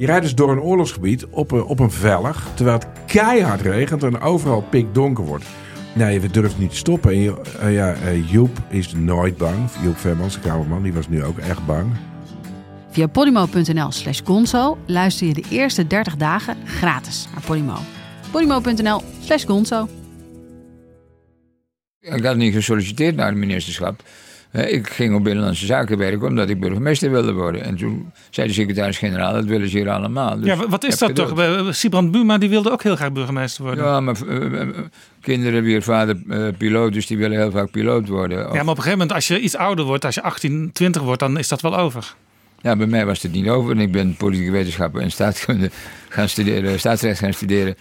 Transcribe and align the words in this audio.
Je 0.00 0.06
rijdt 0.06 0.22
dus 0.22 0.34
door 0.34 0.50
een 0.52 0.60
oorlogsgebied 0.60 1.26
op 1.26 1.50
een, 1.50 1.64
op 1.64 1.78
een 1.78 1.90
vellig, 1.90 2.46
terwijl 2.54 2.78
het 2.78 2.86
keihard 3.06 3.60
regent 3.60 4.02
en 4.02 4.20
overal 4.20 4.62
pikdonker 4.62 5.24
wordt. 5.24 5.44
Nee, 5.94 6.20
we 6.20 6.30
durven 6.30 6.60
niet 6.60 6.70
te 6.70 6.76
stoppen. 6.76 7.10
En 7.10 7.18
je- 7.18 7.40
eh, 7.60 7.74
ja, 7.74 7.92
eh, 7.94 8.30
Joep 8.30 8.58
is 8.68 8.92
nooit 8.94 9.36
bang. 9.36 9.56
Joep 9.82 9.96
Vermans, 9.98 10.34
de 10.34 10.40
kamerman, 10.40 10.82
die 10.82 10.92
was 10.92 11.08
nu 11.08 11.24
ook 11.24 11.38
echt 11.38 11.66
bang. 11.66 11.86
Via 12.90 13.06
podimo.nl 13.06 13.90
slash 13.92 14.20
gonzo 14.24 14.78
luister 14.86 15.26
je 15.26 15.34
de 15.34 15.44
eerste 15.50 15.86
30 15.86 16.16
dagen 16.16 16.56
gratis 16.66 17.28
naar 17.32 17.42
Podimo. 17.42 17.76
podimo.nl 18.30 19.00
slash 19.20 19.44
gonzo. 19.46 19.88
Ik 22.00 22.24
had 22.24 22.36
niet 22.36 22.54
gesolliciteerd 22.54 23.16
naar 23.16 23.26
het 23.28 23.36
ministerschap. 23.36 24.02
Ik 24.52 24.88
ging 24.88 25.14
op 25.14 25.24
Binnenlandse 25.24 25.66
Zaken 25.66 25.98
werken 25.98 26.26
omdat 26.28 26.48
ik 26.48 26.60
burgemeester 26.60 27.10
wilde 27.10 27.32
worden. 27.32 27.62
En 27.62 27.76
toen 27.76 28.12
zei 28.30 28.46
de 28.48 28.52
secretaris-generaal, 28.52 29.32
dat 29.32 29.44
willen 29.44 29.68
ze 29.68 29.76
hier 29.78 29.90
allemaal. 29.90 30.36
Dus 30.36 30.46
Ja, 30.46 30.56
wa- 30.56 30.68
wat 30.68 30.84
is 30.84 30.98
dat 30.98 31.14
toch? 31.14 31.28
geduld. 31.28 31.66
Eh, 31.66 31.72
Sibrand 31.72 32.10
Buma 32.10 32.38
die 32.38 32.48
wilde 32.48 32.70
ook 32.70 32.82
heel 32.82 32.96
graag 32.96 33.12
burgemeester 33.12 33.64
worden. 33.64 33.84
Ja. 33.84 33.90
Ja, 33.90 34.00
maar 34.00 34.16
eh, 34.28 34.60
eh, 34.60 34.68
kinderen 35.20 35.62
wie 35.62 35.80
vader 35.80 36.16
piloot, 36.58 36.92
dus 36.92 37.06
die 37.06 37.16
willen 37.18 37.38
heel 37.38 37.50
vaak 37.50 37.70
piloot 37.70 38.08
worden. 38.08 38.46
Of- 38.46 38.52
maar 38.52 38.60
op 38.60 38.68
een 38.68 38.74
gegeven 38.76 38.90
moment, 38.98 39.12
als 39.12 39.28
je 39.28 39.40
iets 39.40 39.56
ouder 39.56 39.84
wordt, 39.84 40.04
als 40.04 40.14
je 40.14 40.22
18, 40.22 40.70
20 40.72 41.02
wordt, 41.02 41.20
dan 41.20 41.38
is 41.38 41.48
dat 41.48 41.60
wel 41.60 41.76
over. 41.78 42.14
Ja, 42.62 42.76
bij 42.76 42.86
mij 42.86 43.06
was 43.06 43.22
het 43.22 43.32
niet 43.32 43.48
over. 43.48 43.70
En 43.72 43.80
ik 43.80 43.92
ben 43.92 44.14
politieke 44.16 44.50
wetenschappen 44.50 45.02
en 45.02 45.10
staatskunde 45.10 45.70
gaan 46.08 46.28
studeren, 46.28 46.78
staatsrecht 46.78 47.18
gaan 47.18 47.32
studeren. 47.32 47.76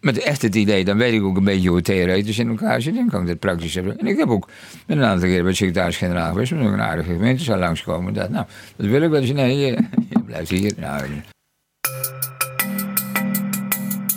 Met 0.00 0.18
echt 0.18 0.42
het 0.42 0.54
idee, 0.54 0.84
dan 0.84 0.96
weet 0.96 1.12
ik 1.12 1.22
ook 1.22 1.36
een 1.36 1.44
beetje 1.44 1.68
hoe 1.68 1.82
theoretisch 1.82 2.38
in 2.38 2.48
elkaar 2.48 2.82
zit. 2.82 2.96
En 2.96 3.08
kan 3.08 3.20
ik 3.20 3.26
dat 3.26 3.38
praktisch 3.38 3.74
hebben. 3.74 3.98
En 3.98 4.06
ik 4.06 4.18
heb 4.18 4.28
ook 4.28 4.48
met 4.86 4.96
een 4.96 5.04
aantal 5.04 5.28
keren 5.28 5.42
bij 5.42 5.50
de 5.50 5.56
secretaris-generaal 5.56 6.32
geweest. 6.32 6.52
Ik 6.52 6.58
een 6.58 6.80
aardige 6.80 7.12
gemeente 7.12 7.44
zou 7.44 7.58
langskomen. 7.58 8.14
Dat, 8.14 8.30
nou, 8.30 8.46
dat 8.76 8.86
wil 8.86 9.02
ik 9.02 9.10
wel. 9.10 9.20
Dus 9.20 9.32
nee, 9.32 9.56
je, 9.56 9.66
je 10.10 10.22
blijft 10.26 10.50
hier. 10.50 10.72
Nou, 10.76 11.02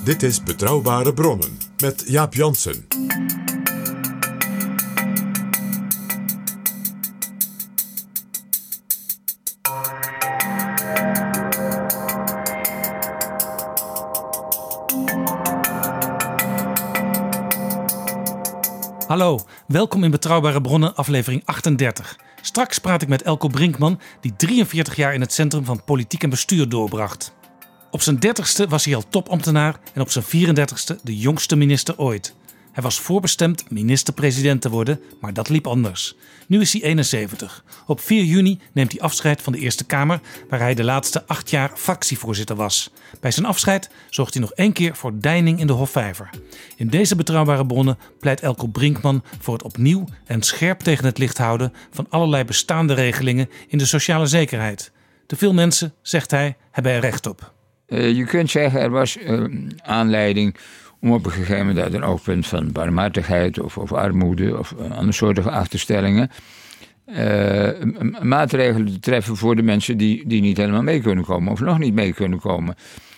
Dit 0.03 0.23
is 0.23 0.43
Betrouwbare 0.43 1.13
Bronnen 1.13 1.57
met 1.77 2.03
Jaap 2.07 2.33
Jansen. 2.33 2.85
Hallo, 19.13 19.39
welkom 19.67 20.03
in 20.03 20.11
Betrouwbare 20.11 20.61
Bronnen, 20.61 20.95
aflevering 20.95 21.41
38. 21.45 22.17
Straks 22.41 22.79
praat 22.79 23.01
ik 23.01 23.07
met 23.07 23.21
Elko 23.21 23.47
Brinkman, 23.47 23.99
die 24.21 24.35
43 24.35 24.95
jaar 24.95 25.13
in 25.13 25.21
het 25.21 25.33
centrum 25.33 25.65
van 25.65 25.83
politiek 25.83 26.23
en 26.23 26.29
bestuur 26.29 26.69
doorbracht. 26.69 27.33
Op 27.91 28.01
zijn 28.01 28.15
30ste 28.15 28.69
was 28.69 28.85
hij 28.85 28.95
al 28.95 29.03
topambtenaar 29.09 29.79
en 29.93 30.01
op 30.01 30.11
zijn 30.11 30.25
34ste 30.25 31.03
de 31.03 31.17
jongste 31.17 31.55
minister 31.55 31.97
ooit. 31.97 32.35
Hij 32.73 32.83
was 32.83 32.99
voorbestemd 32.99 33.71
minister-president 33.71 34.61
te 34.61 34.69
worden, 34.69 34.99
maar 35.21 35.33
dat 35.33 35.49
liep 35.49 35.67
anders. 35.67 36.15
Nu 36.47 36.61
is 36.61 36.73
hij 36.73 36.81
71. 36.81 37.63
Op 37.85 37.99
4 37.99 38.23
juni 38.23 38.59
neemt 38.71 38.91
hij 38.91 39.01
afscheid 39.01 39.41
van 39.41 39.53
de 39.53 39.59
Eerste 39.59 39.85
Kamer, 39.85 40.19
waar 40.49 40.59
hij 40.59 40.73
de 40.73 40.83
laatste 40.83 41.23
acht 41.27 41.49
jaar 41.49 41.71
fractievoorzitter 41.75 42.55
was. 42.55 42.91
Bij 43.19 43.31
zijn 43.31 43.45
afscheid 43.45 43.89
zorgt 44.09 44.33
hij 44.33 44.41
nog 44.41 44.51
één 44.53 44.73
keer 44.73 44.95
voor 44.95 45.19
deining 45.19 45.59
in 45.59 45.67
de 45.67 45.73
Hofvijver. 45.73 46.29
In 46.75 46.87
deze 46.87 47.15
betrouwbare 47.15 47.65
bronnen 47.65 47.97
pleit 48.19 48.41
Elko 48.41 48.67
Brinkman 48.67 49.23
voor 49.39 49.53
het 49.53 49.63
opnieuw 49.63 50.05
en 50.25 50.41
scherp 50.41 50.79
tegen 50.79 51.05
het 51.05 51.17
licht 51.17 51.37
houden 51.37 51.73
van 51.91 52.05
allerlei 52.09 52.43
bestaande 52.43 52.93
regelingen 52.93 53.49
in 53.67 53.77
de 53.77 53.85
sociale 53.85 54.25
zekerheid. 54.25 54.91
Te 55.27 55.35
veel 55.35 55.53
mensen, 55.53 55.93
zegt 56.01 56.31
hij, 56.31 56.55
hebben 56.71 56.91
er 56.91 57.01
recht 57.01 57.25
op. 57.25 57.53
Eh, 57.85 58.15
je 58.15 58.25
kunt 58.25 58.49
zeggen, 58.49 58.81
er 58.81 58.89
was 58.89 59.17
eh, 59.17 59.43
aanleiding 59.77 60.55
om 61.03 61.11
op 61.11 61.25
een 61.25 61.31
gegeven 61.31 61.65
moment 61.65 61.85
uit 61.85 61.93
een 61.93 62.03
oogpunt 62.03 62.47
van 62.47 62.71
barmhartigheid 62.71 63.59
of, 63.59 63.77
of 63.77 63.93
armoede 63.93 64.57
of 64.59 64.75
eh, 64.79 64.91
andere 64.91 65.11
soorten 65.11 65.51
achterstellingen. 65.51 66.29
eh, 67.05 67.69
maatregelen 68.21 68.93
te 68.93 68.99
treffen 68.99 69.37
voor 69.37 69.55
de 69.55 69.61
mensen 69.61 69.97
die, 69.97 70.27
die 70.27 70.41
niet 70.41 70.57
helemaal 70.57 70.83
mee 70.83 71.01
kunnen 71.01 71.23
komen 71.23 71.51
of 71.51 71.59
nog 71.59 71.79
niet 71.79 71.93
mee 71.93 72.13
kunnen 72.13 72.39
komen. 72.39 72.75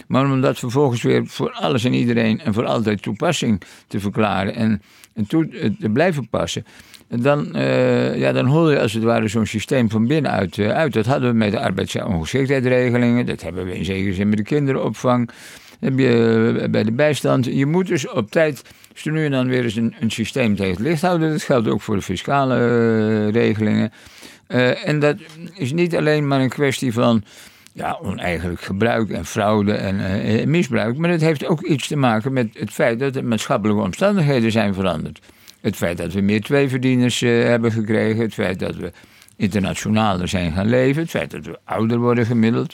Maar 0.08 0.32
om 0.32 0.42
dat 0.42 0.60
vervolgens 0.60 1.02
weer 1.02 1.28
voor 1.28 1.52
alles 1.52 1.84
en 1.84 1.94
iedereen 1.94 2.40
en 2.40 2.54
voor 2.54 2.66
altijd 2.66 3.02
toepassing 3.02 3.62
te 3.88 4.00
verklaren 4.00 4.56
en, 4.56 4.82
en 5.14 5.26
eh, 5.30 5.70
te 5.80 5.90
blijven 5.90 6.30
passen. 6.30 6.66
Dan, 7.08 7.56
eh, 7.56 8.18
ja, 8.18 8.32
dan 8.32 8.46
hol 8.46 8.72
je 8.72 8.80
als 8.80 8.94
het 8.94 9.04
ware 9.04 9.28
zo'n 9.28 9.46
systeem 9.46 9.90
van 9.90 10.08
binnenuit 10.08 10.60
uit. 10.60 10.94
Dat 10.94 11.06
hadden 11.06 11.30
we 11.30 11.36
met 11.36 11.52
de 11.52 11.60
arbeidsongeschiktheidsregelingen. 11.60 13.26
Dat 13.26 13.42
hebben 13.42 13.66
we 13.66 13.78
in 13.78 13.86
zekere 13.86 14.14
zin 14.14 14.30
met 14.30 14.38
de 14.38 14.44
kinderopvang. 14.44 15.30
Heb 15.86 16.00
je 16.00 16.60
eh, 16.62 16.70
bij 16.70 16.84
de 16.84 16.92
bijstand. 16.92 17.46
Je 17.46 17.66
moet 17.66 17.88
dus 17.88 18.10
op 18.10 18.32
tijd 18.32 18.62
dus 18.94 19.04
nu 19.04 19.26
en 19.26 19.32
dan 19.32 19.48
weer 19.48 19.64
eens 19.64 19.76
een, 19.76 19.94
systeem 20.08 20.56
tegen 20.56 20.72
het 20.72 20.82
licht 20.82 21.02
houden. 21.02 21.32
Dat 21.32 21.44
geldt 21.44 21.68
ook 21.68 21.82
voor 21.82 21.96
de 21.96 22.02
fiscale 22.02 22.56
eh, 22.56 23.32
regelingen. 23.32 23.92
Eh, 24.48 24.88
en 24.88 25.00
dat 25.00 25.16
is 25.54 25.74
niet 25.74 25.96
alleen 25.96 26.28
maar 26.28 26.40
een 26.40 26.50
kwestie 26.50 26.94
van 26.94 27.24
ja, 27.74 28.00
oneigenlijk 28.02 28.62
gebruik 28.62 29.10
en 29.10 29.26
fraude 29.26 29.74
en 29.74 30.50
misbruik. 30.50 30.98
Maar 30.98 31.10
het 31.10 31.22
heeft 31.22 31.46
ook 31.46 31.62
iets 31.62 31.88
te 31.88 31.96
maken 31.96 32.34
met 32.34 32.48
het 32.54 32.72
feit 32.72 33.00
dat 33.00 33.14
de 33.14 33.24
maatschappelijke 33.24 33.82
omstandigheden 33.82 34.52
zijn 34.52 34.74
veranderd. 34.74 35.20
Het 35.62 35.76
feit 35.76 35.98
dat 35.98 36.14
we 36.14 36.22
meer 36.22 36.42
tweeverdieners 36.42 37.20
hebben 37.20 37.72
gekregen. 37.72 38.22
Het 38.22 38.34
feit 38.34 38.60
dat 38.60 38.76
we 38.76 38.92
internationaler 39.36 40.28
zijn 40.28 40.52
gaan 40.52 40.70
leven. 40.70 41.02
Het 41.02 41.12
feit 41.12 41.32
dat 41.32 41.46
we 41.46 41.60
ouder 41.64 41.98
worden 41.98 42.26
gemiddeld. 42.26 42.74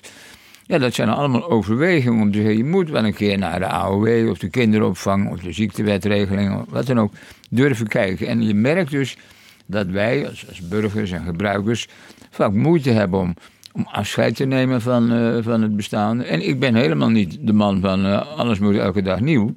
Ja, 0.71 0.77
dat 0.77 0.93
zijn 0.93 1.09
allemaal 1.09 1.49
overwegingen 1.49 2.21
om 2.21 2.31
te 2.31 2.37
zeggen... 2.37 2.57
je 2.57 2.63
moet 2.63 2.89
wel 2.89 3.05
een 3.05 3.13
keer 3.13 3.37
naar 3.37 3.59
de 3.59 3.65
AOW 3.65 4.29
of 4.29 4.37
de 4.37 4.49
kinderopvang... 4.49 5.31
of 5.31 5.39
de 5.39 5.51
ziektewetregeling, 5.51 6.65
wat 6.69 6.85
dan 6.85 6.99
ook, 6.99 7.13
durven 7.49 7.87
kijken. 7.87 8.27
En 8.27 8.41
je 8.41 8.53
merkt 8.53 8.91
dus 8.91 9.17
dat 9.65 9.87
wij 9.87 10.27
als, 10.27 10.61
burgers 10.69 11.11
en 11.11 11.23
gebruikers... 11.23 11.87
vaak 12.29 12.51
moeite 12.51 12.89
hebben 12.89 13.19
om, 13.19 13.35
om 13.73 13.85
afscheid 13.91 14.35
te 14.35 14.45
nemen 14.45 14.81
van, 14.81 15.11
eh, 15.11 15.37
van 15.41 15.61
het 15.61 15.75
bestaan. 15.75 16.23
En 16.23 16.47
ik 16.47 16.59
ben 16.59 16.75
helemaal 16.75 17.09
niet 17.09 17.38
de 17.41 17.53
man 17.53 17.81
van 17.81 18.05
eh, 18.05 18.38
alles 18.38 18.59
moet 18.59 18.75
elke 18.75 19.01
dag 19.01 19.19
nieuw... 19.19 19.55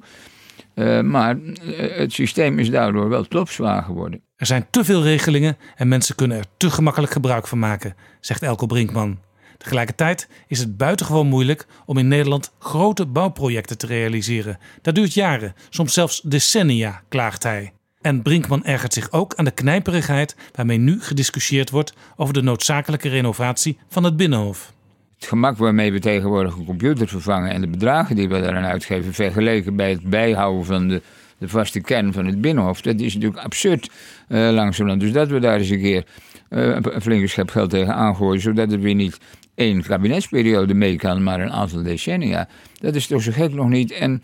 Eh, 0.73 1.01
maar 1.01 1.37
het 1.77 2.13
systeem 2.13 2.59
is 2.59 2.69
daardoor 2.69 3.09
wel 3.09 3.23
topzwaar 3.23 3.83
geworden. 3.83 4.21
Er 4.35 4.45
zijn 4.45 4.65
te 4.69 4.83
veel 4.83 5.03
regelingen 5.03 5.57
en 5.75 5.87
mensen 5.87 6.15
kunnen 6.15 6.37
er 6.37 6.45
te 6.57 6.69
gemakkelijk 6.69 7.11
gebruik 7.11 7.47
van 7.47 7.59
maken, 7.59 7.95
zegt 8.19 8.41
Elko 8.41 8.65
Brinkman. 8.65 9.17
Tegelijkertijd 9.65 10.27
is 10.47 10.59
het 10.59 10.77
buitengewoon 10.77 11.27
moeilijk 11.27 11.65
om 11.85 11.97
in 11.97 12.07
Nederland 12.07 12.53
grote 12.59 13.05
bouwprojecten 13.05 13.77
te 13.77 13.85
realiseren. 13.85 14.57
Dat 14.81 14.95
duurt 14.95 15.13
jaren, 15.13 15.55
soms 15.69 15.93
zelfs 15.93 16.21
decennia, 16.21 17.01
klaagt 17.09 17.43
hij. 17.43 17.73
En 18.01 18.21
Brinkman 18.21 18.63
ergert 18.63 18.93
zich 18.93 19.11
ook 19.11 19.35
aan 19.35 19.45
de 19.45 19.51
knijperigheid 19.51 20.35
waarmee 20.53 20.77
nu 20.77 21.01
gediscussieerd 21.01 21.69
wordt 21.69 21.93
over 22.15 22.33
de 22.33 22.41
noodzakelijke 22.41 23.09
renovatie 23.09 23.77
van 23.89 24.03
het 24.03 24.17
Binnenhof. 24.17 24.73
Het 25.15 25.27
gemak 25.27 25.57
waarmee 25.57 25.91
we 25.91 25.99
tegenwoordig 25.99 26.55
een 26.55 26.65
computer 26.65 27.07
vervangen 27.07 27.51
en 27.51 27.61
de 27.61 27.67
bedragen 27.67 28.15
die 28.15 28.29
we 28.29 28.41
daaraan 28.41 28.65
uitgeven, 28.65 29.13
vergeleken 29.13 29.75
bij 29.75 29.89
het 29.89 30.09
bijhouden 30.09 30.65
van 30.65 30.87
de, 30.87 31.01
de 31.37 31.47
vaste 31.47 31.81
kern 31.81 32.13
van 32.13 32.25
het 32.25 32.41
binnenhof, 32.41 32.81
dat 32.81 32.99
is 32.99 33.13
natuurlijk 33.13 33.43
absurd 33.43 33.89
eh 34.27 34.49
langzamerhand. 34.51 35.01
Dus 35.01 35.11
dat 35.11 35.27
we 35.27 35.39
daar 35.39 35.57
eens 35.57 35.69
een 35.69 35.81
keer 35.81 36.05
eh, 36.49 36.77
een 36.81 37.01
flinke 37.01 37.27
schep 37.27 37.49
geld 37.49 37.69
tegen 37.69 37.95
aangooien, 37.95 38.41
zodat 38.41 38.71
het 38.71 38.81
weer 38.81 38.95
niet 38.95 39.19
één 39.55 39.81
kabinetsperiode 39.81 40.73
mee 40.73 40.95
kan, 40.95 41.23
maar 41.23 41.39
een 41.39 41.51
aantal 41.51 41.83
decennia. 41.83 42.47
Dat 42.79 42.95
is 42.95 43.07
toch 43.07 43.21
zo 43.21 43.31
gek 43.31 43.53
nog 43.53 43.69
niet. 43.69 43.91
En 43.91 44.23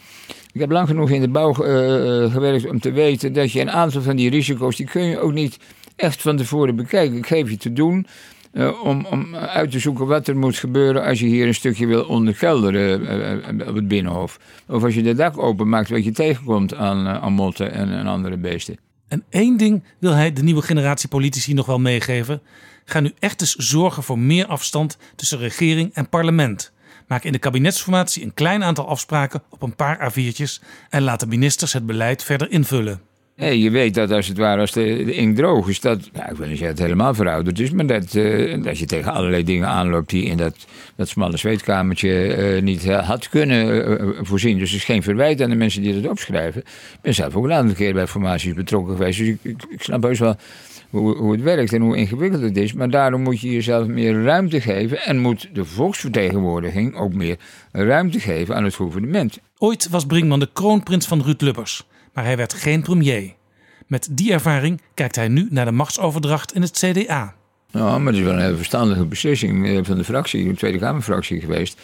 ik 0.52 0.60
heb 0.60 0.72
lang 0.72 0.88
genoeg 0.88 1.10
in 1.10 1.22
de 1.22 1.30
bouw 1.30 1.54
eh, 1.54 2.24
eh, 2.24 2.32
gewerkt 2.32 2.70
om 2.70 2.80
te 2.80 2.92
weten 2.92 3.34
dat 3.34 3.52
je 3.52 3.62
een 3.62 3.72
aantal 3.72 4.02
van 4.02 4.16
die 4.16 4.30
risico's, 4.30 4.76
die 4.76 4.86
kun 4.86 5.04
je 5.04 5.20
ook 5.20 5.34
niet 5.34 5.58
echt 5.96 6.22
van 6.22 6.38
tevoren 6.38 6.76
bekijken. 6.76 7.18
Ik 7.18 7.28
geef 7.28 7.50
je 7.50 7.58
te 7.58 7.74
doen. 7.74 8.08
eh, 8.52 8.84
om, 8.84 9.06
om 9.06 9.36
uit 9.36 9.72
te 9.72 9.80
zoeken 9.80 10.08
wat 10.08 10.28
er 10.28 10.38
moet 10.38 10.58
gebeuren 10.58 11.04
als 11.04 11.20
je 11.20 11.26
hier 11.26 11.48
een 11.48 11.54
stukje 11.54 11.86
wil 11.86 12.04
onderkelderen 12.04 13.02
op 13.68 13.76
het 13.76 13.88
binnenhof. 13.88 14.40
Of 14.68 14.84
als 14.84 14.94
je 14.96 15.02
de 15.02 15.14
dak 15.16 15.38
openmaakt 15.38 15.90
wat 15.90 16.04
je 16.04 16.12
tegenkomt 16.12 16.76
aan, 16.76 17.08
aan 17.08 17.34
motten 17.34 17.72
en, 17.72 17.92
en 17.92 18.08
andere 18.08 18.38
beesten. 18.38 18.78
En 19.08 19.24
één 19.30 19.58
ding 19.58 19.84
wil 20.00 20.12
hij 20.12 20.34
de 20.34 20.44
nieuwe 20.44 20.62
generatie 20.62 21.10
politici 21.10 21.54
nog 21.54 21.66
wel 21.66 21.80
meegeven. 21.80 22.42
Ga 22.92 23.00
nu 23.00 23.14
echt 23.20 23.42
eens 23.42 23.56
zorgen 23.56 24.04
voor 24.04 24.20
meer 24.20 24.46
afstand 24.46 24.98
tussen 25.16 25.38
regering 25.38 25.94
en 25.94 26.10
parlement. 26.10 26.72
Maak 27.08 27.24
in 27.24 27.32
de 27.32 27.40
kabinetsformatie 27.40 28.24
een 28.24 28.34
klein 28.34 28.64
aantal 28.64 28.88
afspraken 28.88 29.44
op 29.50 29.62
een 29.62 29.76
paar 29.76 30.12
A4'tjes 30.12 30.64
en 30.90 31.02
laat 31.02 31.20
de 31.20 31.28
ministers 31.28 31.74
het 31.74 31.86
beleid 31.86 32.24
verder 32.24 32.52
invullen. 32.52 33.02
Je 33.36 33.70
weet 33.70 33.94
dat 33.94 34.12
als 34.12 34.28
het 34.28 34.38
ware, 34.38 34.62
als 34.62 34.72
de, 34.72 35.04
de 35.06 35.34
droog 35.34 35.68
is, 35.68 35.80
dat, 35.80 36.10
nou, 36.14 36.32
ik 36.32 36.38
wil 36.38 36.48
niet 36.48 36.58
zeggen 36.58 36.68
dat 36.68 36.78
het 36.78 36.80
helemaal 36.80 37.14
verouderd 37.14 37.60
is, 37.60 37.72
maar 37.72 37.86
dat 37.86 38.14
uh, 38.14 38.74
je 38.74 38.86
tegen 38.86 39.12
allerlei 39.14 39.44
dingen 39.44 39.68
aanloopt 39.68 40.10
die 40.10 40.24
in 40.24 40.38
dat, 40.38 40.56
dat 40.96 41.08
smalle 41.08 41.38
zweetkamertje 41.38 42.38
uh, 42.38 42.62
niet 42.62 42.92
had 42.92 43.30
kunnen 43.30 44.26
voorzien. 44.26 44.58
Dus 44.58 44.70
er 44.70 44.76
is 44.76 44.84
geen 44.84 45.04
verwijt 45.04 45.42
aan 45.42 45.50
de 45.50 45.56
mensen 45.56 45.82
die 45.82 46.02
dat 46.02 46.12
opschrijven. 46.12 46.62
Ik 46.62 47.02
ben 47.02 47.14
zelf 47.14 47.36
ook 47.36 47.44
een 47.44 47.54
aantal 47.54 47.76
keer 47.76 47.94
bij 47.94 48.08
formaties 48.08 48.54
betrokken 48.54 48.96
geweest, 48.96 49.20
dus 49.20 49.28
ik, 49.28 49.40
ik, 49.42 49.64
ik 49.70 49.84
snap 49.84 50.04
heus 50.04 50.20
wel 50.20 50.36
hoe, 50.92 51.18
hoe, 51.18 51.32
het 51.32 51.42
werkt 51.42 51.74
en 51.74 51.82
hoe 51.82 51.98
ingewikkeld 51.98 52.42
het 52.42 52.58
is. 52.58 52.74
Maar 52.74 52.90
daarom 52.90 53.22
moet 53.22 53.40
je 53.40 53.52
jezelf 53.52 53.88
meer 53.88 54.24
ruimte 54.24 54.62
geven 54.62 55.02
en 55.02 55.20
moet 55.20 55.50
de 55.54 55.66
volksvertegenwoordiging 55.66 56.96
ook 56.96 57.14
meer 57.14 57.38
ruimte 57.72 58.20
geven 58.20 58.56
aan 58.56 58.64
het 58.64 58.76
gouvernement. 58.76 59.40
Ooit 59.58 59.90
was 59.90 60.06
Brinkman 60.06 60.40
de 60.40 60.50
kroonprins 60.54 61.08
van 61.08 61.22
Ruud 61.22 61.42
Lubbers 61.42 61.86
maar 62.14 62.24
hij 62.24 62.38
werd 62.38 62.54
geen 62.54 62.82
premier. 62.82 63.34
Met 63.88 64.08
die 64.12 64.32
ervaring 64.32 64.82
kijkt 64.94 65.16
hij 65.16 65.28
nu 65.28 65.48
naar 65.50 65.66
de 65.66 65.72
machtsoverdracht 65.72 66.54
in 66.54 66.62
het 66.62 66.72
CDA. 66.72 67.36
Ja, 67.68 67.98
maar 67.98 68.14
het 68.14 68.22
is 68.22 68.28
wel 68.28 68.34
een 68.34 68.42
hele 68.42 68.56
verstandige 68.56 69.06
beslissing 69.06 69.68
eh, 69.68 69.80
van 69.84 69.98
de 69.98 70.04
fractie, 70.04 70.48
de 70.48 70.56
Tweede 70.56 70.78
Kamerfractie 70.78 71.40
geweest. 71.40 71.80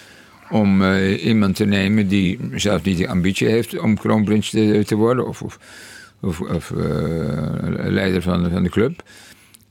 Om 0.49 0.81
uh, 0.81 1.25
iemand 1.25 1.55
te 1.55 1.65
nemen 1.65 2.07
die 2.07 2.39
zelf 2.55 2.83
niet 2.83 2.97
de 2.97 3.07
ambitie 3.07 3.47
heeft 3.47 3.79
om 3.79 3.97
kroonprins 3.97 4.49
te, 4.49 4.83
te 4.85 4.95
worden 4.95 5.27
of, 5.27 5.41
of, 5.41 5.59
of, 6.21 6.41
of 6.41 6.69
uh, 6.69 6.83
leider 7.87 8.21
van, 8.21 8.49
van 8.49 8.63
de 8.63 8.69
club. 8.69 9.03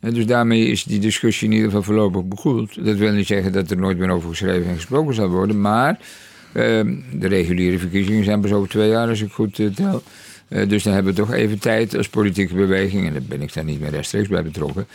En 0.01 0.15
dus 0.15 0.27
daarmee 0.27 0.67
is 0.67 0.85
die 0.85 1.01
discussie 1.01 1.49
in 1.49 1.53
ieder 1.53 1.69
geval 1.69 1.83
voorlopig 1.83 2.25
begoeld. 2.25 2.85
Dat 2.85 2.97
wil 2.97 3.13
niet 3.13 3.27
zeggen 3.27 3.53
dat 3.53 3.71
er 3.71 3.77
nooit 3.77 3.99
meer 3.99 4.11
over 4.11 4.29
geschreven 4.29 4.69
en 4.69 4.75
gesproken 4.75 5.15
zal 5.15 5.29
worden, 5.29 5.61
maar 5.61 5.99
uh, 6.57 6.63
de 7.13 7.29
reguliere 7.29 7.79
verkiezingen 7.79 8.25
zijn 8.25 8.41
pas 8.41 8.53
over 8.53 8.69
twee 8.69 8.89
jaar, 8.89 9.09
als 9.09 9.23
ik 9.23 9.33
goed 9.33 9.55
tel. 9.75 10.03
Uh, 10.49 10.69
dus 10.69 10.83
dan 10.83 10.93
hebben 10.93 11.15
we 11.15 11.21
toch 11.21 11.33
even 11.33 11.59
tijd 11.59 11.97
als 11.97 12.09
politieke 12.09 12.55
beweging, 12.55 13.07
en 13.07 13.13
daar 13.13 13.23
ben 13.23 13.43
ik 13.43 13.55
daar 13.55 13.65
niet 13.65 13.81
meer 13.81 13.91
rechtstreeks 13.91 14.29
bij 14.29 14.43
betrokken. 14.43 14.87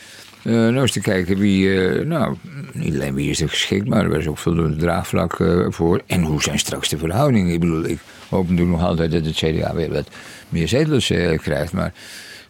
Uh, 0.44 0.54
nou 0.54 0.80
eens 0.80 0.92
te 0.92 1.00
kijken 1.00 1.38
wie, 1.38 1.70
nou, 2.06 2.36
niet 2.74 2.94
alleen 2.94 3.14
wie 3.14 3.30
is 3.30 3.42
er 3.42 3.50
geschikt, 3.50 3.88
maar 3.88 4.06
er 4.06 4.20
is 4.20 4.28
ook 4.28 4.38
voldoende 4.38 4.76
draagvlak 4.76 5.38
voor. 5.70 6.02
En 6.06 6.22
hoe 6.22 6.42
zijn 6.42 6.60
straks 6.60 6.90
de 6.90 6.98
verhoudingen? 6.98 7.54
Ik 7.54 7.60
bedoel, 7.60 7.84
ik 7.84 8.00
hoop 8.30 8.50
natuurlijk 8.50 8.78
nog 8.78 8.88
altijd 8.88 9.12
dat 9.12 9.26
het 9.26 9.36
CDA 9.36 9.76
weer 9.76 9.92
wat 9.92 10.08
meer 10.52 10.68
zetels 10.68 11.08
krijgt, 11.36 11.74
maar 11.74 11.94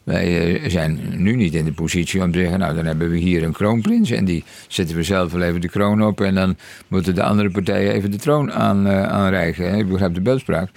wij 0.03 0.69
zijn 0.69 0.99
nu 1.23 1.35
niet 1.35 1.53
in 1.53 1.65
de 1.65 1.73
positie 1.73 2.21
om 2.21 2.31
te 2.31 2.39
zeggen, 2.39 2.59
nou 2.59 2.75
dan 2.75 2.85
hebben 2.85 3.09
we 3.09 3.17
hier 3.17 3.43
een 3.43 3.53
kroonprins 3.53 4.11
en 4.11 4.25
die 4.25 4.43
zetten 4.67 4.95
we 4.95 5.03
zelf 5.03 5.31
wel 5.31 5.41
even 5.41 5.61
de 5.61 5.69
kroon 5.69 6.03
op 6.03 6.21
en 6.21 6.35
dan 6.35 6.57
moeten 6.87 7.15
de 7.15 7.23
andere 7.23 7.49
partijen 7.49 7.93
even 7.93 8.11
de 8.11 8.17
troon 8.17 8.51
aan, 8.51 8.87
aanreiken. 8.89 9.77
Ik 9.77 9.89
begrijp 9.89 10.13
de 10.13 10.21
beeldspraak. 10.21 10.69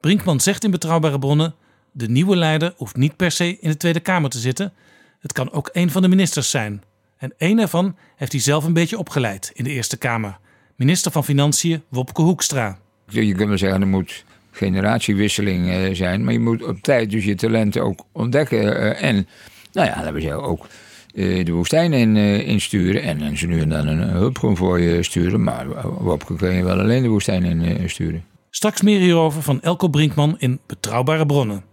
Brinkman 0.00 0.40
zegt 0.40 0.64
in 0.64 0.70
betrouwbare 0.70 1.18
bronnen: 1.18 1.54
de 1.92 2.08
nieuwe 2.08 2.36
leider 2.36 2.74
hoeft 2.76 2.96
niet 2.96 3.16
per 3.16 3.30
se 3.30 3.58
in 3.60 3.70
de 3.70 3.76
Tweede 3.76 4.00
Kamer 4.00 4.30
te 4.30 4.38
zitten. 4.38 4.72
Het 5.18 5.32
kan 5.32 5.52
ook 5.52 5.70
een 5.72 5.90
van 5.90 6.02
de 6.02 6.08
ministers 6.08 6.50
zijn. 6.50 6.82
En 7.18 7.32
één 7.36 7.58
ervan 7.58 7.96
heeft 8.16 8.32
hij 8.32 8.40
zelf 8.40 8.64
een 8.64 8.72
beetje 8.72 8.98
opgeleid 8.98 9.50
in 9.54 9.64
de 9.64 9.70
Eerste 9.70 9.96
Kamer. 9.96 10.38
Minister 10.76 11.12
van 11.12 11.24
Financiën 11.24 11.82
Wopke 11.88 12.22
Hoekstra. 12.22 12.78
Je 13.08 13.34
kunt 13.34 13.48
wel 13.48 13.58
zeggen, 13.58 13.80
er 13.80 13.86
moet 13.86 14.24
generatiewisseling 14.58 15.70
eh, 15.70 15.94
zijn, 15.94 16.24
maar 16.24 16.32
je 16.32 16.40
moet 16.40 16.64
op 16.64 16.80
tijd 16.80 17.10
dus 17.10 17.24
je 17.24 17.34
talenten 17.34 17.82
ook 17.82 18.04
ontdekken. 18.12 18.76
Eh, 18.76 19.08
en, 19.08 19.26
nou 19.72 19.88
ja, 19.88 19.96
laten 19.96 20.14
we 20.14 20.20
zeggen, 20.20 20.42
ook 20.42 20.66
eh, 21.14 21.44
de 21.44 21.52
woestijn 21.52 21.92
in, 21.92 22.16
insturen. 22.44 23.02
En, 23.02 23.20
en 23.20 23.36
ze 23.36 23.46
nu 23.46 23.60
en 23.60 23.68
dan 23.68 23.86
een 23.86 24.08
hulpgroen 24.08 24.56
voor 24.56 24.80
je 24.80 25.02
sturen. 25.02 25.42
Maar 25.42 25.66
Wopke 25.98 26.36
kun 26.36 26.54
je 26.54 26.64
wel 26.64 26.80
alleen 26.80 27.02
de 27.02 27.08
woestijn 27.08 27.44
in 27.44 27.90
sturen. 27.90 28.24
Straks 28.50 28.82
meer 28.82 29.00
hierover 29.00 29.42
van 29.42 29.62
Elko 29.62 29.88
Brinkman 29.88 30.34
in 30.38 30.60
Betrouwbare 30.66 31.26
Bronnen. 31.26 31.64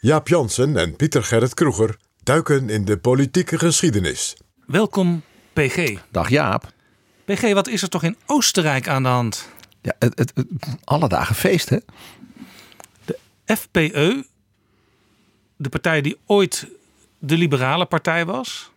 Jaap 0.00 0.28
Jansen 0.28 0.76
en 0.76 0.96
Pieter 0.96 1.22
Gerrit 1.22 1.54
Kroeger 1.54 1.96
duiken 2.28 2.68
in 2.68 2.84
de 2.84 2.98
politieke 2.98 3.58
geschiedenis. 3.58 4.36
Welkom, 4.66 5.22
PG. 5.52 5.98
Dag 6.10 6.28
Jaap. 6.28 6.72
PG, 7.24 7.52
wat 7.52 7.68
is 7.68 7.82
er 7.82 7.88
toch 7.88 8.02
in 8.02 8.16
Oostenrijk 8.26 8.88
aan 8.88 9.02
de 9.02 9.08
hand? 9.08 9.48
Ja, 9.82 9.94
het, 9.98 10.18
het, 10.18 10.32
het 10.34 10.46
alle 10.84 11.08
dagen 11.08 11.34
feest, 11.34 11.68
hè? 11.68 11.78
De 13.04 13.18
FPE, 13.44 14.24
de 15.56 15.68
partij 15.68 16.00
die 16.00 16.16
ooit 16.26 16.66
de 17.18 17.36
liberale 17.36 17.86
partij 17.86 18.24
was. 18.24 18.70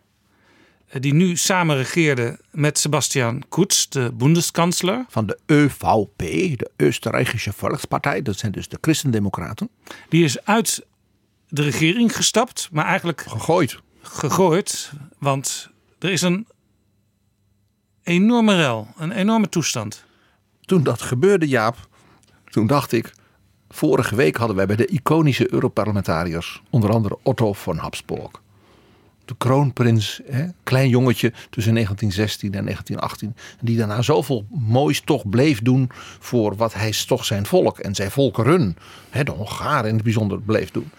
Eh, 0.86 1.00
die 1.00 1.14
nu 1.14 1.36
samen 1.36 1.76
regeerde 1.76 2.38
met 2.50 2.78
Sebastian 2.78 3.42
Kurz, 3.48 3.86
de 3.86 4.10
Bundeskansler. 4.14 5.04
Van 5.08 5.26
de 5.26 5.38
ÖVP, 5.46 6.18
de 6.58 6.70
Oostenrijkse 6.76 7.52
Volkspartij. 7.52 8.22
Dat 8.22 8.38
zijn 8.38 8.52
dus 8.52 8.68
de 8.68 8.78
Christendemocraten. 8.80 9.68
Die 10.08 10.24
is 10.24 10.44
uit 10.44 10.86
de 11.52 11.62
regering 11.62 12.16
gestapt, 12.16 12.68
maar 12.72 12.84
eigenlijk... 12.84 13.20
Gegooid. 13.28 13.80
Gegooid, 14.00 14.92
want 15.18 15.70
er 15.98 16.10
is 16.10 16.22
een 16.22 16.46
enorme 18.02 18.56
rel, 18.56 18.88
een 18.96 19.12
enorme 19.12 19.48
toestand. 19.48 20.04
Toen 20.60 20.82
dat 20.82 21.02
gebeurde, 21.02 21.48
Jaap, 21.48 21.88
toen 22.44 22.66
dacht 22.66 22.92
ik... 22.92 23.12
Vorige 23.68 24.14
week 24.14 24.36
hadden 24.36 24.56
wij 24.56 24.66
bij 24.66 24.76
de 24.76 24.86
iconische 24.86 25.52
Europarlementariërs, 25.52 26.62
onder 26.70 26.90
andere 26.90 27.18
Otto 27.22 27.52
von 27.52 27.76
Habsburg, 27.76 28.30
de 29.24 29.34
kroonprins, 29.38 30.20
hè, 30.24 30.46
klein 30.62 30.88
jongetje 30.88 31.32
tussen 31.50 31.74
1916 31.74 32.54
en 32.54 32.64
1918, 32.64 33.36
die 33.60 33.76
daarna 33.76 34.02
zoveel 34.02 34.46
moois 34.50 35.00
toch 35.00 35.28
bleef 35.28 35.62
doen 35.62 35.90
voor 36.18 36.56
wat 36.56 36.74
hij 36.74 36.92
toch 37.06 37.24
zijn 37.24 37.46
volk 37.46 37.78
en 37.78 37.94
zijn 37.94 38.10
volkeren, 38.10 38.76
hè, 39.10 39.24
de 39.24 39.30
Hongaren 39.30 39.88
in 39.88 39.94
het 39.94 40.04
bijzonder, 40.04 40.40
bleef 40.40 40.70
doen. 40.70 40.90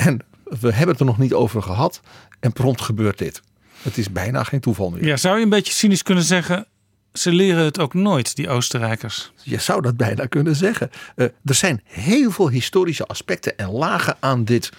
En 0.00 0.18
we 0.44 0.72
hebben 0.72 0.88
het 0.88 1.00
er 1.00 1.06
nog 1.06 1.18
niet 1.18 1.32
over 1.32 1.62
gehad 1.62 2.00
en 2.40 2.52
prompt 2.52 2.80
gebeurt 2.80 3.18
dit. 3.18 3.42
Het 3.82 3.98
is 3.98 4.12
bijna 4.12 4.44
geen 4.44 4.60
toeval 4.60 4.90
meer. 4.90 5.04
Ja, 5.04 5.16
zou 5.16 5.36
je 5.36 5.42
een 5.42 5.48
beetje 5.48 5.72
cynisch 5.72 6.02
kunnen 6.02 6.24
zeggen, 6.24 6.66
ze 7.12 7.32
leren 7.32 7.64
het 7.64 7.78
ook 7.78 7.94
nooit, 7.94 8.36
die 8.36 8.48
Oostenrijkers. 8.48 9.32
Je 9.42 9.58
zou 9.58 9.82
dat 9.82 9.96
bijna 9.96 10.26
kunnen 10.26 10.56
zeggen. 10.56 10.90
Uh, 11.16 11.26
er 11.44 11.54
zijn 11.54 11.80
heel 11.84 12.30
veel 12.30 12.48
historische 12.48 13.06
aspecten 13.06 13.58
en 13.58 13.70
lagen 13.70 14.16
aan 14.20 14.44
dit 14.44 14.70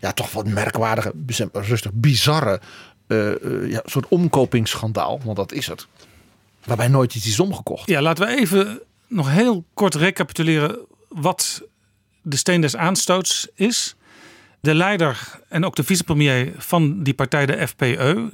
ja, 0.00 0.12
toch 0.12 0.32
wat 0.32 0.46
merkwaardige, 0.46 1.12
rustig 1.52 1.90
bizarre 1.94 2.60
uh, 3.06 3.70
ja, 3.70 3.82
soort 3.84 4.08
omkopingsschandaal. 4.08 5.20
Want 5.24 5.36
dat 5.36 5.52
is 5.52 5.66
het. 5.66 5.86
Waarbij 6.64 6.88
nooit 6.88 7.14
iets 7.14 7.26
is 7.26 7.40
omgekocht. 7.40 7.88
Ja, 7.88 8.02
laten 8.02 8.26
we 8.26 8.36
even 8.36 8.80
nog 9.06 9.30
heel 9.30 9.64
kort 9.74 9.94
recapituleren 9.94 10.78
wat 11.08 11.62
de 12.22 12.36
steen 12.36 12.60
des 12.60 12.76
aanstoots 12.76 13.48
is. 13.54 13.95
De 14.66 14.74
leider 14.74 15.40
en 15.48 15.64
ook 15.64 15.76
de 15.76 15.84
vicepremier 15.84 16.52
van 16.56 17.02
die 17.02 17.14
partij, 17.14 17.46
de 17.46 17.66
FPE, 17.66 18.28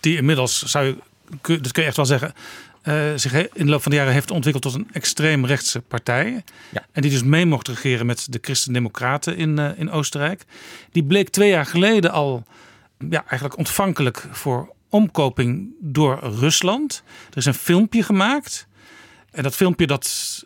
die 0.00 0.16
inmiddels 0.16 0.62
zou 0.62 0.84
je 0.84 0.96
dat 1.40 1.72
kun 1.72 1.82
je 1.82 1.88
echt 1.88 1.96
wel 1.96 2.06
zeggen, 2.06 2.32
uh, 2.84 3.12
zich 3.16 3.34
in 3.34 3.64
de 3.64 3.70
loop 3.70 3.82
van 3.82 3.90
de 3.90 3.96
jaren 3.96 4.12
heeft 4.12 4.30
ontwikkeld 4.30 4.64
tot 4.64 4.74
een 4.74 4.88
extreemrechtse 4.92 5.80
partij. 5.80 6.44
Ja. 6.68 6.86
En 6.92 7.02
die 7.02 7.10
dus 7.10 7.22
mee 7.22 7.46
mocht 7.46 7.68
regeren 7.68 8.06
met 8.06 8.26
de 8.30 8.38
Christen-Democraten 8.42 9.36
in, 9.36 9.58
uh, 9.58 9.70
in 9.76 9.90
Oostenrijk. 9.90 10.44
Die 10.92 11.04
bleek 11.04 11.28
twee 11.28 11.48
jaar 11.48 11.66
geleden 11.66 12.10
al 12.10 12.44
ja, 13.10 13.24
eigenlijk 13.26 13.58
ontvankelijk 13.58 14.28
voor 14.30 14.72
omkoping 14.88 15.74
door 15.80 16.18
Rusland. 16.22 17.02
Er 17.30 17.36
is 17.36 17.44
een 17.44 17.54
filmpje 17.54 18.02
gemaakt. 18.02 18.66
En 19.30 19.42
dat 19.42 19.54
filmpje 19.54 19.86
dat 19.86 20.44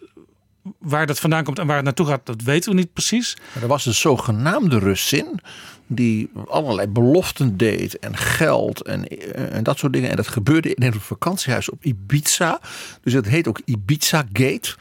waar 0.79 1.07
dat 1.07 1.21
vandaan 1.21 1.45
komt 1.45 1.59
en 1.59 1.67
waar 1.67 1.77
het 1.77 1.85
naartoe 1.85 2.07
gaat, 2.07 2.27
dat 2.27 2.43
weten 2.43 2.71
we 2.71 2.77
niet 2.77 2.93
precies. 2.93 3.37
er 3.61 3.67
was 3.67 3.87
een 3.87 3.95
zogenaamde 3.95 4.79
Russin 4.79 5.41
die 5.87 6.31
allerlei 6.49 6.89
beloften 6.89 7.57
deed 7.57 7.99
en 7.99 8.17
geld 8.17 8.83
en, 8.83 9.09
en 9.35 9.65
dat 9.65 9.79
soort 9.79 9.93
dingen. 9.93 10.11
En 10.11 10.17
dat 10.17 10.29
gebeurde 10.29 10.75
in 10.75 10.83
een 10.83 11.01
vakantiehuis 11.01 11.71
op 11.71 11.85
Ibiza. 11.85 12.61
Dus 13.03 13.13
het 13.13 13.27
heet 13.27 13.49
ook 13.49 13.61
Ibiza 13.65 14.25
Gate. 14.33 14.75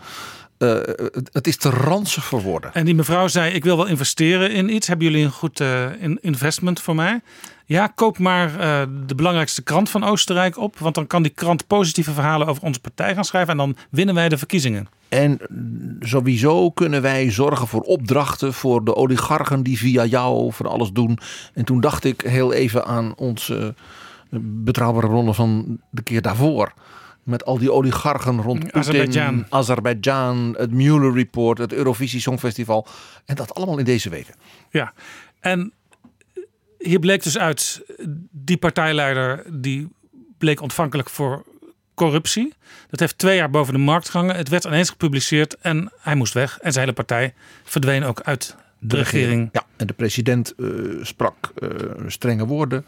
Uh, 0.58 0.78
het, 1.32 1.48
is 1.48 1.58
te 1.58 1.70
ranzig 1.70 2.26
voor 2.26 2.42
woorden. 2.42 2.74
En 2.74 2.86
die 2.86 2.96
mevrouw 2.96 3.28
zei: 3.28 3.54
Ik 3.54 3.64
wil 3.64 3.78
wel 3.78 3.86
investeren 3.86 4.52
in 4.52 4.76
iets. 4.76 4.88
Hebben 4.88 5.08
jullie 5.08 5.26
een 5.26 5.32
goed 5.32 5.60
uh, 5.60 5.86
investment 6.20 6.82
voor 6.82 6.96
mij? 6.96 7.22
Ja, 7.66 7.88
koop 7.88 8.18
maar 8.18 8.52
uh, 8.52 8.82
de 9.06 9.16
belangrijkste 9.16 9.64
krant 9.64 9.90
van 9.90 10.04
Oostenrijk 10.04 10.58
op. 10.58 10.80
Want 10.80 10.96
dan 10.96 11.08
kan 11.08 11.24
die 11.24 11.32
krant 11.32 11.68
positieve 11.68 12.12
verhalen 12.12 12.48
over 12.48 12.64
onze 12.64 12.80
partij 12.80 13.14
gaan 13.14 13.26
schrijven. 13.26 13.52
En 13.52 13.58
dan 13.58 13.76
winnen 13.90 14.16
wij 14.16 14.30
de 14.30 14.38
verkiezingen. 14.38 14.88
En 15.10 15.40
sowieso 16.00 16.72
kunnen 16.72 17.02
wij 17.02 17.32
zorgen 17.32 17.68
voor 17.68 17.82
opdrachten 17.82 18.54
voor 18.54 18.84
de 18.86 18.96
oligarchen 18.96 19.64
die 19.64 19.78
via 19.78 20.06
jou 20.06 20.54
voor 20.54 20.68
alles 20.68 20.92
doen. 20.92 21.18
En 21.54 21.66
toen 21.66 21.80
dacht 21.80 22.04
ik 22.04 22.22
heel 22.22 22.54
even 22.54 22.86
aan 22.86 23.14
onze 23.16 23.76
betrouwbare 24.40 25.08
bronnen 25.08 25.36
van 25.36 25.80
de 25.90 26.02
keer 26.02 26.22
daarvoor. 26.22 26.74
Met 27.26 27.46
al 27.46 27.58
die 27.58 27.72
oligarchen 27.72 28.42
rond 28.42 28.60
Poetin, 28.60 28.80
Azerbeidzjan. 28.80 29.46
Azerbeidzjan, 29.50 30.56
het 30.58 30.72
Mueller 30.72 31.14
Report, 31.14 31.58
het 31.58 31.74
Eurovisie 31.74 32.20
Songfestival. 32.20 32.88
En 33.26 33.36
dat 33.36 33.56
allemaal 33.56 33.78
in 33.78 33.86
deze 33.86 34.10
weken. 34.10 34.36
Ja, 34.70 34.94
en 35.40 35.74
hier 36.78 37.00
bleek 37.00 37.24
dus 37.24 37.38
uit, 37.38 37.82
die 38.32 38.58
partijleider 38.58 39.44
die 39.52 39.90
bleek 40.38 40.62
ontvankelijk 40.62 41.10
voor 41.10 41.46
corruptie. 41.94 42.54
Dat 42.90 43.00
heeft 43.00 43.18
twee 43.18 43.36
jaar 43.36 43.50
boven 43.50 43.74
de 43.74 43.80
markt 43.80 44.10
gehangen. 44.10 44.36
Het 44.36 44.50
werd 44.50 44.66
ineens 44.66 44.90
gepubliceerd 44.90 45.58
en 45.58 45.92
hij 46.00 46.16
moest 46.16 46.34
weg. 46.34 46.60
En 46.60 46.72
zijn 46.72 46.84
hele 46.84 46.98
partij 46.98 47.34
verdween 47.64 48.04
ook 48.04 48.22
uit 48.22 48.56
de, 48.80 48.96
regering. 48.96 49.50
Ja, 49.52 49.66
en 49.76 49.88
de 49.88 49.94
president 49.94 50.54
eh, 50.56 50.68
sprak 51.02 51.52
eh, 51.56 51.70
strenge 52.08 52.46
woorden. 52.46 52.86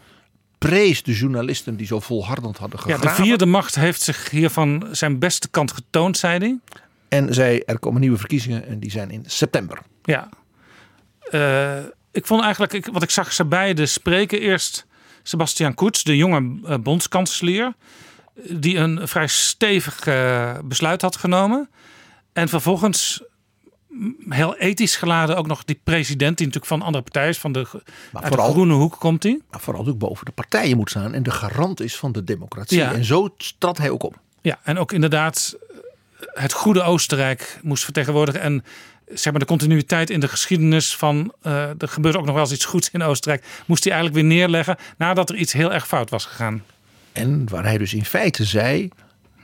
Prees 0.57 1.03
de 1.03 1.13
journalisten 1.13 1.75
die 1.77 1.87
zo 1.87 1.99
volhardend 1.99 2.57
hadden 2.57 2.79
Ja, 2.85 2.95
gegraven. 2.95 3.17
de 3.17 3.23
vierde 3.27 3.45
macht 3.45 3.75
heeft 3.75 4.01
zich 4.01 4.29
hiervan 4.29 4.87
zijn 4.91 5.19
beste 5.19 5.47
kant 5.49 5.71
getoond, 5.71 6.17
zei 6.17 6.37
hij. 6.37 6.59
En 7.09 7.33
zei 7.33 7.59
er 7.59 7.79
komen 7.79 8.01
nieuwe 8.01 8.17
verkiezingen 8.17 8.67
en 8.67 8.79
die 8.79 8.91
zijn 8.91 9.11
in 9.11 9.23
september. 9.27 9.79
Ja. 10.03 10.29
Eh, 11.19 11.77
ik 12.11 12.25
vond 12.25 12.41
eigenlijk, 12.43 12.73
ik, 12.73 12.85
wat 12.91 13.03
ik 13.03 13.09
zag 13.09 13.33
ze 13.33 13.45
beiden 13.45 13.87
spreken. 13.89 14.39
Eerst 14.39 14.85
Sebastian 15.23 15.73
Kurz, 15.73 16.03
de 16.03 16.17
jonge 16.17 16.59
eh, 16.65 16.77
bondskanselier. 16.77 17.73
Die 18.49 18.77
een 18.77 19.07
vrij 19.07 19.27
stevig 19.27 20.07
eh, 20.07 20.57
besluit 20.63 21.01
had 21.01 21.15
genomen. 21.15 21.69
En 22.33 22.49
vervolgens 22.49 23.23
heel 24.29 24.55
ethisch 24.55 24.95
geladen 24.95 25.37
ook 25.37 25.47
nog 25.47 25.63
die 25.63 25.79
president. 25.83 26.37
Die 26.37 26.45
natuurlijk 26.47 26.73
van 26.73 26.81
andere 26.81 27.03
partijen 27.03 27.29
is. 27.29 27.37
Van 27.37 27.51
de, 27.51 27.67
uit 28.13 28.31
de 28.31 28.41
groene 28.41 28.73
hoek 28.73 28.95
komt 28.99 29.23
hij. 29.23 29.39
Maar 29.51 29.59
vooral 29.59 29.87
ook 29.87 29.97
boven 29.97 30.25
de 30.25 30.31
partijen 30.31 30.77
moet 30.77 30.89
staan 30.89 31.13
en 31.13 31.23
de 31.23 31.31
garant 31.31 31.81
is 31.81 31.95
van 31.97 32.11
de 32.11 32.23
democratie. 32.23 32.77
Ja. 32.77 32.93
En 32.93 33.05
zo 33.05 33.35
trad 33.57 33.77
hij 33.77 33.89
ook 33.89 34.03
op. 34.03 34.19
Ja, 34.41 34.59
en 34.63 34.77
ook 34.77 34.91
inderdaad 34.91 35.57
eh, 35.79 36.25
het 36.33 36.53
goede 36.53 36.83
Oostenrijk 36.83 37.59
moest 37.63 37.83
vertegenwoordigen. 37.83 38.41
En 38.41 38.63
zeg 39.13 39.31
maar 39.31 39.41
de 39.41 39.47
continuïteit 39.47 40.09
in 40.09 40.19
de 40.19 40.27
geschiedenis 40.27 40.95
van... 40.95 41.33
eh, 41.41 41.81
er 41.81 41.87
gebeurt 41.87 42.15
ook 42.15 42.25
nog 42.25 42.33
wel 42.33 42.43
eens 42.43 42.53
iets 42.53 42.65
goeds 42.65 42.89
in 42.91 43.03
Oostenrijk. 43.03 43.45
Moest 43.65 43.83
hij 43.83 43.93
eigenlijk 43.93 44.21
weer 44.23 44.37
neerleggen 44.37 44.77
nadat 44.97 45.29
er 45.29 45.35
iets 45.35 45.53
heel 45.53 45.73
erg 45.73 45.87
fout 45.87 46.09
was 46.09 46.25
gegaan. 46.25 46.63
En 47.11 47.49
waar 47.49 47.63
hij 47.63 47.77
dus 47.77 47.93
in 47.93 48.05
feite 48.05 48.45
zei: 48.45 48.89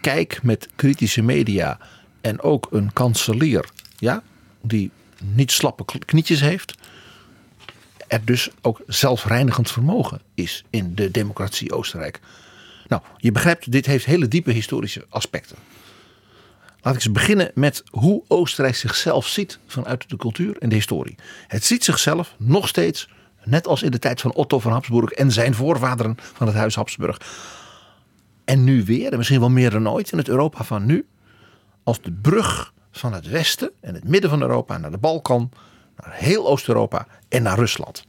kijk 0.01 0.39
met 0.43 0.69
kritische 0.75 1.22
media 1.22 1.77
en 2.22 2.41
ook 2.41 2.67
een 2.72 2.93
kanselier, 2.93 3.69
ja, 3.98 4.24
die 4.63 4.91
niet 5.24 5.51
slappe 5.51 5.86
knietjes 6.05 6.39
heeft, 6.39 6.74
er 8.08 8.25
dus 8.25 8.50
ook 8.62 8.82
zelfreinigend 8.88 9.72
vermogen 9.72 10.22
is 10.34 10.63
in 10.70 10.96
de 10.96 11.12
democratie 11.12 11.74
Oostenrijk. 11.74 12.20
Nou, 12.88 13.01
je 13.17 13.32
begrijpt, 13.32 13.72
dit 13.72 13.86
heeft 13.86 14.05
hele 14.05 14.27
diepe 14.27 14.51
historische 14.51 15.05
aspecten. 15.10 15.58
Laat 16.82 16.96
ik 16.96 17.03
eens 17.03 17.12
beginnen 17.12 17.51
met 17.55 17.84
hoe 17.89 18.24
Oostenrijk 18.27 18.75
zichzelf 18.75 19.27
ziet 19.27 19.60
vanuit 19.67 20.10
de 20.10 20.17
cultuur 20.17 20.58
en 20.58 20.70
de 20.70 20.75
historie. 20.75 21.15
Het 21.48 21.65
ziet 21.65 21.84
zichzelf 21.84 22.36
nog 22.38 22.67
steeds, 22.67 23.10
net 23.43 23.67
als 23.67 23.84
in 23.84 23.91
de 23.91 24.00
tijd 24.00 24.22
van 24.22 24.34
Otto 24.34 24.60
van 24.60 24.72
Habsburg 24.72 25.12
en 25.12 25.32
zijn 25.32 25.53
voorvaderen 25.53 26.17
van 26.34 26.48
het 26.48 26.55
Huis 26.55 26.75
Habsburg. 26.75 27.22
En 28.46 28.63
nu 28.63 28.84
weer, 28.84 29.12
en 29.12 29.17
misschien 29.17 29.39
wel 29.39 29.50
meer 29.50 29.70
dan 29.70 29.89
ooit 29.89 30.12
in 30.12 30.17
het 30.17 30.27
Europa 30.27 30.63
van 30.63 30.86
nu, 30.86 31.05
als 31.84 32.01
de 32.01 32.12
brug 32.12 32.74
van 32.97 33.13
het 33.13 33.27
westen 33.27 33.71
en 33.81 33.93
het 33.93 34.03
midden 34.03 34.29
van 34.29 34.41
Europa 34.41 34.77
naar 34.77 34.91
de 34.91 34.97
Balkan, 34.97 35.51
naar 35.97 36.13
heel 36.13 36.47
Oost-Europa 36.47 37.07
en 37.29 37.43
naar 37.43 37.57
Rusland. 37.57 38.05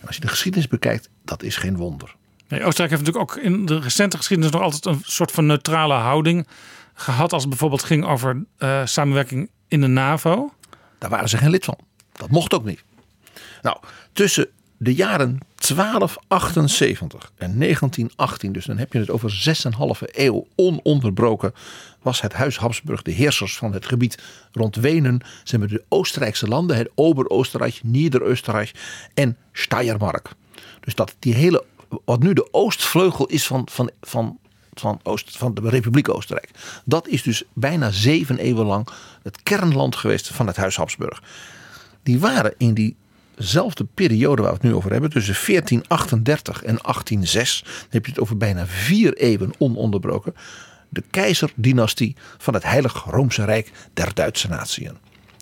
En 0.00 0.06
als 0.06 0.16
je 0.16 0.22
de 0.22 0.28
geschiedenis 0.28 0.68
bekijkt, 0.68 1.08
dat 1.24 1.42
is 1.42 1.56
geen 1.56 1.76
wonder. 1.76 2.14
Nee, 2.48 2.64
Oostenrijk 2.64 2.90
heeft 2.90 3.04
natuurlijk 3.04 3.30
ook 3.30 3.44
in 3.44 3.66
de 3.66 3.80
recente 3.80 4.16
geschiedenis 4.16 4.52
nog 4.52 4.62
altijd 4.62 4.86
een 4.86 5.00
soort 5.04 5.30
van 5.30 5.46
neutrale 5.46 5.94
houding 5.94 6.46
gehad. 6.94 7.32
Als 7.32 7.40
het 7.40 7.50
bijvoorbeeld 7.50 7.82
ging 7.82 8.04
over 8.04 8.44
eh, 8.58 8.80
samenwerking 8.84 9.50
in 9.68 9.80
de 9.80 9.86
NAVO. 9.86 10.52
Daar 10.98 11.10
waren 11.10 11.28
ze 11.28 11.36
geen 11.36 11.50
lid 11.50 11.64
van. 11.64 11.78
Dat 12.12 12.30
mocht 12.30 12.54
ook 12.54 12.64
niet. 12.64 12.82
Nou, 13.62 13.76
tussen 14.12 14.48
de 14.82 14.94
jaren 14.94 15.38
1278 15.74 17.32
en 17.36 17.58
1918, 17.58 18.52
dus 18.52 18.64
dan 18.64 18.78
heb 18.78 18.92
je 18.92 18.98
het 18.98 19.10
over 19.10 19.56
6,5 20.04 20.10
eeuw 20.12 20.46
ononderbroken, 20.54 21.54
was 22.02 22.20
het 22.20 22.32
Huis 22.32 22.56
Habsburg 22.58 23.02
de 23.02 23.10
heersers 23.10 23.56
van 23.56 23.72
het 23.72 23.86
gebied 23.86 24.18
rond 24.52 24.76
Wenen. 24.76 25.20
Ze 25.44 25.50
hebben 25.50 25.68
de 25.68 25.84
Oostenrijkse 25.88 26.48
landen, 26.48 26.76
het 26.76 26.90
Ober-Oostenrijk, 26.94 27.80
Nieder-Oostenrijk 27.82 28.72
en 29.14 29.36
Steiermark. 29.52 30.30
Dus 30.80 30.94
dat 30.94 31.14
die 31.18 31.34
hele, 31.34 31.64
wat 32.04 32.22
nu 32.22 32.32
de 32.32 32.52
oostvleugel 32.52 33.26
is 33.26 33.46
van, 33.46 33.68
van, 33.70 33.90
van, 34.00 34.38
van, 34.72 35.00
Oost, 35.02 35.38
van 35.38 35.54
de 35.54 35.68
Republiek 35.68 36.08
Oostenrijk. 36.08 36.50
Dat 36.84 37.08
is 37.08 37.22
dus 37.22 37.42
bijna 37.52 37.90
zeven 37.90 38.38
eeuwen 38.38 38.66
lang 38.66 38.88
het 39.22 39.42
kernland 39.42 39.96
geweest 39.96 40.28
van 40.28 40.46
het 40.46 40.56
Huis 40.56 40.76
Habsburg. 40.76 41.22
Die 42.02 42.20
waren 42.20 42.54
in 42.58 42.74
diezelfde 43.36 43.86
periode 43.94 44.42
waar 44.42 44.50
we 44.50 44.56
het 44.56 44.66
nu 44.66 44.74
over 44.74 44.92
hebben, 44.92 45.10
tussen 45.10 45.34
1438 45.46 46.62
en 46.62 46.78
1806, 46.82 47.62
dan 47.62 47.72
heb 47.88 48.04
je 48.04 48.10
het 48.10 48.20
over 48.20 48.36
bijna 48.36 48.66
vier 48.66 49.16
eeuwen 49.16 49.52
ononderbroken, 49.58 50.34
de 50.88 51.02
keizerdynastie 51.10 52.16
van 52.38 52.54
het 52.54 52.62
Heilig 52.62 53.04
Roomse 53.04 53.44
Rijk 53.44 53.72
der 53.94 54.14
Duitse 54.14 54.48
natieën. 54.48 54.96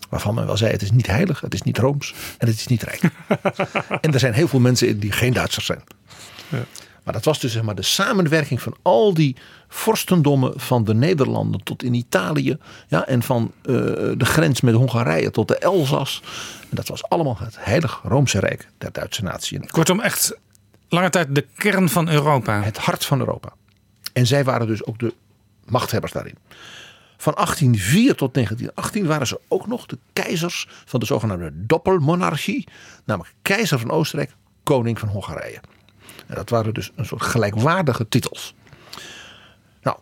Waarvan 0.09 0.35
men 0.35 0.47
wel 0.47 0.57
zei, 0.57 0.73
het 0.73 0.83
is 0.83 0.91
niet 0.91 1.07
heilig, 1.07 1.41
het 1.41 1.55
is 1.55 1.63
niet 1.63 1.79
Rooms 1.79 2.15
en 2.39 2.47
het 2.47 2.57
is 2.57 2.67
niet 2.67 2.83
rijk. 2.83 3.03
en 4.01 4.13
er 4.13 4.19
zijn 4.19 4.33
heel 4.33 4.49
veel 4.49 4.61
mensen 4.61 4.89
in 4.89 4.99
die 4.99 5.13
geen 5.13 5.33
Duitsers 5.33 5.67
zijn. 5.67 5.83
Maar 7.05 7.15
dat 7.15 7.25
was 7.25 7.41
dus 7.41 7.53
zeg 7.53 7.63
maar 7.63 7.75
de 7.75 7.83
samenwerking 7.83 8.63
van 8.63 8.77
al 8.83 9.15
die 9.15 9.37
vorstendommen 9.69 10.61
van 10.61 10.85
de 10.85 10.95
Nederlanden 10.95 11.63
tot 11.63 11.83
in 11.83 11.95
Italië. 11.95 12.57
Ja, 12.89 13.07
en 13.07 13.23
van 13.23 13.53
eh, 13.63 13.75
de 14.17 14.25
grens 14.25 14.61
met 14.61 14.75
Hongarije 14.75 15.31
tot 15.31 15.49
de 15.49 15.59
Elzas. 15.59 16.23
En 16.61 16.77
dat 16.77 16.89
was 16.89 17.05
allemaal 17.09 17.37
het 17.39 17.57
Heilig 17.59 18.01
Roomse 18.03 18.39
Rijk 18.39 18.69
der 18.79 18.93
Duitse 18.93 19.23
natie. 19.23 19.67
Kortom, 19.67 20.01
echt 20.01 20.39
lange 20.89 21.11
tijd 21.11 21.35
de 21.35 21.47
kern 21.57 21.89
van 21.89 22.09
Europa. 22.09 22.63
Het 22.63 22.79
hart 22.79 23.05
van 23.05 23.19
Europa. 23.19 23.53
En 24.13 24.27
zij 24.27 24.45
waren 24.45 24.67
dus 24.67 24.85
ook 24.85 24.99
de 24.99 25.15
machthebbers 25.65 26.13
daarin. 26.13 26.39
Van 27.17 27.35
1804 27.35 28.15
tot 28.15 28.35
1918 28.35 29.07
waren 29.07 29.27
ze 29.27 29.41
ook 29.49 29.67
nog 29.67 29.87
de 29.87 29.99
keizers 30.13 30.69
van 30.85 31.01
de 31.01 31.07
zogenaamde 31.07 31.51
doppelmonarchie. 31.55 32.69
Namelijk 33.05 33.35
keizer 33.43 33.79
van 33.79 33.91
Oostenrijk, 33.91 34.35
koning 34.63 34.99
van 34.99 35.09
Hongarije. 35.09 35.61
En 36.31 36.37
dat 36.37 36.51
waren 36.51 36.75
dus 36.75 36.91
een 36.95 37.07
soort 37.07 37.23
gelijkwaardige 37.23 38.09
titels. 38.09 38.55
Nou, 39.83 39.97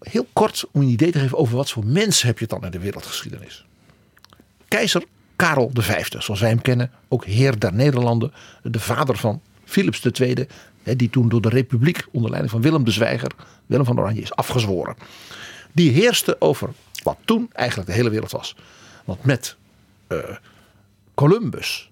heel 0.00 0.26
kort 0.32 0.64
om 0.72 0.80
een 0.80 0.88
idee 0.88 1.10
te 1.10 1.18
geven 1.18 1.38
over 1.38 1.56
wat 1.56 1.70
voor 1.70 1.86
mens 1.86 2.22
heb 2.22 2.38
je 2.38 2.46
dan 2.46 2.64
in 2.64 2.70
de 2.70 2.78
wereldgeschiedenis. 2.78 3.64
Keizer 4.68 5.04
Karel 5.36 5.70
V, 5.74 6.06
zoals 6.18 6.40
wij 6.40 6.48
hem 6.48 6.62
kennen, 6.62 6.90
ook 7.08 7.24
heer 7.24 7.58
der 7.58 7.72
Nederlanden, 7.72 8.32
de 8.62 8.80
vader 8.80 9.16
van 9.16 9.42
Philips 9.64 10.04
II, 10.04 10.46
die 10.82 11.10
toen 11.10 11.28
door 11.28 11.40
de 11.40 11.48
Republiek 11.48 12.06
onder 12.10 12.30
leiding 12.30 12.52
van 12.52 12.62
Willem 12.62 12.84
de 12.84 12.90
Zwijger, 12.90 13.30
Willem 13.66 13.84
van 13.84 13.98
Oranje, 13.98 14.20
is 14.20 14.34
afgezworen. 14.34 14.96
Die 15.72 15.90
heerste 15.90 16.36
over 16.40 16.70
wat 17.02 17.16
toen 17.24 17.50
eigenlijk 17.52 17.88
de 17.88 17.94
hele 17.94 18.10
wereld 18.10 18.30
was. 18.30 18.56
Want 19.04 19.24
met 19.24 19.56
eh, 20.06 20.18
Columbus 21.14 21.89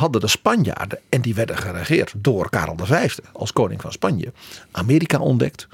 hadden 0.00 0.20
de 0.20 0.28
Spanjaarden, 0.28 0.98
en 1.08 1.20
die 1.20 1.34
werden 1.34 1.56
geregeerd 1.56 2.12
door 2.16 2.50
Karel 2.50 2.76
V 2.82 3.18
als 3.32 3.52
koning 3.52 3.80
van 3.80 3.92
Spanje, 3.92 4.32
Amerika 4.70 5.18
ontdekt. 5.18 5.68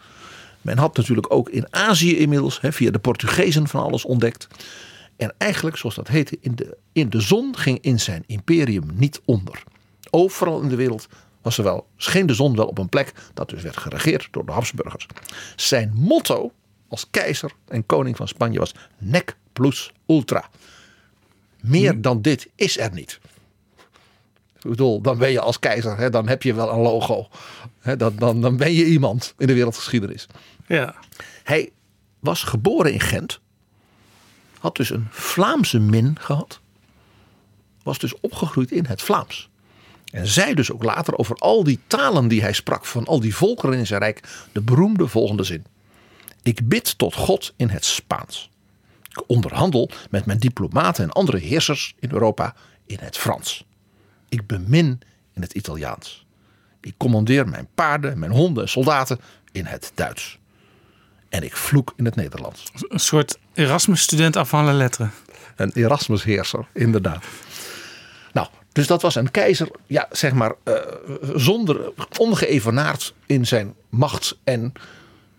Men 0.60 0.78
had 0.78 0.96
natuurlijk 0.96 1.32
ook 1.32 1.48
in 1.48 1.66
Azië 1.70 2.16
inmiddels 2.16 2.60
hè, 2.60 2.72
via 2.72 2.90
de 2.90 2.98
Portugezen 2.98 3.68
van 3.68 3.82
alles 3.82 4.04
ontdekt. 4.04 4.48
En 5.16 5.34
eigenlijk, 5.38 5.76
zoals 5.76 5.94
dat 5.94 6.08
heette, 6.08 6.38
in 6.40 6.54
de, 6.54 6.76
in 6.92 7.10
de 7.10 7.20
zon 7.20 7.56
ging 7.56 7.78
in 7.80 8.00
zijn 8.00 8.24
imperium 8.26 8.84
niet 8.94 9.20
onder. 9.24 9.62
Overal 10.10 10.60
in 10.60 10.68
de 10.68 10.76
wereld 10.76 11.08
was 11.42 11.58
er 11.58 11.64
wel, 11.64 11.86
scheen 11.96 12.26
de 12.26 12.34
zon 12.34 12.56
wel 12.56 12.66
op 12.66 12.78
een 12.78 12.88
plek 12.88 13.12
dat 13.34 13.48
dus 13.48 13.62
werd 13.62 13.76
geregeerd 13.76 14.28
door 14.30 14.46
de 14.46 14.52
Habsburgers. 14.52 15.06
Zijn 15.56 15.92
motto 15.94 16.52
als 16.88 17.06
keizer 17.10 17.52
en 17.68 17.86
koning 17.86 18.16
van 18.16 18.28
Spanje 18.28 18.58
was 18.58 18.74
nec 18.98 19.36
plus 19.52 19.92
ultra. 20.06 20.48
Meer 21.60 22.00
dan 22.00 22.22
dit 22.22 22.48
is 22.54 22.78
er 22.78 22.92
niet. 22.92 23.20
Ik 24.66 24.72
bedoel, 24.72 25.00
dan 25.00 25.18
ben 25.18 25.30
je 25.30 25.40
als 25.40 25.58
keizer, 25.58 25.96
hè, 25.96 26.10
dan 26.10 26.28
heb 26.28 26.42
je 26.42 26.54
wel 26.54 26.72
een 26.72 26.80
logo. 26.80 27.28
Hè, 27.80 27.96
dan, 27.96 28.16
dan, 28.16 28.40
dan 28.40 28.56
ben 28.56 28.72
je 28.72 28.84
iemand 28.84 29.34
in 29.38 29.46
de 29.46 29.54
wereldgeschiedenis. 29.54 30.26
Ja. 30.66 30.94
Hij 31.42 31.70
was 32.20 32.42
geboren 32.42 32.92
in 32.92 33.00
Gent. 33.00 33.40
Had 34.58 34.76
dus 34.76 34.90
een 34.90 35.06
Vlaamse 35.10 35.78
min 35.78 36.16
gehad. 36.20 36.60
Was 37.82 37.98
dus 37.98 38.20
opgegroeid 38.20 38.70
in 38.70 38.86
het 38.86 39.02
Vlaams. 39.02 39.50
En 40.12 40.26
zei 40.26 40.54
dus 40.54 40.72
ook 40.72 40.82
later 40.82 41.16
over 41.16 41.36
al 41.36 41.64
die 41.64 41.80
talen 41.86 42.28
die 42.28 42.40
hij 42.40 42.52
sprak, 42.52 42.86
van 42.86 43.06
al 43.06 43.20
die 43.20 43.34
volkeren 43.34 43.78
in 43.78 43.86
zijn 43.86 44.00
rijk, 44.00 44.46
de 44.52 44.60
beroemde 44.60 45.08
volgende 45.08 45.44
zin. 45.44 45.64
Ik 46.42 46.68
bid 46.68 46.98
tot 46.98 47.14
God 47.14 47.52
in 47.56 47.68
het 47.68 47.84
Spaans. 47.84 48.50
Ik 49.08 49.22
onderhandel 49.26 49.90
met 50.10 50.26
mijn 50.26 50.38
diplomaten 50.38 51.04
en 51.04 51.12
andere 51.12 51.38
heersers 51.38 51.94
in 51.98 52.12
Europa 52.12 52.54
in 52.86 52.98
het 53.00 53.18
Frans. 53.18 53.65
Ik 54.36 54.46
bemin 54.46 55.00
in 55.34 55.42
het 55.42 55.52
Italiaans. 55.52 56.26
Ik 56.80 56.94
commandeer 56.96 57.48
mijn 57.48 57.68
paarden, 57.74 58.18
mijn 58.18 58.30
honden 58.32 58.62
en 58.62 58.68
soldaten 58.68 59.20
in 59.52 59.64
het 59.64 59.92
Duits. 59.94 60.38
en 61.28 61.42
ik 61.42 61.56
vloek 61.56 61.92
in 61.96 62.04
het 62.04 62.16
Nederlands. 62.16 62.72
Een 62.88 63.00
soort 63.00 63.38
Erasmus-student 63.54 64.36
af 64.36 64.48
van 64.48 64.74
letteren. 64.74 65.10
Een 65.56 65.70
Erasmus-heerser, 65.74 66.66
inderdaad. 66.72 67.24
Nou, 68.32 68.48
dus 68.72 68.86
dat 68.86 69.02
was 69.02 69.14
een 69.14 69.30
keizer, 69.30 69.68
ja, 69.86 70.06
zeg 70.10 70.32
maar, 70.32 70.52
uh, 70.64 70.74
zonder, 71.34 71.92
ongeëvenaard 72.18 73.14
in 73.26 73.46
zijn 73.46 73.74
macht. 73.88 74.38
En 74.44 74.72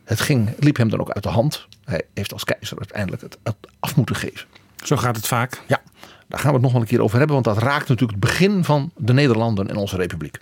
het 0.04 0.20
ging, 0.20 0.56
liep 0.60 0.78
hem 0.78 0.90
dan 0.90 1.00
ook 1.00 1.12
uit 1.12 1.24
de 1.24 1.30
hand. 1.30 1.68
Hij 1.86 2.02
heeft 2.14 2.34
als 2.34 2.44
keizer 2.44 2.78
uiteindelijk 2.78 3.22
het, 3.22 3.38
het 3.44 3.56
af 3.80 3.96
moeten 3.96 4.16
geven. 4.16 4.48
Zo 4.84 4.98
gaat 4.98 5.16
het 5.16 5.28
vaak. 5.28 5.62
Ja, 5.68 5.82
daar 6.28 6.40
gaan 6.40 6.50
we 6.50 6.54
het 6.54 6.62
nog 6.62 6.72
wel 6.72 6.82
een 6.82 6.88
keer 6.88 7.02
over 7.02 7.18
hebben, 7.18 7.42
want 7.42 7.56
dat 7.56 7.64
raakt 7.64 7.88
natuurlijk 7.88 8.22
het 8.22 8.30
begin 8.30 8.64
van 8.64 8.92
de 8.98 9.14
Nederlanden 9.14 9.70
en 9.70 9.76
onze 9.76 9.96
republiek. 9.96 10.38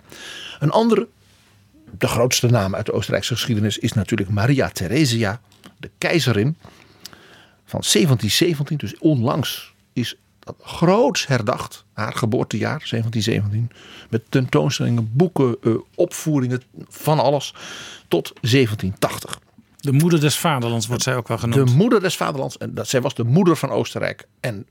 Een 0.58 0.70
andere, 0.70 1.08
de 1.98 2.06
grootste 2.06 2.46
naam 2.46 2.74
uit 2.74 2.86
de 2.86 2.92
Oostenrijkse 2.92 3.34
geschiedenis, 3.34 3.78
is 3.78 3.92
natuurlijk 3.92 4.30
Maria 4.30 4.68
Theresia, 4.68 5.40
de 5.76 5.90
keizerin 5.98 6.56
van 7.64 7.80
1717. 7.80 8.76
Dus 8.76 8.98
onlangs 8.98 9.74
is 9.92 10.16
dat 10.38 10.56
groots 10.60 11.26
herdacht, 11.26 11.84
haar 11.92 12.12
geboortejaar 12.12 12.86
1717. 12.90 13.70
Met 14.10 14.22
tentoonstellingen, 14.28 15.10
boeken, 15.12 15.56
eh, 15.62 15.72
opvoeringen, 15.94 16.62
van 16.88 17.18
alles, 17.18 17.54
tot 18.08 18.32
1780. 18.40 19.38
De 19.76 19.92
moeder 19.92 20.20
des 20.20 20.38
vaderlands 20.38 20.86
wordt 20.86 21.02
zij 21.02 21.16
ook 21.16 21.28
wel 21.28 21.38
genoemd. 21.38 21.68
De 21.68 21.74
moeder 21.74 22.00
des 22.00 22.16
vaderlands. 22.16 22.58
En 22.58 22.74
dat, 22.74 22.88
zij 22.88 23.00
was 23.00 23.14
de 23.14 23.24
moeder 23.24 23.56
van 23.56 23.70
Oostenrijk. 23.70 24.28
En 24.40 24.66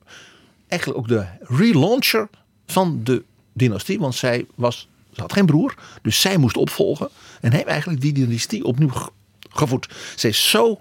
eigenlijk 0.67 0.99
ook 1.01 1.07
de 1.07 1.25
relauncher 1.39 2.29
van 2.65 2.99
de 3.03 3.23
dynastie. 3.53 3.99
Want 3.99 4.15
zij 4.15 4.45
was, 4.55 4.87
ze 5.13 5.21
had 5.21 5.33
geen 5.33 5.45
broer. 5.45 5.75
Dus 6.01 6.21
zij 6.21 6.37
moest 6.37 6.57
opvolgen. 6.57 7.09
En 7.41 7.51
heeft 7.51 7.65
eigenlijk 7.65 8.01
die 8.01 8.13
dynastie 8.13 8.63
opnieuw 8.63 8.91
gevoed. 9.49 9.89
Zij 10.15 10.29
is 10.29 10.49
zo 10.49 10.77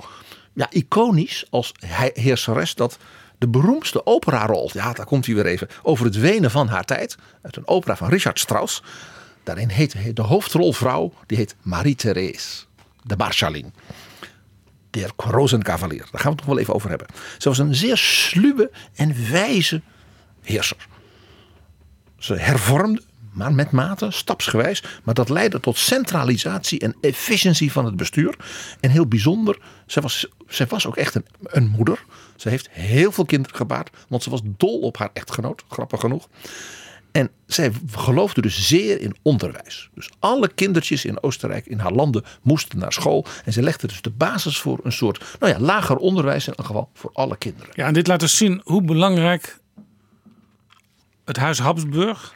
ja, 0.53 0.67
iconisch 0.71 1.47
als 1.51 1.73
heerseres 2.13 2.75
dat 2.75 2.99
de 3.39 3.49
beroemdste 3.49 4.07
operarol, 4.07 4.71
ja 4.73 4.93
daar 4.93 5.07
komt 5.07 5.27
hij 5.27 5.35
weer 5.35 5.47
even, 5.47 5.69
over 5.83 6.05
het 6.05 6.17
wenen 6.17 6.51
van 6.51 6.69
haar 6.69 6.85
tijd. 6.85 7.17
Uit 7.43 7.57
een 7.57 7.69
opera 7.69 7.97
van 7.97 8.09
Richard 8.09 8.39
Strauss. 8.39 8.83
Daarin 9.43 9.69
heet 9.69 10.17
de 10.17 10.23
hoofdrolvrouw, 10.23 11.13
die 11.27 11.37
heet 11.37 11.57
Marie-Thérèse 11.63 12.67
de 13.03 13.17
Marschallin 13.17 13.73
der 14.95 15.11
Rozenkavalier. 15.17 16.07
Daar 16.11 16.21
gaan 16.21 16.23
we 16.23 16.29
het 16.29 16.37
nog 16.37 16.47
wel 16.47 16.59
even 16.59 16.75
over 16.75 16.89
hebben. 16.89 17.07
Ze 17.39 17.49
was 17.49 17.59
een 17.59 17.75
zeer 17.75 17.97
sluwe 17.97 18.71
en 18.95 19.31
wijze 19.31 19.83
heerser. 20.43 20.87
Ze 22.19 22.35
hervormde, 22.35 23.03
maar 23.33 23.53
met 23.55 23.71
mate, 23.71 24.11
stapsgewijs. 24.11 24.83
Maar 25.03 25.15
dat 25.15 25.29
leidde 25.29 25.61
tot 25.61 25.79
centralisatie 25.79 26.79
en 26.79 26.97
efficiëntie 27.01 27.73
van 27.73 27.85
het 27.85 27.97
bestuur. 27.97 28.37
En 28.81 28.91
heel 28.91 29.07
bijzonder, 29.07 29.59
zij 29.87 30.03
was, 30.03 30.27
zij 30.49 30.67
was 30.67 30.87
ook 30.87 30.97
echt 30.97 31.15
een, 31.15 31.27
een 31.43 31.69
moeder. 31.69 32.05
Ze 32.37 32.49
heeft 32.49 32.69
heel 32.71 33.13
veel 33.13 33.25
kinderen 33.25 33.57
gebaard, 33.57 33.91
want 34.09 34.23
ze 34.23 34.31
was 34.31 34.41
dol 34.45 34.81
op 34.81 34.97
haar 34.97 35.11
echtgenoot, 35.13 35.65
grappig 35.69 36.01
genoeg. 36.01 36.29
En 37.15 37.31
zij 37.47 37.73
geloofde 37.91 38.41
dus 38.41 38.69
zeer 38.69 39.01
in 39.01 39.17
onderwijs. 39.23 39.91
Dus 39.95 40.11
alle 40.19 40.49
kindertjes 40.55 41.05
in 41.05 41.23
Oostenrijk, 41.23 41.67
in 41.67 41.79
haar 41.79 41.93
landen, 41.93 42.25
moesten 42.43 42.79
naar 42.79 42.93
school. 42.93 43.27
En 43.45 43.53
ze 43.53 43.63
legde 43.63 43.87
dus 43.87 44.03
de 44.03 44.11
basis 44.11 44.59
voor 44.59 44.81
een 44.83 44.93
soort 44.93 45.25
nou 45.41 45.53
ja, 45.53 45.59
lager 45.59 45.97
onderwijs, 45.97 46.47
in 46.47 46.55
elk 46.55 46.67
geval 46.67 46.91
voor 46.95 47.11
alle 47.13 47.37
kinderen. 47.37 47.71
Ja, 47.75 47.87
en 47.87 47.95
dit 47.95 48.07
laat 48.07 48.21
dus 48.21 48.37
zien 48.37 48.61
hoe 48.65 48.83
belangrijk 48.83 49.59
het 51.25 51.37
Huis 51.37 51.59
Habsburg, 51.59 52.35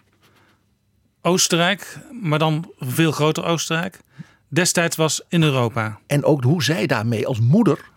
Oostenrijk, 1.23 1.99
maar 2.23 2.38
dan 2.38 2.73
veel 2.78 3.12
groter 3.12 3.44
Oostenrijk, 3.44 4.00
destijds 4.49 4.97
was 4.97 5.23
in 5.28 5.42
Europa. 5.42 5.99
En 6.06 6.25
ook 6.25 6.42
hoe 6.42 6.62
zij 6.62 6.87
daarmee 6.87 7.26
als 7.26 7.40
moeder 7.40 7.90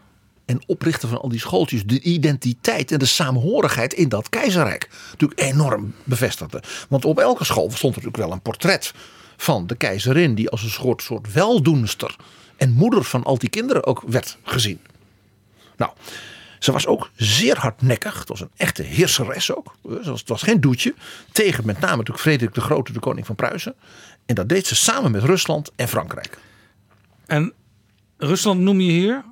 en 0.52 0.62
oprichten 0.66 1.10
van 1.10 1.22
al 1.22 1.30
die 1.30 1.40
schooltjes 1.40 1.84
de 1.84 2.02
identiteit 2.02 2.92
en 2.92 3.00
de 3.00 3.06
saamhorigheid 3.06 3.94
in 3.94 4.10
dat 4.10 4.30
keizerrijk 4.30 4.90
natuurlijk 5.12 5.40
enorm 5.40 5.94
bevestigde. 6.04 6.64
Want 6.90 7.06
op 7.06 7.20
elke 7.20 7.44
school 7.44 7.72
stond 7.72 7.96
natuurlijk 7.96 8.24
wel 8.24 8.32
een 8.32 8.42
portret 8.42 8.94
van 9.38 9.68
de 9.68 9.76
keizerin 9.76 10.36
die 10.36 10.50
als 10.50 10.64
een 10.64 10.70
soort, 10.70 11.02
soort 11.02 11.34
weldoenster 11.34 12.16
en 12.58 12.72
moeder 12.72 13.04
van 13.04 13.24
al 13.24 13.38
die 13.38 13.50
kinderen 13.50 13.86
ook 13.86 14.04
werd 14.08 14.38
gezien. 14.44 14.80
Nou, 15.78 15.92
ze 16.60 16.72
was 16.72 16.88
ook 16.88 17.10
zeer 17.16 17.58
hardnekkig. 17.58 18.20
Het 18.20 18.28
was 18.28 18.42
een 18.42 18.52
echte 18.58 18.84
heerseres 18.84 19.56
ook. 19.56 19.76
Het 20.04 20.28
was 20.28 20.42
geen 20.42 20.62
doetje. 20.62 20.94
Tegen 21.32 21.66
met 21.66 21.80
name 21.80 21.96
natuurlijk 21.96 22.20
Frederik 22.20 22.54
de 22.54 22.62
Grote, 22.62 22.94
de 22.94 23.00
koning 23.00 23.26
van 23.26 23.36
Pruisen. 23.36 23.76
En 24.26 24.36
dat 24.36 24.50
deed 24.50 24.68
ze 24.68 24.76
samen 24.76 25.12
met 25.12 25.24
Rusland 25.24 25.72
en 25.76 25.88
Frankrijk. 25.88 26.38
En 27.26 27.54
Rusland 28.18 28.60
noem 28.60 28.82
je 28.82 28.92
hier 28.92 29.24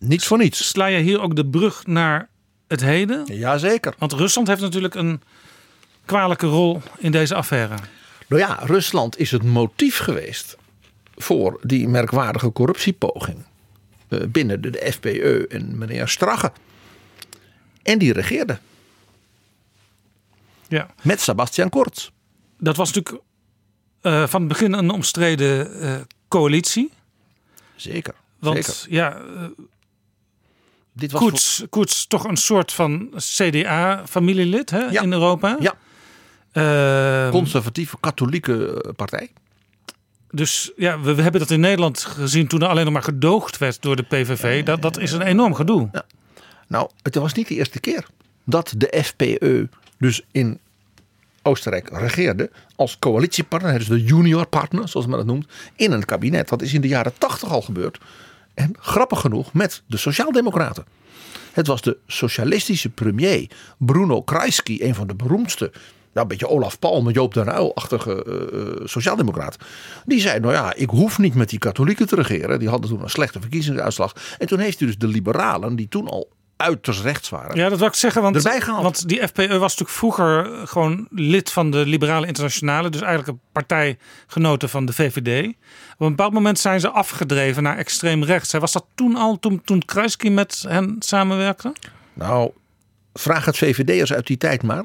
niet 0.00 0.24
voor 0.24 0.38
niets. 0.38 0.68
Sla 0.68 0.86
je 0.86 1.02
hier 1.02 1.20
ook 1.20 1.36
de 1.36 1.46
brug 1.46 1.86
naar 1.86 2.28
het 2.68 2.80
heden? 2.80 3.24
Jazeker. 3.36 3.94
Want 3.98 4.12
Rusland 4.12 4.48
heeft 4.48 4.60
natuurlijk 4.60 4.94
een 4.94 5.22
kwalijke 6.04 6.46
rol 6.46 6.80
in 6.98 7.12
deze 7.12 7.34
affaire. 7.34 7.74
Nou 8.26 8.42
ja, 8.42 8.58
Rusland 8.62 9.18
is 9.18 9.30
het 9.30 9.42
motief 9.42 9.98
geweest 9.98 10.56
voor 11.16 11.60
die 11.62 11.88
merkwaardige 11.88 12.52
corruptiepoging 12.52 13.44
eh, 14.08 14.20
binnen 14.28 14.60
de 14.60 14.92
FPE 14.92 15.46
en 15.48 15.78
meneer 15.78 16.08
Strache. 16.08 16.52
En 17.82 17.98
die 17.98 18.12
regeerde. 18.12 18.58
Ja. 20.68 20.94
Met 21.02 21.20
Sebastian 21.20 21.68
Kurz. 21.68 22.10
Dat 22.58 22.76
was 22.76 22.92
natuurlijk 22.92 23.24
uh, 24.02 24.26
van 24.26 24.40
het 24.40 24.48
begin 24.48 24.72
een 24.72 24.90
omstreden 24.90 25.82
uh, 25.82 25.94
coalitie. 26.28 26.90
Zeker. 27.76 28.14
Want 28.38 28.64
zeker. 28.64 28.94
ja, 28.94 29.22
dit 31.00 31.12
was 31.12 31.20
Koets, 31.20 31.64
Koets 31.70 32.06
toch 32.06 32.24
een 32.24 32.36
soort 32.36 32.72
van 32.72 33.10
CDA-familielid 33.16 34.72
in 34.90 35.12
Europa. 35.12 35.56
Ja. 35.60 35.74
Uh, 36.52 37.30
Conservatieve 37.30 37.96
katholieke 38.00 38.82
eh, 38.82 38.92
partij. 38.96 39.30
Dus 40.30 40.72
ja, 40.76 41.00
we, 41.00 41.14
we, 41.14 41.22
hebben 41.22 41.40
dat 41.40 41.50
in 41.50 41.60
Nederland 41.60 42.00
gezien 42.00 42.46
toen 42.46 42.62
er 42.62 42.68
alleen 42.68 42.84
nog 42.84 42.92
maar 42.92 43.02
gedoogd 43.02 43.58
werd 43.58 43.82
door 43.82 43.96
de 43.96 44.02
PVV. 44.02 44.64
Dat, 44.64 44.82
dat 44.82 44.98
is 44.98 45.12
een 45.12 45.22
enorm 45.22 45.54
gedoe. 45.54 45.88
Ja. 45.92 46.04
Nou, 46.66 46.90
het 47.02 47.14
was 47.14 47.32
niet 47.32 47.48
de 47.48 47.54
eerste 47.54 47.80
keer 47.80 48.06
dat 48.44 48.74
de 48.76 49.02
FPE 49.04 49.68
dus 49.98 50.22
in 50.30 50.58
Oostenrijk 51.42 51.88
regeerde 51.92 52.50
als 52.76 52.98
coalitiepartner, 52.98 53.78
dus 53.78 53.88
de 53.88 54.04
junior 54.04 54.46
partner, 54.46 54.88
zoals 54.88 55.06
men 55.06 55.16
dat 55.16 55.26
noemt, 55.26 55.46
in 55.76 55.92
een 55.92 56.04
kabinet. 56.04 56.48
Dat 56.48 56.62
is 56.62 56.72
in 56.72 56.80
de 56.80 56.88
jaren 56.88 57.12
tachtig 57.18 57.50
al 57.50 57.62
gebeurd. 57.62 57.98
En 58.60 58.74
grappig 58.78 59.20
genoeg 59.20 59.52
met 59.52 59.82
de 59.86 59.96
Sociaaldemocraten. 59.96 60.84
Het 61.52 61.66
was 61.66 61.82
de 61.82 61.96
socialistische 62.06 62.88
premier 62.88 63.50
Bruno 63.78 64.22
Kreisky, 64.22 64.78
een 64.80 64.94
van 64.94 65.06
de 65.06 65.14
beroemdste 65.14 65.72
nou, 66.12 66.26
een 66.26 66.28
beetje 66.28 66.48
Olaf 66.48 66.78
Palme, 66.78 67.12
Joop 67.12 67.34
den 67.34 67.48
Uyl-achtige 67.48 68.24
uh, 68.26 68.86
sociaaldemocraat. 68.86 69.56
Die 70.04 70.20
zei, 70.20 70.40
nou 70.40 70.52
ja, 70.52 70.74
ik 70.74 70.90
hoef 70.90 71.18
niet 71.18 71.34
met 71.34 71.48
die 71.48 71.58
katholieken 71.58 72.06
te 72.06 72.16
regeren. 72.16 72.58
Die 72.58 72.68
hadden 72.68 72.90
toen 72.90 73.02
een 73.02 73.10
slechte 73.10 73.40
verkiezingsuitslag. 73.40 74.14
En 74.38 74.46
toen 74.46 74.58
heeft 74.58 74.78
hij 74.78 74.88
dus 74.88 74.98
de 74.98 75.06
liberalen, 75.06 75.76
die 75.76 75.88
toen 75.88 76.08
al 76.08 76.28
uiterst 76.60 77.02
rechts 77.02 77.28
waren. 77.28 77.56
Ja, 77.56 77.68
dat 77.68 77.78
wil 77.78 77.88
ik 77.88 77.94
zeggen, 77.94 78.22
want, 78.22 78.42
want 78.66 79.08
die 79.08 79.28
FPE 79.28 79.58
was 79.58 79.60
natuurlijk 79.60 79.98
vroeger 79.98 80.50
gewoon 80.66 81.06
lid 81.10 81.50
van 81.52 81.70
de 81.70 81.86
Liberale 81.86 82.26
Internationale, 82.26 82.88
dus 82.88 83.00
eigenlijk 83.00 83.30
een 83.30 83.40
partijgenote 83.52 84.68
van 84.68 84.84
de 84.84 84.92
VVD. 84.92 85.46
Op 85.46 86.06
een 86.06 86.08
bepaald 86.08 86.32
moment 86.32 86.58
zijn 86.58 86.80
ze 86.80 86.88
afgedreven 86.88 87.62
naar 87.62 87.76
extreem 87.76 88.24
rechts. 88.24 88.52
Was 88.52 88.72
dat 88.72 88.86
toen 88.94 89.16
al, 89.16 89.38
toen, 89.38 89.62
toen 89.64 89.84
Kruiski 89.84 90.30
met 90.30 90.64
hen 90.68 90.96
samenwerkte? 90.98 91.72
Nou, 92.12 92.50
vraag 93.12 93.44
het 93.44 93.56
VVD'ers 93.56 94.12
uit 94.12 94.26
die 94.26 94.36
tijd 94.36 94.62
maar. 94.62 94.84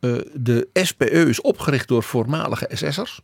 Uh, 0.00 0.20
de 0.32 0.68
SPE 0.72 1.10
is 1.10 1.40
opgericht 1.40 1.88
door 1.88 2.02
voormalige 2.02 2.68
SS'ers. 2.72 3.20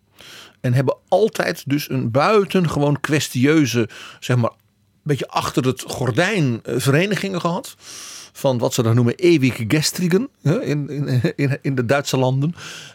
En 0.61 0.75
hebben 0.75 0.97
altijd 1.09 1.63
dus 1.67 1.91
een 1.91 2.11
buitengewoon 2.11 3.01
kwestieuze, 3.01 3.89
zeg 4.21 4.37
maar, 4.37 4.51
beetje 5.11 5.29
achter 5.29 5.67
het 5.67 5.83
gordijn 5.87 6.61
eh, 6.63 6.75
verenigingen 6.79 7.41
gehad. 7.41 7.75
Van 8.33 8.59
wat 8.59 8.75
ze 8.75 8.83
dan 8.83 8.95
noemen 8.95 9.15
eeuwige 9.15 9.65
gestrigen 9.69 10.29
in, 10.43 10.89
in, 11.37 11.59
in 11.63 11.75
de 11.75 11.87
Duitse 11.87 12.17
landen. 12.17 12.55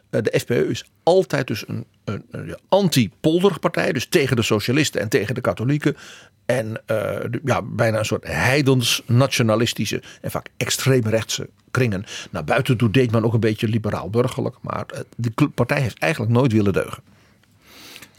Eh, 0.09 0.21
de 0.21 0.39
FPE 0.39 0.67
is 0.69 0.85
altijd 1.03 1.47
dus 1.47 1.67
een, 1.67 1.85
een, 2.03 2.23
een 2.31 2.57
anti-polderpartij. 2.69 3.91
Dus 3.91 4.07
tegen 4.07 4.35
de 4.35 4.41
socialisten 4.41 5.01
en 5.01 5.09
tegen 5.09 5.35
de 5.35 5.41
katholieken. 5.41 5.97
En 6.45 6.81
uh, 6.91 7.15
ja, 7.43 7.61
bijna 7.61 7.99
een 7.99 8.05
soort 8.05 8.27
heidens-nationalistische 8.27 10.01
en 10.21 10.31
vaak 10.31 10.47
extreemrechtse 10.57 11.49
kringen. 11.71 12.05
Naar 12.31 12.43
buiten 12.43 12.77
toe 12.77 12.91
deed 12.91 13.11
men 13.11 13.25
ook 13.25 13.33
een 13.33 13.39
beetje 13.39 13.67
liberaal-burgerlijk. 13.67 14.55
Maar 14.61 14.85
de 15.15 15.49
partij 15.55 15.81
heeft 15.81 15.99
eigenlijk 15.99 16.31
nooit 16.31 16.51
willen 16.51 16.73
deugen. 16.73 17.03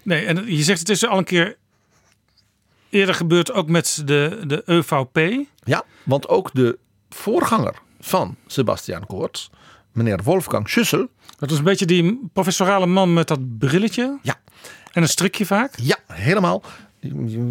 Nee, 0.02 0.24
en 0.24 0.54
je 0.56 0.62
zegt 0.62 0.78
het 0.78 0.88
is 0.88 1.06
al 1.06 1.18
een 1.18 1.24
keer 1.24 1.56
eerder 2.90 3.14
gebeurd 3.14 3.52
ook 3.52 3.68
met 3.68 4.02
de, 4.04 4.42
de 4.46 4.62
EVP. 4.66 5.46
Ja, 5.64 5.84
want 6.02 6.28
ook 6.28 6.50
de 6.52 6.78
voorganger 7.08 7.74
van 8.00 8.36
Sebastian 8.46 9.06
Kurz, 9.06 9.48
meneer 9.92 10.22
Wolfgang 10.22 10.68
Schüssel. 10.68 11.06
Dat 11.38 11.50
is 11.50 11.58
een 11.58 11.64
beetje 11.64 11.86
die 11.86 12.28
professorale 12.32 12.86
man 12.86 13.12
met 13.12 13.28
dat 13.28 13.58
brilletje. 13.58 14.18
Ja. 14.22 14.34
En 14.92 15.02
een 15.02 15.08
strikje 15.08 15.46
vaak. 15.46 15.74
Ja, 15.82 15.96
helemaal. 16.06 16.62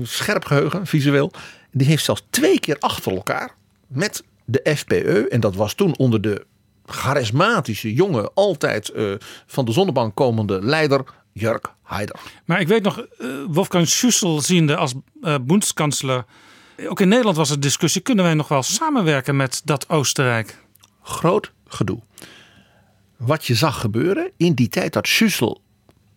Scherp 0.04 0.46
geheugen, 0.46 0.86
visueel. 0.86 1.32
die 1.72 1.88
heeft 1.88 2.06
zelfs 2.06 2.26
twee 2.30 2.60
keer 2.60 2.78
achter 2.80 3.12
elkaar 3.12 3.56
met 3.88 4.24
de 4.46 4.76
FPE, 4.76 5.28
en 5.30 5.40
dat 5.40 5.56
was 5.56 5.74
toen 5.74 5.98
onder 5.98 6.22
de 6.22 6.46
charismatische, 6.86 7.94
jonge, 7.94 8.32
altijd 8.34 8.90
eh, 8.90 9.14
van 9.46 9.66
de 9.66 9.72
zonnebank 9.72 10.16
komende 10.16 10.62
leider 10.62 11.04
Jörg 11.40 11.76
Haider. 11.82 12.20
Maar 12.46 12.60
ik 12.60 12.68
weet 12.68 12.84
nog, 12.84 13.00
eh, 13.00 13.28
Wolfgang 13.48 13.88
Schüssel 13.88 14.42
ziende 14.42 14.76
als 14.76 14.94
uh, 15.22 15.36
bondskanselier. 15.42 16.26
Ook 16.88 17.00
in 17.00 17.08
Nederland 17.08 17.38
was 17.38 17.50
er 17.50 17.60
discussie: 17.60 18.02
kunnen 18.02 18.26
wij 18.26 18.34
nog 18.34 18.48
wel 18.48 18.64
samenwerken 18.64 19.36
met 19.36 19.62
dat 19.64 19.90
Oostenrijk? 19.90 20.64
Groot 21.04 21.52
gedoe. 21.68 22.00
Wat 23.18 23.46
je 23.46 23.56
zag 23.56 23.80
gebeuren 23.80 24.32
in 24.38 24.54
die 24.54 24.68
tijd 24.68 24.94
dat 24.94 25.08
Schüssel 25.08 25.64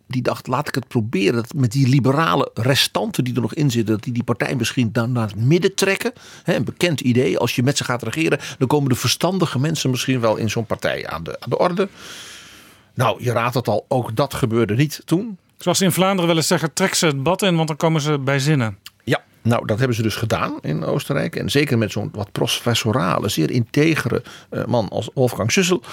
die 0.09 0.21
dacht, 0.21 0.47
laat 0.47 0.67
ik 0.67 0.75
het 0.75 0.87
proberen. 0.87 1.35
Dat 1.35 1.53
met 1.53 1.71
die 1.71 1.87
liberale 1.87 2.51
restanten 2.53 3.23
die 3.23 3.35
er 3.35 3.41
nog 3.41 3.53
in 3.53 3.71
zitten, 3.71 3.93
dat 3.93 4.03
die 4.03 4.13
die 4.13 4.23
partij 4.23 4.55
misschien 4.55 4.91
dan 4.91 5.11
naar 5.11 5.27
het 5.27 5.35
midden 5.35 5.75
trekken. 5.75 6.13
een 6.45 6.63
bekend 6.63 7.01
idee. 7.01 7.37
Als 7.37 7.55
je 7.55 7.63
met 7.63 7.77
ze 7.77 7.83
gaat 7.83 8.03
regeren, 8.03 8.39
dan 8.57 8.67
komen 8.67 8.89
de 8.89 8.95
verstandige 8.95 9.59
mensen 9.59 9.89
misschien 9.89 10.19
wel 10.19 10.35
in 10.35 10.49
zo'n 10.49 10.65
partij 10.65 11.07
aan 11.07 11.23
de, 11.23 11.39
aan 11.39 11.49
de 11.49 11.57
orde. 11.57 11.89
Nou, 12.99 13.23
je 13.23 13.31
raadt 13.31 13.55
het 13.55 13.67
al, 13.67 13.85
ook 13.87 14.15
dat 14.15 14.33
gebeurde 14.33 14.75
niet 14.75 15.01
toen. 15.05 15.37
Zoals 15.57 15.77
ze 15.77 15.83
in 15.83 15.91
Vlaanderen 15.91 16.27
willen 16.27 16.43
zeggen, 16.43 16.73
trek 16.73 16.93
ze 16.93 17.05
het 17.05 17.23
bad 17.23 17.41
in, 17.41 17.55
want 17.55 17.67
dan 17.67 17.77
komen 17.77 18.01
ze 18.01 18.19
bij 18.19 18.39
zinnen. 18.39 18.77
Ja, 19.03 19.23
nou 19.41 19.65
dat 19.65 19.77
hebben 19.77 19.95
ze 19.95 20.01
dus 20.01 20.15
gedaan 20.15 20.57
in 20.61 20.83
Oostenrijk. 20.83 21.35
En 21.35 21.49
zeker 21.49 21.77
met 21.77 21.91
zo'n 21.91 22.09
wat 22.13 22.31
professorale, 22.31 23.29
zeer 23.29 23.51
integere 23.51 24.23
eh, 24.49 24.65
man 24.65 24.89
als 24.89 25.09
Wolfgang 25.13 25.51
Sussel. 25.51 25.83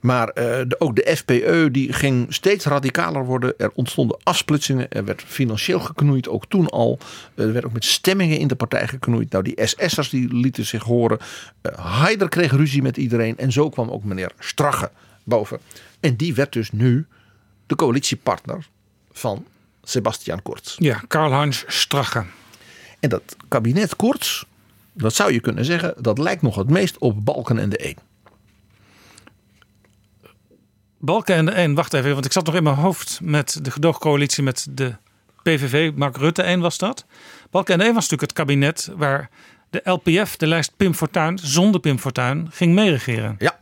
Maar 0.00 0.28
uh, 0.28 0.34
de, 0.44 0.76
ook 0.78 0.96
de 0.96 1.16
FPE 1.16 1.68
die 1.72 1.92
ging 1.92 2.34
steeds 2.34 2.64
radicaler 2.64 3.24
worden. 3.24 3.54
Er 3.58 3.70
ontstonden 3.74 4.18
afsplitsingen. 4.22 4.90
Er 4.90 5.04
werd 5.04 5.22
financieel 5.26 5.80
geknoeid, 5.80 6.28
ook 6.28 6.46
toen 6.46 6.68
al. 6.68 6.98
Er 7.34 7.52
werd 7.52 7.64
ook 7.64 7.72
met 7.72 7.84
stemmingen 7.84 8.38
in 8.38 8.48
de 8.48 8.54
partij 8.54 8.88
geknoeid. 8.88 9.30
Nou, 9.30 9.44
die 9.44 9.66
SS'ers 9.66 10.08
die 10.08 10.34
lieten 10.34 10.66
zich 10.66 10.82
horen. 10.82 11.18
Uh, 11.62 11.72
Haider 11.78 12.28
kreeg 12.28 12.50
ruzie 12.50 12.82
met 12.82 12.96
iedereen. 12.96 13.38
En 13.38 13.52
zo 13.52 13.68
kwam 13.68 13.90
ook 13.90 14.04
meneer 14.04 14.30
Strache 14.38 14.90
boven. 15.24 15.60
En 16.00 16.16
die 16.16 16.34
werd 16.34 16.52
dus 16.52 16.70
nu 16.70 17.06
de 17.66 17.74
coalitiepartner 17.74 18.68
van 19.12 19.46
Sebastian 19.82 20.42
Kurz. 20.42 20.76
Ja, 20.78 21.02
Karl-Heinz 21.08 21.64
Strache. 21.66 22.24
En 23.00 23.08
dat 23.08 23.36
kabinet 23.48 23.96
Kurz, 23.96 24.44
dat 24.92 25.14
zou 25.14 25.32
je 25.32 25.40
kunnen 25.40 25.64
zeggen, 25.64 25.94
dat 25.98 26.18
lijkt 26.18 26.42
nog 26.42 26.56
het 26.56 26.70
meest 26.70 26.98
op 26.98 27.24
Balken 27.24 27.58
en 27.58 27.68
de 27.68 27.88
Een. 27.88 27.98
Balken 30.98 31.34
en 31.34 31.44
de 31.44 31.50
1, 31.50 31.74
wacht 31.74 31.92
even, 31.94 32.12
want 32.12 32.24
ik 32.24 32.32
zat 32.32 32.46
nog 32.46 32.54
in 32.54 32.62
mijn 32.62 32.76
hoofd 32.76 33.20
met 33.22 33.58
de 33.62 33.70
gedoogcoalitie 33.70 34.42
met 34.42 34.66
de 34.70 34.94
PVV. 35.42 35.92
Mark 35.94 36.16
Rutte 36.16 36.42
1 36.42 36.60
was 36.60 36.78
dat. 36.78 37.06
Balken 37.50 37.72
en 37.72 37.78
de 37.78 37.84
1 37.84 37.94
was 37.94 38.02
natuurlijk 38.02 38.30
het 38.30 38.46
kabinet 38.46 38.90
waar 38.96 39.30
de 39.70 39.80
LPF, 39.90 40.36
de 40.36 40.46
lijst 40.46 40.76
Pim 40.76 40.94
Fortuyn, 40.94 41.38
zonder 41.38 41.80
Pim 41.80 41.98
Fortuyn, 41.98 42.48
ging 42.50 42.74
meeregeren. 42.74 43.34
Ja. 43.38 43.58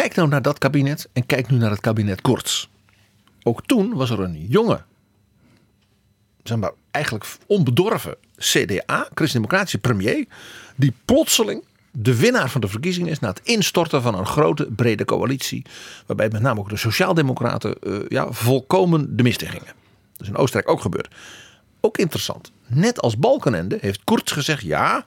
Kijk 0.00 0.14
nou 0.14 0.28
naar 0.28 0.42
dat 0.42 0.58
kabinet 0.58 1.08
en 1.12 1.26
kijk 1.26 1.50
nu 1.50 1.56
naar 1.56 1.70
het 1.70 1.80
kabinet 1.80 2.20
Korts. 2.20 2.70
Ook 3.42 3.66
toen 3.66 3.94
was 3.94 4.10
er 4.10 4.20
een 4.20 4.46
jonge, 4.48 4.82
zeg 6.42 6.58
maar 6.58 6.72
eigenlijk 6.90 7.26
onbedorven 7.46 8.16
CDA, 8.36 9.08
Christen-Democratische 9.14 9.78
premier, 9.78 10.26
die 10.76 10.92
plotseling 11.04 11.64
de 11.90 12.16
winnaar 12.16 12.50
van 12.50 12.60
de 12.60 12.68
verkiezingen 12.68 13.10
is 13.10 13.18
na 13.18 13.28
het 13.28 13.40
instorten 13.42 14.02
van 14.02 14.14
een 14.14 14.26
grote 14.26 14.68
brede 14.76 15.04
coalitie. 15.04 15.64
Waarbij 16.06 16.28
met 16.28 16.42
name 16.42 16.60
ook 16.60 16.68
de 16.68 16.76
Sociaaldemocraten 16.76 17.76
uh, 17.82 17.98
ja, 18.08 18.32
volkomen 18.32 19.16
de 19.16 19.22
mist 19.22 19.42
in 19.42 19.48
gingen. 19.48 19.74
Dat 20.12 20.20
is 20.20 20.28
in 20.28 20.36
Oostenrijk 20.36 20.70
ook 20.70 20.80
gebeurd. 20.80 21.14
Ook 21.80 21.98
interessant. 21.98 22.52
Net 22.66 23.00
als 23.00 23.18
Balkenende 23.18 23.78
heeft 23.80 24.00
Kurz 24.04 24.32
gezegd: 24.32 24.62
ja, 24.62 25.04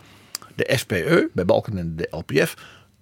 de 0.56 0.74
SPE, 0.76 1.30
bij 1.34 1.46
Balkenende 1.46 1.96
de 1.96 2.18
LPF, 2.18 2.56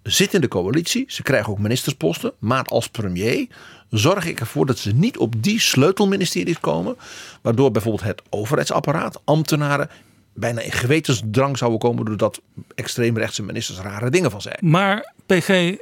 zit 0.03 0.33
in 0.33 0.41
de 0.41 0.47
coalitie. 0.47 1.03
Ze 1.07 1.23
krijgen 1.23 1.51
ook 1.51 1.59
ministersposten. 1.59 2.33
Maar 2.39 2.63
als 2.63 2.87
premier 2.87 3.47
zorg 3.89 4.25
ik 4.25 4.39
ervoor 4.39 4.65
dat 4.65 4.77
ze 4.77 4.91
niet 4.91 5.17
op 5.17 5.43
die 5.43 5.59
sleutelministeries 5.59 6.59
komen. 6.59 6.95
Waardoor 7.41 7.71
bijvoorbeeld 7.71 8.03
het 8.03 8.21
overheidsapparaat, 8.29 9.21
ambtenaren 9.23 9.89
bijna 10.33 10.61
in 10.61 10.71
gewetensdrang 10.71 11.57
zouden 11.57 11.79
komen 11.79 12.05
doordat 12.05 12.41
extreemrechtse 12.75 13.43
ministers 13.43 13.79
rare 13.79 14.09
dingen 14.09 14.31
van 14.31 14.41
zeiden. 14.41 14.69
Maar 14.69 15.13
PG, 15.25 15.75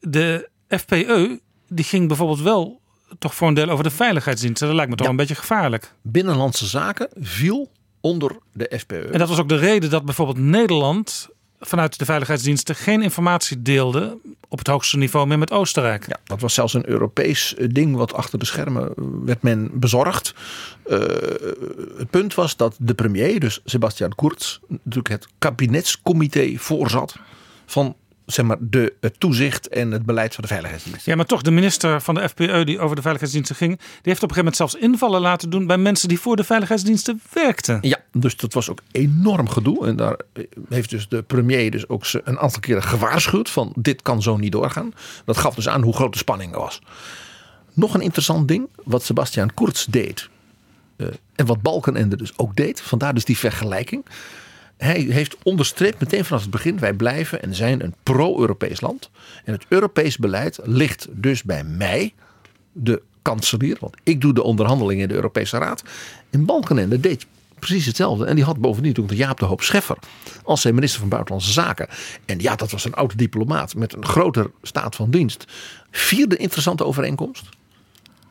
de 0.00 0.48
FPE, 0.68 1.40
die 1.68 1.84
ging 1.84 2.08
bijvoorbeeld 2.08 2.40
wel 2.40 2.80
toch 3.18 3.34
voor 3.34 3.48
een 3.48 3.54
deel 3.54 3.68
over 3.68 3.84
de 3.84 3.90
veiligheidsdiensten. 3.90 4.66
Dat 4.66 4.76
lijkt 4.76 4.90
me 4.90 4.96
toch 4.96 5.08
een 5.08 5.16
beetje 5.16 5.34
gevaarlijk. 5.34 5.94
Binnenlandse 6.02 6.66
zaken 6.66 7.08
viel 7.20 7.70
onder 8.00 8.36
de 8.52 8.78
FPE. 8.78 9.08
En 9.12 9.18
dat 9.18 9.28
was 9.28 9.38
ook 9.38 9.48
de 9.48 9.56
reden 9.56 9.90
dat 9.90 10.04
bijvoorbeeld 10.04 10.38
Nederland 10.38 11.28
vanuit 11.60 11.98
de 11.98 12.04
veiligheidsdiensten 12.04 12.74
geen 12.74 13.02
informatie 13.02 13.62
deelde 13.62 14.18
op 14.48 14.58
het 14.58 14.66
hoogste 14.66 14.96
niveau 14.96 15.26
meer 15.26 15.38
met 15.38 15.52
Oostenrijk. 15.52 16.06
Ja, 16.08 16.16
dat 16.24 16.40
was 16.40 16.54
zelfs 16.54 16.74
een 16.74 16.88
Europees 16.88 17.54
eh, 17.54 17.68
ding 17.70 17.96
wat 17.96 18.12
achter 18.12 18.38
de 18.38 18.44
schermen 18.44 18.82
eh, 18.82 19.04
werd 19.24 19.42
men 19.42 19.70
bezorgd. 19.72 20.34
Uh, 20.86 20.98
het 21.96 22.10
punt 22.10 22.34
was 22.34 22.56
dat 22.56 22.76
de 22.78 22.94
premier, 22.94 23.40
dus 23.40 23.60
Sebastian 23.64 24.14
Kurz, 24.14 24.58
natuurlijk 24.68 25.08
het 25.08 25.28
kabinetscomité 25.38 26.54
voorzat 26.56 27.16
van 27.66 27.96
zeg 28.32 28.46
maar, 28.46 28.56
de, 28.60 28.92
het 29.00 29.20
toezicht 29.20 29.68
en 29.68 29.90
het 29.90 30.06
beleid 30.06 30.34
van 30.34 30.42
de 30.42 30.48
veiligheidsdienst. 30.48 31.06
Ja, 31.06 31.16
maar 31.16 31.26
toch, 31.26 31.42
de 31.42 31.50
minister 31.50 32.00
van 32.00 32.14
de 32.14 32.28
FPE 32.28 32.64
die 32.64 32.80
over 32.80 32.96
de 32.96 33.02
veiligheidsdiensten 33.02 33.56
ging, 33.56 33.76
die 33.76 33.86
heeft 34.02 34.22
op 34.22 34.28
een 34.28 34.34
gegeven 34.34 34.36
moment 34.36 34.56
zelfs 34.56 34.74
invallen 34.74 35.20
laten 35.20 35.50
doen 35.50 35.66
bij 35.66 35.78
mensen 35.78 36.08
die 36.08 36.20
voor 36.20 36.36
de 36.36 36.44
veiligheidsdiensten 36.44 37.20
werkten. 37.32 37.78
Ja, 37.80 37.98
dus 38.12 38.36
dat 38.36 38.52
was 38.52 38.70
ook 38.70 38.80
enorm 38.92 39.48
gedoe. 39.48 39.86
En 39.86 39.96
daar 39.96 40.16
heeft 40.68 40.90
dus 40.90 41.08
de 41.08 41.22
premier 41.22 41.70
dus 41.70 41.88
ook 41.88 42.04
een 42.24 42.38
aantal 42.38 42.60
keren 42.60 42.82
gewaarschuwd 42.82 43.50
van 43.50 43.72
dit 43.76 44.02
kan 44.02 44.22
zo 44.22 44.36
niet 44.36 44.52
doorgaan. 44.52 44.92
Dat 45.24 45.36
gaf 45.36 45.54
dus 45.54 45.68
aan 45.68 45.82
hoe 45.82 45.94
groot 45.94 46.12
de 46.12 46.18
spanning 46.18 46.54
was. 46.54 46.80
Nog 47.72 47.94
een 47.94 48.00
interessant 48.00 48.48
ding, 48.48 48.68
wat 48.84 49.02
Sebastian 49.02 49.54
Kurz 49.54 49.84
deed. 49.84 50.28
Uh, 50.96 51.08
en 51.34 51.46
wat 51.46 51.62
Balkenende 51.62 52.16
dus 52.16 52.32
ook 52.36 52.56
deed. 52.56 52.80
Vandaar 52.80 53.14
dus 53.14 53.24
die 53.24 53.38
vergelijking 53.38 54.04
hij 54.80 55.00
heeft 55.00 55.36
onderstreept 55.42 56.00
meteen 56.00 56.24
vanaf 56.24 56.42
het 56.42 56.50
begin: 56.50 56.78
wij 56.78 56.92
blijven 56.92 57.42
en 57.42 57.54
zijn 57.54 57.84
een 57.84 57.94
pro-Europees 58.02 58.80
land. 58.80 59.10
En 59.44 59.52
het 59.52 59.64
Europees 59.68 60.16
beleid 60.16 60.58
ligt 60.62 61.06
dus 61.10 61.42
bij 61.42 61.64
mij, 61.64 62.14
de 62.72 63.02
kanselier, 63.22 63.76
want 63.80 63.96
ik 64.02 64.20
doe 64.20 64.32
de 64.32 64.42
onderhandelingen 64.42 65.02
in 65.02 65.08
de 65.08 65.14
Europese 65.14 65.58
Raad. 65.58 65.82
In 66.30 66.44
Balkenende 66.44 67.00
deed 67.00 67.26
precies 67.58 67.86
hetzelfde. 67.86 68.24
En 68.24 68.34
die 68.34 68.44
had 68.44 68.58
bovendien 68.58 68.98
ook 68.98 69.08
de 69.08 69.16
Jaap 69.16 69.38
de 69.38 69.44
Hoop 69.44 69.62
Scheffer 69.62 69.98
als 70.44 70.60
zijn 70.60 70.74
minister 70.74 71.00
van 71.00 71.08
Buitenlandse 71.08 71.52
Zaken. 71.52 71.88
En 72.24 72.38
ja, 72.38 72.56
dat 72.56 72.70
was 72.70 72.84
een 72.84 72.94
oude 72.94 73.16
diplomaat 73.16 73.74
met 73.74 73.94
een 73.94 74.04
groter 74.04 74.50
staat 74.62 74.96
van 74.96 75.10
dienst. 75.10 75.44
Vierde 75.90 76.36
interessante 76.36 76.84
overeenkomst. 76.84 77.48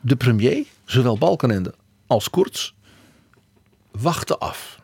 De 0.02 0.16
premier, 0.16 0.66
zowel 0.86 1.18
Balkenende 1.18 1.74
als 2.08 2.30
Kurz, 2.30 2.72
wachtte 3.92 4.38
af. 4.38 4.80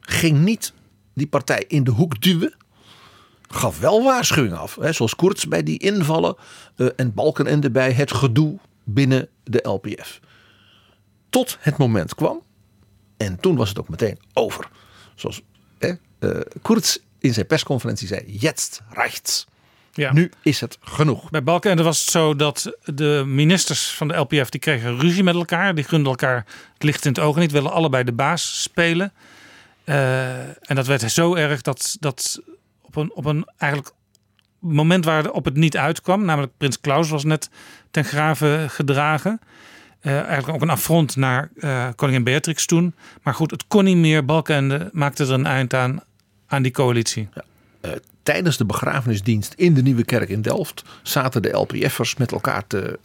Ging 0.00 0.38
niet 0.38 0.72
die 1.14 1.26
partij 1.26 1.64
in 1.68 1.84
de 1.84 1.90
hoek 1.90 2.20
duwen. 2.20 2.54
Gaf 3.48 3.78
wel 3.78 4.04
waarschuwingen 4.04 4.58
af. 4.58 4.74
Hè, 4.74 4.92
zoals 4.92 5.16
Kurz 5.16 5.44
bij 5.44 5.62
die 5.62 5.78
invallen 5.78 6.36
uh, 6.76 6.88
en 6.96 7.14
Balkenende 7.14 7.70
bij 7.70 7.92
het 7.92 8.12
gedoe 8.12 8.58
binnen 8.84 9.28
de 9.44 9.68
LPF. 9.68 10.20
Tot 11.30 11.56
het 11.60 11.76
moment 11.76 12.14
kwam. 12.14 12.42
En 13.16 13.40
toen 13.40 13.56
was 13.56 13.68
het 13.68 13.78
ook 13.78 13.88
meteen 13.88 14.18
over. 14.32 14.68
Zoals 15.14 15.42
hè, 15.78 15.92
uh, 16.20 16.40
Kurz 16.62 16.96
in 17.18 17.34
zijn 17.34 17.46
persconferentie 17.46 18.08
zei. 18.08 18.22
Jetzt 18.26 18.82
rechts. 18.90 19.46
Ja. 19.92 20.12
Nu 20.12 20.30
is 20.42 20.60
het 20.60 20.78
genoeg. 20.80 21.30
Bij 21.30 21.42
Balkenende 21.42 21.82
was 21.82 22.00
het 22.00 22.10
zo 22.10 22.36
dat 22.36 22.72
de 22.84 23.22
ministers 23.26 23.90
van 23.90 24.08
de 24.08 24.14
LPF 24.14 24.48
die 24.48 24.60
kregen 24.60 24.98
ruzie 24.98 25.22
met 25.22 25.34
elkaar. 25.34 25.74
Die 25.74 25.84
gunden 25.84 26.10
elkaar 26.10 26.46
het 26.72 26.82
licht 26.82 27.04
in 27.04 27.10
het 27.10 27.20
oog 27.20 27.36
niet. 27.36 27.52
Willen 27.52 27.72
allebei 27.72 28.04
de 28.04 28.12
baas 28.12 28.62
spelen. 28.62 29.12
Uh, 29.84 30.38
en 30.40 30.74
dat 30.74 30.86
werd 30.86 31.10
zo 31.10 31.34
erg 31.34 31.62
dat, 31.62 31.96
dat 32.00 32.42
op, 32.82 32.96
een, 32.96 33.14
op 33.14 33.24
een 33.24 33.48
eigenlijk 33.56 33.92
moment 34.58 35.04
waar 35.04 35.30
op 35.30 35.44
het 35.44 35.56
niet 35.56 35.76
uitkwam, 35.76 36.24
namelijk 36.24 36.52
Prins 36.56 36.80
Klaus 36.80 37.10
was 37.10 37.24
net 37.24 37.50
ten 37.90 38.04
graven 38.04 38.70
gedragen. 38.70 39.40
Uh, 40.02 40.12
eigenlijk 40.12 40.48
ook 40.48 40.62
een 40.62 40.70
affront 40.70 41.16
naar 41.16 41.50
uh, 41.54 41.88
koningin 41.96 42.24
Beatrix 42.24 42.66
toen. 42.66 42.94
Maar 43.22 43.34
goed, 43.34 43.50
het 43.50 43.66
kon 43.66 43.84
niet 43.84 43.96
meer. 43.96 44.24
Balkenende 44.24 44.88
maakte 44.92 45.24
er 45.24 45.32
een 45.32 45.46
eind 45.46 45.74
aan, 45.74 46.00
aan 46.46 46.62
die 46.62 46.72
coalitie. 46.72 47.28
Ja 47.34 47.44
tijdens 48.24 48.56
de 48.56 48.64
begrafenisdienst 48.64 49.52
in 49.56 49.74
de 49.74 49.82
Nieuwe 49.82 50.04
Kerk 50.04 50.28
in 50.28 50.42
Delft 50.42 50.82
zaten 51.02 51.42
de 51.42 51.50
LPF'ers 51.50 52.16
met 52.16 52.32
elkaar 52.32 52.66
te, 52.66 52.98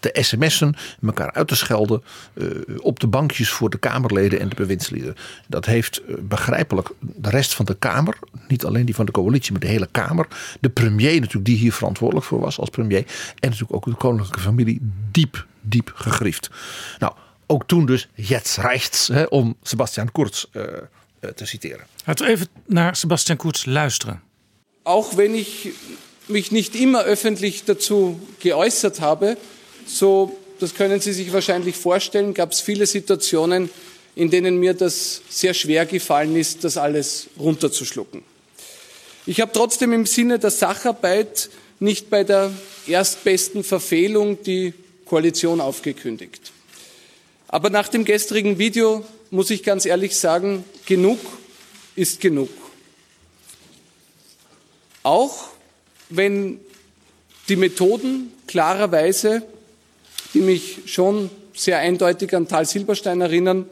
te, 0.00 0.10
sms'en, 0.12 0.74
elkaar 1.02 1.32
uit 1.32 1.48
te 1.48 1.56
schelden 1.56 2.02
uh, 2.34 2.48
op 2.80 3.00
de 3.00 3.06
bankjes 3.06 3.50
voor 3.50 3.70
de 3.70 3.78
Kamerleden 3.78 4.40
en 4.40 4.48
de 4.48 4.54
bewindslieden. 4.54 5.16
Dat 5.46 5.64
heeft 5.64 6.02
uh, 6.08 6.16
begrijpelijk 6.20 6.88
de 6.98 7.30
rest 7.30 7.54
van 7.54 7.64
de 7.64 7.74
Kamer, 7.74 8.18
niet 8.48 8.64
alleen 8.64 8.84
die 8.84 8.94
van 8.94 9.06
de 9.06 9.12
coalitie, 9.12 9.52
maar 9.52 9.60
de 9.60 9.66
hele 9.66 9.88
Kamer, 9.90 10.26
de 10.60 10.68
premier 10.68 11.14
natuurlijk 11.14 11.44
die 11.46 11.56
hier 11.56 11.72
verantwoordelijk 11.72 12.26
voor 12.26 12.40
was 12.40 12.58
als 12.58 12.70
premier 12.70 13.04
en 13.38 13.48
natuurlijk 13.50 13.74
ook 13.74 13.84
de 13.84 13.94
koninklijke 13.94 14.40
familie 14.40 14.78
diep, 15.10 15.46
diep 15.60 15.92
gegriefd. 15.94 16.50
Nou, 16.98 17.12
ook 17.46 17.66
toen 17.66 17.86
dus 17.86 18.08
jetzt 18.14 18.56
rechts 18.56 19.10
om 19.28 19.56
Sebastian 19.62 20.12
Kurz 20.12 20.44
eh, 20.52 20.62
te 21.34 21.46
citeren. 21.46 21.86
Laten 22.06 22.26
we 22.26 22.32
even 22.32 22.48
naar 22.66 22.96
Sebastian 22.96 23.38
Kurz 23.38 23.66
luisteren. 23.66 24.22
Auch 24.82 25.16
wenn 25.16 25.34
ich 25.34 25.70
mich 26.28 26.50
nicht 26.50 26.74
immer 26.74 27.04
öffentlich 27.04 27.64
dazu 27.64 28.20
geäußert 28.40 29.00
habe, 29.00 29.36
so, 29.86 30.36
das 30.58 30.74
können 30.74 31.00
Sie 31.00 31.12
sich 31.12 31.32
wahrscheinlich 31.32 31.76
vorstellen, 31.76 32.34
gab 32.34 32.52
es 32.52 32.60
viele 32.60 32.86
Situationen, 32.86 33.70
in 34.14 34.30
denen 34.30 34.58
mir 34.58 34.74
das 34.74 35.22
sehr 35.28 35.54
schwer 35.54 35.86
gefallen 35.86 36.36
ist, 36.36 36.64
das 36.64 36.76
alles 36.76 37.28
runterzuschlucken. 37.38 38.22
Ich 39.26 39.40
habe 39.40 39.52
trotzdem 39.52 39.92
im 39.92 40.06
Sinne 40.06 40.38
der 40.38 40.50
Sacharbeit 40.50 41.50
nicht 41.80 42.10
bei 42.10 42.24
der 42.24 42.52
erstbesten 42.86 43.64
Verfehlung 43.64 44.42
die 44.42 44.72
Koalition 45.04 45.60
aufgekündigt. 45.60 46.52
Aber 47.48 47.70
nach 47.70 47.88
dem 47.88 48.04
gestrigen 48.04 48.58
Video 48.58 49.04
muss 49.30 49.50
ich 49.50 49.62
ganz 49.62 49.86
ehrlich 49.86 50.16
sagen, 50.16 50.64
genug 50.86 51.18
ist 51.94 52.20
genug. 52.20 52.50
Auch 55.02 55.48
wenn 56.08 56.60
die 57.48 57.56
Methoden 57.56 58.32
klarerweise, 58.46 59.42
die 60.34 60.40
mich 60.40 60.80
schon 60.86 61.30
sehr 61.54 61.78
eindeutig 61.78 62.34
an 62.34 62.48
Tal 62.48 62.66
Silberstein 62.66 63.20
erinnern, 63.20 63.68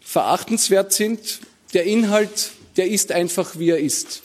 verachtenswert 0.00 0.92
sind, 0.92 1.40
der 1.72 1.84
Inhalt, 1.84 2.52
der 2.76 2.88
ist 2.88 3.12
einfach, 3.12 3.58
wie 3.58 3.70
er 3.70 3.78
ist. 3.78 4.22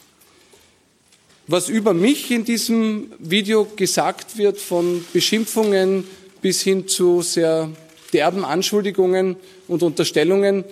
Was 1.47 1.67
über 1.67 1.93
mich 1.93 2.29
in 2.29 2.45
diesem 2.45 3.11
Video 3.17 3.65
gesagt 3.65 4.37
wird, 4.37 4.59
von 4.59 5.03
Beschimpfungen 5.13 6.07
bis 6.41 6.61
hin 6.61 6.87
zu 6.87 7.21
sehr 7.21 7.71
derben 8.13 8.45
Anschuldigungen 8.45 9.35
und 9.69 9.83
Unterstellungen, 9.83 10.65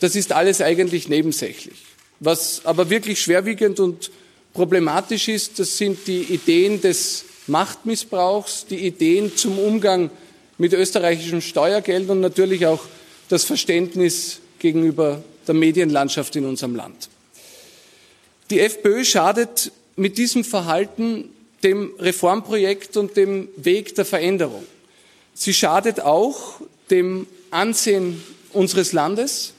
das 0.00 0.16
ist 0.16 0.32
alles 0.32 0.60
eigentlich 0.60 1.08
nebensächlich. 1.08 1.76
Was 2.20 2.64
aber 2.64 2.90
wirklich 2.90 3.20
schwerwiegend 3.20 3.80
und 3.80 4.10
problematisch 4.52 5.28
ist, 5.28 5.58
das 5.58 5.78
sind 5.78 6.06
die 6.06 6.22
Ideen 6.22 6.80
des 6.80 7.24
Machtmissbrauchs, 7.46 8.66
die 8.66 8.86
Ideen 8.86 9.36
zum 9.36 9.58
Umgang 9.58 10.10
mit 10.58 10.72
österreichischem 10.72 11.40
Steuergeld 11.40 12.08
und 12.10 12.20
natürlich 12.20 12.66
auch 12.66 12.84
das 13.28 13.44
Verständnis 13.44 14.40
gegenüber 14.58 15.22
der 15.46 15.54
Medienlandschaft 15.54 16.36
in 16.36 16.44
unserem 16.44 16.76
Land. 16.76 17.08
Die 18.50 18.60
FPÖ 18.60 19.04
schadet 19.04 19.72
mit 19.96 20.18
diesem 20.18 20.44
Verhalten 20.44 21.30
dem 21.64 21.92
Reformprojekt 21.98 22.96
und 22.96 23.16
dem 23.16 23.48
Weg 23.56 23.94
der 23.94 24.04
Veränderung. 24.04 24.64
Sie 25.34 25.54
schadet 25.54 26.00
auch 26.00 26.60
dem 26.90 27.26
Ansehen 27.52 28.22
unseres 28.52 28.92
Landes 28.92 29.52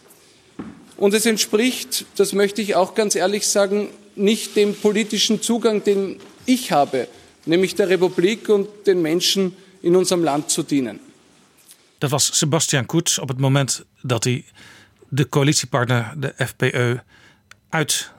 und 0.97 1.13
es 1.13 1.25
entspricht, 1.25 2.05
das 2.15 2.33
möchte 2.33 2.61
ich 2.61 2.75
auch 2.75 2.95
ganz 2.95 3.15
ehrlich 3.15 3.47
sagen, 3.47 3.89
nicht 4.15 4.55
dem 4.55 4.75
politischen 4.75 5.41
Zugang, 5.41 5.83
den 5.83 6.19
ich 6.45 6.71
habe, 6.71 7.07
nämlich 7.45 7.75
der 7.75 7.89
Republik 7.89 8.49
und 8.49 8.67
den 8.85 9.01
Menschen 9.01 9.55
in 9.81 9.95
unserem 9.95 10.23
Land 10.23 10.49
zu 10.49 10.63
dienen. 10.63 10.99
Dat 11.99 12.11
was 12.11 12.27
Sebastian 12.37 12.85
Kurz 12.85 13.17
op 13.17 13.27
het 13.27 13.39
moment 13.39 13.85
dat 14.01 14.23
hij 14.23 14.45
de 15.09 15.29
coalitiepartner, 15.29 16.13
de 16.17 16.33
FPE, 16.37 17.03
uit 17.69 18.11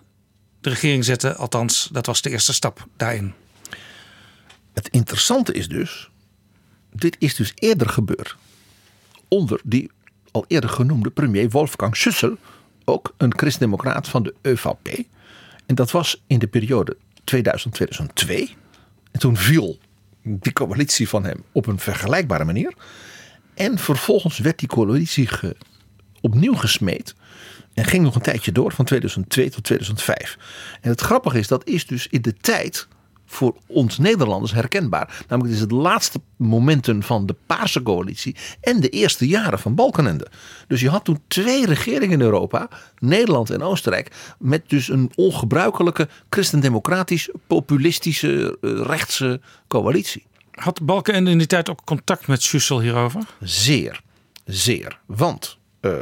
de 0.61 0.71
regering 0.71 1.05
zette. 1.05 1.35
Althans, 1.35 1.89
dat 1.93 2.07
was 2.07 2.23
de 2.23 2.31
eerste 2.31 2.53
stap 2.53 2.87
daarin. 2.97 3.35
Het 4.73 4.89
interessante 4.89 5.53
is 5.53 5.69
dus, 5.69 6.11
dit 6.93 7.17
is 7.19 7.35
dus 7.35 7.53
eerder 7.55 7.89
gebeurd. 7.89 8.37
Onder 9.29 9.61
die 9.65 9.91
al 10.31 10.45
eerder 10.49 10.71
genoemde 10.71 11.11
premier 11.11 11.51
Wolfgang 11.51 11.97
Schüssel, 11.97 12.37
ook 12.85 13.15
een 13.17 13.39
christendemocraat 13.39 14.09
van 14.09 14.23
de 14.23 14.35
ÖVP. 14.43 15.05
En 15.67 15.75
dat 15.75 15.91
was 15.91 16.23
in 16.27 16.39
de 16.39 16.47
periode 16.47 16.97
2000-2002. 17.25 17.43
En 19.11 19.21
toen 19.21 19.37
viel 19.37 19.79
die 20.23 20.53
coalitie 20.53 21.09
van 21.09 21.25
hem 21.25 21.45
op 21.53 21.67
een 21.67 21.79
vergelijkbare 21.79 22.45
manier. 22.45 22.75
En 23.55 23.79
vervolgens 23.79 24.39
werd 24.39 24.59
die 24.59 24.69
coalitie 24.69 25.29
opnieuw 26.21 26.55
gesmeed. 26.55 27.15
En 27.75 27.85
ging 27.85 28.05
nog 28.05 28.15
een 28.15 28.23
tijdje 28.23 28.53
door, 28.53 28.73
van 28.73 28.85
2002 28.85 29.51
tot 29.51 29.65
2005. 29.65 30.39
En 30.81 30.91
het 30.91 31.01
grappige 31.01 31.39
is, 31.39 31.49
dat 31.49 31.67
is 31.67 31.87
dus 31.87 32.07
in 32.07 32.23
de 32.23 32.35
tijd 32.35 32.89
voor 33.35 33.57
ons 33.67 33.99
Nederlanders 33.99 34.53
herkenbaar. 34.53 35.25
Namelijk, 35.29 35.45
het 35.45 35.55
is 35.55 35.61
het 35.61 35.83
laatste 35.83 36.21
momenten 36.37 37.03
van 37.03 37.27
de 37.27 37.37
Paarse 37.47 37.83
coalitie 37.83 38.37
en 38.61 38.81
de 38.81 38.89
eerste 38.89 39.27
jaren 39.27 39.59
van 39.59 39.75
Balkenende. 39.75 40.27
Dus 40.67 40.81
je 40.81 40.89
had 40.89 41.05
toen 41.05 41.21
twee 41.27 41.67
regeringen 41.67 42.21
in 42.21 42.21
Europa, 42.21 42.69
Nederland 42.99 43.51
en 43.51 43.63
Oostenrijk, 43.63 44.35
met 44.39 44.69
dus 44.69 44.89
een 44.89 45.11
ongebruikelijke 45.15 46.09
christendemocratisch, 46.31 47.31
populistische, 47.47 48.59
eh, 48.61 48.71
rechtse 48.71 49.41
coalitie. 49.69 50.27
Had 50.51 50.83
Balkenende 50.83 51.31
in 51.31 51.39
die 51.39 51.47
tijd 51.47 51.71
ook 51.71 51.85
contact 51.85 52.27
met 52.27 52.43
Schüssel 52.43 52.81
hierover? 52.81 53.23
Zeer, 53.41 54.01
zeer. 54.45 55.01
Want 55.07 55.59
uh, 55.81 55.93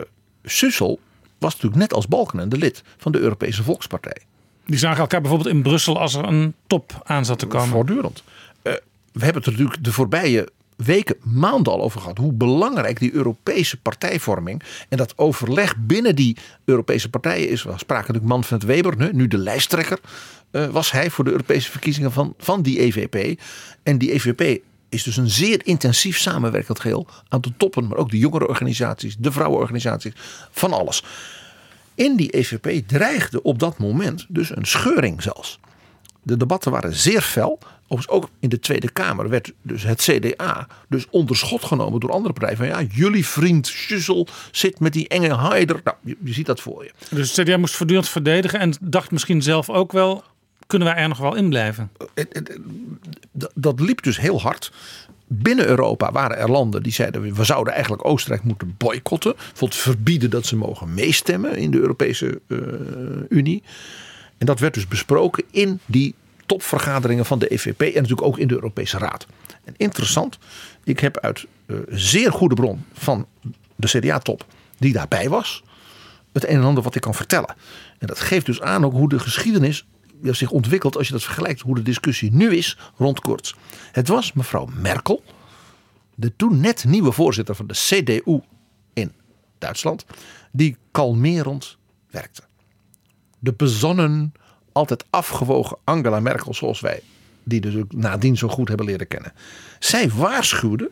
Schüssel 0.42 1.00
was 1.38 1.52
natuurlijk 1.52 1.80
net 1.80 1.92
als 1.92 2.08
Balkenende 2.08 2.56
lid 2.56 2.82
van 2.96 3.12
de 3.12 3.18
Europese 3.18 3.62
Volkspartij. 3.62 4.22
Die 4.66 4.78
zagen 4.78 5.00
elkaar 5.00 5.20
bijvoorbeeld 5.20 5.54
in 5.54 5.62
Brussel 5.62 6.00
als 6.00 6.14
er 6.14 6.24
een 6.24 6.54
top 6.66 7.02
aan 7.04 7.24
zat 7.24 7.38
te 7.38 7.46
komen. 7.46 7.68
Voortdurend. 7.68 8.22
Uh, 8.62 8.72
we 9.12 9.24
hebben 9.24 9.42
het 9.42 9.46
er 9.46 9.52
natuurlijk 9.52 9.84
de 9.84 9.92
voorbije 9.92 10.48
weken, 10.76 11.16
maanden 11.22 11.72
al 11.72 11.82
over 11.82 12.00
gehad. 12.00 12.18
Hoe 12.18 12.32
belangrijk 12.32 12.98
die 12.98 13.12
Europese 13.12 13.80
partijvorming 13.80 14.62
en 14.88 14.96
dat 14.96 15.18
overleg 15.18 15.76
binnen 15.76 16.16
die 16.16 16.36
Europese 16.64 17.10
partijen 17.10 17.48
is. 17.48 17.62
We 17.62 17.72
spraken 17.76 18.14
natuurlijk 18.14 18.32
Manfred 18.32 18.62
Weber, 18.62 19.12
nu 19.14 19.28
de 19.28 19.38
lijsttrekker. 19.38 19.98
Uh, 20.50 20.66
was 20.66 20.92
hij 20.92 21.10
voor 21.10 21.24
de 21.24 21.30
Europese 21.30 21.70
verkiezingen 21.70 22.12
van, 22.12 22.34
van 22.38 22.62
die 22.62 22.80
EVP. 22.80 23.40
En 23.82 23.98
die 23.98 24.12
EVP 24.12 24.62
is 24.88 25.02
dus 25.02 25.16
een 25.16 25.30
zeer 25.30 25.66
intensief 25.66 26.18
samenwerkend 26.18 26.80
geheel 26.80 27.06
aan 27.28 27.40
de 27.40 27.52
toppen, 27.56 27.86
maar 27.88 27.98
ook 27.98 28.10
de 28.10 28.18
jongere 28.18 28.48
organisaties, 28.48 29.16
de 29.18 29.32
vrouwenorganisaties, 29.32 30.12
van 30.50 30.72
alles. 30.72 31.04
In 32.02 32.16
die 32.16 32.30
EVP 32.30 32.88
dreigde 32.88 33.42
op 33.42 33.58
dat 33.58 33.78
moment 33.78 34.26
dus 34.28 34.56
een 34.56 34.66
scheuring 34.66 35.22
zelfs. 35.22 35.58
De 36.22 36.36
debatten 36.36 36.72
waren 36.72 36.94
zeer 36.94 37.20
fel. 37.20 37.58
Overigens 37.88 38.08
ook 38.08 38.28
in 38.40 38.48
de 38.48 38.58
Tweede 38.58 38.90
Kamer 38.90 39.28
werd 39.28 39.52
dus 39.62 39.82
het 39.82 40.00
CDA 40.00 40.66
dus 40.88 41.06
onder 41.10 41.36
schot 41.36 41.64
genomen 41.64 42.00
door 42.00 42.10
andere 42.10 42.32
partijen. 42.32 42.56
Van 42.56 42.66
ja, 42.66 42.82
jullie 42.82 43.26
vriend 43.26 43.66
Schussel 43.66 44.26
zit 44.50 44.80
met 44.80 44.92
die 44.92 45.08
enge 45.08 45.34
Haider. 45.34 45.80
Nou, 45.84 45.96
je, 46.00 46.16
je 46.24 46.32
ziet 46.32 46.46
dat 46.46 46.60
voor 46.60 46.84
je. 46.84 46.92
Dus 47.10 47.36
het 47.36 47.46
CDA 47.46 47.56
moest 47.56 47.74
voortdurend 47.74 48.08
verdedigen 48.08 48.60
en 48.60 48.74
dacht 48.80 49.10
misschien 49.10 49.42
zelf 49.42 49.70
ook 49.70 49.92
wel... 49.92 50.24
kunnen 50.66 50.88
wij 50.88 50.96
er 50.96 51.08
nog 51.08 51.18
wel 51.18 51.34
in 51.34 51.48
blijven? 51.48 51.90
Dat 53.54 53.80
liep 53.80 54.02
dus 54.02 54.18
heel 54.18 54.40
hard 54.40 54.72
binnen 55.34 55.66
Europa 55.66 56.12
waren 56.12 56.38
er 56.38 56.50
landen 56.50 56.82
die 56.82 56.92
zeiden 56.92 57.34
we 57.34 57.44
zouden 57.44 57.72
eigenlijk 57.72 58.04
Oostenrijk 58.04 58.42
moeten 58.42 58.74
boycotten. 58.78 59.34
Bijvoorbeeld 59.36 59.80
verbieden 59.80 60.30
dat 60.30 60.46
ze 60.46 60.56
mogen 60.56 60.94
meestemmen 60.94 61.56
in 61.56 61.70
de 61.70 61.78
Europese 61.78 62.40
uh, 62.46 62.58
Unie. 63.28 63.62
En 64.38 64.46
dat 64.46 64.60
werd 64.60 64.74
dus 64.74 64.88
besproken 64.88 65.44
in 65.50 65.80
die 65.86 66.14
topvergaderingen 66.46 67.24
van 67.24 67.38
de 67.38 67.48
EVP 67.48 67.80
en 67.80 67.92
natuurlijk 67.94 68.22
ook 68.22 68.38
in 68.38 68.48
de 68.48 68.54
Europese 68.54 68.98
Raad. 68.98 69.26
En 69.64 69.74
interessant, 69.76 70.38
ik 70.84 71.00
heb 71.00 71.18
uit 71.18 71.46
uh, 71.66 71.76
zeer 71.88 72.32
goede 72.32 72.54
bron 72.54 72.84
van 72.92 73.26
de 73.76 73.86
CDA-top 73.86 74.44
die 74.78 74.92
daarbij 74.92 75.28
was, 75.28 75.62
het 76.32 76.48
een 76.48 76.56
en 76.56 76.62
ander 76.62 76.82
wat 76.82 76.94
ik 76.94 77.00
kan 77.00 77.14
vertellen. 77.14 77.54
En 77.98 78.06
dat 78.06 78.20
geeft 78.20 78.46
dus 78.46 78.60
aan 78.60 78.84
ook 78.84 78.92
hoe 78.92 79.08
de 79.08 79.18
geschiedenis 79.18 79.86
zich 80.22 80.50
ontwikkelt 80.50 80.96
als 80.96 81.06
je 81.06 81.12
dat 81.12 81.22
vergelijkt 81.22 81.60
hoe 81.60 81.74
de 81.74 81.82
discussie 81.82 82.32
nu 82.32 82.56
is 82.56 82.78
rond 82.96 83.20
Kurz. 83.20 83.54
Het 83.92 84.08
was 84.08 84.32
mevrouw 84.32 84.68
Merkel, 84.80 85.22
de 86.14 86.36
toen 86.36 86.60
net 86.60 86.84
nieuwe 86.84 87.12
voorzitter 87.12 87.54
van 87.54 87.66
de 87.66 87.74
CDU 87.74 88.40
in 88.92 89.12
Duitsland, 89.58 90.04
die 90.52 90.76
kalmerend 90.90 91.76
werkte. 92.10 92.42
De 93.38 93.52
bezonnen, 93.52 94.32
altijd 94.72 95.04
afgewogen 95.10 95.78
Angela 95.84 96.20
Merkel, 96.20 96.54
zoals 96.54 96.80
wij 96.80 97.02
die 97.42 97.60
dus 97.60 97.74
nadien 97.88 98.36
zo 98.36 98.48
goed 98.48 98.68
hebben 98.68 98.86
leren 98.86 99.06
kennen. 99.08 99.32
Zij 99.78 100.10
waarschuwde 100.10 100.90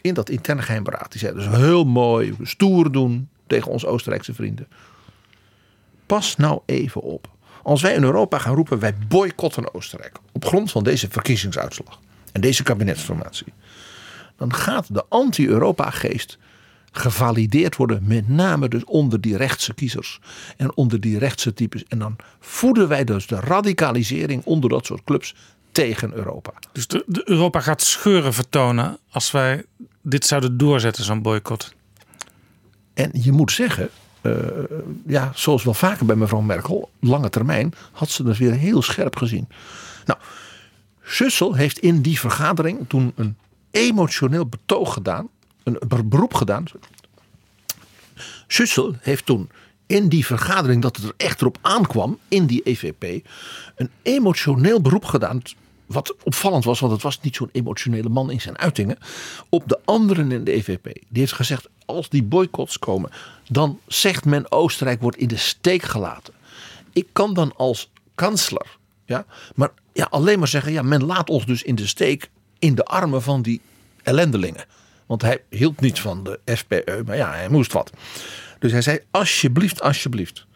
in 0.00 0.14
dat 0.14 0.30
interne 0.30 0.62
geheimberaad. 0.62 1.10
Die 1.10 1.20
zei 1.20 1.34
dus 1.34 1.48
heel 1.48 1.84
mooi, 1.84 2.34
stoer 2.42 2.92
doen 2.92 3.28
tegen 3.46 3.70
onze 3.70 3.86
Oostenrijkse 3.86 4.34
vrienden. 4.34 4.68
Pas 6.06 6.36
nou 6.36 6.60
even 6.66 7.00
op. 7.00 7.33
Als 7.64 7.82
wij 7.82 7.94
in 7.94 8.02
Europa 8.02 8.38
gaan 8.38 8.54
roepen 8.54 8.78
wij 8.78 8.94
boycotten 9.08 9.74
Oostenrijk 9.74 10.18
op 10.32 10.44
grond 10.44 10.70
van 10.70 10.84
deze 10.84 11.08
verkiezingsuitslag 11.10 12.00
en 12.32 12.40
deze 12.40 12.62
kabinetsformatie, 12.62 13.52
dan 14.36 14.54
gaat 14.54 14.94
de 14.94 15.04
anti-Europa 15.08 15.90
geest 15.90 16.38
gevalideerd 16.92 17.76
worden, 17.76 18.02
met 18.06 18.28
name 18.28 18.68
dus 18.68 18.84
onder 18.84 19.20
die 19.20 19.36
rechtse 19.36 19.74
kiezers 19.74 20.20
en 20.56 20.76
onder 20.76 21.00
die 21.00 21.18
rechtse 21.18 21.54
types. 21.54 21.84
En 21.88 21.98
dan 21.98 22.16
voeden 22.40 22.88
wij 22.88 23.04
dus 23.04 23.26
de 23.26 23.40
radicalisering 23.40 24.44
onder 24.44 24.70
dat 24.70 24.86
soort 24.86 25.04
clubs 25.04 25.34
tegen 25.72 26.12
Europa. 26.12 26.52
Dus 26.72 26.86
de, 26.86 27.04
de 27.06 27.22
Europa 27.24 27.60
gaat 27.60 27.82
scheuren 27.82 28.34
vertonen 28.34 28.98
als 29.10 29.30
wij 29.30 29.64
dit 30.02 30.26
zouden 30.26 30.56
doorzetten, 30.56 31.04
zo'n 31.04 31.22
boycott. 31.22 31.74
En 32.94 33.10
je 33.12 33.32
moet 33.32 33.52
zeggen, 33.52 33.88
eh, 34.24 34.32
ja, 35.06 35.32
zoals 35.34 35.64
wel 35.64 35.74
vaker 35.74 36.06
bij 36.06 36.16
mevrouw 36.16 36.40
Merkel, 36.40 36.90
lange 37.00 37.30
termijn, 37.30 37.72
had 37.92 38.08
ze 38.08 38.22
dat 38.22 38.36
weer 38.36 38.52
heel 38.52 38.82
scherp 38.82 39.16
gezien. 39.16 39.48
Nou, 40.04 40.18
Schussel 41.02 41.54
heeft 41.54 41.78
in 41.78 42.02
die 42.02 42.20
vergadering 42.20 42.88
toen 42.88 43.12
een 43.16 43.36
emotioneel 43.70 44.46
betoog 44.46 44.92
gedaan, 44.92 45.28
een 45.62 45.78
beroep 46.04 46.34
gedaan. 46.34 46.64
Schussel 48.46 48.94
heeft 49.00 49.26
toen 49.26 49.50
in 49.86 50.08
die 50.08 50.26
vergadering 50.26 50.82
dat 50.82 50.96
het 50.96 51.04
er 51.04 51.14
echt 51.16 51.40
erop 51.40 51.58
aankwam, 51.60 52.18
in 52.28 52.46
die 52.46 52.62
EVP, 52.62 53.26
een 53.76 53.90
emotioneel 54.02 54.80
beroep 54.80 55.04
gedaan. 55.04 55.42
Wat 55.86 56.14
opvallend 56.22 56.64
was, 56.64 56.80
want 56.80 56.92
het 56.92 57.02
was 57.02 57.20
niet 57.20 57.36
zo'n 57.36 57.48
emotionele 57.52 58.08
man 58.08 58.30
in 58.30 58.40
zijn 58.40 58.58
uitingen. 58.58 58.98
Op 59.48 59.68
de 59.68 59.78
anderen 59.84 60.32
in 60.32 60.44
de 60.44 60.52
EVP. 60.52 60.84
Die 60.84 61.20
heeft 61.20 61.32
gezegd: 61.32 61.68
als 61.86 62.08
die 62.08 62.22
boycotts 62.22 62.78
komen, 62.78 63.10
dan 63.48 63.80
zegt 63.86 64.24
men 64.24 64.52
Oostenrijk 64.52 65.00
wordt 65.00 65.16
in 65.16 65.28
de 65.28 65.36
steek 65.36 65.82
gelaten. 65.82 66.34
Ik 66.92 67.06
kan 67.12 67.34
dan 67.34 67.56
als 67.56 67.90
kansler, 68.14 68.76
ja, 69.04 69.26
maar 69.54 69.70
ja, 69.92 70.06
alleen 70.10 70.38
maar 70.38 70.48
zeggen: 70.48 70.72
ja, 70.72 70.82
men 70.82 71.04
laat 71.04 71.30
ons 71.30 71.46
dus 71.46 71.62
in 71.62 71.74
de 71.74 71.86
steek 71.86 72.30
in 72.58 72.74
de 72.74 72.84
armen 72.84 73.22
van 73.22 73.42
die 73.42 73.60
ellendelingen. 74.02 74.64
Want 75.06 75.22
hij 75.22 75.42
hield 75.48 75.80
niet 75.80 76.00
van 76.00 76.24
de 76.24 76.56
FPE, 76.56 77.02
maar 77.06 77.16
ja, 77.16 77.30
hij 77.30 77.48
moest 77.48 77.72
wat. 77.72 77.90
Dus 78.58 78.72
hij 78.72 78.82
zei: 78.82 78.98
alsjeblieft, 79.10 79.80
alsjeblieft. 79.80 80.46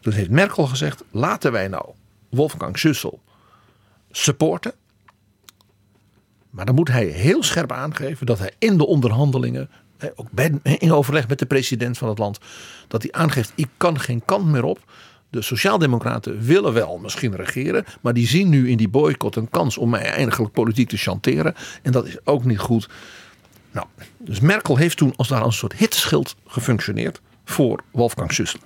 Dus 0.00 0.14
heeft 0.14 0.30
Merkel 0.30 0.66
gezegd: 0.66 1.04
laten 1.10 1.52
wij 1.52 1.68
nou 1.68 1.84
Wolfgang 2.28 2.78
Schussel 2.78 3.20
supporten. 4.10 4.72
Maar 6.50 6.66
dan 6.66 6.74
moet 6.74 6.88
hij 6.88 7.04
heel 7.04 7.42
scherp 7.42 7.72
aangeven 7.72 8.26
dat 8.26 8.38
hij 8.38 8.52
in 8.58 8.78
de 8.78 8.86
onderhandelingen, 8.86 9.70
ook 10.14 10.28
in 10.62 10.92
overleg 10.92 11.28
met 11.28 11.38
de 11.38 11.46
president 11.46 11.98
van 11.98 12.08
het 12.08 12.18
land, 12.18 12.38
dat 12.88 13.02
hij 13.02 13.12
aangeeft: 13.12 13.52
ik 13.54 13.68
kan 13.76 14.00
geen 14.00 14.22
kant 14.24 14.46
meer 14.46 14.64
op. 14.64 14.92
De 15.30 15.42
Sociaaldemocraten 15.42 16.40
willen 16.40 16.72
wel 16.72 16.98
misschien 16.98 17.36
regeren, 17.36 17.84
maar 18.00 18.12
die 18.12 18.26
zien 18.26 18.48
nu 18.48 18.70
in 18.70 18.76
die 18.76 18.88
boycott 18.88 19.36
een 19.36 19.50
kans 19.50 19.78
om 19.78 19.90
mij 19.90 20.04
eigenlijk 20.04 20.52
politiek 20.52 20.88
te 20.88 20.96
chanteren. 20.96 21.54
En 21.82 21.92
dat 21.92 22.06
is 22.06 22.16
ook 22.24 22.44
niet 22.44 22.58
goed. 22.58 22.88
Nou, 23.70 23.86
dus 24.18 24.40
Merkel 24.40 24.76
heeft 24.76 24.96
toen 24.96 25.16
als 25.16 25.28
daar 25.28 25.44
een 25.44 25.52
soort 25.52 25.72
hitschild 25.72 26.36
gefunctioneerd 26.46 27.20
voor 27.44 27.82
Wolfgang 27.90 28.32
Schussel. 28.32 28.60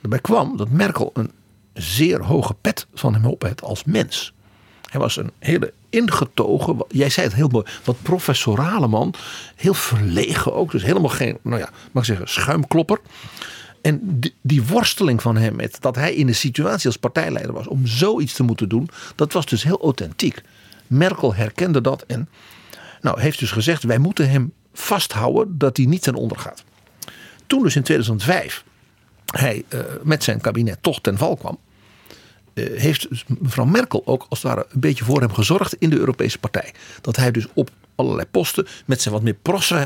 Daarbij 0.00 0.20
kwam 0.20 0.56
dat 0.56 0.68
Merkel 0.68 1.10
een 1.14 1.30
zeer 1.74 2.22
hoge 2.22 2.54
pet 2.60 2.86
van 2.94 3.14
hem 3.14 3.26
op 3.26 3.42
had 3.42 3.62
als 3.62 3.84
mens. 3.84 4.32
Hij 4.90 5.00
was 5.00 5.16
een 5.16 5.30
hele 5.38 5.72
ingetogen, 5.90 6.84
jij 6.88 7.10
zei 7.10 7.26
het 7.26 7.36
heel 7.36 7.48
mooi, 7.48 7.64
wat 7.84 8.02
professorale 8.02 8.86
man. 8.86 9.14
Heel 9.56 9.74
verlegen 9.74 10.54
ook, 10.54 10.70
dus 10.70 10.82
helemaal 10.82 11.08
geen, 11.08 11.38
nou 11.42 11.58
ja, 11.58 11.70
mag 11.92 12.02
ik 12.02 12.08
zeggen, 12.08 12.28
schuimklopper. 12.28 13.00
En 13.80 14.00
die, 14.20 14.34
die, 14.40 14.62
worsteling 14.62 15.22
van 15.22 15.36
hem 15.36 15.56
met 15.56 15.76
dat 15.80 15.94
hij 15.94 16.14
in 16.14 16.26
de 16.26 16.32
situatie 16.32 16.86
als 16.86 16.96
partijleider 16.96 17.52
was 17.52 17.66
om 17.66 17.86
zoiets 17.86 18.32
te 18.32 18.42
moeten 18.42 18.68
doen, 18.68 18.88
dat 19.14 19.32
was 19.32 19.46
dus 19.46 19.62
heel 19.62 19.80
authentiek. 19.80 20.42
Merkel 20.86 21.34
herkende 21.34 21.80
dat 21.80 22.04
en 22.06 22.28
nou, 23.00 23.20
heeft 23.20 23.38
dus 23.38 23.50
gezegd: 23.50 23.82
wij 23.82 23.98
moeten 23.98 24.30
hem 24.30 24.52
vasthouden 24.72 25.58
dat 25.58 25.76
hij 25.76 25.86
niet 25.86 26.02
ten 26.02 26.14
onder 26.14 26.38
gaat. 26.38 26.64
Toen 27.46 27.62
dus 27.62 27.76
in 27.76 27.82
2005 27.82 28.64
hij 29.24 29.64
uh, 29.68 29.80
met 30.02 30.24
zijn 30.24 30.40
kabinet 30.40 30.78
toch 30.80 31.00
ten 31.00 31.18
val 31.18 31.36
kwam, 31.36 31.58
heeft 32.54 33.08
dus 33.08 33.24
mevrouw 33.38 33.64
Merkel 33.64 34.02
ook 34.04 34.26
als 34.28 34.42
het 34.42 34.52
ware 34.52 34.66
een 34.70 34.80
beetje 34.80 35.04
voor 35.04 35.20
hem 35.20 35.32
gezorgd 35.32 35.74
in 35.74 35.90
de 35.90 35.98
Europese 35.98 36.38
partij. 36.38 36.72
Dat 37.00 37.16
hij 37.16 37.30
dus 37.30 37.46
op 37.54 37.70
allerlei 37.94 38.26
posten 38.30 38.66
met 38.84 39.02
zijn 39.02 39.14
wat 39.14 39.22
meer 39.22 39.36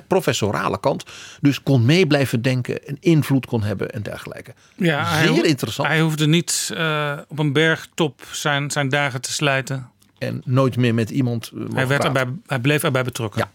professorale 0.06 0.80
kant 0.80 1.04
dus 1.40 1.62
kon 1.62 1.84
mee 1.84 2.06
blijven 2.06 2.42
denken 2.42 2.86
en 2.86 2.96
invloed 3.00 3.46
kon 3.46 3.62
hebben 3.62 3.90
en 3.90 4.02
dergelijke. 4.02 4.54
Ja, 4.76 5.18
Zeer 5.18 5.32
hij, 5.32 5.42
interessant. 5.42 5.88
Hij 5.88 6.00
hoefde 6.00 6.26
niet 6.26 6.70
uh, 6.74 7.18
op 7.28 7.38
een 7.38 7.52
bergtop 7.52 8.22
zijn, 8.32 8.70
zijn 8.70 8.88
dagen 8.88 9.20
te 9.20 9.32
slijten. 9.32 9.90
En 10.18 10.42
nooit 10.44 10.76
meer 10.76 10.94
met 10.94 11.10
iemand. 11.10 11.52
hij, 11.74 11.86
werd 11.86 12.04
erbij, 12.04 12.26
hij 12.46 12.58
bleef 12.58 12.82
erbij 12.82 13.04
betrokken. 13.04 13.40
Ja, 13.40 13.50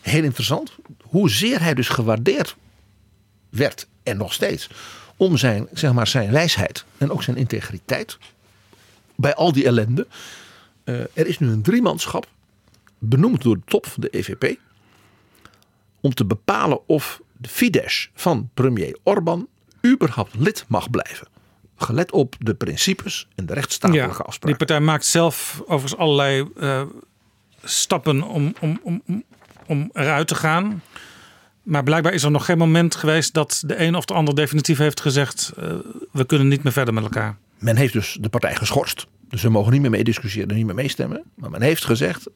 heel 0.00 0.22
interessant. 0.22 0.72
Hoezeer 1.02 1.60
hij 1.60 1.74
dus 1.74 1.88
gewaardeerd 1.88 2.56
werd 3.50 3.86
en 4.02 4.16
nog 4.16 4.32
steeds 4.32 4.68
om 5.16 5.36
zijn, 5.36 5.68
zeg 5.72 5.92
maar, 5.92 6.06
zijn 6.06 6.32
wijsheid 6.32 6.84
en 6.98 7.10
ook 7.10 7.22
zijn 7.22 7.36
integriteit 7.36 8.18
bij 9.16 9.34
al 9.34 9.52
die 9.52 9.64
ellende. 9.64 10.06
Uh, 10.84 11.00
er 11.00 11.26
is 11.26 11.38
nu 11.38 11.48
een 11.48 11.62
driemanschap 11.62 12.26
benoemd 12.98 13.42
door 13.42 13.54
de 13.54 13.62
top 13.64 13.86
van 13.86 14.00
de 14.00 14.08
EVP 14.08 14.58
om 16.00 16.14
te 16.14 16.24
bepalen 16.24 16.88
of 16.88 17.20
de 17.36 17.48
Fidesz 17.48 18.08
van 18.14 18.50
premier 18.54 18.98
Orbán 19.02 19.48
überhaupt 19.86 20.34
lid 20.38 20.64
mag 20.68 20.90
blijven. 20.90 21.28
Gelet 21.76 22.12
op 22.12 22.36
de 22.38 22.54
principes 22.54 23.28
en 23.34 23.46
de 23.46 23.54
rechtsstatelijke 23.54 24.08
ja, 24.08 24.24
afspraken. 24.24 24.46
Die 24.46 24.56
partij 24.56 24.80
maakt 24.80 25.04
zelf 25.04 25.60
overigens 25.60 25.96
allerlei 25.96 26.48
uh, 26.56 26.82
stappen 27.64 28.22
om, 28.22 28.54
om, 28.60 28.80
om, 28.82 29.24
om 29.66 29.90
eruit 29.92 30.28
te 30.28 30.34
gaan. 30.34 30.82
Maar 31.62 31.82
blijkbaar 31.82 32.12
is 32.12 32.22
er 32.22 32.30
nog 32.30 32.44
geen 32.44 32.58
moment 32.58 32.94
geweest 32.94 33.34
dat 33.34 33.62
de 33.66 33.80
een 33.80 33.94
of 33.94 34.04
de 34.04 34.14
ander 34.14 34.34
definitief 34.34 34.78
heeft 34.78 35.00
gezegd: 35.00 35.52
uh, 35.58 35.74
we 36.12 36.24
kunnen 36.24 36.48
niet 36.48 36.62
meer 36.62 36.72
verder 36.72 36.94
met 36.94 37.02
elkaar. 37.02 37.36
Men 37.58 37.76
heeft 37.76 37.92
dus 37.92 38.16
de 38.20 38.28
partij 38.28 38.54
geschorst. 38.54 39.06
Dus 39.28 39.42
we 39.42 39.48
mogen 39.48 39.72
niet 39.72 39.80
meer 39.80 39.90
meediscussiëren, 39.90 40.56
niet 40.56 40.66
meer 40.66 40.74
meestemmen. 40.74 41.22
Maar 41.34 41.50
men 41.50 41.62
heeft 41.62 41.84
gezegd, 41.84 42.26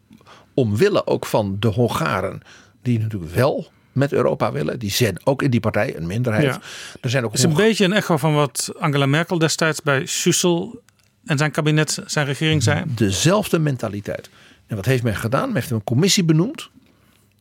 omwille 0.54 1.06
ook 1.06 1.26
van 1.26 1.56
de 1.58 1.68
Hongaren, 1.68 2.42
die 2.82 2.98
natuurlijk 2.98 3.32
wel 3.32 3.70
met 3.92 4.12
Europa 4.12 4.52
willen. 4.52 4.78
Die 4.78 4.90
zijn 4.90 5.20
ook 5.24 5.42
in 5.42 5.50
die 5.50 5.60
partij 5.60 5.96
een 5.96 6.06
minderheid. 6.06 6.44
Ja. 6.44 6.60
Er 7.00 7.10
zijn 7.10 7.24
ook 7.24 7.30
Het 7.30 7.38
is 7.38 7.46
een 7.46 7.54
beetje 7.54 7.84
een 7.84 7.92
echo 7.92 8.16
van 8.16 8.34
wat 8.34 8.72
Angela 8.78 9.06
Merkel 9.06 9.38
destijds 9.38 9.82
bij 9.82 10.06
Schussel 10.06 10.82
en 11.24 11.38
zijn 11.38 11.50
kabinet, 11.50 12.02
zijn 12.06 12.26
regering 12.26 12.62
zei. 12.62 12.84
Dezelfde 12.86 13.58
mentaliteit. 13.58 14.30
En 14.66 14.76
wat 14.76 14.84
heeft 14.84 15.02
men 15.02 15.16
gedaan? 15.16 15.46
Men 15.46 15.54
heeft 15.54 15.70
een 15.70 15.84
commissie 15.84 16.24
benoemd 16.24 16.70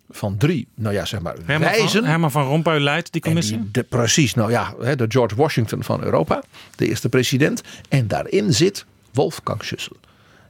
van 0.10 0.38
drie, 0.38 0.68
nou 0.76 0.94
ja, 0.94 1.06
zeg 1.06 1.22
maar, 1.22 1.36
Herman 1.46 1.70
wijzen. 1.70 1.90
Van, 1.90 2.10
Herman 2.10 2.32
van 2.32 2.44
Rompuy 2.44 2.80
leidt 2.80 3.12
die 3.12 3.22
commissie. 3.22 3.58
Die, 3.58 3.72
de, 3.72 3.84
precies, 3.84 4.34
nou 4.34 4.52
ja, 4.52 4.74
de 4.96 5.06
George 5.08 5.36
Washington 5.36 5.84
van 5.84 6.04
Europa, 6.04 6.44
de 6.76 6.88
eerste 6.88 7.10
president. 7.10 7.62
En 7.90 8.08
daarin 8.08 8.54
zit 8.54 8.86
Wolfgang 9.14 9.64
Schüssel. 9.64 9.96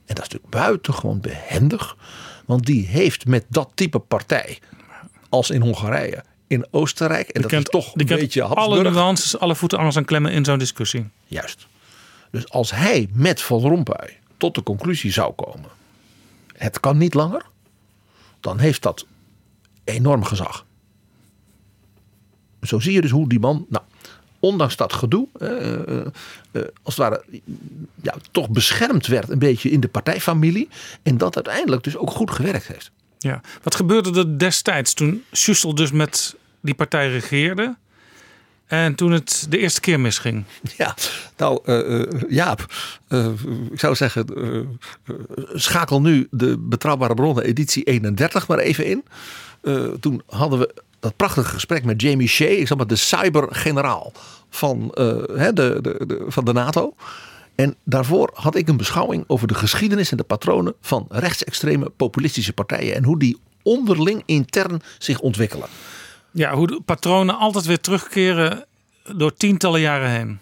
En 0.05 0.15
dat 0.15 0.25
is 0.25 0.29
natuurlijk 0.31 0.51
buitengewoon 0.51 1.21
behendig, 1.21 1.97
want 2.45 2.65
die 2.65 2.85
heeft 2.85 3.25
met 3.25 3.45
dat 3.47 3.69
type 3.73 3.99
partij, 3.99 4.59
als 5.29 5.49
in 5.49 5.61
Hongarije, 5.61 6.23
in 6.47 6.65
Oostenrijk, 6.71 7.27
en 7.27 7.33
die 7.33 7.41
dat 7.41 7.51
kent, 7.51 7.63
is 7.63 7.71
toch 7.71 7.95
een 7.95 8.05
beetje 8.05 8.43
alle 8.43 8.83
nuances, 8.83 9.39
alle 9.39 9.55
voeten 9.55 9.77
anders 9.77 9.97
aan 9.97 10.05
klemmen 10.05 10.31
in 10.31 10.45
zo'n 10.45 10.59
discussie. 10.59 11.09
Juist. 11.25 11.67
Dus 12.31 12.49
als 12.49 12.71
hij 12.71 13.09
met 13.13 13.41
Van 13.41 13.61
Rompuy 13.61 14.17
tot 14.37 14.55
de 14.55 14.63
conclusie 14.63 15.11
zou 15.11 15.33
komen, 15.33 15.69
het 16.53 16.79
kan 16.79 16.97
niet 16.97 17.13
langer, 17.13 17.45
dan 18.39 18.59
heeft 18.59 18.81
dat 18.81 19.05
enorm 19.89 20.23
gezag. 20.23 20.65
Zo 22.61 22.79
zie 22.79 22.93
je 22.93 23.01
dus 23.01 23.11
hoe 23.11 23.29
die 23.29 23.39
man, 23.39 23.65
nou, 23.69 23.83
ondanks 24.39 24.75
dat 24.75 24.93
gedoe, 24.93 25.27
uh, 25.37 25.49
uh, 25.51 26.05
uh, 26.51 26.63
als 26.83 26.95
het 26.95 26.97
ware, 26.97 27.23
ja, 28.01 28.15
toch 28.31 28.49
beschermd 28.49 29.07
werd 29.07 29.29
een 29.29 29.39
beetje 29.39 29.69
in 29.69 29.79
de 29.79 29.87
partijfamilie. 29.87 30.69
En 31.03 31.17
dat 31.17 31.35
uiteindelijk 31.35 31.83
dus 31.83 31.97
ook 31.97 32.11
goed 32.11 32.31
gewerkt 32.31 32.67
heeft. 32.67 32.91
Ja. 33.17 33.41
Wat 33.63 33.75
gebeurde 33.75 34.19
er 34.19 34.39
destijds 34.39 34.93
toen 34.93 35.23
Schussel 35.31 35.75
dus 35.75 35.91
met 35.91 36.35
die 36.61 36.73
partij 36.73 37.09
regeerde? 37.09 37.75
En 38.69 38.95
toen 38.95 39.11
het 39.11 39.45
de 39.49 39.57
eerste 39.57 39.79
keer 39.79 39.99
misging. 39.99 40.43
Ja, 40.77 40.95
nou 41.37 41.59
uh, 41.65 42.21
Jaap, 42.29 42.73
uh, 43.09 43.27
ik 43.71 43.79
zou 43.79 43.95
zeggen, 43.95 44.25
uh, 44.37 44.65
schakel 45.53 46.01
nu 46.01 46.27
de 46.31 46.57
Betrouwbare 46.57 47.13
Bronnen 47.13 47.43
editie 47.43 47.83
31 47.83 48.47
maar 48.47 48.57
even 48.57 48.85
in. 48.85 49.03
Toen 49.99 50.21
hadden 50.25 50.59
we 50.59 50.73
dat 50.99 51.15
prachtige 51.15 51.49
gesprek 51.49 51.83
met 51.83 52.01
Jamie 52.01 52.27
Shea, 52.27 52.47
ik 52.47 52.67
zeg 52.67 52.77
maar 52.77 52.87
de 52.87 52.95
cybergeneraal 52.95 54.11
van, 54.49 54.87
de, 54.87 55.51
de, 55.53 55.79
de, 55.81 56.25
van 56.27 56.45
de 56.45 56.53
NATO. 56.53 56.93
En 57.55 57.75
daarvoor 57.83 58.29
had 58.33 58.55
ik 58.55 58.67
een 58.67 58.77
beschouwing 58.77 59.23
over 59.27 59.47
de 59.47 59.53
geschiedenis 59.53 60.11
en 60.11 60.17
de 60.17 60.23
patronen 60.23 60.73
van 60.81 61.05
rechtsextreme 61.09 61.89
populistische 61.89 62.53
partijen. 62.53 62.95
En 62.95 63.03
hoe 63.03 63.19
die 63.19 63.37
onderling 63.63 64.23
intern 64.25 64.81
zich 64.97 65.19
ontwikkelen. 65.19 65.67
Ja, 66.31 66.53
hoe 66.53 66.67
de 66.67 66.81
patronen 66.85 67.37
altijd 67.37 67.65
weer 67.65 67.79
terugkeren 67.79 68.65
door 69.15 69.33
tientallen 69.33 69.81
jaren 69.81 70.09
heen. 70.09 70.39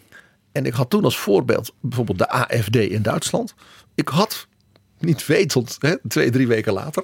En 0.52 0.66
ik 0.66 0.74
had 0.74 0.89
toen 0.89 1.04
als 1.04 1.18
voorbeeld 1.18 1.74
bijvoorbeeld 1.80 2.18
de 2.18 2.30
AFD 2.30 2.76
in 2.76 3.02
Duitsland. 3.02 3.54
Ik 3.96 4.08
had 4.08 4.48
niet 5.00 5.26
wetend, 5.26 5.78
hè, 5.80 5.96
twee, 6.08 6.30
drie 6.30 6.48
weken 6.48 6.74
later, 6.74 7.04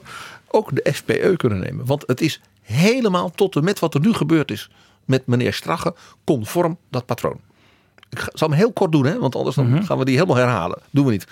ook 0.53 0.75
de 0.75 0.93
FPE 0.93 1.33
kunnen 1.37 1.59
nemen. 1.59 1.85
Want 1.85 2.03
het 2.07 2.21
is 2.21 2.41
helemaal 2.61 3.31
tot 3.31 3.55
en 3.55 3.63
met 3.63 3.79
wat 3.79 3.93
er 3.93 3.99
nu 3.99 4.13
gebeurd 4.13 4.51
is 4.51 4.69
met 5.05 5.25
meneer 5.27 5.53
Strache 5.53 5.95
conform 6.23 6.77
dat 6.89 7.05
patroon. 7.05 7.39
Ik 8.09 8.29
zal 8.33 8.47
hem 8.49 8.57
heel 8.57 8.71
kort 8.71 8.91
doen, 8.91 9.05
hè, 9.05 9.19
want 9.19 9.35
anders 9.35 9.55
dan 9.55 9.69
Mhm. 9.69 9.83
gaan 9.83 9.97
we 9.97 10.05
die 10.05 10.13
helemaal 10.15 10.35
herhalen. 10.35 10.81
Doen 10.89 11.05
we 11.05 11.11
niet. 11.11 11.27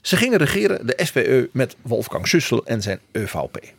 Ze 0.00 0.16
gingen 0.16 0.38
regeren, 0.38 0.86
de 0.86 1.00
SPE, 1.04 1.48
met 1.52 1.76
Wolfgang 1.82 2.26
Schussel 2.26 2.64
en 2.66 2.82
zijn 2.82 3.00
EVP. 3.12 3.72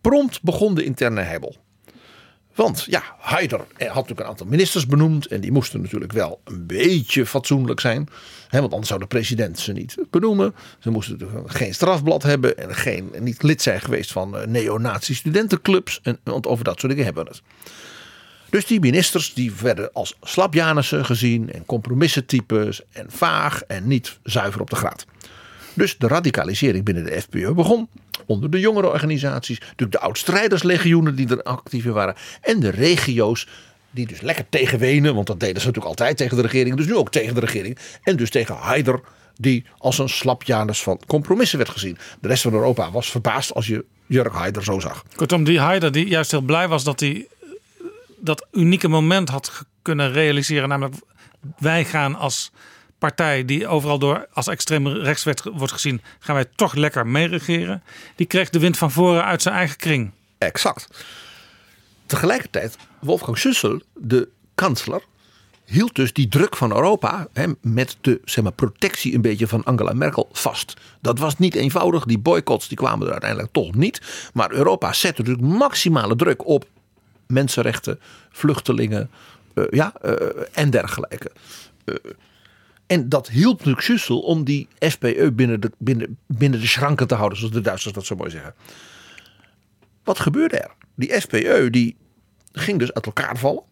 Prompt 0.00 0.42
begon 0.42 0.74
de 0.74 0.84
interne 0.84 1.20
heibel. 1.20 1.56
Want 2.58 2.84
ja, 2.88 3.02
Haider 3.18 3.58
had 3.58 3.94
natuurlijk 3.94 4.20
een 4.20 4.26
aantal 4.26 4.46
ministers 4.46 4.86
benoemd. 4.86 5.26
En 5.26 5.40
die 5.40 5.52
moesten 5.52 5.80
natuurlijk 5.80 6.12
wel 6.12 6.40
een 6.44 6.66
beetje 6.66 7.26
fatsoenlijk 7.26 7.80
zijn. 7.80 8.08
Hè, 8.48 8.60
want 8.60 8.70
anders 8.70 8.88
zou 8.88 9.00
de 9.00 9.06
president 9.06 9.58
ze 9.58 9.72
niet 9.72 9.96
benoemen. 10.10 10.54
Ze 10.78 10.90
moesten 10.90 11.18
natuurlijk 11.18 11.50
geen 11.50 11.74
strafblad 11.74 12.22
hebben. 12.22 12.58
En 12.58 12.74
geen, 12.74 13.10
niet 13.18 13.42
lid 13.42 13.62
zijn 13.62 13.80
geweest 13.80 14.12
van 14.12 14.36
eh, 14.36 14.46
neonazi 14.46 15.14
studentenclubs. 15.14 16.00
En, 16.02 16.18
want 16.24 16.46
over 16.46 16.64
dat 16.64 16.80
soort 16.80 16.92
dingen 16.92 17.04
hebben 17.04 17.24
we 17.24 17.30
het. 17.30 17.42
Dus 18.50 18.66
die 18.66 18.80
ministers 18.80 19.34
die 19.34 19.52
werden 19.60 19.92
als 19.92 20.16
slapjanissen 20.22 21.04
gezien. 21.04 21.52
En 21.52 21.66
compromissentypes. 21.66 22.82
En 22.92 23.06
vaag. 23.10 23.62
En 23.62 23.86
niet 23.86 24.18
zuiver 24.22 24.60
op 24.60 24.70
de 24.70 24.76
graad. 24.76 25.06
Dus 25.78 25.98
de 25.98 26.06
radicalisering 26.06 26.84
binnen 26.84 27.04
de 27.04 27.20
FPÖ 27.20 27.52
begon 27.52 27.88
onder 28.26 28.50
de 28.50 28.60
jongere 28.60 28.86
organisaties. 28.86 29.60
Natuurlijk 29.60 29.92
de 29.92 30.00
oud-strijderslegioenen 30.00 31.14
die 31.14 31.28
er 31.28 31.42
actief 31.42 31.84
in 31.84 31.92
waren. 31.92 32.14
En 32.40 32.60
de 32.60 32.70
regio's 32.70 33.48
die 33.90 34.06
dus 34.06 34.20
lekker 34.20 34.44
tegen 34.48 34.78
Wenen. 34.78 35.14
Want 35.14 35.26
dat 35.26 35.40
deden 35.40 35.60
ze 35.60 35.66
natuurlijk 35.66 35.86
altijd 35.86 36.16
tegen 36.16 36.36
de 36.36 36.42
regering. 36.42 36.76
Dus 36.76 36.86
nu 36.86 36.96
ook 36.96 37.10
tegen 37.10 37.34
de 37.34 37.40
regering. 37.40 37.78
En 38.02 38.16
dus 38.16 38.30
tegen 38.30 38.54
Haider. 38.54 39.00
Die 39.40 39.64
als 39.78 39.98
een 39.98 40.08
slapjanus 40.08 40.82
van 40.82 41.00
compromissen 41.06 41.58
werd 41.58 41.70
gezien. 41.70 41.98
De 42.20 42.28
rest 42.28 42.42
van 42.42 42.52
Europa 42.52 42.90
was 42.90 43.10
verbaasd 43.10 43.54
als 43.54 43.66
je 43.66 43.84
Jurk 44.06 44.32
Haider 44.32 44.64
zo 44.64 44.80
zag. 44.80 45.04
Kortom, 45.16 45.44
die 45.44 45.60
Haider 45.60 45.92
die 45.92 46.06
juist 46.06 46.30
heel 46.30 46.40
blij 46.40 46.68
was 46.68 46.84
dat 46.84 47.00
hij 47.00 47.26
dat 48.20 48.46
unieke 48.52 48.88
moment 48.88 49.28
had 49.28 49.64
kunnen 49.82 50.12
realiseren. 50.12 50.68
Namelijk 50.68 50.96
wij 51.58 51.84
gaan 51.84 52.14
als 52.14 52.50
partij 52.98 53.44
die 53.44 53.66
overal 53.66 53.98
door 53.98 54.26
als 54.32 54.46
extreem 54.46 54.88
rechts 54.88 55.24
werd, 55.24 55.42
wordt 55.44 55.72
gezien, 55.72 56.02
gaan 56.18 56.34
wij 56.34 56.46
toch 56.54 56.74
lekker 56.74 57.06
meeregeren. 57.06 57.82
Die 58.16 58.26
kreeg 58.26 58.50
de 58.50 58.58
wind 58.58 58.78
van 58.78 58.90
voren 58.90 59.24
uit 59.24 59.42
zijn 59.42 59.54
eigen 59.54 59.76
kring. 59.76 60.10
Exact. 60.38 61.04
Tegelijkertijd, 62.06 62.76
Wolfgang 63.00 63.38
Schüssel, 63.38 63.80
de 63.94 64.28
kansler, 64.54 65.02
hield 65.64 65.94
dus 65.94 66.12
die 66.12 66.28
druk 66.28 66.56
van 66.56 66.72
Europa 66.72 67.28
hè, 67.32 67.46
met 67.60 67.96
de 68.00 68.20
zeg 68.24 68.44
maar, 68.44 68.52
protectie 68.52 69.14
een 69.14 69.20
beetje 69.20 69.48
van 69.48 69.64
Angela 69.64 69.92
Merkel 69.92 70.28
vast. 70.32 70.74
Dat 71.00 71.18
was 71.18 71.38
niet 71.38 71.54
eenvoudig. 71.54 72.04
Die 72.04 72.18
boycotts 72.18 72.68
die 72.68 72.76
kwamen 72.76 73.06
er 73.06 73.12
uiteindelijk 73.12 73.52
toch 73.52 73.74
niet. 73.74 74.30
Maar 74.32 74.52
Europa 74.52 74.92
zette 74.92 75.22
natuurlijk 75.22 75.58
maximale 75.58 76.16
druk 76.16 76.46
op 76.46 76.66
mensenrechten, 77.26 78.00
vluchtelingen 78.30 79.10
uh, 79.54 79.64
ja, 79.70 79.92
uh, 80.04 80.12
en 80.52 80.70
dergelijke. 80.70 81.30
Uh, 81.84 81.94
en 82.88 83.08
dat 83.08 83.28
hielp 83.28 83.56
natuurlijk 83.56 83.84
Schussel 83.84 84.20
om 84.20 84.44
die 84.44 84.68
SPE 84.78 85.32
binnen 85.34 85.60
de, 85.60 85.70
binnen, 85.78 86.18
binnen 86.26 86.60
de 86.60 86.66
schranken 86.66 87.06
te 87.06 87.14
houden, 87.14 87.38
zoals 87.38 87.52
de 87.52 87.60
Duitsers 87.60 87.94
dat 87.94 88.04
zo 88.04 88.16
mooi 88.16 88.30
zeggen. 88.30 88.54
Wat 90.04 90.18
gebeurde 90.18 90.58
er? 90.58 90.70
Die 90.94 91.20
SPE 91.20 91.68
die 91.70 91.96
ging 92.52 92.78
dus 92.78 92.92
uit 92.92 93.06
elkaar 93.06 93.38
vallen. 93.38 93.62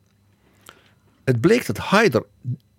Het 1.25 1.41
bleek 1.41 1.67
dat 1.67 1.77
Haider 1.79 2.23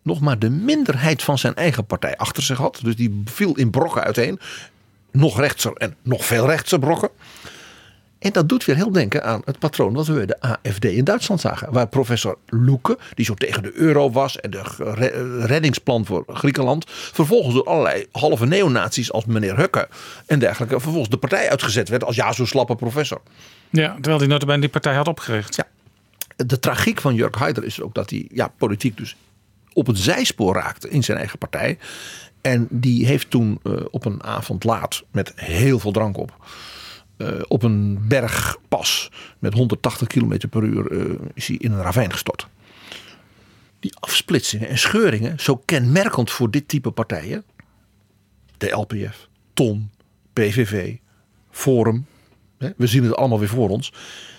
nog 0.02 0.20
maar 0.20 0.40
de 0.40 0.50
minderheid 0.50 1.24
van 1.24 1.38
zijn 1.38 1.56
eigen 1.56 1.86
partij 1.86 2.18
achter 2.18 2.44
zich 2.44 2.58
had. 2.58 2.80
Dus 2.84 2.96
die 2.96 3.22
viel 3.26 3.56
in 3.56 3.70
brokken 3.70 4.04
uiteen. 4.04 4.40
Nog 5.12 5.40
rechtser 5.40 5.74
en 5.74 5.96
nog 6.02 6.26
veel 6.26 6.46
rechtser 6.46 6.80
brokken. 6.80 7.10
En 8.20 8.32
dat 8.32 8.50
doet 8.50 8.66
weer 8.66 8.76
heel 8.76 8.92
denken 8.92 9.24
aan 9.24 9.42
het 9.46 9.60
patroon 9.60 9.94
wat 9.94 10.08
we 10.08 10.26
de 10.26 10.42
AFD 10.42 10.86
in 10.86 11.04
Duitsland 11.04 11.42
zagen. 11.42 11.74
Waar 11.74 11.88
professor 11.88 12.38
Loeke, 12.46 12.98
die 13.14 13.26
zo 13.26 13.34
tegen 13.34 13.64
de 13.64 13.72
euro 13.74 14.12
was 14.12 14.40
en 14.40 14.50
de 14.50 14.62
reddingsplan 15.46 16.06
voor 16.06 16.24
Griekenland. 16.28 16.86
Vervolgens 16.88 17.54
door 17.54 17.66
allerlei 17.66 18.06
halve 18.12 18.46
neonaties 18.46 19.12
als 19.12 19.26
meneer 19.26 19.58
Hukke 19.58 19.88
en 20.26 20.40
dergelijke. 20.40 20.80
Vervolgens 20.80 21.10
de 21.10 21.18
partij 21.18 21.50
uitgezet 21.50 21.90
werd 21.90 22.04
als 22.04 22.16
ja, 22.16 22.32
zo 22.32 22.46
slappe 22.46 22.76
professor. 22.76 23.22
Ja, 23.70 23.94
terwijl 23.94 24.18
hij 24.18 24.28
notabene 24.28 24.60
die 24.60 24.70
partij 24.70 24.96
had 24.96 25.08
opgericht. 25.08 25.56
Ja. 25.56 25.68
De 26.46 26.60
tragiek 26.60 27.02
van 27.02 27.16
Jurk 27.16 27.36
Haider 27.36 27.64
is 27.64 27.82
ook 27.82 27.94
dat 27.94 28.10
hij 28.10 28.28
ja, 28.32 28.48
politiek 28.58 28.98
dus 28.98 29.16
op 29.74 29.88
het 29.88 29.98
zijspoor 29.98 30.54
raakte 30.54 30.90
in 30.90 31.04
zijn 31.04 31.18
eigen 31.18 31.38
partij. 31.38 31.78
En 32.42 32.68
die 32.70 33.06
heeft 33.06 33.30
toen 33.30 33.60
uh, 33.64 33.74
op 33.92 34.06
een 34.06 34.24
avond 34.24 34.64
laat 34.64 35.04
met 35.12 35.32
heel 35.36 35.80
veel 35.80 35.92
drank 35.92 36.18
op 36.18 36.34
uh, 37.18 37.42
op 37.48 37.64
een 37.64 38.08
bergpas 38.08 39.12
met 39.40 39.54
180 39.54 40.08
km 40.08 40.48
per 40.50 40.64
uur 40.64 40.92
uh, 40.92 41.16
is 41.34 41.48
hij 41.48 41.56
in 41.56 41.72
een 41.72 41.82
ravijn 41.82 42.12
gestort. 42.12 42.48
Die 43.80 43.96
afsplitsingen 44.00 44.68
en 44.68 44.78
scheuringen, 44.78 45.40
zo 45.40 45.62
kenmerkend 45.66 46.32
voor 46.32 46.52
dit 46.52 46.68
type 46.68 46.92
partijen, 46.92 47.44
de 48.58 48.70
LPF, 48.70 49.28
TON, 49.54 49.92
PVV, 50.34 50.96
Forum, 51.52 52.06
hè, 52.58 52.70
we 52.78 52.88
zien 52.88 53.04
het 53.04 53.16
allemaal 53.16 53.40
weer 53.40 53.50
voor 53.50 53.70
ons, 53.70 53.94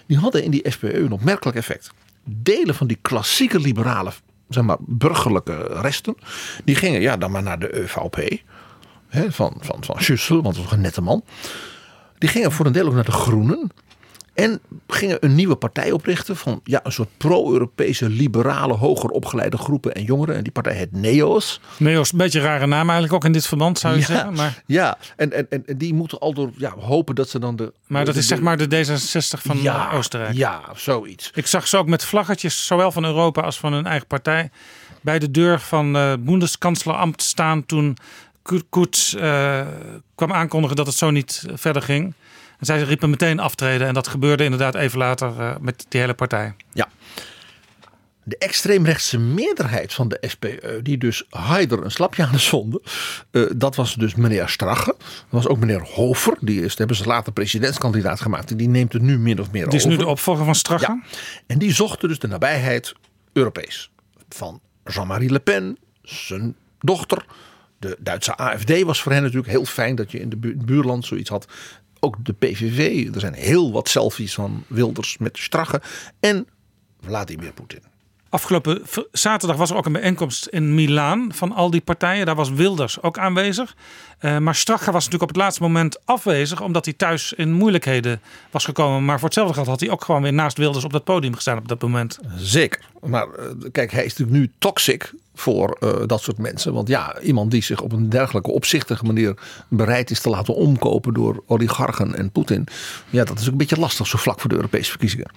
die 0.06 0.18
hadden 0.18 0.44
in 0.44 0.50
die 0.50 0.70
SPE 0.70 0.98
een 0.98 1.12
opmerkelijk 1.12 1.56
effect. 1.56 1.90
Delen 2.24 2.74
van 2.74 2.86
die 2.86 2.98
klassieke 3.02 3.60
liberale, 3.60 4.12
zeg 4.48 4.64
maar, 4.64 4.76
burgerlijke 4.80 5.56
resten, 5.80 6.14
die 6.64 6.74
gingen 6.74 7.00
ja, 7.00 7.16
dan 7.16 7.30
maar 7.30 7.42
naar 7.42 7.58
de 7.58 7.80
EVP, 7.80 8.42
hè, 9.08 9.32
van, 9.32 9.56
van, 9.60 9.84
van 9.84 10.02
Schussel, 10.02 10.42
want 10.42 10.54
dat 10.54 10.64
was 10.64 10.72
een 10.72 10.80
nette 10.80 11.00
man. 11.00 11.24
Die 12.18 12.28
gingen 12.28 12.52
voor 12.52 12.66
een 12.66 12.72
deel 12.72 12.86
ook 12.86 12.94
naar 12.94 13.04
de 13.04 13.12
Groenen. 13.12 13.70
En 14.38 14.60
gingen 14.88 15.16
een 15.20 15.34
nieuwe 15.34 15.56
partij 15.56 15.90
oprichten 15.90 16.36
van 16.36 16.60
ja, 16.64 16.80
een 16.82 16.92
soort 16.92 17.08
pro-Europese, 17.16 18.08
liberale, 18.08 18.74
hoger 18.74 19.10
opgeleide 19.10 19.56
groepen 19.56 19.94
en 19.94 20.02
jongeren. 20.02 20.34
En 20.34 20.42
die 20.42 20.52
partij 20.52 20.74
heet 20.74 20.92
NEOS. 20.92 21.60
NEOS, 21.76 22.12
een 22.12 22.18
beetje 22.18 22.38
een 22.38 22.44
rare 22.44 22.66
naam 22.66 22.90
eigenlijk 22.90 23.12
ook 23.12 23.24
in 23.24 23.32
dit 23.32 23.46
verband 23.46 23.78
zou 23.78 23.94
je 23.94 24.00
ja, 24.00 24.06
zeggen. 24.06 24.32
Maar... 24.32 24.62
Ja, 24.66 24.98
en, 25.16 25.32
en, 25.32 25.48
en 25.50 25.78
die 25.78 25.94
moeten 25.94 26.18
al 26.18 26.34
door 26.34 26.50
ja, 26.56 26.74
hopen 26.78 27.14
dat 27.14 27.28
ze 27.28 27.38
dan 27.38 27.56
de... 27.56 27.72
Maar 27.86 28.04
dat 28.04 28.14
de, 28.14 28.20
is 28.20 28.26
zeg 28.26 28.40
maar 28.40 28.56
de 28.56 28.86
D66 28.86 29.42
van 29.42 29.62
ja, 29.62 29.90
Oostenrijk. 29.92 30.36
Ja, 30.36 30.62
zoiets. 30.74 31.30
Ik 31.34 31.46
zag 31.46 31.68
ze 31.68 31.76
ook 31.76 31.88
met 31.88 32.04
vlaggetjes, 32.04 32.66
zowel 32.66 32.92
van 32.92 33.04
Europa 33.04 33.40
als 33.42 33.58
van 33.58 33.72
hun 33.72 33.86
eigen 33.86 34.06
partij, 34.06 34.50
bij 35.00 35.18
de 35.18 35.30
deur 35.30 35.60
van 35.60 35.96
uh, 35.96 36.12
staan 37.16 37.66
toen 37.66 37.96
Koets 38.68 39.14
uh, 39.14 39.66
kwam 40.14 40.32
aankondigen 40.32 40.76
dat 40.76 40.86
het 40.86 40.96
zo 40.96 41.10
niet 41.10 41.44
verder 41.54 41.82
ging. 41.82 42.14
En 42.58 42.66
zij 42.66 42.82
riepen 42.82 43.10
meteen 43.10 43.40
aftreden. 43.40 43.86
En 43.86 43.94
dat 43.94 44.08
gebeurde 44.08 44.44
inderdaad 44.44 44.74
even 44.74 44.98
later 44.98 45.32
uh, 45.38 45.56
met 45.60 45.86
die 45.88 46.00
hele 46.00 46.14
partij. 46.14 46.54
Ja. 46.72 46.88
De 48.22 48.38
extreemrechtse 48.38 49.18
meerderheid 49.18 49.94
van 49.94 50.08
de 50.08 50.18
SPE, 50.20 50.80
die 50.82 50.98
dus 50.98 51.24
Haider 51.30 51.84
een 51.84 51.90
slapje 51.90 52.24
aan 52.24 52.32
de 52.32 52.38
zonde, 52.38 52.82
uh, 53.30 53.50
dat 53.56 53.76
was 53.76 53.94
dus 53.94 54.14
meneer 54.14 54.48
Strache. 54.48 54.94
Dat 54.98 55.26
was 55.28 55.46
ook 55.46 55.58
meneer 55.58 55.80
Hofer, 55.80 56.36
die 56.40 56.62
is, 56.62 56.78
hebben 56.78 56.96
ze 56.96 57.04
later 57.04 57.32
presidentskandidaat 57.32 58.20
gemaakt. 58.20 58.58
Die 58.58 58.68
neemt 58.68 58.92
het 58.92 59.02
nu 59.02 59.18
min 59.18 59.40
of 59.40 59.50
meer 59.50 59.66
over. 59.66 59.78
Die 59.78 59.88
is 59.88 59.96
nu 59.96 59.96
de 59.96 60.06
opvolger 60.06 60.44
van 60.44 60.54
Strache. 60.54 60.84
Ja. 60.84 61.02
En 61.46 61.58
die 61.58 61.74
zochten 61.74 62.08
dus 62.08 62.18
de 62.18 62.28
nabijheid 62.28 62.94
Europees. 63.32 63.90
Van 64.28 64.60
Jean-Marie 64.84 65.30
Le 65.30 65.40
Pen, 65.40 65.78
zijn 66.02 66.56
dochter, 66.80 67.24
de 67.78 67.96
Duitse 68.00 68.36
AFD 68.36 68.82
was 68.82 69.02
voor 69.02 69.12
hen 69.12 69.22
natuurlijk 69.22 69.50
heel 69.50 69.64
fijn 69.64 69.94
dat 69.94 70.10
je 70.10 70.20
in 70.20 70.28
de 70.28 70.36
buurland 70.36 71.06
zoiets 71.06 71.30
had. 71.30 71.46
Ook 72.00 72.24
de 72.24 72.32
PVV, 72.32 73.08
er 73.14 73.20
zijn 73.20 73.34
heel 73.34 73.72
wat 73.72 73.88
selfies 73.88 74.34
van 74.34 74.64
Wilders 74.66 75.18
met 75.18 75.38
Strache 75.38 75.80
en 76.20 76.46
Vladimir 77.00 77.52
Poetin. 77.52 77.82
Afgelopen 78.30 78.82
zaterdag 79.12 79.56
was 79.56 79.70
er 79.70 79.76
ook 79.76 79.86
een 79.86 79.92
bijeenkomst 79.92 80.46
in 80.46 80.74
Milaan 80.74 81.32
van 81.34 81.52
al 81.52 81.70
die 81.70 81.80
partijen. 81.80 82.26
Daar 82.26 82.34
was 82.34 82.50
Wilders 82.50 83.02
ook 83.02 83.18
aanwezig. 83.18 83.76
Uh, 84.20 84.38
maar 84.38 84.54
Strache 84.54 84.84
was 84.84 85.04
natuurlijk 85.04 85.22
op 85.22 85.28
het 85.28 85.36
laatste 85.36 85.62
moment 85.62 86.06
afwezig, 86.06 86.60
omdat 86.60 86.84
hij 86.84 86.94
thuis 86.94 87.32
in 87.32 87.52
moeilijkheden 87.52 88.20
was 88.50 88.64
gekomen. 88.64 89.04
Maar 89.04 89.18
voor 89.18 89.24
hetzelfde 89.24 89.54
geld 89.54 89.66
had 89.66 89.80
hij 89.80 89.90
ook 89.90 90.04
gewoon 90.04 90.22
weer 90.22 90.32
naast 90.32 90.56
Wilders 90.56 90.84
op 90.84 90.92
dat 90.92 91.04
podium 91.04 91.34
gestaan 91.34 91.58
op 91.58 91.68
dat 91.68 91.82
moment. 91.82 92.18
Zeker. 92.36 92.80
Maar 93.02 93.26
uh, 93.26 93.44
kijk, 93.72 93.92
hij 93.92 94.04
is 94.04 94.16
natuurlijk 94.16 94.38
nu 94.38 94.52
toxic 94.58 95.12
voor 95.34 95.76
uh, 95.80 95.90
dat 96.06 96.22
soort 96.22 96.38
mensen. 96.38 96.72
Want 96.72 96.88
ja, 96.88 97.20
iemand 97.20 97.50
die 97.50 97.62
zich 97.62 97.80
op 97.80 97.92
een 97.92 98.08
dergelijke 98.08 98.50
opzichtige 98.50 99.04
manier 99.04 99.34
bereid 99.68 100.10
is 100.10 100.20
te 100.20 100.28
laten 100.28 100.54
omkopen 100.54 101.14
door 101.14 101.42
oligarchen 101.46 102.14
en 102.14 102.30
Poetin. 102.30 102.66
Ja, 103.10 103.24
dat 103.24 103.38
is 103.38 103.44
ook 103.44 103.52
een 103.52 103.58
beetje 103.58 103.78
lastig 103.78 104.06
zo 104.06 104.18
vlak 104.18 104.40
voor 104.40 104.50
de 104.50 104.56
Europese 104.56 104.90
verkiezingen. 104.90 105.30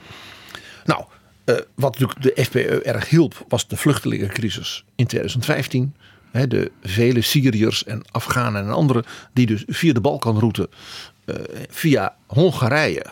Nou, 0.86 1.04
uh, 1.46 1.56
wat 1.76 2.00
natuurlijk 2.00 2.22
de 2.36 2.44
FPE 2.44 2.82
erg 2.82 3.10
hielp, 3.10 3.46
was 3.48 3.68
de 3.68 3.78
vluchtelingencrisis 3.78 4.86
in 4.96 5.08
2015. 5.08 5.96
He, 6.32 6.48
de 6.48 6.72
vele 6.82 7.22
Syriërs 7.22 7.84
en 7.84 8.02
Afghanen 8.12 8.64
en 8.64 8.72
anderen 8.72 9.04
die 9.34 9.46
dus 9.46 9.64
via 9.68 9.94
de 9.94 10.02
Balkanroute, 10.02 10.70
uh, 11.26 11.36
via 11.70 12.16
Hongarije, 12.28 13.06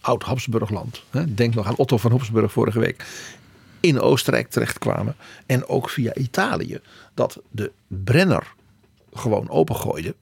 oud-Habsburgland. 0.00 1.02
Denk 1.28 1.54
nog 1.54 1.66
aan 1.66 1.76
Otto 1.76 1.96
van 1.96 2.10
Habsburg 2.10 2.52
vorige 2.52 2.78
week 2.78 3.04
in 3.80 4.00
Oostenrijk 4.00 4.50
terechtkwamen. 4.50 5.16
En 5.46 5.68
ook 5.68 5.90
via 5.90 6.14
Italië. 6.14 6.80
Dat 7.14 7.40
de 7.50 7.72
Brenner 7.86 8.54
gewoon 9.12 9.50
opengooide. 9.50 10.14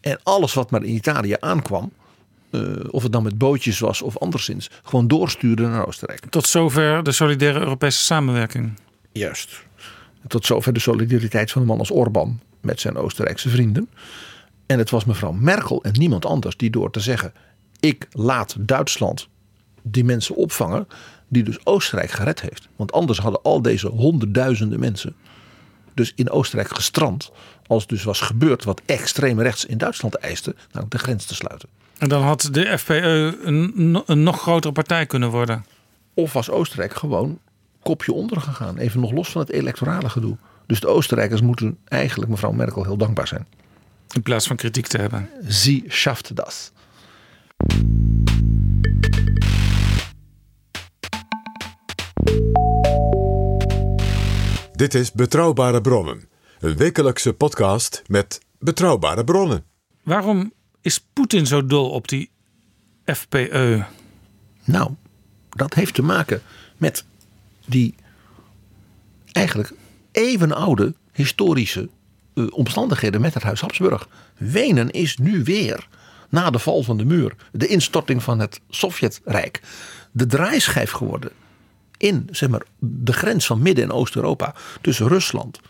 En 0.00 0.20
alles 0.22 0.54
wat 0.54 0.70
maar 0.70 0.82
in 0.82 0.94
Italië 0.94 1.36
aankwam. 1.40 1.92
Uh, 2.54 2.60
of 2.90 3.02
het 3.02 3.12
dan 3.12 3.22
met 3.22 3.38
bootjes 3.38 3.78
was 3.78 4.02
of 4.02 4.18
anderszins. 4.18 4.70
Gewoon 4.82 5.08
doorstuurde 5.08 5.66
naar 5.66 5.86
Oostenrijk. 5.86 6.26
Tot 6.26 6.46
zover 6.46 7.02
de 7.02 7.12
solidaire 7.12 7.58
Europese 7.58 7.98
samenwerking. 7.98 8.72
Juist. 9.12 9.62
Tot 10.26 10.46
zover 10.46 10.72
de 10.72 10.80
solidariteit 10.80 11.50
van 11.50 11.62
een 11.62 11.68
man 11.68 11.78
als 11.78 11.90
Orbán 11.90 12.40
met 12.60 12.80
zijn 12.80 12.96
Oostenrijkse 12.96 13.48
vrienden. 13.48 13.88
En 14.66 14.78
het 14.78 14.90
was 14.90 15.04
mevrouw 15.04 15.32
Merkel 15.32 15.82
en 15.82 15.92
niemand 15.92 16.26
anders 16.26 16.56
die 16.56 16.70
door 16.70 16.90
te 16.90 17.00
zeggen: 17.00 17.32
ik 17.80 18.08
laat 18.12 18.56
Duitsland 18.58 19.28
die 19.82 20.04
mensen 20.04 20.34
opvangen 20.34 20.88
die 21.28 21.42
dus 21.42 21.66
Oostenrijk 21.66 22.10
gered 22.10 22.40
heeft. 22.40 22.68
Want 22.76 22.92
anders 22.92 23.18
hadden 23.18 23.42
al 23.42 23.62
deze 23.62 23.88
honderdduizenden 23.88 24.80
mensen 24.80 25.14
dus 25.94 26.12
in 26.14 26.30
Oostenrijk 26.30 26.74
gestrand. 26.74 27.30
Als 27.66 27.86
dus 27.86 28.02
was 28.02 28.20
gebeurd 28.20 28.64
wat 28.64 28.82
extreem 28.86 29.40
rechts 29.40 29.64
in 29.64 29.78
Duitsland 29.78 30.14
eiste, 30.14 30.54
namelijk 30.66 30.90
de 30.90 30.98
grens 30.98 31.24
te 31.26 31.34
sluiten. 31.34 31.68
En 32.04 32.10
dan 32.10 32.22
had 32.22 32.48
de 32.50 32.78
FPE 32.78 33.38
een, 33.42 34.02
een 34.06 34.22
nog 34.22 34.40
grotere 34.40 34.72
partij 34.72 35.06
kunnen 35.06 35.30
worden. 35.30 35.64
Of 36.14 36.32
was 36.32 36.50
Oostenrijk 36.50 36.94
gewoon 36.94 37.38
kopje 37.82 38.12
onder 38.12 38.40
gegaan. 38.40 38.78
Even 38.78 39.00
nog 39.00 39.12
los 39.12 39.30
van 39.30 39.40
het 39.40 39.50
electorale 39.50 40.08
gedoe. 40.08 40.36
Dus 40.66 40.80
de 40.80 40.86
Oostenrijkers 40.86 41.40
moeten 41.40 41.78
eigenlijk 41.84 42.30
mevrouw 42.30 42.52
Merkel 42.52 42.84
heel 42.84 42.96
dankbaar 42.96 43.26
zijn. 43.26 43.46
In 44.14 44.22
plaats 44.22 44.46
van 44.46 44.56
kritiek 44.56 44.86
te 44.86 44.98
hebben. 44.98 45.30
Sie 45.46 45.84
schafft 45.86 46.36
das. 46.36 46.72
Dit 54.72 54.94
is 54.94 55.12
Betrouwbare 55.12 55.80
Bronnen. 55.80 56.28
Een 56.60 56.76
wekelijkse 56.76 57.32
podcast 57.32 58.02
met 58.06 58.40
betrouwbare 58.58 59.24
bronnen. 59.24 59.64
Waarom 60.02 60.52
is 60.84 61.04
Poetin 61.12 61.46
zo 61.46 61.66
dol 61.66 61.90
op 61.90 62.08
die 62.08 62.30
FPE? 63.04 63.84
Nou, 64.64 64.90
dat 65.50 65.74
heeft 65.74 65.94
te 65.94 66.02
maken 66.02 66.42
met 66.76 67.04
die 67.66 67.94
eigenlijk 69.32 69.72
even 70.12 70.52
oude 70.52 70.94
historische 71.12 71.88
uh, 72.34 72.46
omstandigheden 72.50 73.20
met 73.20 73.34
het 73.34 73.42
Huis 73.42 73.60
Habsburg. 73.60 74.08
Wenen 74.36 74.90
is 74.90 75.16
nu 75.16 75.42
weer, 75.42 75.88
na 76.28 76.50
de 76.50 76.58
val 76.58 76.82
van 76.82 76.96
de 76.96 77.04
muur, 77.04 77.36
de 77.52 77.66
instorting 77.66 78.22
van 78.22 78.38
het 78.38 78.60
Sovjetrijk, 78.68 79.62
de 80.12 80.26
draaischijf 80.26 80.90
geworden 80.90 81.30
in 81.96 82.28
zeg 82.30 82.48
maar, 82.48 82.62
de 82.78 83.12
grens 83.12 83.46
van 83.46 83.62
Midden- 83.62 83.84
en 83.84 83.92
Oost-Europa 83.92 84.54
tussen 84.80 85.08
Rusland, 85.08 85.60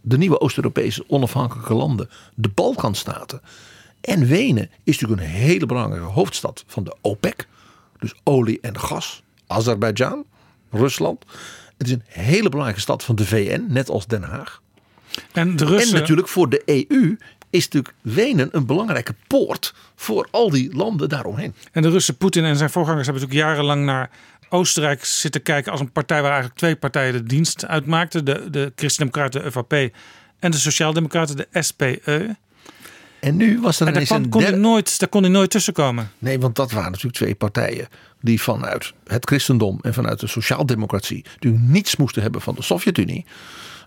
de 0.00 0.18
nieuwe 0.18 0.40
Oost-Europese 0.40 1.04
onafhankelijke 1.06 1.74
landen, 1.74 2.10
de 2.34 2.48
Balkanstaten. 2.48 3.40
En 4.00 4.26
Wenen 4.26 4.70
is 4.84 4.98
natuurlijk 4.98 5.20
een 5.20 5.36
hele 5.36 5.66
belangrijke 5.66 6.06
hoofdstad 6.06 6.64
van 6.66 6.84
de 6.84 6.96
OPEC, 7.00 7.46
dus 7.98 8.14
olie 8.24 8.58
en 8.60 8.78
gas, 8.78 9.22
Azerbeidzjan, 9.46 10.24
Rusland. 10.70 11.24
Het 11.78 11.86
is 11.86 11.92
een 11.92 12.02
hele 12.06 12.48
belangrijke 12.48 12.80
stad 12.80 13.04
van 13.04 13.14
de 13.14 13.26
VN, 13.26 13.64
net 13.68 13.90
als 13.90 14.06
Den 14.06 14.22
Haag. 14.22 14.62
En, 15.32 15.56
de 15.56 15.64
Russen... 15.64 15.94
en 15.94 16.00
natuurlijk 16.00 16.28
voor 16.28 16.48
de 16.48 16.62
EU 16.64 17.18
is 17.50 17.64
natuurlijk 17.64 17.94
Wenen 18.00 18.48
een 18.52 18.66
belangrijke 18.66 19.14
poort 19.26 19.74
voor 19.94 20.28
al 20.30 20.50
die 20.50 20.76
landen 20.76 21.08
daaromheen. 21.08 21.54
En 21.72 21.82
de 21.82 21.90
Russen, 21.90 22.16
Poetin 22.16 22.44
en 22.44 22.56
zijn 22.56 22.70
voorgangers 22.70 23.06
hebben 23.06 23.22
natuurlijk 23.22 23.48
jarenlang 23.48 23.84
naar 23.84 24.10
Oostenrijk 24.48 25.04
zitten 25.04 25.42
kijken 25.42 25.72
als 25.72 25.80
een 25.80 25.92
partij 25.92 26.20
waar 26.20 26.30
eigenlijk 26.30 26.60
twee 26.60 26.76
partijen 26.76 27.12
de 27.12 27.22
dienst 27.22 27.66
uitmaakten. 27.66 28.24
De, 28.24 28.50
de 28.50 28.72
Christen-Democraten, 28.74 29.42
de 29.42 29.50
ÖVP 29.50 29.94
en 30.38 30.50
de 30.50 30.56
Sociaaldemocraten, 30.56 31.36
de 31.36 31.48
SPE. 31.52 32.36
En 33.20 33.36
nu 33.36 33.60
was 33.60 33.80
er 33.80 33.86
en 33.86 33.92
daar, 33.92 34.02
ineens 34.02 34.08
kon, 34.08 34.22
een 34.24 34.28
kon 34.30 34.40
hij 34.40 34.50
derde- 34.50 34.66
nooit, 34.66 34.98
daar 34.98 35.08
kon 35.08 35.22
hij 35.22 35.30
nooit 35.30 35.50
tussenkomen. 35.50 36.10
Nee, 36.18 36.40
want 36.40 36.56
dat 36.56 36.70
waren 36.72 36.90
natuurlijk 36.90 37.16
twee 37.16 37.34
partijen 37.34 37.88
die 38.20 38.42
vanuit 38.42 38.92
het 39.06 39.26
christendom 39.26 39.78
en 39.82 39.94
vanuit 39.94 40.20
de 40.20 40.26
sociaaldemocratie 40.26 41.24
natuurlijk 41.34 41.62
niets 41.62 41.96
moesten 41.96 42.22
hebben 42.22 42.40
van 42.40 42.54
de 42.54 42.62
Sovjet-Unie. 42.62 43.24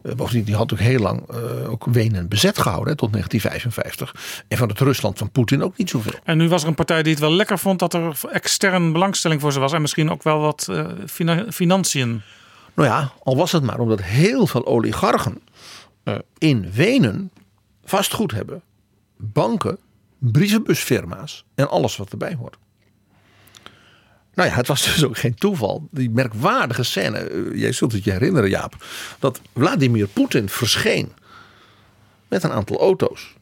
Eh, 0.04 0.14
bovendien, 0.16 0.44
die 0.44 0.56
had 0.56 0.70
natuurlijk 0.70 0.90
heel 0.98 1.08
lang 1.08 1.30
eh, 1.30 1.72
ook 1.72 1.86
Wenen 1.86 2.28
bezet 2.28 2.58
gehouden 2.58 2.90
hè, 2.90 2.96
tot 2.98 3.12
1955. 3.12 4.44
En 4.48 4.58
van 4.58 4.70
het 4.70 4.80
Rusland 4.80 5.18
van 5.18 5.30
Poetin 5.32 5.64
ook 5.64 5.78
niet 5.78 5.90
zoveel. 5.90 6.20
En 6.24 6.38
nu 6.38 6.50
was 6.50 6.62
er 6.62 6.68
een 6.68 6.76
partij 6.76 7.04
die 7.04 7.12
het 7.12 7.22
wel 7.22 7.32
lekker 7.34 7.60
vond 7.60 7.80
dat 7.80 7.94
er 7.94 8.20
extern 8.32 8.92
belangstelling 8.92 9.42
voor 9.42 9.52
ze 9.52 9.60
was. 9.60 9.74
En 9.74 9.82
misschien 9.82 10.12
ook 10.12 10.24
wel 10.24 10.40
wat 10.40 10.68
eh, 10.70 10.86
fina- 11.08 11.46
financiën. 11.52 12.22
Nou 12.74 12.90
ja, 12.90 13.12
al 13.24 13.36
was 13.36 13.52
het 13.52 13.64
maar 13.64 13.80
omdat 13.80 14.02
heel 14.02 14.48
veel 14.48 14.66
oligarchen 14.66 15.40
eh, 16.04 16.16
in 16.38 16.72
Wenen 16.74 17.32
vastgoed 17.86 18.32
hebben. 18.32 18.62
Banken, 19.32 19.78
brievenbusfirma's 20.18 21.46
en 21.56 21.70
alles 21.70 21.96
wat 21.98 22.12
erbij 22.12 22.36
hoort. 22.36 22.58
Nou 24.34 24.50
ja, 24.50 24.56
het 24.56 24.68
was 24.68 24.84
dus 24.84 25.04
ook 25.04 25.18
geen 25.18 25.36
toeval. 25.36 25.88
Die 25.92 26.10
merkwaardige 26.10 26.84
scène, 26.84 27.18
eh, 27.18 27.60
jij 27.60 27.72
zult 27.72 27.92
het 27.92 28.04
je 28.04 28.12
herinneren 28.12 28.50
Jaap. 28.50 28.86
Dat 29.20 29.42
Vladimir 29.56 30.08
Poetin 30.08 30.50
verscheen 30.50 31.12
met 32.28 32.44
een 32.44 32.52
aantal 32.52 32.80
auto's. 32.80 33.34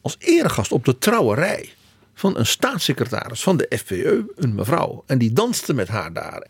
Als 0.00 0.16
eregast 0.18 0.72
op 0.72 0.84
de 0.84 0.98
trouwerij 0.98 1.74
van 2.14 2.38
een 2.38 2.46
staatssecretaris 2.46 3.42
van 3.42 3.56
de 3.56 3.72
FPE, 3.78 4.32
een 4.36 4.54
mevrouw. 4.54 5.04
En 5.06 5.18
die 5.18 5.32
danste 5.32 5.74
met 5.74 5.88
haar 5.88 6.12
daar. 6.12 6.46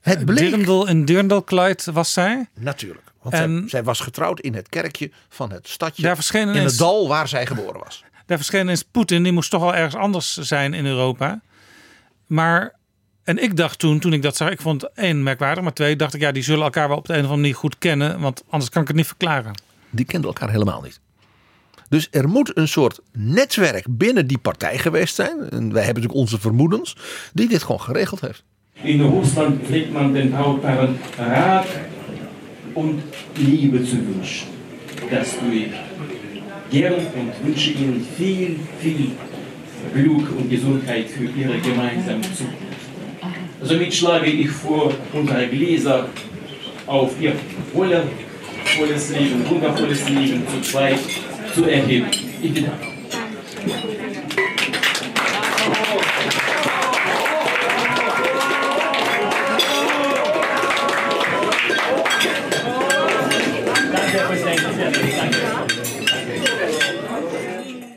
Het 0.00 0.24
bleek... 0.24 0.50
Dirndl 0.50 0.86
in 0.86 1.04
Dirndl-Kleid 1.04 1.84
was 1.84 2.12
zij. 2.12 2.48
Natuurlijk. 2.54 3.12
Want 3.22 3.34
En- 3.34 3.58
zij, 3.58 3.68
zij 3.68 3.82
was 3.84 4.00
getrouwd 4.00 4.40
in 4.40 4.54
het 4.54 4.68
kerkje 4.68 5.10
van 5.28 5.52
het 5.52 5.68
stadje. 5.68 6.02
Daar 6.02 6.14
verscheen 6.14 6.48
in 6.48 6.62
het 6.62 6.78
dal 6.78 7.08
waar 7.08 7.28
zij 7.28 7.46
geboren 7.46 7.80
was. 7.80 8.04
Daar 8.28 8.36
verscheen 8.36 8.68
eens 8.68 8.82
Poetin, 8.82 9.22
die 9.22 9.32
moest 9.32 9.50
toch 9.50 9.60
wel 9.60 9.74
ergens 9.74 9.94
anders 9.94 10.36
zijn 10.36 10.74
in 10.74 10.86
Europa. 10.86 11.40
Maar, 12.26 12.74
en 13.24 13.42
ik 13.42 13.56
dacht 13.56 13.78
toen, 13.78 13.98
toen 13.98 14.12
ik 14.12 14.22
dat 14.22 14.36
zag, 14.36 14.50
ik 14.50 14.60
vond 14.60 14.82
het 14.82 14.90
één 14.94 15.22
merkwaardig, 15.22 15.62
maar 15.62 15.72
twee, 15.72 15.96
dacht 15.96 16.14
ik, 16.14 16.20
ja, 16.20 16.32
die 16.32 16.42
zullen 16.42 16.64
elkaar 16.64 16.88
wel 16.88 16.96
op 16.96 17.06
de 17.06 17.12
een 17.12 17.18
of 17.18 17.24
andere 17.24 17.40
manier 17.40 17.56
goed 17.56 17.78
kennen, 17.78 18.20
want 18.20 18.44
anders 18.48 18.70
kan 18.70 18.82
ik 18.82 18.88
het 18.88 18.96
niet 18.96 19.06
verklaren. 19.06 19.52
Die 19.90 20.04
kenden 20.04 20.28
elkaar 20.28 20.50
helemaal 20.50 20.82
niet. 20.82 21.00
Dus 21.88 22.08
er 22.10 22.28
moet 22.28 22.56
een 22.56 22.68
soort 22.68 23.00
netwerk 23.12 23.84
binnen 23.88 24.26
die 24.26 24.38
partij 24.38 24.78
geweest 24.78 25.14
zijn. 25.14 25.38
En 25.50 25.72
wij 25.72 25.84
hebben 25.84 26.02
natuurlijk 26.02 26.14
onze 26.14 26.40
vermoedens. 26.40 26.96
Die 27.32 27.48
dit 27.48 27.62
gewoon 27.62 27.80
geregeld 27.80 28.20
heeft. 28.20 28.44
In 28.72 29.00
Russland 29.00 29.62
pflegt 29.62 29.92
man 29.92 30.12
den 30.12 30.30
Brautpaaren 30.30 30.98
Rat 31.16 31.66
und 32.72 33.02
Liebe 33.34 33.84
zu 33.84 33.96
wünschen. 33.96 34.48
Das 35.10 35.28
tue 35.38 35.54
ich 35.54 35.72
gern 36.70 36.94
und 36.94 37.46
wünsche 37.46 37.70
Ihnen 37.70 38.06
viel, 38.16 38.58
viel 38.80 39.10
Glück 39.94 40.30
und 40.36 40.50
Gesundheit 40.50 41.06
für 41.08 41.24
Ihre 41.24 41.58
gemeinsame 41.58 42.22
Zukunft. 42.22 42.58
Somit 43.62 43.94
schlage 43.94 44.30
ich 44.30 44.50
vor, 44.50 44.92
unsere 45.12 45.46
Gläser 45.48 46.08
auf 46.86 47.12
Ihr 47.20 47.32
wundervolles 47.72 49.10
Leben, 49.10 49.48
wundervolles 49.48 50.08
Leben 50.08 50.42
zu 50.46 50.70
zweit 50.70 51.00
zu 51.54 51.64
erheben. 51.64 52.06
Ich 52.42 52.54
bedanke 52.54 52.86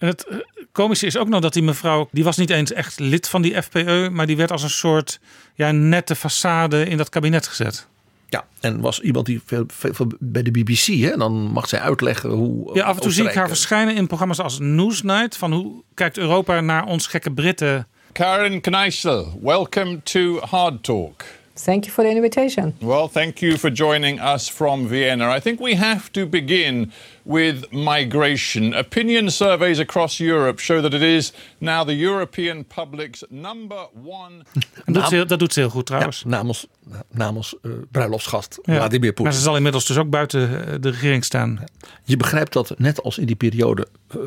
En 0.02 0.08
het 0.08 0.26
eh, 0.28 0.38
komische 0.72 1.06
is 1.06 1.18
ook 1.18 1.28
nog 1.28 1.42
dat 1.42 1.54
die 1.54 1.64
mevrouw, 1.64 2.08
die 2.12 2.24
was 2.24 2.38
niet 2.38 2.50
eens 2.50 2.74
echt 2.74 3.00
lid 3.00 3.28
van 3.30 3.42
die 3.42 3.62
FPE, 3.62 4.10
maar 4.12 4.26
die 4.28 4.38
werd 4.38 4.52
als 4.52 4.64
een 4.64 4.70
soort 4.70 5.20
ja, 5.56 5.72
nette 5.72 6.16
façade 6.16 6.88
in 6.90 6.98
dat 6.98 7.10
kabinet 7.10 7.48
gezet. 7.48 7.88
Ja, 8.30 8.46
en 8.60 8.80
was 8.80 9.02
iemand 9.02 9.26
die 9.26 9.42
veel, 9.46 9.64
veel, 9.68 9.94
veel 9.94 10.08
bij 10.20 10.44
de 10.44 10.52
BBC, 10.52 10.86
hè, 10.86 11.18
dan 11.18 11.34
mag 11.34 11.68
zij 11.68 11.80
uitleggen 11.80 12.30
hoe. 12.30 12.74
Ja, 12.74 12.84
af 12.86 12.96
en 12.96 13.02
toe 13.02 13.12
zie 13.12 13.24
ik 13.24 13.34
haar 13.34 13.44
Oostenrijk- 13.44 13.48
verschijnen 13.48 13.96
in 13.96 14.08
programma's 14.08 14.40
als 14.40 14.60
Newsnight, 14.60 15.38
van 15.38 15.54
hoe 15.54 15.84
kijkt 15.94 16.18
Europa 16.18 16.62
naar 16.62 16.86
ons 16.86 17.08
gekke 17.08 17.32
Britten. 17.32 17.88
Karen 18.12 18.62
Kneissel, 18.62 19.40
welcome 19.42 20.04
to 20.04 20.40
Hard 20.40 20.84
Talk. 20.84 21.24
Thank 21.54 21.84
you 21.84 21.94
for 21.94 22.04
the 22.04 22.10
invitation. 22.10 22.76
Well, 22.80 23.08
thank 23.08 23.38
you 23.38 23.58
for 23.58 23.72
joining 23.72 24.22
us 24.22 24.50
from 24.50 24.88
Vienna. 24.88 25.36
I 25.36 25.40
think 25.40 25.60
we 25.60 25.76
have 25.76 26.12
to 26.12 26.28
begin 26.28 26.92
with 27.24 27.72
migration. 27.72 28.74
Opinion 28.74 29.30
surveys 29.32 29.80
across 29.80 30.20
Europe 30.20 30.60
show 30.62 30.82
that 30.82 30.94
it 30.94 31.02
is 31.02 31.34
now 31.58 31.88
the 31.88 31.98
European 32.00 32.66
public's 32.66 33.24
number 33.30 33.88
one. 34.04 34.44
En 34.86 34.94
doet 34.94 35.08
ze 35.08 35.16
heel- 35.16 35.28
dat 35.28 35.40
doet 35.40 35.54
ze 35.54 35.60
heel 35.60 35.70
goed 35.70 35.86
trouwens. 35.86 36.22
Ja, 36.24 36.30
namens 36.30 36.68
namens 37.12 37.56
eh, 37.62 37.72
bruiloftsgast 37.92 38.60
Ja. 38.64 38.76
Vladimir 38.76 39.06
Maar 39.06 39.14
Poetin. 39.14 39.34
ze 39.34 39.42
zal 39.42 39.56
inmiddels 39.56 39.86
dus 39.86 39.98
ook 39.98 40.10
buiten 40.10 40.68
eh, 40.68 40.74
de 40.80 40.90
regering 40.90 41.24
staan. 41.26 41.64
Je 42.04 42.18
begrijpt 42.18 42.54
dat 42.54 42.74
net 42.80 43.02
als 43.04 43.18
in 43.18 43.26
die 43.26 43.36
periode 43.36 43.88
eh, 44.08 44.18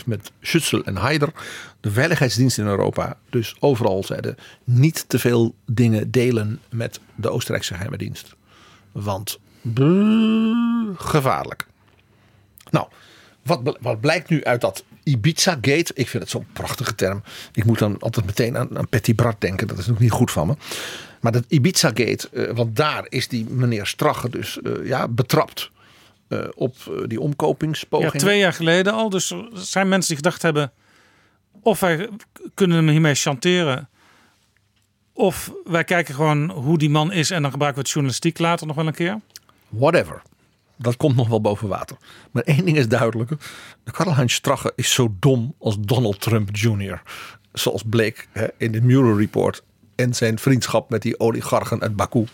2000-2005 0.00 0.04
met 0.06 0.30
Schützel 0.40 0.84
en 0.84 0.96
Haider, 0.96 1.32
de 1.80 1.90
veiligheidsdiensten 1.90 2.64
in 2.64 2.70
Europa 2.70 3.16
dus 3.30 3.54
overal 3.58 4.04
zeiden 4.04 4.36
niet 4.64 5.04
te 5.08 5.18
veel 5.18 5.54
dingen 5.66 6.10
delen 6.10 6.60
met 6.70 7.00
de 7.14 7.30
Oostenrijkse 7.30 7.72
geheime 7.74 7.96
dienst. 7.96 8.34
Want 8.92 9.38
gevaarlijk. 10.96 11.66
Nou, 12.70 12.86
wat, 13.42 13.76
wat 13.80 14.00
blijkt 14.00 14.28
nu 14.28 14.44
uit 14.44 14.60
dat 14.60 14.84
Ibiza-gate? 15.04 15.92
Ik 15.94 16.08
vind 16.08 16.22
het 16.22 16.30
zo'n 16.32 16.46
prachtige 16.52 16.94
term. 16.94 17.22
Ik 17.52 17.64
moet 17.64 17.78
dan 17.78 17.98
altijd 17.98 18.26
meteen 18.26 18.56
aan, 18.58 18.78
aan 18.78 18.88
Petty 18.88 19.14
Bart 19.14 19.40
denken. 19.40 19.66
Dat 19.66 19.78
is 19.78 19.86
natuurlijk 19.86 20.00
niet 20.12 20.20
goed 20.20 20.30
van 20.30 20.46
me. 20.46 20.54
Maar 21.20 21.32
dat 21.32 21.44
Ibiza-gate, 21.48 22.28
eh, 22.32 22.54
want 22.54 22.76
daar 22.76 23.06
is 23.08 23.28
die 23.28 23.44
meneer 23.44 23.86
Strache 23.86 24.28
dus 24.30 24.60
eh, 24.62 24.86
ja, 24.86 25.08
betrapt. 25.08 25.70
eh, 26.28 26.38
op 26.54 26.76
die 27.06 27.18
Ja, 27.18 27.24
omkopingspogingen. 27.24 28.18
twee 28.18 28.38
jaar 28.38 28.52
geleden 28.52 28.92
al. 28.92 29.08
Dus 29.10 29.30
er 29.30 29.48
zijn 29.52 29.88
mensen 29.88 30.08
die 30.08 30.16
gedacht 30.24 30.42
hebben... 30.42 30.72
of 31.62 31.80
wij 31.80 32.08
kunnen 32.54 32.76
hem 32.76 32.88
hiermee 32.88 33.14
chanteren... 33.14 33.88
Of 35.12 35.52
wij 35.64 35.84
kijken 35.84 36.14
gewoon 36.14 36.50
hoe 36.50 36.78
die 36.78 36.90
man 36.90 37.12
is 37.12 37.30
en 37.30 37.42
dan 37.42 37.50
gebruiken 37.50 37.80
we 37.82 37.86
het 37.86 37.94
journalistiek 37.94 38.38
later 38.38 38.66
nog 38.66 38.76
wel 38.76 38.86
een 38.86 38.94
keer. 38.94 39.20
Whatever. 39.78 40.22
Dat 40.76 40.96
komt 40.96 41.16
nog 41.16 41.28
wel 41.28 41.40
boven 41.40 41.68
water. 41.68 41.96
Maar 42.30 42.42
één 42.42 42.64
ding 42.64 42.76
is 42.76 42.88
duidelijk. 42.88 43.30
Karl-Heinz 43.84 44.34
Strache 44.34 44.72
is 44.74 44.92
zo 44.92 45.14
dom 45.20 45.54
als 45.58 45.76
Donald 45.80 46.20
Trump 46.20 46.56
Jr. 46.56 47.02
Zoals 47.52 47.82
bleek 47.86 48.28
hè, 48.32 48.46
in 48.56 48.72
de 48.72 48.82
Mueller 48.82 49.16
Report. 49.16 49.62
En 49.94 50.14
zijn 50.14 50.38
vriendschap 50.38 50.90
met 50.90 51.02
die 51.02 51.20
oligarchen 51.20 51.80
uit 51.80 51.96
Baku. 51.96 52.24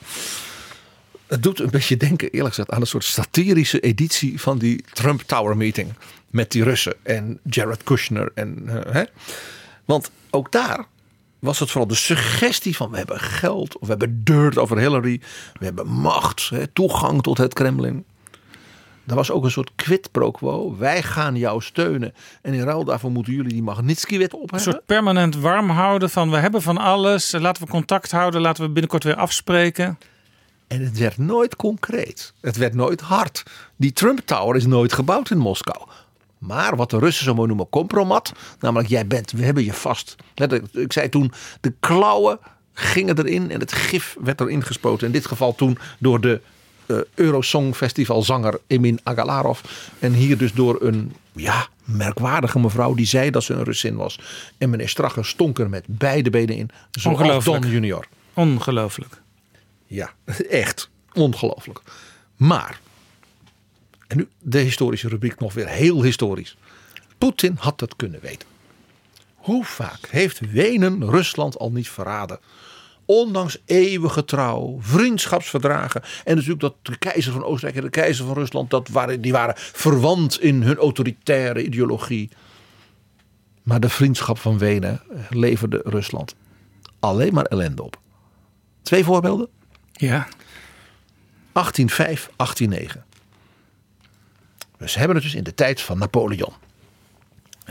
Het 1.27 1.43
doet 1.43 1.61
een 1.61 1.71
beetje 1.71 1.97
denken, 1.97 2.31
eerlijk 2.31 2.55
gezegd, 2.55 2.71
aan 2.71 2.81
een 2.81 2.87
soort 2.87 3.05
satirische 3.05 3.81
editie 3.81 4.41
van 4.41 4.59
die 4.59 4.85
Trump 4.93 5.21
Tower 5.23 5.57
meeting. 5.57 5.93
Met 6.31 6.51
die 6.51 6.63
Russen 6.63 6.95
en 7.03 7.41
Jared 7.45 7.83
Kushner. 7.83 8.31
En, 8.35 8.63
eh, 8.67 8.93
hè. 8.93 9.05
Want 9.85 10.11
ook 10.31 10.53
daar 10.53 10.87
was 11.43 11.59
het 11.59 11.71
vooral 11.71 11.89
de 11.89 11.95
suggestie 11.95 12.77
van 12.77 12.91
we 12.91 12.97
hebben 12.97 13.21
geld. 13.21 13.75
Of 13.79 13.81
we 13.81 13.89
hebben 13.89 14.25
dirt 14.25 14.59
over 14.59 14.79
Hillary. 14.79 15.21
We 15.59 15.65
hebben 15.65 15.87
macht, 15.87 16.49
hè, 16.51 16.67
toegang 16.67 17.23
tot 17.23 17.39
het 17.39 17.55
Kremlin. 17.55 18.05
Er 19.07 19.15
was 19.15 19.31
ook 19.31 19.45
een 19.45 19.51
soort 19.51 19.71
quid 19.77 20.11
pro 20.11 20.31
quo. 20.31 20.77
Wij 20.79 21.03
gaan 21.03 21.37
jou 21.37 21.61
steunen. 21.63 22.15
En 22.43 22.53
in 22.55 22.63
ruil 22.63 22.85
daarvoor 22.85 23.11
moeten 23.11 23.33
jullie 23.33 23.53
die 23.53 23.63
Magnitsky-wet 23.63 24.33
Een 24.33 24.39
opheffen. 24.39 24.73
soort 24.73 24.87
permanent 24.87 25.37
warm 25.37 25.71
houden 25.71 26.11
van 26.11 26.31
we 26.31 26.37
hebben 26.37 26.63
van 26.63 26.79
alles. 26.79 27.33
Laten 27.33 27.63
we 27.65 27.69
contact 27.71 28.11
houden. 28.11 28.41
Laten 28.41 28.63
we 28.65 28.71
binnenkort 28.71 29.05
weer 29.05 29.17
afspreken. 29.17 29.99
En 30.69 30.85
het 30.85 30.99
werd 30.99 31.19
nooit 31.19 31.57
concreet. 31.57 32.33
Het 32.41 32.57
werd 32.57 32.75
nooit 32.75 33.01
hard. 33.01 33.43
Die 33.77 33.93
Trump 33.93 34.21
Tower 34.25 34.57
is 34.57 34.67
nooit 34.67 34.93
gebouwd 34.93 35.31
in 35.31 35.39
Moskou. 35.39 35.87
Maar 36.43 36.77
wat 36.77 36.91
de 36.91 36.99
Russen 36.99 37.25
zo 37.25 37.35
mooi 37.35 37.49
noemen 37.49 37.69
compromat. 37.69 38.33
Namelijk 38.61 38.89
jij 38.89 39.07
bent, 39.07 39.31
we 39.31 39.45
hebben 39.45 39.65
je 39.65 39.73
vast. 39.73 40.17
Ik- 40.73 40.93
zei 40.93 41.09
toen, 41.09 41.33
de 41.61 41.73
klauwen 41.81 42.39
gingen 42.73 43.19
erin 43.19 43.51
en 43.51 43.61
het 43.61 43.73
gif 43.73 44.17
werd 44.21 44.41
erin 44.41 44.63
gespoten. 44.65 45.07
In 45.07 45.13
dit 45.13 45.27
geval 45.27 45.55
toen 45.55 45.79
door 45.99 46.21
de 46.21 46.41
eh 46.87 46.97
Eurosong 47.15 47.77
Festival 47.77 48.23
zanger 48.23 48.61
Emin 48.67 49.01
Agalarov. 49.03 49.61
En 49.99 50.13
hier 50.13 50.39
dus 50.39 50.53
door 50.53 50.77
een 50.81 51.13
ja, 51.33 51.67
merkwaardige 51.85 52.59
mevrouw 52.59 52.95
die 52.95 53.07
zei 53.07 53.31
dat 53.31 53.43
ze 53.43 53.55
een 53.55 53.65
Russin 53.65 53.97
was. 53.97 54.21
En 54.59 54.71
meneer 54.71 54.89
Strache 54.89 55.23
stonk 55.23 55.59
er 55.59 55.69
met 55.69 55.85
beide 55.87 56.31
benen 56.31 56.57
in. 56.57 56.71
Zoals 56.91 57.19
Ongelooflijk. 57.19 57.63
Don 57.63 57.71
junior. 57.71 58.07
Ongelooflijk. 58.35 59.21
Ja, 59.87 60.11
echt 60.51 60.91
ongelooflijk. 61.13 61.81
Maar, 62.37 62.81
en 64.13 64.19
nu 64.19 64.29
de 64.39 64.59
historische 64.59 65.09
rubriek 65.09 65.41
nog 65.41 65.55
weer 65.55 65.69
heel 65.69 66.03
historisch. 66.03 66.57
Poetin 67.19 67.57
had 67.59 67.81
het 67.81 67.97
kunnen 67.97 68.21
weten. 68.21 68.49
Hoe 69.35 69.65
vaak 69.65 70.07
heeft 70.09 70.41
Wenen 70.51 71.11
Rusland 71.11 71.59
al 71.59 71.71
niet 71.71 71.89
verraden? 71.89 72.39
Ondanks 73.05 73.59
eeuwige 73.65 74.25
trouw, 74.25 74.79
vriendschapsverdragen. 74.81 76.03
En 76.25 76.35
natuurlijk 76.35 76.61
dat 76.61 76.75
de 76.83 76.99
keizer 76.99 77.33
van 77.33 77.45
Oostenrijk 77.45 77.77
en 77.77 77.85
de 77.85 77.91
keizer 77.91 78.27
van 78.27 78.35
Rusland, 78.35 78.71
dat 78.71 78.89
waren, 78.89 79.21
die 79.21 79.33
waren 79.33 79.55
verwant 79.57 80.41
in 80.41 80.63
hun 80.63 80.77
autoritaire 80.77 81.65
ideologie. 81.65 82.31
Maar 83.63 83.81
de 83.81 83.89
vriendschap 83.89 84.39
van 84.39 84.59
Wenen 84.59 85.03
leverde 85.29 85.81
Rusland 85.85 86.35
alleen 87.01 87.35
maar 87.35 87.45
ellende 87.45 87.83
op. 87.83 88.01
Twee 88.83 89.05
voorbeelden. 89.05 89.49
Ja. 89.93 90.29
1805, 91.53 92.31
1809. 92.37 93.12
Ze 94.89 94.99
hebben 94.99 95.17
het 95.17 95.25
dus 95.25 95.35
in 95.35 95.45
de 95.45 95.55
tijd 95.55 95.81
van 95.81 95.99
Napoleon. 95.99 96.53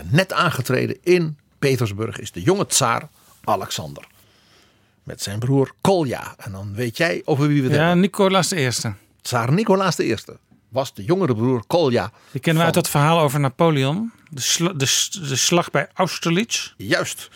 Net 0.03 0.34
aangetreden 0.34 0.97
in 1.03 1.38
Petersburg 1.59 2.20
is 2.20 2.32
de 2.32 2.41
jonge 2.41 2.66
tsaar 2.66 3.09
Alexander. 3.43 4.07
Met 5.03 5.22
zijn 5.22 5.39
broer 5.39 5.72
Kolja. 5.82 6.36
En 6.38 6.51
dan 6.51 6.74
weet 6.74 6.97
jij 6.97 7.22
over 7.26 7.47
wie 7.47 7.62
we 7.62 7.68
het 7.68 7.78
Ja, 7.78 7.84
hebben. 7.84 7.99
Nicolaas 7.99 8.51
I. 8.51 8.70
Tsaar 9.22 9.53
Nicolaas 9.53 9.99
I 9.99 10.18
was 10.70 10.93
de 10.93 11.03
jongere 11.03 11.36
broer 11.36 11.64
Kolja. 11.68 12.12
Die 12.32 12.41
kennen 12.41 12.59
we 12.62 12.66
uit 12.66 12.76
dat 12.76 12.89
verhaal 12.89 13.20
over 13.20 13.39
Napoleon. 13.39 14.12
De, 14.30 14.74
de, 14.76 15.07
de 15.28 15.36
slag 15.36 15.72
bij 15.72 15.89
Austerlitz. 15.93 16.74
Juist. 16.78 17.30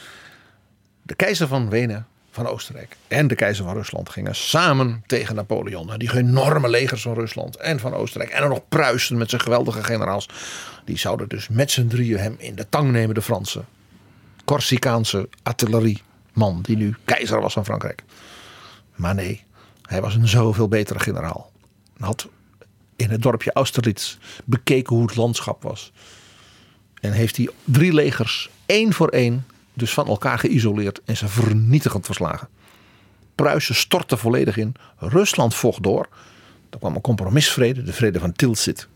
De 1.02 1.16
keizer 1.16 1.48
van 1.48 1.70
Wenen, 1.70 2.08
van 2.36 2.48
Oostenrijk 2.48 2.98
en 3.08 3.28
de 3.28 3.36
keizer 3.36 3.66
van 3.66 3.74
Rusland 3.74 4.10
gingen 4.10 4.36
samen 4.36 5.04
tegen 5.06 5.36
Napoleon. 5.36 5.92
En 5.92 6.00
die 6.00 6.16
enorme 6.16 6.70
legers 6.70 7.02
van 7.02 7.14
Rusland 7.14 7.56
en 7.56 7.80
van 7.80 7.94
Oostenrijk. 7.94 8.32
En 8.32 8.42
dan 8.42 8.50
nog 8.50 8.68
Pruisen 8.70 9.18
met 9.18 9.30
zijn 9.30 9.42
geweldige 9.42 9.84
generaals. 9.84 10.30
Die 10.86 10.98
zouden 10.98 11.30
dus 11.30 11.48
met 11.48 11.72
z'n 11.72 11.88
drieën 11.88 12.20
hem 12.20 12.36
in 12.38 12.56
de 12.56 12.70
tang 12.70 12.92
nemen, 12.92 13.16
de 13.16 13.22
Fransen. 13.22 13.66
Corsicaanse 14.46 15.30
artillerieman 15.44 16.62
die 16.62 16.78
nu 16.78 16.96
keizer 17.06 17.42
was 17.42 17.54
van 17.54 17.66
Frankrijk. 17.66 18.04
Maar 18.96 19.16
nee, 19.16 19.44
hij 19.82 20.02
was 20.02 20.16
een 20.16 20.28
zoveel 20.28 20.68
betere 20.68 21.00
generaal. 21.00 21.52
Had 21.98 22.28
in 22.96 23.10
het 23.10 23.22
dorpje 23.22 23.54
Austerlitz 23.54 24.18
bekeken 24.46 24.96
hoe 24.96 25.06
het 25.06 25.16
landschap 25.16 25.64
was. 25.64 25.92
En 27.02 27.12
heeft 27.12 27.38
hij 27.38 27.50
drie 27.64 27.94
legers 27.94 28.50
één 28.66 28.94
voor 28.94 29.10
één 29.10 29.46
dus 29.76 29.94
van 29.94 30.08
elkaar 30.08 30.40
geïsoleerd 30.40 31.02
en 31.06 31.18
ze 31.18 31.28
vernietigend 31.28 32.06
verslagen. 32.06 32.48
Pruisen 33.36 33.76
stortte 33.76 34.18
volledig 34.18 34.58
in. 34.58 34.74
Rusland 34.98 35.56
vocht 35.56 35.84
door. 35.84 36.08
Er 36.70 36.80
kwam 36.80 36.96
een 36.96 37.02
compromisvrede, 37.02 37.84
de 37.84 37.94
vrede 37.94 38.20
van 38.20 38.32
Tilsit. 38.32 38.88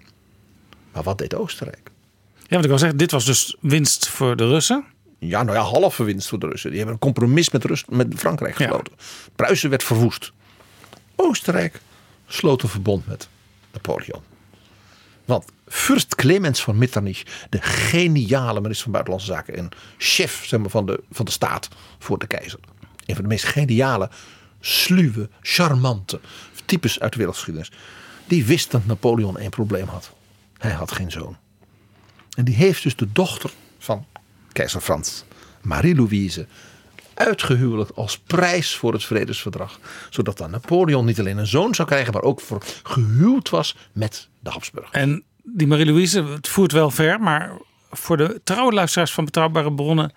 Maar 0.91 1.03
wat 1.03 1.17
deed 1.17 1.35
Oostenrijk? 1.35 1.91
Ja, 2.37 2.45
want 2.49 2.63
ik 2.63 2.69
wil 2.69 2.79
zeggen, 2.79 2.97
dit 2.97 3.11
was 3.11 3.25
dus 3.25 3.55
winst 3.59 4.07
voor 4.07 4.35
de 4.35 4.47
Russen. 4.47 4.85
Ja, 5.19 5.43
nou 5.43 5.57
ja, 5.57 5.63
halve 5.63 6.03
winst 6.03 6.27
voor 6.27 6.39
de 6.39 6.47
Russen. 6.47 6.69
Die 6.69 6.77
hebben 6.77 6.95
een 6.95 7.01
compromis 7.01 7.49
met, 7.49 7.63
Rus 7.63 7.85
met 7.89 8.07
Frankrijk 8.15 8.55
gesloten. 8.55 8.93
Pruisen 9.35 9.69
werd 9.69 9.83
verwoest. 9.83 10.31
Oostenrijk 11.15 11.81
sloot 12.27 12.61
een 12.63 12.69
verbond 12.69 13.07
met 13.07 13.27
Napoleon. 13.73 14.21
Want 15.25 15.45
Fürst 15.69 16.15
Clemens 16.15 16.63
van 16.63 16.77
Metternich, 16.77 17.23
de 17.49 17.61
geniale 17.61 18.61
minister 18.61 18.83
van 18.83 18.91
Buitenlandse 18.91 19.31
Zaken 19.31 19.55
en 19.55 19.69
chef 19.97 20.45
zeg 20.45 20.59
maar, 20.59 20.69
van, 20.69 20.85
de, 20.85 21.03
van 21.11 21.25
de 21.25 21.31
staat 21.31 21.67
voor 21.99 22.19
de 22.19 22.27
keizer. 22.27 22.59
Een 23.05 23.15
van 23.15 23.23
de 23.23 23.29
meest 23.29 23.45
geniale, 23.45 24.09
sluwe, 24.59 25.29
charmante 25.41 26.19
types 26.65 26.99
uit 26.99 27.11
de 27.11 27.17
wereldgeschiedenis. 27.17 27.71
Die 28.27 28.45
wist 28.45 28.71
dat 28.71 28.85
Napoleon 28.85 29.39
een 29.39 29.49
probleem 29.49 29.87
had. 29.87 30.11
Hij 30.57 30.71
had 30.71 30.91
geen 30.91 31.11
zoon. 31.11 31.37
En 32.37 32.45
die 32.45 32.55
heeft 32.55 32.83
dus 32.83 32.95
de 32.95 33.11
dochter 33.11 33.51
van 33.77 34.05
keizer 34.51 34.81
Frans, 34.81 35.23
Marie-Louise, 35.61 36.47
uitgehuwelijkd 37.13 37.95
als 37.95 38.19
prijs 38.19 38.75
voor 38.75 38.93
het 38.93 39.03
vredesverdrag. 39.03 39.79
Zodat 40.09 40.37
dan 40.37 40.51
Napoleon 40.51 41.05
niet 41.05 41.19
alleen 41.19 41.37
een 41.37 41.47
zoon 41.47 41.75
zou 41.75 41.87
krijgen, 41.87 42.13
maar 42.13 42.21
ook 42.21 42.41
voor 42.41 42.63
gehuwd 42.83 43.49
was 43.49 43.75
met 43.91 44.27
de 44.39 44.49
Habsburg. 44.49 44.91
En 44.91 45.23
die 45.53 45.67
Marie-Louise, 45.67 46.23
het 46.23 46.47
voert 46.47 46.71
wel 46.71 46.91
ver, 46.91 47.19
maar 47.19 47.51
voor 47.91 48.17
de 48.17 48.41
trouwe 48.43 48.73
luisteraars 48.73 49.13
van 49.13 49.25
Betrouwbare 49.25 49.73
Bronnen 49.73 50.11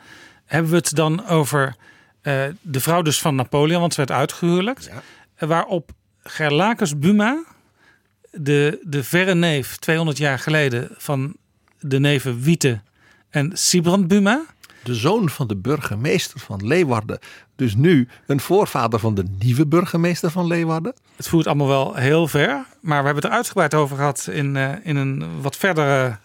hebben 0.44 0.70
we 0.70 0.76
het 0.76 0.94
dan 0.94 1.26
over 1.26 1.76
eh, 2.20 2.42
de 2.60 2.80
vrouw 2.80 3.02
dus 3.02 3.20
van 3.20 3.34
Napoleon, 3.34 3.80
want 3.80 3.94
ze 3.94 3.98
werd 3.98 4.18
uitgehuwelijkt. 4.18 4.90
Eh, 5.34 5.48
Waarop 5.48 5.90
Gerlacus 6.22 6.98
Buma, 6.98 7.44
de, 8.30 8.80
de 8.82 9.04
verre 9.04 9.34
neef 9.34 9.76
200 9.76 10.18
jaar 10.18 10.38
geleden 10.38 10.88
van 10.96 11.36
de 11.80 12.00
neven 12.00 12.40
Wiete 12.40 12.80
en 13.30 13.50
Sibrand 13.52 14.08
Buma. 14.08 14.44
De 14.82 14.94
zoon 14.94 15.30
van 15.30 15.46
de 15.46 15.56
burgemeester 15.56 16.40
van 16.40 16.66
Leeuwarden. 16.66 17.18
Dus 17.56 17.74
nu 17.74 18.08
een 18.26 18.40
voorvader 18.40 18.98
van 18.98 19.14
de 19.14 19.24
nieuwe 19.38 19.66
burgemeester 19.66 20.30
van 20.30 20.46
Leeuwarden. 20.46 20.94
Het 21.16 21.28
voert 21.28 21.46
allemaal 21.46 21.68
wel 21.68 21.94
heel 21.94 22.28
ver, 22.28 22.64
maar 22.80 22.98
we 22.98 23.04
hebben 23.04 23.14
het 23.14 23.24
er 23.24 23.30
uitgebreid 23.30 23.74
over 23.74 23.96
gehad 23.96 24.28
in, 24.30 24.56
eh, 24.56 24.70
in 24.82 24.96
een 24.96 25.40
wat 25.40 25.56
verdere 25.56 26.18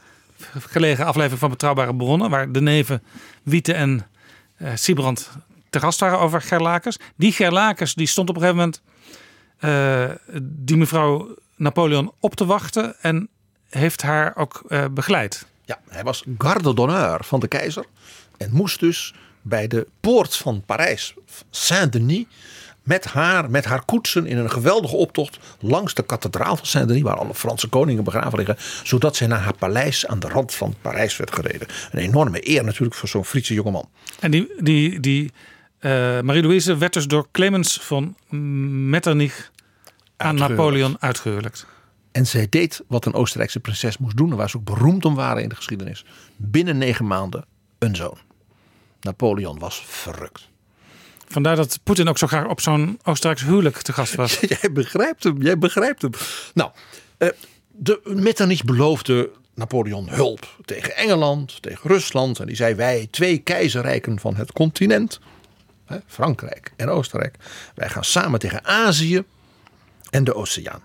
gelegen 0.60 1.06
aflevering 1.06 1.40
van 1.40 1.50
Betrouwbare 1.50 1.96
Bronnen, 1.96 2.30
waar 2.30 2.52
de 2.52 2.62
neven 2.62 3.04
Wiete 3.44 3.74
en 3.74 4.08
eh 4.58 4.72
Sibrand 4.76 5.30
te 5.70 5.80
gast 5.80 6.00
waren 6.00 6.20
over 6.20 6.42
Gerlakers. 6.42 6.98
Die 7.16 7.32
Gerlakers 7.32 7.94
die 7.94 8.08
stond 8.08 8.30
op 8.30 8.36
een 8.36 8.42
gegeven 8.42 8.62
moment 8.62 8.82
eh, 9.58 10.40
die 10.42 10.78
mevrouw 10.78 11.36
Napoleon 11.56 12.12
op 12.20 12.36
te 12.36 12.46
wachten 12.46 12.96
en 13.02 13.30
heeft 13.70 14.02
haar 14.02 14.36
ook 14.36 14.62
begeleid. 14.92 15.46
Ja, 15.66 15.80
hij 15.90 16.04
was 16.04 16.24
garde 16.38 16.74
d'honneur 16.74 17.24
van 17.24 17.40
de 17.40 17.48
keizer. 17.48 17.86
En 18.38 18.50
moest 18.52 18.80
dus 18.80 19.14
bij 19.42 19.68
de 19.68 19.88
poort 20.00 20.36
van 20.36 20.64
Parijs, 20.66 21.14
Saint-Denis, 21.50 22.26
met 22.84 23.06
haar, 23.06 23.50
met 23.50 23.66
haar 23.66 23.86
koetsen 23.86 24.26
in 24.26 24.38
een 24.38 24.52
geweldige 24.52 24.96
optocht 24.96 25.40
langs 25.60 25.94
de 25.94 26.04
kathedraal 26.04 26.56
van 26.58 26.66
Saint-Denis, 26.66 27.04
waar 27.04 27.18
alle 27.18 27.34
Franse 27.34 27.68
koningen 27.68 28.04
begraven 28.04 28.38
liggen, 28.38 28.56
zodat 28.84 29.16
zij 29.16 29.28
naar 29.28 29.40
haar 29.40 29.56
paleis 29.56 30.08
aan 30.08 30.20
de 30.20 30.28
rand 30.28 30.54
van 30.54 30.76
Parijs 30.82 31.18
werd 31.18 31.34
gereden. 31.34 31.68
Een 31.92 32.00
enorme 32.00 32.50
eer 32.50 32.64
natuurlijk 32.64 32.96
voor 32.96 33.10
zo'n 33.10 33.26
Friese 33.26 33.54
jongeman. 33.54 33.90
En 34.20 34.32
die, 34.32 34.52
die, 34.60 35.00
die 35.00 35.32
eh, 35.80 35.92
Marie-Louise 36.22 36.78
werd 36.78 36.94
dus 36.94 37.08
door 37.08 37.28
Clemens 37.32 37.80
van 37.82 38.16
Metternich 38.90 39.52
aan 40.18 40.28
Uitgehuwelijkd. 40.28 40.50
Napoleon 40.50 40.98
uitgehuwelijkt. 41.00 41.66
En 42.12 42.28
zij 42.28 42.48
deed 42.50 42.84
wat 42.88 43.06
een 43.06 43.14
Oostenrijkse 43.14 43.60
prinses 43.60 43.98
moest 43.98 44.18
doen, 44.18 44.32
en 44.32 44.38
waar 44.38 44.50
ze 44.50 44.58
ook 44.58 44.64
beroemd 44.64 45.06
om 45.06 45.16
waren 45.16 45.44
in 45.44 45.50
de 45.50 45.56
geschiedenis. 45.56 46.06
Binnen 46.36 46.78
negen 46.78 47.08
maanden 47.08 47.46
een 47.80 47.96
zoon. 47.96 48.18
Napoleon 49.08 49.60
was 49.60 49.84
verrukt. 49.86 50.50
Vandaar 51.28 51.56
dat 51.56 51.80
Poetin 51.84 52.08
ook 52.08 52.18
zo 52.18 52.28
graag 52.28 52.48
op 52.48 52.62
zo'n 52.62 53.00
Oostenrijks 53.04 53.44
huwelijk 53.44 53.82
te 53.82 53.94
gast 53.94 54.16
was. 54.16 54.40
jij 54.62 54.72
begrijpt 54.72 55.24
hem, 55.24 55.42
jij 55.42 55.58
begrijpt 55.58 56.02
hem. 56.02 56.12
Nou, 56.54 56.72
eh, 57.18 57.30
de 57.68 58.02
Metternich 58.04 58.64
beloofde 58.64 59.32
Napoleon 59.54 60.10
hulp 60.10 60.58
tegen 60.66 60.96
Engeland, 60.96 61.62
tegen 61.62 61.90
Rusland. 61.90 62.40
En 62.40 62.46
die 62.46 62.56
zei: 62.56 62.76
Wij, 62.76 63.08
twee 63.12 63.38
keizerrijken 63.38 64.20
van 64.20 64.36
het 64.36 64.52
continent, 64.52 65.20
Frankrijk 66.06 66.74
en 66.76 66.90
Oostenrijk, 66.90 67.38
wij 67.76 67.90
gaan 67.90 68.04
samen 68.04 68.40
tegen 68.40 68.66
Azië 68.66 69.24
en 70.10 70.24
de 70.24 70.36
Oceaan. 70.36 70.82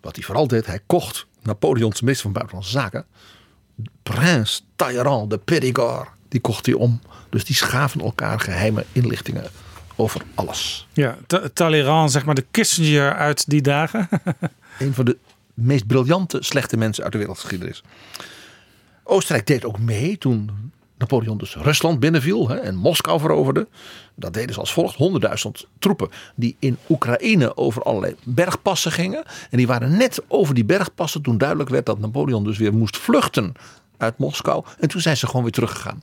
Wat 0.00 0.16
hij 0.16 0.24
vooral 0.24 0.46
deed, 0.46 0.66
hij 0.66 0.80
kocht 0.86 1.26
Napoleons 1.42 2.00
minister 2.00 2.24
van 2.24 2.32
Buitenlandse 2.32 2.72
Zaken, 2.72 3.06
Prins 4.02 4.66
Talleyrand 4.76 5.30
de 5.30 5.38
Périgord, 5.38 6.08
die 6.34 6.42
kocht 6.42 6.66
hij 6.66 6.74
om. 6.74 7.00
Dus 7.30 7.44
die 7.44 7.56
schaven 7.56 8.00
elkaar 8.00 8.40
geheime 8.40 8.84
inlichtingen 8.92 9.44
over 9.96 10.22
alles. 10.34 10.86
Ja, 10.92 11.16
Ta- 11.26 11.48
Talleyrand, 11.52 12.12
zeg 12.12 12.24
maar 12.24 12.34
de 12.34 12.46
Kissinger 12.50 13.14
uit 13.14 13.50
die 13.50 13.62
dagen. 13.62 14.08
Een 14.78 14.94
van 14.94 15.04
de 15.04 15.16
meest 15.54 15.86
briljante 15.86 16.38
slechte 16.40 16.76
mensen 16.76 17.02
uit 17.04 17.12
de 17.12 17.18
wereldgeschiedenis. 17.18 17.82
Oostenrijk 19.02 19.46
deed 19.46 19.64
ook 19.64 19.78
mee 19.78 20.18
toen 20.18 20.50
Napoleon 20.98 21.38
dus 21.38 21.56
Rusland 21.56 22.00
binnenviel 22.00 22.48
hè, 22.48 22.56
en 22.56 22.74
Moskou 22.74 23.20
veroverde. 23.20 23.68
Dat 24.14 24.34
deden 24.34 24.54
ze 24.54 24.60
als 24.60 24.72
volgt: 24.72 24.96
100.000 25.46 25.68
troepen 25.78 26.08
die 26.34 26.56
in 26.58 26.76
Oekraïne 26.88 27.56
over 27.56 27.82
allerlei 27.82 28.14
bergpassen 28.24 28.92
gingen. 28.92 29.24
En 29.50 29.56
die 29.56 29.66
waren 29.66 29.96
net 29.96 30.22
over 30.28 30.54
die 30.54 30.64
bergpassen 30.64 31.22
toen 31.22 31.38
duidelijk 31.38 31.70
werd 31.70 31.86
dat 31.86 31.98
Napoleon 31.98 32.44
dus 32.44 32.58
weer 32.58 32.74
moest 32.74 32.96
vluchten 32.96 33.52
uit 33.96 34.18
Moskou. 34.18 34.64
En 34.80 34.88
toen 34.88 35.00
zijn 35.00 35.16
ze 35.16 35.26
gewoon 35.26 35.42
weer 35.42 35.52
teruggegaan. 35.52 36.02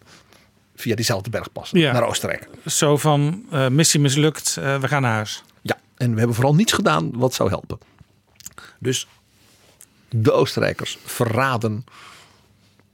Via 0.75 0.95
diezelfde 0.95 1.29
bergpassen 1.29 1.79
Ja. 1.79 1.91
naar 1.91 2.03
Oostenrijk. 2.03 2.47
Zo 2.65 2.97
van 2.97 3.45
eh, 3.51 3.67
missie 3.67 3.99
mislukt, 3.99 4.57
eh, 4.57 4.77
we 4.79 4.87
gaan 4.87 5.01
naar 5.01 5.13
huis. 5.13 5.43
Ja, 5.61 5.77
en 5.97 6.11
we 6.11 6.17
hebben 6.17 6.35
vooral 6.35 6.55
niets 6.55 6.73
gedaan 6.73 7.11
wat 7.17 7.33
zou 7.33 7.49
helpen. 7.49 7.79
Dus 8.79 9.07
de 10.09 10.31
Oostenrijkers 10.31 10.97
verraden 11.05 11.83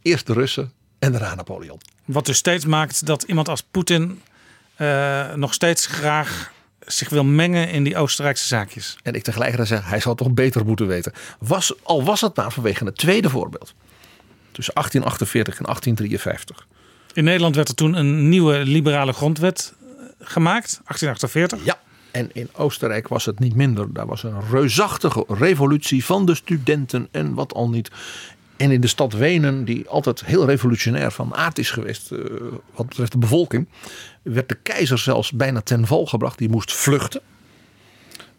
eerst 0.01 0.27
de 0.27 0.33
Russen 0.33 0.71
en 0.99 1.11
daarna 1.11 1.35
Napoleon. 1.35 1.79
Wat 2.05 2.25
dus 2.25 2.37
steeds 2.37 2.65
maakt 2.65 3.05
dat 3.05 3.23
iemand 3.23 3.49
als 3.49 3.63
Poetin 3.71 4.21
eh, 4.75 5.33
nog 5.33 5.53
steeds 5.53 5.85
graag 5.85 6.51
zich 6.79 7.09
wil 7.09 7.23
mengen 7.23 7.69
in 7.69 7.83
die 7.83 7.97
Oostenrijkse 7.97 8.45
zaakjes. 8.47 8.97
En 9.03 9.13
ik 9.13 9.23
tegelijkertijd 9.23 9.67
zeg, 9.67 9.89
hij 9.89 9.99
zou 9.99 10.15
het 10.15 10.23
toch 10.23 10.33
beter 10.33 10.65
moeten 10.65 10.87
weten. 10.87 11.13
Was, 11.39 11.73
al 11.83 12.03
was 12.03 12.21
het 12.21 12.35
maar 12.35 12.51
vanwege 12.51 12.85
het 12.85 12.97
tweede 12.97 13.29
voorbeeld. 13.29 13.73
Tussen 14.57 14.73
1848 14.73 15.57
en 15.57 15.63
1853. 15.63 16.67
In 17.13 17.23
Nederland 17.23 17.55
werd 17.55 17.67
er 17.67 17.75
toen 17.75 17.93
een 17.93 18.29
nieuwe 18.29 18.57
liberale 18.57 19.13
grondwet 19.13 19.73
eh, 19.79 19.87
gemaakt, 20.19 20.81
1848. 20.83 21.65
Ja, 21.65 21.79
en 22.11 22.29
in 22.33 22.49
Oostenrijk 22.53 23.07
was 23.07 23.25
het 23.25 23.39
niet 23.39 23.55
minder. 23.55 23.93
Daar 23.93 24.05
was 24.05 24.23
een 24.23 24.49
reusachtige 24.49 25.25
revolutie 25.27 26.05
van 26.05 26.25
de 26.25 26.35
studenten 26.35 27.07
en 27.11 27.33
wat 27.33 27.53
al 27.53 27.69
niet. 27.69 27.91
En 28.55 28.71
in 28.71 28.81
de 28.81 28.87
stad 28.87 29.13
Wenen, 29.13 29.65
die 29.65 29.87
altijd 29.87 30.25
heel 30.25 30.45
revolutionair 30.45 31.11
van 31.11 31.35
aard 31.35 31.57
is 31.57 31.71
geweest 31.71 32.11
eh, 32.11 32.19
wat 32.75 32.87
betreft 32.87 33.11
de 33.11 33.17
bevolking, 33.17 33.67
werd 34.21 34.49
de 34.49 34.57
keizer 34.63 34.97
zelfs 34.97 35.31
bijna 35.31 35.61
ten 35.61 35.87
val 35.87 36.05
gebracht. 36.05 36.37
Die 36.37 36.49
moest 36.49 36.73
vluchten. 36.73 37.21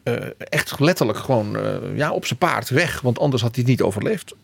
Eh, 0.03 0.15
echt 0.39 0.81
letterlijk 0.81 1.19
gewoon 1.19 1.57
ja, 1.95 2.13
op 2.13 2.27
zijn 2.27 2.39
paard 2.39 2.69
weg, 2.69 3.01
want 3.01 3.19
anders 3.19 3.43
had 3.43 3.55
hij 3.55 3.65
het 3.65 3.71
niet 3.71 3.83
overleefd. 3.83 4.35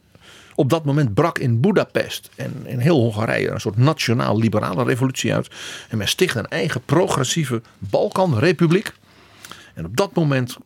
Op 0.54 0.70
dat 0.70 0.84
moment 0.84 1.14
brak 1.14 1.38
in 1.38 1.60
Budapest 1.60 2.30
en 2.36 2.66
in 2.66 2.78
heel 2.78 3.00
Hongarije 3.00 3.50
een 3.50 3.60
soort 3.60 3.76
nationaal-liberale 3.76 4.84
revolutie 4.84 5.34
uit. 5.34 5.50
En 5.88 5.98
men 5.98 6.08
stichtte 6.08 6.38
een 6.38 6.48
eigen 6.48 6.82
progressieve 6.84 7.62
Balkanrepubliek. 7.78 8.92
En 9.74 9.84
op 9.84 9.96
dat 9.96 10.14
moment 10.14 10.56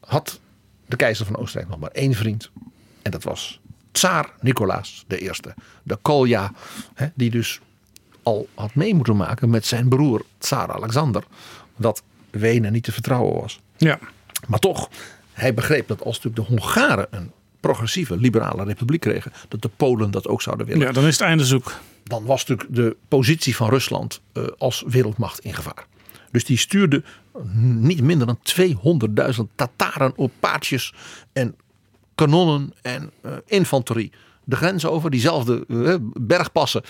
had 0.00 0.40
de 0.86 0.96
keizer 0.96 1.26
van 1.26 1.36
Oostenrijk 1.36 1.70
nog 1.70 1.80
maar 1.80 1.90
één 1.90 2.14
vriend. 2.14 2.50
En 3.02 3.10
dat 3.10 3.22
was 3.22 3.60
Tsaar 3.92 4.30
Nicolaas 4.40 5.04
I. 5.12 5.30
De 5.82 5.96
Kolja, 5.96 6.52
hè, 6.94 7.06
die 7.14 7.30
dus 7.30 7.60
al 8.22 8.48
had 8.54 8.74
mee 8.74 8.94
moeten 8.94 9.16
maken 9.16 9.50
met 9.50 9.66
zijn 9.66 9.88
broer 9.88 10.24
Tsaar 10.38 10.72
Alexander. 10.72 11.24
Dat 11.76 12.02
Wenen 12.30 12.72
niet 12.72 12.84
te 12.84 12.92
vertrouwen 12.92 13.40
was. 13.40 13.60
Ja. 13.76 13.98
Maar 14.46 14.58
toch, 14.58 14.88
hij 15.32 15.54
begreep 15.54 15.88
dat 15.88 16.04
als 16.04 16.20
natuurlijk 16.20 16.48
de 16.48 16.54
Hongaren 16.54 17.06
een 17.10 17.32
progressieve 17.66 18.16
liberale 18.16 18.64
republiek 18.64 19.00
kregen, 19.00 19.32
dat 19.48 19.62
de 19.62 19.70
Polen 19.76 20.10
dat 20.10 20.28
ook 20.28 20.42
zouden 20.42 20.66
willen. 20.66 20.86
Ja, 20.86 20.92
dan 20.92 21.06
is 21.06 21.18
het 21.18 21.28
einde 21.28 21.44
zoek. 21.44 21.72
Dan 22.04 22.24
was 22.24 22.44
natuurlijk 22.44 22.76
de 22.76 22.96
positie 23.08 23.56
van 23.56 23.68
Rusland 23.68 24.20
eh, 24.32 24.44
als 24.58 24.84
wereldmacht 24.86 25.38
in 25.38 25.54
gevaar. 25.54 25.86
Dus 26.30 26.44
die 26.44 26.58
stuurde 26.58 27.02
niet 27.78 28.02
minder 28.02 28.26
dan 28.26 28.38
200.000 29.36 29.42
Tataren 29.54 30.12
op 30.16 30.32
paardjes 30.40 30.94
en 31.32 31.56
kanonnen 32.14 32.72
en 32.82 33.10
eh, 33.20 33.32
infanterie 33.46 34.12
de 34.44 34.56
grens 34.56 34.86
over. 34.86 35.10
Diezelfde 35.10 35.64
eh, 35.68 35.94
bergpassen 36.00 36.82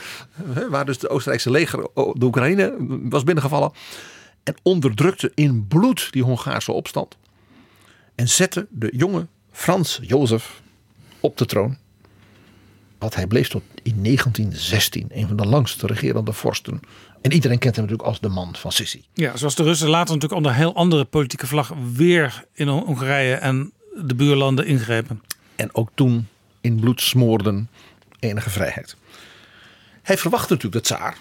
eh, 0.55 0.67
waar 0.69 0.85
dus 0.85 0.99
de 0.99 1.09
Oostenrijkse 1.09 1.51
leger 1.51 1.89
de 1.95 2.25
Oekraïne 2.25 2.77
was 3.09 3.25
binnengevallen. 3.25 3.73
En 4.43 4.55
onderdrukte 4.63 5.33
in 5.35 5.67
bloed 5.67 6.09
die 6.13 6.23
Hongaarse 6.23 6.73
opstand. 6.73 7.17
En 8.15 8.29
zette 8.29 8.67
de 8.71 8.89
jonge 8.97 9.27
Frans 9.53 10.01
Jozef 10.03 10.63
op 11.27 11.37
de 11.37 11.47
troon. 11.47 11.77
Want 12.99 13.15
hij 13.15 13.27
bleef 13.27 13.49
tot 13.49 13.63
in 13.83 14.03
1916 14.03 15.07
een 15.09 15.27
van 15.27 15.37
de 15.37 15.47
langste 15.47 15.87
regerende 15.87 16.33
vorsten. 16.33 16.81
En 17.21 17.33
iedereen 17.33 17.59
kent 17.59 17.77
hem 17.77 17.85
natuurlijk 17.85 18.09
als 18.09 18.21
de 18.21 18.29
man 18.29 18.55
van 18.57 18.73
Sissi. 18.73 19.05
Ja, 19.13 19.37
zoals 19.37 19.55
de 19.55 19.63
Russen 19.63 19.89
later 19.89 20.15
natuurlijk 20.15 20.41
onder 20.41 20.55
heel 20.55 20.75
andere 20.75 21.05
politieke 21.05 21.47
vlag 21.47 21.73
weer 21.93 22.45
in 22.53 22.69
Hongarije 22.69 23.35
en 23.35 23.73
de 24.03 24.15
buurlanden 24.15 24.67
ingrepen. 24.67 25.23
En 25.57 25.75
ook 25.75 25.89
toen 25.95 26.29
in 26.61 26.81
bloed 26.81 27.01
smoorden 27.01 27.69
enige 28.19 28.51
vrijheid. 28.51 28.97
Hij 30.03 30.19
verwachtte 30.19 30.53
natuurlijk 30.55 30.85
de 30.85 30.95
tsaar 30.95 31.17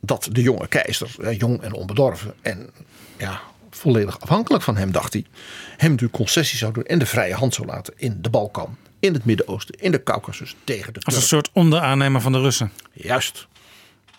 dat 0.00 0.28
de 0.32 0.42
jonge 0.42 0.66
keizer, 0.68 1.14
eh, 1.20 1.38
jong 1.38 1.62
en 1.62 1.72
onbedorven 1.72 2.34
en 2.42 2.70
ja, 3.18 3.40
volledig 3.70 4.20
afhankelijk 4.20 4.64
van 4.64 4.76
hem, 4.76 4.92
dacht 4.92 5.12
hij, 5.12 5.24
hem 5.76 5.90
natuurlijk 5.90 6.18
concessies 6.18 6.58
zou 6.58 6.72
doen 6.72 6.84
en 6.84 6.98
de 6.98 7.06
vrije 7.06 7.34
hand 7.34 7.54
zou 7.54 7.66
laten 7.66 7.94
in 7.96 8.18
de 8.20 8.30
Balkan, 8.30 8.76
in 9.06 9.14
het 9.14 9.24
Midden-Oosten, 9.24 9.74
in 9.80 9.90
de 9.90 10.02
Caucasus 10.02 10.56
tegen 10.64 10.92
de 10.92 11.00
Als 11.02 11.14
een 11.14 11.20
Turken. 11.20 11.28
soort 11.28 11.50
onderaannemer 11.52 12.20
van 12.20 12.32
de 12.32 12.40
Russen. 12.40 12.72
Juist. 12.92 13.46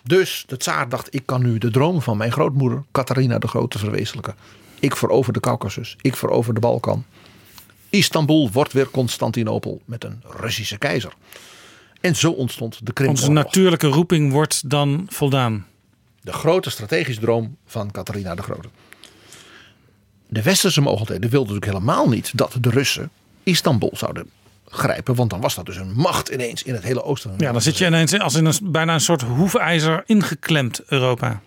Dus 0.02 0.44
de 0.46 0.56
tsaar 0.56 0.88
dacht, 0.88 1.14
ik 1.14 1.26
kan 1.26 1.42
nu 1.42 1.58
de 1.58 1.70
droom 1.70 2.02
van 2.02 2.16
mijn 2.16 2.32
grootmoeder, 2.32 2.82
Catharina 2.92 3.38
de 3.38 3.48
Grote, 3.48 3.78
verwezenlijken. 3.78 4.34
Ik 4.80 4.96
verover 4.96 5.32
de 5.32 5.40
Caucasus, 5.40 5.96
ik 6.00 6.16
verover 6.16 6.54
de 6.54 6.60
Balkan. 6.60 7.04
Istanbul 7.90 8.50
wordt 8.50 8.72
weer 8.72 8.90
Constantinopel 8.90 9.80
met 9.84 10.04
een 10.04 10.22
Russische 10.40 10.78
keizer. 10.78 11.12
En 12.00 12.16
zo 12.16 12.30
ontstond 12.30 12.86
de 12.86 12.92
Krimoorlog. 12.92 13.22
Onze 13.22 13.34
natuurlijke 13.34 13.86
roeping 13.86 14.32
wordt 14.32 14.70
dan 14.70 15.06
voldaan. 15.08 15.66
De 16.20 16.32
grote 16.32 16.70
strategische 16.70 17.20
droom 17.20 17.56
van 17.66 17.90
Catharina 17.90 18.34
de 18.34 18.42
Grote. 18.42 18.68
De 20.28 20.42
westerse 20.42 20.80
mogelijkheden 20.80 21.30
wilden 21.30 21.54
natuurlijk 21.54 21.82
helemaal 21.82 22.08
niet 22.08 22.30
dat 22.34 22.56
de 22.60 22.70
Russen 22.70 23.10
Istanbul 23.42 23.92
zouden 23.94 24.30
grijpen. 24.70 25.14
Want 25.14 25.30
dan 25.30 25.40
was 25.40 25.54
dat 25.54 25.66
dus 25.66 25.76
een 25.76 25.92
macht 25.92 26.28
ineens 26.28 26.62
in 26.62 26.74
het 26.74 26.82
hele 26.82 27.02
oosten. 27.02 27.34
Ja, 27.36 27.52
dan 27.52 27.60
zit 27.62 27.78
je 27.78 27.86
ineens 27.86 28.18
als 28.18 28.34
in 28.34 28.44
een, 28.44 28.54
bijna 28.62 28.94
een 28.94 29.00
soort 29.00 29.22
hoefijzer 29.22 30.02
ingeklemd 30.06 30.82
Europa. 30.86 31.40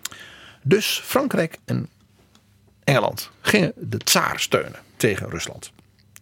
Dus 0.62 1.02
Frankrijk 1.04 1.58
en 1.64 1.88
Engeland 2.84 3.30
gingen 3.40 3.72
de 3.76 3.98
tsaar 3.98 4.40
steunen 4.40 4.80
tegen 4.96 5.30
Rusland. 5.30 5.70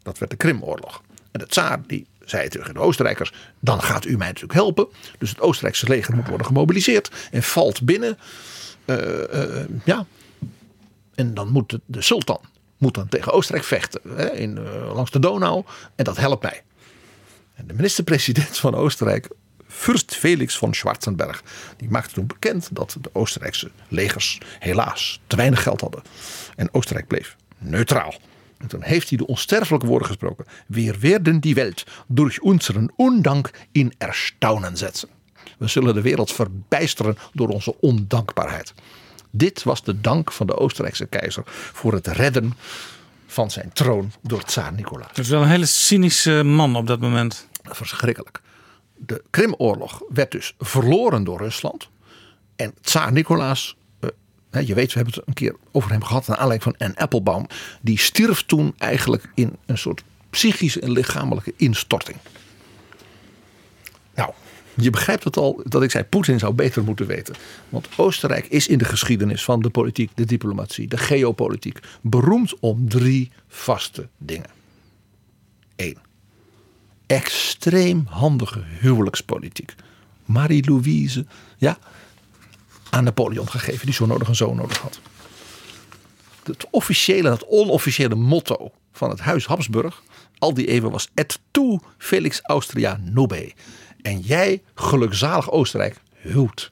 Dat 0.02 0.18
werd 0.18 0.30
de 0.30 0.36
Krimoorlog. 0.36 1.02
En 1.30 1.40
de 1.40 1.46
tsaar 1.46 1.80
die 1.86 2.06
zei 2.24 2.48
tegen 2.48 2.74
de 2.74 2.80
Oostenrijkers: 2.80 3.32
dan 3.60 3.82
gaat 3.82 4.04
u 4.04 4.16
mij 4.16 4.26
natuurlijk 4.26 4.54
helpen. 4.54 4.88
Dus 5.18 5.30
het 5.30 5.40
Oostenrijkse 5.40 5.88
leger 5.88 6.14
moet 6.14 6.28
worden 6.28 6.46
gemobiliseerd 6.46 7.10
en 7.30 7.42
valt 7.42 7.82
binnen. 7.82 8.18
Eh, 8.84 9.58
eh, 9.60 9.68
ja. 9.84 10.06
En 11.14 11.34
dan 11.34 11.48
moet 11.48 11.70
de, 11.70 11.80
de 11.86 12.02
sultan 12.02 12.40
moet 12.80 12.94
dan 12.94 13.08
tegen 13.08 13.32
Oostenrijk 13.32 13.66
vechten 13.66 14.00
hè, 14.16 14.30
in, 14.30 14.58
eh, 14.58 14.94
langs 14.94 15.10
de 15.10 15.18
Donau. 15.18 15.64
En 15.94 16.04
dat 16.04 16.16
helpt 16.16 16.42
mij. 16.42 16.62
De 17.66 17.74
minister-president 17.74 18.58
van 18.58 18.74
Oostenrijk, 18.74 19.28
Fürst 19.68 20.14
Felix 20.14 20.56
von 20.56 20.74
Schwarzenberg, 20.74 21.42
die 21.76 21.88
maakte 21.88 22.14
toen 22.14 22.26
bekend 22.26 22.68
dat 22.72 22.96
de 23.00 23.10
Oostenrijkse 23.12 23.70
legers 23.88 24.38
helaas 24.58 25.20
te 25.26 25.36
weinig 25.36 25.62
geld 25.62 25.80
hadden. 25.80 26.02
En 26.56 26.74
Oostenrijk 26.74 27.06
bleef 27.06 27.36
neutraal. 27.58 28.14
En 28.58 28.66
toen 28.68 28.82
heeft 28.82 29.08
hij 29.08 29.18
de 29.18 29.26
onsterfelijke 29.26 29.86
woorden 29.86 30.06
gesproken. 30.08 30.44
Wir 30.66 30.98
werden 31.00 31.40
die 31.40 31.54
Welt 31.54 31.84
durch 32.06 32.42
unseren 32.42 32.92
Undank 32.96 33.50
in 33.72 33.92
Erstaunen 33.98 34.76
setzen. 34.76 35.08
We 35.58 35.68
zullen 35.68 35.94
de 35.94 36.00
wereld 36.00 36.32
verbijsteren 36.32 37.16
door 37.32 37.48
onze 37.48 37.80
ondankbaarheid. 37.80 38.74
Dit 39.30 39.62
was 39.62 39.84
de 39.84 40.00
dank 40.00 40.32
van 40.32 40.46
de 40.46 40.56
Oostenrijkse 40.56 41.06
keizer 41.06 41.42
voor 41.46 41.92
het 41.92 42.06
redden 42.06 42.54
van 43.26 43.50
zijn 43.50 43.70
troon 43.72 44.12
door 44.22 44.42
tsaar 44.42 44.72
Nicolaas. 44.72 45.08
Dat 45.08 45.18
is 45.18 45.28
wel 45.28 45.42
een 45.42 45.48
hele 45.48 45.66
cynische 45.66 46.42
man 46.42 46.76
op 46.76 46.86
dat 46.86 47.00
moment. 47.00 47.48
Verschrikkelijk. 47.76 48.40
De 48.96 49.22
Krimoorlog 49.30 50.02
werd 50.08 50.30
dus 50.30 50.54
verloren 50.58 51.24
door 51.24 51.38
Rusland. 51.38 51.88
En 52.56 52.74
tsaar 52.80 53.12
Nicolaas 53.12 53.76
eh, 54.50 54.66
je 54.66 54.74
weet, 54.74 54.92
we 54.92 54.94
hebben 54.94 55.14
het 55.14 55.26
een 55.26 55.34
keer 55.34 55.56
over 55.72 55.90
hem 55.90 56.04
gehad. 56.04 56.26
Naar 56.26 56.36
aanleiding 56.36 56.76
van 56.76 56.86
Anne 56.86 57.00
Applebaum. 57.00 57.46
Die 57.80 57.98
stierf 57.98 58.42
toen 58.42 58.74
eigenlijk 58.78 59.30
in 59.34 59.56
een 59.66 59.78
soort 59.78 60.02
psychische 60.30 60.80
en 60.80 60.90
lichamelijke 60.90 61.52
instorting. 61.56 62.16
Nou, 64.14 64.32
je 64.74 64.90
begrijpt 64.90 65.24
het 65.24 65.36
al 65.36 65.62
dat 65.64 65.82
ik 65.82 65.90
zei: 65.90 66.04
Poetin 66.04 66.38
zou 66.38 66.54
beter 66.54 66.84
moeten 66.84 67.06
weten. 67.06 67.34
Want 67.68 67.88
Oostenrijk 67.96 68.46
is 68.46 68.66
in 68.68 68.78
de 68.78 68.84
geschiedenis 68.84 69.44
van 69.44 69.60
de 69.60 69.70
politiek, 69.70 70.10
de 70.14 70.24
diplomatie, 70.24 70.88
de 70.88 70.98
geopolitiek 70.98 71.78
beroemd 72.00 72.54
om 72.60 72.88
drie 72.88 73.32
vaste 73.48 74.08
dingen. 74.18 74.50
Eén, 75.76 75.98
extreem 77.10 78.06
handige 78.08 78.62
huwelijkspolitiek. 78.80 79.74
Marie-Louise, 80.24 81.26
ja, 81.58 81.78
aan 82.90 83.04
Napoleon 83.04 83.48
gegeven, 83.48 83.86
die 83.86 83.94
zo 83.94 84.06
nodig 84.06 84.28
een 84.28 84.34
zoon 84.34 84.56
nodig 84.56 84.78
had. 84.78 85.00
Het 86.42 86.66
officiële, 86.70 87.30
het 87.30 87.46
onofficiële 87.46 88.14
motto 88.14 88.70
van 88.92 89.10
het 89.10 89.20
huis 89.20 89.46
Habsburg 89.46 90.02
al 90.38 90.54
die 90.54 90.66
eeuwen 90.66 90.90
was 90.90 91.08
et 91.14 91.38
tu 91.50 91.78
Felix 91.98 92.40
Austria 92.42 93.00
nobe. 93.02 93.52
En 94.02 94.20
jij, 94.20 94.62
gelukzalig 94.74 95.50
Oostenrijk, 95.50 96.00
huwt. 96.16 96.70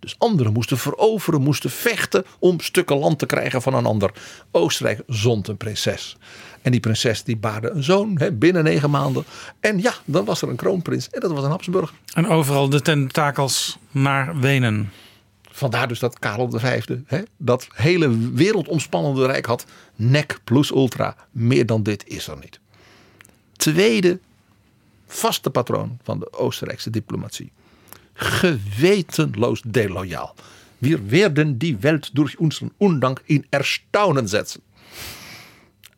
Dus 0.00 0.14
anderen 0.18 0.52
moesten 0.52 0.78
veroveren, 0.78 1.42
moesten 1.42 1.70
vechten 1.70 2.24
om 2.38 2.60
stukken 2.60 2.98
land 2.98 3.18
te 3.18 3.26
krijgen 3.26 3.62
van 3.62 3.74
een 3.74 3.86
ander. 3.86 4.12
Oostenrijk 4.50 5.02
zond 5.06 5.48
een 5.48 5.56
prinses. 5.56 6.16
En 6.62 6.70
die 6.70 6.80
prinses 6.80 7.22
die 7.22 7.36
baarde 7.36 7.70
een 7.70 7.82
zoon 7.82 8.18
hè, 8.18 8.32
binnen 8.32 8.64
negen 8.64 8.90
maanden. 8.90 9.24
En 9.60 9.80
ja, 9.80 9.92
dan 10.04 10.24
was 10.24 10.42
er 10.42 10.48
een 10.48 10.56
kroonprins 10.56 11.08
en 11.08 11.20
dat 11.20 11.32
was 11.32 11.44
een 11.44 11.50
Habsburg. 11.50 11.92
En 12.14 12.26
overal 12.26 12.68
de 12.68 12.80
tentakels 12.80 13.78
naar 13.90 14.38
Wenen. 14.38 14.92
Vandaar 15.50 15.88
dus 15.88 15.98
dat 15.98 16.18
Karel 16.18 16.50
V 16.50 16.84
hè, 17.06 17.22
dat 17.36 17.68
hele 17.72 18.32
wereldomspannende 18.32 19.26
rijk 19.26 19.46
had. 19.46 19.64
Nek 19.96 20.40
plus 20.44 20.70
ultra. 20.70 21.16
Meer 21.30 21.66
dan 21.66 21.82
dit 21.82 22.06
is 22.06 22.28
er 22.28 22.38
niet. 22.40 22.60
Tweede 23.56 24.18
vaste 25.06 25.50
patroon 25.50 25.98
van 26.02 26.18
de 26.18 26.32
Oostenrijkse 26.32 26.90
diplomatie. 26.90 27.52
Gewetenloos 28.20 29.62
deloyaal. 29.64 30.34
Wir 30.78 31.10
werden 31.10 31.58
die 31.58 31.82
Welt 31.82 32.10
durch 32.12 32.38
unseren 32.38 32.70
Undank 32.78 33.22
in 33.26 33.46
Erstaunen 33.50 34.28
setzen. 34.28 34.62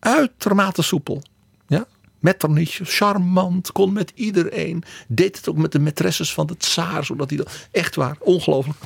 Uitermate 0.00 0.82
soepel. 0.82 1.22
Ja? 1.66 1.86
Metternich, 2.18 2.80
charmant, 2.82 3.72
kon 3.72 3.92
met 3.92 4.12
iedereen. 4.14 4.82
Deed 5.08 5.36
het 5.36 5.48
ook 5.48 5.56
met 5.56 5.72
de 5.72 5.80
maîtresses 5.80 6.32
van 6.32 6.46
de 6.46 6.56
tsaar, 6.56 7.04
zodat 7.04 7.28
hij 7.28 7.38
dat 7.38 7.68
echt 7.70 7.94
waar, 7.94 8.16
ongelooflijk. 8.18 8.78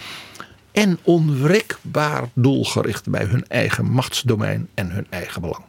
En 0.72 0.99
onwrikbaar 1.03 2.30
doelgericht 2.34 3.11
bij 3.11 3.24
hun 3.24 3.49
eigen 3.49 3.91
machtsdomein 3.91 4.68
en 4.74 4.91
hun 4.91 5.07
eigen 5.11 5.41
belang. 5.41 5.64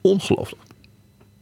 Ongelooflijk. 0.00 0.62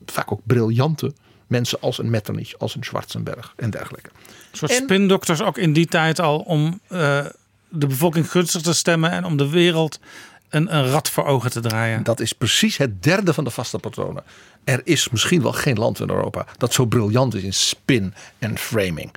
Vaak 0.07 0.33
ook 0.33 0.41
briljante 0.45 1.13
mensen 1.53 1.81
als 1.81 1.99
een 1.99 2.11
Metternich, 2.11 2.59
als 2.59 2.75
een 2.75 2.85
Schwarzenberg 2.85 3.53
en 3.57 3.71
dergelijke. 3.71 4.11
Een 4.51 4.59
soort 4.59 4.73
spindokters 4.73 5.43
ook 5.43 5.59
in 5.59 5.73
die 5.73 5.87
tijd 5.87 6.21
al 6.21 6.39
om 6.39 6.81
eh, 6.89 7.27
de 7.69 7.87
bevolking 7.87 8.31
gunstig 8.31 8.63
te 8.63 8.75
stemmen 8.75 9.11
en 9.11 9.25
om 9.25 9.37
de 9.37 9.49
wereld 9.49 10.01
een, 10.49 10.77
een 10.77 10.87
rad 10.87 11.11
voor 11.11 11.25
ogen 11.25 11.51
te 11.51 11.61
draaien. 11.61 12.03
Dat 12.03 12.21
is 12.21 12.33
precies 12.33 12.77
het 12.77 13.03
derde 13.03 13.35
van 13.35 13.45
de 13.45 13.51
vaste 13.51 13.79
patronen. 13.79 14.25
Er 14.65 14.81
is 14.85 15.09
misschien 15.09 15.43
wel 15.43 15.53
geen 15.53 15.79
land 15.79 16.01
in 16.01 16.11
Europa 16.11 16.47
dat 16.57 16.73
zo 16.73 16.85
briljant 16.85 17.35
is 17.35 17.43
in 17.43 17.55
spin 17.55 18.15
en 18.39 18.59
framing. 18.59 19.15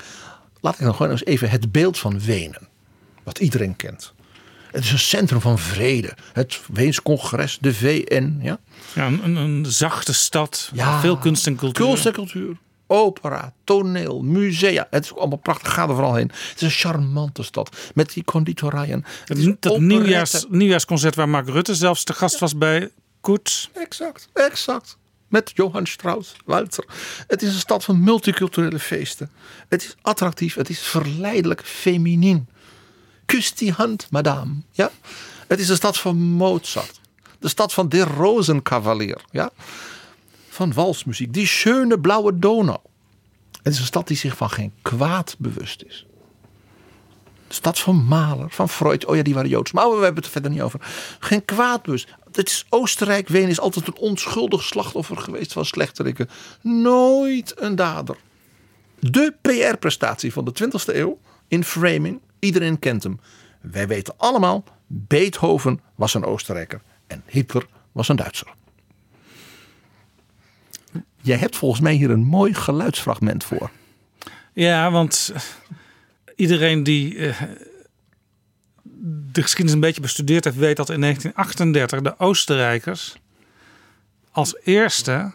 Laat 0.62 0.74
ik 0.74 0.86
dan 0.86 0.96
gewoon 0.96 1.12
eens 1.12 1.26
even 1.26 1.50
het 1.50 1.72
beeld 1.72 1.98
van 1.98 2.20
Wenen, 2.20 2.68
wat 3.24 3.40
iedereen 3.40 3.76
kent. 3.76 4.14
Het 4.76 4.84
is 4.84 4.92
een 4.92 5.00
centrum 5.00 5.42
van 5.42 5.60
vrede. 5.60 6.14
Het 6.34 6.62
Weens 6.74 7.02
congres, 7.02 7.58
de 7.62 7.74
VN. 7.74 8.40
Ja, 8.42 8.60
ja 8.94 9.08
een, 9.08 9.36
een 9.36 9.66
zachte 9.66 10.14
stad. 10.14 10.70
Ja, 10.74 11.00
veel 11.00 11.18
kunst 11.18 11.48
en 11.48 11.56
cultuur. 11.56 11.86
Kunst 11.86 12.06
en 12.06 12.12
cultuur. 12.12 12.58
Opera, 12.88 13.54
toneel, 13.64 14.22
musea. 14.22 14.88
Het 14.90 15.04
is 15.04 15.16
allemaal 15.16 15.38
prachtig. 15.38 15.74
Ga 15.74 15.82
er 15.82 15.94
vooral 15.94 16.16
heen. 16.16 16.32
Het 16.50 16.56
is 16.56 16.62
een 16.62 16.70
charmante 16.70 17.44
stad. 17.44 17.78
Met 17.94 18.14
die 18.14 18.24
conditorijen. 18.24 19.06
Het, 19.26 19.62
dat 19.62 19.80
nieuwjaars, 19.80 20.46
nieuwjaarsconcert 20.50 21.16
waar 21.16 21.30
Mark 21.30 21.50
Rutte 21.50 21.76
zelfs 21.76 22.04
te 22.04 22.14
gast 22.14 22.40
was 22.40 22.58
bij 22.58 22.90
Koets. 23.22 23.70
Exact, 23.74 24.28
exact. 24.34 24.98
Met 25.28 25.52
Johann 25.54 25.86
Strauss, 25.86 26.36
Walter. 26.46 26.86
Het 27.28 27.42
is 27.42 27.54
een 27.54 27.60
stad 27.60 27.84
van 27.84 28.04
multiculturele 28.04 28.80
feesten. 28.80 29.30
Het 29.70 29.84
is 29.84 29.96
attractief, 30.02 30.56
het 30.56 30.70
is 30.70 30.80
verleidelijk 30.80 31.62
feminien. 31.66 32.48
Kus 33.26 33.54
die 33.54 33.72
hand, 33.72 34.08
madame. 34.12 34.54
Ja? 34.72 34.92
Het 35.48 35.60
is 35.60 35.68
de 35.68 35.76
stad 35.76 35.98
van 35.98 36.18
Mozart. 36.18 37.00
De 37.40 37.48
stad 37.48 37.74
van 37.74 37.90
de 37.90 38.04
Rosenkavalier. 38.04 39.22
Ja? 39.32 39.50
Van 40.50 40.74
walsmuziek. 40.74 41.34
Die 41.34 41.48
schöne 41.48 42.00
blauwe 42.00 42.40
Donau. 42.40 42.80
Het 43.64 43.74
is 43.74 43.80
een 43.80 43.86
stad 43.86 44.08
die 44.08 44.18
zich 44.18 44.38
van 44.38 44.50
geen 44.50 44.74
kwaad 44.82 45.36
bewust 45.38 45.84
is. 45.88 46.06
De 47.48 47.54
stad 47.54 47.80
van 47.80 47.96
Mahler, 47.96 48.50
van 48.50 48.70
Freud. 48.70 49.06
Oh 49.06 49.16
ja, 49.16 49.22
die 49.22 49.34
waren 49.34 49.50
Joods. 49.50 49.72
Maar 49.72 49.90
we 49.90 49.94
hebben 49.94 50.16
het 50.16 50.26
er 50.26 50.32
verder 50.32 50.52
niet 50.52 50.62
over. 50.62 50.80
Geen 51.20 51.46
kwaad 51.46 51.82
bewust. 51.82 52.08
Is 52.32 52.66
Oostenrijk, 52.70 53.28
Wenen 53.28 53.50
is 53.50 53.60
altijd 53.60 53.88
een 53.88 53.98
onschuldig 53.98 54.64
slachtoffer 54.64 55.18
geweest 55.18 55.54
van 55.54 55.66
slechteriken. 55.66 56.30
Nooit 56.62 57.54
een 57.56 57.76
dader. 57.76 58.18
De 59.00 59.34
PR-prestatie 59.42 60.34
van 60.34 60.46
de 60.46 60.52
20e 60.64 60.96
eeuw 60.96 61.20
in 61.48 61.64
framing 61.64 62.22
Iedereen 62.46 62.80
kent 62.80 63.04
hem. 63.04 63.20
Wij 63.62 63.88
weten 63.88 64.14
allemaal, 64.18 64.64
Beethoven 64.88 65.82
was 65.96 66.14
een 66.14 66.26
Oostenrijker 66.26 66.82
en 67.08 67.24
Hitler 67.26 67.68
was 67.92 68.10
een 68.10 68.16
Duitser. 68.16 68.54
Jij 71.22 71.38
hebt 71.38 71.56
volgens 71.56 71.82
mij 71.82 71.94
hier 71.94 72.10
een 72.10 72.26
mooi 72.26 72.54
geluidsfragment 72.54 73.44
voor. 73.44 73.70
Ja, 74.54 74.92
want 74.92 75.34
iedereen 76.36 76.84
die 76.84 77.14
uh, 77.14 77.42
de 79.32 79.42
geschiedenis 79.42 79.74
een 79.74 79.80
beetje 79.80 80.02
bestudeerd 80.02 80.44
heeft, 80.44 80.58
weet 80.58 80.78
dat 80.78 80.90
in 80.90 81.02
1938 81.02 82.02
de 82.02 82.20
Oostenrijkers 82.20 83.16
als 84.32 84.56
eerste 84.64 85.32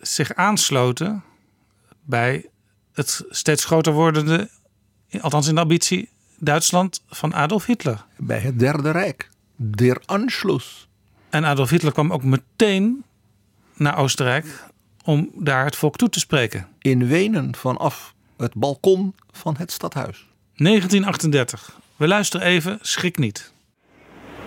zich 0.00 0.34
aansloten 0.34 1.22
bij 2.02 2.46
het 2.92 3.24
steeds 3.28 3.64
groter 3.64 3.92
wordende 3.92 4.50
althans 5.20 5.48
in 5.48 5.54
de 5.54 5.60
ambitie, 5.60 6.08
Duitsland 6.38 7.02
van 7.08 7.34
Adolf 7.34 7.66
Hitler. 7.66 8.04
Bij 8.16 8.38
het 8.38 8.58
Derde 8.58 8.90
Rijk, 8.90 9.28
der 9.56 10.02
Anschluss. 10.06 10.88
En 11.30 11.44
Adolf 11.44 11.70
Hitler 11.70 11.92
kwam 11.92 12.12
ook 12.12 12.22
meteen 12.22 13.04
naar 13.74 13.96
Oostenrijk 13.96 14.46
om 15.04 15.30
daar 15.34 15.64
het 15.64 15.76
volk 15.76 15.96
toe 15.96 16.08
te 16.08 16.18
spreken. 16.18 16.68
In 16.78 17.06
Wenen 17.06 17.54
vanaf 17.54 18.14
het 18.36 18.54
balkon 18.54 19.14
van 19.30 19.54
het 19.58 19.72
stadhuis. 19.72 20.26
1938. 20.54 21.80
We 21.96 22.08
luisteren 22.08 22.46
even, 22.46 22.78
schrik 22.80 23.18
niet. 23.18 23.52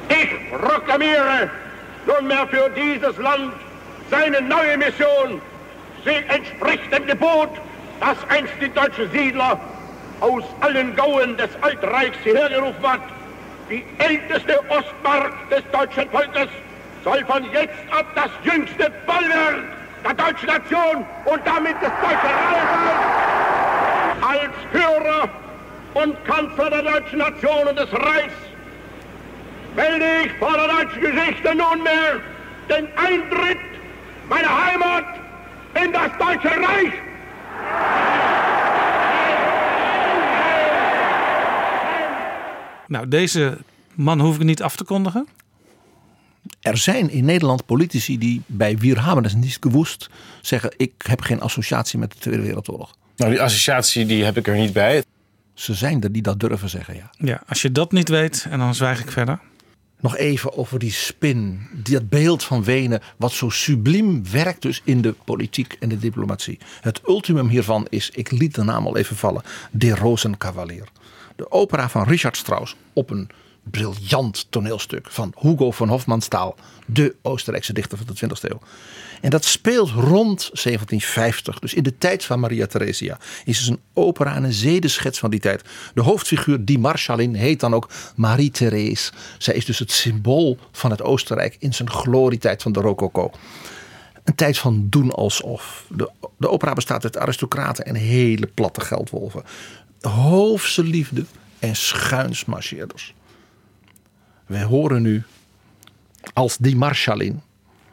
Ik 0.07 0.39
proklamiere 0.49 1.49
nunmehr 2.05 2.47
für 2.47 2.71
dieses 2.75 3.17
Land 3.17 3.53
seine 4.09 4.41
neue 4.41 4.77
Mission. 4.77 5.41
Sie 6.03 6.25
entspricht 6.27 6.91
dem 6.91 7.05
Gebot, 7.05 7.49
das 7.99 8.17
einst 8.27 8.53
die 8.59 8.73
deutsche 8.73 9.09
Siedler 9.11 9.59
aus 10.21 10.43
allen 10.61 10.95
Gauen 10.95 11.37
des 11.37 11.49
Altreichs 11.61 12.17
hierher 12.23 12.49
gerufen 12.49 12.83
hat. 12.83 13.01
Die 13.69 13.83
älteste 13.97 14.59
Ostmark 14.69 15.33
des 15.49 15.63
deutschen 15.71 16.09
Volkes 16.09 16.49
soll 17.03 17.23
von 17.25 17.43
jetzt 17.51 17.73
ab 17.91 18.05
das 18.15 18.29
jüngste 18.43 18.91
Bollwerk 19.05 19.63
der 20.03 20.13
deutschen 20.13 20.47
Nation 20.47 21.05
und 21.25 21.41
damit 21.45 21.75
des 21.81 21.89
Deutschen 22.01 22.35
Reiches 22.35 22.69
sein. 22.85 23.15
Als 24.27 24.53
Führer 24.71 25.29
und 25.95 26.25
Kanzler 26.25 26.69
der 26.69 26.81
deutschen 26.83 27.19
Nation 27.19 27.67
und 27.67 27.79
des 27.79 27.91
Reichs 27.93 28.33
melde 29.75 30.05
ich 30.25 30.31
vor 30.33 30.53
der 30.53 30.67
deutschen 30.67 31.01
Geschichte 31.01 31.55
nunmehr 31.55 32.19
den 32.69 32.87
Eintritt 32.97 33.59
meiner 34.29 34.65
Heimat 34.65 35.05
in 35.83 35.91
das 35.91 36.09
Deutsche 36.17 36.49
Reich. 36.49 36.93
Nou, 42.87 43.07
deze 43.07 43.57
man 43.93 44.19
hoef 44.19 44.35
ik 44.35 44.43
niet 44.43 44.61
af 44.61 44.75
te 44.75 44.83
kondigen. 44.83 45.27
Er 46.61 46.77
zijn 46.77 47.09
in 47.09 47.25
Nederland 47.25 47.65
politici 47.65 48.17
die 48.17 48.41
bij 48.45 48.77
Wier 48.77 48.99
Hamenes 48.99 49.33
niet 49.33 49.57
gewoest 49.59 50.09
zeggen: 50.41 50.73
Ik 50.77 50.91
heb 50.97 51.21
geen 51.21 51.41
associatie 51.41 51.99
met 51.99 52.11
de 52.11 52.17
Tweede 52.17 52.41
Wereldoorlog. 52.41 52.95
Nou, 53.15 53.31
die 53.31 53.41
associatie 53.41 54.05
die 54.05 54.23
heb 54.23 54.37
ik 54.37 54.47
er 54.47 54.55
niet 54.55 54.73
bij. 54.73 55.03
Ze 55.53 55.73
zijn 55.73 56.03
er 56.03 56.11
die 56.11 56.21
dat 56.21 56.39
durven 56.39 56.69
zeggen, 56.69 56.95
ja. 56.95 57.09
Ja, 57.17 57.41
als 57.47 57.61
je 57.61 57.71
dat 57.71 57.91
niet 57.91 58.09
weet, 58.09 58.47
en 58.49 58.59
dan 58.59 58.75
zwijg 58.75 58.99
ik 58.99 59.11
verder. 59.11 59.39
Nog 59.99 60.17
even 60.17 60.57
over 60.57 60.79
die 60.79 60.91
spin, 60.91 61.67
dat 61.73 62.09
beeld 62.09 62.43
van 62.43 62.63
Wenen, 62.63 63.01
wat 63.17 63.31
zo 63.31 63.49
subliem 63.49 64.31
werkt 64.31 64.61
dus 64.61 64.81
in 64.83 65.01
de 65.01 65.15
politiek 65.25 65.77
en 65.79 65.89
de 65.89 65.97
diplomatie. 65.97 66.59
Het 66.81 67.01
ultimum 67.07 67.47
hiervan 67.47 67.87
is, 67.89 68.09
ik 68.09 68.31
liet 68.31 68.55
de 68.55 68.63
naam 68.63 68.85
al 68.85 68.97
even 68.97 69.15
vallen, 69.15 69.43
de 69.71 69.95
Rosenkavalier. 69.95 70.87
De 71.35 71.51
opera 71.51 71.89
van 71.89 72.03
Richard 72.03 72.37
Strauss 72.37 72.75
op 72.93 73.09
een 73.09 73.29
briljant 73.71 74.47
toneelstuk 74.49 75.07
van 75.11 75.33
Hugo 75.39 75.71
van 75.71 75.89
Hofmannsthal, 75.89 76.55
de 76.85 77.15
Oostenrijkse 77.21 77.73
dichter 77.73 77.97
van 77.97 78.07
de 78.07 78.35
20e 78.35 78.49
eeuw. 78.49 78.59
En 79.21 79.29
dat 79.29 79.45
speelt 79.45 79.89
rond 79.89 80.39
1750, 80.39 81.59
dus 81.59 81.73
in 81.73 81.83
de 81.83 81.97
tijd 81.97 82.25
van 82.25 82.39
Maria 82.39 82.65
Theresia. 82.65 83.17
Is 83.45 83.57
dus 83.57 83.67
een 83.67 83.79
opera 83.93 84.35
en 84.35 84.43
een 84.43 84.53
zedeschets 84.53 85.19
van 85.19 85.29
die 85.29 85.39
tijd. 85.39 85.63
De 85.93 86.01
hoofdfiguur, 86.01 86.65
die 86.65 86.79
Marschallin, 86.79 87.35
heet 87.35 87.59
dan 87.59 87.73
ook 87.73 87.89
Marie 88.15 88.51
Therese. 88.51 89.11
Zij 89.37 89.53
is 89.53 89.65
dus 89.65 89.79
het 89.79 89.91
symbool 89.91 90.57
van 90.71 90.91
het 90.91 91.01
Oostenrijk 91.01 91.55
in 91.59 91.73
zijn 91.73 91.89
glorietijd 91.89 92.61
van 92.61 92.71
de 92.71 92.79
rococo. 92.79 93.31
Een 94.23 94.35
tijd 94.35 94.57
van 94.57 94.87
doen 94.89 95.11
alsof. 95.11 95.85
De, 95.87 96.11
de 96.37 96.49
opera 96.49 96.73
bestaat 96.73 97.03
uit 97.03 97.17
aristocraten 97.17 97.85
en 97.85 97.95
hele 97.95 98.47
platte 98.47 98.81
geldwolven. 98.81 99.43
Hoofdse 100.07 100.83
liefde 100.83 101.25
en 101.59 101.75
schuinsmarcheerders. 101.75 103.13
Wij 104.45 104.63
horen 104.63 105.01
nu 105.01 105.23
als 106.33 106.57
die 106.57 106.75
Marschallin, 106.75 107.41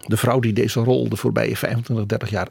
de 0.07 0.17
vrouw 0.17 0.41
die 0.41 0.53
deze 0.53 0.81
rol 0.81 1.09
de 1.09 1.17
voorbije 1.17 1.57
25, 1.57 2.07
30 2.07 2.31
jaar, 2.31 2.49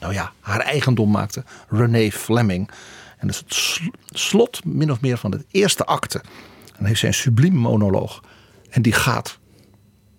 nou 0.00 0.12
ja, 0.12 0.32
haar 0.40 0.60
eigendom 0.60 1.10
maakte, 1.10 1.44
Renee 1.68 2.12
Fleming. 2.12 2.70
En 3.18 3.26
dat 3.26 3.36
is 3.36 3.42
het 3.42 3.54
sl- 3.54 4.18
slot 4.18 4.64
min 4.64 4.90
of 4.90 5.00
meer 5.00 5.16
van 5.18 5.32
het 5.32 5.44
eerste 5.50 5.84
acte. 5.84 6.18
En 6.66 6.74
dan 6.76 6.86
heeft 6.86 7.00
zij 7.00 7.08
een 7.08 7.14
subliem 7.14 7.54
monoloog. 7.54 8.22
En 8.70 8.82
die 8.82 8.92
gaat 8.92 9.38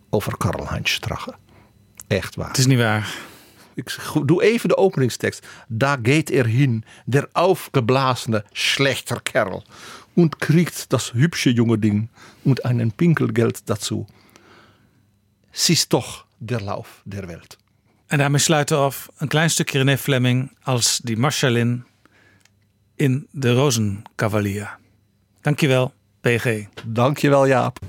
over 0.09 0.38
Karl-Heinz 0.38 0.91
Strache. 0.91 1.34
Echt 2.07 2.36
waar. 2.36 2.47
Het 2.47 2.57
is 2.57 2.65
niet 2.65 2.78
waar. 2.78 3.13
Ik 3.76 3.97
doe 4.26 4.43
even 4.43 4.69
de 4.69 4.78
openingstekst. 4.78 5.47
Da 5.67 5.97
geht 6.03 6.32
er 6.32 6.45
hin, 6.45 6.84
der 7.05 7.30
aufgeblasene 7.34 8.43
schlechter 8.51 9.19
Kerl. 9.19 9.63
Und 10.15 10.39
kriegt 10.39 10.91
das 10.91 11.13
hübsche 11.13 11.49
junge 11.49 11.78
Ding 11.78 12.09
und 12.43 12.65
einen 12.65 12.91
Pinkelgeld 12.91 13.69
dazu. 13.69 14.05
Siehst 15.51 15.93
doch 15.93 16.26
der 16.39 16.61
Lauf 16.61 17.01
der 17.03 17.28
Welt. 17.28 17.57
En 18.07 18.19
daarmee 18.19 18.39
sluiten 18.39 18.78
we 18.78 18.84
af 18.84 19.09
een 19.17 19.28
klein 19.28 19.49
stukje 19.49 19.84
René 19.84 19.97
Fleming 19.97 20.51
als 20.61 20.99
die 21.03 21.17
Marschallin 21.17 21.86
in 22.95 23.28
de 23.32 23.53
Rozenkavalier. 23.53 24.78
Dankjewel, 25.41 25.93
PG. 26.21 26.67
Dankjewel, 26.86 27.47
Jaap. 27.47 27.80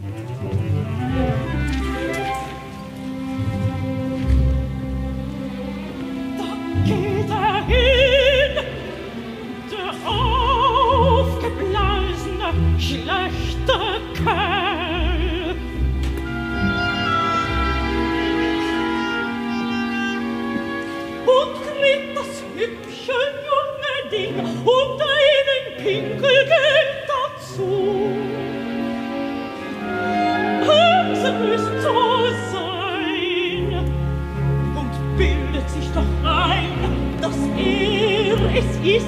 Es 38.55 38.77
ist, 38.85 39.07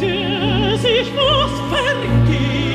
der 0.00 0.78
sich 0.78 1.12
was 1.16 1.50
vergeht. 1.70 2.71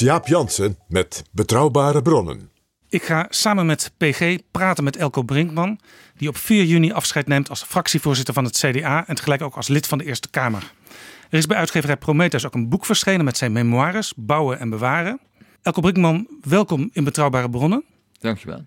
Is 0.00 0.06
Jaap 0.06 0.26
Jansen 0.26 0.78
met 0.88 1.24
Betrouwbare 1.32 2.02
Bronnen. 2.02 2.50
Ik 2.88 3.02
ga 3.02 3.26
samen 3.28 3.66
met 3.66 3.92
PG 3.96 4.38
praten 4.50 4.84
met 4.84 4.96
Elko 4.96 5.22
Brinkman, 5.22 5.78
die 6.16 6.28
op 6.28 6.36
4 6.36 6.64
juni 6.64 6.92
afscheid 6.92 7.26
neemt 7.26 7.50
als 7.50 7.62
fractievoorzitter 7.62 8.34
van 8.34 8.44
het 8.44 8.56
CDA 8.58 9.06
en 9.06 9.14
tegelijk 9.14 9.42
ook 9.42 9.54
als 9.54 9.68
lid 9.68 9.86
van 9.86 9.98
de 9.98 10.04
Eerste 10.04 10.28
Kamer. 10.30 10.72
Er 11.30 11.38
is 11.38 11.46
bij 11.46 11.56
uitgeverij 11.56 11.96
Prometheus 11.96 12.46
ook 12.46 12.54
een 12.54 12.68
boek 12.68 12.84
verschenen 12.84 13.24
met 13.24 13.36
zijn 13.36 13.52
memoires 13.52 14.12
Bouwen 14.16 14.58
en 14.58 14.70
Bewaren. 14.70 15.20
Elko 15.62 15.80
Brinkman, 15.80 16.26
welkom 16.42 16.90
in 16.92 17.04
Betrouwbare 17.04 17.50
Bronnen. 17.50 17.84
Dankjewel. 18.18 18.64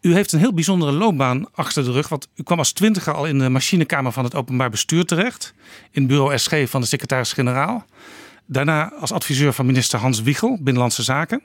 U 0.00 0.14
heeft 0.14 0.32
een 0.32 0.38
heel 0.38 0.54
bijzondere 0.54 0.92
loopbaan 0.92 1.46
achter 1.52 1.84
de 1.84 1.92
rug, 1.92 2.08
want 2.08 2.28
u 2.34 2.42
kwam 2.42 2.58
als 2.58 2.72
twintiger 2.72 3.14
al 3.14 3.26
in 3.26 3.38
de 3.38 3.48
machinekamer 3.48 4.12
van 4.12 4.24
het 4.24 4.34
openbaar 4.34 4.70
bestuur 4.70 5.04
terecht, 5.04 5.54
in 5.90 6.06
bureau 6.06 6.38
SG 6.38 6.68
van 6.68 6.80
de 6.80 6.86
secretaris-generaal. 6.86 7.86
Daarna 8.52 8.92
als 8.92 9.12
adviseur 9.12 9.52
van 9.52 9.66
minister 9.66 9.98
Hans 9.98 10.22
Wiegel, 10.22 10.58
Binnenlandse 10.60 11.02
Zaken. 11.02 11.42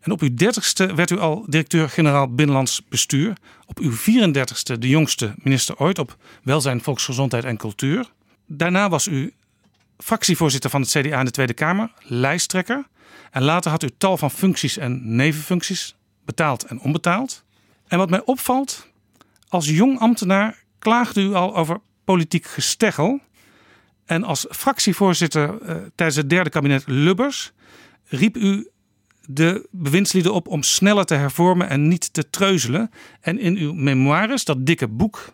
En 0.00 0.12
op 0.12 0.20
uw 0.20 0.34
dertigste 0.34 0.94
werd 0.94 1.10
u 1.10 1.18
al 1.18 1.44
directeur-generaal 1.48 2.34
Binnenlands 2.34 2.82
Bestuur. 2.88 3.36
Op 3.66 3.78
uw 3.78 3.92
34ste 3.92 4.78
de 4.78 4.88
jongste 4.88 5.34
minister 5.36 5.78
ooit 5.78 5.98
op 5.98 6.16
Welzijn, 6.42 6.82
Volksgezondheid 6.82 7.44
en 7.44 7.56
Cultuur. 7.56 8.10
Daarna 8.46 8.88
was 8.88 9.06
u 9.06 9.34
fractievoorzitter 9.98 10.70
van 10.70 10.80
het 10.80 10.90
CDA 10.90 11.18
in 11.18 11.24
de 11.24 11.30
Tweede 11.30 11.54
Kamer, 11.54 11.92
lijsttrekker. 12.02 12.86
En 13.30 13.42
later 13.42 13.70
had 13.70 13.82
u 13.82 13.90
tal 13.98 14.16
van 14.16 14.30
functies 14.30 14.76
en 14.76 15.16
nevenfuncties, 15.16 15.94
betaald 16.24 16.62
en 16.64 16.80
onbetaald. 16.80 17.44
En 17.86 17.98
wat 17.98 18.10
mij 18.10 18.22
opvalt, 18.24 18.86
als 19.48 19.68
jong 19.68 19.98
ambtenaar 19.98 20.62
klaagde 20.78 21.20
u 21.20 21.34
al 21.34 21.56
over 21.56 21.80
politiek 22.04 22.46
gesteggel. 22.46 23.20
En 24.04 24.24
als 24.24 24.46
fractievoorzitter 24.50 25.62
eh, 25.62 25.76
tijdens 25.94 26.16
het 26.16 26.30
derde 26.30 26.50
kabinet 26.50 26.82
Lubbers 26.86 27.52
riep 28.04 28.36
u 28.36 28.68
de 29.26 29.68
bewindslieden 29.70 30.34
op 30.34 30.48
om 30.48 30.62
sneller 30.62 31.04
te 31.04 31.14
hervormen 31.14 31.68
en 31.68 31.88
niet 31.88 32.12
te 32.12 32.30
treuzelen. 32.30 32.90
En 33.20 33.38
in 33.38 33.56
uw 33.56 33.72
memoires, 33.72 34.44
dat 34.44 34.66
dikke 34.66 34.88
boek 34.88 35.32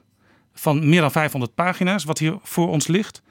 van 0.55 0.89
meer 0.89 1.01
dan 1.01 1.11
500 1.11 1.55
pagina's, 1.55 2.05
wat 2.05 2.19
hier 2.19 2.39
voor 2.43 2.69
ons 2.69 2.87
ligt, 2.87 3.23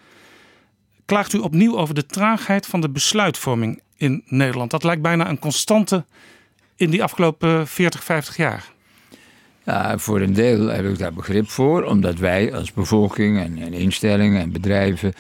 klaagt 1.05 1.33
u 1.33 1.37
opnieuw 1.37 1.77
over 1.77 1.95
de 1.95 2.05
traagheid 2.05 2.65
van 2.65 2.81
de 2.81 2.89
besluitvorming 2.89 3.81
in 3.95 4.23
Nederland. 4.25 4.71
Dat 4.71 4.83
lijkt 4.83 5.01
bijna 5.01 5.29
een 5.29 5.39
constante 5.39 6.05
in 6.75 6.89
die 6.89 7.03
afgelopen 7.03 7.67
40, 7.67 8.03
50 8.03 8.37
jaar. 8.37 8.71
Ja, 9.69 9.97
voor 9.97 10.21
een 10.21 10.33
deel 10.33 10.67
heb 10.67 10.85
ik 10.85 10.97
daar 10.97 11.13
begrip 11.13 11.49
voor, 11.49 11.83
omdat 11.83 12.17
wij 12.17 12.53
als 12.53 12.73
bevolking 12.73 13.39
en, 13.39 13.57
en 13.57 13.73
instellingen 13.73 14.41
en 14.41 14.51
bedrijven 14.51 15.13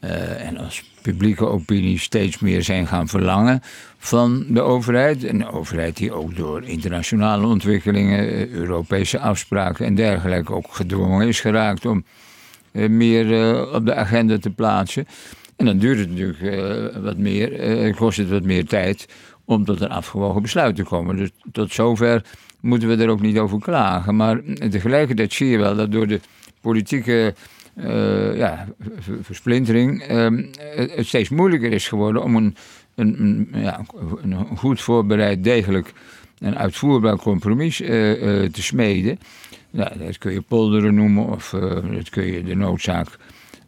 eh, 0.00 0.46
en 0.46 0.56
als 0.58 0.84
publieke 1.02 1.46
opinie 1.46 1.98
steeds 1.98 2.38
meer 2.38 2.62
zijn 2.62 2.86
gaan 2.86 3.08
verlangen 3.08 3.60
van 3.98 4.44
de 4.48 4.60
overheid. 4.60 5.24
Een 5.24 5.48
overheid 5.48 5.96
die 5.96 6.12
ook 6.12 6.36
door 6.36 6.62
internationale 6.62 7.46
ontwikkelingen, 7.46 8.18
eh, 8.18 8.48
Europese 8.48 9.18
afspraken 9.18 9.86
en 9.86 9.94
dergelijke 9.94 10.52
ook 10.52 10.74
gedwongen 10.74 11.28
is 11.28 11.40
geraakt 11.40 11.86
om 11.86 12.04
eh, 12.72 12.88
meer 12.88 13.26
op 13.74 13.86
de 13.86 13.94
agenda 13.94 14.38
te 14.38 14.50
plaatsen. 14.50 15.06
En 15.56 15.66
dan 15.66 15.78
duurt 15.78 15.98
het 15.98 16.10
natuurlijk 16.10 16.94
wat 17.02 17.16
meer, 17.16 17.94
kost 17.94 18.18
het 18.18 18.28
wat 18.28 18.42
meer 18.42 18.66
tijd 18.66 19.06
om 19.44 19.64
tot 19.64 19.80
een 19.80 19.90
afgewogen 19.90 20.42
besluit 20.42 20.76
te 20.76 20.82
komen. 20.82 21.16
Dus 21.16 21.30
tot 21.52 21.72
zover 21.72 22.22
moeten 22.62 22.88
we 22.88 22.96
er 22.96 23.08
ook 23.08 23.20
niet 23.20 23.38
over 23.38 23.58
klagen. 23.60 24.16
Maar 24.16 24.40
tegelijkertijd 24.70 25.32
zie 25.32 25.48
je 25.48 25.58
wel 25.58 25.76
dat 25.76 25.92
door 25.92 26.06
de 26.06 26.20
politieke 26.60 27.34
eh, 27.74 28.36
ja, 28.36 28.66
ver- 28.98 29.18
versplintering 29.22 30.02
ehm, 30.02 30.44
het 30.96 31.06
steeds 31.06 31.28
moeilijker 31.28 31.72
is 31.72 31.88
geworden 31.88 32.22
om 32.22 32.36
een, 32.36 32.56
een, 32.94 33.48
ja, 33.54 33.80
een 34.22 34.56
goed 34.56 34.80
voorbereid, 34.80 35.44
degelijk 35.44 35.92
en 36.38 36.58
uitvoerbaar 36.58 37.16
compromis 37.16 37.80
eh, 37.80 38.12
eh, 38.44 38.50
te 38.52 38.62
smeden. 38.62 39.18
Ja, 39.70 39.92
dat 39.98 40.18
kun 40.18 40.32
je 40.32 40.40
polderen 40.40 40.94
noemen 40.94 41.26
of 41.26 41.54
dat 41.92 42.10
kun 42.10 42.24
je 42.24 42.42
de 42.42 42.54
noodzaak 42.54 43.08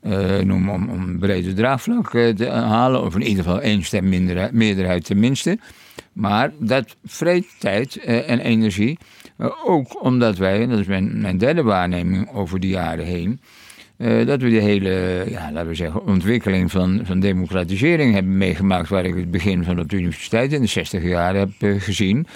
eh, 0.00 0.38
noemen 0.38 0.74
om, 0.74 0.88
een 0.88 1.18
breder 1.18 1.54
draagvlak 1.54 2.10
te 2.10 2.48
halen. 2.48 3.02
Of 3.02 3.14
in 3.14 3.22
ieder 3.22 3.44
geval 3.44 3.60
één 3.60 3.82
stem 3.82 4.08
minderheid- 4.08 4.52
meerderheid 4.52 5.04
tenminste. 5.04 5.58
Maar 6.14 6.52
dat 6.58 6.96
vreet 7.04 7.46
tijd 7.58 7.96
eh, 7.96 8.30
en 8.30 8.40
energie. 8.40 8.98
Eh, 9.36 9.50
ook 9.64 10.02
omdat 10.04 10.36
wij, 10.36 10.62
en 10.62 10.68
dat 10.68 10.78
is 10.78 10.86
mijn, 10.86 11.20
mijn 11.20 11.38
derde 11.38 11.62
waarneming 11.62 12.30
over 12.32 12.60
de 12.60 12.68
jaren 12.68 13.04
heen. 13.04 13.40
eh, 13.96 14.26
dat 14.26 14.40
we 14.40 14.50
de 14.50 14.60
hele, 14.60 15.24
ja, 15.28 15.52
laten 15.52 15.68
we 15.68 15.74
zeggen, 15.74 16.06
ontwikkeling 16.06 16.70
van, 16.70 17.00
van 17.04 17.20
democratisering 17.20 18.14
hebben 18.14 18.36
meegemaakt. 18.36 18.88
Waar 18.88 19.04
ik 19.04 19.14
het 19.14 19.30
begin 19.30 19.64
van 19.64 19.80
op 19.80 19.88
de 19.88 19.96
universiteit 19.96 20.52
in 20.52 20.60
de 20.60 20.66
60 20.66 21.02
jaar 21.02 21.34
heb 21.34 21.50
gezien. 21.58 22.26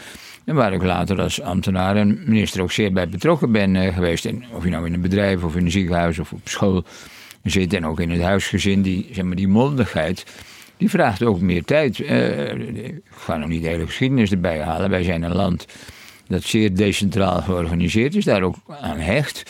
En 0.44 0.54
waar 0.54 0.72
ik 0.72 0.82
later 0.82 1.20
als 1.20 1.40
ambtenaar 1.42 1.96
en 1.96 2.20
minister 2.26 2.62
ook 2.62 2.72
zeer 2.72 2.92
bij 2.92 3.08
betrokken 3.08 3.52
ben 3.52 3.92
geweest. 3.92 4.24
En 4.24 4.44
of 4.52 4.64
je 4.64 4.70
nou 4.70 4.86
in 4.86 4.94
een 4.94 5.00
bedrijf 5.00 5.44
of 5.44 5.56
in 5.56 5.64
een 5.64 5.70
ziekenhuis 5.70 6.18
of 6.18 6.32
op 6.32 6.48
school 6.48 6.84
zit. 7.42 7.72
En 7.72 7.86
ook 7.86 8.00
in 8.00 8.10
het 8.10 8.22
huisgezin, 8.22 8.82
die, 8.82 9.08
zeg 9.12 9.24
maar, 9.24 9.36
die 9.36 9.48
mondigheid. 9.48 10.24
Die 10.78 10.90
vraagt 10.90 11.22
ook 11.22 11.40
meer 11.40 11.64
tijd. 11.64 12.00
Eh, 12.00 12.52
ik 12.84 13.00
ga 13.10 13.36
nog 13.36 13.48
niet 13.48 13.62
de 13.62 13.68
hele 13.68 13.86
geschiedenis 13.86 14.30
erbij 14.30 14.60
halen. 14.60 14.90
Wij 14.90 15.02
zijn 15.02 15.22
een 15.22 15.34
land 15.34 15.66
dat 16.26 16.42
zeer 16.42 16.74
decentraal 16.74 17.42
georganiseerd 17.42 18.14
is, 18.14 18.24
daar 18.24 18.42
ook 18.42 18.56
aan 18.80 18.98
hecht. 18.98 19.42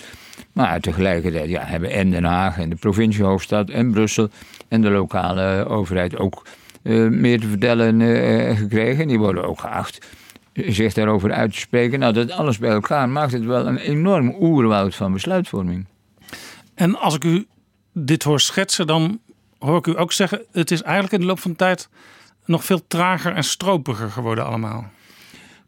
Maar 0.52 0.80
tegelijkertijd 0.80 1.48
ja, 1.48 1.64
hebben 1.64 1.90
en 1.90 2.10
Den 2.10 2.24
Haag 2.24 2.58
en 2.58 2.68
de 2.68 2.76
provinciehoofdstad 2.76 3.70
en 3.70 3.90
Brussel 3.90 4.28
en 4.68 4.80
de 4.80 4.90
lokale 4.90 5.66
overheid 5.68 6.18
ook 6.18 6.46
eh, 6.82 7.06
meer 7.06 7.40
te 7.40 7.48
vertellen 7.48 8.00
eh, 8.00 8.56
gekregen. 8.56 9.08
Die 9.08 9.18
worden 9.18 9.44
ook 9.44 9.60
geacht 9.60 10.06
zich 10.66 10.94
daarover 10.94 11.32
uit 11.32 11.52
te 11.52 11.58
spreken. 11.58 11.98
Nou, 11.98 12.12
dat 12.12 12.30
alles 12.30 12.58
bij 12.58 12.70
elkaar 12.70 13.08
maakt 13.08 13.32
het 13.32 13.44
wel 13.44 13.66
een 13.66 13.78
enorm 13.78 14.36
oerwoud 14.40 14.94
van 14.94 15.12
besluitvorming. 15.12 15.86
En 16.74 16.98
als 16.98 17.14
ik 17.14 17.24
u 17.24 17.46
dit 17.92 18.22
hoor 18.22 18.40
schetsen, 18.40 18.86
dan 18.86 19.20
hoor 19.59 19.78
ik 19.78 19.86
u 19.86 19.98
ook 19.98 20.12
zeggen: 20.12 20.42
het 20.52 20.70
is 20.70 20.82
eigenlijk 20.82 21.12
in 21.14 21.20
de 21.20 21.26
loop 21.26 21.40
van 21.40 21.50
de 21.50 21.56
tijd 21.56 21.88
nog 22.44 22.64
veel 22.64 22.86
trager 22.86 23.34
en 23.34 23.44
stropiger 23.44 24.11
geworden 24.11 24.46
allemaal. 24.46 24.90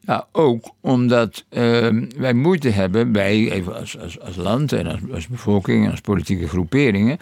Ja, 0.01 0.27
ook 0.33 0.75
omdat 0.81 1.45
eh, 1.49 1.89
wij 2.17 2.33
moeite 2.33 2.69
hebben, 2.69 3.13
wij 3.13 3.51
even 3.51 3.77
als, 3.77 3.99
als, 3.99 4.21
als 4.21 4.37
land 4.37 4.73
en 4.73 4.87
als, 4.87 5.01
als 5.13 5.29
bevolking 5.29 5.85
en 5.85 5.91
als 5.91 6.01
politieke 6.01 6.49
groeperingen, 6.49 7.19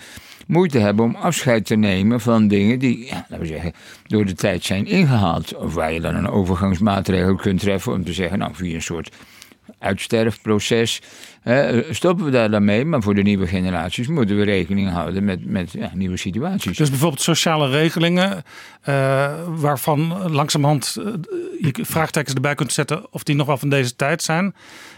moeite 0.46 0.78
hebben 0.78 1.04
om 1.04 1.14
afscheid 1.14 1.66
te 1.66 1.74
nemen 1.74 2.20
van 2.20 2.48
dingen 2.48 2.78
die, 2.78 3.06
ja, 3.06 3.14
laten 3.14 3.40
we 3.40 3.46
zeggen, 3.46 3.72
door 4.06 4.24
de 4.24 4.34
tijd 4.34 4.64
zijn 4.64 4.86
ingehaald. 4.86 5.56
Of 5.56 5.74
waar 5.74 5.92
je 5.92 6.00
dan 6.00 6.14
een 6.14 6.28
overgangsmaatregel 6.28 7.34
kunt 7.34 7.60
treffen 7.60 7.92
om 7.92 8.04
te 8.04 8.12
zeggen, 8.12 8.38
nou, 8.38 8.54
via 8.54 8.74
een 8.74 8.82
soort 8.82 9.10
uitsterfproces 9.78 11.00
hè, 11.42 11.82
stoppen 11.94 12.24
we 12.24 12.30
daar 12.30 12.50
dan 12.50 12.64
mee. 12.64 12.84
Maar 12.84 13.02
voor 13.02 13.14
de 13.14 13.22
nieuwe 13.22 13.46
generaties 13.46 14.06
moeten 14.06 14.36
we 14.36 14.44
rekening 14.44 14.90
houden 14.90 15.24
met, 15.24 15.44
met 15.44 15.72
ja, 15.72 15.90
nieuwe 15.94 16.16
situaties. 16.16 16.76
Dus 16.76 16.90
bijvoorbeeld 16.90 17.22
sociale 17.22 17.68
regelingen, 17.68 18.42
eh, 18.82 19.32
waarvan 19.46 20.30
langzamerhand 20.30 20.96
eh, 20.98 21.04
je 21.60 21.84
vraagtekens 21.84 22.34
erbij 22.34 22.54
kunt 22.54 22.72
zetten 22.72 23.12
of 23.12 23.22
die 23.22 23.34
nog 23.34 23.46
wel 23.46 23.58
van 23.58 23.68
deze 23.68 23.96
tijd 23.96 24.22
zijn, 24.22 24.54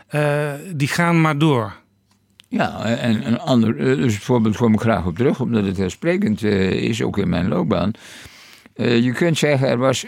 eh, 0.09 0.53
die 0.75 0.89
gaan 0.89 1.21
maar 1.21 1.39
door. 1.39 1.73
Ja, 2.49 2.85
en 2.85 3.27
een 3.27 3.39
ander 3.39 3.77
dus 3.77 4.19
voorbeeld 4.19 4.57
kom 4.57 4.75
ik 4.75 4.81
graag 4.81 5.07
op 5.07 5.17
terug, 5.17 5.41
omdat 5.41 5.65
het 5.65 5.77
heel 5.77 5.91
sprekend 5.91 6.43
is, 6.43 7.03
ook 7.03 7.19
in 7.19 7.29
mijn 7.29 7.49
loopbaan. 7.49 7.91
Je 8.75 9.13
kunt 9.13 9.39
zeggen, 9.39 9.69
er 9.69 9.79
was 9.79 10.07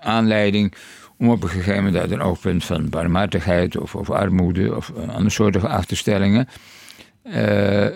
aanleiding 0.00 0.74
om 1.20 1.30
op 1.30 1.42
een 1.42 1.48
gegeven 1.48 1.84
moment 1.84 1.96
uit 1.96 2.10
een 2.10 2.20
oogpunt 2.20 2.64
van 2.64 2.88
barmhartigheid 2.88 3.76
of, 3.76 3.94
of 3.94 4.10
armoede 4.10 4.76
of 4.76 4.92
uh, 4.96 5.08
andere 5.08 5.30
soorten 5.30 5.68
achterstellingen 5.68 6.48
eh, 7.22 7.86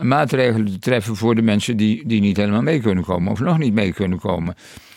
maatregelen 0.00 0.66
te 0.66 0.78
treffen 0.78 1.16
voor 1.16 1.34
de 1.34 1.42
mensen 1.42 1.76
die, 1.76 2.06
die 2.06 2.20
niet 2.20 2.36
helemaal 2.36 2.62
mee 2.62 2.80
kunnen 2.80 3.04
komen 3.04 3.32
of 3.32 3.40
nog 3.40 3.58
niet 3.58 3.74
mee 3.74 3.92
kunnen 3.92 4.18
komen. 4.18 4.54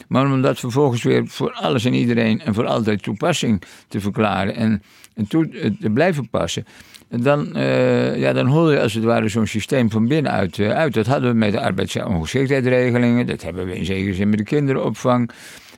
Maar 0.07 0.31
om 0.31 0.41
dat 0.41 0.59
vervolgens 0.59 1.03
weer 1.03 1.27
voor 1.27 1.51
alles 1.51 1.85
en 1.85 1.93
iedereen 1.93 2.41
en 2.41 2.53
voor 2.53 2.65
altijd 2.65 3.03
toepassing 3.03 3.61
te 3.87 3.99
verklaren 3.99 4.55
en, 4.55 4.83
en 5.13 5.27
eh, 5.29 5.71
te 5.79 5.89
blijven 5.89 6.29
passen. 6.29 6.65
Dan, 7.09 7.55
eh, 7.55 8.17
ja, 8.17 8.33
dan 8.33 8.47
hol 8.47 8.71
je 8.71 8.79
als 8.79 8.93
het 8.93 9.03
ware 9.03 9.27
zo'n 9.27 9.47
systeem 9.47 9.91
van 9.91 10.07
binnenuit 10.07 10.59
eh, 10.59 10.69
uit. 10.69 10.93
Dat 10.93 11.05
hadden 11.05 11.31
we 11.31 11.37
met 11.37 11.51
de 11.51 11.61
arbeidsongeschiktheidsregelingen. 11.61 13.27
Dat 13.27 13.41
hebben 13.41 13.65
we 13.65 13.77
in 13.77 13.85
zekere 13.85 14.13
zin 14.13 14.29
met 14.29 14.37
de 14.37 14.43
kinderopvang. 14.43 15.29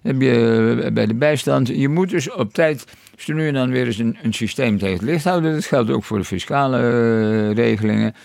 Heb 0.02 0.22
je 0.22 0.82
eh, 0.84 0.92
bij 0.92 1.06
de 1.06 1.16
bijstand. 1.16 1.68
Je 1.68 1.90
moet 1.90 2.10
dus 2.10 2.32
op 2.32 2.54
tijd 2.54 2.86
dus 3.16 3.28
nu 3.28 3.48
en 3.48 3.54
dan 3.54 3.70
weer 3.70 3.86
eens 3.86 3.98
een, 3.98 4.18
een 4.22 4.34
systeem 4.34 4.78
tegen 4.78 4.94
het 4.94 5.06
licht 5.06 5.24
houden. 5.24 5.54
Dat 5.54 5.66
geldt 5.66 5.90
ook 5.90 6.04
voor 6.04 6.18
de 6.18 6.24
fiscale 6.24 6.78
eh, 6.78 7.56
regelingen. 7.56 8.16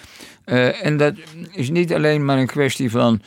Eh, 0.44 0.86
en 0.86 0.96
dat 0.96 1.14
is 1.52 1.70
niet 1.70 1.92
alleen 1.94 2.24
maar 2.24 2.38
een 2.38 2.46
kwestie 2.46 2.90
van 2.90 3.20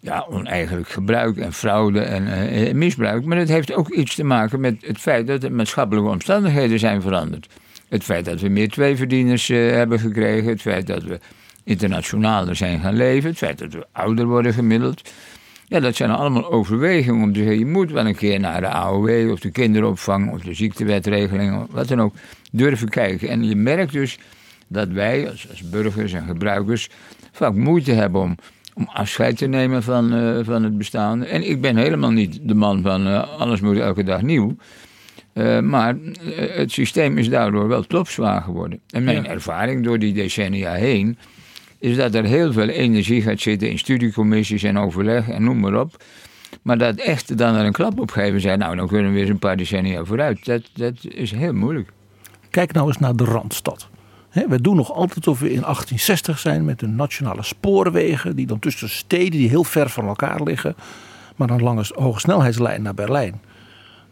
ja, 0.00 0.26
oneigenlijk 0.28 0.88
gebruik 0.88 1.36
en 1.36 1.52
fraude 1.52 2.00
en 2.00 2.78
misbruik. 2.78 3.24
Maar 3.24 3.38
het 3.38 3.48
heeft 3.48 3.72
ook 3.72 3.88
iets 3.88 4.14
te 4.14 4.24
maken 4.24 4.60
met 4.60 4.76
het 4.80 4.98
feit 4.98 5.26
dat 5.26 5.40
de 5.40 5.50
maatschappelijke 5.50 6.10
omstandigheden 6.10 6.78
zijn 6.78 7.02
veranderd. 7.02 7.46
Het 7.88 8.04
feit 8.04 8.24
dat 8.24 8.40
we 8.40 8.48
meer 8.48 8.68
tweeverdieners 8.68 9.48
hebben 9.48 9.98
gekregen. 9.98 10.50
Het 10.50 10.60
feit 10.60 10.86
dat 10.86 11.02
we 11.02 11.20
internationaler 11.64 12.56
zijn 12.56 12.80
gaan 12.80 12.96
leven. 12.96 13.30
Het 13.30 13.38
feit 13.38 13.58
dat 13.58 13.72
we 13.72 13.86
ouder 13.92 14.26
worden 14.26 14.52
gemiddeld. 14.52 15.10
Ja, 15.72 15.80
dat 15.80 15.96
zijn 15.96 16.10
allemaal 16.10 16.52
overwegingen 16.52 17.22
om 17.22 17.32
te 17.32 17.38
zeggen... 17.38 17.58
je 17.58 17.66
moet 17.66 17.90
wel 17.90 18.06
een 18.06 18.14
keer 18.14 18.40
naar 18.40 18.60
de 18.60 18.68
AOW 18.68 19.30
of 19.30 19.40
de 19.40 19.50
kinderopvang... 19.50 20.32
of 20.32 20.40
de 20.40 20.54
ziektewetregeling 20.54 21.62
of 21.62 21.66
wat 21.70 21.88
dan 21.88 22.00
ook 22.00 22.14
durven 22.50 22.88
kijken. 22.88 23.28
En 23.28 23.44
je 23.44 23.56
merkt 23.56 23.92
dus 23.92 24.18
dat 24.68 24.88
wij 24.88 25.30
als, 25.30 25.50
als 25.50 25.70
burgers 25.70 26.12
en 26.12 26.26
gebruikers... 26.26 26.88
vaak 27.32 27.54
moeite 27.54 27.92
hebben 27.92 28.20
om, 28.20 28.36
om 28.74 28.88
afscheid 28.92 29.36
te 29.36 29.46
nemen 29.46 29.82
van, 29.82 30.14
eh, 30.14 30.38
van 30.42 30.62
het 30.62 30.78
bestaan. 30.78 31.24
En 31.24 31.48
ik 31.48 31.60
ben 31.60 31.76
helemaal 31.76 32.10
niet 32.10 32.38
de 32.42 32.54
man 32.54 32.82
van 32.82 33.06
eh, 33.06 33.38
alles 33.38 33.60
moet 33.60 33.78
elke 33.78 34.04
dag 34.04 34.22
nieuw... 34.22 34.56
Uh, 35.34 35.60
maar 35.60 35.96
het 36.36 36.72
systeem 36.72 37.18
is 37.18 37.28
daardoor 37.28 37.68
wel 37.68 37.82
topzwaar 37.82 38.42
geworden. 38.42 38.80
En 38.90 39.04
mijn 39.04 39.22
ja. 39.22 39.28
ervaring 39.28 39.84
door 39.84 39.98
die 39.98 40.12
decennia 40.12 40.72
heen 40.72 41.18
is 41.82 41.96
dat 41.96 42.14
er 42.14 42.24
heel 42.24 42.52
veel 42.52 42.68
energie 42.68 43.22
gaat 43.22 43.40
zitten 43.40 43.70
in 43.70 43.78
studiecommissies 43.78 44.62
en 44.62 44.78
overleg 44.78 45.28
en 45.28 45.44
noem 45.44 45.60
maar 45.60 45.80
op. 45.80 46.04
Maar 46.62 46.78
dat 46.78 46.96
echt 46.96 47.38
dan 47.38 47.54
er 47.54 47.64
een 47.64 47.72
klap 47.72 48.00
op 48.00 48.10
geven 48.10 48.40
zijn, 48.40 48.58
nou 48.58 48.76
dan 48.76 48.86
kunnen 48.86 49.06
we 49.06 49.12
weer 49.12 49.20
eens 49.20 49.30
een 49.30 49.38
paar 49.38 49.56
decennia 49.56 50.04
vooruit. 50.04 50.44
Dat, 50.44 50.62
dat 50.74 50.94
is 51.08 51.30
heel 51.30 51.52
moeilijk. 51.52 51.92
Kijk 52.50 52.72
nou 52.72 52.86
eens 52.86 52.98
naar 52.98 53.16
de 53.16 53.24
Randstad. 53.24 53.88
We 54.32 54.60
doen 54.60 54.76
nog 54.76 54.92
altijd 54.92 55.26
of 55.26 55.38
we 55.40 55.52
in 55.52 55.60
1860 55.60 56.38
zijn 56.38 56.64
met 56.64 56.78
de 56.78 56.86
nationale 56.86 57.42
spoorwegen, 57.42 58.36
die 58.36 58.46
dan 58.46 58.58
tussen 58.58 58.88
steden 58.88 59.30
die 59.30 59.48
heel 59.48 59.64
ver 59.64 59.88
van 59.88 60.06
elkaar 60.06 60.42
liggen, 60.42 60.76
maar 61.36 61.48
dan 61.48 61.62
langs 61.62 61.90
hoge 61.90 62.20
snelheidslijn 62.20 62.82
naar 62.82 62.94
Berlijn, 62.94 63.40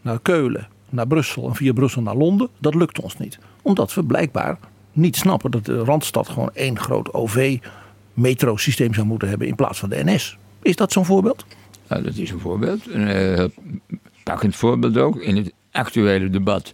naar 0.01 0.19
Keulen, 0.19 0.67
naar 0.89 1.07
Brussel 1.07 1.47
en 1.47 1.55
via 1.55 1.73
Brussel 1.73 2.01
naar 2.01 2.15
Londen. 2.15 2.49
Dat 2.57 2.75
lukt 2.75 2.99
ons 2.99 3.17
niet. 3.17 3.39
Omdat 3.61 3.93
we 3.93 4.03
blijkbaar 4.03 4.57
niet 4.91 5.15
snappen 5.15 5.51
dat 5.51 5.65
de 5.65 5.83
Randstad 5.83 6.29
gewoon 6.29 6.49
één 6.53 6.79
groot 6.79 7.13
OV-metrosysteem 7.13 8.93
zou 8.93 9.07
moeten 9.07 9.29
hebben 9.29 9.47
in 9.47 9.55
plaats 9.55 9.79
van 9.79 9.89
de 9.89 10.03
NS. 10.03 10.37
Is 10.61 10.75
dat 10.75 10.91
zo'n 10.91 11.05
voorbeeld? 11.05 11.45
Nou, 11.87 12.03
dat 12.03 12.15
is 12.15 12.31
een 12.31 12.39
voorbeeld. 12.39 12.87
Een 12.89 13.39
uh, 13.39 13.45
pakkend 14.23 14.55
voorbeeld 14.55 14.97
ook 14.97 15.21
in 15.21 15.35
het 15.35 15.53
actuele 15.71 16.29
debat 16.29 16.73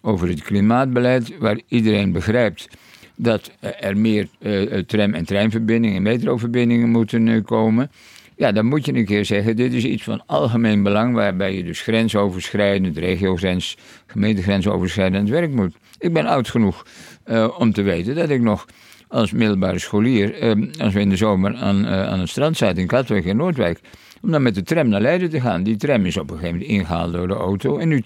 over 0.00 0.28
het 0.28 0.42
klimaatbeleid, 0.42 1.38
waar 1.38 1.60
iedereen 1.68 2.12
begrijpt 2.12 2.68
dat 3.16 3.50
er 3.80 3.96
meer 3.96 4.28
uh, 4.38 4.78
tram- 4.78 5.14
en 5.14 5.24
treinverbindingen 5.24 5.96
en 5.96 6.02
metroverbindingen 6.02 6.88
moeten 6.88 7.26
uh, 7.26 7.44
komen. 7.44 7.90
Ja, 8.36 8.52
dan 8.52 8.66
moet 8.66 8.86
je 8.86 8.94
een 8.94 9.04
keer 9.04 9.24
zeggen, 9.24 9.56
dit 9.56 9.72
is 9.72 9.84
iets 9.84 10.02
van 10.02 10.22
algemeen 10.26 10.82
belang, 10.82 11.14
waarbij 11.14 11.56
je 11.56 11.64
dus 11.64 11.80
grensoverschrijdend, 11.80 12.96
regiogrens, 12.96 13.76
gemeentegrensoverschrijdend 14.06 15.28
werk 15.28 15.50
moet. 15.50 15.74
Ik 15.98 16.12
ben 16.12 16.26
oud 16.26 16.48
genoeg 16.48 16.86
uh, 17.30 17.58
om 17.58 17.72
te 17.72 17.82
weten 17.82 18.14
dat 18.14 18.28
ik 18.28 18.40
nog 18.40 18.66
als 19.08 19.32
middelbare 19.32 19.78
scholier, 19.78 20.56
uh, 20.56 20.72
als 20.78 20.94
we 20.94 21.00
in 21.00 21.08
de 21.08 21.16
zomer 21.16 21.56
aan, 21.56 21.84
uh, 21.84 22.08
aan 22.08 22.20
het 22.20 22.28
strand 22.28 22.56
zaten 22.56 22.78
in 22.78 22.86
Katwijk 22.86 23.26
en 23.26 23.36
Noordwijk, 23.36 23.80
om 24.22 24.30
dan 24.30 24.42
met 24.42 24.54
de 24.54 24.62
tram 24.62 24.88
naar 24.88 25.00
Leiden 25.00 25.30
te 25.30 25.40
gaan. 25.40 25.62
Die 25.62 25.76
tram 25.76 26.06
is 26.06 26.16
op 26.16 26.30
een 26.30 26.36
gegeven 26.36 26.58
moment 26.58 26.72
ingehaald 26.72 27.12
door 27.12 27.28
de 27.28 27.34
auto. 27.34 27.78
En 27.78 27.88
nu 27.88 28.02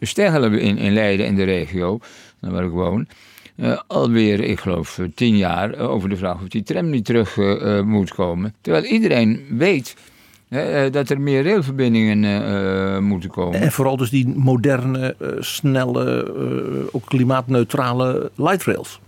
steggelen 0.00 0.50
we 0.50 0.60
in, 0.60 0.78
in 0.78 0.92
Leiden 0.92 1.26
en 1.26 1.34
de 1.34 1.44
regio, 1.44 1.98
waar 2.40 2.64
ik 2.64 2.70
woon, 2.70 3.06
alweer, 3.86 4.40
ik 4.40 4.60
geloof, 4.60 5.00
tien 5.14 5.36
jaar 5.36 5.78
over 5.78 6.08
de 6.08 6.16
vraag 6.16 6.42
of 6.42 6.48
die 6.48 6.62
tram 6.62 6.90
niet 6.90 7.04
terug 7.04 7.36
moet 7.84 8.14
komen. 8.14 8.54
Terwijl 8.60 8.84
iedereen 8.84 9.46
weet 9.50 9.96
dat 10.90 11.10
er 11.10 11.20
meer 11.20 11.44
railverbindingen 11.44 13.04
moeten 13.04 13.30
komen. 13.30 13.60
En 13.60 13.72
vooral 13.72 13.96
dus 13.96 14.10
die 14.10 14.28
moderne, 14.28 15.16
snelle, 15.38 16.34
ook 16.92 17.06
klimaatneutrale 17.06 18.30
light 18.36 18.64
rails. 18.64 19.00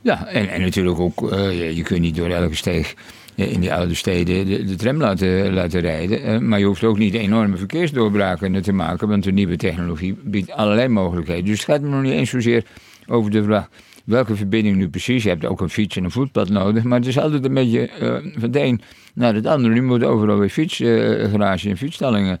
Ja, 0.00 0.26
en, 0.26 0.48
en 0.48 0.60
natuurlijk 0.60 0.98
ook, 0.98 1.30
je, 1.30 1.76
je 1.76 1.82
kunt 1.82 2.00
niet 2.00 2.16
door 2.16 2.28
elke 2.28 2.56
steeg 2.56 2.94
in 3.34 3.60
die 3.60 3.74
oude 3.74 3.94
steden 3.94 4.46
de, 4.46 4.64
de 4.64 4.74
tram 4.74 4.96
laten, 4.96 5.52
laten 5.52 5.80
rijden. 5.80 6.48
Maar 6.48 6.58
je 6.58 6.64
hoeft 6.64 6.84
ook 6.84 6.98
niet 6.98 7.14
enorme 7.14 7.56
verkeersdoorbraken 7.56 8.62
te 8.62 8.72
maken, 8.72 9.08
want 9.08 9.24
de 9.24 9.32
nieuwe 9.32 9.56
technologie 9.56 10.16
biedt 10.24 10.50
allerlei 10.50 10.88
mogelijkheden. 10.88 11.44
Dus 11.44 11.56
het 11.56 11.66
gaat 11.66 11.80
me 11.80 11.88
nog 11.88 12.02
niet 12.02 12.12
eens 12.12 12.30
zozeer 12.30 12.64
over 13.06 13.30
de 13.30 13.42
vraag 13.42 13.68
welke 14.04 14.36
verbinding 14.36 14.76
nu 14.76 14.88
precies. 14.88 15.22
Je 15.22 15.28
hebt 15.28 15.44
ook 15.44 15.60
een 15.60 15.70
fiets 15.70 15.96
en 15.96 16.04
een 16.04 16.10
voetpad 16.10 16.48
nodig. 16.48 16.84
Maar 16.84 16.98
het 16.98 17.08
is 17.08 17.18
altijd 17.18 17.44
een 17.44 17.54
beetje 17.54 17.88
eh, 17.88 18.16
van 18.38 18.50
de 18.50 18.60
een 18.60 18.80
naar 19.14 19.34
het 19.34 19.46
andere. 19.46 19.74
Nu 19.74 19.82
moeten 19.82 20.08
overal 20.08 20.38
weer 20.38 20.48
fietsgarages 20.48 21.64
en 21.64 21.76
fietsstallingen 21.76 22.38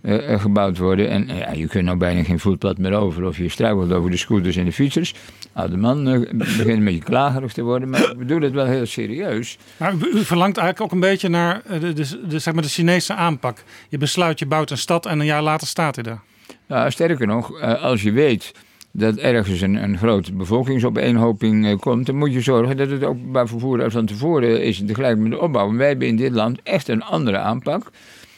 eh, 0.00 0.32
eh, 0.32 0.40
gebouwd 0.40 0.78
worden. 0.78 1.08
En 1.08 1.28
eh, 1.28 1.38
ja, 1.38 1.52
je 1.52 1.66
kunt 1.66 1.84
nou 1.84 1.98
bijna 1.98 2.22
geen 2.22 2.40
voetpad 2.40 2.78
meer 2.78 2.92
over. 2.92 3.24
Of 3.24 3.36
je 3.36 3.48
struikelt 3.48 3.92
over 3.92 4.10
de 4.10 4.16
scooters 4.16 4.56
en 4.56 4.64
de 4.64 4.72
fietsers. 4.72 5.14
Oude 5.54 5.76
man 5.76 6.08
eh, 6.08 6.20
begint 6.32 6.68
een 6.68 6.84
beetje 6.84 7.02
klagerig 7.02 7.52
te 7.52 7.62
worden. 7.62 7.88
Maar 7.88 8.10
ik 8.10 8.18
bedoel 8.18 8.40
het 8.40 8.52
wel 8.52 8.66
heel 8.66 8.86
serieus. 8.86 9.58
Maar 9.76 9.94
u, 9.94 9.96
u 9.96 10.24
verlangt 10.24 10.56
eigenlijk 10.56 10.80
ook 10.80 10.92
een 10.92 11.08
beetje 11.08 11.28
naar 11.28 11.62
eh, 11.64 11.80
de, 11.80 11.92
de, 11.92 12.26
de, 12.26 12.38
zeg 12.38 12.54
maar 12.54 12.62
de 12.62 12.68
Chinese 12.68 13.14
aanpak. 13.14 13.62
Je 13.88 13.98
besluit, 13.98 14.38
je 14.38 14.46
bouwt 14.46 14.70
een 14.70 14.78
stad 14.78 15.06
en 15.06 15.20
een 15.20 15.26
jaar 15.26 15.42
later 15.42 15.66
staat 15.66 15.94
hij 15.94 16.04
daar. 16.04 16.22
Nou, 16.66 16.90
sterker 16.90 17.26
nog, 17.26 17.60
eh, 17.60 17.82
als 17.82 18.02
je 18.02 18.12
weet 18.12 18.52
dat 18.96 19.16
ergens 19.16 19.60
een, 19.60 19.82
een 19.82 19.98
grote 19.98 20.32
bevolkingsopeenhoping 20.32 21.66
eh, 21.66 21.78
komt, 21.78 22.06
dan 22.06 22.16
moet 22.16 22.32
je 22.32 22.40
zorgen 22.40 22.76
dat 22.76 22.90
het 22.90 23.04
openbaar 23.04 23.48
vervoer 23.48 23.80
er 23.80 23.90
van 23.90 24.06
tevoren 24.06 24.62
is 24.62 24.82
tegelijk 24.86 25.18
met 25.18 25.30
de 25.30 25.40
opbouw. 25.40 25.76
Wij 25.76 25.88
hebben 25.88 26.06
in 26.06 26.16
dit 26.16 26.32
land 26.32 26.60
echt 26.62 26.88
een 26.88 27.02
andere 27.02 27.38
aanpak. 27.38 27.90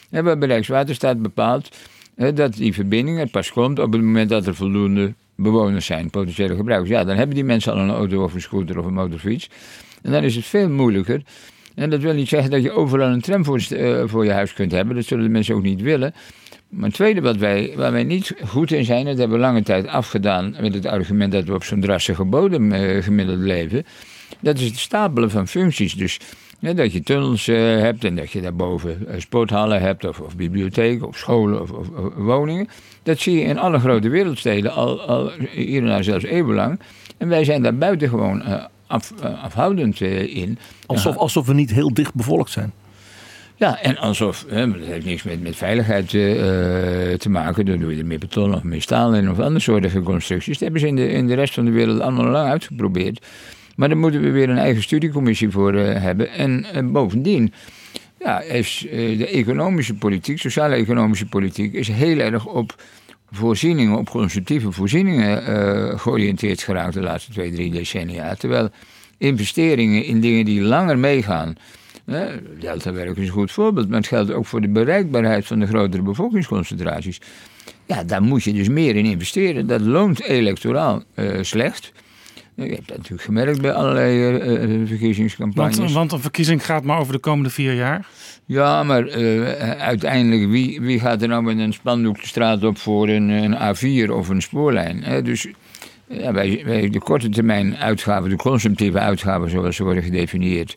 En 0.09 0.23
we 0.23 0.29
hebben 0.29 0.47
Rijkswaterstaat 0.47 1.21
bepaald 1.21 1.75
eh, 2.15 2.35
dat 2.35 2.53
die 2.53 2.73
verbinding 2.73 3.19
er 3.19 3.29
pas 3.29 3.51
komt 3.51 3.79
op 3.79 3.91
het 3.91 4.01
moment 4.01 4.29
dat 4.29 4.47
er 4.47 4.55
voldoende 4.55 5.13
bewoners 5.35 5.85
zijn, 5.85 6.09
potentiële 6.09 6.55
gebruikers. 6.55 6.89
Ja, 6.89 7.03
dan 7.03 7.17
hebben 7.17 7.35
die 7.35 7.43
mensen 7.43 7.73
al 7.73 7.79
een 7.79 7.89
auto 7.89 8.23
of 8.23 8.33
een 8.33 8.41
scooter 8.41 8.79
of 8.79 8.85
een 8.85 8.93
motorfiets. 8.93 9.49
En 10.01 10.11
dan 10.11 10.23
is 10.23 10.35
het 10.35 10.45
veel 10.45 10.69
moeilijker. 10.69 11.21
En 11.75 11.89
dat 11.89 12.01
wil 12.01 12.13
niet 12.13 12.27
zeggen 12.27 12.51
dat 12.51 12.63
je 12.63 12.71
overal 12.71 13.07
een 13.07 13.21
tram 13.21 13.45
voor, 13.45 13.61
eh, 13.69 14.01
voor 14.05 14.25
je 14.25 14.31
huis 14.31 14.53
kunt 14.53 14.71
hebben. 14.71 14.95
Dat 14.95 15.05
zullen 15.05 15.23
de 15.23 15.29
mensen 15.29 15.55
ook 15.55 15.63
niet 15.63 15.81
willen. 15.81 16.13
Maar 16.69 16.85
het 16.85 16.93
tweede 16.93 17.21
wat 17.21 17.37
wij, 17.37 17.73
waar 17.75 17.91
wij 17.91 18.03
niet 18.03 18.35
goed 18.45 18.71
in 18.71 18.85
zijn, 18.85 19.05
dat 19.05 19.17
hebben 19.17 19.37
we 19.37 19.43
lange 19.43 19.63
tijd 19.63 19.87
afgedaan 19.87 20.55
met 20.61 20.73
het 20.73 20.85
argument 20.85 21.31
dat 21.31 21.43
we 21.43 21.53
op 21.53 21.63
zo'n 21.63 21.81
drassige 21.81 22.23
bodem 22.23 22.71
eh, 22.71 23.03
gemiddeld 23.03 23.39
leven. 23.39 23.85
Dat 24.39 24.59
is 24.59 24.65
het 24.65 24.77
stapelen 24.77 25.31
van 25.31 25.47
functies. 25.47 25.93
Dus 25.93 26.19
dat 26.59 26.93
je 26.93 27.01
tunnels 27.01 27.47
eh, 27.47 27.57
hebt 27.57 28.03
en 28.03 28.15
dat 28.15 28.31
je 28.31 28.41
daarboven 28.41 29.07
eh, 29.07 29.19
sporthallen 29.19 29.81
hebt, 29.81 30.05
of, 30.05 30.19
of 30.19 30.35
bibliotheken, 30.35 31.07
of 31.07 31.17
scholen, 31.17 31.61
of, 31.61 31.89
woningen. 32.15 32.67
Dat 33.03 33.19
zie 33.19 33.39
je 33.39 33.45
in 33.45 33.57
alle 33.57 33.79
grote 33.79 34.09
wereldsteden 34.09 34.73
al, 34.73 35.01
al 35.01 35.31
daar 35.81 36.03
zelfs 36.03 36.23
eeuwenlang. 36.23 36.79
En 37.17 37.27
wij 37.27 37.43
zijn 37.43 37.61
daar 37.61 37.77
buitengewoon 37.77 38.41
eh, 38.41 38.63
afhoudend 39.43 40.01
in. 40.01 40.57
Alsof, 40.85 41.17
alsof 41.17 41.45
we 41.45 41.53
niet 41.53 41.71
heel 41.71 41.93
dicht 41.93 42.13
bevolkt 42.13 42.51
zijn. 42.51 42.73
Ja, 43.57 43.81
en 43.81 43.97
alsof, 43.97 44.45
hè, 44.49 44.71
dat 44.71 44.87
heeft 44.87 45.05
niks 45.05 45.23
met, 45.23 45.41
met 45.41 45.55
veiligheid 45.55 46.13
eh, 46.13 47.11
eh, 47.11 47.19
te 47.19 47.29
maken. 47.29 47.65
Dan 47.65 47.79
doe 47.79 47.93
je 47.93 47.99
er 47.99 48.05
meer 48.05 48.19
beton 48.19 48.55
of 48.55 48.63
meer 48.63 48.81
staal 48.81 49.15
in 49.15 49.29
of 49.29 49.39
andere 49.39 49.59
soorten 49.59 50.03
constructies. 50.03 50.53
Dat 50.53 50.61
hebben 50.61 50.79
ze 50.79 50.87
in 50.87 50.95
de, 50.95 51.09
in 51.09 51.27
de 51.27 51.33
rest 51.33 51.53
van 51.53 51.65
de 51.65 51.71
wereld 51.71 51.99
allemaal 51.99 52.25
lang 52.25 52.49
uitgeprobeerd. 52.49 53.25
Maar 53.75 53.87
daar 53.89 53.97
moeten 53.97 54.21
we 54.21 54.29
weer 54.29 54.49
een 54.49 54.57
eigen 54.57 54.83
studiecommissie 54.83 55.49
voor 55.49 55.73
eh, 55.73 56.01
hebben. 56.01 56.29
En 56.29 56.91
bovendien, 56.91 57.53
ja, 58.19 58.41
is 58.41 58.85
de 58.91 59.27
economische 59.27 59.93
politiek, 59.93 60.39
sociale-economische 60.39 61.25
politiek, 61.25 61.73
is 61.73 61.87
heel 61.87 62.19
erg 62.19 62.45
op 62.45 62.83
voorzieningen, 63.31 63.97
op 63.97 64.09
constructieve 64.09 64.71
voorzieningen 64.71 65.99
georiënteerd 65.99 66.61
geraakt 66.61 66.93
de 66.93 67.01
laatste 67.01 67.31
twee, 67.31 67.51
drie 67.51 67.71
decennia. 67.71 68.35
Terwijl 68.35 68.69
investeringen 69.17 70.03
in 70.03 70.21
dingen 70.21 70.45
die 70.45 70.61
langer 70.61 70.97
meegaan. 70.97 71.55
Deltawerk 72.59 73.17
is 73.17 73.27
een 73.27 73.33
goed 73.33 73.51
voorbeeld, 73.51 73.87
maar 73.89 73.97
het 73.97 74.07
geldt 74.07 74.31
ook 74.31 74.45
voor 74.45 74.61
de 74.61 74.69
bereikbaarheid 74.69 75.45
van 75.45 75.59
de 75.59 75.67
grotere 75.67 76.01
bevolkingsconcentraties. 76.01 77.21
Ja, 77.85 78.03
daar 78.03 78.21
moet 78.21 78.43
je 78.43 78.53
dus 78.53 78.69
meer 78.69 78.95
in 78.95 79.05
investeren. 79.05 79.67
Dat 79.67 79.81
loont 79.81 80.21
electoraal 80.21 81.03
eh, 81.13 81.37
slecht. 81.41 81.91
Je 82.55 82.63
hebt 82.63 82.87
dat 82.87 82.97
natuurlijk 82.97 83.23
gemerkt 83.23 83.61
bij 83.61 83.73
allerlei 83.73 84.37
eh, 84.37 84.63
eh, 84.63 84.87
verkiezingscampagnes. 84.87 85.77
Want, 85.77 85.91
want 85.91 86.11
een 86.11 86.19
verkiezing 86.19 86.65
gaat 86.65 86.83
maar 86.83 86.99
over 86.99 87.13
de 87.13 87.19
komende 87.19 87.49
vier 87.49 87.73
jaar. 87.73 88.07
Ja, 88.45 88.83
maar 88.83 89.11
uiteindelijk, 89.77 90.51
wie, 90.51 90.81
wie 90.81 90.99
gaat 90.99 91.21
er 91.21 91.27
nou 91.27 91.43
met 91.43 91.57
een 91.57 91.73
spandoek 91.73 92.21
de 92.21 92.27
straat 92.27 92.63
op 92.63 92.77
voor 92.77 93.09
een, 93.09 93.29
een 93.29 93.55
A4 93.55 94.11
of 94.11 94.29
een 94.29 94.41
spoorlijn? 94.41 95.03
Hè? 95.03 95.21
Dus 95.21 95.47
ja, 96.07 96.31
bij, 96.31 96.61
bij 96.65 96.89
de 96.89 96.99
korte 96.99 97.29
termijn 97.29 97.77
uitgaven, 97.77 98.29
de 98.29 98.35
consumptieve 98.35 98.99
uitgaven 98.99 99.49
zoals 99.49 99.75
ze 99.75 99.83
worden 99.83 100.03
gedefinieerd, 100.03 100.75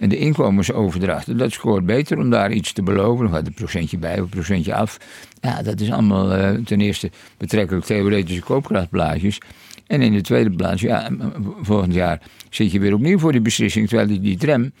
en 0.00 0.08
de 0.08 0.16
inkomensoverdrachten, 0.16 1.36
dat 1.36 1.52
scoort 1.52 1.86
beter 1.86 2.18
om 2.18 2.30
daar 2.30 2.52
iets 2.52 2.72
te 2.72 2.82
beloven. 2.82 3.24
Dan 3.24 3.34
gaat 3.34 3.46
een 3.46 3.54
procentje 3.54 3.98
bij 3.98 4.14
of 4.14 4.20
een 4.20 4.28
procentje 4.28 4.74
af. 4.74 4.98
Ja, 5.40 5.62
dat 5.62 5.80
is 5.80 5.90
allemaal 5.90 6.32
eh, 6.32 6.54
ten 6.64 6.80
eerste 6.80 7.10
betrekkelijk 7.36 7.84
theoretische 7.84 8.42
koopkrachtplaatjes. 8.42 9.38
En 9.86 10.02
in 10.02 10.12
de 10.12 10.20
tweede 10.20 10.50
plaats, 10.50 10.80
ja, 10.80 11.10
volgend 11.62 11.94
jaar 11.94 12.20
zit 12.50 12.72
je 12.72 12.80
weer 12.80 12.94
opnieuw 12.94 13.18
voor 13.18 13.32
die 13.32 13.40
beslissing. 13.40 13.88
Terwijl 13.88 14.08
die, 14.08 14.20
die 14.20 14.36
tram, 14.36 14.72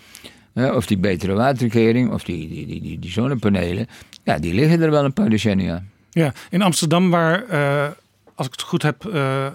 of 0.54 0.86
die 0.86 0.98
betere 0.98 1.32
waterkering, 1.32 2.12
of 2.12 2.24
die, 2.24 2.48
die, 2.48 2.80
die, 2.80 2.98
die, 2.98 3.10
zonnepanelen, 3.10 3.86
ja, 4.24 4.38
die 4.38 4.54
liggen 4.54 4.82
er 4.82 4.90
wel 4.90 5.04
een 5.04 5.12
paar 5.12 5.30
decennia. 5.30 5.82
Ja, 6.10 6.32
in 6.50 6.62
Amsterdam, 6.62 7.10
waar, 7.10 7.44
eh, 7.48 7.88
als 8.34 8.46
ik 8.46 8.52
het 8.52 8.62
goed 8.62 8.82
heb, 8.82 9.04
eh, 9.04 9.46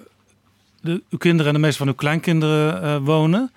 de, 0.82 1.02
uw 1.10 1.18
kinderen 1.18 1.48
en 1.48 1.54
de 1.54 1.60
meeste 1.60 1.78
van 1.78 1.88
uw 1.88 1.94
kleinkinderen 1.94 3.04
wonen. 3.04 3.52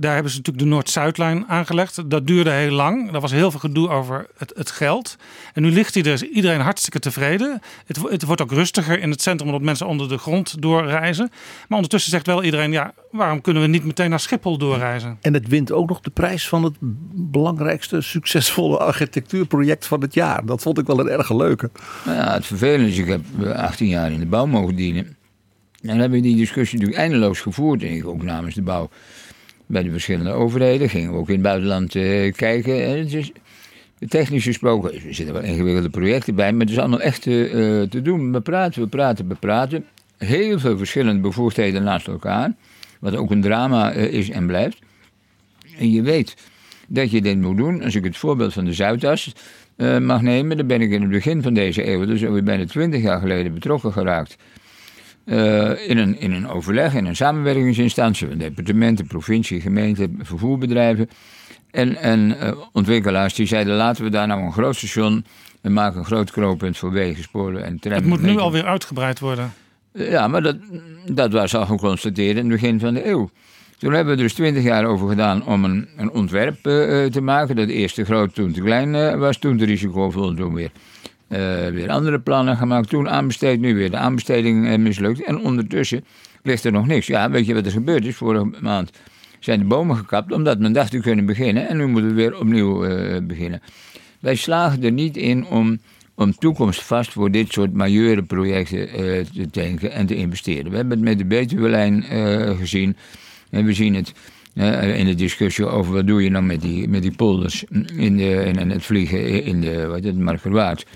Daar 0.00 0.14
hebben 0.14 0.30
ze 0.32 0.36
natuurlijk 0.36 0.64
de 0.64 0.70
Noord-Zuidlijn 0.70 1.46
aangelegd. 1.46 2.10
Dat 2.10 2.26
duurde 2.26 2.50
heel 2.50 2.70
lang. 2.70 3.14
Er 3.14 3.20
was 3.20 3.30
heel 3.30 3.50
veel 3.50 3.60
gedoe 3.60 3.88
over 3.88 4.26
het, 4.36 4.52
het 4.56 4.70
geld. 4.70 5.16
En 5.52 5.62
nu 5.62 5.70
ligt 5.70 5.94
hij 5.94 6.02
er, 6.02 6.12
is 6.12 6.22
iedereen 6.22 6.60
hartstikke 6.60 6.98
tevreden. 6.98 7.60
Het, 7.86 7.98
het 8.10 8.24
wordt 8.24 8.42
ook 8.42 8.52
rustiger 8.52 9.00
in 9.00 9.10
het 9.10 9.22
centrum, 9.22 9.48
omdat 9.48 9.62
mensen 9.62 9.86
onder 9.86 10.08
de 10.08 10.18
grond 10.18 10.62
doorreizen. 10.62 11.30
Maar 11.68 11.76
ondertussen 11.76 12.10
zegt 12.10 12.26
wel 12.26 12.44
iedereen, 12.44 12.72
ja, 12.72 12.92
waarom 13.10 13.40
kunnen 13.40 13.62
we 13.62 13.68
niet 13.68 13.84
meteen 13.84 14.10
naar 14.10 14.20
Schiphol 14.20 14.58
doorreizen? 14.58 15.18
En 15.20 15.34
het 15.34 15.48
wint 15.48 15.72
ook 15.72 15.88
nog 15.88 16.00
de 16.00 16.10
prijs 16.10 16.48
van 16.48 16.64
het 16.64 16.74
belangrijkste 17.30 18.00
succesvolle 18.00 18.78
architectuurproject 18.78 19.86
van 19.86 20.00
het 20.00 20.14
jaar. 20.14 20.46
Dat 20.46 20.62
vond 20.62 20.78
ik 20.78 20.86
wel 20.86 21.00
een 21.00 21.08
erg 21.08 21.32
leuke. 21.32 21.70
Nou 22.04 22.16
ja, 22.16 22.32
het 22.32 22.46
vervelende 22.46 22.88
is, 22.88 22.98
ik 22.98 23.06
heb 23.06 23.20
eh, 23.42 23.50
18 23.50 23.86
jaar 23.86 24.12
in 24.12 24.20
de 24.20 24.26
bouw 24.26 24.46
mogen 24.46 24.74
dienen. 24.74 25.16
En 25.82 25.88
dan 25.88 25.98
hebben 25.98 26.18
we 26.20 26.26
die 26.26 26.36
discussie 26.36 26.78
natuurlijk 26.78 27.06
eindeloos 27.06 27.40
gevoerd. 27.40 27.82
En 27.82 27.92
ik 27.92 28.06
ook 28.06 28.22
namens 28.22 28.54
de 28.54 28.62
bouw 28.62 28.90
bij 29.68 29.82
de 29.82 29.90
verschillende 29.90 30.30
overheden. 30.30 30.88
Gingen 30.88 31.12
we 31.12 31.18
ook 31.18 31.28
in 31.28 31.34
het 31.34 31.42
buitenland 31.42 31.94
eh, 31.94 32.32
kijken. 32.32 33.08
Technisch 34.08 34.44
gesproken, 34.44 34.94
er 34.94 35.14
zitten 35.14 35.34
wel 35.34 35.42
ingewikkelde 35.42 35.90
projecten 35.90 36.34
bij. 36.34 36.52
Maar 36.52 36.60
het 36.60 36.70
is 36.70 36.78
allemaal 36.78 37.00
echt 37.00 37.26
eh, 37.26 37.80
eh, 37.80 37.88
te 37.88 38.02
doen. 38.02 38.32
We 38.32 38.40
praten, 38.40 38.82
we 38.82 38.88
praten, 38.88 39.28
we 39.28 39.34
praten. 39.34 39.84
Heel 40.16 40.58
veel 40.58 40.78
verschillende 40.78 41.20
bevoegdheden 41.20 41.82
naast 41.82 42.06
elkaar. 42.06 42.54
Wat 43.00 43.16
ook 43.16 43.30
een 43.30 43.40
drama 43.40 43.90
is 43.92 44.30
en 44.30 44.46
blijft. 44.46 44.78
En 45.78 45.90
je 45.90 46.02
weet 46.02 46.36
dat 46.88 47.10
je 47.10 47.22
dit 47.22 47.40
moet 47.40 47.56
doen. 47.56 47.82
Als 47.82 47.94
ik 47.94 48.04
het 48.04 48.16
voorbeeld 48.16 48.52
van 48.52 48.64
de 48.64 48.72
Zuidas 48.72 49.32
mag 50.00 50.22
nemen, 50.22 50.56
dan 50.56 50.66
ben 50.66 50.80
ik 50.80 50.90
in 50.90 51.00
het 51.00 51.10
begin 51.10 51.42
van 51.42 51.54
deze 51.54 51.86
eeuw, 51.86 52.06
dus 52.06 52.24
alweer 52.24 52.42
bijna 52.42 52.66
twintig 52.66 53.02
jaar 53.02 53.20
geleden, 53.20 53.54
betrokken 53.54 53.92
geraakt. 53.92 54.36
Eh, 55.28 55.88
in, 55.88 55.98
een, 55.98 56.20
in 56.20 56.32
een 56.32 56.48
overleg, 56.48 56.94
in 56.94 57.06
een 57.06 57.16
samenwerkingsinstantie 57.16 58.28
van 58.28 58.38
departementen, 58.38 59.06
provincie, 59.06 59.60
gemeente, 59.60 60.08
vervoerbedrijven. 60.18 61.08
En, 61.70 61.96
en 61.96 62.40
eh, 62.40 62.52
ontwikkelaars 62.72 63.34
die 63.34 63.46
zeiden: 63.46 63.76
laten 63.76 64.04
we 64.04 64.10
daar 64.10 64.26
nou 64.26 64.42
een 64.42 64.52
groot 64.52 64.76
station 64.76 65.24
en 65.60 65.72
maken 65.72 65.98
een 65.98 66.04
groot 66.04 66.30
knooppunt 66.30 66.78
voor 66.78 66.90
wegen, 66.90 67.22
sporen 67.22 67.64
en 67.64 67.78
tram. 67.78 67.94
Het 67.94 68.04
moet 68.04 68.22
nu 68.22 68.38
alweer 68.38 68.64
uitgebreid 68.64 69.18
worden. 69.18 69.52
Ja, 69.92 70.28
maar 70.28 70.42
dat, 70.42 70.56
dat 71.06 71.32
was 71.32 71.54
al 71.54 71.66
geconstateerd 71.66 72.36
in 72.36 72.50
het 72.50 72.60
begin 72.60 72.80
van 72.80 72.94
de 72.94 73.08
eeuw. 73.08 73.30
Toen 73.78 73.92
hebben 73.92 74.14
we 74.14 74.20
er 74.20 74.26
dus 74.26 74.34
twintig 74.34 74.62
jaar 74.62 74.84
over 74.84 75.08
gedaan 75.08 75.46
om 75.46 75.64
een, 75.64 75.88
een 75.96 76.10
ontwerp 76.10 76.66
eh, 76.66 77.04
eh, 77.04 77.12
te 77.12 77.20
maken. 77.20 77.56
Dat 77.56 77.68
eerst 77.68 77.94
te 77.94 78.04
groot, 78.04 78.34
toen 78.34 78.52
te 78.52 78.60
klein 78.60 78.94
eh, 78.94 79.18
was, 79.18 79.38
toen 79.38 79.56
te 79.58 79.64
risicovol, 79.64 80.34
toen 80.34 80.54
weer, 80.54 80.70
eh, 80.74 80.97
weer 81.28 81.90
andere 81.90 82.20
plannen 82.20 82.56
gemaakt. 82.56 82.88
Toen 82.88 83.08
aanbesteed, 83.08 83.60
nu 83.60 83.74
weer 83.74 83.90
de 83.90 83.96
aanbesteding 83.96 84.68
eh, 84.68 84.78
mislukt. 84.78 85.24
En 85.24 85.38
ondertussen 85.38 86.04
ligt 86.42 86.64
er 86.64 86.72
nog 86.72 86.86
niks. 86.86 87.06
Ja, 87.06 87.30
weet 87.30 87.46
je 87.46 87.54
wat 87.54 87.66
er 87.66 87.72
gebeurd 87.72 88.04
is? 88.04 88.16
Vorige 88.16 88.50
maand 88.60 88.90
zijn 89.38 89.58
de 89.58 89.64
bomen 89.64 89.96
gekapt 89.96 90.32
omdat 90.32 90.58
men 90.58 90.72
dacht 90.72 90.92
we 90.92 91.00
kunnen 91.00 91.26
beginnen. 91.26 91.68
En 91.68 91.76
nu 91.76 91.86
moeten 91.86 92.10
we 92.10 92.16
weer 92.16 92.38
opnieuw 92.38 92.84
eh, 92.84 93.22
beginnen. 93.22 93.62
Wij 94.20 94.34
slagen 94.34 94.82
er 94.82 94.92
niet 94.92 95.16
in 95.16 95.46
om, 95.46 95.78
om 96.14 96.34
toekomstvast 96.34 97.12
voor 97.12 97.30
dit 97.30 97.52
soort 97.52 97.72
majeure 97.72 98.22
projecten 98.22 98.88
eh, 98.88 98.96
te 99.34 99.48
denken 99.50 99.92
en 99.92 100.06
te 100.06 100.16
investeren. 100.16 100.70
We 100.70 100.76
hebben 100.76 100.98
het 100.98 101.08
met 101.08 101.18
de 101.18 101.24
Betuwe-lijn 101.24 102.04
eh, 102.04 102.56
gezien. 102.58 102.96
En 103.50 103.64
we 103.64 103.72
zien 103.72 103.94
het 103.94 104.12
eh, 104.54 104.98
in 104.98 105.06
de 105.06 105.14
discussie 105.14 105.66
over 105.66 105.92
wat 105.92 106.06
doe 106.06 106.22
je 106.22 106.30
nou 106.30 106.44
met 106.44 106.60
die, 106.60 106.88
met 106.88 107.02
die 107.02 107.14
polders 107.16 107.64
in, 107.96 108.16
de, 108.16 108.44
in, 108.44 108.70
het 108.70 108.84
vliegen 108.84 109.44
in 109.44 109.60
de 109.60 109.86
wat 109.86 110.04
het, 110.04 110.18
Markerwaard. 110.18 110.86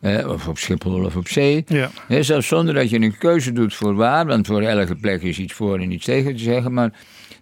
Eh, 0.00 0.28
of 0.28 0.48
op 0.48 0.58
Schiphol 0.58 1.04
of 1.04 1.16
op 1.16 1.28
zee. 1.28 1.64
Ja. 1.66 1.90
Zelfs 2.22 2.48
zonder 2.48 2.74
dat 2.74 2.90
je 2.90 3.00
een 3.00 3.18
keuze 3.18 3.52
doet 3.52 3.74
voor 3.74 3.94
waar, 3.94 4.26
want 4.26 4.46
voor 4.46 4.62
elke 4.62 4.94
plek 4.94 5.22
is 5.22 5.38
iets 5.38 5.52
voor 5.52 5.78
en 5.80 5.90
iets 5.90 6.04
tegen 6.04 6.36
te 6.36 6.42
zeggen. 6.42 6.72
Maar 6.72 6.92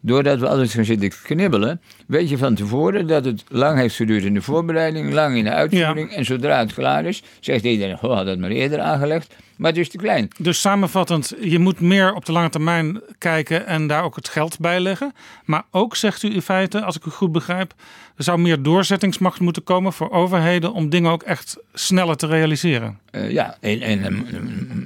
doordat 0.02 0.38
we 0.38 0.48
altijd 0.48 0.70
gaan 0.70 0.84
zitten 0.84 1.10
knibbelen, 1.22 1.80
weet 2.06 2.28
je 2.28 2.38
van 2.38 2.54
tevoren 2.54 3.06
dat 3.06 3.24
het 3.24 3.44
lang 3.48 3.78
heeft 3.78 3.96
geduurd 3.96 4.24
in 4.24 4.34
de 4.34 4.42
voorbereiding, 4.42 5.12
lang 5.12 5.36
in 5.36 5.44
de 5.44 5.50
uitvoering. 5.50 6.10
En 6.10 6.24
zodra 6.24 6.58
het 6.58 6.74
klaar 6.74 7.04
is, 7.04 7.22
zegt 7.40 7.64
iedereen, 7.64 7.98
oh, 8.02 8.14
had 8.14 8.26
dat 8.26 8.38
maar 8.38 8.50
eerder 8.50 8.80
aangelegd. 8.80 9.34
Maar 9.56 9.70
het 9.70 9.80
is 9.80 9.88
te 9.88 9.96
klein. 9.96 10.28
Dus 10.38 10.60
samenvattend, 10.60 11.34
je 11.40 11.58
moet 11.58 11.80
meer 11.80 12.14
op 12.14 12.24
de 12.24 12.32
lange 12.32 12.48
termijn 12.48 13.00
kijken 13.18 13.66
en 13.66 13.86
daar 13.86 14.04
ook 14.04 14.16
het 14.16 14.28
geld 14.28 14.58
bij 14.58 14.80
leggen. 14.80 15.12
Maar 15.44 15.62
ook 15.70 15.96
zegt 15.96 16.22
u 16.22 16.34
in 16.34 16.42
feite, 16.42 16.82
als 16.82 16.96
ik 16.96 17.04
u 17.04 17.10
goed 17.10 17.32
begrijp, 17.32 17.74
er 18.16 18.24
zou 18.24 18.38
meer 18.38 18.62
doorzettingsmacht 18.62 19.40
moeten 19.40 19.64
komen 19.64 19.92
voor 19.92 20.10
overheden 20.10 20.72
om 20.72 20.88
dingen 20.88 21.10
ook 21.10 21.22
echt 21.22 21.56
sneller 21.74 22.16
te 22.16 22.26
realiseren. 22.26 22.98
Eh, 23.10 23.30
ja, 23.30 23.56
en, 23.60 23.80
en 23.80 24.02
dan, 24.02 24.26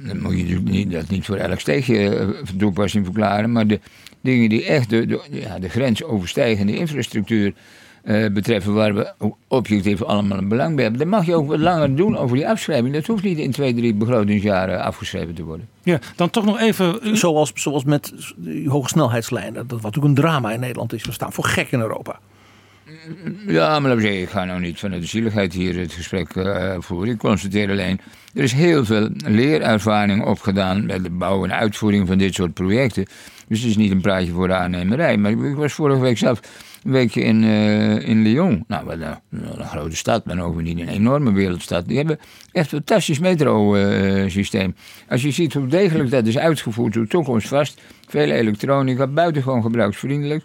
dan 0.07 0.21
moet 0.21 0.37
je 0.37 0.43
natuurlijk 0.43 0.69
niet, 0.69 0.91
dat 0.91 1.09
niet 1.09 1.25
voor 1.25 1.35
elk 1.35 1.59
steegje 1.59 2.15
eh, 2.15 2.27
toepassing 2.57 3.05
verklaren. 3.05 3.51
Maar 3.51 3.67
de 3.67 3.79
dingen 4.21 4.49
die 4.49 4.65
echt 4.65 4.89
de, 4.89 5.05
de, 5.05 5.21
ja, 5.31 5.59
de 5.59 5.69
grens 5.69 6.03
overstijgende 6.03 6.77
infrastructuur 6.77 7.53
eh, 8.07 8.25
betreffen, 8.31 8.73
waar 8.73 8.95
we 8.95 9.13
objectief 9.47 10.01
allemaal 10.01 10.37
een 10.37 10.47
belang 10.47 10.73
bij 10.73 10.83
hebben, 10.83 11.01
dan 11.01 11.09
mag 11.09 11.25
je 11.25 11.35
ook 11.35 11.47
wat 11.47 11.59
langer 11.59 11.95
doen 11.95 12.17
over 12.17 12.35
die 12.35 12.47
afschrijving. 12.47 12.93
Dat 12.93 13.05
hoeft 13.05 13.23
niet 13.23 13.37
in 13.37 13.51
twee, 13.51 13.73
drie 13.73 13.93
begrotingsjaren 13.93 14.83
afgeschreven 14.83 15.33
te 15.33 15.43
worden. 15.43 15.67
Ja, 15.83 15.99
dan 16.15 16.29
toch 16.29 16.45
nog 16.45 16.59
even. 16.59 17.17
Zoals, 17.17 17.51
zoals 17.55 17.83
met 17.83 18.13
die 18.35 18.69
hoge 18.69 18.87
snelheidslijnen. 18.87 19.53
Dat 19.53 19.65
wat 19.69 19.81
natuurlijk 19.81 20.05
een 20.05 20.23
drama 20.23 20.51
in 20.51 20.59
Nederland 20.59 20.93
is. 20.93 21.05
We 21.05 21.11
staan 21.11 21.33
voor 21.33 21.43
gek 21.43 21.71
in 21.71 21.79
Europa. 21.79 22.19
Ja, 23.47 23.79
maar 23.79 23.99
zeggen, 23.99 24.21
ik 24.21 24.29
ga 24.29 24.45
nou 24.45 24.59
niet 24.59 24.79
vanuit 24.79 25.01
de 25.01 25.07
zieligheid 25.07 25.53
hier 25.53 25.79
het 25.79 25.93
gesprek 25.93 26.35
uh, 26.35 26.75
voeren. 26.79 27.13
Ik 27.13 27.17
constateer 27.17 27.69
alleen, 27.69 27.99
er 28.33 28.43
is 28.43 28.53
heel 28.53 28.85
veel 28.85 29.09
leerervaring 29.25 30.25
opgedaan 30.25 30.85
bij 30.85 31.01
de 31.01 31.09
bouw 31.09 31.43
en 31.43 31.53
uitvoering 31.53 32.07
van 32.07 32.17
dit 32.17 32.33
soort 32.33 32.53
projecten. 32.53 33.05
Dus 33.47 33.59
het 33.59 33.69
is 33.69 33.77
niet 33.77 33.91
een 33.91 34.01
praatje 34.01 34.31
voor 34.31 34.47
de 34.47 34.53
aannemerij. 34.53 35.17
Maar 35.17 35.31
ik 35.31 35.55
was 35.55 35.73
vorige 35.73 35.99
week 35.99 36.17
zelf 36.17 36.39
een 36.83 36.91
weekje 36.91 37.21
in, 37.21 37.43
uh, 37.43 38.07
in 38.07 38.21
Lyon. 38.21 38.63
Nou, 38.67 38.85
wat 38.85 38.99
een, 38.99 39.17
een, 39.29 39.65
grote 39.65 39.95
stad, 39.95 40.25
maar 40.25 40.39
ook 40.39 40.61
niet 40.61 40.79
een 40.79 40.87
enorme 40.87 41.31
wereldstad. 41.31 41.87
Die 41.87 41.97
hebben 41.97 42.19
echt 42.51 42.71
een 42.71 42.77
fantastisch 42.77 43.19
metro-systeem. 43.19 44.75
Als 45.09 45.21
je 45.21 45.31
ziet 45.31 45.53
hoe 45.53 45.67
degelijk 45.67 46.09
dat 46.09 46.25
is 46.25 46.37
uitgevoerd, 46.37 46.95
hoe 46.95 47.07
toekomstvast, 47.07 47.81
veel 48.07 48.29
elektronica, 48.29 49.07
buitengewoon 49.07 49.61
gebruiksvriendelijk. 49.61 50.43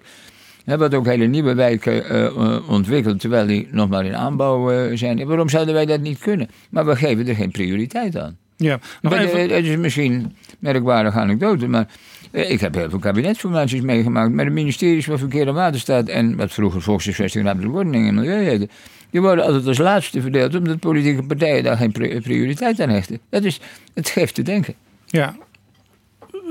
Hebben 0.64 0.93
ook 0.93 1.06
hele 1.06 1.26
nieuwe 1.26 1.55
wijken 1.55 2.16
uh, 2.16 2.68
ontwikkeld, 2.68 3.20
terwijl 3.20 3.47
die 3.47 3.68
nog 3.70 3.89
maar 3.89 4.05
in 4.05 4.16
aanbouw 4.16 4.72
uh, 4.72 4.97
zijn. 4.97 5.18
En 5.18 5.26
waarom 5.26 5.48
zouden 5.48 5.74
wij 5.74 5.86
dat 5.86 6.01
niet 6.01 6.18
kunnen? 6.18 6.48
Maar 6.70 6.86
we 6.86 6.97
geven 6.97 7.28
er 7.28 7.34
geen 7.34 7.51
prioriteit 7.51 8.16
aan. 8.16 8.36
Ja, 8.56 8.78
nog 9.02 9.12
even... 9.12 9.40
Het 9.40 9.64
is 9.64 9.76
misschien 9.76 10.36
merkwaardige 10.59 11.18
anekdote, 11.18 11.68
maar 11.68 11.86
ik 12.30 12.60
heb 12.60 12.74
heel 12.74 12.90
veel 12.90 12.98
kabinetsformaties 12.98 13.80
meegemaakt 13.80 14.32
met 14.32 14.47
de 14.47 14.52
ministeries 14.52 15.05
van 15.05 15.18
Verkeer 15.18 15.48
en 15.48 15.55
Waterstaat 15.55 16.09
en 16.09 16.36
wat 16.36 16.52
vroeger 16.52 16.82
Volkshuisvesting, 16.82 17.44
Ruimtelijke 17.44 17.78
Ordening 17.78 18.09
en 18.09 18.14
Milieu 18.14 18.44
heette. 18.44 18.68
Die 19.10 19.20
worden 19.20 19.44
altijd 19.44 19.66
als 19.66 19.78
laatste 19.78 20.20
verdeeld, 20.20 20.55
omdat 20.55 20.78
politieke 20.78 21.22
partijen 21.22 21.62
daar 21.62 21.76
geen 21.76 21.93
prioriteit 22.22 22.80
aan 22.80 22.89
hechten. 22.89 23.18
Dat 23.28 23.44
is, 23.44 23.60
het 23.94 24.09
geeft 24.09 24.34
te 24.34 24.43
denken. 24.43 24.74
Ja, 25.06 25.36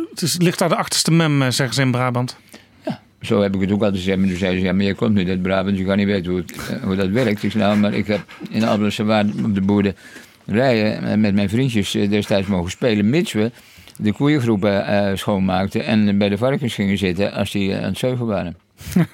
het 0.10 0.22
is, 0.22 0.38
ligt 0.38 0.60
daar 0.60 0.70
de 0.70 0.76
achterste 0.76 1.12
mem, 1.12 1.52
zeggen 1.52 1.76
ze 1.76 1.82
in 1.82 1.92
Brabant. 1.92 2.38
Zo 3.22 3.42
heb 3.42 3.56
ik 3.56 3.62
het 3.62 3.72
ook 3.72 3.82
altijd 3.82 3.98
gezegd. 3.98 4.18
Maar 4.18 4.28
toen 4.28 4.38
zeiden 4.38 4.60
ze, 4.60 4.66
ja, 4.66 4.74
maar 4.74 4.86
je 4.86 4.96
komt 4.96 5.14
niet 5.14 5.30
uit 5.30 5.42
Brabant, 5.42 5.78
je 5.78 5.86
kan 5.86 5.98
niet 5.98 6.06
weten 6.06 6.32
hoe, 6.32 6.42
het, 6.42 6.82
hoe 6.84 6.96
dat 6.96 7.10
werkt. 7.10 7.44
Ik 7.44 7.52
zei, 7.52 7.64
nou, 7.64 7.78
maar 7.78 7.94
ik 7.94 8.08
heb 8.08 8.22
in 8.50 8.64
Alblasserdam 8.64 9.46
op 9.46 9.56
de 9.56 9.62
boerderijen 9.62 11.20
met 11.22 11.34
mijn 11.34 11.50
vriendjes 11.50 11.92
destijds 11.92 12.48
mogen 12.48 12.72
spelen, 12.72 13.10
mits 13.10 13.34
we 13.34 13.52
de 13.98 14.14
koeiengroepen 14.14 15.18
schoonmaakten 15.18 15.86
en 15.86 16.18
bij 16.18 16.30
de 16.30 16.38
varkens 16.38 16.74
gingen 16.74 16.98
zitten 16.98 17.34
als 17.34 17.52
die 17.52 17.76
aan 17.76 17.84
het 17.84 17.98
zeugen 17.98 18.26
waren. 18.26 18.58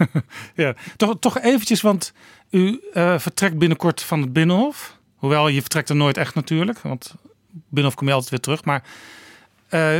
ja, 0.55 0.73
toch, 0.97 1.15
toch 1.19 1.39
eventjes, 1.39 1.81
want 1.81 2.13
u 2.49 2.79
vertrekt 3.17 3.57
binnenkort 3.57 4.01
van 4.01 4.21
het 4.21 4.34
Binnenhof. 4.34 4.97
Hoewel, 5.15 5.47
je 5.47 5.61
vertrekt 5.61 5.89
er 5.89 5.95
nooit 5.95 6.17
echt 6.17 6.35
natuurlijk, 6.35 6.79
want 6.79 7.15
Binnenhof 7.51 7.95
kom 7.95 8.07
je 8.07 8.13
altijd 8.13 8.31
weer 8.31 8.39
terug. 8.39 8.63
Maar 8.63 8.84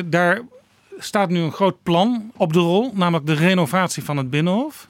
daar 0.05 0.41
staat 0.97 1.29
nu 1.29 1.39
een 1.39 1.51
groot 1.51 1.83
plan 1.83 2.31
op 2.35 2.53
de 2.53 2.59
rol, 2.59 2.91
namelijk 2.93 3.25
de 3.25 3.33
renovatie 3.33 4.03
van 4.03 4.17
het 4.17 4.29
Binnenhof. 4.29 4.87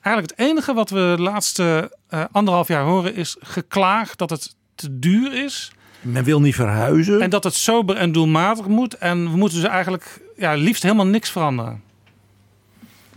Eigenlijk 0.00 0.38
het 0.38 0.48
enige 0.48 0.72
wat 0.74 0.90
we 0.90 1.14
de 1.16 1.22
laatste 1.22 1.96
uh, 2.10 2.24
anderhalf 2.32 2.68
jaar 2.68 2.84
horen 2.84 3.14
is 3.14 3.36
geklaagd 3.40 4.18
dat 4.18 4.30
het 4.30 4.54
te 4.74 4.98
duur 4.98 5.44
is. 5.44 5.72
Men 6.00 6.24
wil 6.24 6.40
niet 6.40 6.54
verhuizen. 6.54 7.20
En 7.20 7.30
dat 7.30 7.44
het 7.44 7.54
sober 7.54 7.96
en 7.96 8.12
doelmatig 8.12 8.66
moet. 8.66 8.94
En 8.94 9.30
we 9.30 9.36
moeten 9.36 9.60
dus 9.60 9.68
eigenlijk 9.68 10.20
ja, 10.36 10.54
liefst 10.54 10.82
helemaal 10.82 11.06
niks 11.06 11.30
veranderen. 11.30 11.82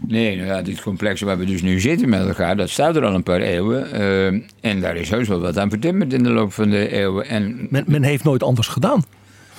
Nee, 0.08 0.36
nou 0.36 0.48
ja, 0.48 0.62
dit 0.62 0.82
complex 0.82 1.22
waar 1.22 1.38
we 1.38 1.46
dus 1.46 1.62
nu 1.62 1.80
zitten 1.80 2.10
met 2.10 2.28
elkaar, 2.28 2.58
dat 2.58 2.70
staat 2.70 2.96
er 2.96 3.06
al 3.06 3.14
een 3.14 3.24
paar 3.24 3.42
eeuwen. 3.42 4.02
Uh, 4.02 4.42
en 4.62 4.82
daar 4.82 4.96
is 4.96 5.10
heus 5.10 5.28
wel 5.28 5.40
wat 5.40 5.58
aan 5.58 5.70
vertimmerd 5.70 6.14
in 6.14 6.24
de 6.24 6.30
loop 6.30 6.54
van 6.54 6.70
de 6.70 6.90
eeuwen. 6.90 7.28
En, 7.28 7.68
men, 7.70 7.84
men 7.88 8.04
heeft 8.04 8.24
nooit 8.24 8.44
anders 8.44 8.68
gedaan. 8.68 9.04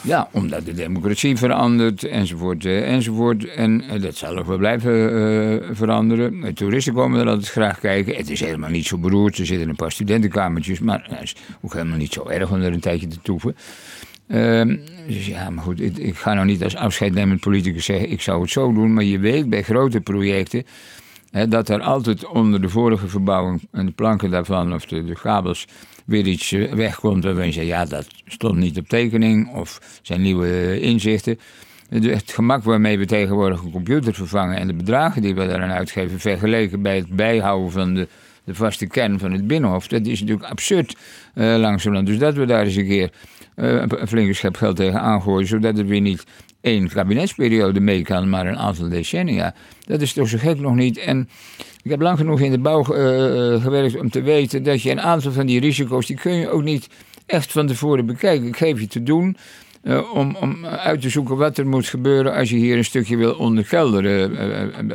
Ja, 0.05 0.29
omdat 0.31 0.65
de 0.65 0.75
democratie 0.75 1.37
verandert, 1.37 2.05
enzovoort, 2.05 2.65
uh, 2.65 2.93
enzovoort. 2.93 3.45
En 3.45 3.83
uh, 3.85 4.03
dat 4.03 4.17
zal 4.17 4.39
ook 4.39 4.47
wel 4.47 4.59
blijven 4.59 4.93
uh, 4.93 5.69
veranderen. 5.73 6.41
De 6.41 6.53
toeristen 6.53 6.95
komen 6.95 7.21
er 7.21 7.29
altijd 7.29 7.49
graag 7.49 7.81
kijken. 7.81 8.17
Het 8.17 8.31
is 8.31 8.41
helemaal 8.41 8.71
niet 8.71 8.87
zo 8.87 8.99
beroerd. 8.99 9.39
Er 9.39 9.47
zitten 9.47 9.69
een 9.69 9.77
paar 9.77 9.93
studentenkamertjes, 9.93 10.81
maar 10.81 11.07
het 11.09 11.23
is 11.23 11.37
ook 11.61 11.73
helemaal 11.73 11.99
niet 11.99 12.13
zo 12.13 12.29
erg 12.29 12.51
om 12.51 12.61
er 12.61 12.73
een 12.73 12.81
tijdje 12.81 13.07
te 13.07 13.19
toeven. 13.23 13.57
Ehm, 14.29 14.77
dus 15.07 15.27
ja, 15.27 15.51
maar 15.51 15.65
goed, 15.65 15.81
ik, 15.81 16.17
ga 16.17 16.35
nou 16.35 16.47
niet 16.47 16.65
als 16.65 16.77
afscheidnemend 16.77 17.41
politicus 17.41 17.85
zeggen, 17.85 18.11
ik 18.11 18.21
zou 18.21 18.41
het 18.41 18.51
zo 18.51 18.73
doen. 18.73 18.95
Maar 18.95 19.05
je 19.05 19.19
weet 19.19 19.49
bij 19.49 19.63
grote 19.63 20.01
projecten 20.01 20.65
dat 21.49 21.69
er 21.69 21.81
altijd 21.81 22.27
onder 22.27 22.61
de 22.61 22.69
vorige 22.69 23.09
verbouwing 23.09 23.63
en 23.71 23.87
de 23.87 23.93
planken 23.93 24.31
daarvan, 24.31 24.75
of 24.75 24.87
de, 24.87 25.05
de 25.05 25.15
kabels, 25.23 25.67
weer 26.05 26.27
iets 26.27 26.51
wegkomt 26.51 27.25
waarvan 27.25 27.47
je 27.47 27.53
zegt, 27.53 27.67
ja, 27.67 27.85
dat 27.85 28.07
stond 28.27 28.57
niet 28.59 28.79
op 28.79 28.89
tekening 28.89 29.55
of 29.55 30.01
zijn 30.03 30.23
nieuwe 30.23 30.81
inzichten. 30.81 31.39
Het 31.89 32.33
gemak 32.33 32.63
waarmee 32.63 32.99
we 32.99 33.07
tegenwoordig 33.07 33.63
een 33.63 33.71
computer 33.71 34.15
vervangen 34.15 34.57
en 34.57 34.67
de 34.67 34.75
bedragen 34.75 35.23
die 35.23 35.35
we 35.35 35.47
daaraan 35.47 35.71
uitgeven, 35.71 36.21
vergeleken 36.21 36.83
bij 36.83 36.97
het 36.97 37.17
bijhouden 37.17 37.71
van 37.71 37.95
de, 37.95 38.09
de 38.45 38.55
vaste 38.55 38.87
kern 38.87 39.19
van 39.19 39.33
het 39.33 39.47
binnenhof, 39.47 39.87
dat 39.87 40.07
is 40.07 40.21
natuurlijk 40.21 40.51
absurd 40.51 40.97
uh, 41.35 41.57
langzamerhand. 41.57 42.09
Dus 42.09 42.19
dat 42.19 42.35
we 42.35 42.47
daar 42.47 42.65
eens 42.65 42.77
een 42.77 42.87
keer 42.87 43.11
uh, 43.57 43.83
een 43.89 44.09
flinke 44.09 44.33
schep 44.33 44.57
geld 44.57 44.77
tegen 44.77 45.01
aangooien, 45.01 45.47
zodat 45.47 45.77
het 45.77 45.87
weer 45.87 46.01
niet 46.01 46.25
één 46.65 46.89
kabinetsperiode 46.89 47.81
mee 47.81 48.03
kan, 48.03 48.29
maar 48.29 48.47
een 48.47 48.59
aantal 48.59 48.89
decennia. 48.89 49.55
Dat 49.87 50.01
is 50.01 50.13
toch 50.13 50.29
zo 50.29 50.39
gek 50.39 50.61
nog 50.61 50.75
niet. 50.75 50.99
En 50.99 51.29
ik 51.83 51.91
heb 51.91 52.01
lang 52.01 52.19
genoeg 52.19 52.41
in 52.41 52.51
de 52.51 52.59
bouw 52.59 52.81
uh, 52.81 53.63
gewerkt 53.63 53.99
om 53.99 54.11
te 54.11 54.23
weten 54.23 54.63
dat 54.63 54.83
je 54.83 54.91
een 54.91 55.01
aantal 55.01 55.33
van 55.33 55.47
die 55.47 55.61
risico's, 55.61 56.07
die 56.07 56.17
kun 56.17 56.33
je 56.33 56.49
ook 56.49 56.63
niet 56.63 56.89
echt 57.27 57.53
van 57.53 57.67
tevoren 57.67 58.07
bekijken. 58.07 58.47
Ik 58.47 58.57
geef 58.57 58.81
je 58.81 58.87
te 58.87 59.03
doen 59.03 59.37
uh, 59.83 60.15
om, 60.15 60.37
om 60.41 60.67
uit 60.67 61.01
te 61.01 61.09
zoeken 61.09 61.37
wat 61.37 61.59
er 61.59 61.67
moet 61.67 61.87
gebeuren 61.87 62.35
als 62.35 62.51
je 62.51 62.57
hier 62.57 62.77
een 62.77 62.85
stukje 62.85 63.17
wil 63.17 63.35
onderkelderen 63.35 64.31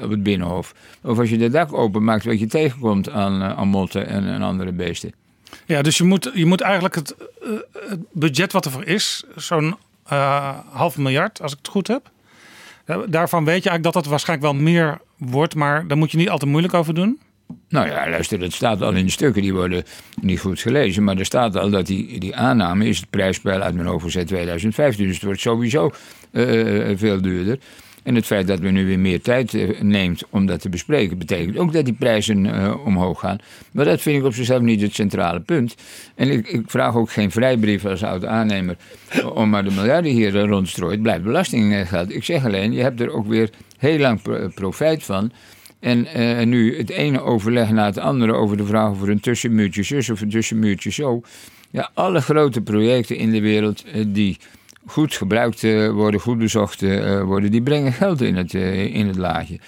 op 0.03 0.09
het 0.09 0.23
binnenhof. 0.23 0.73
Of 1.01 1.19
als 1.19 1.29
je 1.29 1.37
de 1.37 1.49
dak 1.49 1.73
openmaakt 1.73 2.25
wat 2.25 2.39
je 2.39 2.47
tegenkomt 2.47 3.09
aan, 3.09 3.41
aan 3.41 3.67
motten 3.67 4.07
en, 4.07 4.27
en 4.27 4.41
andere 4.41 4.71
beesten. 4.71 5.13
Ja, 5.65 5.81
dus 5.81 5.97
je 5.97 6.03
moet, 6.03 6.31
je 6.33 6.45
moet 6.45 6.61
eigenlijk 6.61 6.95
het, 6.95 7.15
het 7.89 7.99
budget 8.11 8.51
wat 8.51 8.65
er 8.65 8.71
voor 8.71 8.85
is, 8.85 9.23
zo'n 9.35 9.75
half 10.72 10.98
miljard, 10.98 11.41
als 11.41 11.52
ik 11.52 11.57
het 11.57 11.68
goed 11.68 11.88
heb. 11.88 12.11
Daarvan 12.86 13.45
weet 13.45 13.64
je 13.64 13.69
eigenlijk 13.69 13.84
dat 13.84 13.94
het 13.94 14.06
waarschijnlijk 14.06 14.52
wel 14.52 14.61
meer 14.61 14.98
wordt, 15.18 15.56
maar 15.56 15.88
daar 15.88 15.98
moet 15.98 16.11
je 16.11 16.18
niet 16.18 16.30
al 16.30 16.38
te 16.38 16.45
moeilijk 16.45 16.73
over 16.73 16.94
doen. 16.94 17.19
Nou 17.69 17.88
ja, 17.88 18.10
luister, 18.10 18.41
het 18.41 18.53
staat 18.53 18.81
al 18.81 18.94
in 18.94 19.06
de 19.06 19.11
stukken, 19.11 19.41
die 19.41 19.53
worden 19.53 19.84
niet 20.22 20.40
goed 20.40 20.60
gelezen. 20.60 21.03
Maar 21.03 21.18
er 21.18 21.26
staat 21.26 21.56
al 21.56 21.69
dat 21.69 21.86
die, 21.86 22.19
die 22.19 22.36
aanname 22.36 22.86
is 22.88 22.99
het 22.99 23.10
prijsspel 23.10 23.61
uit 23.61 23.76
mijn 23.76 23.88
hoofd 23.88 24.11
2015. 24.27 25.06
Dus 25.06 25.15
het 25.15 25.23
wordt 25.23 25.40
sowieso 25.40 25.91
uh, 26.31 26.98
veel 26.98 27.22
duurder. 27.22 27.60
En 28.03 28.15
het 28.15 28.26
feit 28.26 28.47
dat 28.47 28.59
we 28.59 28.69
nu 28.69 28.85
weer 28.85 28.99
meer 28.99 29.21
tijd 29.21 29.53
uh, 29.53 29.81
neemt 29.81 30.23
om 30.30 30.45
dat 30.45 30.61
te 30.61 30.69
bespreken, 30.69 31.17
betekent 31.17 31.57
ook 31.57 31.73
dat 31.73 31.85
die 31.85 31.93
prijzen 31.93 32.45
uh, 32.45 32.85
omhoog 32.85 33.19
gaan. 33.19 33.38
Maar 33.71 33.85
dat 33.85 34.01
vind 34.01 34.19
ik 34.19 34.26
op 34.26 34.34
zichzelf 34.34 34.61
niet 34.61 34.81
het 34.81 34.93
centrale 34.93 35.39
punt. 35.39 35.76
En 36.15 36.30
ik, 36.31 36.47
ik 36.47 36.63
vraag 36.65 36.95
ook 36.95 37.11
geen 37.11 37.31
vrijbrief 37.31 37.85
als 37.85 38.03
oud-aannemer 38.03 38.77
om 39.34 39.49
maar 39.49 39.63
de 39.63 39.71
miljarden 39.71 40.11
hier 40.11 40.39
rondstrooit. 40.39 41.01
Blijft 41.01 41.23
belastinggeld. 41.23 42.13
Ik 42.13 42.23
zeg 42.23 42.45
alleen, 42.45 42.71
je 42.71 42.81
hebt 42.81 43.01
er 43.01 43.11
ook 43.11 43.27
weer 43.27 43.49
heel 43.77 43.99
lang 43.99 44.21
profijt 44.53 45.03
van. 45.03 45.31
En 45.80 46.07
nu 46.49 46.77
het 46.77 46.89
ene 46.89 47.21
overleg 47.21 47.71
na 47.71 47.85
het 47.85 47.97
andere 47.97 48.34
over 48.34 48.57
de 48.57 48.65
vraag 48.65 48.91
of 48.91 49.01
een 49.01 49.19
tussenmuurtje 49.19 49.84
zus 49.84 50.09
of 50.09 50.21
een 50.21 50.30
tussenmuurtje 50.30 50.91
zo. 50.91 51.21
Ja, 51.71 51.89
alle 51.93 52.21
grote 52.21 52.61
projecten 52.61 53.17
in 53.17 53.31
de 53.31 53.41
wereld 53.41 53.85
die 54.07 54.38
goed 54.90 55.14
gebruikt 55.14 55.64
uh, 55.64 55.91
worden, 55.91 56.20
goed 56.20 56.38
bezocht 56.38 56.82
worden, 57.24 57.52
die 57.52 57.61
brengen 57.61 57.94
geld 57.94 58.22
in 58.22 58.36
het, 58.36 58.53
in 58.53 59.07
het 59.07 59.18
laadje. 59.18 59.60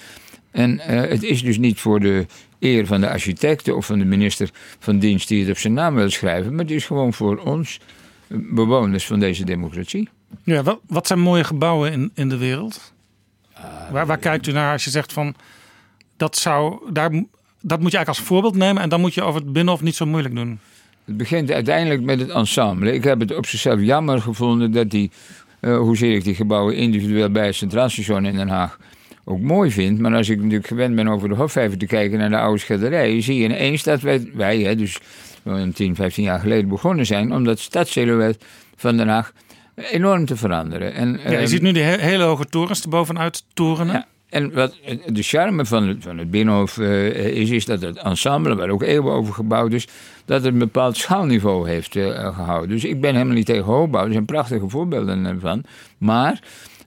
En 0.51 0.79
het 0.79 1.23
is 1.23 1.43
dus 1.43 1.57
niet 1.57 1.79
voor 1.79 1.99
de 1.99 2.25
eer 2.59 2.85
van 2.85 3.01
de 3.01 3.09
architecten 3.09 3.75
of 3.75 3.85
van 3.85 3.99
de 3.99 4.05
minister 4.05 4.49
van 4.79 4.99
dienst 4.99 5.27
die 5.27 5.41
het 5.41 5.49
op 5.49 5.57
zijn 5.57 5.73
naam 5.73 5.95
wil 5.95 6.09
schrijven, 6.09 6.51
maar 6.51 6.65
het 6.65 6.73
is 6.73 6.85
gewoon 6.85 7.13
voor 7.13 7.37
ons, 7.37 7.79
bewoners 8.27 9.05
van 9.05 9.19
deze 9.19 9.45
democratie. 9.45 10.09
Ja, 10.43 10.63
wat, 10.63 10.79
wat 10.87 11.07
zijn 11.07 11.19
mooie 11.19 11.43
gebouwen 11.43 11.91
in, 11.91 12.11
in 12.13 12.29
de 12.29 12.37
wereld? 12.37 12.93
waar, 13.91 14.05
waar 14.05 14.17
kijkt 14.17 14.47
u 14.47 14.51
naar 14.51 14.71
als 14.71 14.83
je 14.83 14.89
zegt 14.89 15.13
van 15.13 15.35
dat 16.17 16.37
zou, 16.37 16.91
daar 16.91 17.11
dat 17.61 17.79
moet 17.79 17.91
je 17.91 17.97
eigenlijk 17.97 18.07
als 18.07 18.19
voorbeeld 18.27 18.55
nemen. 18.55 18.83
En 18.83 18.89
dan 18.89 19.01
moet 19.01 19.13
je 19.13 19.21
over 19.21 19.41
het 19.41 19.53
Binnenhof 19.53 19.81
niet 19.81 19.95
zo 19.95 20.05
moeilijk 20.05 20.35
doen. 20.35 20.59
Het 21.05 21.17
begint 21.17 21.51
uiteindelijk 21.51 22.01
met 22.01 22.19
het 22.19 22.29
ensemble. 22.29 22.93
Ik 22.93 23.03
heb 23.03 23.19
het 23.19 23.35
op 23.35 23.45
zichzelf 23.45 23.81
jammer 23.81 24.21
gevonden 24.21 24.71
dat 24.71 24.89
die, 24.89 25.11
eh, 25.59 25.77
hoezeer 25.77 26.15
ik 26.15 26.23
die 26.23 26.35
gebouwen 26.35 26.75
individueel 26.75 27.29
bij 27.29 27.45
het 27.45 27.55
Centraal 27.55 27.89
Station 27.89 28.25
in 28.25 28.35
Den 28.35 28.49
Haag 28.49 28.77
ook 29.23 29.39
mooi 29.39 29.71
vind. 29.71 29.99
Maar 29.99 30.15
als 30.15 30.29
ik 30.29 30.37
natuurlijk 30.37 30.67
gewend 30.67 30.95
ben 30.95 31.07
over 31.07 31.29
de 31.29 31.35
Hofvijver 31.35 31.77
te 31.77 31.85
kijken 31.85 32.19
naar 32.19 32.29
de 32.29 32.37
oude 32.39 32.59
schilderijen, 32.59 33.21
zie 33.23 33.35
je 33.37 33.43
ineens 33.43 33.83
dat 33.83 34.01
wij, 34.01 34.29
wij 34.33 34.59
hè, 34.59 34.75
dus 34.75 34.97
een 35.43 35.73
10, 35.73 35.95
15 35.95 36.23
jaar 36.23 36.39
geleden 36.39 36.69
begonnen 36.69 37.05
zijn 37.05 37.33
om 37.33 37.43
dat 37.43 37.59
stadssilhouet 37.59 38.43
van 38.75 38.97
Den 38.97 39.07
Haag 39.07 39.33
enorm 39.75 40.25
te 40.25 40.35
veranderen. 40.35 40.93
En, 40.93 41.19
Ja, 41.23 41.29
je 41.31 41.37
ehm, 41.37 41.47
ziet 41.47 41.61
nu 41.61 41.71
die 41.71 41.83
he- 41.83 42.01
hele 42.01 42.23
hoge 42.23 42.45
torens 42.45 42.81
erbovenuit 42.83 43.43
torenen. 43.53 43.93
ja, 43.93 44.05
en 44.31 44.53
wat 44.53 44.75
de 45.05 45.23
charme 45.23 45.65
van 45.65 45.87
het, 45.87 45.97
van 46.03 46.17
het 46.17 46.31
Binnenhof 46.31 46.77
eh, 46.77 47.15
is, 47.15 47.49
is 47.49 47.65
dat 47.65 47.81
het 47.81 47.97
ensemble, 47.97 48.55
waar 48.55 48.69
ook 48.69 48.83
eeuwen 48.83 49.13
over 49.13 49.33
gebouwd 49.33 49.73
is, 49.73 49.87
dat 50.25 50.43
het 50.43 50.53
een 50.53 50.59
bepaald 50.59 50.97
schaalniveau 50.97 51.69
heeft 51.69 51.95
eh, 51.95 52.35
gehouden. 52.35 52.69
Dus 52.69 52.83
ik 52.83 53.01
ben 53.01 53.13
helemaal 53.13 53.35
niet 53.35 53.45
tegen 53.45 53.63
hoogbouw. 53.63 54.05
Er 54.05 54.11
zijn 54.11 54.25
prachtige 54.25 54.69
voorbeelden 54.69 55.25
eh, 55.25 55.35
van. 55.39 55.63
Maar 55.97 56.41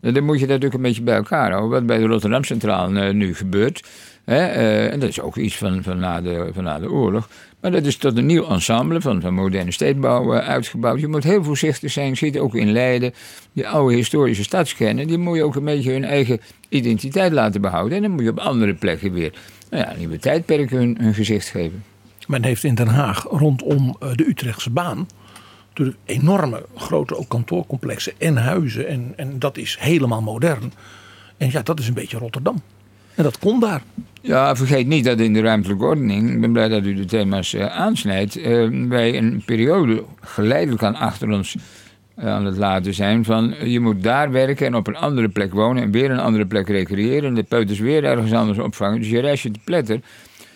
eh, 0.04 0.14
dan 0.14 0.24
moet 0.24 0.40
je 0.40 0.46
dat 0.46 0.60
natuurlijk 0.60 0.74
een 0.74 0.88
beetje 0.88 1.02
bij 1.02 1.14
elkaar 1.14 1.50
houden. 1.50 1.70
Wat 1.70 1.86
bij 1.86 1.98
de 1.98 2.06
Rotterdam 2.06 2.44
Centraal 2.44 2.94
eh, 2.94 3.12
nu 3.12 3.34
gebeurt. 3.34 3.88
Hè, 4.24 4.46
eh, 4.46 4.92
en 4.92 5.00
dat 5.00 5.08
is 5.08 5.20
ook 5.20 5.36
iets 5.36 5.56
van, 5.56 5.82
van, 5.82 5.98
na 5.98 6.20
de, 6.20 6.50
van 6.52 6.64
na 6.64 6.78
de 6.78 6.90
oorlog. 6.90 7.28
Maar 7.64 7.72
dat 7.72 7.84
is 7.84 7.96
tot 7.96 8.16
een 8.16 8.26
nieuw 8.26 8.48
ensemble 8.48 9.00
van, 9.00 9.20
van 9.20 9.34
moderne 9.34 9.72
stedenbouw 9.72 10.34
eh, 10.34 10.48
uitgebouwd. 10.48 11.00
Je 11.00 11.08
moet 11.08 11.24
heel 11.24 11.44
voorzichtig 11.44 11.92
zijn. 11.92 12.16
Ziet 12.16 12.38
ook 12.38 12.54
in 12.54 12.72
Leiden. 12.72 13.14
Die 13.52 13.68
oude 13.68 13.94
historische 13.94 14.42
stadskernen. 14.42 15.06
Die 15.06 15.18
moet 15.18 15.36
je 15.36 15.44
ook 15.44 15.54
een 15.54 15.64
beetje 15.64 15.92
hun 15.92 16.04
eigen 16.04 16.40
identiteit 16.68 17.32
laten 17.32 17.60
behouden. 17.60 17.96
En 17.96 18.02
dan 18.02 18.10
moet 18.10 18.22
je 18.22 18.30
op 18.30 18.38
andere 18.38 18.74
plekken 18.74 19.12
weer 19.12 19.32
nou 19.70 19.82
ja, 19.82 19.94
nieuwe 19.98 20.18
tijdperken 20.18 20.76
hun, 20.76 20.96
hun 21.00 21.14
gezicht 21.14 21.48
geven. 21.48 21.84
Men 22.26 22.44
heeft 22.44 22.64
in 22.64 22.74
Den 22.74 22.86
Haag 22.86 23.26
rondom 23.30 23.96
eh, 24.00 24.08
de 24.14 24.28
Utrechtse 24.28 24.70
baan 24.70 25.08
natuurlijk 25.68 25.98
enorme 26.04 26.66
grote 26.76 27.16
ook 27.16 27.28
kantoorcomplexen 27.28 28.12
en 28.18 28.36
huizen. 28.36 28.88
En, 28.88 29.12
en 29.16 29.38
dat 29.38 29.56
is 29.56 29.76
helemaal 29.80 30.22
modern. 30.22 30.72
En 31.36 31.50
ja, 31.50 31.62
dat 31.62 31.78
is 31.78 31.88
een 31.88 31.94
beetje 31.94 32.18
Rotterdam. 32.18 32.62
En 33.14 33.22
dat 33.22 33.38
kon 33.38 33.60
daar. 33.60 33.82
Ja, 34.20 34.56
vergeet 34.56 34.86
niet 34.86 35.04
dat 35.04 35.20
in 35.20 35.32
de 35.32 35.40
ruimtelijke 35.40 35.84
ordening, 35.84 36.30
ik 36.30 36.40
ben 36.40 36.52
blij 36.52 36.68
dat 36.68 36.84
u 36.84 36.94
de 36.94 37.04
thema's 37.04 37.54
eh, 37.54 37.66
aansnijdt, 37.66 38.36
eh, 38.36 38.68
wij 38.88 39.16
een 39.16 39.42
periode 39.44 40.04
geleidelijk 40.20 40.82
aan 40.82 40.94
achter 40.94 41.30
ons 41.30 41.56
eh, 42.14 42.26
aan 42.26 42.44
het 42.44 42.56
laten 42.56 42.94
zijn 42.94 43.24
van 43.24 43.54
je 43.64 43.80
moet 43.80 44.02
daar 44.02 44.30
werken 44.30 44.66
en 44.66 44.74
op 44.74 44.86
een 44.86 44.96
andere 44.96 45.28
plek 45.28 45.52
wonen 45.52 45.82
en 45.82 45.90
weer 45.90 46.10
een 46.10 46.18
andere 46.18 46.46
plek 46.46 46.68
recreëren 46.68 47.28
en 47.28 47.34
de 47.34 47.42
peuters 47.42 47.78
weer 47.78 48.04
ergens 48.04 48.32
anders 48.32 48.58
opvangen. 48.58 48.98
Dus 48.98 49.10
je 49.10 49.20
reist 49.20 49.42
je 49.42 49.50
te 49.50 49.60
pletter. 49.64 50.00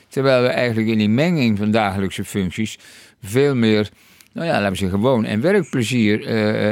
Terwijl 0.09 0.43
we 0.43 0.48
eigenlijk 0.48 0.89
in 0.89 0.98
die 0.98 1.09
menging 1.09 1.59
van 1.59 1.70
dagelijkse 1.70 2.24
functies 2.24 2.78
veel 3.22 3.55
meer, 3.55 3.89
nou 4.32 4.47
ja, 4.47 4.52
laten 4.52 4.70
we 4.70 4.76
zeggen, 4.76 4.98
woon- 4.98 5.24
en 5.24 5.40
werkplezier 5.40 6.28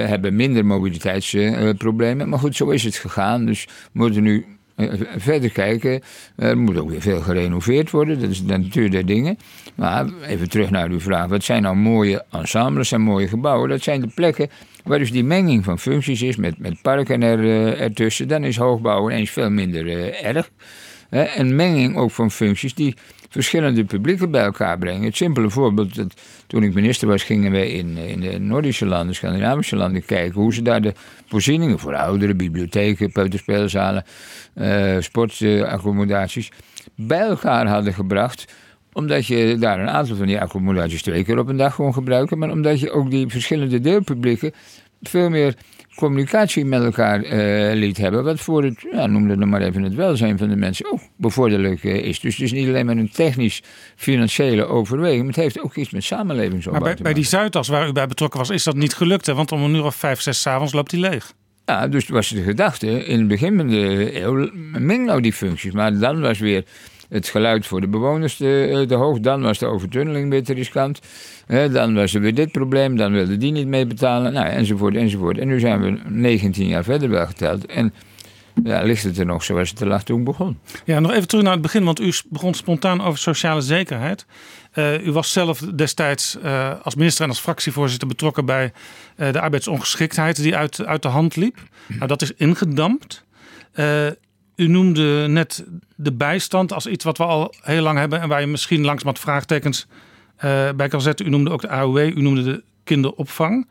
hebben, 0.08 0.36
minder 0.36 0.66
mobiliteitsproblemen. 0.66 2.28
maar 2.28 2.38
goed, 2.38 2.56
zo 2.56 2.68
is 2.68 2.84
het 2.84 2.96
gegaan. 2.96 3.44
Dus 3.46 3.64
we 3.64 3.98
moeten 3.98 4.22
nu 4.22 4.55
verder 5.16 5.50
kijken. 5.50 6.00
Er 6.36 6.58
moet 6.58 6.78
ook 6.78 6.90
weer 6.90 7.00
veel 7.00 7.20
gerenoveerd 7.20 7.90
worden. 7.90 8.20
Dat 8.20 8.30
is 8.30 8.44
de 8.44 8.58
natuur 8.58 8.90
der 8.90 9.06
dingen. 9.06 9.38
Maar 9.74 10.06
even 10.26 10.48
terug 10.48 10.70
naar 10.70 10.88
uw 10.88 11.00
vraag. 11.00 11.26
Wat 11.26 11.44
zijn 11.44 11.62
nou 11.62 11.76
mooie 11.76 12.24
ensembles 12.30 12.92
en 12.92 13.00
mooie 13.00 13.28
gebouwen? 13.28 13.68
Dat 13.68 13.82
zijn 13.82 14.00
de 14.00 14.10
plekken 14.14 14.50
waar 14.84 14.98
dus 14.98 15.12
die 15.12 15.24
menging 15.24 15.64
van 15.64 15.78
functies 15.78 16.22
is. 16.22 16.36
Met, 16.36 16.58
met 16.58 16.82
parken 16.82 17.22
er, 17.22 17.38
eh, 17.38 17.80
ertussen. 17.80 18.28
Dan 18.28 18.44
is 18.44 18.56
hoogbouw 18.56 19.10
ineens 19.10 19.30
veel 19.30 19.50
minder 19.50 19.86
eh, 19.86 20.26
erg. 20.26 20.50
Hè, 21.08 21.22
en 21.22 21.56
menging 21.56 21.96
ook 21.96 22.10
van 22.10 22.30
functies 22.30 22.74
die 22.74 22.94
verschillende 23.36 23.84
publieken 23.84 24.30
bij 24.30 24.42
elkaar 24.42 24.78
brengen. 24.78 25.02
Het 25.02 25.16
simpele 25.16 25.50
voorbeeld, 25.50 26.00
toen 26.46 26.62
ik 26.62 26.74
minister 26.74 27.08
was, 27.08 27.22
gingen 27.22 27.52
wij 27.52 27.68
in, 27.68 27.96
in 27.96 28.20
de 28.20 28.38
Noordische 28.38 28.86
landen, 28.86 29.14
Scandinavische 29.14 29.76
landen 29.76 30.04
kijken 30.04 30.40
hoe 30.40 30.54
ze 30.54 30.62
daar 30.62 30.80
de 30.80 30.92
voorzieningen 31.26 31.78
voor 31.78 31.94
ouderen, 31.94 32.36
bibliotheken, 32.36 33.12
peuterspeelzalen, 33.12 34.04
eh, 34.54 34.96
sportaccommodaties 34.98 36.50
bij 36.94 37.20
elkaar 37.20 37.66
hadden 37.66 37.94
gebracht 37.94 38.54
omdat 38.92 39.26
je 39.26 39.56
daar 39.58 39.80
een 39.80 39.90
aantal 39.90 40.16
van 40.16 40.26
die 40.26 40.40
accommodaties 40.40 41.02
twee 41.02 41.24
keer 41.24 41.38
op 41.38 41.48
een 41.48 41.56
dag 41.56 41.74
kon 41.74 41.94
gebruiken. 41.94 42.38
Maar 42.38 42.50
omdat 42.50 42.80
je 42.80 42.90
ook 42.90 43.10
die 43.10 43.28
verschillende 43.28 43.80
deelpublieken 43.80 44.52
veel 45.02 45.30
meer 45.30 45.54
communicatie 45.96 46.64
met 46.64 46.82
elkaar 46.82 47.22
eh, 47.22 47.74
liet 47.74 47.96
hebben. 47.96 48.24
Wat 48.24 48.40
voor 48.40 48.64
het, 48.64 48.86
ja, 48.92 49.06
noem 49.06 49.30
het 49.30 49.44
maar 49.44 49.62
even, 49.62 49.82
het 49.82 49.94
welzijn 49.94 50.38
van 50.38 50.48
de 50.48 50.56
mensen 50.56 50.92
ook 50.92 51.00
bevorderlijk 51.16 51.84
eh, 51.84 51.94
is. 51.94 52.20
Dus 52.20 52.34
het 52.34 52.44
is 52.44 52.52
niet 52.52 52.68
alleen 52.68 52.86
maar 52.86 52.96
een 52.96 53.10
technisch-financiële 53.10 54.64
overweging. 54.66 55.18
Maar 55.18 55.32
het 55.32 55.42
heeft 55.42 55.60
ook 55.60 55.76
iets 55.76 55.90
met 55.90 56.04
samenlevingsopbouw 56.04 56.82
Maar 56.82 56.94
bij, 56.94 57.02
bij 57.02 57.14
die 57.14 57.24
Zuidas 57.24 57.68
waar 57.68 57.88
u 57.88 57.92
bij 57.92 58.06
betrokken 58.06 58.38
was, 58.38 58.50
is 58.50 58.64
dat 58.64 58.76
niet 58.76 58.94
gelukt. 58.94 59.26
Hè? 59.26 59.34
Want 59.34 59.52
om 59.52 59.62
een 59.62 59.74
uur 59.74 59.84
of 59.84 59.94
vijf, 59.94 60.20
zes 60.20 60.40
's 60.40 60.46
avonds 60.46 60.72
loopt 60.72 60.90
die 60.90 61.00
leeg. 61.00 61.32
Ja, 61.64 61.88
dus 61.88 62.08
was 62.08 62.28
de 62.28 62.42
gedachte 62.42 63.04
in 63.04 63.18
het 63.18 63.28
begin 63.28 63.56
van 63.56 63.68
de 63.68 64.20
eeuw, 64.22 64.50
meng 64.78 65.06
nou 65.06 65.20
die 65.20 65.32
functies. 65.32 65.72
Maar 65.72 65.98
dan 65.98 66.20
was 66.20 66.38
weer 66.38 66.64
het 67.08 67.28
geluid 67.28 67.66
voor 67.66 67.80
de 67.80 67.88
bewoners 67.88 68.36
te, 68.36 68.84
te 68.88 68.94
hoog. 68.94 69.20
Dan 69.20 69.42
was 69.42 69.58
de 69.58 69.66
overtunneling 69.66 70.30
weer 70.30 70.44
te 70.44 70.54
riskant. 70.54 71.00
Dan 71.46 71.94
was 71.94 72.14
er 72.14 72.20
weer 72.20 72.34
dit 72.34 72.52
probleem. 72.52 72.96
Dan 72.96 73.12
wilde 73.12 73.36
die 73.36 73.52
niet 73.52 73.66
mee 73.66 73.86
betalen. 73.86 74.32
Nou, 74.32 74.46
enzovoort, 74.46 74.94
enzovoort. 74.94 75.38
En 75.38 75.48
nu 75.48 75.60
zijn 75.60 75.80
we 75.80 75.98
19 76.08 76.66
jaar 76.66 76.84
verder 76.84 77.08
wel 77.08 77.26
geteld. 77.26 77.66
En 77.66 77.92
ja, 78.64 78.82
ligt 78.82 79.02
het 79.02 79.18
er 79.18 79.26
nog 79.26 79.44
zoals 79.44 79.70
het 79.70 79.80
er 79.80 79.86
lag 79.86 80.02
toen 80.02 80.24
begon. 80.24 80.58
Ja, 80.84 81.00
nog 81.00 81.12
even 81.12 81.28
terug 81.28 81.44
naar 81.44 81.52
het 81.52 81.62
begin, 81.62 81.84
want 81.84 82.00
u 82.00 82.12
begon 82.28 82.54
spontaan 82.54 83.02
over 83.02 83.18
sociale 83.18 83.60
zekerheid. 83.60 84.26
Eh, 84.72 85.06
u 85.06 85.12
was 85.12 85.32
zelf 85.32 85.58
destijds 85.58 86.38
eh, 86.42 86.72
als 86.82 86.94
minister 86.94 87.22
en 87.24 87.30
als 87.30 87.40
fractievoorzitter 87.40 88.08
betrokken 88.08 88.44
bij 88.44 88.72
eh, 89.16 89.32
de 89.32 89.40
arbeidsongeschiktheid 89.40 90.42
die 90.42 90.56
uit, 90.56 90.86
uit 90.86 91.02
de 91.02 91.08
hand 91.08 91.36
liep. 91.36 91.58
Nou, 91.86 92.06
dat 92.06 92.22
is 92.22 92.32
ingedampt. 92.32 93.24
U 94.56 94.68
noemde 94.68 95.26
net 95.28 95.64
de 95.94 96.12
bijstand 96.12 96.72
als 96.72 96.86
iets 96.86 97.04
wat 97.04 97.18
we 97.18 97.24
al 97.24 97.54
heel 97.60 97.82
lang 97.82 97.98
hebben 97.98 98.20
en 98.20 98.28
waar 98.28 98.40
je 98.40 98.46
misschien 98.46 98.84
langs 98.84 99.02
wat 99.02 99.18
vraagtekens 99.18 99.86
eh, 100.36 100.68
bij 100.76 100.88
kan 100.88 101.00
zetten. 101.00 101.26
U 101.26 101.28
noemde 101.28 101.50
ook 101.50 101.60
de 101.60 101.68
AOW, 101.68 101.98
u 101.98 102.22
noemde 102.22 102.42
de 102.42 102.62
kinderopvang. 102.84 103.66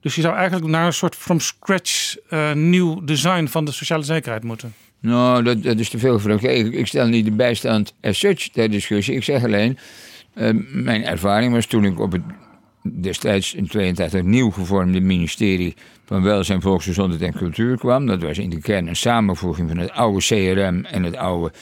Dus 0.00 0.14
je 0.14 0.20
zou 0.20 0.34
eigenlijk 0.34 0.66
naar 0.66 0.86
een 0.86 0.92
soort 0.92 1.14
from 1.14 1.40
scratch 1.40 2.16
eh, 2.28 2.52
nieuw 2.52 3.04
design 3.04 3.46
van 3.46 3.64
de 3.64 3.72
sociale 3.72 4.02
zekerheid 4.02 4.44
moeten. 4.44 4.74
Nou, 5.00 5.42
dat, 5.42 5.62
dat 5.62 5.78
is 5.78 5.88
te 5.88 5.98
veel 5.98 6.14
gevraagd. 6.14 6.44
Ik, 6.44 6.72
ik 6.72 6.86
stel 6.86 7.06
niet 7.06 7.24
de 7.24 7.30
bijstand 7.30 7.94
as 8.00 8.18
such 8.18 8.48
ter 8.48 8.70
discussie. 8.70 9.14
Ik 9.14 9.24
zeg 9.24 9.44
alleen, 9.44 9.78
eh, 10.34 10.50
mijn 10.72 11.04
ervaring 11.04 11.52
was 11.52 11.66
toen 11.66 11.84
ik 11.84 12.00
op 12.00 12.12
het 12.12 12.22
destijds 12.82 13.54
in 13.54 13.66
82 13.66 14.22
nieuw 14.22 14.50
gevormde 14.50 15.00
ministerie 15.00 15.74
van 16.10 16.22
Welzijn, 16.22 16.60
Volksgezondheid 16.60 17.22
en 17.22 17.32
Cultuur 17.32 17.78
kwam. 17.78 18.06
Dat 18.06 18.22
was 18.22 18.38
in 18.38 18.50
de 18.50 18.60
kern 18.60 18.86
een 18.86 18.96
samenvoeging 18.96 19.68
van 19.68 19.78
het 19.78 19.90
oude 19.90 20.18
CRM 20.18 20.84
en 20.84 21.02
het 21.02 21.16
oude 21.16 21.52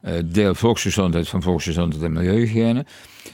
eh, 0.00 0.12
deel 0.24 0.54
Volksgezondheid 0.54 1.28
van 1.28 1.42
Volksgezondheid 1.42 2.02
en 2.02 2.12
Milieuhygiëne. 2.12 2.86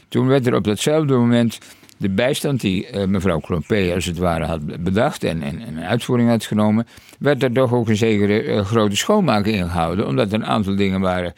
Toen 0.08 0.26
werd 0.26 0.46
er 0.46 0.54
op 0.54 0.64
datzelfde 0.64 1.14
moment 1.14 1.58
de 1.96 2.10
bijstand 2.10 2.60
die 2.60 2.86
eh, 2.86 3.06
mevrouw 3.06 3.38
Klompé 3.38 3.92
als 3.94 4.04
het 4.04 4.18
ware 4.18 4.44
had 4.44 4.82
bedacht 4.82 5.24
en, 5.24 5.42
en, 5.42 5.60
en 5.60 5.76
in 5.76 5.84
uitvoering 5.84 6.28
had 6.28 6.44
genomen, 6.44 6.86
werd 7.18 7.42
er 7.42 7.52
toch 7.52 7.72
ook 7.72 7.88
een 7.88 7.96
zekere 7.96 8.42
eh, 8.42 8.64
grote 8.64 8.96
schoonmaak 8.96 9.46
ingehouden. 9.46 10.06
Omdat 10.06 10.28
er 10.28 10.34
een 10.34 10.46
aantal 10.46 10.76
dingen 10.76 11.00
waren 11.00 11.34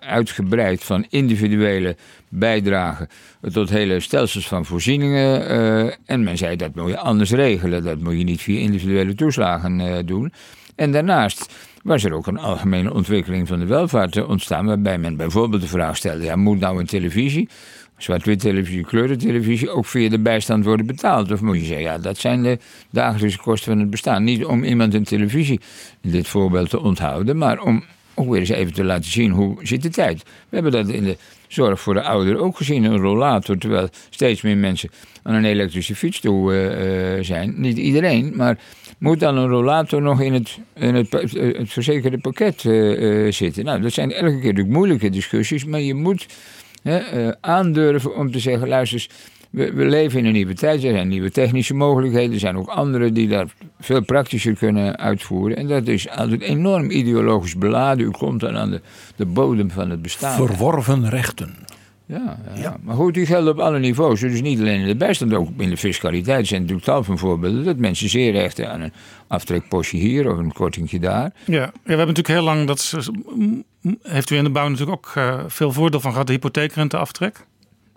uitgebreid 0.00 0.84
van 0.84 1.06
individuele 1.08 1.96
bijdragen 2.28 3.08
tot 3.52 3.70
hele 3.70 4.00
stelsels 4.00 4.48
van 4.48 4.64
voorzieningen. 4.64 5.48
eh, 5.48 5.92
en 6.06 6.24
men 6.24 6.36
zei 6.36 6.56
dat 6.56 6.74
moet 6.74 6.88
je 6.88 6.98
anders 6.98 7.30
regelen. 7.30 7.82
Dat 7.82 7.98
moet 7.98 8.18
je 8.18 8.24
niet 8.24 8.40
via 8.40 8.60
individuele 8.60 9.14
toeslagen 9.14 9.80
eh, 9.80 9.98
doen. 10.04 10.32
En 10.74 10.92
daarnaast 10.92 11.54
was 11.82 12.04
er 12.04 12.12
ook 12.12 12.26
een 12.26 12.38
algemene 12.38 12.94
ontwikkeling 12.94 13.48
van 13.48 13.58
de 13.58 13.66
welvaart 13.66 14.16
eh, 14.16 14.28
ontstaan. 14.28 14.66
Waarbij 14.66 14.98
men 14.98 15.16
bijvoorbeeld 15.16 15.62
de 15.62 15.68
vraag 15.68 15.96
stelde: 15.96 16.24
ja, 16.24 16.36
moet 16.36 16.60
nou 16.60 16.78
een 16.78 16.86
televisie, 16.86 17.48
zwart-wit 17.96 18.40
televisie, 18.40 18.84
kleurentelevisie, 18.84 19.70
ook 19.70 19.86
via 19.86 20.08
de 20.08 20.18
bijstand 20.18 20.64
worden 20.64 20.86
betaald? 20.86 21.32
Of 21.32 21.40
moet 21.40 21.58
je 21.58 21.64
zeggen: 21.64 21.84
ja, 21.84 21.98
dat 21.98 22.18
zijn 22.18 22.42
de 22.42 22.58
dagelijkse 22.90 23.38
kosten 23.38 23.72
van 23.72 23.80
het 23.80 23.90
bestaan. 23.90 24.24
Niet 24.24 24.44
om 24.44 24.64
iemand 24.64 24.94
een 24.94 25.04
televisie 25.04 25.60
in 26.00 26.10
dit 26.10 26.28
voorbeeld 26.28 26.70
te 26.70 26.80
onthouden, 26.80 27.38
maar 27.38 27.60
om 27.60 27.84
ook 28.20 28.30
weer 28.30 28.40
eens 28.40 28.48
even 28.48 28.72
te 28.72 28.84
laten 28.84 29.10
zien 29.10 29.30
hoe 29.30 29.56
zit 29.62 29.82
de 29.82 29.88
tijd. 29.88 30.22
We 30.22 30.54
hebben 30.54 30.72
dat 30.72 30.88
in 30.88 31.04
de 31.04 31.16
zorg 31.48 31.80
voor 31.80 31.94
de 31.94 32.02
ouderen 32.02 32.40
ook 32.40 32.56
gezien, 32.56 32.84
een 32.84 32.96
rollator, 32.96 33.58
terwijl 33.58 33.88
steeds 34.10 34.42
meer 34.42 34.56
mensen 34.56 34.90
aan 35.22 35.34
een 35.34 35.44
elektrische 35.44 35.94
fiets 35.94 36.20
toe 36.20 36.52
eh, 36.52 37.16
eh, 37.16 37.24
zijn. 37.24 37.54
Niet 37.56 37.78
iedereen, 37.78 38.32
maar 38.36 38.58
moet 38.98 39.20
dan 39.20 39.36
een 39.36 39.48
rollator 39.48 40.02
nog 40.02 40.20
in 40.20 40.32
het, 40.32 40.58
in 40.74 40.94
het, 40.94 41.08
verzekerde 41.64 42.18
pakket 42.18 42.64
eh, 42.64 43.32
zitten? 43.32 43.64
Nou, 43.64 43.80
dat 43.80 43.92
zijn 43.92 44.12
elke 44.12 44.38
keer 44.38 44.48
natuurlijk 44.48 44.74
moeilijke 44.74 45.10
discussies, 45.10 45.64
maar 45.64 45.80
je 45.80 45.94
moet 45.94 46.26
aandurven 47.40 48.16
om 48.16 48.30
te 48.30 48.38
zeggen: 48.38 48.68
luister 48.68 48.98
eens, 48.98 49.08
we, 49.50 49.72
we 49.72 49.84
leven 49.84 50.18
in 50.18 50.26
een 50.26 50.32
nieuwe 50.32 50.54
tijd. 50.54 50.84
Er 50.84 50.90
zijn 50.92 51.08
nieuwe 51.08 51.30
technische 51.30 51.74
mogelijkheden. 51.74 52.32
Er 52.32 52.38
zijn 52.38 52.56
ook 52.56 52.68
anderen 52.68 53.14
die 53.14 53.28
daar 53.28 53.46
veel 53.80 54.02
praktischer 54.04 54.54
kunnen 54.54 54.98
uitvoeren. 54.98 55.56
En 55.56 55.66
dat 55.66 55.86
is 55.86 56.08
altijd 56.08 56.40
enorm 56.40 56.90
ideologisch 56.90 57.56
beladen. 57.56 58.06
U 58.06 58.10
komt 58.10 58.40
dan 58.40 58.56
aan 58.56 58.70
de, 58.70 58.80
de 59.16 59.26
bodem 59.26 59.70
van 59.70 59.90
het 59.90 60.02
bestaan. 60.02 60.46
Verworven 60.46 61.08
rechten. 61.08 61.54
Ja, 62.06 62.38
ja. 62.54 62.76
maar 62.82 62.96
goed, 62.96 63.14
die 63.14 63.26
gelden 63.26 63.52
op 63.52 63.58
alle 63.58 63.78
niveaus. 63.78 64.20
Dus 64.20 64.40
niet 64.40 64.58
alleen 64.60 64.80
in 64.80 64.86
de 64.86 64.96
bijstand, 64.96 65.34
ook 65.34 65.48
in 65.56 65.70
de 65.70 65.76
fiscaliteit 65.76 66.46
zijn 66.46 66.60
natuurlijk 66.60 66.86
tal 66.86 67.04
van 67.04 67.18
voorbeelden 67.18 67.64
dat 67.64 67.76
mensen 67.76 68.08
zeer 68.08 68.32
rechten 68.32 68.70
aan 68.72 68.80
een 68.80 68.92
aftrekpostje 69.26 69.98
hier 69.98 70.30
of 70.32 70.38
een 70.38 70.52
kortingje 70.52 70.98
daar. 70.98 71.32
Ja, 71.46 71.54
ja 71.54 71.70
we 71.82 71.88
hebben 71.94 72.06
natuurlijk 72.06 72.28
heel 72.28 72.42
lang, 72.42 72.66
dat 72.66 72.78
is- 72.78 73.08
heeft 74.02 74.30
u 74.30 74.36
in 74.36 74.44
de 74.44 74.50
bouw 74.50 74.68
natuurlijk 74.68 74.96
ook 75.06 75.12
eh, 75.14 75.40
veel 75.46 75.72
voordeel 75.72 76.00
van 76.00 76.10
gehad, 76.12 76.26
de 76.26 76.32
hypotheekrenteaftrek. 76.32 77.46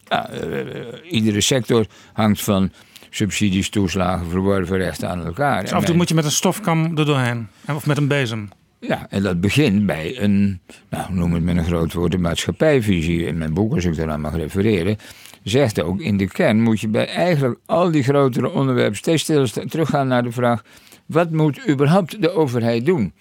Ja, 0.09 0.29
eh, 0.29 0.59
eh, 0.59 0.85
iedere 1.09 1.41
sector 1.41 1.85
hangt 2.13 2.41
van 2.41 2.71
subsidies, 3.09 3.69
toeslagen, 3.69 4.29
verworven 4.29 4.77
rechten 4.77 5.09
aan 5.09 5.25
elkaar. 5.25 5.61
Dus 5.61 5.71
af 5.71 5.79
en 5.79 5.85
toe 5.85 5.95
moet 5.95 6.09
je 6.09 6.15
met 6.15 6.25
een 6.25 6.31
stofkam 6.31 6.97
er 6.97 7.05
doorheen. 7.05 7.47
En- 7.65 7.75
Of 7.75 7.85
met 7.85 7.97
een 7.97 8.07
bezem. 8.07 8.49
Ja, 8.79 9.07
en 9.09 9.23
dat 9.23 9.41
begint 9.41 9.85
bij 9.85 10.21
een, 10.21 10.59
nou, 10.89 11.13
noem 11.13 11.33
het 11.33 11.43
met 11.43 11.57
een 11.57 11.65
groot 11.65 11.93
woord, 11.93 12.13
een 12.13 12.21
maatschappijvisie. 12.21 13.25
In 13.25 13.37
mijn 13.37 13.53
boek, 13.53 13.73
als 13.73 13.85
ik 13.85 13.95
daaraan 13.95 14.21
mag 14.21 14.35
refereren, 14.35 14.97
zegt 15.43 15.81
ook 15.81 15.99
in 15.99 16.17
de 16.17 16.27
kern 16.27 16.61
moet 16.61 16.79
je 16.79 16.87
bij 16.87 17.07
eigenlijk 17.07 17.59
al 17.65 17.91
die 17.91 18.03
grotere 18.03 18.51
onderwerpen 18.51 18.97
steeds 18.97 19.23
teruggaan 19.69 20.07
naar 20.07 20.23
de 20.23 20.31
vraag: 20.31 20.63
wat 21.05 21.31
moet 21.31 21.69
überhaupt 21.69 22.21
de 22.21 22.31
overheid 22.31 22.85
doen? 22.85 23.13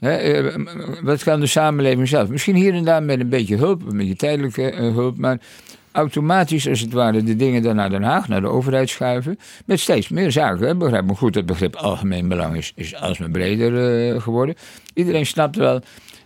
Eh, 0.00 0.54
wat 1.02 1.22
kan 1.22 1.40
de 1.40 1.46
samenleving 1.46 2.08
zelf? 2.08 2.28
Misschien 2.28 2.54
hier 2.54 2.74
en 2.74 2.84
daar 2.84 3.02
met 3.02 3.20
een 3.20 3.28
beetje 3.28 3.56
hulp, 3.56 3.86
een 3.90 3.96
beetje 3.96 4.16
tijdelijke 4.16 4.70
eh, 4.70 4.78
hulp, 4.94 5.18
maar 5.18 5.40
automatisch 5.92 6.68
als 6.68 6.80
het 6.80 6.92
ware 6.92 7.22
de 7.22 7.36
dingen 7.36 7.62
dan 7.62 7.76
naar 7.76 7.90
Den 7.90 8.02
Haag, 8.02 8.28
naar 8.28 8.40
de 8.40 8.46
overheid 8.46 8.88
schuiven. 8.88 9.38
Met 9.64 9.80
steeds 9.80 10.08
meer 10.08 10.32
zaken. 10.32 10.78
Begrijp 10.78 11.04
me 11.04 11.14
goed, 11.14 11.34
het 11.34 11.46
begrip 11.46 11.76
algemeen 11.76 12.28
belang 12.28 12.56
is, 12.56 12.72
is 12.74 12.94
alsmaar 12.94 13.30
breder 13.30 14.10
eh, 14.14 14.20
geworden. 14.20 14.54
Iedereen 14.94 15.26
snapt 15.26 15.56
wel 15.56 15.80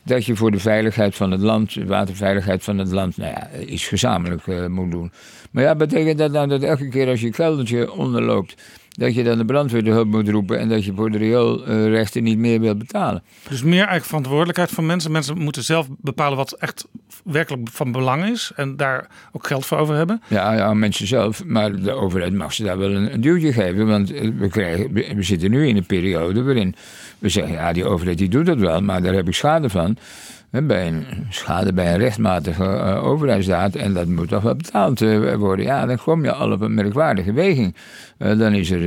dat 0.04 0.24
je 0.24 0.36
voor 0.36 0.50
de 0.50 0.58
veiligheid 0.58 1.14
van 1.14 1.30
het 1.30 1.40
land, 1.40 1.74
de 1.74 1.86
waterveiligheid 1.86 2.64
van 2.64 2.78
het 2.78 2.92
land, 2.92 3.16
nou 3.16 3.30
ja, 3.30 3.60
iets 3.66 3.88
gezamenlijk 3.88 4.46
eh, 4.46 4.66
moet 4.66 4.90
doen. 4.90 5.12
Maar 5.50 5.62
ja, 5.62 5.74
betekent 5.74 6.18
dat 6.18 6.32
nou 6.32 6.48
dat 6.48 6.62
elke 6.62 6.88
keer 6.88 7.08
als 7.08 7.20
je 7.20 7.30
keldertje 7.30 7.92
onderloopt, 7.92 8.54
dat 8.92 9.14
je 9.14 9.22
dan 9.22 9.38
de 9.38 9.44
brandweer 9.44 9.84
de 9.84 9.90
hulp 9.90 10.06
moet 10.06 10.28
roepen 10.28 10.58
en 10.58 10.68
dat 10.68 10.84
je 10.84 10.92
voor 10.94 11.10
de 11.10 11.18
rioolrechten 11.18 12.22
niet 12.22 12.38
meer 12.38 12.60
wilt 12.60 12.78
betalen? 12.78 13.22
Dus 13.48 13.62
meer 13.62 13.86
eigen 13.86 14.06
verantwoordelijkheid 14.06 14.70
van 14.70 14.86
mensen. 14.86 15.12
Mensen 15.12 15.38
moeten 15.38 15.64
zelf 15.64 15.88
bepalen 16.00 16.36
wat 16.36 16.52
echt 16.52 16.86
werkelijk 17.24 17.68
van 17.70 17.92
belang 17.92 18.24
is. 18.24 18.52
En 18.56 18.76
daar 18.76 19.08
ook 19.32 19.46
geld 19.46 19.66
voor 19.66 19.78
over 19.78 19.94
hebben. 19.94 20.22
Ja, 20.28 20.52
ja, 20.52 20.74
mensen 20.74 21.06
zelf. 21.06 21.44
Maar 21.44 21.82
de 21.82 21.92
overheid 21.92 22.32
mag 22.32 22.52
ze 22.52 22.64
daar 22.64 22.78
wel 22.78 22.90
een, 22.90 23.12
een 23.12 23.20
duwtje 23.20 23.52
geven. 23.52 23.86
Want 23.86 24.12
eh, 24.12 24.30
we, 24.38 24.48
krijgen, 24.48 24.92
we 24.92 25.22
zitten 25.22 25.50
nu 25.50 25.68
in 25.68 25.76
een 25.76 25.86
periode 25.86 26.42
waarin 26.42 26.74
we 27.18 27.28
zeggen... 27.28 27.52
ja, 27.52 27.72
die 27.72 27.84
overheid 27.84 28.18
die 28.18 28.28
doet 28.28 28.46
dat 28.46 28.58
wel, 28.58 28.80
maar 28.80 29.02
daar 29.02 29.14
heb 29.14 29.28
ik 29.28 29.34
schade 29.34 29.68
van. 29.68 29.96
Bij 30.60 30.86
een 30.86 31.04
schade 31.30 31.72
bij 31.72 31.92
een 31.92 31.98
rechtmatige 31.98 32.64
eh, 32.64 33.04
overheidsdaad. 33.04 33.74
En 33.74 33.94
dat 33.94 34.06
moet 34.06 34.28
toch 34.28 34.42
wel 34.42 34.54
betaald 34.54 35.02
eh, 35.02 35.34
worden. 35.34 35.64
Ja, 35.64 35.86
dan 35.86 35.98
kom 35.98 36.24
je 36.24 36.32
al 36.32 36.52
op 36.52 36.60
een 36.60 36.74
merkwaardige 36.74 37.32
weging. 37.32 37.74
Eh, 38.18 38.38
dan 38.38 38.52
is 38.54 38.70
er 38.70 38.80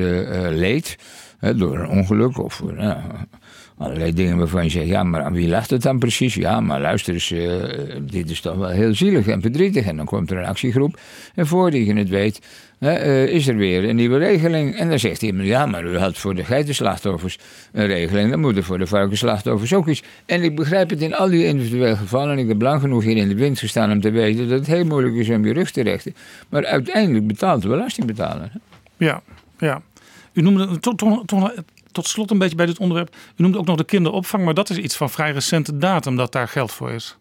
leed 0.53 0.97
door 1.55 1.79
een 1.79 1.89
ongeluk 1.89 2.37
of... 2.37 2.63
nou, 2.63 2.97
allerlei 3.77 4.13
dingen 4.13 4.37
waarvan 4.37 4.63
je 4.63 4.69
zegt, 4.69 4.87
ja, 4.87 5.03
maar 5.03 5.23
aan 5.23 5.33
wie 5.33 5.47
lag 5.47 5.69
het 5.69 5.81
dan 5.81 5.99
precies? 5.99 6.33
Ja, 6.33 6.59
maar 6.59 6.81
luister 6.81 7.13
eens, 7.13 7.33
dit 8.11 8.29
is 8.29 8.41
toch 8.41 8.55
wel 8.55 8.69
heel 8.69 8.95
zielig 8.95 9.27
en 9.27 9.41
verdrietig. 9.41 9.85
En 9.85 9.97
dan 9.97 10.05
komt 10.05 10.31
er 10.31 10.37
een 10.37 10.45
actiegroep 10.45 10.99
en 11.35 11.47
voordat 11.47 11.85
je 11.85 11.93
het 11.93 12.09
weet, 12.09 12.41
eh, 12.87 13.27
is 13.27 13.47
er 13.47 13.55
weer 13.55 13.89
een 13.89 13.95
nieuwe 13.95 14.17
regeling. 14.17 14.75
En 14.75 14.89
dan 14.89 14.99
zegt 14.99 15.21
iemand, 15.21 15.47
ja, 15.47 15.65
maar 15.65 15.83
u 15.83 15.97
had 15.97 16.17
voor 16.17 16.35
de 16.35 16.43
geitenslachtoffers 16.43 17.37
een 17.71 17.87
regeling, 17.87 18.29
dan 18.29 18.39
moet 18.39 18.57
er 18.57 18.63
voor 18.63 18.77
de 18.77 18.87
varkensslachtoffers 18.87 19.73
ook 19.73 19.87
iets. 19.87 20.03
En 20.25 20.43
ik 20.43 20.55
begrijp 20.55 20.89
het 20.89 21.01
in 21.01 21.15
al 21.15 21.29
die 21.29 21.45
individuele 21.45 21.95
gevallen, 21.95 22.37
ik 22.37 22.47
heb 22.47 22.61
lang 22.61 22.81
genoeg 22.81 23.03
hier 23.03 23.17
in 23.17 23.27
de 23.27 23.35
wind 23.35 23.59
gestaan 23.59 23.91
om 23.91 24.01
te 24.01 24.09
weten 24.09 24.49
dat 24.49 24.59
het 24.59 24.67
heel 24.67 24.85
moeilijk 24.85 25.15
is 25.15 25.29
om 25.29 25.45
je 25.45 25.53
rug 25.53 25.71
te 25.71 25.81
rechten. 25.81 26.15
Maar 26.49 26.65
uiteindelijk 26.65 27.27
betaalt 27.27 27.61
de 27.61 27.67
belastingbetaler. 27.67 28.51
Ja, 28.97 29.21
ja. 29.57 29.81
U 30.33 30.41
noemde 30.41 30.79
tot, 30.79 30.97
tot, 31.91 32.07
slot 32.07 32.31
een 32.31 32.37
beetje 32.37 32.55
bij 32.55 32.65
dit 32.65 32.79
onderwerp. 32.79 33.15
U 33.37 33.41
noemde 33.41 33.57
ook 33.57 33.65
nog 33.65 33.77
de 33.77 33.83
kinderopvang, 33.85 34.43
maar 34.43 34.53
dat 34.53 34.69
is 34.69 34.77
iets 34.77 34.95
van 34.95 35.09
vrij 35.09 35.31
recente 35.31 35.77
datum 35.77 36.15
dat 36.15 36.31
daar 36.31 36.47
geld 36.47 36.71
voor 36.71 36.91
is. 36.91 37.17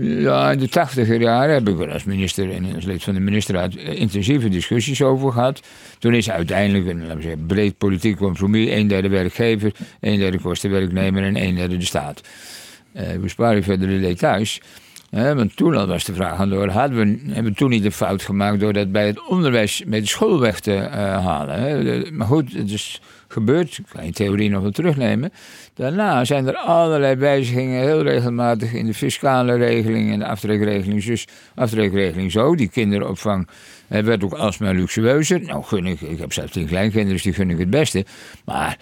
Ja, 0.00 0.50
in 0.50 0.58
de 0.58 0.68
tachtiger 0.68 1.20
jaren 1.20 1.54
heb 1.54 1.68
ik 1.68 1.80
er 1.80 1.92
als 1.92 2.04
minister 2.04 2.52
en 2.52 2.74
als 2.74 2.84
lid 2.84 3.02
van 3.02 3.14
de 3.14 3.20
ministerraad 3.20 3.74
eh, 3.74 4.00
intensieve 4.00 4.48
discussies 4.48 5.02
over 5.02 5.32
gehad. 5.32 5.62
Toen 5.98 6.14
is 6.14 6.30
uiteindelijk 6.30 6.86
een 6.86 7.00
laten 7.00 7.16
we 7.16 7.22
zeggen, 7.22 7.46
breed 7.46 7.78
politiek 7.78 8.16
compromis. 8.16 8.70
Een 8.70 8.88
derde 8.88 9.08
werkgever, 9.08 9.72
een 10.00 10.18
derde 10.18 10.40
kostenwerknemer 10.40 11.22
en 11.22 11.36
een 11.36 11.54
derde 11.54 11.76
de 11.76 11.84
staat. 11.84 12.20
Eh 12.92 13.12
we 13.12 13.18
besparen 13.18 13.62
verder 13.62 13.88
de 13.88 14.00
details. 14.00 14.60
Want 15.10 15.56
toen 15.56 15.74
al 15.74 15.86
was 15.86 16.04
de 16.04 16.14
vraag 16.14 16.38
aan 16.38 16.48
de 16.48 16.56
orde. 16.56 16.72
Hadden 16.72 16.98
we, 16.98 17.32
hebben 17.32 17.52
we 17.52 17.58
toen 17.58 17.70
niet 17.70 17.82
de 17.82 17.92
fout 17.92 18.22
gemaakt 18.22 18.60
door 18.60 18.72
dat 18.72 18.92
bij 18.92 19.06
het 19.06 19.28
onderwijs 19.28 19.82
met 19.86 20.00
de 20.00 20.08
school 20.08 20.40
weg 20.40 20.60
te 20.60 20.74
eh, 20.74 21.24
halen. 21.24 22.16
Maar 22.16 22.26
goed, 22.26 22.52
het 22.52 22.70
is 22.70 23.00
gebeurd. 23.28 23.78
Ik 23.78 23.84
kan 23.92 24.04
je 24.04 24.12
theorie 24.12 24.50
nog 24.50 24.62
wel 24.62 24.70
terugnemen. 24.70 25.32
Daarna 25.74 26.24
zijn 26.24 26.46
er 26.46 26.56
allerlei 26.56 27.14
wijzigingen 27.14 27.80
heel 27.80 28.02
regelmatig 28.02 28.72
in 28.72 28.86
de 28.86 28.94
fiscale 28.94 29.54
regeling 29.56 30.12
en 30.12 30.18
de 30.18 30.26
aftrekregeling. 30.26 31.04
Dus 31.04 31.26
aftrekregeling 31.54 32.32
zo, 32.32 32.54
die 32.54 32.68
kinderopvang 32.68 33.48
eh, 33.88 34.02
werd 34.02 34.24
ook 34.24 34.32
alsmaar 34.32 34.74
luxueuzer. 34.74 35.40
Nou, 35.40 35.64
gun 35.64 35.86
ik, 35.86 36.00
ik 36.00 36.18
heb 36.18 36.32
zelf 36.32 36.50
tien 36.50 36.66
kleinkinderen, 36.66 37.12
dus 37.12 37.22
die 37.22 37.32
gun 37.32 37.50
ik 37.50 37.58
het 37.58 37.70
beste. 37.70 38.04
Maar 38.44 38.78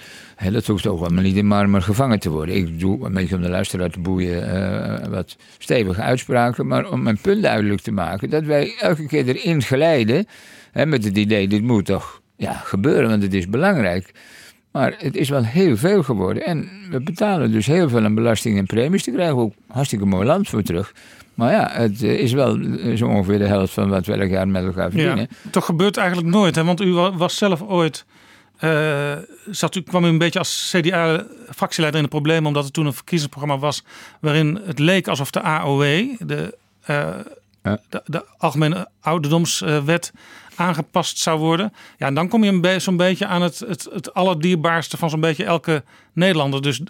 dat 0.53 0.67
hoeft 0.67 0.87
ook 0.87 1.01
allemaal 1.01 1.23
niet 1.23 1.37
in 1.37 1.47
marmer 1.47 1.83
gevangen 1.83 2.19
te 2.19 2.31
worden. 2.31 2.55
Ik 2.55 2.81
doe 2.81 3.05
een 3.07 3.13
beetje 3.13 3.37
om 3.37 3.43
de 3.43 3.49
luisteraar 3.49 3.91
te 3.91 4.01
boeien 4.01 4.51
eh, 4.51 5.09
wat 5.09 5.37
stevige 5.59 6.01
uitspraken. 6.01 6.67
Maar 6.67 6.91
om 6.91 7.03
mijn 7.03 7.19
punt 7.21 7.43
duidelijk 7.43 7.81
te 7.81 7.93
maken, 7.93 8.31
dat 8.31 8.45
wij 8.45 8.75
elke 8.79 9.07
keer 9.07 9.29
erin 9.29 9.63
glijden. 9.63 10.27
Hè, 10.73 10.87
met 10.87 11.05
het 11.05 11.17
idee, 11.17 11.49
dit 11.49 11.63
moet 11.63 11.87
toch 11.87 12.21
ja, 12.37 12.53
gebeuren, 12.53 13.09
want 13.09 13.23
het 13.23 13.35
is 13.35 13.49
belangrijk. 13.49 14.13
Maar 14.77 14.95
het 14.99 15.17
is 15.17 15.29
wel 15.29 15.45
heel 15.45 15.77
veel 15.77 16.03
geworden. 16.03 16.45
En 16.47 16.69
we 16.91 17.01
betalen 17.01 17.53
dus 17.53 17.67
heel 17.67 17.89
veel 17.89 18.05
aan 18.05 18.15
belasting 18.15 18.59
en 18.59 18.67
premies. 18.67 19.05
Daar 19.05 19.15
krijgen 19.15 19.37
we 19.37 19.43
ook 19.43 19.55
hartstikke 19.69 20.05
mooi 20.07 20.27
land 20.27 20.49
voor 20.49 20.63
terug. 20.63 20.93
Maar 21.35 21.53
ja, 21.53 21.69
het 21.73 22.03
eh, 22.03 22.19
is 22.19 22.33
wel 22.33 22.61
eh, 22.61 22.97
zo 22.97 23.07
ongeveer 23.07 23.39
de 23.39 23.47
helft 23.47 23.73
van 23.73 23.89
wat 23.89 24.07
we 24.07 24.13
elk 24.13 24.31
jaar 24.31 24.49
met 24.49 24.65
elkaar 24.65 24.91
verdienen. 24.91 25.19
Ja, 25.19 25.51
toch 25.51 25.65
gebeurt 25.65 25.97
eigenlijk 25.97 26.29
nooit, 26.29 26.55
hè? 26.55 26.65
want 26.65 26.81
u 26.81 26.93
wa- 26.93 27.17
was 27.17 27.37
zelf 27.37 27.63
ooit. 27.63 28.05
eh, 28.59 29.13
zat 29.51 29.75
u, 29.75 29.81
kwam 29.81 30.05
u 30.05 30.09
een 30.09 30.19
beetje 30.19 30.39
als 30.39 30.75
CDA-fractieleider 30.77 32.01
in 32.01 32.07
de 32.07 32.15
problemen, 32.15 32.47
omdat 32.47 32.65
er 32.65 32.71
toen 32.71 32.87
een 32.87 32.93
verkiezingsprogramma 32.93 33.59
was. 33.59 33.85
waarin 34.21 34.61
het 34.67 34.79
leek 34.79 35.09
alsof 35.09 35.31
de 35.31 35.43
AOW, 35.43 35.83
de, 36.19 36.57
eh, 36.83 37.09
de, 37.63 38.03
de 38.05 38.25
Algemene 38.39 38.89
Ouderdomswet, 39.01 40.13
aangepast 40.57 41.19
zou 41.19 41.39
worden. 41.39 41.73
Ja, 41.99 42.07
en 42.07 42.15
dan 42.15 42.29
kom 42.29 42.45
je 42.45 42.79
zo'n 42.79 42.97
beetje 42.97 43.27
aan 43.27 43.43
het, 43.43 43.59
het, 43.59 43.89
het 43.93 44.15
allerdierbaarste 44.15 44.97
van 44.97 45.11
zo'n 45.11 45.21
beetje 45.21 45.45
elke 45.45 45.83
Nederlander. 46.13 46.63
Dus 46.63 46.81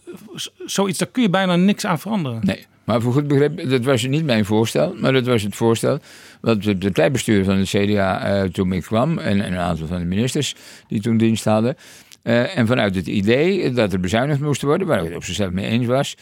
zoiets, 0.64 0.98
daar 0.98 1.08
kun 1.08 1.22
je 1.22 1.30
bijna 1.30 1.56
niks 1.56 1.86
aan 1.86 1.98
veranderen. 1.98 2.40
Nee, 2.44 2.66
maar 2.84 3.00
voor 3.00 3.12
goed 3.12 3.28
begrip, 3.28 3.70
dat 3.70 3.84
was 3.84 4.06
niet 4.06 4.24
mijn 4.24 4.44
voorstel, 4.44 4.94
maar 4.98 5.12
dat 5.12 5.26
was 5.26 5.42
het 5.42 5.54
voorstel 5.56 5.98
wat 6.40 6.64
het 6.64 6.78
partijbestuur 6.78 7.44
van 7.44 7.56
het 7.56 7.68
CDA 7.68 8.20
eh, 8.20 8.48
toen 8.48 8.68
mee 8.68 8.82
kwam 8.82 9.18
en, 9.18 9.40
en 9.40 9.52
een 9.52 9.58
aantal 9.58 9.86
van 9.86 9.98
de 9.98 10.04
ministers 10.04 10.54
die 10.88 11.00
toen 11.00 11.16
dienst 11.16 11.44
hadden. 11.44 11.76
Eh, 12.22 12.58
en 12.58 12.66
vanuit 12.66 12.94
het 12.94 13.06
idee 13.06 13.72
dat 13.72 13.92
er 13.92 14.00
bezuinigd 14.00 14.40
moest 14.40 14.62
worden, 14.62 14.86
waar 14.86 14.98
ik 14.98 15.04
het 15.04 15.16
op 15.16 15.24
zichzelf 15.24 15.50
mee 15.50 15.66
eens 15.66 15.86
was. 15.86 16.16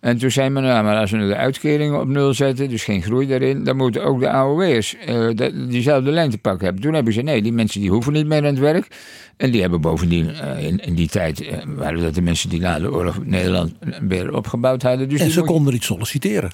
En 0.00 0.18
toen 0.18 0.30
zei 0.30 0.48
men, 0.48 0.62
nou, 0.62 0.84
maar 0.84 0.96
als 0.96 1.10
we 1.10 1.16
nu 1.16 1.26
de 1.28 1.36
uitkeringen 1.36 2.00
op 2.00 2.08
nul 2.08 2.34
zetten, 2.34 2.68
dus 2.68 2.84
geen 2.84 3.02
groei 3.02 3.26
daarin, 3.26 3.64
dan 3.64 3.76
moeten 3.76 4.04
ook 4.04 4.20
de 4.20 4.28
AOW'ers 4.30 4.96
eh, 4.96 5.28
de- 5.34 5.66
diezelfde 5.68 6.10
lijn 6.10 6.30
te 6.30 6.38
pakken 6.38 6.64
hebben. 6.64 6.82
Toen 6.82 6.94
hebben 6.94 7.12
ze, 7.12 7.20
nee, 7.22 7.42
die 7.42 7.52
mensen 7.52 7.80
die 7.80 7.90
hoeven 7.90 8.12
niet 8.12 8.26
meer 8.26 8.38
aan 8.38 8.44
het 8.44 8.58
werk. 8.58 8.86
En 9.36 9.50
die 9.50 9.60
hebben 9.60 9.80
bovendien 9.80 10.30
eh, 10.34 10.64
in, 10.66 10.78
in 10.78 10.94
die 10.94 11.08
tijd, 11.08 11.40
eh, 11.40 11.58
waren 11.66 12.00
dat 12.00 12.14
de 12.14 12.22
mensen 12.22 12.48
die 12.48 12.60
na 12.60 12.78
de 12.78 12.92
oorlog 12.92 13.24
Nederland 13.24 13.72
weer 14.08 14.34
opgebouwd 14.34 14.82
hadden. 14.82 15.08
Dus 15.08 15.20
en 15.20 15.30
ze 15.30 15.40
konden 15.42 15.72
niet 15.72 15.84
solliciteren. 15.84 16.50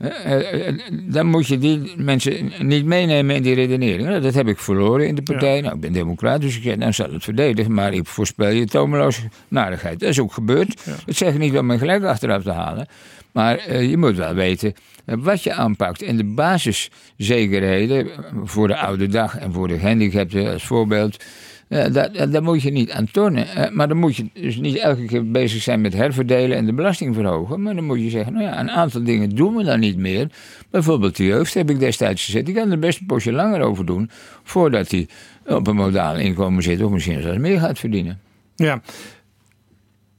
Eh, 0.00 0.32
eh, 0.32 0.68
eh, 0.68 0.74
dan 1.02 1.26
moet 1.26 1.46
je 1.46 1.58
die 1.58 1.92
mensen 1.96 2.52
niet 2.58 2.84
meenemen 2.84 3.36
in 3.36 3.42
die 3.42 3.54
redenering. 3.54 4.08
Nou, 4.08 4.20
dat 4.20 4.34
heb 4.34 4.48
ik 4.48 4.58
verloren 4.58 5.06
in 5.06 5.14
de 5.14 5.22
partij. 5.22 5.60
Nou, 5.60 5.74
ik 5.74 5.80
ben 5.80 5.92
democrat, 5.92 6.40
dus 6.40 6.56
ik 6.56 6.62
zeg, 6.62 6.76
nou 6.76 6.92
zal 6.92 7.12
het 7.12 7.24
verdedigen. 7.24 7.74
Maar 7.74 7.92
ik 7.92 8.06
voorspel 8.06 8.48
je 8.48 8.66
tomeloos 8.66 9.20
narigheid. 9.48 10.00
Dat 10.00 10.08
is 10.08 10.20
ook 10.20 10.32
gebeurd. 10.32 10.84
Dat 11.06 11.16
zeg 11.16 11.32
ik 11.32 11.38
niet 11.38 11.58
om 11.58 11.66
mijn 11.66 11.78
gelijk 11.78 12.04
achteraf 12.04 12.42
te 12.42 12.50
halen. 12.50 12.86
Maar 13.32 13.82
je 13.82 13.96
moet 13.96 14.16
wel 14.16 14.34
weten 14.34 14.74
wat 15.04 15.42
je 15.42 15.52
aanpakt. 15.52 16.02
En 16.02 16.16
de 16.16 16.24
basiszekerheden 16.24 18.08
voor 18.44 18.68
de 18.68 18.76
oude 18.76 19.06
dag 19.06 19.38
en 19.38 19.52
voor 19.52 19.68
de 19.68 19.78
gehandicapten 19.78 20.52
als 20.52 20.64
voorbeeld. 20.64 21.24
Eh, 21.70 21.92
daar, 22.30 22.42
moet 22.42 22.62
je 22.62 22.70
niet 22.70 22.90
aan 22.90 23.10
tornen. 23.10 23.48
Eh, 23.48 23.70
maar 23.70 23.88
dan 23.88 23.96
moet 23.96 24.16
je 24.16 24.26
dus 24.32 24.56
niet 24.56 24.76
elke 24.76 25.04
keer 25.04 25.30
bezig 25.30 25.62
zijn 25.62 25.80
met 25.80 25.92
herverdelen 25.92 26.56
en 26.56 26.66
de 26.66 26.72
belasting 26.72 27.14
verhogen. 27.14 27.62
Maar 27.62 27.74
dan 27.74 27.84
moet 27.84 28.00
je 28.00 28.10
zeggen, 28.10 28.32
nou 28.32 28.44
ja, 28.44 28.60
een 28.60 28.70
aantal 28.70 29.04
dingen 29.04 29.34
doen 29.34 29.56
we 29.56 29.64
dan 29.64 29.80
niet 29.80 29.96
meer. 29.96 30.30
Bijvoorbeeld 30.70 31.16
de 31.16 31.24
jeugd 31.24 31.54
heb 31.54 31.70
ik 31.70 31.78
destijds 31.78 32.24
gezet. 32.24 32.46
Die 32.46 32.54
kan 32.54 32.70
er 32.70 32.78
best 32.78 33.00
een 33.00 33.06
poosje 33.06 33.32
langer 33.32 33.60
over 33.60 33.86
doen. 33.86 34.10
Voordat 34.42 34.90
hij 34.90 35.08
op 35.46 35.66
een 35.66 35.76
modaal 35.76 36.16
inkomen 36.16 36.62
zit 36.62 36.82
of 36.82 36.90
misschien 36.90 37.22
zelfs 37.22 37.38
meer 37.38 37.60
gaat 37.60 37.78
verdienen. 37.78 38.20
Ja. 38.56 38.82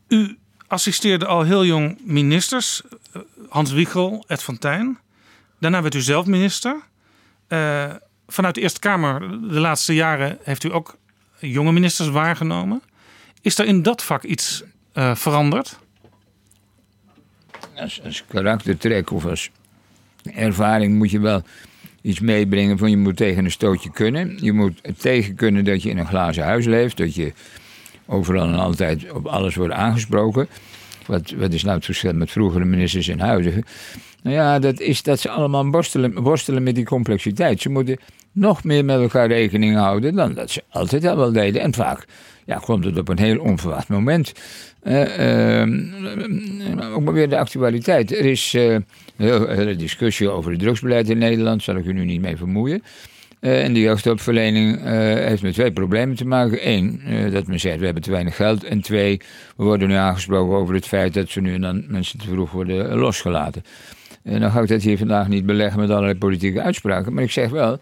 U 0.07 0.37
assisteerde 0.67 1.25
al 1.25 1.43
heel 1.43 1.65
jong 1.65 1.97
ministers. 2.03 2.81
eh, 3.13 3.21
Hans 3.49 3.71
Wiegel, 3.71 4.23
Ed 4.27 4.43
van 4.43 4.57
Tijn. 4.57 4.97
Daarna 5.59 5.81
werd 5.81 5.95
u 5.95 6.01
zelf 6.01 6.25
minister. 6.25 6.75
Vanuit 8.27 8.55
de 8.55 8.61
Eerste 8.61 8.79
Kamer 8.79 9.19
de 9.49 9.59
laatste 9.59 9.93
jaren 9.93 10.37
heeft 10.43 10.63
u 10.63 10.73
ook 10.73 10.99
jonge 11.47 11.71
ministers 11.71 12.09
waargenomen. 12.09 12.81
Is 13.41 13.57
er 13.57 13.65
in 13.65 13.81
dat 13.81 14.03
vak 14.03 14.23
iets 14.23 14.63
eh, 14.93 15.15
veranderd? 15.15 15.79
Als, 17.75 18.23
karaktertrek 18.27 19.11
of 19.11 19.25
als 19.25 19.49
ervaring 20.23 20.97
moet 20.97 21.11
je 21.11 21.19
wel 21.19 21.43
iets 22.01 22.19
meebrengen 22.19 22.77
van 22.77 22.89
je 22.89 22.97
moet 22.97 23.17
tegen 23.17 23.45
een 23.45 23.51
stootje 23.51 23.91
kunnen. 23.91 24.37
Je 24.39 24.51
moet 24.51 24.81
tegen 24.97 25.35
kunnen 25.35 25.65
dat 25.65 25.83
je 25.83 25.89
in 25.89 25.97
een 25.97 26.07
glazen 26.07 26.43
huis 26.43 26.65
leeft. 26.65 26.97
Dat 26.97 27.15
je 27.15 27.33
overal 28.05 28.47
en 28.47 28.55
altijd 28.55 29.11
op 29.11 29.25
alles 29.25 29.55
wordt 29.55 29.73
aangesproken. 29.73 30.47
Wat, 31.05 31.31
wat 31.31 31.53
is 31.53 31.63
nou 31.63 31.75
het 31.75 31.85
verschil 31.85 32.13
met 32.13 32.31
vroegere 32.31 32.65
ministers 32.65 33.07
en 33.07 33.19
huidige? 33.19 33.63
Nou 34.23 34.35
ja, 34.35 34.59
dat 34.59 34.79
is 34.79 35.03
dat 35.03 35.19
ze 35.19 35.29
allemaal 35.29 35.65
worstelen, 35.65 36.21
worstelen 36.21 36.63
met 36.63 36.75
die 36.75 36.85
complexiteit. 36.85 37.61
Ze 37.61 37.69
moeten 37.69 37.97
nog 38.31 38.63
meer 38.63 38.85
met 38.85 38.99
elkaar 38.99 39.27
rekening 39.27 39.75
houden 39.75 40.15
dan 40.15 40.33
dat 40.33 40.49
ze 40.51 40.63
altijd 40.69 41.05
al 41.05 41.17
wel 41.17 41.31
deden. 41.31 41.61
En 41.61 41.73
vaak 41.73 42.05
ja, 42.45 42.57
komt 42.57 42.85
het 42.85 42.97
op 42.97 43.07
een 43.07 43.19
heel 43.19 43.39
onverwacht 43.39 43.87
moment. 43.87 44.31
Eh, 44.81 45.61
eh, 45.61 46.93
ook 46.93 47.01
maar 47.01 47.13
weer 47.13 47.29
de 47.29 47.37
actualiteit. 47.37 48.11
Er 48.11 48.25
is 48.25 48.53
eh, 48.53 48.73
een 49.17 49.55
hele 49.55 49.75
discussie 49.75 50.29
over 50.29 50.51
het 50.51 50.59
drugsbeleid 50.59 51.09
in 51.09 51.17
Nederland. 51.17 51.63
Zal 51.63 51.75
ik 51.75 51.85
u 51.85 51.93
nu 51.93 52.05
niet 52.05 52.21
mee 52.21 52.37
vermoeien. 52.37 52.83
En 53.39 53.73
de 53.73 53.79
jeugdhulpverlening 53.79 54.83
heeft 55.15 55.41
met 55.41 55.53
twee 55.53 55.71
problemen 55.71 56.15
te 56.15 56.25
maken. 56.25 56.67
Eén, 56.67 57.01
dat 57.31 57.47
men 57.47 57.59
zegt 57.59 57.79
we 57.79 57.85
hebben 57.85 58.03
te 58.03 58.11
weinig 58.11 58.35
geld. 58.35 58.63
En 58.63 58.81
twee, 58.81 59.21
we 59.55 59.63
worden 59.63 59.87
nu 59.87 59.95
aangesproken 59.95 60.55
over 60.55 60.75
het 60.75 60.87
feit 60.87 61.13
dat 61.13 61.29
ze 61.29 61.41
nu 61.41 61.53
en 61.53 61.61
dan 61.61 61.83
mensen 61.87 62.19
te 62.19 62.27
vroeg 62.27 62.51
worden 62.51 62.95
losgelaten. 62.95 63.63
En 64.23 64.39
dan 64.39 64.51
ga 64.51 64.61
ik 64.61 64.67
dat 64.67 64.81
hier 64.81 64.97
vandaag 64.97 65.27
niet 65.27 65.45
beleggen 65.45 65.79
met 65.79 65.89
allerlei 65.89 66.17
politieke 66.17 66.61
uitspraken. 66.61 67.13
Maar 67.13 67.23
ik 67.23 67.31
zeg 67.31 67.49
wel, 67.49 67.79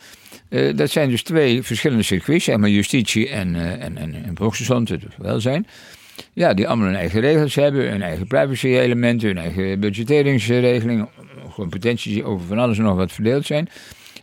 eh, 0.50 0.76
dat 0.76 0.90
zijn 0.90 1.10
dus 1.10 1.24
twee 1.24 1.64
verschillende 1.64 2.04
circuits. 2.04 2.46
Zeg 2.46 2.58
maar 2.58 2.70
justitie 2.70 3.30
en, 3.30 3.56
eh 3.56 3.86
en, 3.86 3.98
en, 3.98 4.14
en 4.26 4.32
volksgezondheid, 4.36 5.02
het 5.02 5.14
welzijn. 5.18 5.68
Ja, 6.34 6.54
die 6.54 6.68
allemaal 6.68 6.86
hun 6.86 6.96
eigen 6.96 7.22
regels 7.22 7.56
hebben, 7.56 7.90
hun 7.90 8.02
eigen 8.02 8.28
privacy-elementen, 8.28 9.28
hun 9.28 9.38
eigen 9.38 9.80
budgetteringsregeling, 9.80 11.08
competenties 11.54 12.14
die 12.14 12.24
over 12.24 12.48
van 12.48 12.58
alles 12.60 12.78
en 12.78 12.84
nog 12.84 12.96
wat 12.96 13.12
verdeeld 13.12 13.46
zijn. 13.46 13.70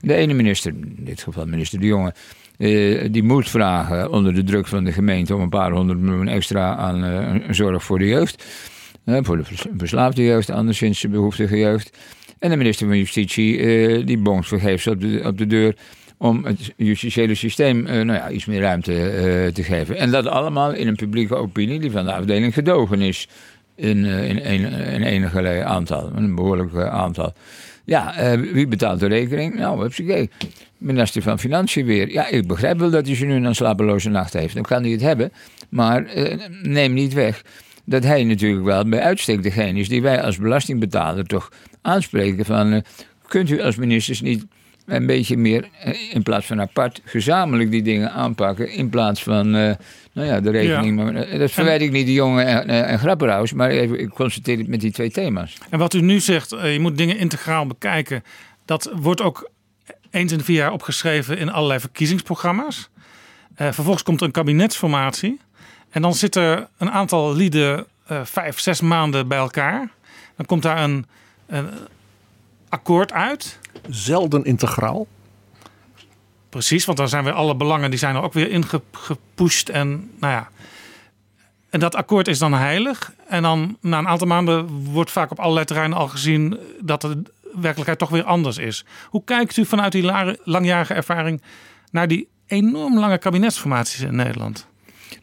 De 0.01 0.15
ene 0.15 0.35
minister, 0.35 0.73
in 0.73 1.05
dit 1.05 1.23
geval 1.23 1.47
minister 1.47 1.81
De 1.81 1.87
Jonge, 1.87 2.15
eh, 2.59 3.09
die 3.11 3.23
moet 3.23 3.51
vragen 3.51 4.11
onder 4.11 4.35
de 4.35 4.45
druk 4.45 4.67
van 4.67 4.85
de 4.85 4.93
gemeente 4.93 5.35
om 5.35 5.41
een 5.41 5.49
paar 5.49 5.71
honderd 5.73 5.99
miljoen 5.99 6.29
extra 6.29 6.77
aan 6.77 7.43
zorg 7.51 7.85
voor 7.85 7.99
de 7.99 8.07
jeugd. 8.07 8.45
Voor 9.05 9.37
de 9.37 9.45
vers- 9.45 9.67
verslaafde 9.77 10.23
jeugd, 10.23 10.51
anderszins 10.51 11.01
de 11.01 11.09
behoeftige 11.09 11.57
jeugd. 11.57 11.99
En 12.39 12.51
de 12.51 12.57
minister 12.57 12.87
van 12.87 12.99
Justitie, 12.99 13.59
eh, 13.59 14.07
die 14.07 14.19
bonkt 14.19 14.49
vergeefs 14.49 14.87
op 14.87 15.01
de, 15.01 15.23
op 15.25 15.39
de 15.39 15.47
deur 15.47 15.75
om 16.19 16.45
het 16.45 16.73
justitiële 16.77 17.35
systeem 17.35 17.87
eh, 17.87 17.95
nou 17.95 18.19
ja, 18.19 18.31
iets 18.31 18.45
meer 18.45 18.61
ruimte 18.61 18.93
eh, 18.93 19.53
te 19.53 19.63
geven. 19.63 19.97
En 19.97 20.11
dat 20.11 20.27
allemaal 20.27 20.73
in 20.73 20.89
een 20.89 20.97
publieke 20.97 21.35
opinie 21.35 21.81
die 21.81 21.91
van 21.91 22.05
de 22.05 22.13
afdeling 22.13 22.55
gedogen 22.55 23.01
is. 23.01 23.29
In, 23.75 24.05
in, 24.05 24.73
in 24.73 25.03
enige 25.03 25.65
aantal, 25.65 26.11
een 26.15 26.35
behoorlijk 26.35 26.75
eh, 26.75 26.87
aantal. 26.87 27.33
Ja, 27.85 28.15
wie 28.53 28.67
betaalt 28.67 29.01
de 29.01 29.07
rekening? 29.07 29.55
Nou, 29.55 29.81
hupsakee. 29.81 30.31
Minister 30.79 31.23
van 31.23 31.39
Financiën 31.39 31.87
weer. 31.87 32.11
Ja, 32.11 32.29
ik 32.29 32.47
begrijp 32.47 32.79
wel 32.79 32.91
dat 32.91 33.07
hij 33.07 33.17
ze 33.17 33.25
nu 33.25 33.35
een 33.35 33.55
slapeloze 33.55 34.09
nacht 34.09 34.33
heeft. 34.33 34.55
Dan 34.55 34.63
kan 34.63 34.83
hij 34.83 34.93
het 34.93 35.01
hebben. 35.01 35.33
Maar 35.69 36.07
neem 36.63 36.93
niet 36.93 37.13
weg 37.13 37.43
dat 37.87 38.03
hij 38.03 38.25
natuurlijk 38.25 38.65
wel 38.65 38.89
bij 38.89 39.01
uitstek 39.01 39.43
degene 39.43 39.79
is 39.79 39.89
die 39.89 40.03
wij 40.03 40.23
als 40.23 40.39
belastingbetaler 40.39 41.27
toch 41.27 41.53
aanspreken 41.83 42.45
van... 42.45 42.73
eh, 42.73 42.81
kunt 43.27 43.51
u 43.51 43.61
als 43.61 43.77
ministers 43.77 44.21
niet 44.21 44.47
een 44.87 45.07
beetje 45.07 45.37
meer, 45.37 45.69
eh, 45.81 46.15
in 46.15 46.23
plaats 46.23 46.47
van 46.47 46.61
apart, 46.61 47.01
gezamenlijk 47.05 47.71
die 47.71 47.83
dingen 47.83 48.13
aanpakken... 48.13 48.71
in 48.71 48.89
plaats 48.89 49.23
van, 49.23 49.55
eh, 49.55 49.75
nou 50.13 50.27
ja, 50.27 50.41
de 50.41 50.51
rekening... 50.51 50.99
Ja. 50.99 51.05
Maar, 51.05 51.39
dat 51.39 51.51
verwijt 51.51 51.81
ik 51.81 51.91
niet 51.91 52.07
de 52.07 52.13
jongen 52.13 52.47
en, 52.47 52.69
en, 52.69 52.87
en 52.87 52.99
Grapperhaus, 52.99 53.53
maar 53.53 53.71
even, 53.71 54.01
ik 54.01 54.09
constateer 54.09 54.59
het 54.59 54.69
met 54.69 54.81
die 54.81 54.93
twee 54.93 55.11
thema's. 55.11 55.57
En 55.71 55.79
wat 55.79 55.95
u 55.95 56.01
nu 56.01 56.21
zegt, 56.21 56.51
je 56.51 56.79
moet 56.81 56.97
dingen 56.97 57.19
integraal 57.19 57.67
bekijken. 57.67 58.23
Dat 58.65 58.91
wordt 58.95 59.21
ook 59.21 59.51
eens 60.11 60.33
in 60.33 60.39
de 60.39 60.45
vier 60.45 60.57
jaar 60.57 60.73
opgeschreven 60.73 61.39
in 61.39 61.51
allerlei 61.51 61.81
verkiezingsprogramma's. 61.81 62.89
Vervolgens 63.57 64.03
komt 64.03 64.21
er 64.21 64.27
een 64.27 64.33
kabinetsformatie. 64.33 65.41
En 65.97 66.03
dan 66.03 66.15
zitten 66.15 66.69
een 66.77 66.91
aantal 66.91 67.35
lieden 67.35 67.87
eh, 68.07 68.21
vijf, 68.25 68.61
zes 68.61 68.81
maanden 68.81 69.29
bij 69.29 69.39
elkaar. 69.39 69.89
Dan 70.37 70.47
komt 70.47 70.63
daar 70.63 70.83
een, 70.83 71.07
een 71.47 71.69
akkoord 72.69 73.13
uit. 73.13 73.59
Zelden 73.89 74.45
integraal. 74.45 75.07
Precies, 76.49 76.85
want 76.85 76.99
dan 76.99 77.09
zijn 77.09 77.25
weer 77.25 77.33
alle 77.33 77.57
belangen 77.57 77.91
die 77.91 77.99
zijn 77.99 78.15
er 78.15 78.23
ook 78.23 78.33
weer 78.33 78.51
ingepusht. 78.51 79.69
En 79.69 80.11
nou 80.21 80.33
ja. 80.33 80.49
En 81.71 81.81
dat 81.81 81.95
akkoord 81.95 82.29
is 82.29 82.39
dan 82.39 82.53
heilig. 82.53 83.13
En 83.29 83.43
dan 83.43 83.77
na 83.81 83.99
een 83.99 84.09
aantal 84.09 84.27
maanden 84.27 84.69
wordt 84.69 85.11
vaak 85.11 85.31
op 85.31 85.41
allerlei 85.41 85.67
terreinen 85.67 85.99
al 85.99 86.09
gezien 86.09 86.59
dat 86.81 87.01
de 87.01 87.23
werkelijkheid 87.53 87.99
toch 87.99 88.11
weer 88.11 88.25
anders 88.25 88.59
is. 88.59 88.85
Hoe 89.09 89.25
kijkt 89.25 89.57
u 89.57 89.65
vanuit 89.65 89.93
die 89.93 90.13
langjarige 90.45 90.95
ervaring 90.95 91.43
naar 91.91 92.09
die 92.09 92.29
enorm 92.47 92.99
lange 92.99 93.19
kabinetsformaties 93.19 94.01
in 94.01 94.17
Nederland? 94.17 94.67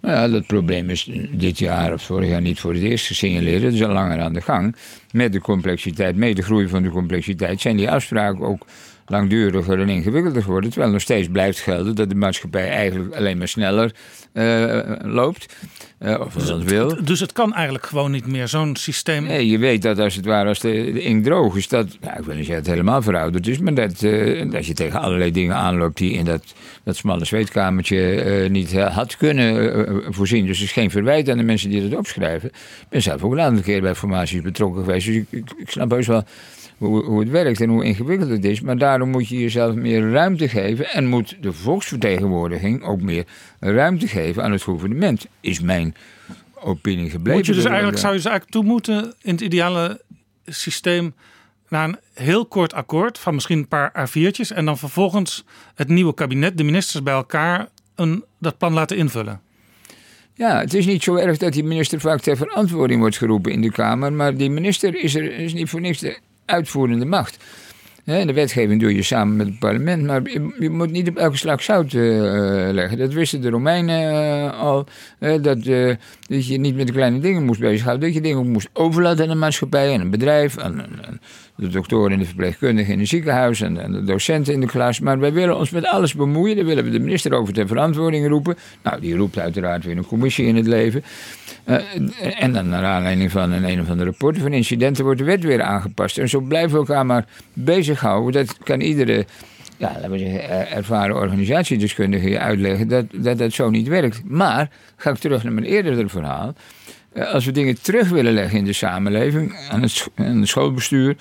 Nou 0.04 0.16
ja, 0.16 0.28
dat 0.28 0.46
probleem 0.46 0.90
is 0.90 1.10
dit 1.32 1.60
jaar 1.60 1.94
of 1.94 2.04
vorig 2.04 2.30
jaar 2.30 2.42
niet 2.42 2.60
voor 2.60 2.74
het 2.74 2.84
eerst 2.84 3.08
gesignaleerd. 3.08 3.62
Het 3.62 3.74
is 3.74 3.84
al 3.84 3.94
langer 3.94 4.20
aan 4.20 4.34
de 4.34 4.42
gang. 4.42 4.76
Met 5.12 5.32
de 5.32 5.42
complexiteit, 5.42 6.16
met 6.16 6.36
de 6.36 6.42
groei 6.42 6.68
van 6.68 6.84
de 6.84 6.90
complexiteit, 6.90 7.62
zijn 7.62 7.78
die 7.78 7.90
afspraken 7.90 8.46
ook 8.46 8.66
langduriger 9.06 9.80
en 9.80 9.90
ingewikkelder 9.90 10.44
geworden. 10.44 10.70
Terwijl 10.70 10.92
nog 10.92 11.02
steeds 11.02 11.28
blijft 11.28 11.60
gelden 11.60 11.96
dat 11.96 12.10
de 12.10 12.16
maatschappij 12.16 12.70
eigenlijk 12.70 13.16
alleen 13.16 13.38
maar 13.38 13.48
sneller 13.48 13.92
eh, 14.34 14.80
loopt. 15.02 15.56
Eh, 15.98 16.20
of 16.20 16.36
als 16.36 16.46
dat 16.46 16.64
wil. 16.64 17.04
Dus 17.04 17.20
het 17.20 17.32
kan 17.32 17.54
eigenlijk 17.54 17.86
gewoon 17.86 18.12
niet 18.12 18.28
meer, 18.28 18.48
zo'n 18.48 18.76
systeem. 18.76 19.24
Nee, 19.24 19.48
je 19.48 19.58
weet 19.58 19.82
dat 19.82 20.00
als 20.00 20.16
het 20.16 20.26
ware, 20.26 20.48
als 20.48 20.60
de, 20.60 20.92
de 20.94 21.02
inkt 21.02 21.26
droog 21.26 21.56
is, 21.56 21.68
dat, 21.68 21.98
nou, 22.02 22.20
ik 22.20 22.26
wil 22.26 22.36
niet 22.36 22.46
zeggen 22.46 22.64
dat 22.64 22.66
het 22.66 22.76
helemaal 22.76 23.02
verouderd 23.02 23.48
is, 23.48 23.60
maar 23.60 23.74
dat, 23.74 24.00
dat 24.52 24.66
je 24.66 24.74
tegen 24.74 25.00
allerlei 25.00 25.32
dingen 25.32 25.56
aanloopt 25.56 25.98
die 25.98 26.12
in 26.12 26.26
dat, 26.26 26.54
dat 26.84 26.96
smalle 26.96 27.26
zweetkamertje 27.26 28.48
niet 28.50 28.78
had 28.78 29.18
kunnen 29.18 30.14
voorzien. 30.14 30.46
Dus 30.46 30.58
er 30.58 30.64
is 30.64 30.72
geen 30.72 30.92
verwijt 30.92 31.30
aan 31.30 31.38
de 31.38 31.44
mensen 31.44 31.70
die 31.70 31.90
dat 31.90 32.00
opschrijven. 32.00 32.50
Ik 32.50 32.88
ben 32.90 33.02
zelf 33.02 33.24
ook 33.24 33.32
een 33.32 33.40
aantal 33.40 33.64
keer 33.64 33.82
bij 33.82 33.96
formaties 33.96 34.42
betrokken 34.42 34.84
geweest, 34.84 35.06
dus 35.06 35.16
ik, 35.16 35.26
ik, 35.30 35.52
ik 35.58 35.70
snap 35.70 35.92
heus 35.92 36.08
wel 36.08 36.24
hoe, 36.88 37.04
hoe 37.04 37.20
het 37.20 37.30
werkt 37.30 37.62
en 37.62 37.70
hoe 37.70 37.84
ingewikkeld 37.84 38.30
het 38.30 38.46
is. 38.46 38.62
Maar 38.62 38.78
daarom 38.78 39.10
moet 39.10 39.28
je 39.28 39.40
jezelf 39.40 39.76
meer 39.76 40.12
ruimte 40.12 40.50
geven 40.50 40.90
en 40.90 41.06
moet 41.06 41.38
de 41.42 41.54
volksvertegenwoordiging 41.54 42.84
ook 42.84 43.02
meer 43.02 43.26
ruimte 43.60 44.08
geven 44.08 44.44
aan 44.44 44.52
het 44.52 44.62
gouvernement, 44.62 45.26
is 45.42 45.60
mijn 45.60 45.96
opinie 46.60 47.10
gebleven. 47.10 47.38
Moet 47.38 47.46
je 47.46 47.54
dus 47.54 47.66
eigenlijk, 47.66 47.98
zou 47.98 48.12
je 48.14 48.20
dus 48.20 48.30
eigenlijk 48.30 48.56
toe 48.56 48.72
moeten 48.72 49.14
in 49.22 49.32
het 49.32 49.42
ideale 49.42 50.02
systeem 50.46 51.14
naar 51.70 51.88
een 51.88 51.98
heel 52.14 52.46
kort 52.46 52.74
akkoord 52.74 53.18
van 53.18 53.34
misschien 53.34 53.58
een 53.58 53.68
paar 53.68 54.08
A4'tjes 54.10 54.56
en 54.56 54.66
dan 54.66 54.78
vervolgens 54.78 55.46
het 55.76 55.88
nieuwe 55.88 56.14
kabinet, 56.14 56.58
de 56.58 56.64
ministers 56.64 57.04
bij 57.04 57.14
elkaar, 57.14 57.68
een, 57.96 58.24
dat 58.40 58.58
plan 58.58 58.74
laten 58.74 58.98
invullen. 58.98 59.42
Ja, 60.36 60.60
het 60.60 60.74
is 60.74 60.86
niet 60.86 61.04
zo 61.04 61.16
erg 61.16 61.38
dat 61.38 61.54
die 61.54 61.64
minister 61.64 62.00
vaak 62.00 62.22
ter 62.22 62.38
verantwoording 62.38 63.00
wordt 63.00 63.18
geroepen 63.18 63.52
in 63.52 63.62
de 63.62 63.72
Kamer. 63.72 64.14
Maar 64.14 64.38
die 64.38 64.50
minister 64.50 64.96
is, 64.96 65.16
er, 65.16 65.40
is 65.40 65.54
niet 65.54 65.70
voor 65.70 65.82
niks 65.82 66.00
de 66.00 66.20
uitvoerende 66.46 67.06
macht. 67.06 67.38
De 68.04 68.34
wetgeving 68.34 68.82
doe 68.82 68.96
je 68.96 69.04
samen 69.04 69.36
met 69.36 69.48
het 69.48 69.60
parlement. 69.60 70.04
Maar 70.04 70.22
je, 70.60 70.70
moet 70.70 70.92
niet 70.92 71.10
op 71.10 71.18
elke 71.18 71.38
slag 71.38 71.64
zout 71.64 71.94
eh, 71.94 72.02
leggen. 72.72 72.98
Dat 72.98 73.14
wisten 73.14 73.42
de 73.42 73.50
Romeinen 73.50 74.12
eh, 74.12 74.60
al. 74.60 74.86
dat, 75.20 75.58
eh, 75.66 75.96
dat 76.28 76.48
je 76.48 76.58
niet 76.58 76.76
met 76.76 76.88
de 76.88 76.94
kleine 76.94 77.20
dingen 77.20 77.44
moest 77.46 77.60
bezighouden. 77.60 78.06
Dat 78.06 78.16
je 78.16 78.22
dingen 78.22 78.52
moest 78.52 78.70
overlaten 78.74 79.24
aan 79.24 79.32
een 79.32 79.40
maatschappij, 79.40 79.94
aan 79.94 80.00
een 80.00 80.10
bedrijf. 80.10 80.58
Aan- 80.58 80.82
aan 80.82 81.20
de 81.64 81.70
doktoren 81.70 82.12
en 82.12 82.20
de 82.20 82.26
verpleegkundigen 82.26 82.94
in 82.94 83.00
het 83.00 83.08
ziekenhuis. 83.08 83.62
En, 83.62 83.78
en 83.84 83.92
de 83.92 84.04
docenten 84.04 84.54
in 84.54 84.60
de 84.60 84.66
klas. 84.68 85.00
Maar 85.00 85.20
wij 85.20 85.34
willen 85.34 85.58
ons 85.58 85.70
met 85.70 85.86
alles 85.86 86.14
bemoeien. 86.14 86.56
Daar 86.56 86.66
willen 86.66 86.84
we 86.84 86.90
de 86.90 87.00
minister 87.00 87.34
over 87.34 87.54
ter 87.54 87.68
verantwoording 87.68 88.28
roepen. 88.28 88.56
Nou, 88.84 89.02
die 89.02 89.16
roept 89.16 89.40
uiteraard 89.40 89.84
weer 89.84 89.98
een 89.98 90.06
commissie 90.06 90.46
in 90.46 90.56
het 90.56 90.68
leven. 90.68 91.04
Eh, 91.64 91.76
en 92.40 92.54
dan 92.54 92.70
naar 92.70 92.84
aanleiding 92.86 93.32
van 93.32 93.52
een 93.52 93.64
een 93.64 93.82
of 93.82 93.90
andere 93.90 94.10
rapport 94.10 94.38
van 94.38 94.54
incidenten 94.54 95.04
wordt 95.04 95.20
de 95.20 95.26
wet 95.26 95.44
weer 95.44 95.62
aangepast. 95.62 96.18
En 96.18 96.30
zo 96.30 96.40
blijven 96.40 96.72
we 96.72 96.78
elkaar 96.78 97.06
maar 97.06 97.26
bezighouden. 97.54 98.32
Dat 98.46 98.58
kan 98.64 98.82
iedere 98.82 99.26
ja, 99.78 99.92
laten 99.96 100.12
we 100.12 100.24
er- 100.26 100.68
ervaren 100.72 101.16
organisatiedeskundigen 101.16 102.30
je 102.30 102.40
uitleggen 102.40 102.88
dat, 102.88 103.06
dat 103.12 103.38
dat 103.38 103.52
zo 103.54 103.70
niet 103.70 103.88
werkt. 103.88 104.22
Maar, 104.26 104.70
ga 104.96 105.10
ik 105.10 105.18
terug 105.18 105.44
naar 105.44 105.54
mijn 105.54 105.66
eerdere 105.66 106.10
verhaal. 106.10 106.54
Eh, 107.14 107.34
Als 107.34 107.46
we 107.46 107.52
dingen 107.52 107.82
terug 107.82 108.10
willen 108.10 108.34
leggen 108.34 108.58
in 108.58 108.66
de 108.66 108.74
samenleving, 108.74 109.56
aan 109.70 109.82
het, 109.82 110.08
aan 110.16 110.40
het 110.40 110.48
schoolbestuur, 110.48 111.16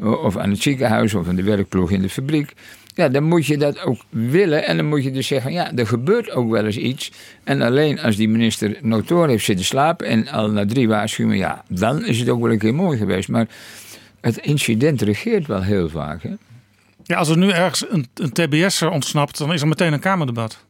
of 0.00 0.36
aan 0.36 0.50
het 0.50 0.62
ziekenhuis, 0.62 1.14
of 1.14 1.28
aan 1.28 1.36
de 1.36 1.42
werkploeg 1.42 1.90
in 1.90 2.02
de 2.02 2.08
fabriek. 2.08 2.52
Ja, 2.94 3.08
dan 3.08 3.22
moet 3.22 3.46
je 3.46 3.56
dat 3.56 3.80
ook 3.80 4.00
willen. 4.08 4.66
En 4.66 4.76
dan 4.76 4.86
moet 4.86 5.04
je 5.04 5.10
dus 5.10 5.26
zeggen, 5.26 5.52
ja, 5.52 5.72
er 5.74 5.86
gebeurt 5.86 6.30
ook 6.30 6.50
wel 6.50 6.64
eens 6.64 6.76
iets. 6.76 7.12
En 7.44 7.62
alleen 7.62 8.00
als 8.00 8.16
die 8.16 8.28
minister 8.28 8.78
notoor 8.80 9.28
heeft 9.28 9.44
zitten 9.44 9.64
slapen 9.64 10.06
en 10.06 10.28
al 10.28 10.50
na 10.50 10.66
drie 10.66 10.88
waarschuwingen, 10.88 11.38
ja, 11.38 11.64
dan 11.68 12.04
is 12.04 12.18
het 12.18 12.28
ook 12.28 12.40
wel 12.40 12.50
een 12.50 12.58
keer 12.58 12.74
mooi 12.74 12.98
geweest. 12.98 13.28
Maar 13.28 13.48
het 14.20 14.36
incident 14.36 15.02
regeert 15.02 15.46
wel 15.46 15.62
heel 15.62 15.88
vaak. 15.88 16.22
Hè? 16.22 16.34
Ja, 17.04 17.16
als 17.16 17.28
er 17.28 17.38
nu 17.38 17.50
ergens 17.50 17.84
een, 17.90 18.06
een 18.14 18.32
TBS'er 18.32 18.90
ontsnapt, 18.90 19.38
dan 19.38 19.52
is 19.52 19.60
er 19.60 19.68
meteen 19.68 19.92
een 19.92 20.00
Kamerdebat. 20.00 20.64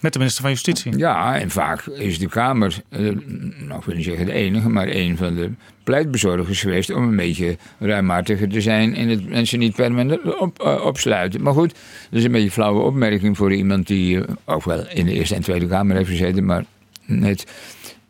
Met 0.00 0.12
de 0.12 0.18
minister 0.18 0.42
van 0.42 0.50
Justitie. 0.52 0.98
Ja, 0.98 1.38
en 1.38 1.50
vaak 1.50 1.86
is 1.86 2.18
de 2.18 2.28
Kamer, 2.28 2.82
eh, 2.88 3.00
nou 3.00 3.78
ik 3.78 3.84
wil 3.84 3.94
niet 3.94 4.04
zeggen 4.04 4.26
de 4.26 4.32
enige, 4.32 4.68
maar 4.68 4.88
een 4.88 5.16
van 5.16 5.34
de 5.34 5.50
pleitbezorgers 5.84 6.60
geweest 6.60 6.90
om 6.92 7.02
een 7.02 7.16
beetje 7.16 7.56
ruimhartiger 7.78 8.48
te 8.48 8.60
zijn 8.60 8.94
en 8.94 9.08
het 9.08 9.28
mensen 9.28 9.58
niet 9.58 9.74
permanent 9.74 10.38
op, 10.38 10.62
eh, 10.62 10.84
opsluiten. 10.84 11.42
Maar 11.42 11.52
goed, 11.52 11.74
dat 12.10 12.18
is 12.18 12.24
een 12.24 12.30
beetje 12.32 12.46
een 12.46 12.52
flauwe 12.52 12.80
opmerking 12.80 13.36
voor 13.36 13.52
iemand 13.52 13.86
die 13.86 14.20
eh, 14.24 14.34
ook 14.44 14.64
wel 14.64 14.88
in 14.88 15.06
de 15.06 15.12
Eerste 15.12 15.34
en 15.34 15.42
Tweede 15.42 15.66
Kamer 15.66 15.96
heeft 15.96 16.08
gezeten, 16.10 16.44
maar 16.44 16.64
net 17.06 17.46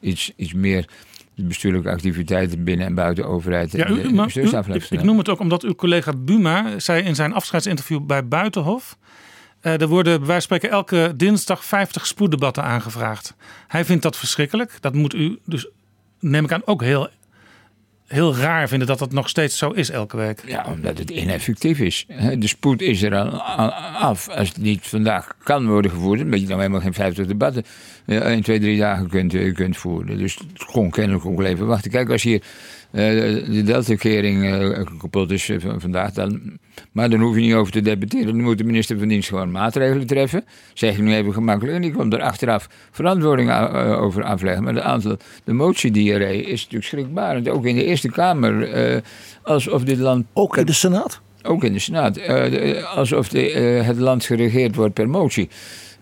iets, 0.00 0.32
iets 0.36 0.52
meer 0.54 0.88
de 1.34 1.42
bestuurlijke 1.42 1.90
activiteiten 1.90 2.64
binnen 2.64 2.86
en 2.86 2.94
buiten 2.94 3.26
overheid. 3.26 3.72
Ja, 3.72 3.88
u, 3.88 4.12
maar 4.14 4.26
u- 4.36 4.48
ik, 4.98 5.02
noem 5.02 5.18
het 5.18 5.28
ook 5.28 5.40
omdat 5.40 5.62
uw 5.62 5.74
collega 5.74 6.12
Buma 6.18 6.78
zei 6.78 7.02
in 7.02 7.14
zijn 7.14 7.32
afscheidsinterview 7.32 8.00
bij 8.06 8.26
Buitenhof. 8.28 8.96
Eh, 9.60 9.80
er 9.80 9.88
worden 9.88 10.18
bij 10.18 10.26
wijze 10.26 10.48
van 10.48 10.56
spreken 10.58 10.70
elke 10.70 11.12
dinsdag 11.16 11.64
50 11.64 12.06
spoeddebatten 12.06 12.62
aangevraagd. 12.62 13.34
Hij 13.68 13.84
vindt 13.84 14.02
dat 14.02 14.16
verschrikkelijk. 14.16 14.76
Dat 14.80 14.94
moet 14.94 15.14
u 15.14 15.38
dus, 15.44 15.68
neem 16.20 16.44
ik 16.44 16.52
aan, 16.52 16.62
ook 16.64 16.82
heel, 16.82 17.08
heel 18.06 18.36
raar 18.36 18.68
vinden 18.68 18.86
dat 18.86 18.98
dat 18.98 19.12
nog 19.12 19.28
steeds 19.28 19.58
zo 19.58 19.70
is 19.70 19.90
elke 19.90 20.16
week. 20.16 20.42
Ja, 20.46 20.66
omdat 20.68 20.98
het 20.98 21.10
ineffectief 21.10 21.78
is. 21.78 22.06
De 22.38 22.48
spoed 22.48 22.80
is 22.80 23.02
er 23.02 23.16
al 23.16 23.42
af. 23.92 24.28
Als 24.28 24.48
het 24.48 24.58
niet 24.58 24.86
vandaag 24.86 25.34
kan 25.42 25.66
worden 25.66 25.90
gevoerd, 25.90 26.20
omdat 26.20 26.40
je 26.40 26.46
dan 26.46 26.58
helemaal 26.58 26.80
geen 26.80 26.94
50 26.94 27.26
debatten 27.26 27.64
eh, 28.06 28.32
in 28.32 28.42
twee, 28.42 28.60
drie 28.60 28.78
dagen 28.78 29.08
kunt, 29.08 29.34
eh, 29.34 29.54
kunt 29.54 29.76
voeren. 29.76 30.18
Dus 30.18 30.34
het 30.34 30.64
kon 30.64 30.90
kennelijk 30.90 31.26
ook 31.26 31.36
wel 31.36 31.46
even 31.46 31.66
wachten. 31.66 31.90
Kijk, 31.90 32.10
als 32.10 32.22
hier 32.22 32.42
eh, 32.92 33.02
de 33.52 33.62
Delta-kering 33.62 34.44
eh, 34.44 34.86
kapot 34.98 35.30
is 35.30 35.48
eh, 35.48 35.60
van 35.60 35.80
vandaag, 35.80 36.12
dan, 36.12 36.58
maar 36.92 37.10
dan 37.10 37.20
hoef 37.20 37.34
je 37.34 37.40
niet 37.40 37.54
over 37.54 37.72
te 37.72 37.80
debatteren. 37.80 38.26
Dan 38.26 38.40
moet 38.42 38.58
de 38.58 38.64
minister 38.64 38.98
van 38.98 39.08
Dienst 39.08 39.28
gewoon 39.28 39.50
maatregelen 39.50 40.06
treffen. 40.06 40.44
Zeg 40.74 40.92
ik 40.92 41.02
nu 41.02 41.14
even 41.14 41.32
gemakkelijk. 41.32 41.76
En 41.76 41.82
die 41.82 41.92
komt 41.92 42.12
er 42.12 42.20
achteraf 42.20 42.68
verantwoording 42.90 43.52
over 43.96 44.24
afleggen. 44.24 44.64
Maar 44.64 44.74
de 44.74 44.82
aantal, 44.82 45.16
de 45.44 45.52
motiediarree 45.52 46.42
is 46.42 46.60
natuurlijk 46.60 46.84
schrikbarend. 46.84 47.48
Ook 47.48 47.66
in 47.66 47.74
de 47.74 47.84
Eerste 47.84 48.08
Kamer. 48.10 49.02
alsof 49.42 49.84
dit 49.84 49.98
land... 49.98 50.26
Ook 50.32 50.56
in 50.56 50.66
de 50.66 50.72
Senaat? 50.72 51.20
Ook 51.42 51.64
in 51.64 51.72
de 51.72 51.78
Senaat. 51.78 52.14
De- 52.14 52.84
alsof 52.94 53.28
de, 53.28 53.40
het 53.84 53.98
land 53.98 54.24
geregeerd 54.24 54.74
wordt 54.74 54.94
per 54.94 55.08
motie. 55.08 55.48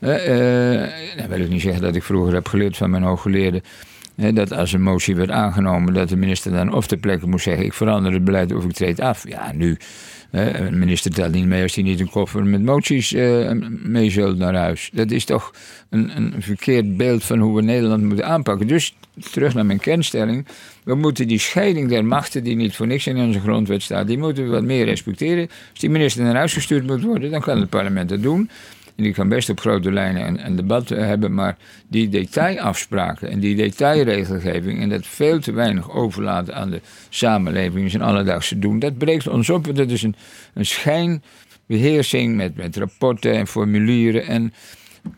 Eh, 0.00 1.16
dan 1.16 1.28
wil 1.28 1.40
ik 1.40 1.48
niet 1.48 1.60
zeggen 1.60 1.82
dat 1.82 1.94
ik 1.94 2.02
vroeger 2.02 2.34
heb 2.34 2.48
geleerd 2.48 2.76
van 2.76 2.90
mijn 2.90 3.02
hooggeleerden. 3.02 3.62
Dat 4.18 4.52
als 4.52 4.72
een 4.72 4.82
motie 4.82 5.16
werd 5.16 5.30
aangenomen, 5.30 5.94
dat 5.94 6.08
de 6.08 6.16
minister 6.16 6.52
dan 6.52 6.74
of 6.74 6.86
ter 6.86 6.98
plekke 6.98 7.26
moest 7.26 7.44
zeggen: 7.44 7.64
Ik 7.64 7.72
verander 7.72 8.12
het 8.12 8.24
beleid 8.24 8.54
of 8.54 8.64
ik 8.64 8.72
treed 8.72 9.00
af. 9.00 9.28
Ja, 9.28 9.52
nu. 9.52 9.76
hè, 10.30 10.58
een 10.58 10.78
minister 10.78 11.12
telt 11.12 11.32
niet 11.32 11.46
mee 11.46 11.62
als 11.62 11.74
hij 11.74 11.84
niet 11.84 12.00
een 12.00 12.10
koffer 12.10 12.44
met 12.44 12.62
moties 12.62 13.12
eh, 13.12 13.50
mee 13.82 14.10
zult 14.10 14.38
naar 14.38 14.54
huis. 14.54 14.90
Dat 14.92 15.10
is 15.10 15.24
toch 15.24 15.54
een, 15.90 16.16
een 16.16 16.34
verkeerd 16.38 16.96
beeld 16.96 17.24
van 17.24 17.38
hoe 17.38 17.56
we 17.56 17.62
Nederland 17.62 18.02
moeten 18.02 18.26
aanpakken. 18.26 18.66
Dus 18.66 18.94
terug 19.30 19.54
naar 19.54 19.66
mijn 19.66 19.80
kernstelling. 19.80 20.46
We 20.84 20.94
moeten 20.94 21.28
die 21.28 21.38
scheiding 21.38 21.88
der 21.88 22.04
machten, 22.04 22.44
die 22.44 22.56
niet 22.56 22.76
voor 22.76 22.86
niks 22.86 23.06
in 23.06 23.16
onze 23.16 23.40
grondwet 23.40 23.82
staat, 23.82 24.06
die 24.06 24.18
moeten 24.18 24.44
we 24.44 24.50
wat 24.50 24.62
meer 24.62 24.84
respecteren. 24.84 25.48
Als 25.70 25.80
die 25.80 25.90
minister 25.90 26.24
naar 26.24 26.34
huis 26.34 26.52
gestuurd 26.52 26.86
moet 26.86 27.02
worden, 27.02 27.30
dan 27.30 27.40
kan 27.40 27.60
het 27.60 27.68
parlement 27.68 28.08
dat 28.08 28.22
doen. 28.22 28.50
En 28.98 29.04
die 29.04 29.12
kan 29.12 29.28
best 29.28 29.50
op 29.50 29.60
grote 29.60 29.92
lijnen 29.92 30.46
een, 30.46 30.56
debat 30.56 30.90
eh, 30.90 31.06
hebben, 31.06 31.34
maar 31.34 31.56
die 31.88 32.08
detailafspraken 32.08 33.30
en 33.30 33.40
die 33.40 33.56
detailregelgeving 33.56 34.80
en 34.80 34.88
dat 34.88 35.06
veel 35.06 35.40
te 35.40 35.52
weinig 35.52 35.90
overlaten 35.90 36.54
aan 36.54 36.70
de 36.70 36.80
samenleving 37.08 37.84
in 37.84 37.90
zijn 37.90 38.02
alledaagse 38.02 38.58
doen, 38.58 38.78
dat 38.78 38.98
breekt 38.98 39.28
ons 39.28 39.50
op. 39.50 39.76
Dat 39.76 39.90
is 39.90 40.02
een, 40.02 40.14
een 40.54 40.66
schijnbeheersing 40.66 42.36
met, 42.36 42.56
met 42.56 42.76
rapporten 42.76 43.32
en 43.32 43.46
formulieren 43.46 44.26
en 44.26 44.52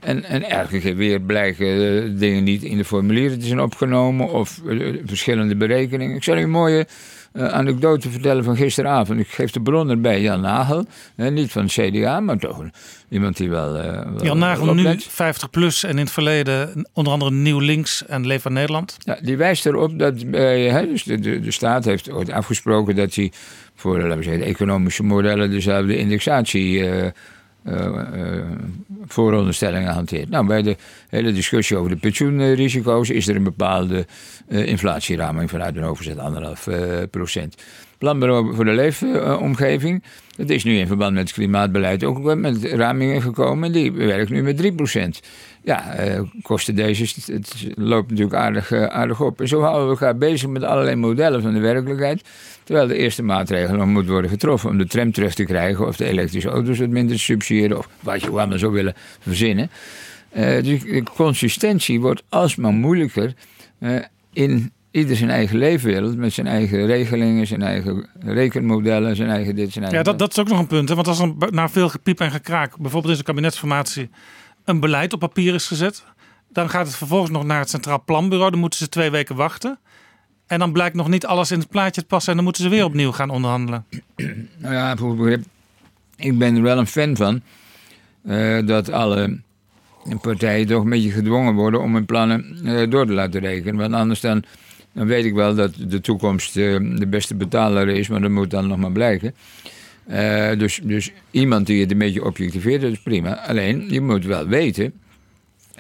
en, 0.01 0.24
en 0.24 0.51
elke 0.51 0.78
keer 0.78 0.97
weer 0.97 1.20
blijken 1.20 1.66
eh, 1.66 2.19
dingen 2.19 2.44
niet 2.44 2.62
in 2.62 2.77
de 2.77 2.85
formulieren 2.85 3.39
te 3.39 3.47
zijn 3.47 3.61
opgenomen 3.61 4.32
of 4.32 4.61
eh, 4.66 4.94
verschillende 5.05 5.57
berekeningen. 5.57 6.16
Ik 6.16 6.23
zal 6.23 6.36
u 6.36 6.43
een 6.43 6.51
mooie 6.51 6.86
eh, 7.32 7.47
anekdote 7.48 8.11
vertellen 8.11 8.44
van 8.44 8.57
gisteravond. 8.57 9.20
Ik 9.20 9.28
geef 9.28 9.51
de 9.51 9.61
bron 9.61 9.90
erbij, 9.90 10.20
Jan 10.20 10.40
Nagel. 10.40 10.85
Eh, 11.16 11.31
niet 11.31 11.52
van 11.52 11.66
CDA, 11.66 12.20
maar 12.20 12.39
toch 12.39 12.65
iemand 13.09 13.36
die 13.36 13.51
wel. 13.51 13.77
eh, 13.77 13.93
wel- 14.12 14.24
Jan 14.24 14.39
Nagel 14.39 14.65
wel 14.65 14.74
nu 14.74 14.81
oplet. 14.85 15.05
50 15.09 15.51
plus 15.51 15.85
en 15.85 15.90
in 15.90 15.97
het 15.98 16.11
verleden 16.11 16.86
onder 16.93 17.12
andere 17.12 17.31
Nieuw 17.31 17.59
Links 17.59 18.07
en 18.07 18.27
Leef 18.27 18.43
van 18.43 18.52
Nederland. 18.52 18.97
Ja, 18.98 19.19
die 19.23 19.36
wijst 19.36 19.66
erop 19.66 19.98
dat 19.98 20.31
bij, 20.31 20.61
hè, 20.62 20.86
dus 20.86 21.02
de, 21.02 21.19
de, 21.19 21.40
de 21.40 21.51
staat 21.51 21.85
heeft 21.85 22.11
ooit 22.11 22.31
afgesproken 22.31 22.97
dat 22.97 23.15
hij 23.15 23.32
voor 23.74 23.98
laten 24.01 24.16
we 24.16 24.23
zeggen, 24.23 24.43
de 24.43 24.48
economische 24.48 25.02
modellen 25.02 25.51
dezelfde 25.51 25.97
indexatie. 25.97 26.85
Vooronderstellingen 29.06 29.92
hanteert. 29.92 30.28
Nou, 30.28 30.46
bij 30.46 30.62
de 30.62 30.76
hele 31.08 31.32
discussie 31.32 31.76
over 31.76 31.90
de 31.90 31.96
pensioenrisico's 31.96 33.10
is 33.10 33.28
er 33.28 33.36
een 33.36 33.42
bepaalde 33.42 34.06
eh, 34.48 34.66
inflatieraming 34.66 35.50
vanuit 35.50 35.76
een 35.76 35.84
overzet 35.84 36.18
anderhalf 36.18 36.66
eh, 36.66 36.78
procent. 37.10 37.54
Planbureau 37.98 38.54
voor 38.54 38.64
de 38.64 38.72
leefomgeving, 38.72 40.02
dat 40.36 40.48
is 40.48 40.64
nu 40.64 40.76
in 40.76 40.86
verband 40.86 41.14
met 41.14 41.22
het 41.22 41.32
klimaatbeleid 41.32 42.04
ook 42.04 42.34
met 42.34 42.64
ramingen 42.64 43.22
gekomen. 43.22 43.64
En 43.64 43.72
die 43.72 43.92
werkt 43.92 44.30
nu 44.30 44.42
met 44.42 44.56
3 44.56 44.72
procent. 44.72 45.20
Ja, 45.62 45.94
eh, 45.94 46.20
kosten 46.42 46.74
deze, 46.74 47.32
het, 47.32 47.66
loopt 47.74 48.10
natuurlijk 48.10 48.36
aardig, 48.36 48.72
eh, 48.72 48.84
aardig 48.84 49.20
op. 49.20 49.40
En 49.40 49.48
zo 49.48 49.60
houden 49.60 49.84
we 49.84 49.90
elkaar 49.90 50.16
bezig 50.16 50.48
met 50.48 50.62
allerlei 50.62 50.96
modellen 50.96 51.42
van 51.42 51.52
de 51.52 51.60
werkelijkheid. 51.60 52.24
Terwijl 52.64 52.86
de 52.86 52.96
eerste 52.96 53.22
maatregel 53.22 53.76
nog 53.76 53.86
moet 53.86 54.06
worden 54.06 54.30
getroffen 54.30 54.70
om 54.70 54.78
de 54.78 54.86
tram 54.86 55.12
terug 55.12 55.34
te 55.34 55.44
krijgen. 55.44 55.86
Of 55.86 55.96
de 55.96 56.04
elektrische 56.04 56.48
auto's 56.48 56.78
wat 56.78 56.88
minder 56.88 57.16
te 57.16 57.22
subsidiëren. 57.22 57.78
Of 57.78 57.88
wat 58.00 58.20
je 58.20 58.30
allemaal 58.30 58.58
zou 58.58 58.72
willen 58.72 58.94
verzinnen. 59.20 59.70
Eh, 60.30 60.62
dus 60.62 60.82
de 60.82 61.02
consistentie 61.14 62.00
wordt 62.00 62.22
alsmaar 62.28 62.72
moeilijker 62.72 63.34
in 64.32 64.72
ieder 64.90 65.16
zijn 65.16 65.30
eigen 65.30 65.58
leefwereld. 65.58 66.16
Met 66.16 66.32
zijn 66.32 66.46
eigen 66.46 66.86
regelingen, 66.86 67.46
zijn 67.46 67.62
eigen 67.62 68.08
rekenmodellen, 68.18 69.16
zijn 69.16 69.30
eigen 69.30 69.54
dit, 69.54 69.72
zijn 69.72 69.84
eigen 69.84 70.04
Ja, 70.04 70.10
dat, 70.10 70.18
dat 70.18 70.30
is 70.30 70.38
ook 70.38 70.48
nog 70.48 70.58
een 70.58 70.66
punt. 70.66 70.88
Hè? 70.88 70.94
Want 70.94 71.08
als 71.08 71.20
er 71.20 71.34
na 71.50 71.68
veel 71.68 71.88
gepiep 71.88 72.20
en 72.20 72.30
gekraak, 72.30 72.78
bijvoorbeeld 72.78 73.12
in 73.12 73.18
de 73.18 73.24
kabinetsformatie, 73.24 74.10
een 74.70 74.80
beleid 74.80 75.12
op 75.12 75.20
papier 75.20 75.55
is 75.55 75.66
gezet, 75.66 76.05
dan 76.48 76.70
gaat 76.70 76.86
het 76.86 76.97
vervolgens 76.97 77.30
nog 77.30 77.44
naar 77.44 77.59
het 77.59 77.70
Centraal 77.70 78.02
Planbureau. 78.05 78.51
Dan 78.51 78.60
moeten 78.60 78.78
ze 78.78 78.88
twee 78.88 79.10
weken 79.10 79.36
wachten. 79.36 79.78
En 80.47 80.59
dan 80.59 80.72
blijkt 80.72 80.97
nog 80.97 81.09
niet 81.09 81.26
alles 81.26 81.51
in 81.51 81.59
het 81.59 81.68
plaatje 81.68 82.01
te 82.01 82.06
passen 82.06 82.30
en 82.30 82.36
dan 82.36 82.44
moeten 82.44 82.62
ze 82.62 82.68
weer 82.68 82.84
opnieuw 82.84 83.12
gaan 83.12 83.30
onderhandelen. 83.30 83.84
Nou 84.56 84.74
ja. 84.74 84.97
Ik 86.16 86.38
ben 86.38 86.56
er 86.56 86.62
wel 86.62 86.78
een 86.78 86.86
fan 86.86 87.16
van 87.16 87.40
eh, 88.22 88.66
dat 88.66 88.90
alle 88.90 89.40
partijen 90.20 90.66
toch 90.66 90.82
een 90.82 90.90
beetje 90.90 91.10
gedwongen 91.10 91.55
worden 91.55 91.80
om 91.80 91.94
hun 91.94 92.06
plannen 92.06 92.59
eh, 92.64 92.90
door 92.90 93.06
te 93.06 93.12
laten 93.12 93.40
rekenen. 93.40 93.76
Want 93.76 93.94
anders 93.94 94.20
dan, 94.20 94.44
dan 94.92 95.06
weet 95.06 95.24
ik 95.24 95.34
wel 95.34 95.55
dat 95.55 95.74
de 95.78 96.01
toekomst 96.01 96.56
eh, 96.56 96.78
de 96.97 97.06
beste 97.06 97.34
betaler 97.34 97.88
is, 97.88 98.09
maar 98.09 98.20
dat 98.20 98.30
moet 98.30 98.51
dan 98.51 98.66
nog 98.66 98.78
maar 98.78 98.92
blijken. 98.92 99.34
Eh, 100.10 100.58
dus, 100.58 100.80
dus 100.82 101.12
iemand 101.30 101.66
die 101.66 101.80
het 101.80 101.90
een 101.90 101.98
beetje 101.98 102.24
objectiveert, 102.24 102.80
dat 102.80 102.92
is 102.92 103.00
prima. 103.00 103.46
Alleen, 103.46 103.86
je 103.88 104.00
moet 104.00 104.24
wel 104.24 104.46
weten 104.46 104.92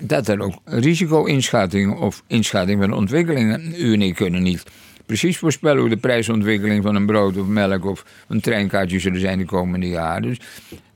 dat 0.00 0.28
er 0.28 0.40
ook 0.40 0.54
risico-inschattingen 0.64 1.96
of 1.98 2.22
inschatting 2.26 2.80
van 2.80 2.92
ontwikkelingen. 2.92 3.74
U 3.78 3.92
en 3.92 4.02
ik 4.02 4.14
kunnen 4.14 4.42
niet 4.42 4.64
precies 5.06 5.38
voorspellen 5.38 5.80
hoe 5.80 5.88
de 5.88 5.96
prijsontwikkeling 5.96 6.82
van 6.82 6.94
een 6.94 7.06
brood 7.06 7.36
of 7.36 7.46
melk 7.46 7.84
of 7.84 8.04
een 8.28 8.40
treinkaartje 8.40 8.98
zullen 8.98 9.20
zijn 9.20 9.38
de 9.38 9.44
komende 9.44 9.88
jaren. 9.88 10.22
Dus 10.22 10.40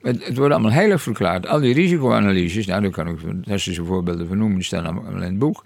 het, 0.03 0.37
wordt 0.37 0.53
allemaal 0.53 0.73
heilig 0.73 1.03
verklaard. 1.03 1.47
Al 1.47 1.61
die 1.61 1.75
risicoanalyses, 1.75 2.67
nou, 2.67 2.83
daar 2.83 2.91
kan 2.91 3.09
ik 3.09 3.19
fantastische 3.19 3.85
voorbeelden 3.85 4.29
van 4.29 4.39
noemen, 4.39 4.57
die 4.57 4.65
staan 4.67 4.85
allemaal 4.85 5.17
in 5.17 5.21
het 5.21 5.39
boek. 5.39 5.65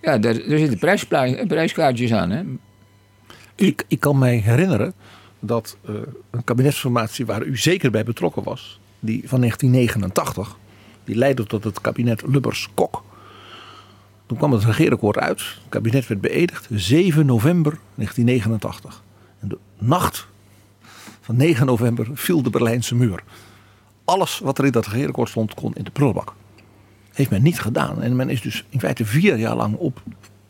Ja, 0.00 0.18
daar, 0.18 0.34
zitten 0.34 0.78
prijskaartjes 1.46 2.12
aan. 2.12 2.30
Hè? 2.30 2.42
Ik, 3.54 3.84
ik 3.88 4.00
kan 4.00 4.18
mij 4.18 4.36
herinneren 4.36 4.94
dat 5.46 5.76
eh, 5.84 5.94
een 6.30 6.44
kabinetsformatie 6.44 7.26
waar 7.26 7.42
u 7.42 7.56
zeker 7.56 7.90
bij 7.90 8.04
betrokken 8.04 8.42
was, 8.42 8.80
die 9.00 9.28
van 9.28 9.40
1989, 9.40 10.56
die 11.04 11.16
leidde 11.16 11.46
tot 11.46 11.64
het 11.64 11.80
kabinet 11.80 12.22
Lubbers-Kok. 12.26 13.02
Toen 14.26 14.38
kwam 14.38 14.52
het 14.52 14.64
regeerakkoord 14.64 15.18
uit, 15.18 15.38
het 15.38 15.68
kabinet 15.68 16.06
werd 16.06 16.20
beëdigd 16.20 16.68
7 16.70 17.26
november 17.26 17.78
1989. 17.94 19.02
En 19.40 19.48
de 19.48 19.58
nacht 19.78 20.26
van 21.20 21.36
9 21.36 21.66
november 21.66 22.06
viel 22.14 22.42
de 22.42 22.50
Berlijnse 22.50 22.94
muur. 22.94 23.22
alles 24.04 24.38
wat 24.38 24.58
er 24.58 24.64
in 24.64 24.72
dat 24.72 24.86
regeerakkoord 24.86 25.28
stond, 25.28 25.54
kon 25.54 25.74
in 25.74 25.84
de 25.84 25.90
prullenbak. 25.90 26.34
Heeft 27.12 27.30
men 27.30 27.42
niet 27.42 27.60
gedaan. 27.60 28.02
En 28.02 28.16
men 28.16 28.28
is 28.28 28.40
dus 28.40 28.64
in 28.68 28.80
feite 28.80 29.04
vier 29.04 29.38
jaar 29.38 29.56
lang 29.56 29.76
op 29.76 30.02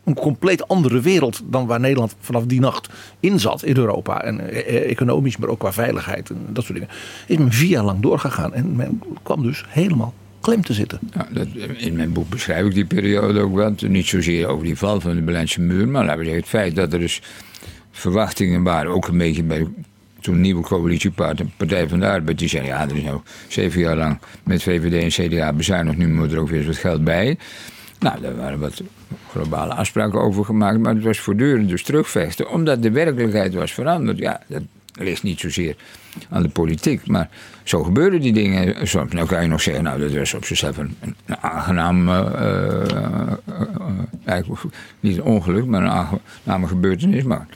een 0.05 0.13
compleet 0.13 0.67
andere 0.67 1.01
wereld 1.01 1.41
dan 1.45 1.67
waar 1.67 1.79
Nederland 1.79 2.15
vanaf 2.19 2.45
die 2.45 2.59
nacht 2.59 2.89
in 3.19 3.39
zat 3.39 3.63
in 3.63 3.77
Europa. 3.77 4.23
En 4.23 4.49
eh, 4.49 4.59
eh, 4.59 4.89
economisch, 4.89 5.37
maar 5.37 5.49
ook 5.49 5.59
qua 5.59 5.73
veiligheid 5.73 6.29
en 6.29 6.45
dat 6.49 6.63
soort 6.63 6.77
dingen. 6.77 6.93
Is 7.27 7.37
men 7.37 7.51
vier 7.51 7.69
jaar 7.69 7.83
lang 7.83 7.99
doorgegaan. 7.99 8.53
En 8.53 8.75
men 8.75 9.01
kwam 9.23 9.43
dus 9.43 9.65
helemaal 9.67 10.13
klem 10.41 10.61
te 10.61 10.73
zitten. 10.73 10.99
Ja, 11.13 11.27
dat, 11.31 11.47
in 11.77 11.95
mijn 11.95 12.13
boek 12.13 12.29
beschrijf 12.29 12.65
ik 12.65 12.73
die 12.73 12.85
periode 12.85 13.39
ook 13.39 13.55
wel. 13.55 13.73
Niet 13.87 14.07
zozeer 14.07 14.47
over 14.47 14.65
die 14.65 14.77
val 14.77 15.01
van 15.01 15.15
de 15.15 15.21
Berlijnse 15.21 15.61
muur, 15.61 15.87
maar 15.87 16.05
laten 16.05 16.17
we 16.19 16.23
zeggen, 16.23 16.41
het 16.41 16.49
feit 16.49 16.75
dat 16.75 16.93
er 16.93 16.99
dus 16.99 17.21
verwachtingen 17.91 18.63
waren, 18.63 18.91
ook 18.91 19.07
een 19.07 19.17
beetje 19.17 19.43
bij 19.43 19.67
toen 20.25 20.41
nieuwe 20.41 20.61
coalitiepartij, 20.61 21.45
Partij 21.57 21.87
van 21.87 21.99
de 21.99 22.07
Arbeid, 22.07 22.39
die 22.39 22.49
zei: 22.49 22.65
ja, 22.65 22.81
er 22.89 22.95
is 22.95 23.03
nou 23.03 23.21
zeven 23.47 23.81
jaar 23.81 23.95
lang 23.95 24.19
met 24.43 24.63
VVD 24.63 25.03
en 25.03 25.27
CDA 25.27 25.53
bezuinigd, 25.53 25.97
nu 25.97 26.07
moet 26.07 26.31
er 26.31 26.39
ook 26.39 26.49
weer 26.49 26.57
eens 26.57 26.67
wat 26.67 26.77
geld 26.77 27.03
bij. 27.03 27.37
Nou, 27.99 28.21
daar 28.21 28.35
waren 28.35 28.59
wat 28.59 28.81
globale 29.31 29.73
afspraken 29.73 30.21
over 30.21 30.45
gemaakt, 30.45 30.79
maar 30.79 30.93
het 30.95 31.03
was 31.03 31.19
voortdurend 31.19 31.69
dus 31.69 31.83
terugvechten, 31.83 32.49
omdat 32.49 32.81
de 32.81 32.91
werkelijkheid 32.91 33.53
was 33.53 33.73
veranderd. 33.73 34.17
Ja, 34.17 34.41
dat 34.47 34.61
ligt 34.93 35.23
niet 35.23 35.39
zozeer 35.39 35.75
aan 36.29 36.41
de 36.41 36.49
politiek, 36.49 37.07
maar 37.07 37.29
zo 37.63 37.83
gebeuren 37.83 38.21
die 38.21 38.33
dingen 38.33 38.87
soms. 38.87 39.13
Nou 39.13 39.27
kan 39.27 39.41
je 39.41 39.47
nog 39.47 39.61
zeggen, 39.61 39.83
nou, 39.83 39.99
dat 39.99 40.11
was 40.11 40.33
op 40.33 40.45
zichzelf 40.45 40.77
een, 40.77 40.95
een 41.25 41.37
aangenaam, 41.37 42.09
eigenlijk 44.25 44.61
niet 44.99 45.17
een 45.17 45.23
ongeluk, 45.23 45.65
maar 45.65 45.83
een 45.83 45.89
aangename 45.89 46.67
gebeurtenis, 46.67 47.23
maar 47.23 47.47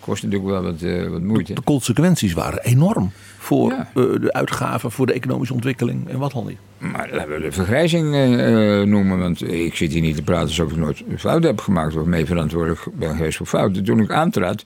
kost 0.00 0.22
natuurlijk 0.22 0.50
wel 0.50 0.62
wat, 0.62 1.10
wat 1.10 1.22
moeite. 1.22 1.54
De 1.54 1.62
consequenties 1.62 2.32
waren 2.32 2.62
enorm 2.62 3.12
voor 3.46 3.72
eh, 3.72 3.86
de 3.94 4.32
uitgaven, 4.32 4.90
voor 4.90 5.06
de 5.06 5.12
economische 5.12 5.54
ontwikkeling 5.54 6.08
en 6.08 6.18
wat 6.18 6.32
dan 6.32 6.46
niet. 6.46 6.58
Maar 6.78 7.08
laten 7.12 7.34
we 7.34 7.40
de 7.40 7.52
vergrijzing 7.52 8.14
eh, 8.14 8.80
eh, 8.80 8.86
noemen, 8.86 9.18
want 9.18 9.52
ik 9.52 9.74
zit 9.74 9.92
hier 9.92 10.02
niet 10.02 10.16
te 10.16 10.22
praten 10.22 10.46
alsof 10.46 10.70
ik 10.70 10.76
nooit 10.76 11.02
fouten 11.16 11.50
heb 11.50 11.60
gemaakt 11.60 11.96
of 11.96 12.04
mee 12.04 12.26
verantwoordelijk 12.26 12.86
ben 12.94 13.16
geweest 13.16 13.36
voor 13.36 13.46
fouten. 13.46 13.84
Toen 13.84 14.00
ik 14.00 14.10
aantrad, 14.10 14.62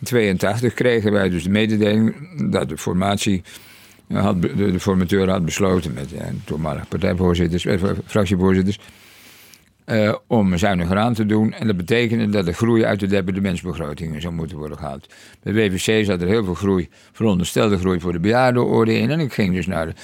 in 0.00 0.06
82, 0.06 0.74
kregen 0.74 1.12
wij 1.12 1.28
dus 1.28 1.42
de 1.42 1.50
mededeling 1.50 2.14
dat 2.50 2.68
de 2.68 2.78
formatie. 2.78 3.42
Had, 4.12 4.42
de, 4.42 4.72
de 4.72 4.80
formateur 4.80 5.28
had 5.28 5.44
besloten 5.44 5.92
met 5.92 6.12
eh, 6.12 6.26
toenmalige 6.44 6.86
partijvoorzitters, 6.86 7.64
eh, 7.66 7.82
fractievoorzitters, 8.06 8.78
eh, 9.90 10.14
om 10.26 10.58
zuiniger 10.58 10.96
aan 10.96 11.14
te 11.14 11.26
doen. 11.26 11.52
En 11.52 11.66
dat 11.66 11.76
betekende 11.76 12.28
dat 12.28 12.44
de 12.44 12.52
groei 12.52 12.84
uit 12.84 13.00
de 13.00 13.06
departementsbegrotingen 13.06 14.20
zou 14.20 14.34
moeten 14.34 14.56
worden 14.56 14.78
gehaald. 14.78 15.06
Bij 15.42 15.52
WVC 15.52 16.04
zat 16.04 16.22
er 16.22 16.28
heel 16.28 16.44
veel 16.44 16.54
groei, 16.54 16.88
veronderstelde 17.12 17.78
groei 17.78 18.00
voor 18.00 18.12
de 18.12 18.20
bejaardenorde 18.20 18.98
in. 18.98 19.10
En 19.10 19.20
ik 19.20 19.32
ging 19.32 19.54
dus 19.54 19.66
naar 19.66 19.94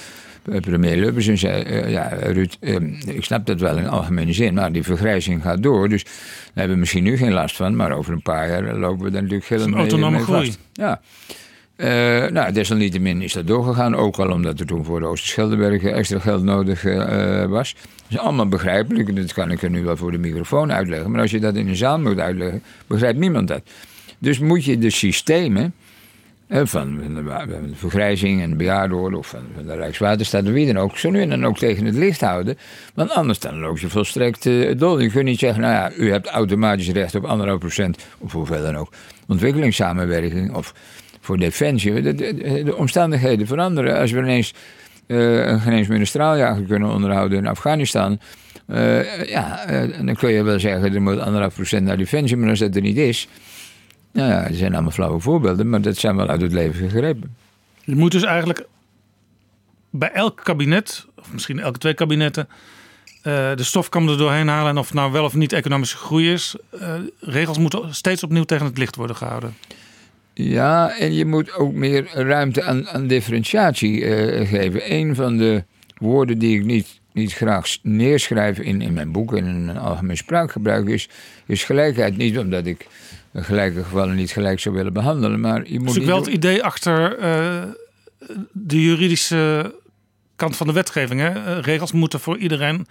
de 0.42 0.60
premier 0.60 0.96
Lubbers 0.96 1.26
en 1.26 1.38
zei, 1.38 1.62
eh, 1.62 1.90
ja 1.90 2.08
Ruud, 2.08 2.56
eh, 2.60 2.74
ik 3.06 3.24
snap 3.24 3.46
dat 3.46 3.60
wel 3.60 3.78
in 3.78 3.88
algemene 3.88 4.32
zin, 4.32 4.54
maar 4.54 4.72
die 4.72 4.82
vergrijzing 4.82 5.42
gaat 5.42 5.62
door. 5.62 5.88
Dus 5.88 6.04
daar 6.04 6.12
hebben 6.54 6.74
we 6.74 6.80
misschien 6.80 7.04
nu 7.04 7.16
geen 7.16 7.32
last 7.32 7.56
van, 7.56 7.76
maar 7.76 7.92
over 7.92 8.12
een 8.12 8.22
paar 8.22 8.48
jaar 8.48 8.76
lopen 8.76 9.04
we 9.04 9.10
daar 9.10 9.22
natuurlijk 9.22 9.48
helemaal 9.48 9.70
mee, 9.70 9.78
autonome 9.78 10.16
mee 10.16 10.24
groei. 10.24 10.46
vast. 10.46 10.58
Ja. 10.72 11.00
Eh, 11.76 11.88
nou, 12.26 12.52
desalniettemin 12.52 13.22
is 13.22 13.32
dat 13.32 13.46
doorgegaan. 13.46 13.94
Ook 13.94 14.18
al 14.18 14.30
omdat 14.30 14.60
er 14.60 14.66
toen 14.66 14.84
voor 14.84 15.00
de 15.00 15.06
Oosterscheldebergen 15.06 15.94
extra 15.94 16.18
geld 16.18 16.42
nodig 16.42 16.84
eh, 16.84 17.44
was. 17.44 17.74
Dat 17.74 18.10
is 18.10 18.18
allemaal 18.18 18.48
begrijpelijk. 18.48 19.08
en 19.08 19.14
Dat 19.14 19.32
kan 19.32 19.50
ik 19.50 19.62
er 19.62 19.70
nu 19.70 19.84
wel 19.84 19.96
voor 19.96 20.10
de 20.10 20.18
microfoon 20.18 20.72
uitleggen. 20.72 21.10
Maar 21.10 21.20
als 21.20 21.30
je 21.30 21.40
dat 21.40 21.54
in 21.54 21.68
een 21.68 21.76
zaal 21.76 22.00
moet 22.00 22.18
uitleggen, 22.18 22.62
begrijpt 22.86 23.18
niemand 23.18 23.48
dat. 23.48 23.62
Dus 24.18 24.38
moet 24.38 24.64
je 24.64 24.78
de 24.78 24.90
systemen 24.90 25.74
van, 26.48 26.66
van 26.66 27.14
de, 27.14 27.70
vergrijzing 27.74 28.42
en 28.42 28.50
de 28.50 28.56
bejaardenorde 28.56 29.16
of 29.16 29.26
van, 29.26 29.42
van 29.54 29.66
de 29.66 29.74
Rijkswaterstaat 29.74 30.44
of 30.44 30.50
wie 30.50 30.66
dan 30.72 30.82
ook, 30.82 30.98
zo 30.98 31.10
nu 31.10 31.20
en 31.20 31.28
dan 31.28 31.46
ook 31.46 31.58
tegen 31.58 31.84
het 31.84 31.94
licht 31.94 32.20
houden. 32.20 32.58
Want 32.94 33.10
anders 33.10 33.38
dan 33.38 33.58
loop 33.58 33.78
je 33.78 33.88
volstrekt 33.88 34.46
eh, 34.46 34.78
dol. 34.78 35.00
Je 35.00 35.10
kunt 35.10 35.24
niet 35.24 35.38
zeggen, 35.38 35.60
nou 35.60 35.74
ja, 35.74 35.92
u 35.92 36.10
hebt 36.10 36.26
automatisch 36.26 36.88
recht 36.88 37.14
op 37.14 37.24
anderhalf 37.24 37.58
procent, 37.58 38.06
of 38.18 38.32
hoeveel 38.32 38.62
dan 38.62 38.76
ook, 38.76 38.92
ontwikkelingssamenwerking 39.26 40.54
of 40.54 40.74
voor 41.26 41.38
defensie. 41.38 42.02
De, 42.02 42.14
de, 42.14 42.62
de 42.64 42.76
omstandigheden 42.76 43.46
veranderen. 43.46 43.98
Als 43.98 44.10
we 44.10 44.18
ineens 44.18 44.54
eh, 45.06 45.66
een 45.66 45.90
een 45.90 46.06
straaljager 46.06 46.62
kunnen 46.62 46.90
onderhouden 46.90 47.38
in 47.38 47.46
Afghanistan. 47.46 48.20
eh, 48.66 49.28
ja, 49.28 49.64
eh, 49.66 50.06
dan 50.06 50.14
kun 50.14 50.32
je 50.32 50.42
wel 50.42 50.60
zeggen, 50.60 50.94
er 50.94 51.02
moet 51.02 51.18
anderhalf 51.18 51.54
procent 51.54 51.86
naar 51.86 51.96
defensie, 51.96 52.36
maar 52.36 52.50
als 52.50 52.58
dat 52.58 52.76
er 52.76 52.82
niet 52.82 52.96
is. 52.96 53.28
Nou 54.12 54.30
ja, 54.30 54.46
er 54.46 54.54
zijn 54.54 54.72
allemaal 54.72 54.90
flauwe 54.90 55.20
voorbeelden, 55.20 55.68
maar 55.68 55.80
dat 55.80 55.96
zijn 55.96 56.16
wel 56.16 56.28
uit 56.28 56.40
het 56.40 56.52
leven 56.52 56.90
gegrepen. 56.90 57.36
Je 57.84 57.96
moet 57.96 58.12
dus 58.12 58.22
eigenlijk 58.22 58.66
bij 59.90 60.12
elk 60.12 60.40
kabinet, 60.44 61.06
of 61.18 61.32
misschien 61.32 61.58
elke 61.58 61.78
twee 61.78 61.94
kabinetten, 61.94 62.48
de 63.22 63.54
stofkam 63.56 64.08
er 64.08 64.18
doorheen 64.18 64.48
halen. 64.48 64.70
En 64.70 64.78
of 64.78 64.86
het 64.86 64.94
nou 64.94 65.12
wel 65.12 65.24
of 65.24 65.34
niet 65.34 65.52
economische 65.52 65.96
groei 65.96 66.32
is. 66.32 66.56
regels 67.20 67.58
moeten 67.58 67.94
steeds 67.94 68.22
opnieuw 68.22 68.44
tegen 68.44 68.66
het 68.66 68.78
licht 68.78 68.96
worden 68.96 69.16
gehouden. 69.16 69.54
Ja, 70.38 70.96
en 70.98 71.14
je 71.14 71.24
moet 71.24 71.54
ook 71.54 71.72
meer 71.72 72.08
ruimte 72.12 72.62
aan, 72.62 72.88
aan 72.88 73.06
differentiatie 73.06 74.04
eh, 74.04 74.48
geven. 74.48 74.92
Een 74.92 75.14
van 75.14 75.36
de 75.36 75.64
woorden 75.98 76.38
die 76.38 76.58
ik 76.58 76.64
niet, 76.64 77.00
niet 77.12 77.32
graag 77.32 77.76
neerschrijf 77.82 78.58
in, 78.58 78.80
in 78.80 78.92
mijn 78.92 79.12
boek 79.12 79.36
en 79.36 79.46
in 79.46 79.64
mijn 79.64 79.78
algemeen 79.78 80.16
spraakgebruik 80.16 80.88
is, 80.88 81.08
is 81.46 81.64
gelijkheid. 81.64 82.16
Niet 82.16 82.38
omdat 82.38 82.66
ik 82.66 82.86
gelijke 83.34 83.82
gevallen 83.82 84.16
niet 84.16 84.30
gelijk 84.30 84.60
zou 84.60 84.74
willen 84.74 84.92
behandelen, 84.92 85.40
maar 85.40 85.70
je 85.70 85.80
moet 85.80 85.94
Dus 85.94 86.02
ook 86.02 86.08
wel 86.08 86.18
het 86.18 86.26
idee 86.26 86.62
achter 86.62 87.18
eh, 87.18 87.62
de 88.52 88.82
juridische 88.82 89.74
kant 90.36 90.56
van 90.56 90.66
de 90.66 90.72
wetgeving. 90.72 91.20
Hè? 91.20 91.28
Eh, 91.28 91.62
Regels 91.62 91.92
moeten 91.92 92.20
voor 92.20 92.38
iedereen 92.38 92.86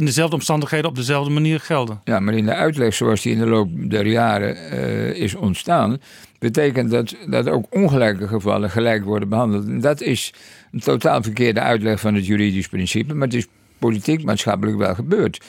in 0.00 0.06
dezelfde 0.06 0.36
omstandigheden 0.36 0.90
op 0.90 0.96
dezelfde 0.96 1.32
manier 1.32 1.60
gelden. 1.60 2.00
Ja, 2.04 2.20
maar 2.20 2.34
in 2.34 2.44
de 2.44 2.54
uitleg 2.54 2.94
zoals 2.94 3.22
die 3.22 3.32
in 3.32 3.38
de 3.38 3.46
loop 3.46 3.68
der 3.90 4.06
jaren 4.06 4.56
eh, 4.70 5.10
is 5.10 5.34
ontstaan, 5.34 6.00
betekent 6.38 6.90
dat 6.90 7.16
dat 7.26 7.48
ook 7.48 7.66
ongelijke 7.70 8.28
gevallen 8.28 8.70
gelijk 8.70 9.04
worden 9.04 9.28
behandeld. 9.28 9.66
En 9.66 9.80
dat 9.80 10.00
is 10.00 10.32
een 10.72 10.80
totaal 10.80 11.22
verkeerde 11.22 11.60
uitleg 11.60 12.00
van 12.00 12.14
het 12.14 12.26
juridisch 12.26 12.68
principe, 12.68 13.14
maar 13.14 13.26
het 13.26 13.36
is 13.36 13.46
politiek, 13.78 14.24
maatschappelijk 14.24 14.78
wel 14.78 14.94
gebeurd. 14.94 15.44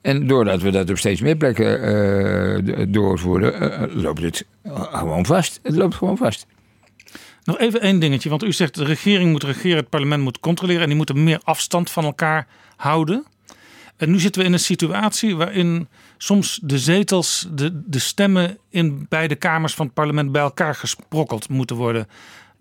En 0.00 0.26
doordat 0.26 0.62
we 0.62 0.70
dat 0.70 0.90
op 0.90 0.98
steeds 0.98 1.20
meer 1.20 1.36
plekken 1.36 1.82
eh, 1.82 2.86
doorvoeren, 2.88 3.60
eh, 3.60 4.02
loopt 4.02 4.22
het 4.22 4.46
gewoon 4.92 5.26
vast. 5.26 5.60
Het 5.62 5.74
loopt 5.76 5.94
gewoon 5.94 6.16
vast. 6.16 6.46
Nog 7.44 7.58
even 7.58 7.80
één 7.80 7.98
dingetje, 7.98 8.28
want 8.28 8.44
u 8.44 8.52
zegt 8.52 8.74
de 8.74 8.84
regering 8.84 9.30
moet 9.30 9.42
regeren, 9.42 9.76
het 9.76 9.88
parlement 9.88 10.22
moet 10.22 10.40
controleren 10.40 10.82
en 10.82 10.88
die 10.88 10.96
moeten 10.96 11.24
meer 11.24 11.40
afstand 11.44 11.90
van 11.90 12.04
elkaar 12.04 12.46
houden. 12.76 13.24
En 13.96 14.10
nu 14.10 14.20
zitten 14.20 14.40
we 14.40 14.46
in 14.46 14.52
een 14.52 14.58
situatie 14.58 15.36
waarin 15.36 15.88
soms 16.18 16.60
de 16.62 16.78
zetels, 16.78 17.48
de, 17.52 17.82
de 17.86 17.98
stemmen 17.98 18.58
in 18.70 19.06
beide 19.08 19.34
kamers 19.34 19.74
van 19.74 19.86
het 19.86 19.94
parlement 19.94 20.32
bij 20.32 20.42
elkaar 20.42 20.74
gesprokkeld 20.74 21.48
moeten 21.48 21.76
worden. 21.76 22.06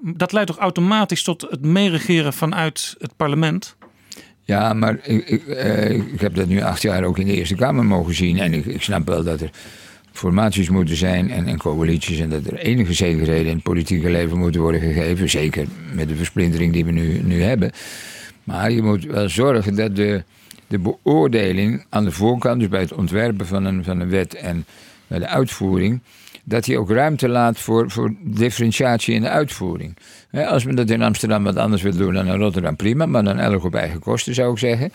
Dat 0.02 0.32
leidt 0.32 0.50
toch 0.50 0.60
automatisch 0.60 1.24
tot 1.24 1.42
het 1.42 1.62
meeregeren 1.62 2.34
vanuit 2.34 2.96
het 2.98 3.16
parlement? 3.16 3.76
Ja, 4.42 4.74
maar 4.74 5.00
ik, 5.04 5.30
ik, 5.30 5.48
eh, 5.48 5.90
ik 5.90 6.22
heb 6.22 6.36
dat 6.36 6.48
nu 6.48 6.62
acht 6.62 6.82
jaar 6.82 7.04
ook 7.04 7.20
in 7.20 7.26
de 7.26 7.34
Eerste 7.34 7.56
Kamer 7.56 7.86
mogen 7.86 8.16
zien. 8.16 8.40
En 8.40 8.54
ik, 8.54 8.66
ik 8.66 8.82
snap 8.82 9.08
wel 9.08 9.24
dat 9.24 9.42
er 9.42 9.50
formaties 10.12 10.70
moeten 10.70 10.96
zijn 10.96 11.32
en, 11.32 11.48
en 11.48 11.58
coalities. 11.58 12.20
En 12.20 12.30
dat 12.30 12.46
er 12.46 12.58
enige 12.58 12.94
zekerheden 12.94 13.46
in 13.46 13.56
het 13.56 13.64
politieke 13.64 14.10
leven 14.10 14.38
moeten 14.38 14.62
worden 14.62 14.82
gegeven. 14.82 15.30
Zeker 15.30 15.68
met 15.94 16.08
de 16.08 16.16
versplintering 16.16 16.74
die 16.74 16.86
we 16.86 16.92
nu, 16.92 17.22
nu 17.24 17.42
hebben. 17.42 17.72
Maar 18.44 18.72
je 18.72 18.82
moet 18.82 19.06
wel 19.06 19.30
zorgen 19.30 19.76
dat 19.76 19.96
de, 19.96 20.24
de 20.68 20.80
beoordeling 20.80 21.86
aan 21.90 22.04
de 22.04 22.12
voorkant, 22.12 22.60
dus 22.60 22.70
bij 22.70 22.80
het 22.80 22.94
ontwerpen 22.94 23.48
van 23.48 23.66
een, 23.66 23.84
van 23.84 24.00
een 24.00 24.10
wet 24.10 24.36
en 24.36 24.66
bij 25.08 25.20
de 25.20 25.28
uitvoering, 25.28 26.02
dat 26.44 26.64
die 26.64 26.80
ook 26.80 26.90
ruimte 26.90 27.30
laat 27.30 27.60
voor, 27.60 27.92
voor 27.92 28.14
differentiatie 28.22 29.16
in 29.16 29.22
de 29.22 29.30
uitvoering. 29.30 29.98
Als 30.32 30.66
men 30.66 30.76
dat 30.76 30.90
in 30.90 31.02
Amsterdam 31.02 31.44
wat 31.44 31.58
anders 31.58 31.82
wil 31.82 31.96
doen 31.96 32.14
dan 32.14 32.28
in 32.28 32.40
Rotterdam, 32.40 32.76
prima, 32.76 33.06
maar 33.06 33.24
dan 33.24 33.40
elk 33.40 33.64
op 33.64 33.76
eigen 33.76 34.00
kosten 34.00 34.34
zou 34.34 34.52
ik 34.52 34.58
zeggen. 34.58 34.92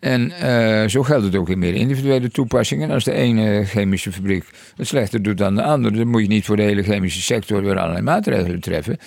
En 0.00 0.30
eh, 0.30 0.88
zo 0.88 1.02
geldt 1.02 1.24
het 1.24 1.36
ook 1.36 1.48
in 1.48 1.58
meer 1.58 1.74
individuele 1.74 2.30
toepassingen. 2.30 2.90
Als 2.90 3.04
de 3.04 3.12
ene 3.12 3.64
chemische 3.64 4.12
fabriek 4.12 4.44
het 4.76 4.86
slechter 4.86 5.22
doet 5.22 5.38
dan 5.38 5.54
de 5.54 5.62
andere, 5.62 5.96
dan 5.96 6.08
moet 6.08 6.22
je 6.22 6.28
niet 6.28 6.44
voor 6.44 6.56
de 6.56 6.62
hele 6.62 6.82
chemische 6.82 7.22
sector 7.22 7.62
weer 7.62 7.78
allerlei 7.78 8.02
maatregelen 8.02 8.60
treffen. 8.60 8.98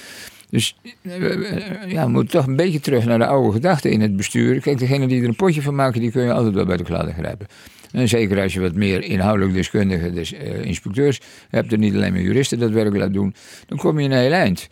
Dus 0.56 0.76
eh, 1.02 1.91
ja, 1.91 2.06
we 2.06 2.11
moeten 2.11 2.32
toch 2.32 2.48
een 2.48 2.56
beetje 2.56 2.80
terug 2.80 3.06
naar 3.06 3.18
de 3.18 3.26
oude 3.26 3.52
gedachten 3.52 3.91
in 3.91 4.02
het 4.02 4.15
bestuur. 4.15 4.61
Kijk, 4.61 4.77
degene 4.77 5.07
die 5.07 5.22
er 5.22 5.27
een 5.27 5.36
potje 5.36 5.61
van 5.61 5.76
maken, 5.76 6.02
die 6.02 6.11
kun 6.11 6.23
je 6.23 6.34
altijd 6.34 6.53
wel 6.53 6.65
bij 6.65 6.77
de 6.77 6.84
kladden 6.84 7.14
grijpen. 7.14 7.48
En 7.91 8.07
zeker 8.07 8.41
als 8.41 8.53
je 8.53 8.60
wat 8.60 8.73
meer 8.73 9.03
inhoudelijk 9.03 9.53
deskundige 9.53 10.11
dus, 10.11 10.34
eh, 10.34 10.65
inspecteurs 10.65 11.22
hebt, 11.49 11.73
en 11.73 11.80
niet 11.80 11.95
alleen 11.95 12.14
maar 12.14 12.22
juristen 12.22 12.60
dat 12.60 12.72
werk 12.72 12.95
laat 12.95 13.14
doen, 13.14 13.36
dan 13.68 13.77
kom 13.77 13.99
je 13.99 14.06
een 14.06 14.18
heel 14.18 14.32
eind. 14.32 14.68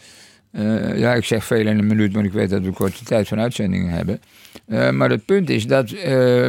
Eh, 0.53 0.99
ja, 0.99 1.13
ik 1.13 1.25
zeg 1.25 1.45
veel 1.45 1.67
in 1.67 1.79
een 1.79 1.87
minuut, 1.87 2.13
maar 2.13 2.23
ik 2.23 2.31
weet 2.31 2.49
dat 2.49 2.61
we 2.61 2.71
korte 2.71 3.03
tijd 3.03 3.27
van 3.27 3.39
uitzendingen 3.39 3.89
hebben. 3.89 4.21
Eh, 4.65 4.89
maar 4.89 5.09
het 5.09 5.25
punt 5.25 5.49
is 5.49 5.67
dat 5.67 5.91
eh, 5.91 6.03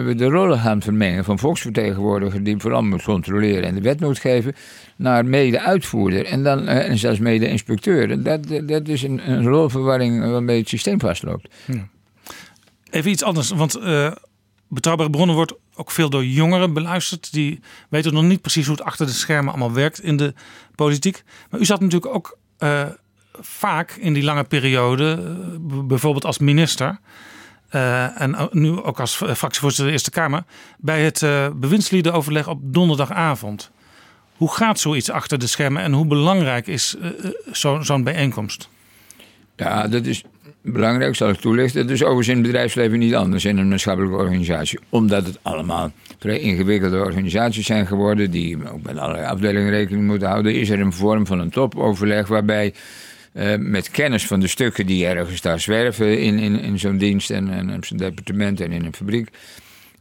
we 0.04 0.12
de 0.16 0.24
rollen 0.24 0.58
gaan 0.58 0.82
vermengen 0.82 1.24
van 1.24 1.38
volksvertegenwoordiger 1.38 2.42
die 2.42 2.58
vooral 2.58 2.82
moet 2.82 3.02
controleren 3.02 3.62
en 3.62 3.74
de 3.74 3.80
wet 3.80 4.00
moet 4.00 4.18
geven, 4.18 4.54
naar 4.96 5.24
mede-uitvoerder 5.24 6.24
en, 6.24 6.42
dan, 6.42 6.68
en 6.68 6.98
zelfs 6.98 7.18
mede-inspecteur. 7.18 8.22
Dat, 8.22 8.68
dat 8.68 8.88
is 8.88 9.02
een, 9.02 9.30
een 9.30 9.44
rolverwarring 9.44 10.20
waarmee 10.30 10.58
het 10.58 10.68
systeem 10.68 11.00
vastloopt. 11.00 11.48
Even 12.90 13.10
iets 13.10 13.22
anders, 13.22 13.50
want 13.50 13.78
betrouwbare 14.68 15.10
bronnen 15.10 15.36
wordt 15.36 15.54
ook 15.74 15.90
veel 15.90 16.10
door 16.10 16.24
jongeren 16.24 16.72
beluisterd. 16.72 17.32
Die 17.32 17.60
weten 17.88 18.14
nog 18.14 18.22
niet 18.22 18.40
precies 18.40 18.66
hoe 18.66 18.76
het 18.76 18.84
achter 18.84 19.06
de 19.06 19.12
schermen 19.12 19.52
allemaal 19.52 19.72
werkt 19.72 20.02
in 20.02 20.16
de 20.16 20.34
politiek. 20.74 21.22
Maar 21.50 21.60
u 21.60 21.64
zat 21.64 21.80
natuurlijk 21.80 22.14
ook 22.14 22.38
vaak 23.40 23.90
in 23.90 24.12
die 24.12 24.22
lange 24.24 24.44
periode, 24.44 25.18
eh, 25.22 25.58
bijvoorbeeld 25.84 26.24
als 26.24 26.38
minister. 26.38 26.98
eh, 27.68 28.20
en 28.20 28.36
o- 28.36 28.48
nu 28.52 28.70
ook 28.82 29.00
als 29.00 29.20
eh, 29.22 29.34
fractievoorzitter 29.34 29.86
de 29.86 29.92
Eerste 29.92 30.10
Kamer. 30.10 30.44
bij 30.78 31.02
het 31.04 31.22
eh 31.22 31.46
bewindsliedenoverleg 31.54 32.48
op 32.48 32.58
donderdagavond. 32.62 33.70
Hoe 34.36 34.52
gaat 34.52 34.78
zoiets 34.80 35.10
achter 35.10 35.38
de 35.38 35.46
schermen 35.46 35.82
en 35.82 35.92
hoe 35.92 36.06
belangrijk 36.06 36.66
is 36.66 36.96
eh, 37.00 37.08
eh, 37.08 37.14
zo- 37.52 37.80
zo'n 37.82 38.02
bijeenkomst? 38.04 38.68
Ja, 39.56 39.88
dat 39.88 40.06
is 40.06 40.22
belangrijk, 40.62 41.14
zal 41.16 41.28
ik 41.28 41.36
toelichten. 41.40 41.82
Dat 41.82 41.90
is 41.90 42.00
overigens 42.02 42.28
in 42.28 42.36
het 42.36 42.46
bedrijfsleven 42.46 42.98
niet 42.98 43.14
anders 43.14 43.44
in 43.44 43.58
een 43.58 43.68
maatschappelijke 43.68 44.16
organisatie. 44.16 44.78
Omdat 44.88 45.26
het 45.26 45.38
allemaal 45.42 45.92
vrij 46.18 46.38
ingewikkelde 46.38 46.98
organisaties 46.98 47.66
zijn 47.66 47.86
geworden, 47.86 48.30
die 48.30 48.70
ook 48.72 48.82
met 48.82 48.98
allerlei 48.98 49.26
afdelingen 49.26 49.70
rekening 49.70 50.06
moeten 50.06 50.28
houden, 50.28 50.54
is 50.54 50.68
er 50.70 50.80
een 50.80 50.92
vorm 50.92 51.26
van 51.26 51.38
een 51.38 51.50
topoverleg 51.50 52.26
waarbij. 52.28 52.74
Eh, 53.34 53.56
met 53.58 53.90
kennis 53.90 54.26
van 54.26 54.40
de 54.40 54.48
stukken 54.48 54.86
die 54.86 55.06
ergens 55.06 55.40
daar 55.40 55.60
zwerven 55.60 56.18
in, 56.20 56.38
in, 56.38 56.60
in 56.60 56.78
zo'n 56.78 56.96
dienst 56.98 57.30
en, 57.30 57.50
en 57.50 57.74
op 57.74 57.84
zo'n 57.84 57.96
departement 57.96 58.60
en 58.60 58.72
in 58.72 58.84
een 58.84 58.94
fabriek. 58.94 59.28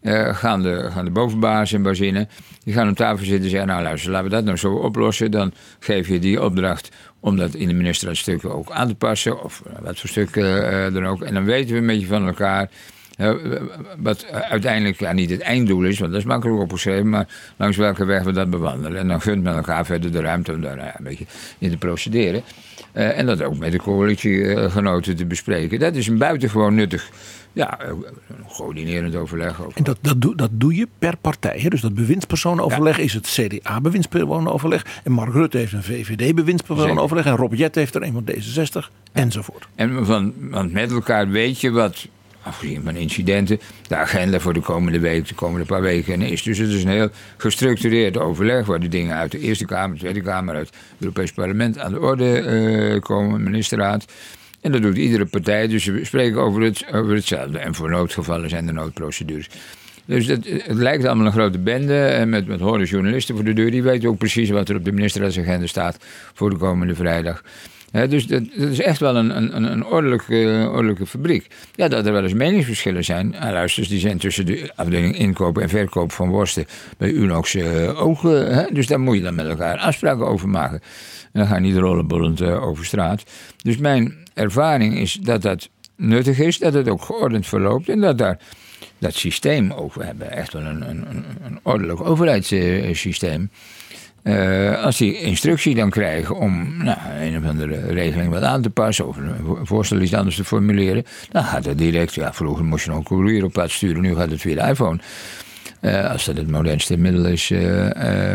eh, 0.01 0.35
gaan, 0.35 0.61
de, 0.61 0.89
gaan 0.91 1.05
de 1.05 1.11
bovenbaas 1.11 1.73
en 1.73 1.81
bazinnen, 1.81 2.29
die 2.63 2.73
gaan 2.73 2.89
op 2.89 2.95
tafel 2.95 3.25
zitten 3.25 3.43
en 3.43 3.49
zeggen, 3.49 3.67
nou 3.67 3.83
luister, 3.83 4.11
laten 4.11 4.29
we 4.29 4.35
dat 4.35 4.43
nou 4.43 4.57
zo 4.57 4.73
oplossen. 4.73 5.31
Dan 5.31 5.53
geef 5.79 6.07
je 6.07 6.19
die 6.19 6.41
opdracht 6.43 6.89
om 7.19 7.37
dat 7.37 7.53
in 7.53 7.67
de 7.67 7.73
ministerraadstukken 7.73 8.53
ook 8.53 8.71
aan 8.71 8.87
te 8.87 8.95
passen, 8.95 9.43
of 9.43 9.61
eh, 9.65 9.73
wat 9.81 9.99
voor 9.99 10.09
stukken 10.09 10.71
eh, 10.71 10.93
dan 10.93 11.05
ook. 11.05 11.21
En 11.21 11.33
dan 11.33 11.45
weten 11.45 11.73
we 11.73 11.79
een 11.79 11.87
beetje 11.87 12.07
van 12.07 12.27
elkaar 12.27 12.69
wat 13.97 14.25
uiteindelijk 14.31 14.99
ja, 14.99 15.11
niet 15.11 15.29
het 15.29 15.41
einddoel 15.41 15.83
is, 15.83 15.99
want 15.99 16.11
dat 16.11 16.19
is 16.19 16.27
makkelijk 16.27 16.61
opgeschreven, 16.61 17.09
maar 17.09 17.27
langs 17.57 17.77
welke 17.77 18.05
weg 18.05 18.23
we 18.23 18.31
dat 18.31 18.49
bewandelen. 18.49 18.99
En 18.99 19.07
dan 19.07 19.21
gunt 19.21 19.43
men 19.43 19.55
elkaar 19.55 19.85
verder 19.85 20.11
de 20.11 20.21
ruimte 20.21 20.51
om 20.51 20.61
daar 20.61 20.77
eh, 20.77 20.87
een 20.97 21.03
beetje 21.03 21.25
in 21.57 21.69
te 21.69 21.77
procederen. 21.77 22.43
Eh, 22.93 23.17
en 23.17 23.25
dat 23.25 23.41
ook 23.41 23.57
met 23.57 23.71
de 23.71 23.77
coalitiegenoten 23.77 25.15
te 25.15 25.25
bespreken. 25.25 25.79
Dat 25.79 25.95
is 25.95 26.07
een 26.07 26.17
buitengewoon 26.17 26.75
nuttig, 26.75 27.09
ja, 27.53 27.79
eh, 27.79 27.91
coördinerend 28.57 29.15
overleg 29.15 29.63
ook. 29.63 29.71
En 29.75 29.83
dat, 29.83 29.97
dat, 30.01 30.21
doe, 30.21 30.35
dat 30.35 30.49
doe 30.53 30.75
je 30.75 30.87
per 30.99 31.17
partij. 31.17 31.59
Hè? 31.59 31.69
Dus 31.69 31.81
dat 31.81 31.93
bewindspersonenoverleg 31.93 32.97
is 32.97 33.13
het 33.13 33.27
CDA-bewindspersonenoverleg. 33.27 34.85
En 35.03 35.11
Mark 35.11 35.33
Rutte 35.33 35.57
heeft 35.57 35.73
een 35.73 35.83
VVD-bewindspersonenoverleg. 35.83 37.25
En 37.25 37.35
Rob 37.35 37.53
Jet 37.53 37.75
heeft 37.75 37.95
er 37.95 38.03
een 38.03 38.13
van 38.13 38.25
D66. 38.31 38.89
Enzovoort. 39.11 39.67
En 39.75 40.05
van, 40.05 40.33
want 40.39 40.71
met 40.71 40.91
elkaar 40.91 41.29
weet 41.29 41.61
je 41.61 41.71
wat, 41.71 42.07
afgezien 42.43 42.81
van 42.83 42.95
incidenten, 42.95 43.59
de 43.87 43.95
agenda 43.95 44.39
voor 44.39 44.53
de 44.53 44.59
komende 44.59 44.99
week, 44.99 45.27
de 45.27 45.35
komende 45.35 45.65
paar 45.65 45.81
weken 45.81 46.21
is. 46.21 46.43
Dus 46.43 46.57
het 46.57 46.69
is 46.69 46.83
een 46.83 46.89
heel 46.89 47.09
gestructureerd 47.37 48.17
overleg 48.17 48.65
waar 48.65 48.79
de 48.79 48.87
dingen 48.87 49.15
uit 49.15 49.31
de 49.31 49.39
Eerste 49.39 49.65
Kamer, 49.65 49.93
de 49.93 49.99
Tweede 49.99 50.21
Kamer, 50.21 50.55
uit 50.55 50.67
het 50.67 50.75
Europees 50.99 51.31
Parlement 51.31 51.79
aan 51.79 51.91
de 51.91 51.99
orde 51.99 52.39
eh, 52.39 52.99
komen, 52.99 53.43
ministerraad. 53.43 54.05
En 54.61 54.71
dat 54.71 54.81
doet 54.81 54.97
iedere 54.97 55.25
partij, 55.25 55.67
dus 55.67 55.85
we 55.85 56.05
spreken 56.05 56.41
over, 56.41 56.61
het, 56.61 56.85
over 56.93 57.15
hetzelfde. 57.15 57.59
En 57.59 57.75
voor 57.75 57.89
noodgevallen 57.89 58.49
zijn 58.49 58.67
er 58.67 58.73
noodprocedures. 58.73 59.49
Dus 60.05 60.27
het 60.27 60.63
lijkt 60.67 61.05
allemaal 61.05 61.25
een 61.25 61.31
grote 61.31 61.59
bende 61.59 62.05
en 62.05 62.29
met, 62.29 62.47
met 62.47 62.59
honderd 62.59 62.89
journalisten 62.89 63.35
voor 63.35 63.43
de 63.43 63.53
deur. 63.53 63.71
Die 63.71 63.83
weten 63.83 64.09
ook 64.09 64.17
precies 64.17 64.49
wat 64.49 64.69
er 64.69 64.75
op 64.75 64.85
de 64.85 64.91
ministerraadsagenda 64.91 65.67
staat 65.67 65.97
voor 66.33 66.49
de 66.49 66.55
komende 66.55 66.95
vrijdag. 66.95 67.43
Dus 68.09 68.27
dat, 68.27 68.41
is 68.55 68.79
echt 68.81 68.99
wel 68.99 69.15
een, 69.15 69.37
een, 69.37 69.71
een 69.71 69.85
ordelijke, 69.85 70.69
ordelijke 70.71 71.05
fabriek. 71.05 71.47
Ja, 71.75 71.87
dat 71.87 72.05
er 72.05 72.11
wel 72.13 72.23
eens 72.23 72.33
meningsverschillen 72.33 73.03
zijn. 73.03 73.35
Ah, 73.39 73.51
luister, 73.51 73.87
die 73.87 73.99
zijn 73.99 74.17
tussen 74.17 74.45
de 74.45 74.71
afdeling 74.75 75.17
inkoop 75.17 75.57
en 75.57 75.69
verkoop 75.69 76.11
van 76.11 76.29
worsten 76.29 76.65
bij 76.97 77.09
Unox 77.11 77.55
eh, 77.55 78.01
ook. 78.05 78.23
eh, 78.25 78.31
hè, 78.31 78.63
dus 78.71 78.87
daar 78.87 78.99
moet 78.99 79.15
je 79.15 79.21
dan 79.21 79.35
met 79.35 79.45
elkaar 79.47 79.77
afspraken 79.77 80.27
over 80.27 80.49
maken. 80.49 80.81
En 81.31 81.39
dan 81.39 81.47
ga 81.47 81.55
je 81.55 81.61
niet 81.61 81.77
rollenbollend 81.77 82.41
eh, 82.41 82.63
over 82.67 82.85
straat. 82.85 83.23
Dus 83.63 83.77
mijn 83.77 84.13
ervaring 84.33 84.97
is 84.97 85.13
dat 85.13 85.41
dat 85.41 85.69
nuttig 85.95 86.39
is, 86.39 86.57
dat 86.57 86.73
het 86.73 86.89
ook 86.89 87.01
geordend 87.01 87.47
verloopt 87.47 87.89
en 87.89 87.99
dat 87.99 88.17
daar 88.17 88.39
dat 88.97 89.13
systeem 89.13 89.71
ook. 89.71 89.93
We 89.93 90.03
hebben 90.05 90.31
echt 90.31 90.53
wel 90.53 90.61
een, 90.61 90.89
een- 90.89 91.05
een 91.45 91.59
ordelijk 91.63 92.01
overheidssysteem. 92.01 93.49
Eh, 94.23 94.83
als 94.83 94.97
die 94.97 95.19
instructie 95.19 95.75
dan 95.75 95.89
krijgen 95.89 96.35
om 96.35 96.83
nou, 96.83 96.97
een 97.19 97.37
of 97.37 97.45
andere 97.45 97.85
regeling 97.93 98.29
wat 98.29 98.41
aan 98.43 98.61
te 98.61 98.69
passen 98.69 99.07
of 99.07 99.17
een 99.17 99.31
vo- 99.43 99.59
voorstel 99.63 100.01
iets 100.01 100.13
anders 100.13 100.35
te 100.35 100.43
formuleren, 100.43 101.03
dan 101.31 101.43
gaat 101.43 101.63
dat 101.63 101.77
direct. 101.77 102.13
Ja, 102.13 102.33
vroeger 102.33 102.65
moest 102.65 102.83
je 102.83 102.89
nog 102.89 102.99
een 102.99 103.05
courier 103.05 103.43
op 103.43 103.53
pad 103.53 103.71
sturen, 103.71 104.01
nu 104.01 104.15
gaat 104.15 104.29
het 104.31 104.41
via 104.41 104.63
de 104.63 104.69
iPhone. 104.69 104.99
Eh, 105.79 106.09
als 106.11 106.25
dat 106.25 106.37
het 106.37 106.49
modernste 106.51 106.97
middel 106.97 107.25
is. 107.25 107.51
eh, 107.51 108.31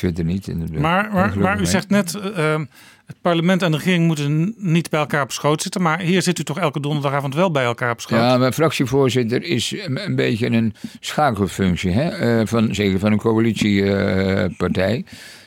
weet 0.00 0.16
het 0.16 0.26
niet. 0.26 0.70
Maar, 0.80 1.08
maar, 1.12 1.36
u 1.36 1.56
mee. 1.56 1.66
zegt 1.66 1.88
net, 1.90 2.14
eh, 2.14 2.52
ehm, 2.52 2.64
het 3.06 3.16
parlement 3.20 3.62
en 3.62 3.70
de 3.70 3.76
regering 3.76 4.06
moeten 4.06 4.54
niet 4.56 4.90
bij 4.90 5.00
elkaar 5.00 5.22
op 5.22 5.32
schoot 5.32 5.62
zitten. 5.62 5.82
Maar 5.82 6.00
hier 6.00 6.22
zit 6.22 6.38
u 6.38 6.44
toch 6.44 6.58
elke 6.58 6.80
donderdagavond 6.80 7.34
wel 7.34 7.50
bij 7.50 7.64
elkaar 7.64 7.90
op 7.90 8.00
schoot? 8.00 8.18
Ja, 8.18 8.36
mijn 8.36 8.52
fractievoorzitter 8.52 9.42
is 9.42 9.74
een, 9.86 10.16
beetje 10.16 10.46
een 10.46 10.74
schakelfunctie, 11.00 11.90
hè? 11.90 12.08
eh, 12.08 12.46
van, 12.46 12.74
zeker 12.74 12.98
van 12.98 13.12
een 13.12 13.18
coalitiepartij. 13.18 15.04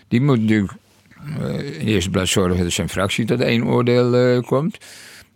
Die 0.08 0.22
moet 0.22 0.42
natuurlijk 0.42 0.74
eh, 1.40 1.80
in 1.80 1.88
eerste 1.88 2.10
plaats 2.10 2.32
zorgen 2.32 2.64
dat 2.64 2.72
zijn 2.72 2.90
fractie 2.90 3.26
tot 3.26 3.42
één 3.42 3.66
oordeel 3.66 4.16
eh, 4.16 4.42
komt. 4.42 4.78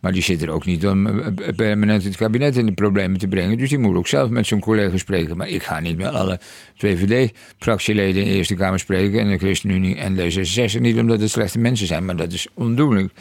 Maar 0.02 0.12
die 0.12 0.22
zit 0.22 0.42
er 0.42 0.50
ook 0.50 0.66
niet 0.66 0.88
om 0.88 1.08
eh, 1.08 1.56
permanent 1.56 2.04
het 2.04 2.16
kabinet 2.16 2.58
in 2.58 2.66
de 2.66 2.72
problemen 2.72 3.20
te 3.20 3.28
brengen. 3.28 3.58
Dus 3.58 3.70
die 3.70 3.78
moet 3.78 3.96
ook 3.96 4.08
zelf 4.08 4.30
met 4.30 4.48
zijn 4.48 4.60
collega 4.60 4.98
spreken. 4.98 5.38
Maar 5.38 5.48
ik 5.48 5.64
ga 5.64 5.80
niet 5.80 5.98
met 5.98 6.14
alle 6.14 6.40
VVD-fractieleden 6.76 8.22
in 8.22 8.28
de 8.28 8.34
Eerste 8.36 8.56
Kamer 8.56 8.80
spreken. 8.80 9.20
En 9.20 9.30
de 9.30 9.38
ChristenUnie 9.38 9.96
en 9.96 10.18
D66 10.18 10.80
niet 10.80 10.98
omdat 10.98 11.20
het 11.20 11.30
slechte 11.30 11.60
mensen 11.60 11.88
zijn. 11.88 12.06
Maar 12.06 12.16
dat 12.16 12.32
is 12.32 12.48
ondoenlijk. 12.54 13.14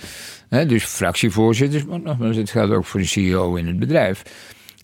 Dus 0.66 0.84
fractievoorzitters, 0.84 1.84
maar 1.84 2.00
nogmaals, 2.00 2.36
het 2.36 2.50
geldt 2.50 2.72
ook 2.72 2.84
voor 2.84 3.00
de 3.00 3.06
CEO 3.06 3.54
in 3.54 3.66
het 3.66 3.78
bedrijf. 3.78 4.22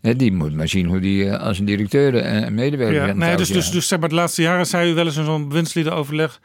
Hè, 0.07 0.17
die 0.17 0.33
moet 0.33 0.55
maar 0.55 0.69
zien 0.69 0.87
hoe 0.87 1.01
die 1.01 1.29
eh, 1.29 1.41
als 1.41 1.59
een 1.59 1.65
directeur 1.65 2.17
en 2.17 2.55
medewerker 2.55 3.07
Ja, 3.07 3.13
nee, 3.13 3.29
touw 3.29 3.37
dus, 3.37 3.49
dus, 3.49 3.71
dus 3.71 3.89
zeg 3.89 3.99
maar, 4.01 4.09
de 4.09 4.15
laatste 4.15 4.43
jaren 4.43 4.67
zei 4.67 4.91
u 4.91 4.95
wel 4.95 5.05
eens 5.05 5.17
in 5.17 5.25
zo'n 5.25 5.49
bewindsliedenoverleg... 5.49 6.41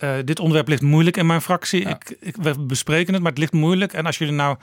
eh, 0.00 0.12
dit 0.24 0.38
onderwerp 0.38 0.68
ligt 0.68 0.82
moeilijk 0.82 1.16
in 1.16 1.26
mijn 1.26 1.40
fractie. 1.40 1.80
Ik, 1.80 2.16
ik, 2.20 2.36
we 2.36 2.58
bespreken 2.58 3.12
het, 3.12 3.22
maar 3.22 3.30
het 3.30 3.40
ligt 3.40 3.52
moeilijk. 3.52 3.92
En 3.92 4.06
als 4.06 4.18
jullie 4.18 4.34
nou 4.34 4.56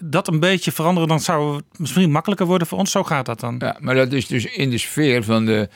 dat 0.00 0.28
een 0.28 0.40
beetje 0.40 0.72
veranderen... 0.72 1.08
dan 1.08 1.20
zou 1.20 1.56
het 1.56 1.64
misschien 1.78 2.10
makkelijker 2.10 2.46
worden 2.46 2.66
voor 2.66 2.78
ons. 2.78 2.90
Zo 2.90 3.04
gaat 3.04 3.26
dat 3.26 3.40
dan. 3.40 3.56
Ja, 3.58 3.76
maar 3.80 3.94
dat 3.94 4.12
is 4.12 4.26
dus 4.26 4.44
in 4.44 4.70
de 4.70 4.78
sfeer 4.78 5.24
van 5.24 5.44
de, 5.44 5.68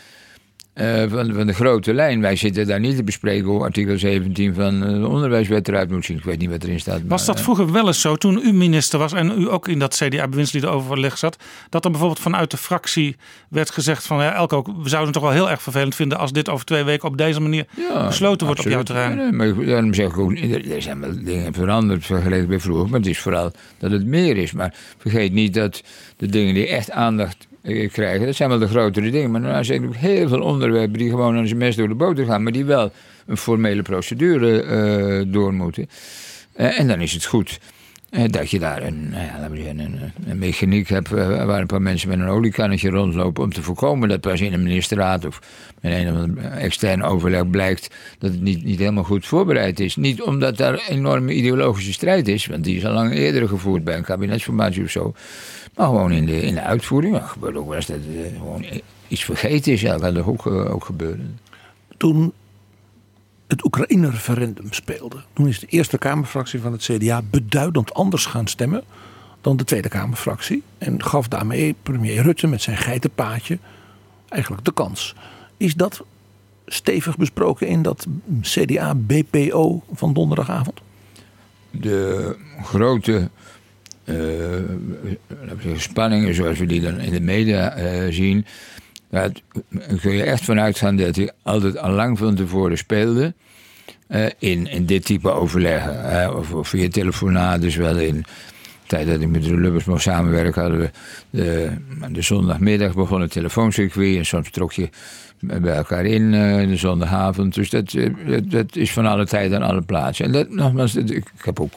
eh, 0.72 1.02
van, 1.08 1.32
van 1.34 1.46
de 1.46 1.52
grote 1.52 1.94
lijn. 1.94 2.20
Wij 2.20 2.36
zitten 2.36 2.66
daar 2.66 2.80
niet 2.80 2.96
te 2.96 3.04
bespreken 3.04 3.48
hoe 3.48 3.62
artikel 3.62 3.98
17 3.98 4.54
van 4.54 4.84
eh, 4.84 5.00
de 5.00 5.08
onderwijswet 5.08 5.68
eruit 5.68 5.90
moet 5.90 6.04
zien. 6.04 6.16
Ik 6.16 6.24
weet 6.24 6.38
niet 6.38 6.50
wat 6.50 6.62
erin 6.62 6.80
staat. 6.80 7.00
Was 7.06 7.08
maar, 7.08 7.26
dat 7.26 7.36
eh, 7.36 7.42
vroeger 7.42 7.72
wel 7.72 7.86
eens 7.86 8.00
zo, 8.00 8.16
toen 8.16 8.40
u 8.44 8.52
minister 8.52 8.98
was 8.98 9.12
en 9.12 9.40
u 9.40 9.50
ook 9.50 9.68
in 9.68 9.78
dat 9.78 9.94
CDA-bewindsliedenoverleg 9.94 11.18
zat, 11.18 11.36
dat 11.68 11.84
er 11.84 11.90
bijvoorbeeld 11.90 12.20
vanuit 12.20 12.50
de 12.50 12.56
fractie 12.56 13.16
werd 13.48 13.70
gezegd 13.70 14.06
van 14.06 14.22
ja, 14.22 14.34
Elko, 14.34 14.62
we 14.62 14.88
zouden 14.88 15.02
het 15.02 15.12
toch 15.12 15.22
wel 15.22 15.32
heel 15.32 15.50
erg 15.50 15.62
vervelend 15.62 15.94
vinden 15.94 16.18
als 16.18 16.32
dit 16.32 16.48
over 16.48 16.64
twee 16.64 16.84
weken 16.84 17.08
op 17.08 17.18
deze 17.18 17.40
manier 17.40 17.66
Ja, 17.76 18.06
besloten 18.06 18.46
wordt 18.46 18.60
op 18.60 18.70
jouw 18.70 18.82
terrein. 18.82 19.16
Ja, 19.16 19.30
nee, 19.30 19.32
maar 19.32 19.64
daarom 19.64 19.94
zeg 19.94 20.06
ik 20.06 20.18
ook, 20.18 20.38
er 20.38 20.82
zijn 20.82 21.00
wel 21.00 21.24
dingen 21.24 21.54
veranderd 21.54 22.06
vergeleken 22.06 22.48
bij 22.48 22.60
vroeger. 22.60 22.88
Maar 22.88 22.98
het 22.98 23.08
is 23.08 23.18
vooral 23.18 23.52
dat 23.78 23.90
het 23.90 24.06
meer 24.06 24.36
is. 24.36 24.52
Maar 24.52 24.74
vergeet 24.98 25.32
niet 25.32 25.54
dat 25.54 25.82
de 26.16 26.26
dingen 26.26 26.54
die 26.54 26.66
echt 26.66 26.90
aandacht 26.90 27.46
krijgen, 27.92 28.26
dat 28.26 28.34
zijn 28.34 28.48
wel 28.48 28.58
de 28.58 28.68
grotere 28.68 29.10
dingen. 29.10 29.30
Maar 29.30 29.44
er 29.44 29.64
zijn 29.64 29.86
ook 29.86 29.96
heel 29.96 30.28
veel 30.28 30.40
onderwerpen 30.40 30.98
die 30.98 31.10
gewoon 31.10 31.36
aan 31.36 31.46
zijn 31.46 31.58
mes 31.58 31.76
door 31.76 31.88
de 31.88 31.94
boter 31.94 32.24
gaan. 32.24 32.42
Maar 32.42 32.52
die 32.52 32.64
wel 32.64 32.92
een 33.26 33.36
formele 33.36 33.82
procedure 33.82 34.62
eh, 34.62 35.32
door 35.32 35.54
moeten. 35.54 35.88
Eh, 36.52 36.80
en 36.80 36.88
dan 36.88 37.00
is 37.00 37.12
het 37.12 37.24
goed. 37.24 37.58
Eh, 38.12 38.24
dat 38.30 38.50
je 38.50 38.58
daar 38.58 38.82
een, 38.82 39.10
nou 39.10 39.56
zeggen, 39.56 39.78
een, 39.78 40.12
een 40.26 40.38
mechaniek 40.38 40.88
hebt 40.88 41.12
eh, 41.12 41.44
waar 41.44 41.60
een 41.60 41.66
paar 41.66 41.82
mensen 41.82 42.08
met 42.08 42.18
een 42.18 42.28
oliekannetje 42.28 42.90
rondlopen 42.90 43.42
om 43.42 43.52
te 43.52 43.62
voorkomen 43.62 44.08
dat 44.08 44.20
pas 44.20 44.40
in 44.40 44.52
een 44.52 44.62
ministerraad 44.62 45.24
of 45.24 45.40
met 45.80 45.92
een 45.92 46.16
of 46.16 46.44
extern 46.44 47.02
overleg 47.02 47.50
blijkt 47.50 47.94
dat 48.18 48.30
het 48.30 48.40
niet, 48.40 48.64
niet 48.64 48.78
helemaal 48.78 49.04
goed 49.04 49.26
voorbereid 49.26 49.80
is. 49.80 49.96
Niet 49.96 50.22
omdat 50.22 50.56
daar 50.56 50.72
een 50.72 50.96
enorme 50.96 51.32
ideologische 51.32 51.92
strijd 51.92 52.28
is, 52.28 52.46
want 52.46 52.64
die 52.64 52.76
is 52.76 52.86
al 52.86 52.92
lang 52.92 53.12
eerder 53.12 53.48
gevoerd 53.48 53.84
bij 53.84 53.96
een 53.96 54.04
kabinetsformatie 54.04 54.82
of 54.82 54.90
zo. 54.90 55.14
Maar 55.74 55.86
gewoon 55.86 56.12
in 56.12 56.26
de, 56.26 56.42
in 56.42 56.54
de 56.54 56.62
uitvoering. 56.62 57.16
Ja, 57.16 57.26
gebeurt 57.26 57.56
ook 57.56 57.66
wel 57.66 57.76
eens 57.76 57.86
dat 57.86 57.96
eh, 57.96 58.38
gewoon 58.38 58.64
iets 59.08 59.24
vergeten 59.24 59.72
is. 59.72 59.80
Ja, 59.80 59.92
dat 59.92 60.00
kan 60.00 60.14
toch 60.14 60.28
ook, 60.28 60.46
ook. 60.46 60.88
Toen 61.96 62.32
het 63.52 63.64
Oekraïne-referendum 63.64 64.66
speelde. 64.72 65.16
Toen 65.32 65.48
is 65.48 65.60
de 65.60 65.66
Eerste 65.66 65.98
Kamerfractie 65.98 66.60
van 66.60 66.72
het 66.72 66.82
CDA 66.82 67.22
beduidend 67.30 67.94
anders 67.94 68.26
gaan 68.26 68.46
stemmen 68.46 68.82
dan 69.40 69.56
de 69.56 69.64
Tweede 69.64 69.88
Kamerfractie. 69.88 70.62
En 70.78 71.02
gaf 71.02 71.28
daarmee 71.28 71.74
premier 71.82 72.22
Rutte 72.22 72.46
met 72.46 72.62
zijn 72.62 72.76
geitenpaadje 72.76 73.58
eigenlijk 74.28 74.64
de 74.64 74.72
kans. 74.72 75.14
Is 75.56 75.74
dat 75.74 76.04
stevig 76.66 77.16
besproken 77.16 77.66
in 77.68 77.82
dat 77.82 78.06
CDA-BPO 78.40 79.82
van 79.92 80.12
donderdagavond? 80.12 80.80
De 81.70 82.36
grote 82.62 83.30
zeggen, 85.62 85.80
spanningen 85.80 86.34
zoals 86.34 86.58
we 86.58 86.66
die 86.66 86.80
dan 86.80 87.00
in 87.00 87.12
de 87.12 87.20
media 87.20 87.74
eh, 87.74 88.12
zien. 88.12 88.46
Daar 89.12 89.30
kun 90.00 90.12
je 90.12 90.22
echt 90.22 90.44
vanuit 90.44 90.78
gaan 90.78 90.96
dat 90.96 91.16
hij 91.16 91.30
altijd 91.42 91.78
al 91.78 91.90
lang 91.90 92.18
van 92.18 92.34
tevoren 92.34 92.78
speelde. 92.78 93.34
eh, 94.08 94.24
in, 94.38 94.66
in 94.66 94.86
dit 94.86 95.04
type 95.04 95.30
overleggen. 95.30 96.10
eh, 96.22 96.36
of, 96.36 96.52
of 96.54 96.68
via 96.68 96.88
telefonaat, 96.88 97.60
dus 97.60 97.76
wel 97.76 97.98
in 97.98 98.14
de 98.16 98.24
tijd 98.86 99.06
dat 99.06 99.20
ik 99.20 99.28
met 99.28 99.42
de 99.44 99.54
Lubbers 99.60 99.84
mocht 99.84 100.02
samenwerken, 100.02 100.62
hadden 100.62 100.80
we 100.80 100.90
de, 101.30 101.70
de 102.12 102.22
zondagmiddag 102.22 102.94
begon 102.94 103.20
het 103.20 103.30
telefooncircuit 103.30 104.16
en 104.16 104.26
soms 104.26 104.50
trok 104.50 104.72
je 104.72 104.88
bij 105.40 105.74
elkaar 105.74 106.04
in 106.04 106.34
eh, 106.34 106.68
de 106.68 106.76
zondagavond. 106.76 107.54
Dus 107.54 107.70
dat, 107.70 107.92
eh, 107.94 108.10
dat, 108.26 108.50
dat 108.50 108.76
is 108.76 108.92
van 108.92 109.06
alle 109.06 109.26
tijd 109.26 109.52
aan 109.52 109.62
alle 109.62 109.82
plaatsen. 109.82 110.24
En 110.24 110.32
dat, 110.32 110.48
nogmaals, 110.50 110.94
ik 110.96 111.24
heb 111.36 111.60
ook 111.60 111.72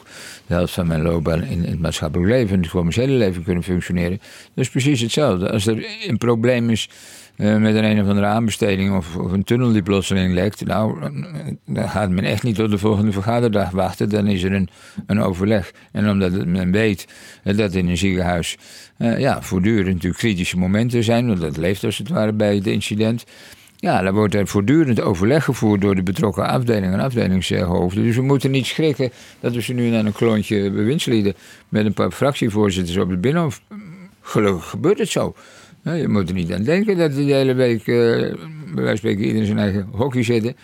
de 0.46 0.54
helft 0.54 0.72
van 0.74 0.86
mijn 0.86 1.02
loopbaan 1.02 1.42
in, 1.42 1.64
in 1.64 1.70
het 1.70 1.80
maatschappelijk 1.80 2.30
leven 2.30 2.54
en 2.54 2.60
het 2.62 2.70
commerciële 2.70 3.12
leven 3.12 3.42
kunnen 3.42 3.62
functioneren. 3.62 4.18
Dat 4.54 4.64
is 4.64 4.70
precies 4.70 5.00
hetzelfde. 5.00 5.50
Als 5.50 5.66
er 5.66 5.86
een 6.06 6.18
probleem 6.18 6.70
is 6.70 6.88
eh, 7.36 7.56
met 7.56 7.74
een 7.74 7.84
een 7.84 8.00
of 8.00 8.08
andere 8.08 8.26
aanbesteding 8.26 8.96
of, 8.96 9.16
of 9.16 9.32
een 9.32 9.44
tunnel 9.44 9.72
die 9.72 9.82
plotseling 9.82 10.34
lekt, 10.34 10.64
nou, 10.64 11.10
dan 11.66 11.88
gaat 11.88 12.10
men 12.10 12.24
echt 12.24 12.42
niet 12.42 12.54
tot 12.54 12.70
de 12.70 12.78
volgende 12.78 13.12
vergaderdag 13.12 13.70
wachten. 13.70 14.08
Dan 14.08 14.26
is 14.26 14.42
er 14.42 14.66
een, 15.06 15.20
overleg. 15.20 15.72
En 15.92 16.10
omdat 16.10 16.46
men 16.46 16.70
weet 16.70 17.06
dat 17.42 17.74
in 17.74 17.88
een 17.88 17.96
ziekenhuis 17.96 18.56
eh, 18.96 19.18
ja, 19.18 19.42
voortdurend 19.42 19.94
natuurlijk 19.94 20.20
kritische 20.20 20.58
momenten 20.58 21.04
zijn, 21.04 21.26
want 21.26 21.40
dat 21.40 21.56
leeft 21.56 21.84
als 21.84 21.98
het 21.98 22.08
ware 22.08 22.32
bij 22.32 22.54
het 22.54 22.66
incident. 22.66 23.24
Ja, 23.76 24.02
dan 24.02 24.14
wordt 24.14 24.34
er 24.34 24.46
voortdurend 24.46 25.00
overleg 25.00 25.44
gevoerd 25.44 25.80
door 25.80 25.94
de 25.94 26.02
betrokken 26.02 26.48
afdelingen 26.48 26.92
en 26.92 27.00
afdelingshoofden. 27.00 28.02
Dus 28.02 28.16
we 28.16 28.22
moeten 28.22 28.50
niet 28.50 28.66
schrikken 28.66 29.10
dat 29.40 29.54
we 29.54 29.62
ze 29.62 29.72
nu 29.72 29.88
naar 29.88 30.04
een 30.04 30.12
klontje 30.12 30.70
bewindslieden 30.70 31.34
met 31.68 31.86
een 31.86 31.92
paar 31.92 32.10
fractievoorzitters 32.10 32.96
op 32.96 33.10
het 33.10 33.20
binnenhof. 33.20 33.60
Gelukkig 34.20 34.68
gebeurt 34.68 34.98
het 34.98 35.08
zo. 35.08 35.34
Ja, 35.86 35.92
Je 35.92 36.08
moet 36.08 36.28
er 36.28 36.34
niet 36.34 36.52
aan 36.52 36.62
denken 36.62 36.96
dat 36.96 37.14
de 37.14 37.22
hele 37.22 37.54
week, 37.54 37.78
eh, 37.78 37.86
bij 37.86 38.34
wijze 38.74 38.86
van 38.86 38.96
spreken, 38.96 39.20
iedereen 39.20 39.40
in 39.40 39.46
zijn 39.46 39.58
eigen 39.58 39.88
hockey 39.92 40.22
zitten. 40.22 40.56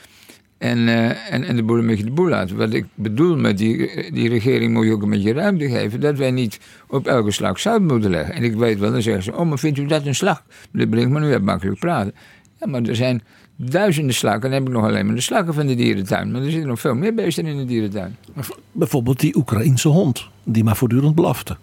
En, 0.58 0.88
eh, 0.88 1.32
en, 1.32 1.44
en 1.44 1.56
de 1.56 1.62
boel 1.62 1.78
een 1.78 1.86
beetje 1.86 2.04
de 2.04 2.10
boel 2.10 2.28
laten. 2.28 2.56
Wat 2.56 2.72
ik 2.72 2.84
bedoel 2.94 3.36
met 3.36 3.58
die, 3.58 4.10
die 4.12 4.28
regering 4.28 4.72
moet 4.72 4.84
je 4.84 4.92
ook 4.92 5.02
een 5.02 5.10
beetje 5.10 5.32
ruimte 5.32 5.68
geven. 5.68 6.00
Dat 6.00 6.16
wij 6.16 6.30
niet 6.30 6.60
op 6.86 7.06
elke 7.06 7.30
slag 7.30 7.60
zout 7.60 7.80
moeten 7.80 8.10
leggen. 8.10 8.34
En 8.34 8.42
ik 8.42 8.54
weet 8.54 8.78
wel, 8.78 8.92
dan 8.92 9.02
zeggen 9.02 9.22
ze, 9.22 9.36
oh 9.36 9.48
maar 9.48 9.58
vindt 9.58 9.78
u 9.78 9.86
dat 9.86 10.06
een 10.06 10.14
slag? 10.14 10.44
Meneer 10.70 10.88
Brinkman, 10.88 11.24
u 11.24 11.30
hebt 11.30 11.44
makkelijk 11.44 11.78
praten. 11.78 12.14
Ja, 12.60 12.66
maar 12.66 12.82
er 12.82 12.96
zijn 12.96 13.22
duizenden 13.56 14.14
slakken. 14.14 14.50
Dan 14.50 14.58
heb 14.58 14.68
ik 14.68 14.74
nog 14.74 14.84
alleen 14.84 15.06
maar 15.06 15.14
de 15.14 15.20
slakken 15.20 15.54
van 15.54 15.66
de 15.66 15.74
dierentuin. 15.74 16.30
Maar 16.30 16.42
er 16.42 16.50
zitten 16.50 16.68
nog 16.68 16.80
veel 16.80 16.94
meer 16.94 17.14
beesten 17.14 17.46
in 17.46 17.56
de 17.56 17.64
dierentuin. 17.64 18.16
Bijvoorbeeld 18.72 19.20
die 19.20 19.36
Oekraïense 19.36 19.88
hond, 19.88 20.28
die 20.44 20.64
maar 20.64 20.76
voortdurend 20.76 21.14
blafte. 21.14 21.56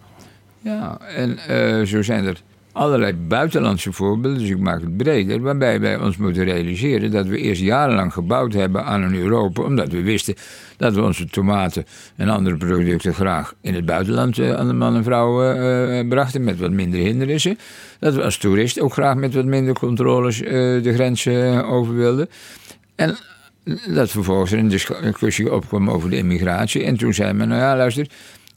Ja, 0.61 0.97
en 0.97 1.37
eh, 1.37 1.85
zo 1.85 2.01
zijn 2.01 2.25
er 2.25 2.41
allerlei 2.79 3.13
buitenlandse 3.13 3.91
voorbeelden, 3.91 4.39
dus 4.39 4.49
ik 4.49 4.59
maak 4.59 4.81
het 4.81 4.97
breder, 4.97 5.41
waarbij 5.41 5.79
wij 5.79 5.99
ons 5.99 6.17
moeten 6.17 6.43
realiseren 6.43 7.11
dat 7.11 7.25
we 7.25 7.37
eerst 7.37 7.61
jarenlang 7.61 8.13
gebouwd 8.13 8.53
hebben 8.53 8.85
aan 8.85 9.01
een 9.01 9.15
Europa, 9.15 9.61
omdat 9.61 9.91
we 9.91 10.01
wisten 10.01 10.35
dat 10.77 10.93
we 10.93 11.01
onze 11.01 11.25
tomaten 11.25 11.85
en 12.15 12.29
andere 12.29 12.57
producten 12.57 13.13
graag 13.13 13.53
in 13.61 13.73
het 13.73 13.85
buitenland 13.85 14.39
eh, 14.39 14.53
aan 14.53 14.67
de 14.67 14.73
man 14.73 14.95
en 14.95 15.03
vrouw 15.03 15.43
eh, 15.43 15.99
eh, 15.99 16.07
brachten, 16.07 16.43
met 16.43 16.59
wat 16.59 16.71
minder 16.71 16.99
hindernissen. 16.99 17.57
Dat 17.99 18.13
we 18.13 18.23
als 18.23 18.37
toerist 18.37 18.79
ook 18.79 18.93
graag 18.93 19.15
met 19.15 19.33
wat 19.33 19.45
minder 19.45 19.73
controles 19.73 20.37
de 20.37 20.91
grenzen 20.93 21.65
over 21.65 21.95
wilden. 21.95 22.29
En 22.95 23.17
dat 23.87 24.09
vervolgens 24.09 24.51
er 24.51 24.59
een 24.59 24.67
discussie 24.67 25.53
opkwam 25.53 25.89
over 25.89 26.09
de 26.09 26.17
immigratie. 26.17 26.83
En 26.83 26.97
toen 26.97 27.13
zei 27.13 27.33
men, 27.33 27.47
nou 27.47 27.61
ja, 27.61 27.77
luister, 27.77 28.07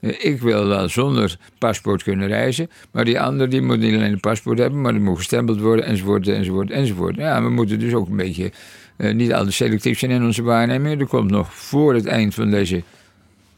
ik 0.02 0.40
wil 0.40 0.66
wel 0.66 0.88
zonder 0.88 1.36
paspoort 1.58 2.02
kunnen 2.02 2.28
reizen. 2.28 2.70
Maar 2.90 3.04
die 3.04 3.20
ander 3.20 3.48
die 3.48 3.62
moet 3.62 3.78
niet 3.78 3.94
alleen 3.94 4.12
een 4.12 4.20
paspoort 4.20 4.58
hebben, 4.58 4.80
maar 4.80 4.92
die 4.92 5.00
moet 5.00 5.16
gestempeld 5.16 5.60
worden, 5.60 5.84
enzovoort, 5.84 6.28
enzovoort, 6.28 6.70
enzovoort. 6.70 7.16
Ja, 7.16 7.42
we 7.42 7.48
moeten 7.48 7.78
dus 7.78 7.94
ook 7.94 8.08
een 8.08 8.16
beetje 8.16 8.52
eh, 8.96 9.14
niet 9.14 9.32
al 9.32 9.44
te 9.44 9.52
selectief 9.52 9.98
zijn 9.98 10.10
in 10.10 10.24
onze 10.24 10.42
waarneming. 10.42 11.00
Er 11.00 11.06
komt 11.06 11.30
nog 11.30 11.54
voor 11.54 11.94
het 11.94 12.06
eind 12.06 12.34
van 12.34 12.50
deze 12.50 12.82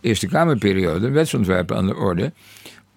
Eerste 0.01 0.27
Kamerperiode 0.27 1.07
een 1.07 1.13
wetsontwerp 1.13 1.73
aan 1.73 1.87
de 1.87 1.97
orde. 1.97 2.33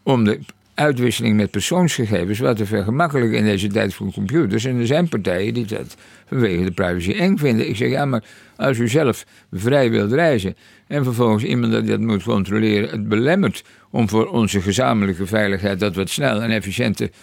om 0.04 0.24
de 0.24 0.40
uitwisseling 0.78 1.36
met 1.36 1.52
persoonsgegevens 1.52 2.40
wat 2.40 2.58
te 2.58 2.66
vergemakkelijken 2.66 3.38
in 3.38 3.46
deze 3.46 3.68
tijd 3.68 3.94
van 3.94 4.12
computers. 4.12 4.66
En 4.66 4.80
er 4.80 4.88
zijn 4.88 5.10
partijen 5.10 5.54
die 5.54 5.66
dat 5.66 5.96
vanwege 6.28 6.64
de 6.64 6.72
privacy 6.72 7.12
eng 7.12 7.38
vinden. 7.38 7.70
Ik 7.70 7.76
zeg 7.76 7.90
ja, 7.90 8.06
maar 8.06 8.24
als 8.56 8.78
u 8.78 8.88
zelf 8.88 9.26
vrij 9.52 9.90
wilt 9.90 10.12
reizen 10.12 10.56
en 10.88 11.04
vervolgens 11.04 11.44
iemand 11.44 11.72
dat 11.72 11.88
dat 11.88 12.00
moet 12.00 12.24
controleren 12.24 12.90
het 12.90 13.08
belemmert 13.08 13.64
om 13.90 14.10
voor 14.10 14.28
onze 14.28 14.62
gezamenlijke 14.62 15.26
veiligheid 15.26 15.80
dat 15.80 15.96
wat 15.96 16.10
snel 16.10 16.42
en 16.42 16.52
efficiënter 16.52 17.06
eh, 17.06 17.14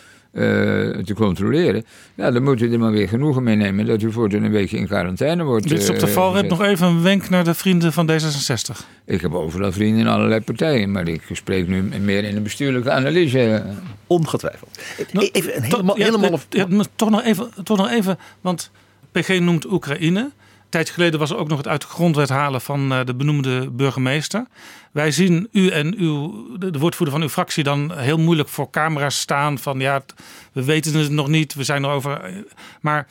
te 1.04 1.12
controleren, 1.14 1.84
ja, 2.14 2.30
dan 2.30 2.42
moet 2.42 2.60
u 2.60 2.72
er 2.72 2.78
maar 2.78 2.92
weer 2.92 3.08
genoegen 3.08 3.42
mee 3.42 3.56
nemen 3.56 3.86
dat 3.86 4.02
u 4.02 4.12
voortaan 4.12 4.42
een 4.42 4.50
weekje 4.50 4.76
in 4.76 4.86
quarantaine 4.86 5.44
wordt. 5.44 5.68
Dit 5.68 5.82
is 5.82 5.90
op 5.90 5.98
de 5.98 6.06
eh, 6.06 6.12
valreep 6.12 6.42
gezet. 6.42 6.58
nog 6.58 6.68
even 6.68 6.86
een 6.86 7.02
wenk 7.02 7.28
naar 7.28 7.44
de 7.44 7.54
vrienden 7.54 7.92
van 7.92 8.10
D66. 8.10 8.86
Ik 9.04 9.20
heb 9.20 9.34
overal 9.34 9.72
vrienden 9.72 10.00
in 10.00 10.06
allerlei 10.06 10.40
partijen, 10.40 10.92
maar 10.92 11.08
ik 11.08 11.22
spreek 11.32 11.68
nu 11.68 11.82
meer 11.82 12.24
in 12.24 12.34
de 12.34 12.40
bestuurlijke 12.40 12.90
analyse. 12.90 13.62
Ongetwijfeld. 14.06 14.78
Nou, 15.12 15.28
even 15.32 15.62
helemaal, 15.62 15.98
ja, 15.98 16.04
helemaal 16.04 16.38
ja, 16.50 16.66
toch, 16.94 17.10
nog 17.10 17.22
even, 17.22 17.50
toch 17.64 17.76
nog 17.76 17.90
even, 17.90 18.18
want 18.40 18.70
PG 19.12 19.38
noemt 19.40 19.72
Oekraïne. 19.72 20.30
Tijdje 20.74 20.94
geleden 20.94 21.18
was 21.20 21.30
er 21.30 21.36
ook 21.36 21.48
nog 21.48 21.58
het 21.58 21.68
uit 21.68 21.80
de 21.80 21.86
grondwet 21.86 22.28
halen 22.28 22.60
van 22.60 22.92
eh, 22.92 23.04
de 23.04 23.14
benoemde 23.14 23.70
burgemeester. 23.70 24.46
Wij 24.92 25.10
zien 25.10 25.48
u 25.52 25.68
en 25.68 25.94
uw, 25.98 26.46
de, 26.58 26.70
de 26.70 26.78
woordvoerder 26.78 27.14
van 27.14 27.22
uw 27.24 27.30
fractie 27.30 27.64
dan 27.64 27.92
heel 27.96 28.18
moeilijk 28.18 28.48
voor 28.48 28.70
camera's 28.70 29.20
staan. 29.20 29.58
Van 29.58 29.80
ja, 29.80 30.04
we 30.52 30.64
weten 30.64 30.94
het 30.94 31.10
nog 31.10 31.28
niet, 31.28 31.54
we 31.54 31.64
zijn 31.64 31.84
erover. 31.84 32.20
eh, 32.20 32.34
Maar 32.80 33.06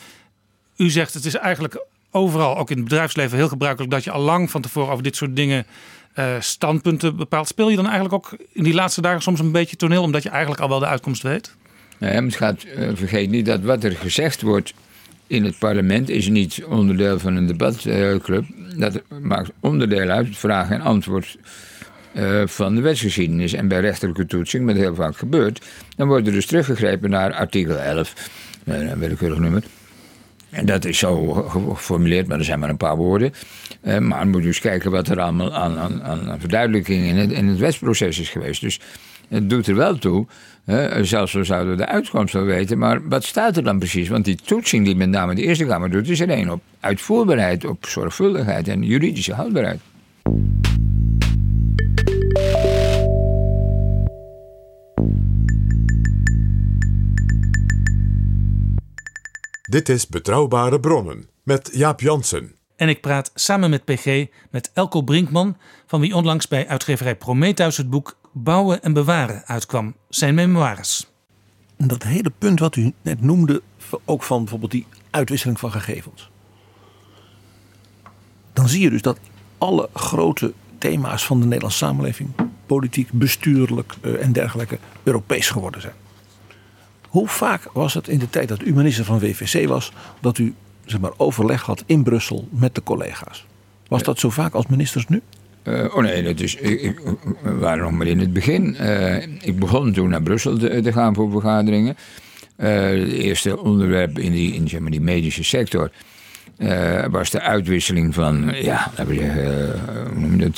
u 0.77 0.89
zegt 0.89 1.13
het 1.13 1.25
is 1.25 1.35
eigenlijk 1.35 1.85
overal, 2.11 2.57
ook 2.57 2.69
in 2.69 2.75
het 2.75 2.85
bedrijfsleven, 2.85 3.37
heel 3.37 3.47
gebruikelijk 3.47 3.91
dat 3.91 4.03
je 4.03 4.11
al 4.11 4.21
lang 4.21 4.51
van 4.51 4.61
tevoren 4.61 4.91
over 4.91 5.03
dit 5.03 5.15
soort 5.15 5.35
dingen 5.35 5.65
eh, 6.13 6.35
standpunten 6.39 7.15
bepaalt. 7.15 7.47
Speel 7.47 7.69
je 7.69 7.75
dan 7.75 7.87
eigenlijk 7.89 8.13
ook 8.13 8.35
in 8.51 8.63
die 8.63 8.73
laatste 8.73 9.01
dagen 9.01 9.21
soms 9.21 9.39
een 9.39 9.51
beetje 9.51 9.75
toneel, 9.75 10.03
omdat 10.03 10.23
je 10.23 10.29
eigenlijk 10.29 10.61
al 10.61 10.69
wel 10.69 10.79
de 10.79 10.85
uitkomst 10.85 11.21
weet? 11.21 11.55
Nee, 11.97 12.13
maar 12.13 12.23
het 12.23 12.35
gaat, 12.35 12.65
vergeet 12.93 13.29
niet 13.29 13.45
dat 13.45 13.61
wat 13.61 13.83
er 13.83 13.91
gezegd 13.91 14.41
wordt 14.41 14.73
in 15.33 15.43
het 15.43 15.57
parlement 15.57 16.09
is 16.09 16.27
niet 16.27 16.63
onderdeel 16.69 17.19
van 17.19 17.35
een 17.35 17.45
debatclub. 17.47 18.45
dat 18.77 19.01
maakt 19.21 19.51
onderdeel 19.59 20.09
uit, 20.09 20.37
vraag 20.37 20.69
en 20.69 20.81
antwoord 20.81 21.37
eh, 22.13 22.41
van 22.45 22.75
de 22.75 22.81
wetsgeschiedenis. 22.81 23.53
En 23.53 23.67
bij 23.67 23.79
rechterlijke 23.79 24.25
toetsing, 24.25 24.65
wat 24.65 24.75
heel 24.75 24.95
vaak 24.95 25.17
gebeurt, 25.17 25.65
dan 25.95 26.07
wordt 26.07 26.27
er 26.27 26.33
dus 26.33 26.45
teruggegrepen 26.45 27.09
naar 27.09 27.33
artikel 27.33 27.77
11, 27.79 28.13
eh, 28.65 28.79
een 28.89 28.99
willekeurig 28.99 29.39
nummer. 29.39 29.63
En 30.49 30.65
dat 30.65 30.85
is 30.85 30.97
zo 30.97 31.33
ge- 31.33 31.59
geformuleerd, 31.75 32.27
maar 32.27 32.37
er 32.37 32.45
zijn 32.45 32.59
maar 32.59 32.69
een 32.69 32.77
paar 32.77 32.95
woorden. 32.95 33.33
Eh, 33.81 33.97
maar 33.97 34.27
moet 34.27 34.41
je 34.41 34.47
eens 34.47 34.59
kijken 34.59 34.91
wat 34.91 35.07
er 35.07 35.19
allemaal 35.19 35.53
aan, 35.53 35.77
aan, 35.77 36.03
aan 36.03 36.29
aan 36.31 36.39
verduidelijking 36.39 37.05
in 37.05 37.15
het, 37.17 37.31
in 37.31 37.47
het 37.47 37.57
wetsproces 37.59 38.19
is 38.19 38.29
geweest. 38.29 38.61
Dus 38.61 38.79
het 39.27 39.49
doet 39.49 39.67
er 39.67 39.75
wel 39.75 39.97
toe, 39.97 40.27
hè, 40.65 41.05
zelfs 41.05 41.35
al 41.35 41.45
zouden 41.45 41.71
we 41.71 41.77
de 41.77 41.87
uitkomst 41.87 42.33
wel 42.33 42.43
weten. 42.43 42.77
Maar 42.77 43.07
wat 43.07 43.23
staat 43.23 43.57
er 43.57 43.63
dan 43.63 43.79
precies? 43.79 44.09
Want 44.09 44.25
die 44.25 44.39
toetsing 44.45 44.85
die 44.85 44.95
met 44.95 45.09
name 45.09 45.35
de 45.35 45.41
Eerste 45.41 45.65
Kamer 45.65 45.89
doet, 45.91 46.09
is 46.09 46.19
er 46.19 46.29
één 46.29 46.49
op 46.49 46.61
uitvoerbaarheid, 46.79 47.65
op 47.65 47.85
zorgvuldigheid 47.85 48.67
en 48.67 48.83
juridische 48.83 49.33
houdbaarheid. 49.33 49.79
Dit 59.69 59.89
is 59.89 60.07
Betrouwbare 60.07 60.79
Bronnen 60.79 61.29
met 61.43 61.69
Jaap 61.73 61.99
Jansen. 61.99 62.55
En 62.75 62.89
ik 62.89 63.01
praat 63.01 63.31
samen 63.33 63.69
met 63.69 63.85
PG 63.85 64.25
met 64.51 64.71
Elko 64.73 65.01
Brinkman, 65.01 65.57
van 65.85 65.99
wie 65.99 66.15
onlangs 66.15 66.47
bij 66.47 66.67
uitgeverij 66.67 67.15
Prometheus 67.15 67.77
het 67.77 67.89
boek 67.89 68.17
Bouwen 68.35 68.83
en 68.83 68.93
Bewaren 68.93 69.43
uitkwam, 69.45 69.95
zijn 70.09 70.35
memoires. 70.35 71.07
Dat 71.77 72.03
hele 72.03 72.31
punt 72.37 72.59
wat 72.59 72.75
u 72.75 72.93
net 73.01 73.21
noemde, 73.21 73.61
ook 74.05 74.23
van 74.23 74.39
bijvoorbeeld 74.39 74.71
die 74.71 74.85
uitwisseling 75.09 75.59
van 75.59 75.71
gegevens. 75.71 76.29
Dan 78.53 78.69
zie 78.69 78.81
je 78.81 78.89
dus 78.89 79.01
dat 79.01 79.19
alle 79.57 79.89
grote 79.93 80.53
thema's 80.77 81.25
van 81.25 81.39
de 81.39 81.45
Nederlandse 81.45 81.77
samenleving, 81.77 82.29
politiek, 82.65 83.11
bestuurlijk 83.11 83.93
eh, 84.01 84.23
en 84.23 84.31
dergelijke, 84.31 84.79
Europees 85.03 85.49
geworden 85.49 85.81
zijn. 85.81 85.93
Hoe 87.07 87.27
vaak 87.27 87.69
was 87.73 87.93
het 87.93 88.07
in 88.07 88.19
de 88.19 88.29
tijd 88.29 88.47
dat 88.47 88.61
u 88.61 88.73
minister 88.73 89.05
van 89.05 89.19
WVC 89.19 89.67
was, 89.67 89.91
dat 90.19 90.37
u 90.37 90.55
zeg 90.85 90.99
maar, 90.99 91.13
overleg 91.17 91.61
had 91.61 91.83
in 91.85 92.03
Brussel 92.03 92.47
met 92.51 92.75
de 92.75 92.83
collega's? 92.83 93.45
Was 93.87 94.03
dat 94.03 94.19
zo 94.19 94.29
vaak 94.29 94.53
als 94.53 94.67
ministers 94.67 95.07
nu? 95.07 95.21
Eh, 95.63 95.95
oh 95.95 96.01
nee, 96.01 96.23
dat 96.23 96.39
ik, 96.39 96.99
we 97.41 97.55
waren 97.55 97.83
nog 97.83 97.91
maar 97.91 98.07
in 98.07 98.19
het 98.19 98.33
begin. 98.33 98.75
Eh, 98.75 99.17
ik 99.23 99.59
begon 99.59 99.93
toen 99.93 100.09
naar 100.09 100.21
Brussel 100.21 100.57
te, 100.57 100.91
gaan 100.91 101.15
voor 101.15 101.31
vergaderingen. 101.31 101.95
Eh, 102.55 102.83
het 102.83 103.11
eerste 103.11 103.59
onderwerp 103.59 104.19
in 104.19 104.31
die, 104.31 104.53
in, 104.53 104.85
die 104.89 105.01
medische 105.01 105.43
sector 105.43 105.91
was 107.09 107.29
de 107.29 107.41
uitwisseling 107.41 108.13
van, 108.13 108.51
ja, 108.55 108.91
laten 108.97 109.07
we 109.07 109.15
zeggen, 109.15 109.79
hoe 110.09 110.19
noem 110.19 110.39
je 110.39 110.49
dat? 110.49 110.57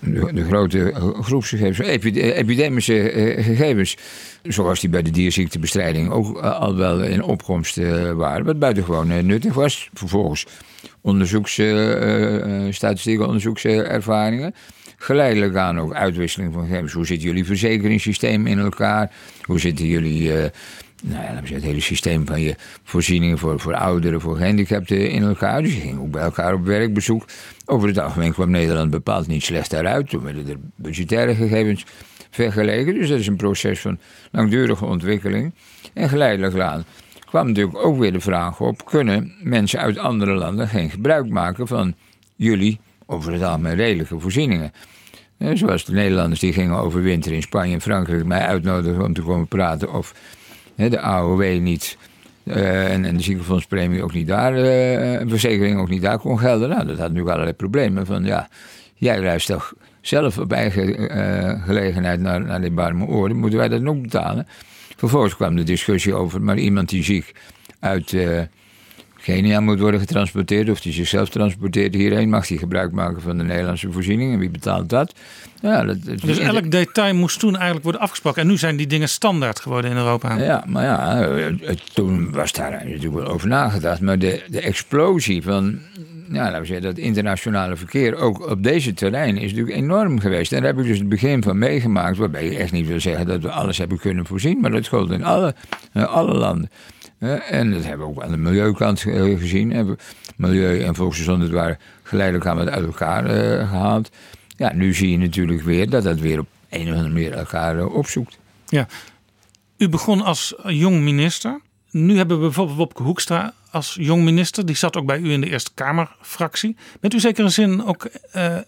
de, 0.00 0.32
de 0.32 0.44
grote 0.44 0.94
groepsgegevens, 1.20 1.88
epide- 1.88 2.32
epidemische 2.32 3.34
gegevens, 3.38 3.96
zoals 4.42 4.80
die 4.80 4.90
bij 4.90 5.02
de 5.02 5.10
dierziektebestrijding 5.10 6.10
ook 6.10 6.38
al 6.38 6.76
wel 6.76 7.02
in 7.02 7.22
opkomst 7.22 7.76
waren, 8.14 8.44
wat 8.44 8.58
buitengewoon 8.58 9.26
nuttig 9.26 9.54
was. 9.54 9.90
Vervolgens 9.94 10.46
onderzoeks, 11.06 11.58
eh, 11.58 12.66
eh, 12.66 12.72
statistieke 12.72 13.26
onderzoekservaringen. 13.26 14.54
Geleidelijk 14.96 15.56
aan 15.56 15.80
ook 15.80 15.94
uitwisseling 15.94 16.52
van 16.52 16.66
gegevens. 16.66 16.92
Hoe 16.92 17.06
zit 17.06 17.22
jullie 17.22 17.44
verzekeringssysteem 17.44 18.46
in 18.46 18.58
elkaar? 18.58 19.12
Hoe 19.42 19.60
zitten 19.60 19.86
jullie, 19.86 20.32
eh, 20.32 20.50
nou 21.02 21.22
ja, 21.22 21.54
het 21.54 21.62
hele 21.62 21.80
systeem 21.80 22.26
van 22.26 22.40
je 22.40 22.54
voorzieningen 22.84 23.38
voor, 23.38 23.60
voor 23.60 23.74
ouderen, 23.74 24.20
voor 24.20 24.36
gehandicapten 24.36 25.10
in 25.10 25.22
elkaar? 25.22 25.62
Dus 25.62 25.74
je 25.74 25.80
ging 25.80 26.00
ook 26.00 26.10
bij 26.10 26.22
elkaar 26.22 26.54
op 26.54 26.64
werkbezoek. 26.64 27.24
Over 27.66 27.88
het 27.88 27.98
algemeen 27.98 28.32
kwam 28.32 28.50
Nederland 28.50 28.90
bepaald 28.90 29.26
niet 29.26 29.44
slecht 29.44 29.70
daaruit. 29.70 30.08
Toen 30.08 30.22
werden 30.22 30.48
er 30.48 30.58
budgettaire 30.74 31.34
gegevens 31.34 31.84
vergeleken. 32.30 32.94
Dus 32.94 33.08
dat 33.08 33.18
is 33.18 33.26
een 33.26 33.36
proces 33.36 33.80
van 33.80 33.98
langdurige 34.30 34.84
ontwikkeling. 34.84 35.54
En 35.92 36.08
geleidelijk 36.08 36.58
aan 36.58 36.84
kwam 37.26 37.46
natuurlijk 37.46 37.84
ook 37.84 37.98
weer 37.98 38.12
de 38.12 38.20
vraag 38.20 38.60
op: 38.60 38.84
kunnen 38.84 39.32
mensen 39.42 39.78
uit 39.78 39.98
andere 39.98 40.34
landen 40.34 40.68
geen 40.68 40.90
gebruik 40.90 41.28
maken 41.28 41.66
van 41.66 41.94
jullie, 42.36 42.80
over 43.06 43.32
het 43.32 43.42
algemeen 43.42 43.74
redelijke 43.74 44.20
voorzieningen? 44.20 44.72
Eh, 45.38 45.50
Zoals 45.54 45.84
de 45.84 45.92
Nederlanders 45.92 46.40
die 46.40 46.52
gingen 46.52 46.76
overwinteren 46.76 47.36
in 47.36 47.42
Spanje 47.42 47.74
en 47.74 47.80
Frankrijk 47.80 48.24
mij 48.24 48.40
uitnodigen 48.40 49.04
om 49.04 49.12
te 49.12 49.22
komen 49.22 49.46
praten 49.46 49.92
of 49.92 50.14
de 50.76 51.00
AOW 51.00 51.60
niet 51.60 51.96
eh, 52.44 52.92
en, 52.92 53.16
de 53.16 53.22
ziekenfondspremie 53.22 54.02
ook 54.02 54.12
niet 54.12 54.26
daar, 54.26 54.54
eh, 54.54 55.20
verzekering 55.26 55.80
ook 55.80 55.88
niet 55.88 56.02
daar 56.02 56.18
kon 56.18 56.38
gelden. 56.38 56.68
Nou, 56.68 56.80
dat 56.80 56.98
had 56.98 56.98
natuurlijk 56.98 57.28
allerlei 57.28 57.56
problemen. 57.56 58.06
Van 58.06 58.24
ja, 58.24 58.48
jij 58.94 59.20
reist 59.20 59.46
toch 59.46 59.74
zelf 60.00 60.38
op 60.38 60.52
eigen 60.52 61.10
gelegenheid 61.64 62.20
naar, 62.20 62.40
naar 62.40 62.60
die 62.60 62.70
barme 62.70 63.06
oren, 63.06 63.36
moeten 63.36 63.58
wij 63.58 63.68
dat 63.68 63.86
ook 63.86 64.02
betalen? 64.02 64.46
Vervolgens 64.96 65.36
kwam 65.36 65.56
de 65.56 65.62
discussie 65.62 66.14
over, 66.14 66.42
maar 66.42 66.58
iemand 66.58 66.88
die 66.88 67.04
ziek 67.04 67.34
uit 67.80 68.12
eh, 68.12 68.42
Kenia 69.26 69.60
moet 69.60 69.80
worden 69.80 70.00
getransporteerd, 70.00 70.70
of 70.70 70.80
die 70.80 70.92
zichzelf 70.92 71.28
transporteert 71.28 71.94
hierheen, 71.94 72.28
mag 72.28 72.46
die 72.46 72.58
gebruik 72.58 72.92
maken 72.92 73.22
van 73.22 73.38
de 73.38 73.44
Nederlandse 73.44 73.92
voorzieningen? 73.92 74.38
Wie 74.38 74.50
betaalt 74.50 74.88
dat? 74.88 75.14
Ja, 75.62 75.84
dat, 75.84 76.04
dat- 76.04 76.20
Dus 76.20 76.38
elk 76.38 76.70
detail 76.70 77.14
moest 77.14 77.38
toen 77.38 77.54
eigenlijk 77.54 77.82
worden 77.84 78.00
afgesproken. 78.00 78.42
En 78.42 78.48
nu 78.48 78.56
zijn 78.56 78.76
die 78.76 78.86
dingen 78.86 79.08
standaard 79.08 79.60
geworden 79.60 79.90
in 79.90 79.96
Europa. 79.96 80.38
Ja, 80.38 80.64
maar 80.66 80.84
ja, 80.84 81.48
toen 81.94 82.30
was 82.32 82.52
daar 82.52 82.70
natuurlijk 82.70 83.14
wel 83.14 83.26
over 83.26 83.48
nagedacht. 83.48 84.00
Maar 84.00 84.18
de, 84.18 84.42
de 84.48 84.60
explosie 84.60 85.42
van, 85.42 85.78
ja, 86.32 86.42
laten 86.44 86.60
we 86.60 86.66
zeggen, 86.66 86.84
dat 86.84 86.98
internationale 86.98 87.76
verkeer, 87.76 88.16
ook 88.16 88.50
op 88.50 88.62
deze 88.62 88.94
terrein, 88.94 89.36
is 89.36 89.50
natuurlijk 89.50 89.76
enorm 89.76 90.20
geweest. 90.20 90.52
En 90.52 90.58
daar 90.62 90.70
heb 90.74 90.78
ik 90.80 90.86
dus 90.88 90.98
het 90.98 91.08
begin 91.08 91.42
van 91.42 91.58
meegemaakt, 91.58 92.16
waarbij 92.16 92.44
je 92.50 92.56
echt 92.56 92.72
niet 92.72 92.86
wil 92.86 93.00
zeggen 93.00 93.26
dat 93.26 93.42
we 93.42 93.50
alles 93.50 93.78
hebben 93.78 93.98
kunnen 93.98 94.26
voorzien. 94.26 94.60
Maar 94.60 94.70
dat 94.70 94.88
geldt 94.88 95.10
in 95.12 95.24
alle, 95.24 95.54
eh, 95.92 96.04
alle 96.04 96.34
landen. 96.34 96.70
En 97.18 97.72
dat 97.72 97.84
hebben 97.84 98.06
we 98.06 98.12
ook 98.12 98.22
aan 98.22 98.30
de 98.30 98.36
milieukant 98.36 99.04
eh, 99.04 99.38
gezien. 99.38 99.72
Hebben 99.72 99.98
milieu 100.36 100.82
en 100.82 100.94
volksgezondheid 100.94 101.52
waren 101.52 101.78
geleidelijk 102.02 102.46
aan 102.46 102.56
wat 102.56 102.68
uit 102.68 102.84
elkaar 102.84 103.24
eh, 103.24 103.68
gehaald. 103.68 104.10
Ja, 104.56 104.72
nu 104.72 104.94
zie 104.94 105.10
je 105.10 105.18
natuurlijk 105.18 105.62
weer 105.62 105.90
dat 105.90 106.02
dat 106.02 106.18
weer 106.18 106.38
op 106.38 106.46
een 106.68 106.82
of 106.82 106.88
andere 106.88 107.08
manier 107.08 107.32
elkaar 107.32 107.78
eh, 107.78 107.94
opzoekt. 107.94 108.38
Ja. 108.66 108.88
U 109.76 109.88
begon 109.88 110.22
als 110.22 110.54
jong 110.66 111.00
minister. 111.00 111.60
Nu 111.90 112.16
hebben 112.16 112.36
we 112.36 112.42
bijvoorbeeld 112.42 112.76
Wopke 112.76 113.02
Hoekstra 113.02 113.54
als 113.70 113.96
jong 114.00 114.24
minister. 114.24 114.66
Die 114.66 114.76
zat 114.76 114.96
ook 114.96 115.06
bij 115.06 115.18
u 115.18 115.32
in 115.32 115.40
de 115.40 115.50
Eerste 115.50 115.70
Kamerfractie. 115.74 116.76
Bent 117.00 117.14
u 117.14 117.20
zeker 117.20 117.44
in 117.44 117.50
zin 117.50 117.84
ook 117.84 118.08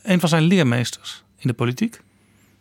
een 0.02 0.20
van 0.20 0.28
zijn 0.28 0.42
leermeesters 0.42 1.22
in 1.38 1.48
de 1.48 1.54
politiek? 1.54 2.00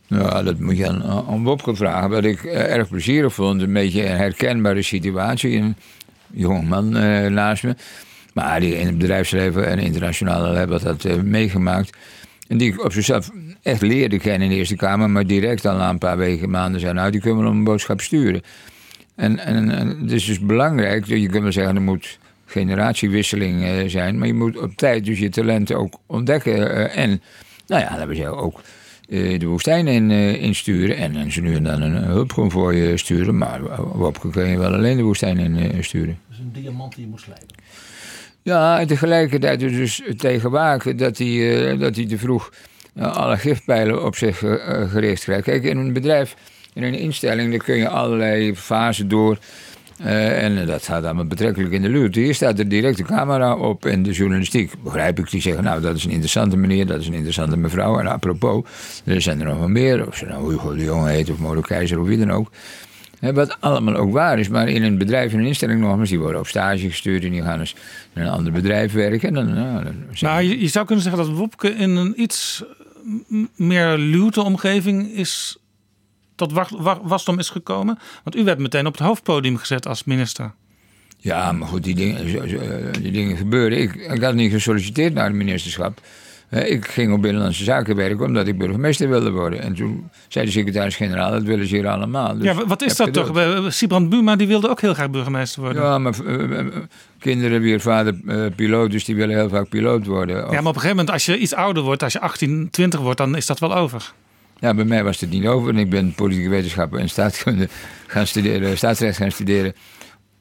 Ja, 0.07 0.43
dat 0.43 0.59
moet 0.59 0.77
je 0.77 0.87
aan, 0.87 1.03
aan 1.03 1.43
Wopke 1.43 1.75
vragen. 1.75 2.09
Wat 2.09 2.23
ik 2.23 2.43
eh, 2.43 2.75
erg 2.75 2.89
plezierig 2.89 3.33
vond, 3.33 3.61
een 3.61 3.73
beetje 3.73 4.05
een 4.05 4.17
herkenbare 4.17 4.81
situatie. 4.81 5.57
Een 5.57 5.75
jongeman 6.31 6.97
eh 6.97 7.25
naast 7.27 7.63
me. 7.63 7.75
Maar 8.33 8.59
die 8.59 8.79
in 8.79 8.85
het 8.85 8.97
bedrijfsleven 8.97 9.67
en 9.67 9.79
internationale 9.79 10.57
hebben 10.57 10.83
dat 10.83 11.05
eh, 11.05 11.15
meegemaakt. 11.15 11.97
En 12.47 12.57
die 12.57 12.73
ik 12.73 12.83
op 12.83 12.91
zichzelf 12.91 13.31
echt 13.61 13.81
leerde 13.81 14.19
kennen 14.19 14.41
in 14.41 14.49
de 14.49 14.55
Eerste 14.55 14.75
Kamer. 14.75 15.09
Maar 15.09 15.27
direct 15.27 15.65
al 15.65 15.77
na 15.77 15.89
een 15.89 15.97
paar 15.97 16.17
weken, 16.17 16.49
maanden 16.49 16.79
zei... 16.79 16.93
nou, 16.93 17.11
die 17.11 17.21
kunnen 17.21 17.43
we 17.43 17.49
een 17.49 17.63
boodschap 17.63 18.01
sturen. 18.01 18.41
En, 19.15 19.39
en, 19.39 19.71
en 19.71 19.87
het 20.01 20.11
is 20.11 20.25
dus 20.25 20.39
belangrijk, 20.39 21.05
je 21.05 21.29
kunt 21.29 21.43
wel 21.43 21.51
zeggen... 21.51 21.75
er 21.75 21.81
moet 21.81 22.19
generatiewisseling 22.45 23.91
zijn... 23.91 24.17
maar 24.17 24.27
je 24.27 24.33
moet 24.33 24.57
op 24.57 24.75
tijd 24.75 25.05
dus 25.05 25.19
je 25.19 25.29
talenten 25.29 25.77
ook 25.77 25.99
ontdekken. 26.05 26.91
en, 26.91 27.21
nou 27.67 27.81
ja, 27.81 27.89
laten 27.89 28.07
we 28.07 28.15
zeggen, 28.15 28.37
ook 28.37 28.61
de 29.07 29.45
woestijn 29.45 29.87
in, 29.87 30.11
eh, 30.11 30.41
insturen. 30.41 30.97
En, 30.97 31.15
en 31.15 31.31
ze 31.31 31.41
nu 31.41 31.55
en 31.55 31.63
dan 31.63 31.81
een 31.81 32.03
hulpgroen 32.03 32.51
voor 32.51 32.75
je 32.75 32.97
sturen. 32.97 33.37
Maar 33.37 33.61
Wopke 33.97 34.29
kun 34.29 34.47
je 34.47 34.57
wel 34.57 34.73
alleen 34.73 34.97
de 34.97 35.03
woestijn 35.03 35.37
in 35.37 35.57
eh, 35.57 35.81
sturen. 35.81 36.19
Dat 36.27 36.37
is 36.37 36.43
een 36.43 36.61
diamant 36.61 36.95
die 36.95 37.03
je 37.03 37.09
moet 37.09 37.21
slijpen. 37.21 37.55
Ja, 38.41 38.79
en 38.79 38.87
tegelijkertijd 38.87 39.61
er 39.61 39.71
dus 39.71 40.01
tegen 40.17 40.51
waken 40.51 40.97
dat 40.97 41.17
hij, 41.17 41.69
eh, 41.71 41.79
dat 41.79 41.95
hij 41.95 42.05
te 42.05 42.17
vroeg 42.17 42.51
eh, 42.97 43.15
alle 43.15 43.37
giftpijlen 43.37 44.05
op 44.05 44.15
zich 44.15 44.43
eh, 44.43 44.53
eh, 44.53 44.91
gericht 44.91 45.23
krijgt. 45.23 45.43
Kijk, 45.43 45.63
in 45.63 45.77
een 45.77 45.93
bedrijf, 45.93 46.35
in 46.73 46.83
een 46.83 46.93
instelling, 46.93 47.51
daar 47.51 47.63
kun 47.63 47.75
je 47.75 47.89
allerlei 47.89 48.55
fasen 48.55 49.07
door. 49.07 49.37
Eh, 49.97 50.43
en 50.43 50.65
dat 50.65 50.83
gaat 50.83 51.03
allemaal 51.03 51.25
betrekkelijk 51.25 51.73
in 51.73 51.81
de 51.81 51.89
lucht. 51.89 52.15
Hier 52.15 52.35
staat 52.35 52.59
er 52.59 52.67
direct 52.69 52.97
de 52.97 53.03
camera 53.03 53.55
op 53.55 53.85
en 53.85 54.03
de 54.03 54.11
journalistiek, 54.11 54.73
begrijp 54.83 55.19
ik, 55.19 55.29
die 55.29 55.41
zeggen... 55.41 55.63
nou, 55.63 55.81
dat 55.81 55.95
is 55.95 56.03
een 56.03 56.11
interessante 56.11 56.57
meneer, 56.57 56.85
dat 56.85 56.99
is 56.99 57.07
een 57.07 57.13
interessante 57.13 57.57
mevrouw. 57.57 57.99
En 57.99 58.07
apropos, 58.07 58.63
er 59.05 59.21
zijn 59.21 59.39
er 59.39 59.45
nog 59.45 59.57
wel 59.57 59.67
meer. 59.67 60.07
Of 60.07 60.15
ze 60.15 60.25
nou 60.25 60.51
Hugo 60.51 60.75
de 60.75 60.83
Jonge 60.83 61.09
heet 61.09 61.29
of 61.29 61.61
Keizer 61.61 61.99
of 61.99 62.07
wie 62.07 62.17
dan 62.17 62.31
ook. 62.31 62.51
Wat 63.19 63.57
allemaal 63.59 63.95
ook 63.95 64.11
waar 64.11 64.39
is, 64.39 64.49
maar 64.49 64.69
in 64.69 64.83
een 64.83 64.97
bedrijf, 64.97 65.33
in 65.33 65.39
een 65.39 65.45
instelling 65.45 65.81
nogmaals, 65.81 66.09
die 66.09 66.19
worden 66.19 66.39
op 66.39 66.47
stage 66.47 66.89
gestuurd 66.89 67.23
en 67.23 67.31
die 67.31 67.41
gaan 67.41 67.59
eens 67.59 67.75
in 68.13 68.21
een 68.21 68.29
ander 68.29 68.51
bedrijf 68.51 68.93
werken. 68.93 69.27
En 69.27 69.33
dan, 69.33 69.53
nou, 69.53 69.85
Nou, 70.19 70.41
je, 70.41 70.59
je 70.59 70.67
zou 70.67 70.85
kunnen 70.85 71.03
zeggen 71.03 71.25
dat 71.25 71.35
Wopke 71.35 71.69
in 71.69 71.95
een 71.95 72.21
iets 72.21 72.63
meer 73.55 73.97
luwte 73.97 74.41
omgeving 74.41 75.11
is 75.11 75.57
tot 76.37 76.51
wa- 76.51 76.67
wa- 76.77 76.99
wasdom 77.03 77.39
is 77.39 77.49
gekomen. 77.49 77.99
Want 78.23 78.35
u 78.35 78.43
werd 78.43 78.59
meteen 78.59 78.85
op 78.87 78.93
het 78.97 79.01
hoofdpodium 79.07 79.57
gezet 79.57 79.87
als 79.87 80.03
minister. 80.03 80.51
Ja, 81.17 81.51
maar 81.51 81.67
goed, 81.67 81.83
die 81.83 81.95
dingen, 81.95 82.29
zo- 82.49 82.99
die 83.01 83.11
dingen 83.11 83.37
gebeuren. 83.37 83.77
Ik, 83.81 83.95
ik 83.95 84.21
had 84.23 84.33
niet 84.33 84.51
gesolliciteerd 84.51 85.13
naar 85.13 85.25
het 85.25 85.33
ministerschap. 85.35 86.01
Eh, 86.49 86.71
Ik 86.71 86.87
ging 86.87 87.13
op 87.13 87.21
Binnenlandse 87.21 87.63
Zaken 87.63 87.95
werken 87.95 88.25
omdat 88.25 88.47
ik 88.47 88.57
burgemeester 88.57 89.09
wilde 89.09 89.31
worden. 89.31 89.61
En 89.61 89.73
toen 89.73 90.09
zei 90.27 90.45
de 90.45 90.51
secretaris-generaal, 90.51 91.31
dat 91.31 91.43
willen 91.43 91.67
ze 91.67 91.75
hier 91.75 91.87
allemaal. 91.87 92.33
Dus 92.35 92.43
ja, 92.43 92.53
wa- 92.53 92.65
wat 92.65 92.81
is 92.81 92.95
dat 92.95 93.07
geduld. 93.07 93.25
toch? 93.27 93.37
Eh, 93.37 93.69
Sibrand 93.69 94.09
Buma 94.09 94.35
die 94.35 94.47
wilde 94.47 94.69
ook 94.69 94.81
heel 94.81 94.93
graag 94.93 95.09
burgemeester 95.09 95.61
worden. 95.61 95.81
Ja, 95.83 95.97
maar 95.97 96.13
eh, 96.25 96.59
eh, 96.59 96.65
kinderen 97.19 97.61
wie 97.61 97.79
vader 97.79 98.19
eh, 98.27 98.45
piloot 98.55 98.93
is, 98.93 99.05
die 99.05 99.15
willen 99.15 99.35
heel 99.35 99.49
vaak 99.49 99.69
piloot 99.69 100.05
worden. 100.05 100.35
Of- 100.47 100.51
Ja, 100.53 100.59
maar 100.59 100.59
op 100.59 100.65
een 100.65 100.73
gegeven 100.73 100.89
moment, 100.95 101.09
als 101.09 101.25
je 101.25 101.37
iets 101.37 101.53
ouder 101.53 101.83
wordt, 101.83 102.03
als 102.03 102.13
je 102.13 102.19
18, 102.19 102.67
20 102.71 102.99
wordt, 102.99 103.17
dan 103.17 103.35
is 103.35 103.45
dat 103.45 103.59
wel 103.59 103.75
over. 103.75 104.13
Ja, 104.59 104.73
bij 104.73 104.85
mij 104.85 105.03
was 105.03 105.19
het 105.19 105.29
niet 105.29 105.47
over. 105.47 105.69
En 105.69 105.77
ik 105.77 105.89
ben 105.89 106.13
politieke 106.13 106.49
wetenschappen 106.49 106.99
en 106.99 107.09
staatskunde 107.09 107.69
gaan 108.07 108.27
studeren, 108.27 108.77
staatsrecht 108.77 109.17
gaan 109.17 109.31
studeren. 109.31 109.73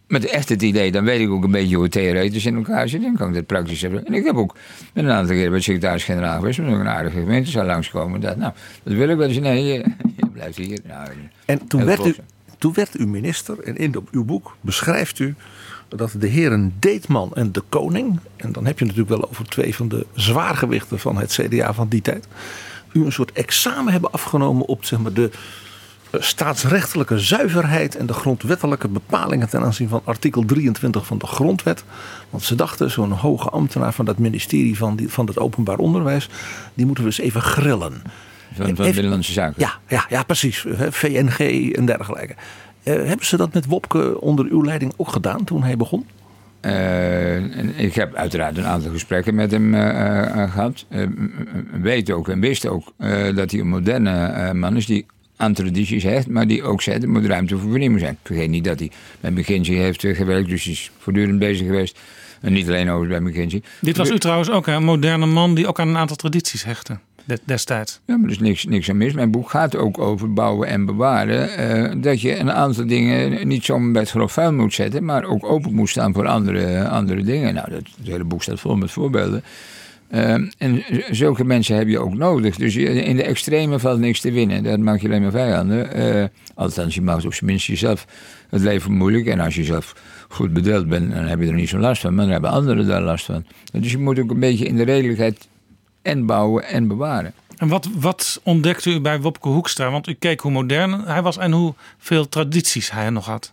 Met 0.08 0.24
echt 0.24 0.48
het 0.48 0.62
idee, 0.62 0.92
dan 0.92 1.04
weet 1.04 1.20
ik 1.20 1.30
ook 1.30 1.44
een 1.44 1.50
beetje 1.50 1.76
hoe 1.76 1.88
theoretisch 1.88 2.46
in 2.46 2.56
elkaar 2.56 2.88
zit. 2.88 3.02
Dan 3.02 3.16
kan 3.16 3.28
ik 3.28 3.34
dat 3.34 3.46
praktisch 3.46 3.80
hebben. 3.80 4.06
En 4.06 4.14
ik 4.14 4.24
heb 4.24 4.36
ook 4.36 4.56
met 4.94 5.04
een 5.04 5.10
aantal 5.10 5.34
keer 5.34 5.48
bij 5.48 5.58
de 5.58 5.64
secretaris-generaal 5.64 6.38
geweest. 6.38 6.58
Ik 6.58 6.66
een 6.66 6.88
aardige 6.88 7.20
gemeente 7.20 7.50
zou 7.50 7.66
langskomen. 7.66 8.20
Dat, 8.20 8.36
nou, 8.36 8.52
dat 8.82 8.94
wil 8.94 9.08
ik 9.08 9.16
wel. 9.16 9.28
Dus 9.28 9.38
nee, 9.38 9.64
je, 9.64 9.72
je 10.16 10.26
blijft 10.32 10.56
hier. 10.56 10.80
Nou, 10.86 11.08
En 11.44 11.66
toen 11.66 11.84
werd, 11.84 12.06
u, 12.06 12.14
toen 12.58 12.72
werd 12.72 12.98
u 12.98 13.06
minister 13.06 13.58
en 13.60 13.76
in 13.76 13.94
uw 14.10 14.24
boek 14.24 14.56
beschrijft 14.60 15.18
u 15.18 15.34
dat 15.88 16.14
de 16.18 16.26
heren 16.26 16.74
Deetman 16.78 17.30
en 17.34 17.52
de 17.52 17.62
Koning, 17.68 18.18
en 18.36 18.52
dan 18.52 18.66
heb 18.66 18.78
je 18.78 18.84
natuurlijk 18.84 19.10
wel 19.20 19.28
over 19.28 19.46
twee 19.48 19.74
van 19.74 19.88
de 19.88 20.06
zwaargewichten 20.14 20.98
van 20.98 21.16
het 21.16 21.32
CDA 21.32 21.74
van 21.74 21.88
die 21.88 22.00
tijd, 22.02 22.26
u 22.96 23.04
een 23.04 23.12
soort 23.12 23.32
examen 23.32 23.92
hebben 23.92 24.12
afgenomen 24.12 24.66
op 24.66 24.84
zeg 24.84 24.98
maar, 24.98 25.12
de 25.12 25.30
eh, 26.10 26.20
staatsrechtelijke 26.20 27.18
zuiverheid 27.18 27.96
en 27.96 28.06
de 28.06 28.12
grondwettelijke 28.12 28.88
bepalingen 28.88 29.48
ten 29.48 29.62
aanzien 29.62 29.88
van 29.88 30.00
artikel 30.04 30.44
23 30.44 31.06
van 31.06 31.18
de 31.18 31.26
grondwet. 31.26 31.84
Want 32.30 32.42
ze 32.42 32.54
dachten, 32.54 32.90
zo'n 32.90 33.10
hoge 33.10 33.48
ambtenaar 33.48 33.92
van 33.92 34.04
dat 34.04 34.18
ministerie 34.18 34.76
van, 34.76 34.96
die, 34.96 35.08
van 35.08 35.26
het 35.26 35.38
openbaar 35.38 35.78
onderwijs, 35.78 36.28
die 36.74 36.86
moeten 36.86 37.04
we 37.04 37.10
eens 37.10 37.20
even 37.20 37.42
grillen. 37.42 38.02
Van, 38.54 38.76
van 38.76 38.84
Binnenlandse 38.84 39.32
Zaken. 39.32 39.54
Ja, 39.56 39.78
ja, 39.88 40.06
ja 40.08 40.22
precies. 40.22 40.64
Hè, 40.68 40.92
VNG 40.92 41.72
en 41.72 41.86
dergelijke. 41.86 42.34
Eh, 42.82 42.94
hebben 42.94 43.26
ze 43.26 43.36
dat 43.36 43.54
met 43.54 43.66
Wopke 43.66 44.20
onder 44.20 44.44
uw 44.44 44.64
leiding 44.64 44.92
ook 44.96 45.08
gedaan 45.08 45.44
toen 45.44 45.62
hij 45.62 45.76
begon? 45.76 46.06
Eh, 46.66 47.84
ik 47.84 47.94
heb 47.94 48.14
uiteraard 48.14 48.56
een 48.56 48.66
aantal 48.66 48.90
gesprekken 48.90 49.34
met 49.34 49.50
hem 49.50 49.74
eh, 49.74 50.42
eh, 50.42 50.52
gehad. 50.52 50.84
Eh, 50.88 51.06
weet 51.80 52.10
ook 52.10 52.28
en 52.28 52.40
wist 52.40 52.66
ook 52.66 52.92
dat 53.34 53.50
hij 53.50 53.60
een 53.60 53.68
moderne 53.68 54.54
man 54.54 54.76
is 54.76 54.86
die 54.86 55.06
aan 55.36 55.52
tradities 55.52 56.02
hecht, 56.02 56.28
maar 56.28 56.46
die 56.46 56.62
ook 56.62 56.82
zegt 56.82 57.02
er 57.02 57.08
moet 57.08 57.24
ruimte 57.24 57.58
voor 57.58 57.70
vernieuwing 57.70 58.00
zijn. 58.00 58.12
Ik 58.12 58.18
vergeet 58.22 58.50
niet 58.50 58.64
dat 58.64 58.78
hij 58.78 58.90
bij 59.20 59.30
McKinsey 59.30 59.74
heeft 59.74 60.00
gewerkt, 60.00 60.48
dus 60.48 60.64
hij 60.64 60.72
is 60.72 60.90
voortdurend 60.98 61.38
bezig 61.38 61.66
geweest. 61.66 61.98
En 62.40 62.52
niet 62.52 62.68
alleen 62.68 62.90
over 62.90 63.08
bij 63.08 63.20
McKinsey. 63.20 63.62
Dit 63.80 63.96
was 63.96 64.10
u 64.10 64.18
trouwens 64.18 64.50
ook 64.50 64.66
een 64.66 64.84
moderne 64.84 65.26
man 65.26 65.54
die 65.54 65.66
ook 65.66 65.80
aan 65.80 65.88
een 65.88 65.96
aantal 65.96 66.16
tradities 66.16 66.64
hechtte 66.64 66.98
destijds. 67.44 68.00
Ja, 68.04 68.16
maar 68.16 68.24
er 68.24 68.30
is 68.30 68.38
niks, 68.38 68.64
niks 68.64 68.90
aan 68.90 68.96
mis. 68.96 69.12
Mijn 69.12 69.30
boek 69.30 69.50
gaat 69.50 69.76
ook 69.76 69.98
over 69.98 70.32
bouwen 70.32 70.68
en 70.68 70.84
bewaren. 70.84 71.56
eh, 71.56 71.92
dat 72.02 72.20
je 72.20 72.38
een 72.38 72.52
aantal 72.52 72.86
dingen 72.86 73.48
niet 73.48 73.64
zomaar 73.64 73.92
bij 73.92 74.00
het 74.00 74.10
grof 74.10 74.32
vuil 74.32 74.52
moet 74.52 74.74
zetten, 74.74 75.04
maar 75.04 75.24
ook 75.24 75.44
open 75.44 75.74
moet 75.74 75.88
staan 75.88 76.12
voor 76.12 76.26
andere, 76.26 76.88
andere 76.88 77.22
dingen. 77.22 77.54
Nou, 77.54 77.70
dat, 77.70 77.82
het 77.98 78.06
hele 78.06 78.24
boek 78.24 78.42
staat 78.42 78.60
vol 78.60 78.76
met 78.76 78.90
voorbeelden. 78.90 79.42
Eh, 80.08 80.32
en 80.58 80.84
zulke 81.10 81.44
mensen 81.44 81.76
heb 81.76 81.88
je 81.88 81.98
ook 81.98 82.14
nodig. 82.14 82.56
Dus 82.56 82.76
in 82.76 83.16
de 83.16 83.22
extreme 83.22 83.78
valt 83.78 83.98
niks 83.98 84.20
te 84.20 84.32
winnen. 84.32 84.62
Dat 84.62 84.78
maak 84.78 85.00
je 85.00 85.06
alleen 85.06 85.22
maar 85.22 85.30
vijanden. 85.30 85.92
Eh, 85.92 86.24
althans, 86.54 86.94
je 86.94 87.02
maakt 87.02 87.24
op 87.24 87.34
zijn 87.34 87.50
minst 87.50 87.66
jezelf 87.66 88.06
het 88.50 88.60
leven 88.60 88.92
moeilijk. 88.92 89.26
En 89.26 89.40
als 89.40 89.54
je 89.54 89.64
zelf 89.64 89.94
goed 90.28 90.52
bedeeld 90.52 90.88
bent, 90.88 91.12
dan 91.14 91.24
heb 91.24 91.40
je 91.40 91.46
er 91.48 91.54
niet 91.54 91.68
zo 91.68 91.78
last 91.78 92.00
van. 92.00 92.14
Maar 92.14 92.24
dan 92.24 92.32
hebben 92.32 92.50
anderen 92.50 92.86
daar 92.86 93.02
last 93.02 93.24
van. 93.24 93.44
Dus 93.72 93.90
je 93.90 93.98
moet 93.98 94.18
ook 94.18 94.30
een 94.30 94.40
beetje 94.40 94.66
in 94.66 94.76
de 94.76 94.84
redelijkheid 94.84 95.48
en 96.06 96.26
bouwen 96.26 96.64
en 96.64 96.88
bewaren. 96.88 97.32
En 97.56 97.68
wat, 97.68 97.88
wat 97.98 98.40
ontdekte 98.42 98.90
u 98.90 99.00
bij 99.00 99.20
Wopke 99.20 99.48
Hoekstra? 99.48 99.90
Want 99.90 100.08
u 100.08 100.12
keek 100.12 100.40
hoe 100.40 100.50
modern 100.52 101.00
hij 101.00 101.22
was 101.22 101.36
en 101.36 101.52
hoeveel 101.52 102.28
tradities 102.28 102.90
hij 102.90 103.10
nog 103.10 103.26
had. 103.26 103.52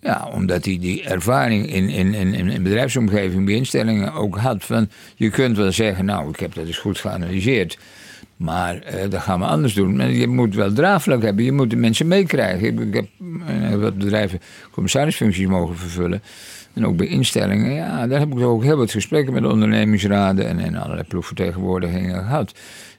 Ja, 0.00 0.28
omdat 0.32 0.64
hij 0.64 0.78
die 0.78 1.02
ervaring 1.02 1.72
in, 1.72 1.88
in, 1.88 2.14
in, 2.14 2.34
in 2.34 2.62
bedrijfsomgeving, 2.62 3.44
bij 3.44 3.54
instellingen 3.54 4.12
ook 4.12 4.36
had. 4.36 4.64
Van, 4.64 4.88
je 5.16 5.30
kunt 5.30 5.56
wel 5.56 5.72
zeggen, 5.72 6.04
nou, 6.04 6.28
ik 6.28 6.40
heb 6.40 6.54
dat 6.54 6.66
eens 6.66 6.78
goed 6.78 6.98
geanalyseerd. 6.98 7.78
Maar 8.36 8.82
eh, 8.82 9.10
dat 9.10 9.20
gaan 9.20 9.40
we 9.40 9.46
anders 9.46 9.74
doen. 9.74 10.14
Je 10.14 10.26
moet 10.26 10.54
wel 10.54 10.72
draagvlak 10.72 11.22
hebben. 11.22 11.44
Je 11.44 11.52
moet 11.52 11.70
de 11.70 11.76
mensen 11.76 12.06
meekrijgen. 12.06 12.66
Ik, 12.66 12.80
ik 12.80 12.94
heb 12.94 13.06
eh, 13.46 13.74
wat 13.74 13.98
bedrijven 13.98 14.40
commissarisfuncties 14.70 15.46
mogen 15.46 15.76
vervullen. 15.76 16.22
En 16.78 16.86
ook 16.86 16.96
bij 16.96 17.06
instellingen. 17.06 17.72
Ja, 17.72 18.06
daar 18.06 18.18
heb 18.18 18.32
ik 18.32 18.38
ook 18.40 18.62
heel 18.62 18.76
wat 18.76 18.90
gesprekken 18.90 19.32
met 19.34 19.44
ondernemingsraden 19.44 20.46
en, 20.48 20.58
en 20.58 20.76
allerlei 20.76 21.06
ploegvertegenwoordigingen 21.08 22.14
gehad. 22.14 22.52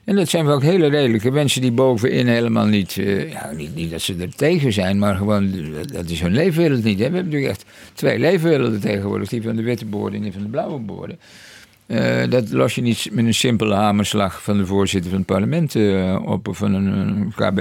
En 0.04 0.16
dat 0.16 0.28
zijn 0.28 0.46
ook 0.46 0.62
hele 0.62 0.86
redelijke 0.86 1.30
mensen 1.30 1.60
die 1.60 1.72
bovenin 1.72 2.26
helemaal 2.26 2.66
niet, 2.66 2.98
eh, 2.98 3.30
ja, 3.32 3.50
niet, 3.56 3.74
niet 3.74 3.90
dat 3.90 4.00
ze 4.00 4.16
er 4.20 4.34
tegen 4.36 4.72
zijn, 4.72 4.98
maar 4.98 5.16
gewoon, 5.16 5.52
dat- 5.92 6.08
is 6.10 6.20
hun 6.20 6.32
leefwereld 6.32 6.84
niet. 6.84 6.98
Hè. 6.98 7.08
We 7.08 7.14
hebben 7.14 7.24
natuurlijk 7.24 7.50
echt 7.50 7.64
twee 7.94 8.18
leefwerelden 8.18 8.80
tegenwoordig, 8.80 9.28
die 9.28 9.42
van 9.42 9.56
de 9.56 9.62
witte 9.62 9.84
borden 9.84 10.14
en 10.18 10.22
die 10.22 10.32
van 10.32 10.42
de 10.42 10.48
blauwe 10.48 10.78
borden. 10.78 11.18
Eh, 11.86 12.30
dat 12.30 12.50
los 12.50 12.74
je 12.74 12.80
niet 12.82 13.08
met 13.12 13.24
een 13.24 13.34
simpele 13.34 13.74
hamerslag 13.74 14.42
van 14.42 14.56
de 14.56 14.66
voorzitter 14.66 15.10
van 15.10 15.18
het 15.18 15.28
parlement 15.28 15.74
eh, 15.74 16.22
op 16.24 16.48
of 16.48 16.56
van 16.56 16.74
een, 16.74 17.32
KB 17.36 17.60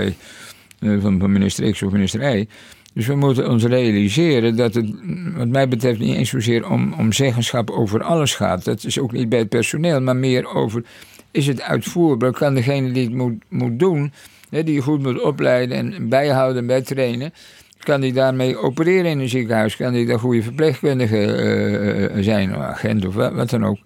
van, 1.02 1.20
van 1.20 1.32
minister 1.32 1.72
X 1.72 1.82
of 1.82 1.92
minister 1.92 2.38
Y. 2.38 2.48
Dus 2.94 3.08
we 3.08 3.16
moeten 3.16 3.50
ons 3.50 3.64
realiseren 3.64 4.56
dat 4.56 4.74
het, 4.74 4.94
wat 5.36 5.48
mij 5.48 5.68
betreft, 5.68 6.00
niet 6.00 6.16
eens 6.16 6.30
zozeer 6.30 6.70
om, 6.70 6.94
om 6.94 7.14
zeggenschap 7.14 7.70
over 7.70 8.04
alles 8.04 8.36
gaat. 8.36 8.66
Dat 8.66 8.84
is 8.84 9.00
ook 9.00 9.12
niet 9.12 9.30
bij 9.30 9.40
het 9.40 9.50
personeel, 9.50 10.02
maar 10.02 10.16
meer 10.16 10.56
over: 10.56 10.84
is 11.32 11.48
het 11.48 11.62
uitvoerbaar? 11.62 12.32
Kan 12.32 12.54
degene 12.54 12.92
die 12.92 13.04
het 13.04 13.14
moet, 13.14 13.44
moet 13.48 13.80
doen, 13.80 14.12
hè, 14.50 14.64
die 14.64 14.74
je 14.74 14.82
goed 14.82 15.02
moet 15.02 15.22
opleiden 15.22 15.78
en 15.78 16.10
bijhouden 16.10 16.62
en 16.62 16.68
bijtrainen, 16.68 17.34
kan 17.80 18.02
die 18.02 18.14
daarmee 18.14 18.58
opereren 18.58 19.12
in 19.12 19.20
een 19.20 19.30
ziekenhuis? 19.30 19.76
Kan 19.76 19.94
die 19.94 20.06
daar 20.06 20.20
goede 20.20 20.44
verpleegkundige 20.44 21.18
eh, 21.18 22.06
eh, 22.06 22.24
zijn, 22.24 22.56
of 22.56 22.62
agent 22.62 23.06
of 23.06 23.14
wat 23.14 23.50
dan 23.50 23.66
ook? 23.66 23.78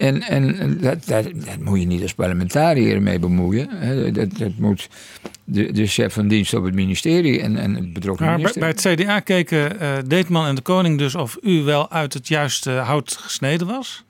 En, 0.00 0.22
en 0.22 0.78
dat, 0.80 1.06
dat, 1.06 1.24
dat 1.34 1.58
moet 1.60 1.80
je 1.80 1.86
niet 1.86 2.02
als 2.02 2.14
parlementariër 2.14 3.02
mee 3.02 3.18
bemoeien. 3.18 3.68
Hè. 3.70 4.12
Dat, 4.12 4.38
dat 4.38 4.50
moet 4.58 4.88
de, 5.44 5.72
de 5.72 5.86
chef 5.86 6.12
van 6.12 6.28
dienst 6.28 6.54
op 6.54 6.64
het 6.64 6.74
ministerie 6.74 7.40
en, 7.40 7.56
en 7.56 7.74
het 7.74 7.92
betrokken 7.92 8.26
Maar 8.26 8.34
bij, 8.40 8.52
minister. 8.54 8.84
bij 8.84 8.92
het 8.94 9.00
CDA 9.00 9.20
keken 9.20 9.80
eh, 9.80 9.88
Deetman 10.06 10.46
en 10.46 10.54
de 10.54 10.60
koning 10.62 10.98
dus 10.98 11.14
of 11.14 11.38
u 11.42 11.62
wel 11.62 11.90
uit 11.90 12.14
het 12.14 12.28
juiste 12.28 12.70
hout 12.70 13.16
gesneden 13.20 13.66
was. 13.66 14.04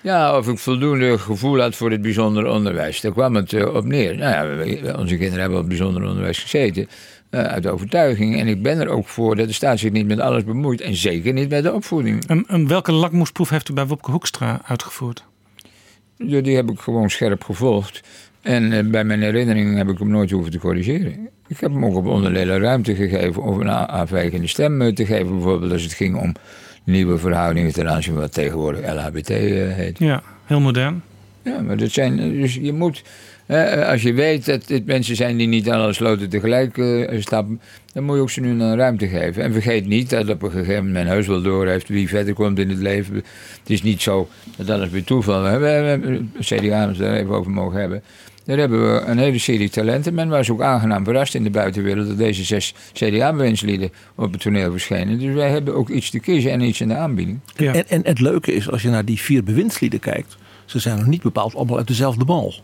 Ja, 0.00 0.38
of 0.38 0.48
ik 0.48 0.58
voldoende 0.58 1.18
gevoel 1.18 1.60
had 1.60 1.74
voor 1.76 1.90
het 1.90 2.02
bijzonder 2.02 2.46
onderwijs. 2.46 3.00
Daar 3.00 3.12
kwam 3.12 3.34
het 3.34 3.52
eh, 3.52 3.74
op 3.74 3.84
neer. 3.84 4.16
Nou 4.16 4.64
ja, 4.66 4.94
onze 4.98 5.16
kinderen 5.16 5.40
hebben 5.40 5.58
op 5.58 5.64
het 5.64 5.68
bijzonder 5.68 6.08
onderwijs 6.08 6.38
gezeten. 6.38 6.88
eh, 7.30 7.40
uit 7.42 7.66
overtuiging. 7.66 8.38
En 8.40 8.46
ik 8.46 8.62
ben 8.62 8.80
er 8.80 8.88
ook 8.88 9.06
voor 9.08 9.36
dat 9.36 9.46
de 9.46 9.52
staat 9.52 9.78
zich 9.78 9.90
niet 9.92 10.06
met 10.06 10.20
alles 10.20 10.44
bemoeit. 10.44 10.80
En 10.80 10.94
zeker 10.94 11.32
niet 11.32 11.48
met 11.48 11.62
de 11.62 11.72
opvoeding. 11.72 12.26
En, 12.26 12.44
en 12.48 12.68
welke 12.68 12.92
lakmoesproef 12.92 13.48
heeft 13.48 13.68
u 13.68 13.72
bij 13.72 13.86
Wopke 13.86 14.10
Hoekstra 14.10 14.60
uitgevoerd? 14.64 15.24
Ja, 16.16 16.40
Die 16.40 16.56
heb 16.56 16.70
ik 16.70 16.80
gewoon 16.80 17.10
scherp 17.10 17.44
gevolgd. 17.44 18.02
En 18.42 18.72
eh, 18.72 18.84
bij 18.84 19.04
mijn 19.04 19.22
herinneringen 19.22 19.76
heb 19.76 19.88
ik 19.88 19.98
hem 19.98 20.08
nooit 20.08 20.30
hoeven 20.30 20.50
te 20.52 20.58
corrigeren. 20.58 21.28
Ik 21.46 21.60
heb 21.60 21.72
hem 21.72 21.84
ook 21.84 21.94
op 21.94 22.06
onderdelen 22.06 22.60
ruimte 22.60 22.94
gegeven 22.94 23.42
om 23.42 23.60
een 23.60 23.68
afwijkende 23.68 24.46
stem 24.46 24.82
eh, 24.82 24.92
te 24.92 25.06
geven. 25.06 25.32
Bijvoorbeeld 25.32 25.72
als 25.72 25.82
het 25.82 25.92
ging 25.92 26.20
om 26.20 26.32
nieuwe 26.84 27.18
verhoudingen 27.18 27.72
ten 27.72 27.88
aanzien 27.90 28.12
van 28.12 28.22
wat 28.22 28.32
tegenwoordig 28.32 28.94
LHBT 28.94 29.30
eh, 29.30 29.72
heet. 29.72 29.98
Ja, 29.98 30.22
heel 30.44 30.60
modern. 30.60 31.02
Ja, 31.42 31.60
maar 31.60 31.76
dat 31.76 31.90
zijn. 31.90 32.16
Dus 32.16 32.54
je 32.54 32.72
moet. 32.72 33.02
Eh, 33.46 33.88
als 33.88 34.02
je 34.02 34.12
weet 34.12 34.44
dat 34.44 34.66
dit 34.66 34.86
mensen 34.86 35.16
zijn 35.16 35.36
die 35.36 35.46
niet 35.46 35.70
aan 35.70 35.80
alle 35.80 35.92
sloten 35.92 36.28
tegelijk 36.28 36.78
eh, 36.78 37.20
stappen, 37.20 37.60
dan 37.92 38.04
moet 38.04 38.16
je 38.16 38.22
ook 38.22 38.30
ze 38.30 38.40
nu 38.40 38.50
een 38.50 38.76
ruimte 38.76 39.08
geven. 39.08 39.42
En 39.42 39.52
vergeet 39.52 39.86
niet 39.86 40.10
dat 40.10 40.28
op 40.28 40.42
een 40.42 40.50
gegeven 40.50 40.74
moment 40.74 40.92
men 40.92 41.06
heus 41.06 41.26
wel 41.26 41.42
door 41.42 41.66
heeft 41.66 41.88
wie 41.88 42.08
verder 42.08 42.34
komt 42.34 42.58
in 42.58 42.68
het 42.68 42.78
leven. 42.78 43.14
Het 43.14 43.24
is 43.70 43.82
niet 43.82 44.02
zo 44.02 44.28
dat 44.56 44.70
alles 44.70 44.90
weer 44.90 45.04
toeval. 45.04 45.42
We 45.42 45.48
hebben, 45.48 45.82
we 45.82 45.88
hebben 45.88 46.32
CDA, 46.40 46.86
als 46.86 46.98
we 46.98 47.04
daar 47.04 47.14
even 47.14 47.34
over 47.34 47.50
mogen 47.50 47.80
hebben. 47.80 48.02
Daar 48.46 48.58
hebben 48.58 48.94
we 48.94 49.00
een 49.00 49.18
hele 49.18 49.38
serie 49.38 49.70
talenten. 49.70 50.14
Men 50.14 50.28
was 50.28 50.50
ook 50.50 50.62
aangenaam 50.62 51.04
verrast 51.04 51.34
in 51.34 51.42
de 51.42 51.50
buitenwereld 51.50 52.08
dat 52.08 52.18
deze 52.18 52.44
zes 52.44 52.74
CDA-bewindslieden 52.92 53.90
op 54.14 54.32
het 54.32 54.40
toneel 54.40 54.70
verschenen. 54.70 55.18
Dus 55.18 55.34
wij 55.34 55.50
hebben 55.50 55.74
ook 55.74 55.88
iets 55.88 56.10
te 56.10 56.18
kiezen 56.18 56.50
en 56.50 56.60
iets 56.60 56.80
in 56.80 56.88
de 56.88 56.96
aanbieding. 56.96 57.38
En, 57.56 57.88
en 57.88 58.00
het 58.04 58.20
leuke 58.20 58.52
is, 58.52 58.70
als 58.70 58.82
je 58.82 58.88
naar 58.88 59.04
die 59.04 59.20
vier 59.20 59.44
bewindslieden 59.44 60.00
kijkt, 60.00 60.36
ze 60.64 60.78
zijn 60.78 60.96
nog 60.96 61.06
niet 61.06 61.22
bepaald 61.22 61.54
allemaal 61.54 61.76
uit 61.76 61.86
dezelfde 61.86 62.24
bal. 62.24 62.54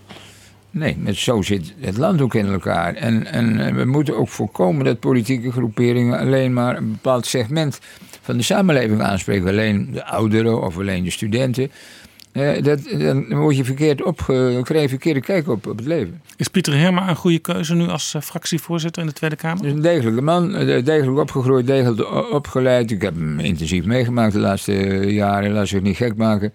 Nee, 0.73 0.97
met 0.99 1.17
zo 1.17 1.43
zit 1.43 1.75
het 1.81 1.97
land 1.97 2.21
ook 2.21 2.35
in 2.35 2.47
elkaar. 2.47 2.95
En, 2.95 3.27
en 3.27 3.67
eh, 3.67 3.75
we 3.75 3.85
moeten 3.85 4.17
ook 4.17 4.29
voorkomen 4.29 4.85
dat 4.85 5.01
politieke 5.01 5.53
groeperingen 5.53 6.19
alleen 6.19 6.53
maar 6.53 6.77
een 6.77 6.91
bepaald 6.91 7.27
segment 7.27 7.79
van 8.23 8.37
de 8.37 8.43
samenleving 8.43 9.03
aanspreken. 9.03 9.49
Alleen 9.49 9.89
de 9.93 10.07
ouderen 10.07 10.63
of 10.63 10.79
alleen 10.79 11.05
de 11.05 11.11
studenten. 11.11 11.71
Eh, 12.33 12.63
dat, 12.63 12.81
dan 12.99 13.35
word 13.35 13.57
je 13.57 13.65
verkeerd 13.65 14.03
opge, 14.03 14.61
krijg 14.63 14.83
je 14.83 14.89
verkeerde 14.89 15.21
kijk 15.21 15.49
op, 15.49 15.67
op 15.67 15.77
het 15.77 15.87
leven. 15.87 16.23
Is 16.37 16.49
Pieter 16.49 16.79
Herma 16.79 17.09
een 17.09 17.17
goede 17.17 17.39
keuze 17.39 17.75
nu 17.75 17.89
als 17.89 18.15
eh, 18.15 18.23
fractievoorzitter 18.23 19.03
in 19.03 19.09
de 19.09 19.15
Tweede 19.15 19.37
Kamer? 19.37 19.67
Een 19.67 19.81
degelijke 19.81 20.23
man, 20.23 20.53
degelijk 20.65 21.19
opgegroeid, 21.19 21.67
degelijk 21.67 22.33
opgeleid. 22.33 22.91
Ik 22.91 23.03
heb 23.03 23.15
hem 23.15 23.41
intensief 23.41 23.85
meegemaakt 23.85 24.33
de 24.33 24.39
laatste 24.39 24.73
jaren, 25.13 25.53
laat 25.53 25.69
zich 25.69 25.83
niet 25.83 25.97
gek 25.97 26.17
maken. 26.17 26.53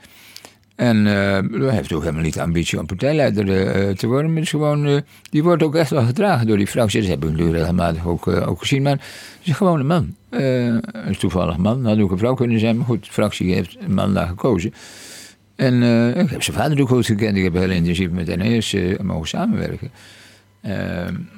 En 0.77 1.05
hij 1.05 1.75
heeft 1.75 1.93
ook 1.93 2.01
helemaal 2.01 2.23
niet 2.23 2.33
de 2.33 2.41
ambitie 2.41 2.79
om 2.79 2.85
partijleider 2.85 3.67
eh, 3.67 3.95
te 3.95 4.07
worden. 4.07 4.25
Maar 4.25 4.35
het 4.35 4.43
is 4.43 4.49
gewoon, 4.49 4.85
eh, 4.85 4.97
die 5.29 5.43
wordt 5.43 5.63
ook 5.63 5.75
echt 5.75 5.89
wel 5.89 6.05
gedragen 6.05 6.47
door 6.47 6.57
die 6.57 6.67
fractie. 6.67 7.01
Dat 7.01 7.09
heb 7.09 7.25
ik 7.25 7.35
nu 7.35 7.51
regelmatig 7.51 8.05
ook, 8.05 8.27
ook 8.27 8.59
gezien. 8.59 8.81
Maar 8.81 8.91
het 8.91 9.47
is 9.47 9.53
gewoon 9.53 9.79
een 9.79 9.87
man. 9.87 10.15
Een 10.29 11.17
toevallig 11.19 11.57
man. 11.57 11.85
Had 11.85 11.99
ook 11.99 12.11
een 12.11 12.17
vrouw 12.17 12.33
kunnen 12.33 12.59
zijn. 12.59 12.77
Maar 12.77 12.85
goed, 12.85 13.05
de 13.05 13.11
fractie 13.11 13.53
heeft 13.53 13.77
een 13.79 13.93
man 13.93 14.13
daar 14.13 14.27
gekozen. 14.27 14.73
En 15.55 15.83
ik 16.17 16.29
heb 16.29 16.43
zijn 16.43 16.57
vader 16.57 16.81
ook 16.81 16.87
goed 16.87 17.05
gekend. 17.05 17.37
Ik 17.37 17.43
heb 17.43 17.53
heel 17.53 17.69
intensief 17.69 18.09
met 18.09 18.37
NES 18.37 18.75
mogen 19.01 19.27
samenwerken. 19.27 19.91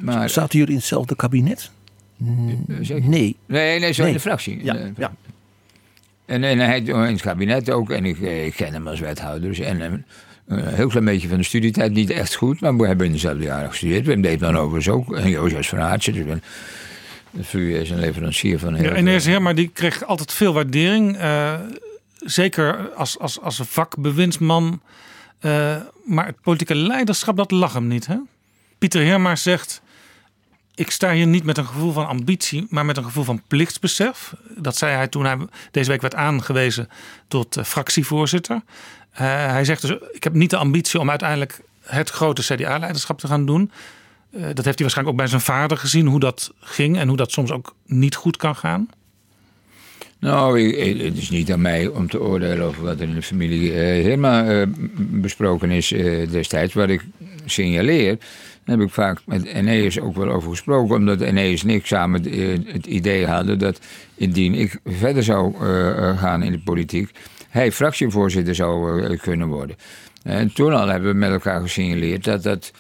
Maar, 0.02 0.30
Zaten 0.30 0.60
jullie 0.60 0.74
in 0.74 0.80
hetzelfde 0.80 1.16
kabinet? 1.16 1.72
Nee. 2.18 3.36
Nee, 3.46 3.80
nee, 3.80 3.92
zo 3.92 4.06
in 4.06 4.14
de 4.14 4.20
fractie. 4.20 4.64
Ja, 4.64 4.78
ja. 4.98 5.12
En, 6.30 6.44
en 6.44 6.60
hij 6.60 6.80
in 6.80 6.96
het 6.96 7.22
kabinet 7.22 7.70
ook. 7.72 7.90
En 7.90 8.06
ik, 8.06 8.22
eh, 8.22 8.46
ik 8.46 8.54
ken 8.56 8.74
hem 8.74 8.88
als 8.88 9.00
wethouder. 9.00 9.50
Dus, 9.50 9.60
en 9.60 9.82
eh, 9.82 9.92
een 10.48 10.74
heel 10.74 10.88
klein 10.88 11.06
beetje 11.06 11.28
van 11.28 11.38
de 11.38 11.44
studietijd. 11.44 11.92
Niet 11.94 12.10
echt 12.10 12.36
goed, 12.36 12.60
maar 12.62 12.78
we 12.78 12.88
hebben 12.88 13.06
in 13.06 13.12
dezelfde 13.12 13.44
jaren 13.44 13.70
gestudeerd. 13.70 14.06
Wim 14.06 14.22
deed 14.22 14.40
dan 14.40 14.58
overigens 14.58 14.90
ook. 14.96 15.16
En 15.16 15.30
Jozef 15.30 15.68
van 15.70 15.80
Aartsen. 15.80 16.14
Dus 16.14 16.26
een, 16.26 16.42
de 17.32 17.44
VU 17.44 17.76
is 17.78 17.90
een 17.90 18.00
leverancier 18.00 18.60
van 18.60 18.74
heel 18.74 18.84
Ja, 18.84 18.90
veel- 18.90 18.98
Enes 18.98 19.26
Herma 19.26 19.54
die 19.54 19.70
kreeg 19.74 20.04
altijd 20.06 20.34
veel 20.34 20.54
waardering. 20.54 21.18
eh, 21.18 21.54
zeker 22.20 22.90
als, 22.96 23.20
als, 23.20 23.42
als 23.42 23.60
een 23.60 23.66
vakbewindsman. 23.66 24.82
Maar 26.06 26.26
het 26.26 26.42
politieke 26.42 26.76
leiderschap, 26.76 27.38
dat 27.38 27.52
lag 27.52 27.74
hem 27.74 27.88
niet. 27.88 28.08
Hè? 28.08 28.16
Pieter 28.78 29.06
Herma 29.06 29.36
zegt... 29.36 29.82
Ik 30.80 30.92
sta 30.92 31.12
hier 31.14 31.28
niet 31.28 31.44
met 31.44 31.58
een 31.58 31.66
gevoel 31.66 31.92
van 31.92 32.08
ambitie, 32.08 32.68
maar 32.70 32.86
met 32.86 32.98
een 32.98 33.04
gevoel 33.04 33.24
van 33.24 33.42
plichtsbesef. 33.48 34.34
Dat 34.58 34.78
zei 34.78 34.96
hij 34.96 35.08
toen 35.08 35.26
hij 35.26 35.38
deze 35.72 35.90
week 35.90 36.02
werd 36.02 36.16
aangewezen 36.16 36.90
tot 37.28 37.58
eh, 37.58 37.64
fractievoorzitter. 37.64 38.62
Eh, 39.12 39.26
hij 39.52 39.66
zegt 39.66 39.82
dus, 39.82 39.98
ik 40.12 40.24
heb 40.24 40.34
niet 40.34 40.50
de 40.50 40.58
ambitie 40.58 41.00
om 41.00 41.10
uiteindelijk 41.10 41.62
het 41.82 42.10
grote 42.10 42.42
CDA-leiderschap 42.42 43.20
te 43.20 43.28
gaan 43.28 43.46
doen. 43.46 43.72
Eh, 44.32 44.42
dat 44.42 44.66
heeft 44.66 44.66
hij 44.66 44.76
waarschijnlijk 44.76 45.08
ook 45.08 45.16
bij 45.16 45.28
zijn 45.28 45.42
vader 45.42 45.78
gezien, 45.78 46.08
hoe 46.08 46.20
dat 46.20 46.54
ging 46.60 46.98
en 46.98 47.08
hoe 47.08 47.18
dat 47.18 47.32
soms 47.32 47.52
ook 47.52 47.76
niet 47.86 48.16
goed 48.16 48.38
kan 48.38 48.56
gaan. 48.56 48.90
Nou, 50.20 50.62
het 50.62 51.18
is 51.18 51.30
niet 51.30 51.52
aan 51.52 51.62
mij 51.62 51.88
om 51.88 52.10
te 52.10 52.22
oordelen 52.22 52.66
over 52.66 52.84
wat 52.84 53.00
er 53.00 53.08
in 53.08 53.14
de 53.14 53.22
familie 53.22 53.72
helemaal 53.72 54.66
besproken 54.98 55.72
is 55.72 55.88
destijds. 56.32 56.74
Wat 56.74 56.90
ik 56.90 57.06
signaleer, 57.46 58.18
daar 58.66 58.78
heb 58.78 58.88
ik 58.88 58.94
vaak 58.94 59.20
met 59.26 59.46
Eneas 59.46 60.00
ook 60.00 60.16
wel 60.16 60.30
over 60.30 60.50
gesproken. 60.50 60.96
Omdat 60.96 61.22
Eneas 61.22 61.64
en 61.64 61.70
ik 61.70 61.86
samen 61.86 62.22
het, 62.22 62.32
eh, 62.32 62.74
het 62.74 62.86
idee 62.86 63.26
hadden 63.26 63.60
dat 63.60 63.80
indien 64.16 64.54
ik 64.54 64.80
verder 64.86 65.24
zou 65.24 65.56
eh, 65.56 65.90
eh, 65.90 66.20
gaan 66.20 66.44
in 66.44 66.52
de 66.52 66.60
politiek, 66.60 67.12
hij 67.50 67.72
fractievoorzitter 67.72 68.56
zou 68.56 69.18
kunnen 69.18 69.48
worden. 69.48 69.76
En 70.24 70.54
toen 70.54 70.74
al 70.74 70.88
hebben 70.88 71.12
we 71.12 71.18
met 71.18 71.32
elkaar 71.32 71.62
gesignaleerd 71.62 72.24
dat 72.24 72.44
dat 72.44 72.72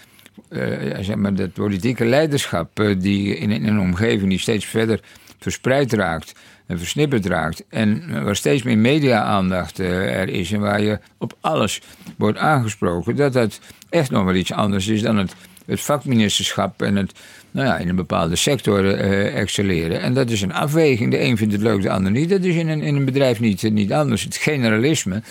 zeg 1.00 1.16
maar, 1.16 1.36
dat 1.36 1.54
politieke 1.54 2.06
leiderschap 2.06 2.84
die 2.98 3.38
in, 3.38 3.52
een 3.52 3.80
omgeving 3.80 4.30
die 4.30 4.40
steeds 4.40 4.66
verder 4.66 5.00
verspreid 5.40 5.94
raakt 5.94 6.34
en 6.66 6.78
versnipperd 6.78 7.26
raakt 7.26 7.64
en 7.70 8.24
waar 8.24 8.36
steeds 8.36 8.64
meer 8.64 8.78
media-aandacht 8.78 9.78
er 9.78 10.30
is 10.30 10.52
en 10.52 10.60
waar 10.60 10.82
je 10.82 11.00
op 11.18 11.34
alles 11.42 11.82
wordt 12.18 12.38
aangesproken, 12.38 13.16
dat 13.16 13.34
dat 13.34 13.60
echt 13.90 14.12
nog 14.12 14.24
wel 14.24 14.36
iets 14.36 14.52
anders 14.52 14.88
is 14.88 15.02
dan 15.02 15.18
het, 15.18 15.36
het 15.70 15.82
vakministerschap 15.82 16.82
en 16.82 16.96
het 16.96 17.12
nou 17.52 17.68
ja, 17.68 17.78
in 17.78 17.90
een 17.90 17.96
bepaalde 17.96 18.36
sector 18.36 18.94
eh, 18.94 19.40
excelleren. 19.40 20.02
En 20.02 20.14
dat 20.14 20.30
is 20.30 20.42
een 20.42 20.54
afweging. 20.54 21.12
De 21.12 21.22
een 21.22 21.38
vindt 21.38 21.54
het 21.54 21.62
leuk, 21.62 21.82
de 21.82 21.90
ander 21.90 22.12
niet. 22.12 22.30
Dat 22.30 22.44
is 22.44 22.56
in 22.56 22.68
een, 22.68 22.82
in 22.82 22.96
een 22.96 23.06
bedrijf 23.06 23.40
niet, 23.40 23.72
niet 23.72 23.94
anders. 23.94 24.24
Het 24.24 24.36
generalisme. 24.36 25.22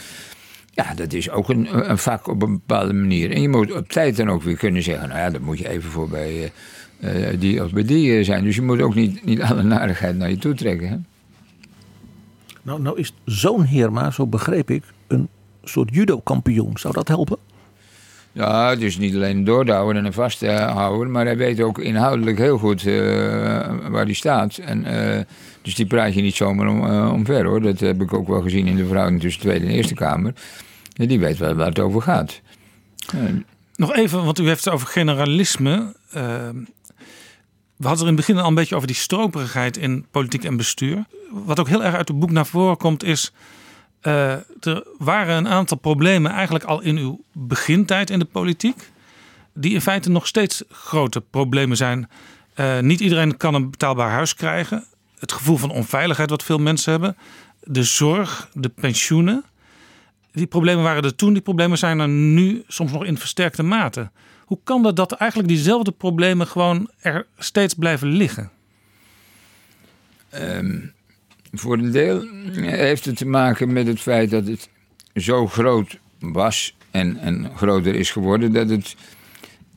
Ja, 0.70 0.94
dat 0.94 1.12
is 1.12 1.30
ook 1.30 1.48
een, 1.48 1.90
een 1.90 1.98
vak 1.98 2.28
op 2.28 2.42
een 2.42 2.52
bepaalde 2.52 2.92
manier. 2.92 3.30
En 3.30 3.42
je 3.42 3.48
moet 3.48 3.72
op 3.72 3.88
tijd 3.88 4.16
dan 4.16 4.30
ook 4.30 4.42
weer 4.42 4.56
kunnen 4.56 4.82
zeggen... 4.82 5.08
nou 5.08 5.20
ja, 5.20 5.30
dat 5.30 5.40
moet 5.40 5.58
je 5.58 5.68
even 5.68 5.90
voor 5.90 6.08
bij 6.08 6.52
eh, 7.00 7.28
eh, 7.28 7.40
die 7.40 7.64
of 7.64 7.72
bij 7.72 7.84
die 7.84 8.24
zijn. 8.24 8.44
Dus 8.44 8.54
je 8.54 8.62
moet 8.62 8.80
ook 8.80 8.94
niet, 8.94 9.24
niet 9.24 9.42
alle 9.42 9.62
narigheid 9.62 10.16
naar 10.16 10.30
je 10.30 10.38
toe 10.38 10.54
trekken. 10.54 11.06
Nou, 12.62 12.82
nou 12.82 12.98
is 12.98 13.12
zo'n 13.24 13.62
Heerma, 13.62 14.10
zo 14.10 14.26
begreep 14.26 14.70
ik, 14.70 14.82
een 15.06 15.28
soort 15.64 15.94
judo-kampioen. 15.94 16.78
Zou 16.78 16.94
dat 16.94 17.08
helpen? 17.08 17.38
Ja, 18.32 18.76
dus 18.76 18.98
niet 18.98 19.14
alleen 19.14 19.44
doordouwen 19.44 19.96
en 19.96 20.04
een 20.04 20.12
vasthouden... 20.12 21.10
maar 21.10 21.24
hij 21.24 21.36
weet 21.36 21.60
ook 21.60 21.78
inhoudelijk 21.78 22.38
heel 22.38 22.58
goed 22.58 22.86
eh, 22.86 22.94
waar 23.88 24.04
hij 24.04 24.12
staat. 24.12 24.56
En, 24.56 24.84
eh, 24.84 25.24
dus 25.62 25.74
die 25.74 25.86
praat 25.86 26.14
je 26.14 26.22
niet 26.22 26.34
zomaar 26.34 26.68
om, 26.68 26.86
eh, 26.86 27.12
omver, 27.12 27.44
hoor. 27.44 27.62
Dat 27.62 27.80
heb 27.80 28.02
ik 28.02 28.12
ook 28.12 28.28
wel 28.28 28.42
gezien 28.42 28.66
in 28.66 28.76
de 28.76 28.86
verhouding 28.86 29.20
tussen 29.20 29.40
Tweede 29.40 29.66
en 29.66 29.72
Eerste 29.72 29.94
Kamer. 29.94 30.32
Die 30.92 31.18
weet 31.18 31.38
wel 31.38 31.54
waar 31.54 31.66
het 31.66 31.78
over 31.78 32.02
gaat. 32.02 32.40
Nog 33.74 33.94
even, 33.94 34.24
want 34.24 34.38
u 34.38 34.46
heeft 34.46 34.64
het 34.64 34.74
over 34.74 34.86
generalisme. 34.86 35.94
We 37.76 37.86
hadden 37.86 38.06
er 38.06 38.10
in 38.10 38.16
het 38.16 38.26
begin 38.26 38.38
al 38.38 38.48
een 38.48 38.54
beetje 38.54 38.74
over 38.74 38.86
die 38.86 38.96
stroperigheid 38.96 39.76
in 39.76 40.06
politiek 40.10 40.44
en 40.44 40.56
bestuur. 40.56 41.04
Wat 41.30 41.60
ook 41.60 41.68
heel 41.68 41.84
erg 41.84 41.94
uit 41.94 42.08
het 42.08 42.18
boek 42.18 42.30
naar 42.30 42.46
voren 42.46 42.76
komt 42.76 43.04
is... 43.04 43.32
eh, 44.00 44.32
er 44.60 44.86
waren 44.98 45.36
een 45.36 45.48
aantal 45.48 45.76
problemen 45.76 46.30
eigenlijk 46.30 46.64
al 46.64 46.80
in 46.80 46.96
uw 46.96 47.24
begintijd 47.32 48.10
in 48.10 48.18
de 48.18 48.24
politiek... 48.24 48.90
die 49.52 49.74
in 49.74 49.80
feite 49.80 50.10
nog 50.10 50.26
steeds 50.26 50.62
grote 50.70 51.20
problemen 51.20 51.76
zijn. 51.76 52.08
Eh, 52.54 52.78
niet 52.78 53.00
iedereen 53.00 53.36
kan 53.36 53.54
een 53.54 53.70
betaalbaar 53.70 54.10
huis 54.10 54.34
krijgen. 54.34 54.84
Het 55.18 55.32
gevoel 55.32 55.56
van 55.56 55.70
onveiligheid 55.70 56.30
wat 56.30 56.42
veel 56.42 56.58
mensen 56.58 56.90
hebben. 56.90 57.16
De 57.62 57.82
zorg, 57.82 58.48
de 58.52 58.68
pensioenen. 58.68 59.44
Die 60.32 60.46
problemen 60.46 60.84
waren 60.84 61.02
er 61.02 61.14
toen, 61.14 61.32
die 61.32 61.42
problemen 61.42 61.78
zijn 61.78 61.98
er 61.98 62.08
nu 62.08 62.64
soms 62.68 62.92
nog 62.92 63.04
in 63.04 63.18
versterkte 63.18 63.62
mate. 63.62 64.10
Hoe 64.44 64.58
kan 64.64 64.82
dat 64.82 64.96
dat 64.96 65.12
eigenlijk 65.12 65.50
diezelfde 65.50 65.90
problemen 65.90 66.46
gewoon 66.46 66.90
er 67.00 67.26
steeds 67.38 67.74
blijven 67.74 68.08
liggen? 68.08 68.50
Ehm, 70.30 70.78
voor 71.52 71.78
een 71.78 71.90
deel 71.90 72.26
heeft 72.60 73.04
het 73.04 73.16
te 73.16 73.26
maken 73.26 73.72
met 73.72 73.86
het 73.86 74.00
feit 74.00 74.30
dat 74.30 74.46
het 74.46 74.68
zo 75.14 75.46
groot 75.46 75.98
was 76.18 76.76
en, 76.90 77.16
en 77.16 77.50
groter 77.56 77.94
is 77.94 78.10
geworden 78.10 78.52
dat 78.52 78.68
het, 78.70 78.96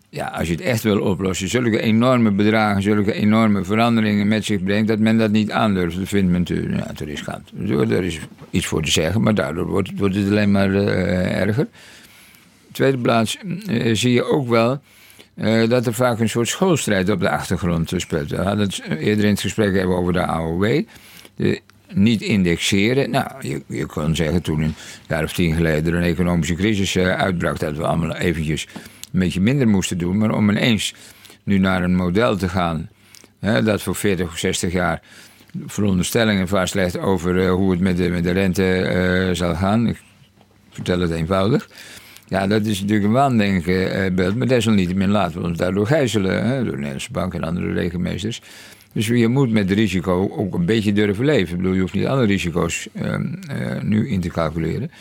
ja, 0.10 0.28
als 0.28 0.48
je 0.48 0.54
het 0.54 0.64
echt 0.64 0.84
wil 0.84 1.02
oplossen, 1.02 1.48
zulke 1.48 1.82
enorme 1.82 2.32
bedragen, 2.32 2.82
zulke 2.82 3.14
enorme 3.14 3.64
veranderingen 3.64 4.28
met 4.28 4.46
zich 4.46 4.64
brengt, 4.64 4.88
dat 4.88 5.00
men 5.00 5.18
dat 5.18 5.32
niet 5.32 5.52
aandurft. 5.52 5.98
Dat 5.98 6.08
vindt 6.08 6.32
men 6.32 6.44
te, 6.44 6.70
ja, 6.70 6.92
te 6.96 7.06
riskant. 7.06 7.52
Er 7.70 8.04
is 8.04 8.20
iets 8.50 8.66
voor 8.66 8.84
te 8.84 8.92
zeggen, 8.92 9.22
maar 9.22 9.36
daardoor 9.36 9.68
wordt, 9.68 9.92
wordt 9.96 10.16
het 10.16 10.28
alleen 10.28 10.52
maar 10.52 10.76
eh, 10.76 11.42
erger. 11.42 11.68
Tweede 12.72 12.98
plaats 12.98 13.38
eh, 13.68 13.96
zie 13.96 14.14
je 14.14 14.24
ook 14.24 14.48
wel 14.48 14.82
eh, 15.36 15.70
dat 15.70 15.86
er 15.86 15.94
vaak 15.94 16.20
een 16.20 16.30
soort 16.30 16.48
schoolstrijd 16.48 17.10
op 17.10 17.20
de 17.20 17.30
achtergrond 17.30 17.92
eh, 17.92 18.00
speelt. 18.00 18.30
We 18.30 18.36
hadden 18.36 18.66
het 18.66 18.82
eerder 19.00 19.26
in 19.26 19.32
het 19.32 19.42
gesprek 19.42 19.76
even 19.76 19.98
over 19.98 20.14
de 20.14 20.26
AOW. 20.26 20.84
De 21.42 21.62
niet 21.94 22.22
indexeren. 22.22 23.10
Nou, 23.10 23.28
je, 23.40 23.64
je 23.68 23.86
kon 23.86 24.16
zeggen 24.16 24.42
toen 24.42 24.62
een 24.62 24.76
jaar 25.08 25.24
of 25.24 25.34
tien 25.34 25.56
geleden 25.56 25.94
een 25.94 26.04
economische 26.04 26.56
crisis 26.56 26.96
eh, 26.96 27.20
uitbrak... 27.20 27.60
dat 27.60 27.78
we 27.78 27.86
allemaal 27.86 28.16
eventjes 28.16 28.68
een 29.14 29.20
beetje 29.20 29.42
minder 29.42 29.68
moesten 29.68 29.98
doen. 29.98 30.18
Maar 30.18 30.32
om 30.32 30.50
ineens 30.50 30.94
nu 31.44 31.58
naar 31.58 31.84
een 31.84 31.96
model 31.96 32.38
te 32.38 32.50
gaan... 32.50 32.90
Dat 33.40 33.82
voor 33.82 33.96
40 33.96 34.28
of 34.28 34.38
60 34.38 34.72
jaar 34.72 35.02
veronderstellingen 35.66 36.48
vastlegt... 36.48 36.98
over 36.98 37.40
eh, 37.40 37.52
hoe 37.52 37.72
het 37.72 37.80
met 37.80 37.98
de, 37.98 38.10
met 38.10 38.24
de 38.24 38.32
rente 38.32 38.76
eh, 38.76 39.36
zal 39.36 39.56
gaan. 39.56 39.88
Ik 39.88 40.02
vertel 40.70 41.00
het 41.00 41.12
eenvoudig. 41.12 41.70
Ja, 42.28 42.48
dat 42.48 42.66
is 42.66 42.80
natuurlijk 42.80 43.08
een 43.08 43.14
waandenkbeeld. 43.14 44.36
Maar 44.36 44.48
desalniettemin 44.48 45.10
laten 45.10 45.42
we 45.42 45.48
ons 45.48 45.58
daardoor 45.58 45.88
gijzelen. 45.88 46.48
Hè, 46.48 46.56
door 46.56 46.72
de 46.72 46.78
Nederlandse 46.78 47.12
Bank 47.12 47.34
en 47.34 47.44
andere 47.44 47.74
rekenmeesters. 47.74 48.42
Dus 48.94 49.08
je 49.08 49.28
moet 49.28 49.52
met 49.52 49.72
risico 49.72 50.32
ook 50.38 50.54
een 50.54 50.66
beetje 50.66 50.94
durven 50.94 51.26
leven. 51.26 51.52
Ik 51.52 51.58
bedoel, 51.58 51.74
je 51.74 51.82
hoeft 51.82 51.94
niet 51.94 52.06
alle 52.06 52.26
risico's 52.26 52.88
ehm, 52.94 53.34
eh, 53.48 53.82
nu 53.82 54.10
in 54.10 54.20
te 54.20 54.30
calculeren. 54.30 54.92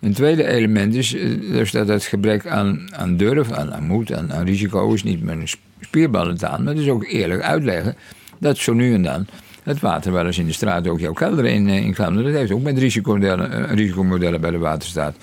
Een 0.00 0.12
tweede 0.12 0.46
element 0.46 0.94
is 0.94 1.14
eh, 1.14 1.30
dus 1.40 1.70
dat 1.70 1.88
het 1.88 2.04
gebrek 2.04 2.46
aan, 2.46 2.88
aan 2.92 3.16
durf, 3.16 3.52
aan, 3.52 3.74
aan 3.74 3.86
moed, 3.86 4.12
aan, 4.12 4.32
aan 4.32 4.44
risico 4.44 4.92
is 4.92 5.02
niet 5.02 5.22
met 5.22 5.36
een 5.36 5.48
spierballen 5.80 6.48
aan. 6.48 6.62
Maar 6.62 6.72
het 6.72 6.82
is 6.82 6.88
ook 6.88 7.04
eerlijk 7.04 7.42
uitleggen 7.42 7.96
dat 8.38 8.56
zo 8.56 8.72
nu 8.72 8.94
en 8.94 9.02
dan 9.02 9.26
het 9.62 9.80
water 9.80 10.12
wel 10.12 10.26
eens 10.26 10.38
in 10.38 10.46
de 10.46 10.52
straat 10.52 10.88
ook 10.88 11.00
jouw 11.00 11.12
kelder 11.12 11.44
in, 11.44 11.68
eh, 11.68 11.84
in 11.84 11.94
kan. 11.94 12.22
Dat 12.22 12.24
heeft 12.24 12.52
ook 12.52 12.62
met 12.62 12.78
risicomodellen, 12.78 13.66
risicomodellen 13.74 14.40
bij 14.40 14.50
de 14.50 14.58
waterstaat 14.58 15.16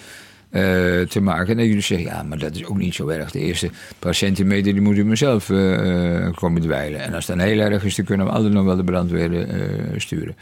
eh, 0.51 1.01
te 1.01 1.21
maken. 1.21 1.59
En 1.59 1.71
dus 1.71 1.85
zegt, 1.85 2.01
ja, 2.01 2.23
maar 2.23 2.37
dat 2.37 2.55
is 2.55 2.65
ook 2.65 2.77
niet 2.77 2.95
zo 2.95 3.07
erg. 3.07 3.31
De 3.31 3.39
eerste 3.39 3.69
paar 3.99 4.15
centimeter 4.15 4.73
die 4.73 4.81
moet 4.81 4.97
u 4.97 5.05
mezelf 5.05 5.49
eh, 5.49 6.31
komen 6.33 6.61
dweilen. 6.61 7.01
En 7.01 7.13
als 7.13 7.27
het 7.27 7.37
dan 7.37 7.47
heel 7.47 7.59
erg 7.59 7.83
is, 7.83 7.95
dan 7.95 8.05
kunnen 8.05 8.25
we 8.25 8.31
altijd 8.31 8.53
nog 8.53 8.65
wel 8.65 8.75
de 8.75 8.83
brandweer 8.83 9.49
eh, 9.49 9.59
sturen. 9.97 10.35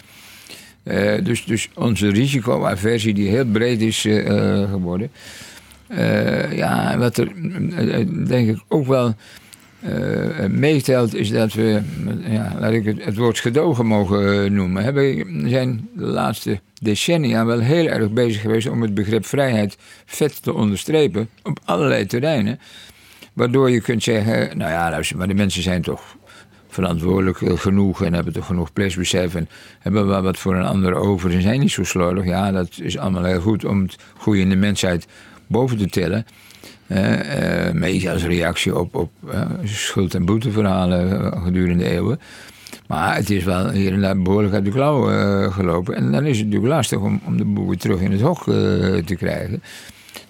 Dus, 1.23 1.45
dus 1.45 1.69
onze 1.73 2.09
risicoaversie 2.09 3.13
die 3.13 3.29
heel 3.29 3.45
breed 3.45 3.81
is 3.81 4.01
geworden. 4.69 5.11
Ja, 6.51 6.97
wat 6.97 7.17
er 7.17 7.27
denk 8.27 8.49
ik 8.49 8.59
ook 8.67 8.87
wel 8.87 9.15
eh, 9.81 10.45
meetelt 10.45 11.15
is 11.15 11.29
dat 11.29 11.53
we, 11.53 11.81
ja, 12.27 12.55
laat 12.59 12.71
ik 12.71 12.85
het, 12.85 13.03
het 13.03 13.17
woord 13.17 13.39
gedogen 13.39 13.85
mogen 13.85 14.43
eh, 14.43 14.49
noemen. 14.49 14.93
We 14.93 15.43
zijn 15.45 15.89
de 15.95 16.05
laatste 16.05 16.59
decennia 16.81 17.45
wel 17.45 17.59
heel 17.59 17.85
erg 17.85 18.11
bezig 18.11 18.41
geweest 18.41 18.69
om 18.69 18.81
het 18.81 18.93
begrip 18.93 19.25
vrijheid 19.25 19.77
vet 20.05 20.43
te 20.43 20.53
onderstrepen 20.53 21.29
op 21.43 21.59
allerlei 21.65 22.05
terreinen. 22.05 22.59
Waardoor 23.33 23.69
je 23.69 23.81
kunt 23.81 24.03
zeggen, 24.03 24.57
nou 24.57 24.71
ja, 24.71 25.01
maar 25.15 25.27
de 25.27 25.33
mensen 25.33 25.63
zijn 25.63 25.81
toch 25.81 26.17
verantwoordelijk 26.67 27.59
genoeg 27.59 28.03
en 28.03 28.13
hebben 28.13 28.33
toch 28.33 28.45
genoeg 28.45 28.73
plichtsbesef 28.73 29.35
en 29.35 29.49
hebben 29.79 30.07
wel 30.07 30.21
wat 30.21 30.37
voor 30.37 30.55
een 30.55 30.65
ander 30.65 30.95
over 30.95 31.31
en 31.31 31.41
zijn 31.41 31.59
niet 31.59 31.71
zo 31.71 31.83
slordig. 31.83 32.25
Ja, 32.25 32.51
dat 32.51 32.69
is 32.81 32.97
allemaal 32.97 33.23
heel 33.23 33.41
goed 33.41 33.65
om 33.65 33.81
het 33.81 33.95
goede 34.17 34.39
in 34.39 34.49
de 34.49 34.55
mensheid 34.55 35.07
boven 35.47 35.77
te 35.77 35.89
tillen. 35.89 36.25
Mede 37.73 38.11
als 38.11 38.25
reactie 38.25 38.77
op, 38.77 38.95
op 38.95 39.11
eh, 39.31 39.41
schuld- 39.63 40.13
en 40.13 40.25
boeteverhalen 40.25 41.31
eh, 41.33 41.43
gedurende 41.43 41.89
eeuwen. 41.89 42.19
Maar 42.87 43.15
het 43.15 43.29
is 43.29 43.43
wel 43.43 43.69
hier 43.69 43.93
en 43.93 44.01
daar 44.01 44.21
behoorlijk 44.21 44.53
uit 44.53 44.65
de 44.65 44.71
klauw 44.71 45.01
gelopen. 45.49 45.95
En 45.95 46.11
dan 46.11 46.25
is 46.25 46.37
het 46.37 46.45
natuurlijk 46.45 46.73
lastig 46.73 46.99
om, 46.99 47.21
de 47.37 47.45
boel 47.45 47.67
weer 47.67 47.77
terug 47.77 47.99
in 47.99 48.11
het 48.11 48.21
hok 48.21 48.43
te 49.05 49.15
krijgen. 49.17 49.63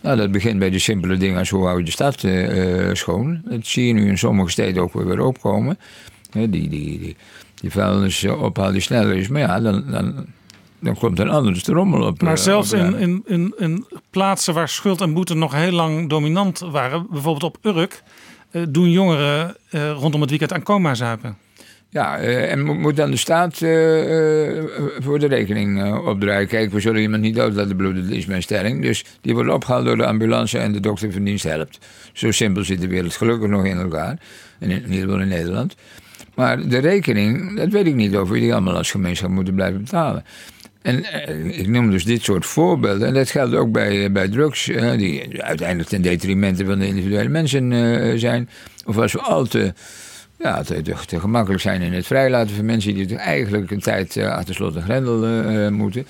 Nou, 0.02 0.18
dat 0.18 0.32
begint 0.32 0.60
bij 0.60 0.70
de 0.70 0.80
simpele 0.80 1.18
dingen 1.18 1.38
als 1.38 1.50
hoe 1.50 1.66
hou 1.66 1.78
je 1.78 1.86
de 1.86 1.92
stad 1.92 2.26
schoon. 2.98 3.42
Dat 3.46 3.66
zie 3.66 3.88
je 3.88 3.94
nu 3.94 4.08
in 4.08 4.18
sommige 4.18 4.50
steden 4.50 4.84
ook 4.84 4.94
weer 4.94 5.22
opkomen. 5.22 5.78
Die, 6.32 6.50
die, 6.50 6.70
die, 6.70 7.16
die 7.62 7.72
vuilnisophaal 7.72 8.72
die 8.72 8.82
sneller 8.82 9.16
is. 9.16 9.28
Maar 9.28 9.42
ja, 9.42 9.60
dan, 9.60 9.84
dan, 9.92 10.26
dan 10.80 10.98
komt 10.98 11.20
er 11.20 11.30
anders 11.30 11.64
de 11.64 11.74
rommel 11.74 12.08
op. 12.08 12.22
Maar 12.22 12.34
eh, 12.34 12.38
zelfs 12.38 12.74
op 12.74 12.80
in, 12.80 12.96
in, 13.00 13.24
in, 13.28 13.54
in 13.58 13.86
plaatsen 14.10 14.54
waar 14.54 14.70
schuld 14.70 15.02
en 15.02 15.14
boete 15.14 15.36
nog 15.36 15.54
heel 15.54 15.72
lang 15.72 16.10
dominant 16.10 16.60
waren, 16.60 17.08
bijvoorbeeld 17.10 17.44
op 17.44 17.58
Urk, 17.62 18.04
eh, 18.52 18.62
doen 18.70 18.92
jongeren 18.92 19.56
eh, 19.70 19.92
rondom 19.92 20.22
het 20.22 20.30
weekend 20.30 20.54
aan 20.54 20.64
coma 20.64 20.96
zuipen. 20.96 21.38
Ja, 21.92 22.18
en 22.18 22.62
mo- 22.64 22.74
moet 22.74 22.96
dan 22.96 23.12
de 23.12 23.18
staat 23.18 23.58
voor 25.04 25.20
de 25.20 25.28
rekening 25.28 25.98
opdraaien. 26.08 26.48
Kijk, 26.48 26.72
we 26.72 26.80
zullen 26.80 27.02
iemand 27.02 27.22
niet 27.22 27.36
dood 27.36 27.54
laten 27.54 27.76
bloeden, 27.76 28.04
dat 28.04 28.18
is 28.18 28.26
mijn 28.26 28.42
stelling. 28.42 28.82
Dus 28.82 29.06
die 29.22 29.34
wordt 29.34 29.50
opgehaald 29.50 29.86
door 29.86 29.98
de 29.98 30.06
ambulance 30.06 30.58
en 30.58 30.72
de 30.72 30.80
dokter 30.80 31.12
van 31.12 31.24
dienst 31.24 31.44
helpt. 31.44 31.80
Zo 32.14 32.32
simpel 32.32 32.64
zit 32.64 32.82
de 32.82 32.88
wereld 32.88 33.16
gelukkig 33.16 33.50
nog 33.50 33.66
in 33.66 33.78
elkaar. 33.78 34.20
In, 34.60 34.70
in 34.72 34.82
ieder 34.82 35.00
geval 35.00 35.20
in 35.20 35.28
Nederland. 35.28 35.76
Maar 36.36 36.68
de 36.68 36.78
rekening, 36.78 37.58
dat 37.58 37.70
weet 37.70 37.86
ik 37.86 37.96
niet 37.96 38.18
of 38.18 38.30
we 38.30 38.40
die 38.40 38.54
allemaal 38.54 38.76
als 38.76 38.92
gemeenschap 38.92 39.30
moeten 39.30 39.56
blijven 39.56 39.82
betalen. 39.82 40.24
En 40.82 41.04
eh, 41.04 41.60
ik 41.60 41.68
noem 41.68 41.92
dus 41.92 42.06
dit 42.06 42.24
soort 42.24 42.46
voorbeelden. 42.46 43.08
En 43.08 43.14
dat 43.14 43.30
geldt 43.30 43.56
ook 43.56 43.72
bij, 43.72 44.06
eh, 44.06 44.12
bij 44.12 44.28
drugs, 44.28 44.66
die 44.98 45.44
uiteindelijk 45.44 45.90
ten 45.90 46.02
detrimente 46.02 46.66
van 46.66 46.80
de 46.80 46.88
individuele 46.88 47.30
mensen 47.30 47.72
eh, 47.72 48.18
zijn. 48.18 48.50
Of 48.86 48.98
als 48.98 49.14
we 49.14 49.20
al 49.20 49.46
te, 49.46 49.74
ja, 50.40 50.64
te, 50.64 51.20
gemakkelijk 51.20 51.62
zijn 51.62 51.82
in 51.82 51.94
het 51.94 52.06
vrijlaten 52.06 52.56
van 52.56 52.66
mensen 52.66 52.94
die 52.94 53.16
eigenlijk 53.16 53.72
een 53.72 53.80
tijd 53.80 54.18
achter 54.18 54.56
slot 54.56 54.76
en 54.76 54.82
grendel 54.82 55.72
moeten. 55.72 56.06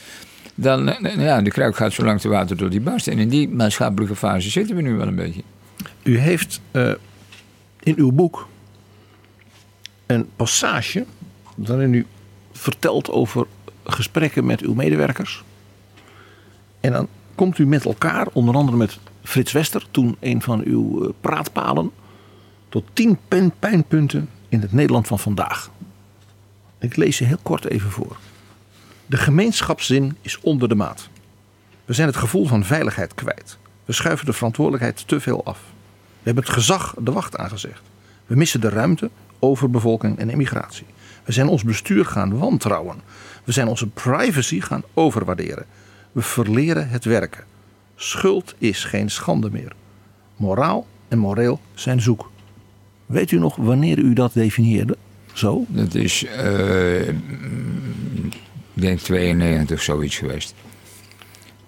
Dan, 0.61 0.89
eh, 0.89 1.23
ja, 1.25 1.41
de 1.41 1.49
kruik 1.49 1.75
gaat 1.75 1.93
zo 1.93 2.03
lang 2.03 2.19
te 2.19 2.27
water 2.27 2.57
tot 2.57 2.71
die 2.71 2.81
barst. 2.81 3.07
En 3.07 3.19
in 3.19 3.29
die 3.29 3.49
maatschappelijke 3.49 4.15
fase 4.15 4.49
zitten 4.49 4.75
we 4.75 4.81
nu 4.81 4.93
wel 4.93 5.07
een 5.07 5.15
beetje. 5.15 5.41
U 6.03 6.17
heeft 6.17 6.61
in 7.79 7.93
uw 7.97 8.11
boek 8.11 8.47
een 10.05 10.29
passage 10.35 11.05
waarin 11.55 11.93
u 11.93 12.05
vertelt 12.51 13.09
over 13.09 13.47
gesprekken 13.83 14.45
met 14.45 14.61
uw 14.61 14.73
medewerkers. 14.73 15.43
En 16.79 16.91
dan 16.91 17.07
komt 17.35 17.57
u 17.57 17.67
met 17.67 17.85
elkaar, 17.85 18.27
onder 18.33 18.55
andere 18.55 18.77
met 18.77 18.99
Frits 19.23 19.51
Wester, 19.51 19.85
toen 19.91 20.15
een 20.19 20.41
van 20.41 20.63
uw 20.63 21.03
eh, 21.03 21.09
praatpalen, 21.21 21.91
tot 22.69 22.83
tien 22.93 23.17
pijnpunten 23.59 24.29
in 24.49 24.61
het 24.61 24.71
Nederland 24.71 25.07
van 25.07 25.19
vandaag. 25.19 25.69
Ik 26.79 26.95
lees 26.95 27.17
ze 27.17 27.23
heel 27.23 27.39
kort 27.41 27.65
even 27.65 27.89
voor. 27.91 28.17
De 29.05 29.17
gemeenschapszin 29.17 30.17
is 30.21 30.39
onder 30.41 30.69
de 30.69 30.75
maat. 30.75 31.09
We 31.85 31.93
zijn 31.93 32.07
het 32.07 32.17
gevoel 32.17 32.45
van 32.45 32.63
veiligheid 32.63 33.13
kwijt. 33.13 33.57
We 33.85 33.93
schuiven 33.93 34.25
de 34.25 34.33
verantwoordelijkheid 34.33 35.07
te 35.07 35.19
veel 35.19 35.45
af. 35.45 35.59
We 36.19 36.25
hebben 36.25 36.43
het 36.43 36.53
gezag 36.53 36.95
de 36.99 37.11
wacht 37.11 37.37
aangezegd. 37.37 37.81
We 38.25 38.35
missen 38.35 38.61
de 38.61 38.69
ruimte, 38.69 39.09
overbevolking 39.39 40.17
en 40.17 40.29
immigratie. 40.29 40.85
We 41.23 41.31
zijn 41.31 41.47
ons 41.47 41.63
bestuur 41.63 42.05
gaan 42.05 42.37
wantrouwen. 42.37 43.01
We 43.49 43.55
zijn 43.55 43.67
onze 43.67 43.87
privacy 43.87 44.61
gaan 44.61 44.83
overwaarderen. 44.93 45.65
We 46.11 46.21
verleren 46.21 46.89
het 46.89 47.05
werken. 47.05 47.43
Schuld 47.95 48.55
is 48.57 48.83
geen 48.83 49.09
schande 49.09 49.49
meer. 49.51 49.71
Moraal 50.35 50.87
en 51.07 51.17
moreel 51.17 51.61
zijn 51.73 52.01
zoek. 52.01 52.31
Weet 53.05 53.31
u 53.31 53.39
nog 53.39 53.55
wanneer 53.55 53.97
u 53.97 54.13
dat 54.13 54.33
definieerde? 54.33 54.97
Zo? 55.33 55.65
Dat 55.67 55.95
is, 55.95 56.25
eh, 56.25 57.07
ik 57.07 58.35
denk 58.73 58.99
92 58.99 59.81
zoiets 59.81 60.17
geweest. 60.17 60.53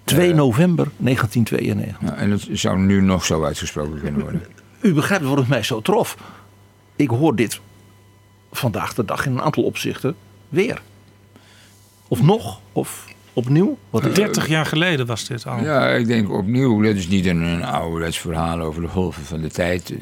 2 0.04 0.34
november 0.34 0.88
1992. 0.96 2.00
Nou, 2.00 2.16
en 2.16 2.30
het 2.30 2.48
zou 2.52 2.78
nu 2.78 3.00
nog 3.00 3.24
zo 3.24 3.44
uitgesproken 3.44 4.00
kunnen 4.00 4.20
worden. 4.20 4.42
U 4.80 4.94
begrijpt 4.94 5.24
waarom 5.24 5.40
het 5.40 5.50
mij 5.50 5.62
zo 5.62 5.80
trof. 5.80 6.16
Ik 6.96 7.08
hoor 7.08 7.36
dit 7.36 7.60
vandaag 8.52 8.94
de 8.94 9.04
dag 9.04 9.26
in 9.26 9.32
een 9.32 9.42
aantal 9.42 9.62
opzichten 9.62 10.14
weer. 10.48 10.82
Of 12.12 12.22
nog, 12.22 12.60
of 12.72 13.06
opnieuw. 13.32 13.78
Wat 13.90 14.04
is 14.04 14.14
30 14.14 14.48
jaar 14.48 14.66
geleden 14.66 15.06
was 15.06 15.26
dit 15.26 15.46
al. 15.46 15.62
Ja, 15.62 15.88
ik 15.88 16.06
denk 16.06 16.30
opnieuw, 16.30 16.82
dat 16.82 16.94
is 16.94 17.08
niet 17.08 17.26
een, 17.26 17.42
een 17.42 17.64
ouderwets 17.64 18.18
verhaal 18.18 18.60
over 18.60 18.82
de 18.82 18.88
golven 18.88 19.24
van 19.24 19.40
de 19.40 19.50
tijd. 19.50 19.94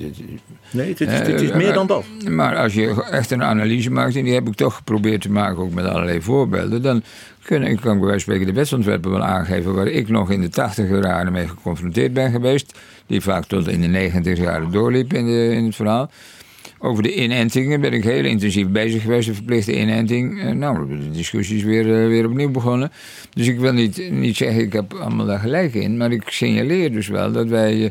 Nee, 0.70 0.88
het 0.88 1.00
is, 1.00 1.08
het 1.08 1.40
is 1.40 1.52
meer 1.52 1.72
dan 1.72 1.86
dat. 1.86 2.04
Maar 2.28 2.56
als 2.56 2.74
je 2.74 3.04
echt 3.10 3.30
een 3.30 3.42
analyse 3.42 3.90
maakt, 3.90 4.16
en 4.16 4.24
die 4.24 4.34
heb 4.34 4.48
ik 4.48 4.54
toch 4.54 4.74
geprobeerd 4.74 5.20
te 5.20 5.30
maken, 5.30 5.62
ook 5.62 5.72
met 5.72 5.84
allerlei 5.84 6.22
voorbeelden, 6.22 6.82
dan 6.82 7.02
kun 7.42 7.62
ik, 7.62 7.80
kan 7.80 7.92
ik 7.92 7.98
bij 7.98 8.08
wijze 8.08 8.10
van 8.10 8.20
spreken 8.20 8.46
de 8.46 8.52
wetsontwerpen 8.52 9.10
wel 9.10 9.24
aangeven 9.24 9.74
waar 9.74 9.86
ik 9.86 10.08
nog 10.08 10.30
in 10.30 10.40
de 10.40 10.48
tachtiger 10.48 11.02
jaren 11.02 11.32
mee 11.32 11.48
geconfronteerd 11.48 12.12
ben 12.12 12.30
geweest. 12.30 12.78
Die 13.06 13.20
vaak 13.20 13.44
tot 13.44 13.68
in 13.68 13.80
de 13.80 13.86
negentig 13.86 14.38
jaren 14.38 14.70
doorliep 14.70 15.12
in, 15.12 15.26
de, 15.26 15.54
in 15.54 15.64
het 15.64 15.76
verhaal. 15.76 16.10
Over 16.82 17.02
de 17.02 17.14
inentingen 17.14 17.80
ben 17.80 17.92
ik 17.92 18.04
heel 18.04 18.24
intensief 18.24 18.68
bezig 18.68 19.02
geweest, 19.02 19.28
de 19.28 19.34
verplichte 19.34 19.78
inenting. 19.78 20.40
Eh, 20.40 20.50
Nou, 20.50 20.88
de 20.88 21.10
discussie 21.10 21.56
is 21.56 21.62
weer, 21.62 22.02
eh, 22.02 22.06
weer 22.08 22.26
opnieuw 22.26 22.50
begonnen. 22.50 22.92
Dus 23.34 23.46
ik 23.46 23.58
wil 23.58 23.72
niet, 23.72 24.10
niet 24.10 24.36
zeggen, 24.36 24.62
ik 24.62 24.72
heb 24.72 24.94
allemaal 24.94 25.26
daar 25.26 25.38
gelijk 25.38 25.74
in. 25.74 25.96
Maar 25.96 26.12
ik 26.12 26.22
signaleer 26.26 26.92
dus 26.92 27.08
wel 27.08 27.32
dat 27.32 27.48
wij 27.48 27.84
eh, 27.84 27.90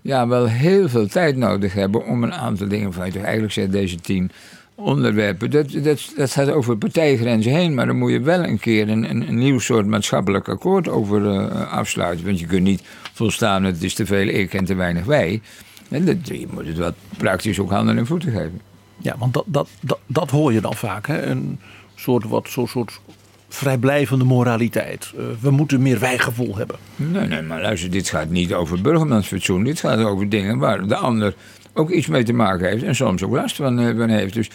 ja, 0.00 0.28
wel 0.28 0.46
heel 0.46 0.88
veel 0.88 1.06
tijd 1.06 1.36
nodig 1.36 1.72
hebben 1.72 2.06
om 2.06 2.22
een 2.22 2.34
aantal 2.34 2.68
dingen, 2.68 2.92
van 2.92 3.02
eigenlijk 3.02 3.52
zijn 3.52 3.70
deze 3.70 3.96
tien 3.96 4.30
onderwerpen. 4.74 5.50
Dat, 5.50 5.70
dat, 5.82 6.12
dat 6.16 6.30
gaat 6.30 6.50
over 6.50 6.76
partijgrenzen 6.76 7.52
heen, 7.52 7.74
maar 7.74 7.86
dan 7.86 7.98
moet 7.98 8.12
je 8.12 8.20
wel 8.20 8.44
een 8.44 8.58
keer 8.58 8.88
een, 8.88 9.10
een, 9.10 9.38
nieuw 9.38 9.58
soort 9.58 9.86
maatschappelijk 9.86 10.48
akkoord 10.48 10.88
over 10.88 11.48
afsluiten. 11.64 12.26
Want 12.26 12.40
je 12.40 12.46
kunt 12.46 12.62
niet 12.62 12.82
volstaan, 13.12 13.64
het 13.64 13.82
is 13.82 13.94
te 13.94 14.06
veel 14.06 14.26
ik 14.26 14.54
en 14.54 14.64
te 14.64 14.74
weinig 14.74 15.04
wij. 15.04 15.40
En 15.88 16.04
dat, 16.04 16.16
je 16.22 16.46
moet 16.50 16.66
het 16.66 16.76
wel 16.76 16.92
praktisch 17.16 17.58
ook 17.58 17.70
handen 17.70 17.98
en 17.98 18.06
voeten 18.06 18.32
geven. 18.32 18.60
Ja, 18.98 19.16
want 19.18 19.34
dat, 19.34 19.44
dat, 19.46 19.68
dat, 19.80 19.98
dat 20.06 20.30
hoor 20.30 20.52
je 20.52 20.60
dan 20.60 20.74
vaak. 20.74 21.06
Hè? 21.06 21.22
Een 21.26 21.58
soort, 21.94 22.24
wat, 22.24 22.48
zo'n 22.48 22.68
soort 22.68 23.00
vrijblijvende 23.48 24.24
moraliteit. 24.24 25.12
Eh, 25.16 25.24
we 25.40 25.50
moeten 25.50 25.82
meer 25.82 25.98
wijgevoel 25.98 26.56
hebben. 26.56 26.76
Nee, 26.96 27.26
nee, 27.26 27.42
maar 27.42 27.60
luister, 27.60 27.90
dit 27.90 28.08
gaat 28.08 28.30
niet 28.30 28.52
over 28.52 28.80
burgermansfatsoen. 28.80 29.64
Dit 29.64 29.80
gaat 29.80 29.98
over 29.98 30.28
dingen 30.28 30.58
waar 30.58 30.86
de 30.86 30.96
ander 30.96 31.34
ook 31.72 31.90
iets 31.90 32.06
mee 32.06 32.24
te 32.24 32.32
maken 32.32 32.68
heeft 32.68 32.82
en 32.82 32.94
soms 32.94 33.22
ook 33.22 33.34
last 33.34 33.56
van, 33.56 33.78
eh, 33.78 33.96
van 33.96 34.08
heeft. 34.08 34.34
Dus 34.34 34.50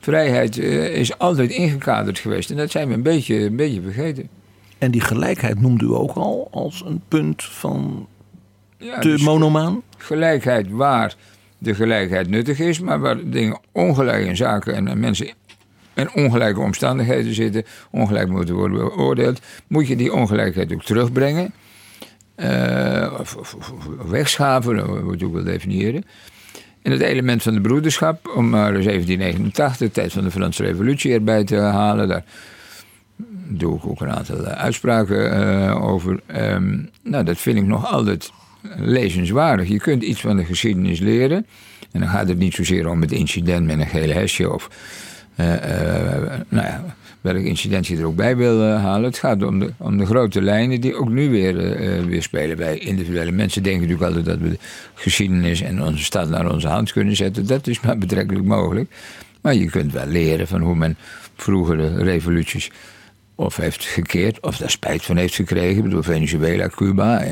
vrijheid 0.00 0.58
eh, 0.58 0.96
is 0.96 1.18
altijd 1.18 1.50
ingekaderd 1.50 2.18
geweest 2.18 2.50
en 2.50 2.56
dat 2.56 2.70
zijn 2.70 2.88
we 2.88 2.94
een 2.94 3.02
beetje, 3.02 3.36
een 3.36 3.56
beetje 3.56 3.82
vergeten. 3.82 4.28
En 4.78 4.90
die 4.90 5.00
gelijkheid 5.00 5.60
noemde 5.60 5.84
u 5.84 5.88
ook 5.88 6.12
al 6.12 6.48
als 6.50 6.82
een 6.86 7.02
punt 7.08 7.44
van 7.44 8.06
Ja, 8.78 8.98
te 8.98 9.08
dus 9.08 9.22
monomaan. 9.22 9.82
Gelijkheid 9.96 10.70
waar 10.70 11.14
de 11.58 11.74
gelijkheid 11.74 12.28
nuttig 12.28 12.58
is, 12.58 12.80
maar 12.80 13.00
waar 13.00 13.30
dingen 13.30 13.58
ongelijk 13.72 14.24
in 14.24 14.36
zaken 14.36 14.74
en, 14.74 14.88
en 14.88 15.00
mensen 15.00 15.28
in 15.94 16.12
ongelijke 16.12 16.60
omstandigheden 16.60 17.34
zitten, 17.34 17.64
ongelijk 17.90 18.28
moeten 18.28 18.54
worden 18.54 18.78
beoordeeld, 18.78 19.40
moet 19.66 19.88
je 19.88 19.96
die 19.96 20.12
ongelijkheid 20.12 20.72
ook 20.72 20.84
terugbrengen. 20.84 21.52
Eh, 22.34 23.14
of, 23.18 23.36
of, 23.36 23.54
of 23.54 24.08
wegschaven, 24.08 24.76
dat 24.76 25.02
moet 25.02 25.20
je 25.20 25.26
ook 25.26 25.32
wel 25.32 25.44
definiëren. 25.44 26.04
En 26.82 26.92
het 26.92 27.00
element 27.00 27.42
van 27.42 27.54
de 27.54 27.60
broederschap, 27.60 28.32
om 28.36 28.48
maar 28.48 28.72
1789, 28.72 29.76
de 29.76 29.90
tijd 29.90 30.12
van 30.12 30.24
de 30.24 30.30
Franse 30.30 30.62
Revolutie, 30.62 31.12
erbij 31.12 31.44
te 31.44 31.56
halen. 31.56 32.08
Daar 32.08 32.24
doe 33.48 33.76
ik 33.76 33.86
ook 33.86 34.00
een 34.00 34.10
aantal 34.10 34.44
eh, 34.44 34.52
uitspraken 34.52 35.32
eh, 35.32 35.84
over. 35.84 36.20
Ehm, 36.26 36.78
nou, 37.02 37.24
dat 37.24 37.38
vind 37.38 37.58
ik 37.58 37.64
nog 37.64 37.86
altijd 37.86 38.32
lezenswaardig. 38.76 39.68
Je 39.68 39.78
kunt 39.78 40.02
iets 40.02 40.20
van 40.20 40.36
de 40.36 40.44
geschiedenis 40.44 40.98
leren. 41.00 41.46
En 41.92 42.00
dan 42.00 42.08
gaat 42.08 42.28
het 42.28 42.38
niet 42.38 42.54
zozeer 42.54 42.88
om 42.88 43.00
het 43.00 43.12
incident 43.12 43.66
met 43.66 43.78
een 43.78 43.86
gele 43.86 44.12
hesje 44.12 44.52
of 44.52 44.68
eh, 45.36 45.54
eh, 45.54 46.40
nou 46.48 46.66
ja, 46.66 46.84
welk 47.20 47.44
incident 47.44 47.86
je 47.86 47.96
er 47.96 48.06
ook 48.06 48.16
bij 48.16 48.36
wil 48.36 48.62
eh, 48.62 48.82
halen. 48.82 49.04
Het 49.04 49.18
gaat 49.18 49.42
om 49.42 49.58
de, 49.58 49.72
om 49.76 49.98
de 49.98 50.06
grote 50.06 50.42
lijnen 50.42 50.80
die 50.80 50.94
ook 50.94 51.08
nu 51.08 51.30
weer, 51.30 51.54
weer 52.06 52.22
spelen 52.22 52.56
bij 52.56 52.78
individuele 52.78 53.32
mensen. 53.32 53.62
Denken 53.62 53.80
natuurlijk 53.80 54.08
altijd 54.08 54.24
dat 54.24 54.48
we 54.48 54.48
de 54.48 54.58
geschiedenis 54.94 55.60
en 55.60 55.82
onze 55.82 56.04
stad 56.04 56.28
naar 56.28 56.52
onze 56.52 56.68
hand 56.68 56.92
kunnen 56.92 57.16
zetten. 57.16 57.46
Dat 57.46 57.66
is 57.66 57.80
maar 57.80 57.98
betrekkelijk 57.98 58.44
mogelijk. 58.44 58.90
Maar 59.40 59.54
je 59.54 59.70
kunt 59.70 59.92
wel 59.92 60.06
leren 60.06 60.46
van 60.46 60.60
hoe 60.60 60.74
men 60.74 60.96
vroegere 61.36 62.02
revoluties 62.02 62.70
of 63.34 63.56
heeft 63.56 63.84
gekeerd, 63.84 64.40
of 64.40 64.56
daar 64.56 64.70
spijt 64.70 65.04
van 65.04 65.16
heeft 65.16 65.34
gekregen. 65.34 65.76
Ik 65.76 65.82
bedoel, 65.82 66.02
Venezuela, 66.02 66.68
Cuba. 66.68 67.24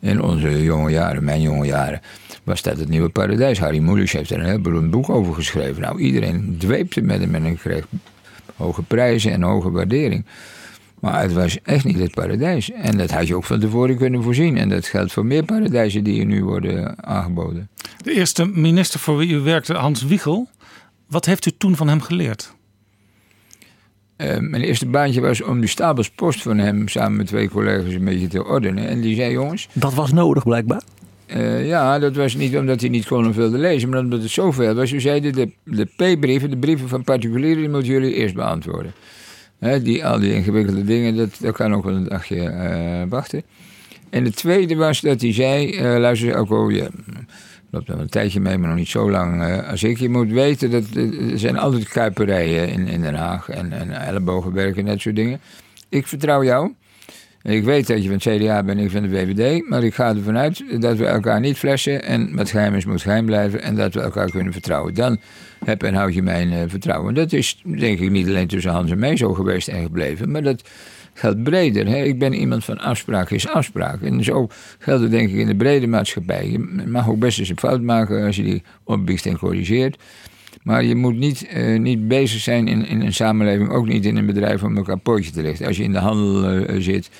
In 0.00 0.22
onze 0.22 0.62
jonge 0.62 0.90
jaren, 0.90 1.24
mijn 1.24 1.40
jonge 1.40 1.66
jaren, 1.66 2.00
was 2.44 2.62
dat 2.62 2.78
het 2.78 2.88
nieuwe 2.88 3.08
paradijs. 3.08 3.58
Harry 3.58 3.78
Mulisch 3.78 4.12
heeft 4.12 4.30
er 4.30 4.38
een 4.38 4.46
heel 4.46 4.60
beroemd 4.60 4.90
boek 4.90 5.08
over 5.08 5.34
geschreven. 5.34 5.82
Nou, 5.82 6.00
iedereen 6.00 6.56
dweepte 6.58 7.00
met 7.00 7.20
hem 7.20 7.34
en 7.34 7.42
hij 7.42 7.54
kreeg 7.54 7.86
hoge 8.56 8.82
prijzen 8.82 9.32
en 9.32 9.42
hoge 9.42 9.70
waardering. 9.70 10.24
Maar 11.00 11.22
het 11.22 11.32
was 11.32 11.62
echt 11.62 11.84
niet 11.84 11.98
het 11.98 12.14
paradijs. 12.14 12.70
En 12.70 12.96
dat 12.96 13.10
had 13.10 13.26
je 13.26 13.36
ook 13.36 13.44
van 13.44 13.60
tevoren 13.60 13.96
kunnen 13.96 14.22
voorzien. 14.22 14.56
En 14.56 14.68
dat 14.68 14.86
geldt 14.86 15.12
voor 15.12 15.26
meer 15.26 15.44
paradijzen 15.44 16.04
die 16.04 16.20
er 16.20 16.26
nu 16.26 16.44
worden 16.44 17.04
aangeboden. 17.04 17.68
De 18.02 18.12
eerste 18.12 18.46
minister 18.46 19.00
voor 19.00 19.16
wie 19.16 19.32
u 19.32 19.38
werkte, 19.38 19.74
Hans 19.74 20.02
Wiegel. 20.02 20.48
Wat 21.06 21.24
heeft 21.24 21.46
u 21.46 21.50
toen 21.58 21.76
van 21.76 21.88
hem 21.88 22.00
geleerd? 22.00 22.56
Eh, 24.18 24.38
mijn 24.38 24.62
eerste 24.62 24.86
baantje 24.86 25.20
was 25.20 25.42
om 25.42 25.60
de 25.60 25.66
stapelspost 25.66 26.42
van 26.42 26.58
hem 26.58 26.88
samen 26.88 27.16
met 27.16 27.26
twee 27.26 27.48
collega's 27.48 27.92
een 27.94 28.04
beetje 28.04 28.26
te 28.26 28.44
ordenen. 28.44 28.88
En 28.88 29.00
die 29.00 29.16
zei: 29.16 29.32
Jongens. 29.32 29.68
Dat 29.72 29.94
was 29.94 30.12
nodig 30.12 30.44
blijkbaar. 30.44 30.82
eh, 31.26 31.66
ja, 31.66 31.98
dat 31.98 32.16
was 32.16 32.34
niet 32.34 32.56
omdat 32.56 32.80
hij 32.80 32.88
niet 32.88 33.10
of 33.10 33.36
wilde 33.36 33.58
lezen, 33.58 33.88
maar 33.88 33.98
omdat 33.98 34.22
het 34.22 34.30
zoveel 34.30 34.74
was. 34.74 34.92
U 34.92 35.00
zeiden: 35.00 35.32
de, 35.32 35.50
de 35.64 35.84
P-brieven, 35.84 36.50
de 36.50 36.56
brieven 36.56 36.88
van 36.88 37.04
particulieren, 37.04 37.58
die 37.58 37.68
moeten 37.68 37.92
jullie 37.92 38.14
eerst 38.14 38.34
beantwoorden. 38.34 38.92
Die, 39.82 40.06
al 40.06 40.18
die 40.18 40.34
ingewikkelde 40.34 40.84
dingen, 40.84 41.16
dat, 41.16 41.36
dat 41.40 41.54
kan 41.54 41.74
ook 41.74 41.84
wel 41.84 41.94
een 41.94 42.08
dagje 42.08 42.48
eh, 42.48 43.02
wachten. 43.08 43.42
En 44.10 44.24
de 44.24 44.32
tweede 44.32 44.76
was 44.76 45.00
dat 45.00 45.20
hij 45.20 45.32
zei: 45.32 45.80
Luister, 45.98 46.30
Elko, 46.30 46.70
je 46.70 46.88
loopt 47.70 47.90
al 47.90 47.98
een 47.98 48.08
tijdje 48.08 48.40
mee, 48.40 48.58
maar 48.58 48.68
nog 48.68 48.78
niet 48.78 48.88
zo 48.88 49.10
lang 49.10 49.42
eh, 49.42 49.70
als 49.70 49.82
ik. 49.82 49.98
Je 49.98 50.08
moet 50.08 50.30
weten 50.30 50.70
dat 50.70 50.84
eh, 50.94 51.32
er 51.32 51.38
zijn 51.38 51.58
altijd 51.58 51.88
kuiperijen 51.88 52.68
in, 52.68 52.86
in 52.86 53.00
Den 53.00 53.14
Haag 53.14 53.48
en, 53.48 53.72
en 53.72 53.90
en 53.90 54.84
dat 54.84 55.00
soort 55.00 55.16
dingen. 55.16 55.40
Ik 55.88 56.06
vertrouw 56.06 56.44
jou. 56.44 56.72
Ik 57.42 57.64
weet 57.64 57.86
dat 57.86 58.02
je 58.02 58.08
van 58.08 58.18
het 58.22 58.42
CDA 58.42 58.62
bent 58.62 58.78
en 58.78 58.84
ik 58.84 58.90
van 58.90 59.02
de 59.02 59.08
VVD, 59.08 59.68
maar 59.68 59.84
ik 59.84 59.94
ga 59.94 60.08
ervan 60.08 60.36
uit 60.36 60.64
dat 60.80 60.96
we 60.96 61.06
elkaar 61.06 61.40
niet 61.40 61.58
flessen 61.58 62.04
en 62.04 62.36
wat 62.36 62.50
geheim 62.50 62.74
is 62.74 62.84
moet 62.84 63.02
geheim 63.02 63.26
blijven 63.26 63.62
en 63.62 63.74
dat 63.74 63.94
we 63.94 64.00
elkaar 64.00 64.30
kunnen 64.30 64.52
vertrouwen. 64.52 64.94
Dan 64.94 65.18
heb 65.64 65.82
en 65.82 65.94
houd 65.94 66.14
je 66.14 66.22
mijn 66.22 66.52
eh, 66.52 66.62
vertrouwen. 66.66 67.14
Dat 67.14 67.32
is 67.32 67.62
denk 67.64 67.98
ik 67.98 68.10
niet 68.10 68.26
alleen 68.28 68.46
tussen 68.46 68.70
Hans 68.70 68.90
en 68.90 68.98
mij 68.98 69.16
zo 69.16 69.34
geweest 69.34 69.68
en 69.68 69.82
gebleven, 69.82 70.30
maar 70.30 70.42
dat 70.42 70.62
geldt 71.18 71.42
breder. 71.42 71.86
Hè? 71.86 72.02
Ik 72.02 72.18
ben 72.18 72.32
iemand 72.32 72.64
van 72.64 72.78
afspraak 72.78 73.30
is 73.30 73.48
afspraak. 73.48 74.02
En 74.02 74.24
zo 74.24 74.48
geldt 74.78 75.02
het 75.02 75.10
denk 75.10 75.28
ik 75.28 75.36
in 75.36 75.46
de 75.46 75.56
brede 75.56 75.86
maatschappij. 75.86 76.50
Je 76.50 76.58
mag 76.86 77.08
ook 77.08 77.18
best 77.18 77.38
eens 77.38 77.48
een 77.48 77.58
fout 77.58 77.82
maken 77.82 78.26
als 78.26 78.36
je 78.36 78.42
die 78.42 78.62
opbiecht 78.84 79.26
en 79.26 79.38
corrigeert. 79.38 79.96
Maar 80.62 80.84
je 80.84 80.94
moet 80.94 81.16
niet, 81.16 81.46
eh, 81.46 81.78
niet 81.78 82.08
bezig 82.08 82.40
zijn 82.40 82.68
in, 82.68 82.86
in 82.86 83.00
een 83.00 83.14
samenleving, 83.14 83.70
ook 83.70 83.86
niet 83.86 84.04
in 84.04 84.16
een 84.16 84.26
bedrijf 84.26 84.62
om 84.62 84.76
elkaar 84.76 84.98
pootje 84.98 85.30
te 85.30 85.42
lichten. 85.42 85.66
Als 85.66 85.76
je 85.76 85.82
in 85.82 85.92
de 85.92 85.98
handel 85.98 86.50
eh, 86.50 86.80
zit, 86.80 87.10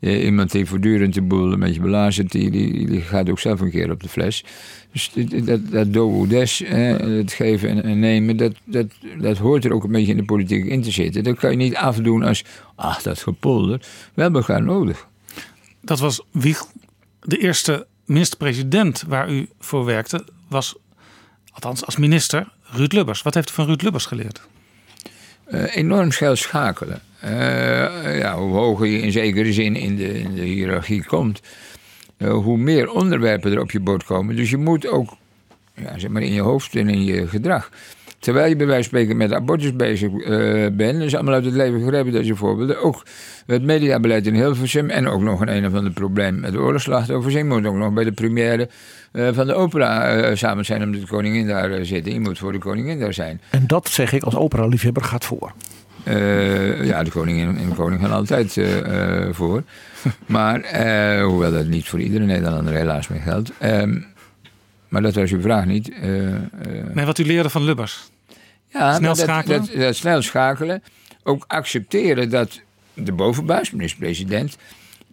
eh, 0.00 0.24
iemand 0.24 0.52
die 0.52 0.66
voortdurend 0.66 1.14
de 1.14 1.22
boel 1.22 1.52
een 1.52 1.60
beetje 1.60 1.80
belazert, 1.80 2.32
die, 2.32 2.50
die, 2.50 2.86
die 2.86 3.00
gaat 3.00 3.30
ook 3.30 3.38
zelf 3.38 3.60
een 3.60 3.70
keer 3.70 3.90
op 3.90 4.02
de 4.02 4.08
fles. 4.08 4.44
Dus 4.94 5.10
dat, 5.44 5.70
dat 5.70 5.92
do 5.92 6.26
des, 6.26 6.62
het 6.66 7.32
geven 7.32 7.68
en, 7.68 7.82
en 7.82 7.98
nemen, 7.98 8.36
dat, 8.36 8.52
dat, 8.64 8.86
dat 9.18 9.38
hoort 9.38 9.64
er 9.64 9.72
ook 9.72 9.84
een 9.84 9.92
beetje 9.92 10.10
in 10.10 10.16
de 10.16 10.24
politiek 10.24 10.64
in 10.64 10.82
te 10.82 10.90
zitten. 10.90 11.24
Dat 11.24 11.36
kan 11.36 11.50
je 11.50 11.56
niet 11.56 11.76
afdoen 11.76 12.22
als, 12.22 12.44
ach, 12.74 13.02
dat 13.02 13.22
gepolder. 13.22 13.78
We 14.14 14.22
hebben 14.22 14.40
elkaar 14.40 14.62
nodig. 14.62 15.06
Dat 15.80 15.98
was 15.98 16.20
Wieg. 16.30 16.64
De 17.20 17.38
eerste 17.38 17.86
minister-president 18.04 19.04
waar 19.08 19.30
u 19.30 19.48
voor 19.58 19.84
werkte 19.84 20.24
was, 20.48 20.76
althans 21.52 21.84
als 21.84 21.96
minister, 21.96 22.52
Ruud 22.62 22.92
Lubbers. 22.92 23.22
Wat 23.22 23.34
heeft 23.34 23.50
u 23.50 23.52
van 23.52 23.66
Ruud 23.66 23.82
Lubbers 23.82 24.06
geleerd? 24.06 24.40
Eh, 25.44 25.76
enorm 25.76 26.10
schel 26.10 26.36
schakelen. 26.36 27.00
Eh, 27.20 28.18
ja, 28.18 28.36
hoe 28.36 28.54
hoger 28.54 28.86
je 28.86 29.00
in 29.00 29.12
zekere 29.12 29.52
zin 29.52 29.76
in 29.76 29.96
de, 29.96 30.18
in 30.18 30.34
de 30.34 30.42
hiërarchie 30.42 31.04
komt, 31.04 31.40
hoe 32.30 32.58
meer 32.58 32.90
onderwerpen 32.90 33.52
er 33.52 33.60
op 33.60 33.70
je 33.70 33.80
bord 33.80 34.04
komen. 34.04 34.36
Dus 34.36 34.50
je 34.50 34.56
moet 34.56 34.88
ook 34.88 35.16
ja, 35.74 35.98
zeg 35.98 36.10
maar 36.10 36.22
in 36.22 36.32
je 36.32 36.40
hoofd 36.40 36.76
en 36.76 36.88
in 36.88 37.04
je 37.04 37.28
gedrag. 37.28 37.70
Terwijl 38.18 38.48
je 38.48 38.56
bij 38.56 38.66
wijze 38.66 38.88
van 38.88 38.98
spreken 38.98 39.16
met 39.16 39.32
abortus 39.32 39.76
bezig 39.76 40.12
eh, 40.12 40.66
bent, 40.72 41.02
is 41.02 41.14
allemaal 41.14 41.34
uit 41.34 41.44
het 41.44 41.54
leven 41.54 41.80
gegrepen, 41.80 42.12
dat 42.12 42.26
je 42.26 42.34
voorbeelden. 42.34 42.82
Ook 42.82 43.06
het 43.46 43.62
mediabeleid 43.62 44.26
in 44.26 44.34
Hilversum 44.34 44.90
en 44.90 45.08
ook 45.08 45.20
nog 45.20 45.40
een 45.40 45.56
een 45.56 45.66
of 45.66 45.74
ander 45.74 45.92
probleem 45.92 46.40
met 46.40 46.56
oorlogsslachtoffers. 46.56 47.34
Je 47.34 47.44
moet 47.44 47.66
ook 47.66 47.74
nog 47.74 47.92
bij 47.92 48.04
de 48.04 48.12
première 48.12 48.68
eh, 49.12 49.28
van 49.32 49.46
de 49.46 49.54
opera 49.54 50.06
eh, 50.06 50.36
samen 50.36 50.64
zijn 50.64 50.82
omdat 50.82 51.00
de 51.00 51.06
koningin 51.06 51.46
daar 51.46 51.70
eh, 51.70 51.84
zit. 51.84 52.06
Je 52.06 52.20
moet 52.20 52.38
voor 52.38 52.52
de 52.52 52.58
koningin 52.58 52.98
daar 52.98 53.12
zijn. 53.12 53.40
En 53.50 53.66
dat 53.66 53.88
zeg 53.88 54.12
ik 54.12 54.22
als 54.22 54.36
opera-liefhebber 54.36 55.02
gaat 55.02 55.24
voor. 55.24 55.52
Eh, 56.04 56.84
ja, 56.86 57.02
de 57.02 57.10
koningin 57.10 57.56
en 57.58 57.68
de 57.68 57.74
koning 57.74 58.00
gaan 58.00 58.12
altijd 58.12 58.56
eh, 58.56 58.78
eh, 59.26 59.34
voor. 59.34 59.62
Maar, 60.26 60.60
hoewel 61.22 61.52
dat 61.52 61.66
niet 61.66 61.88
voor 61.88 62.00
iedere 62.00 62.24
Nederlander 62.24 62.74
helaas 62.74 63.08
meer 63.08 63.20
geldt. 63.20 63.50
Ehm, 63.58 64.00
maar 64.88 65.02
dat 65.02 65.14
was 65.14 65.30
uw 65.30 65.40
vraag 65.40 65.64
niet. 65.64 66.00
Nee, 66.92 67.04
wat 67.04 67.18
u 67.18 67.24
leerde 67.24 67.50
van 67.50 67.64
Lubbers. 67.64 68.10
ja, 68.68 68.94
Snel 68.94 69.00
maar 69.00 69.00
dat- 69.00 69.18
schakelen? 69.18 69.58
Dat, 69.60 69.72
dat 69.76 69.96
snel 69.96 70.22
schakelen. 70.22 70.82
Ook 71.22 71.44
accepteren 71.46 72.30
dat 72.30 72.60
de 72.94 73.12
bovenbaas, 73.12 73.70
minister-president... 73.70 74.56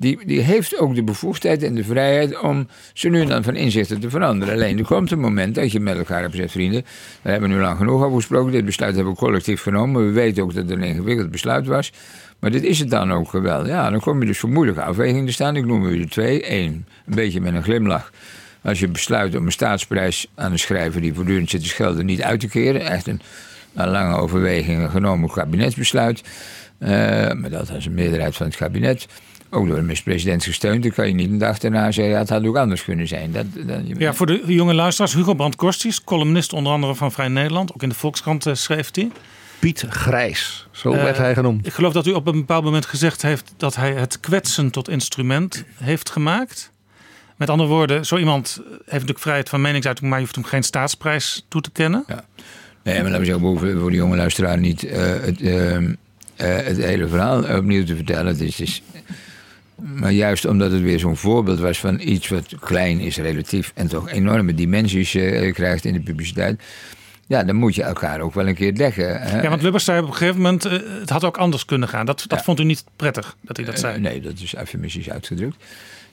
Die, 0.01 0.19
die 0.25 0.39
heeft 0.39 0.79
ook 0.79 0.95
de 0.95 1.03
bevoegdheid 1.03 1.63
en 1.63 1.75
de 1.75 1.83
vrijheid 1.83 2.39
om 2.39 2.67
zo 2.93 3.09
nu 3.09 3.21
en 3.21 3.27
dan 3.27 3.43
van 3.43 3.55
inzichten 3.55 3.99
te 3.99 4.09
veranderen. 4.09 4.53
Alleen 4.53 4.77
er 4.77 4.85
komt 4.85 5.11
een 5.11 5.19
moment 5.19 5.55
dat 5.55 5.71
je 5.71 5.79
met 5.79 5.97
elkaar 5.97 6.21
hebt 6.21 6.31
gezegd, 6.31 6.51
vrienden, 6.51 6.81
daar 7.21 7.31
hebben 7.31 7.49
we 7.49 7.55
nu 7.55 7.61
lang 7.61 7.77
genoeg 7.77 8.03
over 8.03 8.15
gesproken. 8.15 8.51
Dit 8.51 8.65
besluit 8.65 8.95
hebben 8.95 9.13
we 9.13 9.19
collectief 9.19 9.61
genomen. 9.61 10.05
We 10.05 10.11
weten 10.11 10.43
ook 10.43 10.53
dat 10.53 10.63
het 10.63 10.71
een 10.71 10.83
ingewikkeld 10.83 11.31
besluit 11.31 11.67
was. 11.67 11.91
Maar 12.39 12.51
dit 12.51 12.63
is 12.63 12.79
het 12.79 12.89
dan 12.89 13.11
ook 13.11 13.31
wel. 13.31 13.67
Ja, 13.67 13.89
dan 13.89 13.99
kom 13.99 14.19
je 14.19 14.25
dus 14.25 14.39
voor 14.39 14.49
moeilijke 14.49 14.81
afwegingen 14.81 15.25
te 15.25 15.31
staan. 15.31 15.55
Ik 15.55 15.65
noem 15.65 15.85
er 15.85 16.09
twee. 16.09 16.51
Eén, 16.51 16.85
een 17.05 17.15
beetje 17.15 17.41
met 17.41 17.53
een 17.53 17.63
glimlach. 17.63 18.11
Als 18.61 18.79
je 18.79 18.87
besluit 18.87 19.35
om 19.35 19.45
een 19.45 19.51
staatsprijs 19.51 20.27
aan 20.35 20.51
een 20.51 20.59
schrijver 20.59 21.01
die 21.01 21.13
voortdurend 21.13 21.49
zit 21.49 21.61
te 21.61 21.67
schelden 21.67 22.05
niet 22.05 22.21
uit 22.21 22.39
te 22.39 22.47
keren. 22.47 22.81
Echt 22.81 23.07
een 23.07 23.21
lange 23.73 24.15
overwegingen 24.15 24.89
genomen 24.89 25.31
kabinetsbesluit. 25.31 26.21
Eh, 26.77 26.89
maar 27.33 27.49
dat 27.49 27.69
was 27.69 27.85
een 27.85 27.93
meerderheid 27.93 28.35
van 28.35 28.45
het 28.45 28.55
kabinet. 28.55 29.07
Ook 29.53 29.67
door 29.67 29.75
de 29.75 29.81
minister-president 29.81 30.43
gesteund. 30.43 30.83
Dan 30.83 30.91
kan 30.91 31.07
je 31.07 31.13
niet 31.13 31.29
een 31.29 31.37
dag 31.37 31.57
daarna 31.57 31.91
zeggen, 31.91 32.13
ja, 32.13 32.19
het 32.19 32.29
had 32.29 32.45
ook 32.45 32.57
anders 32.57 32.83
kunnen 32.83 33.07
zijn. 33.07 33.31
Dat, 33.31 33.45
dat, 33.67 33.79
Ja, 33.97 34.13
voor 34.13 34.25
de 34.25 34.41
jonge 34.45 34.73
luisteraars, 34.73 35.13
Hugo 35.13 35.33
Brandt 35.33 35.55
Korstius, 35.55 36.03
columnist 36.03 36.53
onder 36.53 36.73
andere 36.73 36.95
van 36.95 37.11
Vrij 37.11 37.27
Nederland. 37.27 37.73
Ook 37.73 37.83
in 37.83 37.89
de 37.89 37.95
Volkskrant 37.95 38.45
eh, 38.45 38.53
schreef 38.53 38.89
hij. 38.91 39.11
Piet 39.59 39.85
Grijs, 39.89 40.67
zo 40.71 40.91
Eh, 40.91 41.03
werd 41.03 41.17
hij 41.17 41.33
genoemd. 41.33 41.65
Ik 41.65 41.73
geloof 41.73 41.93
dat 41.93 42.07
u 42.07 42.11
op 42.11 42.27
een 42.27 42.33
bepaald 42.37 42.63
moment 42.63 42.85
gezegd 42.85 43.21
heeft 43.21 43.53
dat 43.57 43.75
hij 43.75 43.93
het 43.93 44.19
kwetsen 44.19 44.69
tot 44.71 44.89
instrument 44.89 45.63
heeft 45.75 46.09
gemaakt. 46.09 46.71
Met 47.37 47.49
andere 47.49 47.69
woorden, 47.69 48.05
zo 48.05 48.17
iemand 48.17 48.61
heeft 48.67 48.91
natuurlijk 48.91 49.19
vrijheid 49.19 49.49
van 49.49 49.61
meningsuiting, 49.61 50.09
maar 50.09 50.17
je 50.19 50.23
hoeft 50.25 50.35
hem 50.37 50.45
geen 50.45 50.63
staatsprijs 50.63 51.45
toe 51.47 51.61
te 51.61 51.71
kennen. 51.71 52.03
Nee, 52.07 52.95
maar 52.95 53.03
laten 53.03 53.19
we 53.19 53.25
zeggen, 53.25 53.79
voor 53.79 53.89
de 53.89 53.95
jonge 53.97 54.15
luisteraar 54.15 54.57
niet 54.59 54.83
eh, 54.83 54.99
het, 55.01 55.41
eh, 55.41 55.75
eh, 55.75 55.85
het 56.35 56.77
hele 56.77 57.07
verhaal 57.07 57.57
opnieuw 57.57 57.83
te 57.83 57.95
vertellen. 57.95 58.25
Het 58.25 58.41
is, 58.41 58.59
is- 58.59 58.81
maar 59.81 60.11
juist 60.11 60.45
omdat 60.45 60.71
het 60.71 60.81
weer 60.81 60.99
zo'n 60.99 61.17
voorbeeld 61.17 61.59
was 61.59 61.79
van 61.79 61.99
iets 61.99 62.27
wat 62.27 62.55
klein 62.59 62.99
is 62.99 63.17
relatief 63.17 63.71
en 63.75 63.87
toch 63.87 64.09
enorme 64.09 64.53
dimensies 64.53 65.15
eh, 65.15 65.53
krijgt 65.53 65.85
in 65.85 65.93
de 65.93 66.01
publiciteit. 66.01 66.61
Ja, 67.27 67.43
dan 67.43 67.55
moet 67.55 67.75
je 67.75 67.83
elkaar 67.83 68.19
ook 68.19 68.33
wel 68.33 68.47
een 68.47 68.55
keer 68.55 68.73
leggen. 68.73 69.21
hè. 69.21 69.41
Ja, 69.41 69.49
want 69.49 69.61
Lubbers 69.61 69.83
zei 69.83 70.01
op 70.01 70.07
een 70.07 70.13
gegeven 70.13 70.41
moment, 70.41 70.65
eh, 70.65 70.71
het 70.99 71.09
had 71.09 71.23
ook 71.23 71.37
anders 71.37 71.65
kunnen 71.65 71.87
gaan. 71.89 72.05
Dat, 72.05 72.25
dat 72.27 72.43
vond 72.43 72.59
u 72.59 72.63
niet 72.63 72.83
prettig 72.95 73.35
dat 73.41 73.57
hij 73.57 73.65
dat 73.65 73.79
zei. 73.79 73.95
Eh, 73.95 74.01
nee, 74.01 74.21
dat 74.21 74.39
is 74.39 74.55
eufemistisch 74.55 75.09
uitgedrukt. 75.09 75.63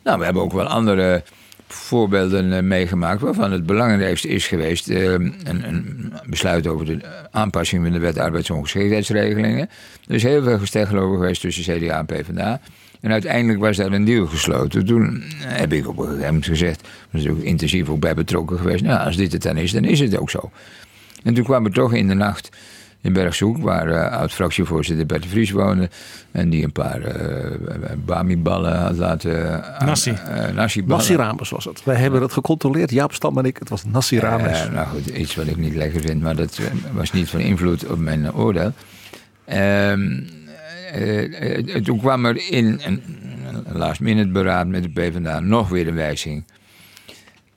Nou, 0.05 0.19
we 0.19 0.24
hebben 0.24 0.43
ook 0.43 0.53
wel 0.53 0.66
andere 0.66 1.23
voorbeelden 1.66 2.66
meegemaakt 2.66 3.20
waarvan 3.20 3.53
het 3.53 3.66
belangrijkste 3.66 4.28
is 4.28 4.47
geweest 4.47 4.89
een, 4.89 5.35
een 5.45 6.12
besluit 6.27 6.66
over 6.66 6.86
de 6.86 6.99
aanpassing 7.31 7.82
van 7.82 7.93
de 7.93 7.99
wet 7.99 8.19
arbeidsongeschiktheidsregelingen. 8.19 9.69
Er 10.07 10.15
is 10.15 10.23
heel 10.23 10.43
veel 10.43 10.59
gesteggel 10.59 10.99
over 10.99 11.16
geweest 11.16 11.40
tussen 11.40 11.78
CDA 11.78 11.99
en 11.99 12.07
PvdA. 12.07 12.61
En 13.01 13.12
uiteindelijk 13.12 13.60
was 13.60 13.77
daar 13.77 13.93
een 13.93 14.05
deal 14.05 14.27
gesloten. 14.27 14.86
Toen 14.86 15.23
heb 15.36 15.73
ik 15.73 15.89
op 15.89 15.99
een 15.99 16.05
gegeven 16.05 16.27
moment 16.27 16.47
gezegd, 16.47 16.89
daar 17.10 17.20
is 17.20 17.28
ook 17.28 17.39
intensief 17.39 17.89
ook 17.89 18.01
bij 18.01 18.15
betrokken 18.15 18.59
geweest. 18.59 18.85
Nou, 18.85 19.07
als 19.07 19.17
dit 19.17 19.33
het 19.33 19.43
dan 19.43 19.57
is, 19.57 19.73
dan 19.73 19.85
is 19.85 20.01
het 20.01 20.18
ook 20.18 20.31
zo. 20.31 20.51
En 21.23 21.35
toen 21.35 21.44
kwam 21.44 21.65
er 21.65 21.73
toch 21.73 21.94
in 21.94 22.09
de 22.09 22.15
nacht 22.15 22.49
in 23.01 23.12
Bergshoek, 23.12 23.59
waar 23.59 23.89
eh, 23.89 24.18
oud-fractievoorzitter 24.18 25.07
Bert 25.07 25.23
de 25.23 25.28
Vries 25.28 25.51
woonde. 25.51 25.91
En 26.31 26.51
die 26.51 26.65
een 26.65 26.73
paar 26.73 27.02
eh 27.02 27.51
Bami-ballen 28.05 28.77
had 28.81 28.97
laten... 28.97 29.65
eh, 29.65 29.86
nasi-ballen. 29.86 30.86
Nasi 30.86 31.17
Rames 31.17 31.51
was 31.51 31.65
het. 31.65 31.85
Wij 31.85 31.97
hebben 31.97 32.23
het 32.23 32.33
gecontroleerd. 32.33 32.91
Jaap 32.91 33.12
Stam 33.15 33.39
en 33.39 33.44
ik. 33.44 33.57
Het 33.59 33.68
was 33.68 33.85
Nasi 33.85 34.18
Rames. 34.18 34.60
Eh, 34.60 34.73
nou 34.73 34.86
goed, 34.86 35.07
iets 35.07 35.35
wat 35.35 35.47
ik 35.47 35.57
niet 35.57 35.75
lekker 35.75 36.01
vind, 36.01 36.23
maar 36.23 36.36
dat 36.36 36.60
was 36.93 37.12
niet 37.12 37.28
van 37.28 37.41
invloed 37.41 37.86
op 37.86 37.99
mijn 37.99 38.35
oordeel. 38.35 38.73
Ehm, 39.44 39.59
eh, 39.59 40.17
eh, 40.17 40.23
toen 41.83 41.99
kwam 41.99 42.25
er 42.25 42.50
in 42.50 42.81
een, 42.84 43.02
last 43.73 44.00
minute 44.00 44.28
beraad 44.28 44.67
met 44.67 44.83
de 44.83 44.89
PvdA 44.89 45.41
nog 45.41 45.68
weer 45.68 45.89
een 45.89 45.94
wijziging. 45.94 46.44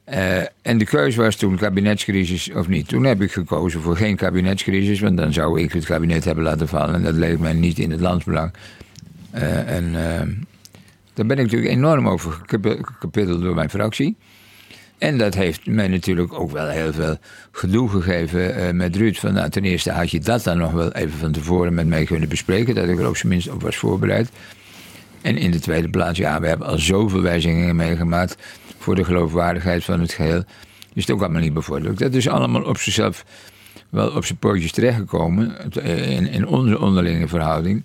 Eh, 0.03 0.37
en 0.61 0.77
de 0.77 0.85
keuze 0.85 1.21
was 1.21 1.35
toen 1.35 1.57
kabinetscrisis 1.57 2.51
of 2.51 2.67
niet. 2.67 2.87
Toen 2.87 3.03
heb 3.03 3.21
ik 3.21 3.31
gekozen 3.31 3.81
voor 3.81 3.97
geen 3.97 4.15
kabinetscrisis, 4.15 4.99
want 4.99 5.17
dan 5.17 5.33
zou 5.33 5.61
ik 5.61 5.71
het 5.71 5.85
kabinet 5.85 6.25
hebben 6.25 6.43
laten 6.43 6.67
vallen. 6.67 6.95
En 6.95 7.03
dat 7.03 7.13
leek 7.13 7.39
mij 7.39 7.53
niet 7.53 7.79
in 7.79 7.91
het 7.91 7.99
landsbelang. 7.99 8.53
Eh, 9.31 9.75
en 9.75 9.85
eh, 9.85 10.27
daar 11.13 11.25
ben 11.25 11.37
ik 11.37 11.43
natuurlijk 11.43 11.71
enorm 11.71 12.07
over 12.07 12.31
gekapitteld 12.45 13.41
door 13.41 13.55
mijn 13.55 13.69
fractie. 13.69 14.17
En 15.01 15.17
dat 15.17 15.33
heeft 15.33 15.65
mij 15.65 15.87
natuurlijk 15.87 16.33
ook 16.33 16.51
wel 16.51 16.67
heel 16.67 16.93
veel 16.93 17.17
gedoe 17.51 17.89
gegeven 17.89 18.55
eh, 18.55 18.73
met 18.73 18.95
Ruud. 18.95 19.15
Van, 19.15 19.33
nou, 19.33 19.49
ten 19.49 19.63
eerste 19.63 19.91
had 19.91 20.11
je 20.11 20.19
dat 20.19 20.43
dan 20.43 20.57
nog 20.57 20.71
wel 20.71 20.91
even 20.91 21.19
van 21.19 21.31
tevoren 21.31 21.73
met 21.73 21.87
mij 21.87 22.03
kunnen 22.03 22.29
bespreken. 22.29 22.75
Dat 22.75 22.89
ik 22.89 22.99
er 22.99 23.05
ook 23.05 23.17
zijn 23.17 23.31
minst 23.31 23.49
op 23.49 23.61
was 23.61 23.75
voorbereid. 23.75 24.29
En 25.21 25.37
in 25.37 25.51
de 25.51 25.59
tweede 25.59 25.89
plaats, 25.89 26.17
ja, 26.17 26.39
we 26.39 26.47
hebben 26.47 26.67
al 26.67 26.77
zoveel 26.77 27.21
wijzigingen 27.21 27.75
meegemaakt 27.75 28.37
voor 28.77 28.95
de 28.95 29.03
geloofwaardigheid 29.03 29.83
van 29.83 29.99
het 29.99 30.13
geheel. 30.13 30.43
Is 30.93 31.05
het 31.05 31.11
ook 31.11 31.21
allemaal 31.21 31.41
niet 31.41 31.53
bevorderlijk. 31.53 31.99
Dat 31.99 32.13
is 32.13 32.27
allemaal 32.27 32.63
op 32.63 32.77
zichzelf 32.77 33.25
wel 33.89 34.09
op 34.11 34.25
zijn 34.25 34.39
pootjes 34.39 34.71
terechtgekomen 34.71 35.71
eh, 35.73 36.09
in, 36.09 36.27
in 36.27 36.47
onze 36.47 36.79
onderlinge 36.79 37.27
verhouding. 37.27 37.83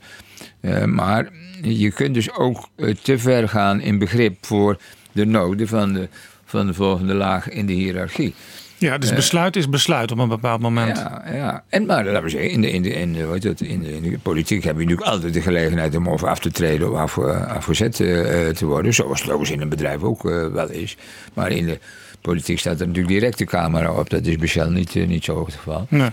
Eh, 0.61 0.85
maar 0.85 1.29
je 1.63 1.93
kunt 1.93 2.15
dus 2.15 2.33
ook 2.33 2.69
te 3.03 3.19
ver 3.19 3.49
gaan 3.49 3.81
in 3.81 3.99
begrip 3.99 4.47
voor 4.47 4.79
de 5.13 5.25
noden 5.25 5.69
van 5.69 5.93
de, 5.93 6.09
van 6.47 6.67
de 6.67 6.75
volgende 6.75 7.15
laag 7.15 7.49
in 7.49 7.67
de 7.67 7.73
hiërarchie. 7.73 8.35
Ja, 8.79 8.99
dus 8.99 9.11
Eh, 9.11 9.17
besluit 9.17 9.57
is 9.57 9.69
besluit 9.69 10.13
op 10.13 10.19
een 10.19 10.29
bepaald 10.29 10.61
moment. 10.61 10.97
Ja, 10.97 11.23
ja. 11.33 11.65
En 11.69 11.87
maar 11.87 12.05
laten 12.05 12.23
we 12.23 12.29
zeggen, 12.29 12.51
in 12.51 12.61
de, 12.61 12.71
in 12.71 12.83
de, 12.83 12.93
in 12.93 13.13
de, 13.13 13.39
het, 13.49 13.61
in 13.61 13.81
de, 13.83 13.97
in 13.97 14.03
de 14.03 14.19
politiek 14.19 14.65
heb 14.65 14.75
je 14.79 14.83
natuurlijk 14.83 15.09
altijd 15.09 15.33
de 15.33 15.41
gelegenheid 15.41 15.97
om 15.97 16.07
of 16.09 16.25
af 16.25 16.39
te 16.39 16.51
treden 16.51 16.93
of 16.93 16.99
af, 16.99 17.19
eh, 17.19 17.47
afgezet 17.47 18.01
eh, 18.01 18.49
te 18.49 18.67
worden. 18.67 18.95
Zoals 18.95 19.21
het 19.21 19.29
overigens 19.29 19.57
in 19.57 19.61
een 19.61 19.69
bedrijf 19.69 20.03
ook 20.03 20.23
wel 20.53 20.71
is. 20.71 20.97
Maar 21.35 21.51
in 21.51 21.67
de 21.67 21.79
politiek 22.21 22.59
staat 22.59 22.81
er 22.81 22.87
natuurlijk 22.87 23.15
direct 23.15 23.39
de 23.39 23.45
camera 23.45 23.93
op. 23.93 24.11
Dat 24.11 24.27
is 24.27 24.37
bij 24.37 24.49
Shell 24.49 24.69
niet, 24.69 24.95
niet 24.95 25.25
zo 25.25 25.45
het 25.45 25.55
geval. 25.55 25.87
Nee. 25.91 26.11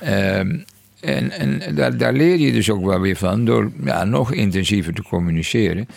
Ehm, 0.00 0.58
en 1.00 1.30
en 1.30 1.74
daar, 1.74 1.96
daar 1.96 2.12
leer 2.12 2.38
je 2.38 2.52
dus 2.52 2.70
ook 2.70 2.84
wel 2.84 3.00
weer 3.00 3.16
van 3.16 3.44
door 3.44 3.72
ja, 3.84 4.04
nog 4.04 4.32
intensiever 4.32 4.94
te 4.94 5.02
communiceren. 5.02 5.88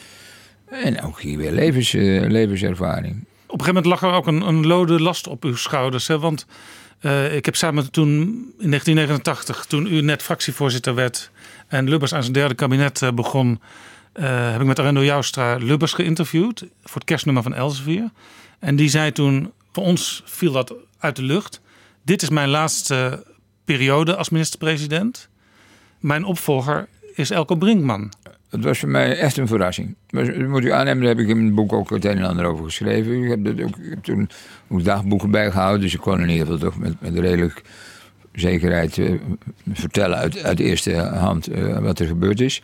En 0.69 1.01
ook 1.01 1.21
hier 1.21 1.37
weer 1.37 1.51
levens, 1.51 1.91
levenservaring. 2.27 3.25
Op 3.47 3.59
een 3.59 3.65
gegeven 3.65 3.83
moment 3.83 4.01
lag 4.01 4.11
er 4.11 4.17
ook 4.17 4.27
een, 4.27 4.41
een 4.41 4.67
lode 4.67 5.01
last 5.01 5.27
op 5.27 5.43
uw 5.43 5.55
schouders. 5.55 6.07
Hè? 6.07 6.19
Want 6.19 6.45
eh, 6.99 7.35
ik 7.35 7.45
heb 7.45 7.55
samen 7.55 7.91
toen 7.91 8.09
in 8.59 8.69
1989, 8.69 9.65
toen 9.65 9.85
u 9.85 10.01
net 10.01 10.23
fractievoorzitter 10.23 10.95
werd 10.95 11.31
en 11.67 11.89
Lubbers 11.89 12.13
aan 12.13 12.21
zijn 12.21 12.33
derde 12.33 12.55
kabinet 12.55 13.01
eh, 13.01 13.11
begon, 13.11 13.61
eh, 14.13 14.51
heb 14.51 14.61
ik 14.61 14.67
met 14.67 14.79
Arendo 14.79 15.03
Joustra 15.03 15.55
Lubbers 15.55 15.93
geïnterviewd 15.93 16.59
voor 16.59 16.95
het 16.95 17.03
kerstnummer 17.03 17.43
van 17.43 17.53
Elsevier. 17.53 18.09
En 18.59 18.75
die 18.75 18.89
zei 18.89 19.11
toen, 19.11 19.51
voor 19.71 19.83
ons 19.83 20.23
viel 20.25 20.51
dat 20.51 20.73
uit 20.99 21.15
de 21.15 21.23
lucht. 21.23 21.61
Dit 22.03 22.21
is 22.21 22.29
mijn 22.29 22.49
laatste 22.49 23.23
periode 23.65 24.15
als 24.15 24.29
minister-president. 24.29 25.29
Mijn 25.99 26.23
opvolger 26.23 26.87
is 27.13 27.29
Elko 27.29 27.55
Brinkman. 27.55 28.11
Het 28.57 28.65
was 28.65 28.79
voor 28.79 28.89
mij 28.89 29.17
echt 29.17 29.37
een 29.37 29.47
verrassing. 29.47 29.95
Maar 30.09 30.49
moet 30.49 30.63
u 30.63 30.71
aannemen, 30.71 30.99
daar 30.99 31.15
heb 31.15 31.19
ik 31.19 31.27
in 31.27 31.37
mijn 31.37 31.55
boek 31.55 31.73
ook 31.73 31.89
het 31.89 32.05
een 32.05 32.17
en 32.17 32.23
ander 32.23 32.45
over 32.45 32.65
geschreven. 32.65 33.23
Ik 33.23 33.29
heb, 33.29 33.45
dat 33.45 33.61
ook, 33.61 33.75
toen 34.01 34.29
ook 34.67 34.83
dagboeken 34.83 35.31
bijgehouden, 35.31 35.81
dus 35.81 35.93
ik 35.93 35.99
kon 35.99 36.19
in 36.19 36.29
ieder 36.29 36.45
geval 36.45 36.59
toch 36.59 36.79
met, 36.79 37.01
met 37.01 37.19
redelijk 37.19 37.61
zekerheid 38.33 38.97
eh, 38.97 39.11
vertellen 39.73 40.17
uit, 40.17 40.43
uit 40.43 40.59
eerste 40.59 40.95
hand 40.95 41.47
eh, 41.47 41.77
wat 41.77 41.99
er 41.99 42.05
gebeurd 42.05 42.41
is. 42.41 42.61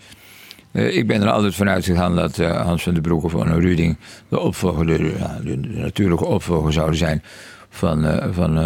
Eh, 0.71 0.97
ik 0.97 1.07
ben 1.07 1.21
er 1.21 1.29
altijd 1.29 1.55
vanuit 1.55 1.85
gegaan 1.85 2.15
dat 2.15 2.37
Hans 2.37 2.83
van 2.83 2.93
den 2.93 3.01
Broek 3.01 3.23
of 3.23 3.35
Onno 3.35 3.57
Ruding 3.57 3.97
de, 4.27 4.39
opvolger, 4.39 4.85
de, 4.85 5.15
de, 5.43 5.57
natuurlijke 5.57 6.25
opvolger 6.25 6.73
zouden 6.73 6.97
zijn 6.97 7.23
van, 7.69 8.33
van 8.33 8.57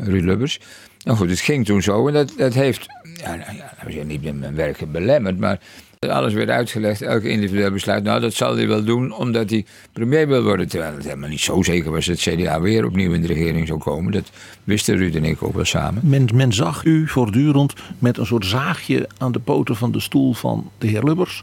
Ruud 0.00 0.24
Lubbers. 0.24 0.60
Nou 1.04 1.16
goed, 1.16 1.30
het 1.30 1.40
ging 1.40 1.64
toen 1.64 1.82
zo 1.82 2.08
en 2.08 2.14
dat, 2.14 2.34
dat 2.36 2.54
heeft, 2.54 2.86
ja, 3.14 3.34
nou, 3.34 3.56
ja, 3.56 3.72
zeggen, 3.84 4.06
niet 4.06 4.40
mijn 4.40 4.54
werk 4.54 4.92
belemmerd, 4.92 5.38
maar 5.38 5.60
alles 6.10 6.32
werd 6.32 6.48
uitgelegd, 6.48 7.02
elke 7.02 7.28
individueel 7.28 7.70
besluit. 7.70 8.02
Nou, 8.02 8.20
dat 8.20 8.34
zal 8.34 8.56
hij 8.56 8.68
wel 8.68 8.84
doen 8.84 9.12
omdat 9.12 9.50
hij 9.50 9.64
premier 9.92 10.28
wil 10.28 10.42
worden. 10.42 10.68
Terwijl 10.68 10.94
het 10.94 11.04
helemaal 11.04 11.28
niet 11.28 11.40
zo 11.40 11.62
zeker 11.62 11.90
was 11.90 12.06
dat 12.06 12.18
CDA 12.18 12.60
weer 12.60 12.84
opnieuw 12.84 13.12
in 13.12 13.20
de 13.20 13.26
regering 13.26 13.66
zou 13.66 13.78
komen. 13.78 14.12
Dat 14.12 14.30
wisten 14.64 14.96
Ruud 14.96 15.14
en 15.14 15.24
ik 15.24 15.42
ook 15.42 15.54
wel 15.54 15.64
samen. 15.64 16.00
Men, 16.04 16.28
men 16.34 16.52
zag 16.52 16.84
u 16.84 17.08
voortdurend 17.08 17.72
met 17.98 18.18
een 18.18 18.26
soort 18.26 18.46
zaagje 18.46 19.08
aan 19.18 19.32
de 19.32 19.38
poten 19.38 19.76
van 19.76 19.92
de 19.92 20.00
stoel 20.00 20.32
van 20.32 20.70
de 20.78 20.86
heer 20.86 21.04
Lubbers. 21.04 21.42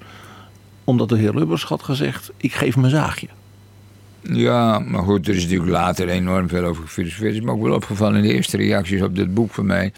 Omdat 0.84 1.10
de 1.10 1.18
heer 1.18 1.34
Lubbers 1.34 1.64
had 1.64 1.84
gezegd, 1.84 2.32
ik 2.38 2.54
geef 2.54 2.76
een 2.76 2.90
zaagje. 2.90 3.28
Ja, 4.22 4.80
maar 4.80 5.04
goed, 5.04 5.28
er 5.28 5.36
is 5.36 5.44
natuurlijk 5.44 5.72
later 5.72 6.08
enorm 6.08 6.50
veel 6.50 6.64
over 6.64 6.84
gefilosofeerd. 6.84 7.34
Het 7.34 7.42
is 7.42 7.48
me 7.48 7.52
ook 7.52 7.64
wel 7.64 7.76
opgevallen 7.76 8.16
in 8.16 8.28
de 8.28 8.34
eerste 8.34 8.58
reacties 8.58 9.02
op 9.02 9.16
dit 9.16 9.34
boek 9.34 9.54
van 9.54 9.66
mij. 9.66 9.94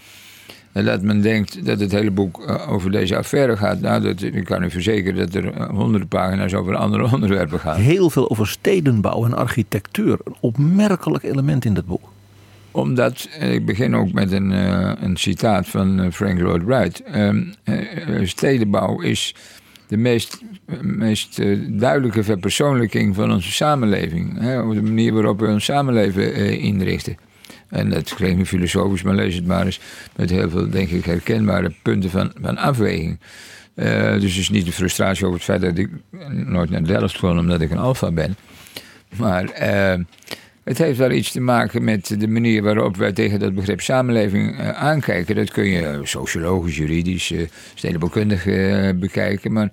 En 0.74 0.85
dat 0.85 1.02
men 1.02 1.22
denkt 1.22 1.66
dat 1.66 1.80
het 1.80 1.92
hele 1.92 2.11
boek 2.11 2.42
eh, 2.42 2.72
over 2.72 2.92
deze 2.92 3.18
affaire 3.18 3.58
gaat. 3.58 3.80
Nou, 3.80 4.02
dat, 4.02 4.22
ik 4.22 4.43
kan 4.43 4.64
u 4.64 4.69
verzekeren 4.69 5.16
dat 5.16 5.34
er 5.34 5.53
eh, 5.53 5.69
honderden 5.69 6.08
pagina's 6.08 6.53
over 6.53 6.76
andere 6.76 7.11
onderwerpen 7.14 7.60
gaan. 7.60 7.76
Heel 7.76 8.10
veel 8.10 8.30
over 8.30 8.48
stedenbouw 8.48 9.26
en 9.26 9.34
architectuur. 9.34 10.18
Een 10.24 10.35
opmerkelijk 10.40 11.24
element 11.24 11.66
in 11.66 11.74
dat 11.74 11.85
boek. 11.85 12.11
Omdat, 12.74 13.30
eh, 13.40 13.53
ik 13.53 13.66
begin 13.66 13.95
ook 13.95 14.11
met 14.11 14.32
een, 14.32 14.50
een 15.03 15.18
citaat 15.18 15.68
van 15.68 16.11
Frank 16.11 16.40
Lloyd 16.40 16.64
Wright. 16.64 17.03
Ehm, 17.03 17.43
eh, 17.64 18.19
eh, 18.19 18.27
stedenbouw 18.27 19.02
is 19.02 19.35
de 19.88 19.98
meest, 19.98 20.42
meest 20.82 21.42
duidelijke 21.80 22.24
verpersoonlijking 22.24 23.16
van 23.16 23.32
onze 23.32 23.52
samenleving. 23.52 24.40
Hè, 24.40 24.61
over 24.61 24.76
de 24.76 24.82
manier 24.82 25.14
waarop 25.14 25.40
we 25.40 25.48
ons 25.48 25.66
samenleven 25.66 26.60
inrichten. 26.60 27.18
En 27.74 27.90
dat 27.90 28.14
klinkt 28.14 28.38
nu 28.38 28.45
filosofisch, 28.45 29.03
maar 29.03 29.16
lees 29.16 29.35
het 29.35 29.45
maar 29.45 29.66
eens 29.66 29.80
met 30.16 30.30
heel 30.30 30.50
veel, 30.50 30.69
denk 30.69 30.90
ik, 30.90 31.06
herkenbare 31.06 31.74
punten 31.82 32.10
van, 32.10 32.32
van 32.42 32.58
afweging. 32.58 33.19
Eh, 33.76 34.11
dus 34.11 34.32
het 34.32 34.42
is 34.42 34.50
niet 34.50 34.66
de 34.66 34.72
frustratie 34.72 35.26
over 35.26 35.38
het 35.38 35.45
feit 35.45 35.61
dat 35.61 35.77
ik 35.77 35.90
nooit 36.32 36.69
naar 36.69 36.84
Delft 36.84 37.18
kon 37.18 37.40
omdat 37.40 37.61
ik 37.61 37.72
een 37.72 37.77
alfa 37.77 38.11
ben. 38.11 38.35
Maar 39.18 39.50
eh, 39.50 40.00
het 40.64 40.77
heeft 40.77 40.98
wel 40.98 41.11
iets 41.11 41.32
te 41.32 41.40
maken 41.40 41.84
met 41.84 42.19
de 42.19 42.27
manier 42.27 42.64
waarop 42.64 42.98
wij 42.98 43.11
tegen 43.11 43.40
dat 43.40 43.56
begrip 43.56 43.82
samenleving 43.82 44.60
eh, 44.60 44.69
aankijken. 44.69 45.35
Dat 45.35 45.52
kun 45.52 45.66
je 45.66 46.00
sociologisch, 46.03 46.77
juridisch, 46.77 47.34
stedenbouwkundig 47.74 48.43
bekijken. 49.00 49.53
Maar 49.53 49.72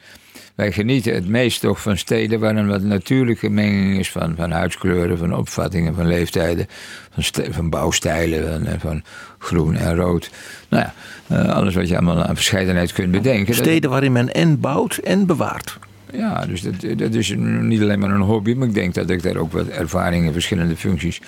wij 0.61 0.73
genieten 0.73 1.15
het 1.15 1.29
meest 1.29 1.61
toch 1.61 1.81
van 1.83 1.97
steden 1.99 2.41
waar 2.41 2.57
een 2.57 2.69
wat 2.69 2.83
natuurlijke 2.83 3.49
menging 3.51 3.99
is 3.99 4.11
van, 4.11 4.35
van 4.37 4.51
huidskleuren, 4.51 5.19
van 5.19 5.35
opvattingen, 5.35 5.95
van 5.95 6.07
leeftijden, 6.07 6.67
van, 7.11 7.45
van 7.53 7.71
bouwstijlen, 7.71 8.49
van, 8.53 8.67
eh, 8.67 8.81
van 8.81 9.03
groen 9.39 9.75
en 9.77 9.95
rood. 9.97 10.31
Nou 10.69 10.85
ja, 10.85 10.95
eh, 11.27 11.55
alles 11.55 11.75
wat 11.75 11.89
je 11.89 11.97
allemaal 11.97 12.23
aan 12.25 12.35
verscheidenheid 12.35 12.93
kunt 12.93 13.11
bedenken. 13.11 13.47
dat- 13.47 13.65
Steden 13.65 13.91
waarin 13.91 14.13
men 14.13 14.33
en 14.35 14.61
bouwt 14.61 14.97
en 14.97 15.27
bewaart. 15.27 15.79
ja, 16.13 16.47
dus 16.47 16.61
dat, 16.63 16.99
dat 16.99 17.15
is 17.15 17.35
niet 17.61 17.81
alleen 17.81 17.99
maar 17.99 18.11
een 18.11 18.21
hobby, 18.21 18.55
maar 18.55 18.69
ik 18.69 18.75
denk 18.75 18.95
dat 18.95 19.11
ik 19.11 19.23
daar 19.23 19.37
ook 19.37 19.53
wat 19.53 19.67
ervaring 19.67 20.27
in 20.27 20.33
verschillende 20.33 20.77
functies 20.77 21.21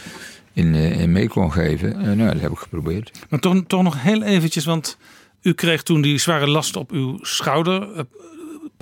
in, 0.52 0.74
eh, 0.74 1.00
in 1.00 1.12
mee 1.12 1.28
kon 1.28 1.52
geven. 1.52 1.92
Eh, 2.00 2.04
nou, 2.12 2.32
dat 2.32 2.40
heb 2.40 2.50
ik 2.52 2.58
geprobeerd. 2.58 3.10
Maar 3.28 3.40
toch, 3.40 3.62
toch 3.66 3.82
nog 3.82 4.02
heel 4.02 4.22
eventjes, 4.22 4.64
want 4.64 4.96
u 5.42 5.52
kreeg 5.52 5.82
toen 5.82 6.02
die 6.02 6.18
zware 6.18 6.48
last 6.48 6.76
op 6.76 6.90
uw 6.90 7.18
schouder. 7.20 8.04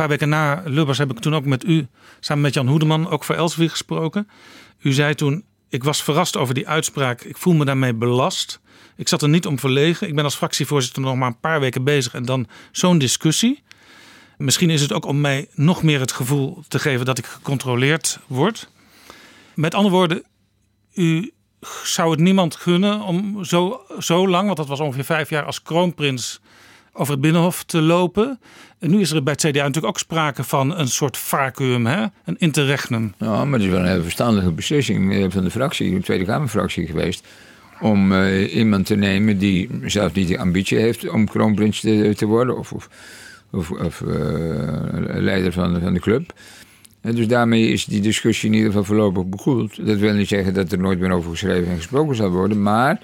Paar 0.00 0.08
weken 0.08 0.28
na 0.28 0.62
Lubbers 0.64 0.98
heb 0.98 1.10
ik 1.10 1.18
toen 1.18 1.34
ook 1.34 1.44
met 1.44 1.64
u, 1.64 1.86
samen 2.20 2.42
met 2.42 2.54
Jan 2.54 2.68
Hoedeman, 2.68 3.08
ook 3.08 3.24
voor 3.24 3.34
Elsevier 3.34 3.70
gesproken. 3.70 4.28
U 4.82 4.92
zei 4.92 5.14
toen, 5.14 5.44
ik 5.68 5.84
was 5.84 6.02
verrast 6.02 6.36
over 6.36 6.54
die 6.54 6.68
uitspraak. 6.68 7.22
Ik 7.22 7.36
voel 7.36 7.54
me 7.54 7.64
daarmee 7.64 7.94
belast. 7.94 8.60
Ik 8.96 9.08
zat 9.08 9.22
er 9.22 9.28
niet 9.28 9.46
om 9.46 9.58
verlegen. 9.58 10.08
Ik 10.08 10.14
ben 10.14 10.24
als 10.24 10.34
fractievoorzitter 10.34 11.02
nog 11.02 11.16
maar 11.16 11.28
een 11.28 11.40
paar 11.40 11.60
weken 11.60 11.84
bezig 11.84 12.14
en 12.14 12.24
dan 12.24 12.46
zo'n 12.72 12.98
discussie. 12.98 13.62
Misschien 14.36 14.70
is 14.70 14.80
het 14.80 14.92
ook 14.92 15.04
om 15.04 15.20
mij 15.20 15.48
nog 15.54 15.82
meer 15.82 16.00
het 16.00 16.12
gevoel 16.12 16.62
te 16.68 16.78
geven 16.78 17.06
dat 17.06 17.18
ik 17.18 17.26
gecontroleerd 17.26 18.18
word. 18.26 18.70
Met 19.54 19.74
andere 19.74 19.94
woorden, 19.94 20.22
u 20.94 21.32
zou 21.82 22.10
het 22.10 22.20
niemand 22.20 22.56
gunnen 22.56 23.00
om 23.00 23.44
zo, 23.44 23.80
zo 23.98 24.28
lang, 24.28 24.44
want 24.44 24.56
dat 24.56 24.68
was 24.68 24.80
ongeveer 24.80 25.04
vijf 25.04 25.30
jaar 25.30 25.44
als 25.44 25.62
kroonprins, 25.62 26.40
over 26.92 27.12
het 27.12 27.22
binnenhof 27.22 27.64
te 27.64 27.80
lopen. 27.80 28.40
En 28.80 28.90
nu 28.90 29.00
is 29.00 29.10
er 29.10 29.22
bij 29.22 29.32
het 29.32 29.42
CDA 29.42 29.62
natuurlijk 29.62 29.86
ook 29.86 29.98
sprake 29.98 30.44
van 30.44 30.78
een 30.78 30.88
soort 30.88 31.16
vacuüm, 31.16 31.86
hè? 31.86 32.06
een 32.24 32.36
interregnum. 32.38 33.14
Ja, 33.18 33.44
maar 33.44 33.58
het 33.58 33.68
is 33.68 33.74
wel 33.74 33.80
een 33.80 33.86
hele 33.86 34.02
verstandige 34.02 34.50
beslissing 34.50 35.32
van 35.32 35.44
de 35.44 35.50
fractie, 35.50 35.94
de 35.94 36.00
Tweede 36.00 36.24
Kamerfractie 36.24 36.86
geweest. 36.86 37.26
Om 37.80 38.12
eh, 38.12 38.54
iemand 38.54 38.86
te 38.86 38.94
nemen 38.94 39.38
die 39.38 39.70
zelf 39.84 40.14
niet 40.14 40.28
de 40.28 40.38
ambitie 40.38 40.78
heeft 40.78 41.08
om 41.08 41.26
kroonprins 41.26 41.80
te, 41.80 42.12
te 42.16 42.26
worden. 42.26 42.58
Of, 42.58 42.72
of, 42.72 42.88
of, 43.50 43.70
of, 43.70 44.00
eh, 44.00 44.08
leider 45.14 45.52
van, 45.52 45.80
van 45.80 45.94
de 45.94 46.00
club. 46.00 46.32
En 47.00 47.14
dus 47.14 47.26
daarmee 47.26 47.68
is 47.68 47.84
die 47.84 48.00
discussie 48.00 48.48
in 48.48 48.54
ieder 48.54 48.70
geval 48.70 48.84
voorlopig 48.84 49.26
bekoeld. 49.26 49.86
Dat 49.86 49.98
wil 49.98 50.12
niet 50.12 50.28
zeggen 50.28 50.54
dat 50.54 50.72
er 50.72 50.78
nooit 50.78 50.98
meer 50.98 51.10
over 51.10 51.30
geschreven 51.30 51.70
en 51.70 51.76
gesproken 51.76 52.16
zal 52.16 52.30
worden. 52.30 52.62
Maar 52.62 53.00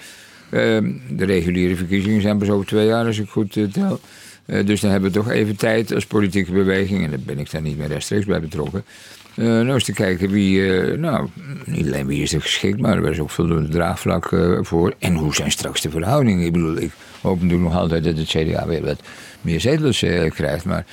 eh, 0.50 0.78
de 1.10 1.24
reguliere 1.24 1.76
verkiezingen 1.76 2.22
zijn 2.22 2.38
pas 2.38 2.48
over 2.48 2.66
twee 2.66 2.86
jaar, 2.86 3.06
als 3.06 3.18
ik 3.18 3.28
goed 3.28 3.72
tel. 3.72 4.00
Eh, 4.46 4.66
dus 4.66 4.80
dan 4.80 4.90
hebben 4.90 5.10
we 5.12 5.16
toch 5.16 5.30
even 5.30 5.56
tijd 5.56 5.94
als 5.94 6.06
politieke 6.06 6.52
beweging, 6.52 7.04
en 7.04 7.10
daar 7.10 7.20
ben 7.24 7.38
ik 7.38 7.50
daar 7.50 7.62
niet 7.62 7.78
meer 7.78 7.88
rechtstreeks 7.88 8.24
bij 8.24 8.40
betrokken. 8.40 8.84
eh 9.34 9.44
nou 9.44 9.72
eens 9.72 9.84
te 9.84 9.92
kijken 9.92 10.30
wie, 10.30 10.76
eh, 10.76 10.98
nou, 10.98 11.28
niet 11.64 11.86
alleen 11.86 12.06
wie 12.06 12.22
is 12.22 12.32
er 12.32 12.40
geschikt, 12.40 12.80
maar 12.80 12.96
er 12.96 13.10
is 13.10 13.18
ook 13.18 13.30
voldoende 13.30 13.68
draagvlak 13.68 14.32
voor. 14.60 14.94
En 14.98 15.14
hoe 15.14 15.34
zijn 15.34 15.50
straks 15.50 15.80
de 15.80 15.90
verhoudingen? 15.90 16.46
Ik 16.46 16.52
bedoel, 16.52 16.76
ik 16.76 16.90
hoop 17.20 17.42
natuurlijk 17.42 17.70
nog 17.70 17.80
altijd 17.80 18.04
dat 18.04 18.16
het 18.16 18.28
CDA 18.28 18.66
weer 18.66 18.84
wat 18.84 19.00
meer 19.40 19.60
zetels 19.60 20.04
krijgt, 20.28 20.64
maar 20.64 20.84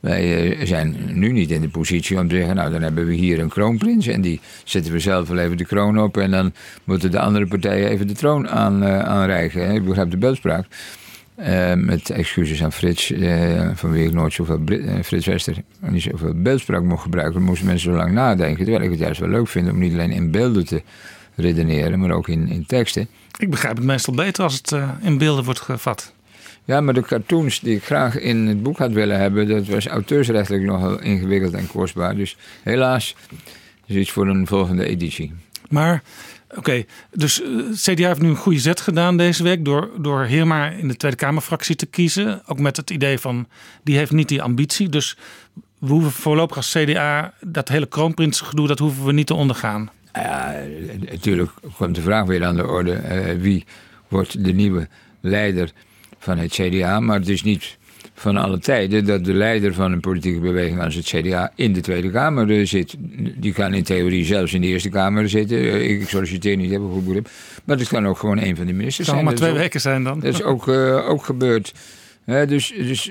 wij 0.00 0.56
zijn 0.62 0.96
nu 1.12 1.32
niet 1.32 1.50
in 1.50 1.60
de 1.60 1.68
positie 1.68 2.18
om 2.18 2.28
te 2.28 2.36
zeggen, 2.36 2.54
nou 2.54 2.70
dan 2.72 2.82
hebben 2.82 3.06
we 3.06 3.14
hier 3.14 3.38
een 3.40 3.48
kroonprins 3.48 4.06
en 4.06 4.20
die 4.20 4.40
zetten 4.64 4.92
we 4.92 4.98
zelf 4.98 5.28
wel 5.28 5.38
even 5.38 5.56
de 5.56 5.64
kroon 5.64 5.98
op 5.98 6.16
en 6.16 6.30
dan 6.30 6.52
moeten 6.84 7.10
de 7.10 7.18
andere 7.20 7.46
partijen 7.46 7.88
even 7.88 8.06
de 8.06 8.14
troon 8.14 8.48
aan, 8.48 8.84
aanreiken. 8.84 9.74
Ik 9.74 9.84
begrijp 9.84 10.10
de 10.10 10.16
beeldspraak. 10.16 10.66
Eh, 11.40 11.74
met 11.74 12.10
excuses 12.10 12.62
aan 12.62 12.72
Frits, 12.72 13.10
eh, 13.12 13.70
van 13.74 13.90
wie 13.90 14.06
ik 14.06 14.12
nooit 14.12 14.32
zoveel, 14.32 14.58
Brit- 14.58 14.84
eh, 14.84 14.94
Frits 15.02 15.26
Wester, 15.26 15.56
niet 15.80 16.02
zoveel 16.02 16.32
beeldspraak 16.36 16.82
mocht 16.82 17.02
gebruiken, 17.02 17.42
moesten 17.42 17.66
mensen 17.66 17.90
zo 17.90 17.96
lang 17.96 18.12
nadenken. 18.12 18.64
Terwijl 18.64 18.84
ik 18.84 18.90
het 18.90 18.98
juist 18.98 19.20
wel 19.20 19.28
leuk 19.28 19.48
vind 19.48 19.70
om 19.70 19.78
niet 19.78 19.92
alleen 19.92 20.10
in 20.10 20.30
beelden 20.30 20.66
te 20.66 20.82
redeneren, 21.34 21.98
maar 21.98 22.10
ook 22.10 22.28
in, 22.28 22.48
in 22.48 22.66
teksten. 22.66 23.08
Ik 23.38 23.50
begrijp 23.50 23.76
het 23.76 23.84
meestal 23.84 24.14
beter 24.14 24.44
als 24.44 24.54
het 24.54 24.74
in 25.00 25.18
beelden 25.18 25.44
wordt 25.44 25.60
gevat. 25.60 26.12
Ja, 26.64 26.80
maar 26.80 26.94
de 26.94 27.02
cartoons 27.02 27.60
die 27.60 27.76
ik 27.76 27.84
graag 27.84 28.18
in 28.18 28.46
het 28.46 28.62
boek 28.62 28.78
had 28.78 28.92
willen 28.92 29.18
hebben, 29.18 29.48
dat 29.48 29.66
was 29.66 29.86
auteursrechtelijk 29.86 30.64
nogal 30.64 31.00
ingewikkeld 31.00 31.52
en 31.54 31.66
kostbaar. 31.66 32.16
Dus 32.16 32.36
helaas 32.62 33.16
is 33.86 33.96
iets 33.96 34.10
voor 34.10 34.28
een 34.28 34.46
volgende 34.46 34.84
editie. 34.84 35.32
Maar 35.68 36.02
oké, 36.56 36.84
dus 37.10 37.42
eh, 37.42 37.48
CDA 37.74 38.06
heeft 38.06 38.20
nu 38.20 38.28
een 38.28 38.36
goede 38.36 38.58
zet 38.58 38.80
gedaan 38.80 39.16
deze 39.16 39.42
week 39.42 39.64
door, 39.64 39.90
door 39.98 40.24
Heerma 40.24 40.68
in 40.68 40.88
de 40.88 40.96
Tweede 40.96 41.16
Kamerfractie 41.16 41.76
te 41.76 41.86
kiezen. 41.86 42.42
Ook 42.46 42.58
met 42.58 42.76
het 42.76 42.90
idee 42.90 43.18
van, 43.18 43.46
die 43.82 43.96
heeft 43.96 44.10
niet 44.12 44.28
die 44.28 44.42
ambitie. 44.42 44.88
Dus 44.88 45.16
we 45.78 45.88
hoeven 45.88 46.10
voorlopig 46.10 46.56
als 46.56 46.72
CDA 46.72 47.34
dat 47.40 47.68
hele 47.68 47.86
kroonprinsgedoe, 47.86 48.66
dat 48.66 48.78
hoeven 48.78 49.04
we 49.04 49.12
niet 49.12 49.26
te 49.26 49.34
ondergaan. 49.34 49.90
Ja, 50.12 50.54
natuurlijk 51.10 51.50
komt 51.76 51.94
de 51.94 52.02
vraag 52.02 52.26
weer 52.26 52.44
aan 52.44 52.56
de 52.56 52.66
orde. 52.66 52.92
eh, 52.92 53.40
wie 53.40 53.64
wordt 54.08 54.44
de 54.44 54.52
nieuwe 54.52 54.88
leider 55.20 55.70
van 56.18 56.38
het 56.38 56.52
CDA? 56.52 57.00
Maar 57.00 57.18
het 57.18 57.28
is 57.28 57.42
niet 57.42 57.78
van 58.20 58.36
alle 58.36 58.58
tijden 58.58 59.04
dat 59.04 59.24
de 59.24 59.32
leider 59.32 59.74
van 59.74 59.92
een 59.92 60.00
politieke 60.00 60.40
beweging 60.40 60.82
als 60.82 60.94
het 60.94 61.04
CDA 61.04 61.52
in 61.54 61.72
de 61.72 61.80
Tweede 61.80 62.10
Kamer 62.10 62.50
eh, 62.50 62.66
zit. 62.66 62.94
Die 63.36 63.52
kan 63.52 63.74
in 63.74 63.82
theorie 63.82 64.24
zelfs 64.24 64.52
in 64.54 64.60
de 64.60 64.66
Eerste 64.66 64.88
Kamer 64.88 65.28
zitten. 65.28 65.58
Eh, 65.58 65.90
ik 65.90 66.08
solliciteer 66.08 66.56
niet, 66.56 66.70
heb 66.70 66.80
een 66.80 66.90
goed 66.92 67.04
begrip. 67.04 67.28
Maar 67.64 67.78
het 67.78 67.88
kan 67.88 68.06
ook 68.06 68.18
gewoon 68.18 68.38
een 68.38 68.56
van 68.56 68.66
de 68.66 68.72
ministers 68.72 68.96
Het 68.96 69.06
kan 69.06 69.14
zijn. 69.14 69.24
maar 69.24 69.34
twee 69.34 69.50
ook- 69.50 69.56
weken 69.56 69.80
zijn 69.80 70.04
dan. 70.04 70.20
Dat 70.20 70.34
is 70.34 70.42
ook, 70.42 70.68
eh, 70.68 71.08
ook 71.08 71.24
gebeurd 71.24 71.72
dus 72.46 72.72
dus 72.76 73.10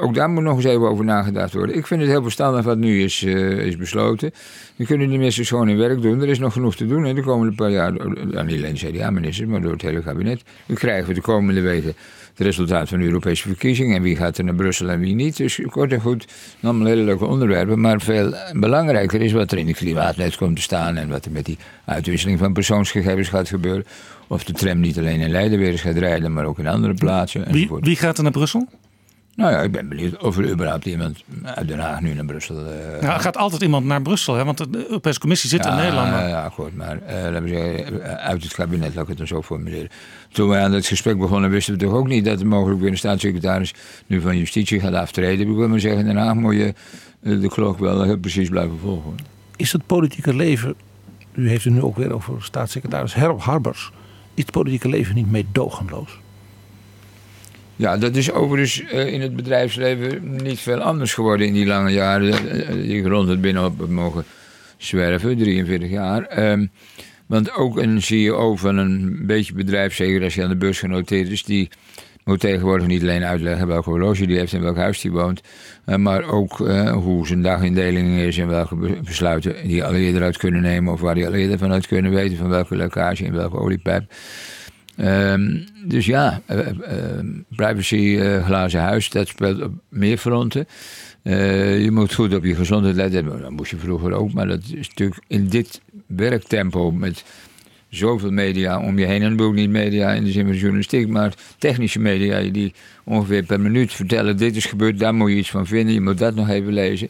ook 0.00 0.14
daar 0.14 0.30
moet 0.30 0.42
nog 0.42 0.56
eens 0.56 0.64
even 0.64 0.88
over 0.88 1.04
nagedacht 1.04 1.52
worden. 1.52 1.76
Ik 1.76 1.86
vind 1.86 2.00
het 2.00 2.10
heel 2.10 2.22
verstandig 2.22 2.64
wat 2.64 2.78
nu 2.78 3.02
is, 3.02 3.22
is 3.22 3.76
besloten. 3.76 4.30
Dan 4.76 4.86
kunnen 4.86 5.08
die 5.08 5.18
mensen 5.18 5.44
gewoon 5.44 5.68
hun 5.68 5.76
werk 5.78 6.02
doen. 6.02 6.20
Er 6.22 6.28
is 6.28 6.38
nog 6.38 6.52
genoeg 6.52 6.76
te 6.76 6.86
doen 6.86 7.04
hè, 7.04 7.14
de 7.14 7.22
komende 7.22 7.54
paar 7.54 7.70
jaar. 7.70 7.92
Ja, 8.30 8.42
niet 8.42 8.56
alleen 8.56 8.74
de 8.74 8.86
CDA-ministers, 8.90 9.48
maar 9.48 9.60
door 9.60 9.72
het 9.72 9.82
hele 9.82 10.02
kabinet. 10.02 10.42
Dan 10.66 10.76
krijgen 10.76 11.08
we 11.08 11.14
de 11.14 11.20
komende 11.20 11.60
weken 11.60 11.94
het 12.36 12.46
resultaat 12.46 12.88
van 12.88 12.98
de 12.98 13.04
Europese 13.04 13.48
verkiezingen. 13.48 13.96
En 13.96 14.02
wie 14.02 14.16
gaat 14.16 14.38
er 14.38 14.44
naar 14.44 14.54
Brussel 14.54 14.88
en 14.88 15.00
wie 15.00 15.14
niet. 15.14 15.36
Dus 15.36 15.60
kort 15.70 15.92
en 15.92 16.00
goed, 16.00 16.26
allemaal 16.62 16.86
hele 16.86 17.02
leuke 17.02 17.24
onderwerpen. 17.24 17.80
Maar 17.80 18.00
veel 18.00 18.34
belangrijker 18.52 19.20
is 19.20 19.32
wat 19.32 19.52
er 19.52 19.58
in 19.58 19.66
de 19.66 19.74
klimaatnet 19.74 20.36
komt 20.36 20.56
te 20.56 20.62
staan. 20.62 20.96
En 20.96 21.08
wat 21.08 21.24
er 21.24 21.30
met 21.30 21.44
die 21.44 21.58
uitwisseling 21.84 22.38
van 22.38 22.52
persoonsgegevens 22.52 23.28
gaat 23.28 23.48
gebeuren. 23.48 23.84
Of 24.26 24.44
de 24.44 24.52
tram 24.52 24.80
niet 24.80 24.98
alleen 24.98 25.20
in 25.20 25.30
Leiden 25.30 25.58
weer 25.58 25.70
eens 25.70 25.80
gaat 25.80 25.96
rijden, 25.96 26.32
maar 26.32 26.44
ook 26.44 26.58
in 26.58 26.66
andere 26.66 26.94
plaatsen. 26.94 27.52
Wie, 27.52 27.68
wie 27.80 27.96
gaat 27.96 28.16
er 28.16 28.22
naar 28.22 28.32
Brussel? 28.32 28.68
Nou 29.36 29.52
ja, 29.52 29.60
ik 29.62 29.72
ben 29.72 29.88
benieuwd 29.88 30.22
of 30.22 30.38
er 30.38 30.50
überhaupt 30.50 30.86
iemand 30.86 31.24
uit 31.42 31.68
Den 31.68 31.78
Haag 31.78 32.00
nu 32.00 32.14
naar 32.14 32.24
Brussel... 32.24 32.64
Ja, 33.00 33.14
er 33.14 33.20
gaat 33.20 33.36
altijd 33.36 33.62
iemand 33.62 33.86
naar 33.86 34.02
Brussel, 34.02 34.34
hè? 34.34 34.44
want 34.44 34.58
de 34.58 34.86
Europese 34.86 35.20
Commissie 35.20 35.50
zit 35.50 35.66
in 35.66 35.74
Nederland. 35.74 36.08
Ja, 36.08 36.28
ja, 36.28 36.48
goed, 36.48 36.76
maar 36.76 37.02
eh, 37.02 37.22
laten 37.22 37.42
we 37.42 37.48
zeggen, 37.48 38.02
eh, 38.02 38.14
uit 38.14 38.42
het 38.42 38.54
kabinet, 38.54 38.94
laat 38.94 39.02
ik 39.02 39.08
het 39.08 39.18
dan 39.18 39.26
zo 39.26 39.42
formuleren. 39.42 39.88
Toen 40.32 40.48
we 40.48 40.56
aan 40.56 40.72
het 40.72 40.86
gesprek 40.86 41.18
begonnen, 41.18 41.50
wisten 41.50 41.74
we 41.74 41.80
toch 41.80 41.92
ook 41.92 42.06
niet 42.06 42.24
dat 42.24 42.40
er 42.40 42.46
mogelijk 42.46 42.80
weer 42.80 42.90
een 42.90 42.98
staatssecretaris 42.98 43.74
nu 44.06 44.20
van 44.20 44.38
Justitie 44.38 44.80
gaat 44.80 44.94
aftreden. 44.94 45.48
Ik 45.48 45.56
wil 45.56 45.68
maar 45.68 45.80
zeggen, 45.80 46.00
in 46.00 46.06
Den 46.06 46.16
Haag 46.16 46.34
moet 46.34 46.54
je 46.54 46.74
de 47.20 47.48
klok 47.48 47.78
wel 47.78 48.02
heel 48.02 48.18
precies 48.18 48.48
blijven 48.48 48.78
volgen. 48.78 49.14
Is 49.56 49.72
het 49.72 49.86
politieke 49.86 50.34
leven, 50.34 50.74
u 51.32 51.48
heeft 51.48 51.64
het 51.64 51.72
nu 51.72 51.82
ook 51.82 51.96
weer 51.96 52.12
over 52.12 52.42
staatssecretaris 52.42 53.14
Herb 53.14 53.40
Harbers, 53.40 53.90
is 54.34 54.42
het 54.42 54.52
politieke 54.52 54.88
leven 54.88 55.14
niet 55.14 55.30
meedogenloos? 55.30 56.18
Ja, 57.76 57.96
dat 57.96 58.16
is 58.16 58.32
overigens 58.32 58.82
eh, 58.84 59.12
in 59.12 59.20
het 59.20 59.36
bedrijfsleven 59.36 60.36
niet 60.42 60.58
veel 60.58 60.80
anders 60.80 61.14
geworden 61.14 61.46
in 61.46 61.52
die 61.52 61.66
lange 61.66 61.90
jaren 61.90 62.32
eh, 62.32 62.72
die 62.72 62.98
ik 62.98 63.06
rond 63.06 63.28
het 63.28 63.40
binnenhof 63.40 63.78
heb 63.78 63.88
mogen 63.88 64.24
zwerven, 64.76 65.38
43 65.38 65.90
jaar. 65.90 66.22
Ehm, 66.22 66.66
want 67.26 67.54
ook 67.54 67.78
een 67.78 68.02
CEO 68.02 68.56
van 68.56 68.76
een 68.76 69.26
beetje 69.26 69.52
bedrijf, 69.54 69.94
zeker 69.94 70.22
als 70.22 70.34
je 70.34 70.42
aan 70.42 70.48
de 70.48 70.56
beurs 70.56 70.78
genoteerd 70.78 71.30
is, 71.30 71.42
die 71.44 71.68
moet 72.24 72.40
tegenwoordig 72.40 72.86
niet 72.86 73.02
alleen 73.02 73.24
uitleggen 73.24 73.66
welke 73.66 73.90
horloge 73.90 74.26
die 74.26 74.38
heeft 74.38 74.52
en 74.52 74.62
welk 74.62 74.76
huis 74.76 75.00
die 75.00 75.10
woont, 75.10 75.40
eh, 75.84 75.96
maar 75.96 76.24
ook 76.24 76.60
eh, 76.68 76.92
hoe 76.92 77.26
zijn 77.26 77.42
dagindeling 77.42 78.18
is 78.18 78.38
en 78.38 78.48
welke 78.48 78.76
be- 78.76 78.98
besluiten 79.04 79.54
die 79.68 79.84
al 79.84 79.94
eerder 79.94 80.22
uit 80.22 80.36
kunnen 80.36 80.62
nemen 80.62 80.92
of 80.92 81.00
waar 81.00 81.14
die 81.14 81.26
al 81.26 81.34
eerder 81.34 81.58
vanuit 81.58 81.86
kunnen 81.86 82.12
weten 82.12 82.36
van 82.36 82.48
welke 82.48 82.76
lekkage 82.76 83.24
in 83.24 83.32
welke 83.32 83.58
oliepijp. 83.58 84.12
Ehm, 84.96 85.58
dus 85.84 86.06
ja, 86.06 86.40
eh, 86.46 86.68
eh, 86.68 86.74
privacy, 87.56 88.16
eh, 88.20 88.44
glazen 88.44 88.80
huis, 88.80 89.10
dat 89.10 89.28
speelt 89.28 89.62
op 89.62 89.72
meer 89.88 90.18
fronten. 90.18 90.66
Je 91.22 91.88
moet 91.92 92.14
goed 92.14 92.34
op 92.34 92.44
je 92.44 92.54
gezondheid 92.54 92.94
letten. 92.94 93.24
Dat 93.24 93.50
moest 93.50 93.70
je 93.70 93.76
vroeger 93.76 94.12
ook, 94.12 94.32
maar 94.32 94.46
dat 94.46 94.60
is 94.74 94.88
natuurlijk 94.88 95.20
in 95.26 95.48
dit 95.48 95.80
werktempo 96.06 96.90
met 96.90 97.24
zoveel 97.88 98.30
media 98.30 98.80
om 98.80 98.98
je 98.98 99.06
heen. 99.06 99.22
En 99.22 99.40
ook 99.40 99.54
niet 99.54 99.70
media 99.70 100.12
in 100.12 100.24
de 100.24 100.30
zin 100.30 100.46
van 100.46 100.56
journalistiek, 100.56 101.08
maar 101.08 101.34
technische 101.58 101.98
media 101.98 102.50
die 102.50 102.74
ongeveer 103.04 103.42
per 103.42 103.60
minuut 103.60 103.92
vertellen: 103.92 104.36
dit 104.36 104.56
is 104.56 104.64
gebeurd, 104.64 104.98
daar 104.98 105.14
moet 105.14 105.30
je 105.30 105.36
iets 105.36 105.50
van 105.50 105.66
vinden, 105.66 105.94
je 105.94 106.00
moet 106.00 106.18
dat 106.18 106.34
nog 106.34 106.48
even 106.48 106.72
lezen. 106.72 107.08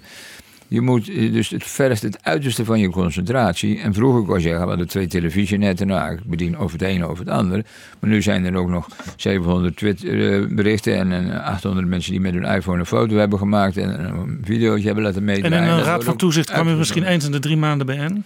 Je 0.68 0.80
moet 0.80 1.08
eh, 1.08 1.32
dus 1.32 1.48
het 1.48 1.64
vergt 1.64 2.02
het 2.02 2.18
uiterste 2.22 2.64
van 2.64 2.80
je 2.80 2.90
concentratie. 2.90 3.80
En 3.80 3.94
vroeger 3.94 4.22
kon 4.22 4.34
je 4.34 4.40
zeggen, 4.40 4.62
we 4.62 4.68
hadden 4.68 4.88
twee 4.88 5.06
televisienetten. 5.06 5.86
Nou, 5.86 6.12
ik 6.12 6.24
bedien 6.24 6.58
over 6.58 6.78
het 6.78 6.88
ene 6.88 7.08
of 7.08 7.18
het 7.18 7.28
andere. 7.28 7.64
Maar 8.00 8.10
nu 8.10 8.22
zijn 8.22 8.44
er 8.44 8.56
ook 8.56 8.68
nog 8.68 8.88
700 9.16 9.76
Twitter-berichten... 9.76 11.12
en 11.12 11.32
eh, 11.32 11.46
800 11.46 11.86
mensen 11.86 12.12
die 12.12 12.20
met 12.20 12.32
hun 12.32 12.44
iPhone 12.44 12.78
een 12.78 12.86
foto 12.86 13.16
hebben 13.16 13.38
gemaakt... 13.38 13.76
en 13.76 14.04
een 14.04 14.40
videootje 14.44 14.86
hebben 14.86 15.04
laten 15.04 15.18
En 15.18 15.24
meedraaien. 15.24 15.64
in 15.64 15.70
een 15.70 15.76
Dat 15.76 15.86
raad 15.86 16.04
van 16.04 16.16
toezicht 16.16 16.50
kwam 16.50 16.66
u 16.66 16.68
uitgezonden. 16.68 16.78
misschien 16.78 17.14
eens 17.14 17.24
in 17.24 17.32
de 17.32 17.38
drie 17.38 17.56
maanden 17.56 17.86
bijeen? 17.86 18.24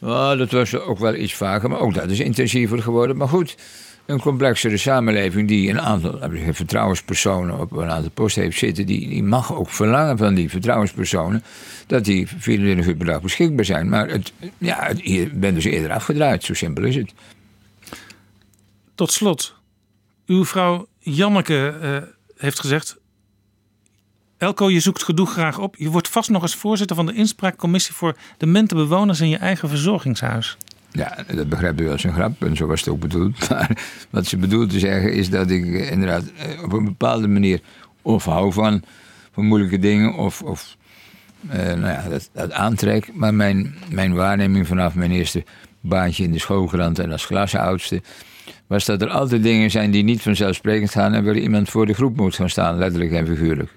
Ja, 0.00 0.36
dat 0.36 0.50
was 0.50 0.78
ook 0.78 0.98
wel 0.98 1.14
iets 1.14 1.34
vaker, 1.34 1.68
maar 1.70 1.80
ook 1.80 1.94
dat 1.94 2.10
is 2.10 2.20
intensiever 2.20 2.82
geworden. 2.82 3.16
Maar 3.16 3.28
goed, 3.28 3.56
een 4.10 4.20
complexere 4.20 4.76
samenleving 4.76 5.48
die 5.48 5.70
een 5.70 5.80
aantal 5.80 6.18
zeggen, 6.18 6.54
vertrouwenspersonen 6.54 7.60
op 7.60 7.72
een 7.72 7.90
aantal 7.90 8.10
posten 8.10 8.42
heeft 8.42 8.58
zitten, 8.58 8.86
die, 8.86 9.08
die 9.08 9.22
mag 9.22 9.54
ook 9.54 9.70
verlangen 9.70 10.18
van 10.18 10.34
die 10.34 10.50
vertrouwenspersonen 10.50 11.42
dat 11.86 12.04
die 12.04 12.26
24 12.38 12.86
uur 12.86 12.96
per 12.96 13.06
dag 13.06 13.20
beschikbaar 13.20 13.64
zijn. 13.64 13.88
Maar 13.88 14.08
het, 14.08 14.32
ja, 14.58 14.78
het, 14.82 15.00
je 15.02 15.30
bent 15.32 15.54
dus 15.54 15.64
eerder 15.64 15.92
afgedraaid, 15.92 16.44
zo 16.44 16.54
simpel 16.54 16.84
is 16.84 16.96
het. 16.96 17.12
Tot 18.94 19.12
slot, 19.12 19.54
uw 20.26 20.44
vrouw 20.44 20.86
Janneke 20.98 21.78
eh, 21.80 21.96
heeft 22.36 22.60
gezegd... 22.60 22.98
Elko, 24.38 24.70
je 24.70 24.80
zoekt 24.80 25.02
gedoe 25.04 25.26
graag 25.26 25.58
op. 25.58 25.76
Je 25.76 25.90
wordt 25.90 26.08
vast 26.08 26.30
nog 26.30 26.42
eens 26.42 26.54
voorzitter 26.54 26.96
van 26.96 27.06
de 27.06 27.14
inspraakcommissie... 27.14 27.94
voor 27.94 28.16
demente 28.36 28.74
bewoners 28.74 29.20
in 29.20 29.28
je 29.28 29.36
eigen 29.36 29.68
verzorgingshuis. 29.68 30.56
Ja, 30.92 31.24
dat 31.34 31.48
begrijpt 31.48 31.80
u 31.80 31.90
als 31.90 32.04
een 32.04 32.12
grap 32.12 32.42
en 32.44 32.56
zo 32.56 32.66
was 32.66 32.80
het 32.80 32.88
ook 32.88 33.00
bedoeld. 33.00 33.48
Maar 33.48 33.78
wat 34.10 34.26
ze 34.26 34.36
bedoelt 34.36 34.70
te 34.70 34.78
zeggen 34.78 35.12
is 35.12 35.30
dat 35.30 35.50
ik 35.50 35.64
inderdaad 35.64 36.22
eh, 36.22 36.62
op 36.62 36.72
een 36.72 36.84
bepaalde 36.84 37.28
manier 37.28 37.60
of 38.02 38.24
hou 38.24 38.52
van, 38.52 38.82
van 39.32 39.44
moeilijke 39.44 39.78
dingen 39.78 40.14
of, 40.14 40.42
of 40.42 40.76
eh, 41.48 41.66
nou 41.66 41.86
ja, 41.86 42.04
dat, 42.32 42.52
aantrek. 42.52 43.14
Maar 43.14 43.34
mijn, 43.34 43.74
mijn 43.90 44.14
waarneming 44.14 44.66
vanaf 44.66 44.94
mijn 44.94 45.10
eerste 45.10 45.44
baantje 45.80 46.24
in 46.24 46.32
de 46.32 46.38
schoolkrant 46.38 46.98
en 46.98 47.12
als 47.12 47.26
klasoudste 47.26 48.02
was 48.66 48.84
dat 48.84 49.02
er 49.02 49.08
altijd 49.08 49.42
dingen 49.42 49.70
zijn 49.70 49.90
die 49.90 50.02
niet 50.02 50.22
vanzelfsprekend 50.22 50.90
gaan 50.90 51.14
en 51.14 51.24
waar 51.24 51.36
iemand 51.36 51.70
voor 51.70 51.86
de 51.86 51.94
groep 51.94 52.16
moet 52.16 52.34
gaan 52.34 52.50
staan, 52.50 52.78
letterlijk 52.78 53.12
en 53.12 53.26
figuurlijk. 53.26 53.70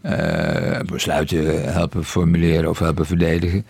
Eh, 0.00 0.80
besluiten 0.80 1.72
helpen 1.72 2.04
formuleren 2.04 2.70
of 2.70 2.78
helpen 2.78 3.06
verdedigen. 3.06 3.66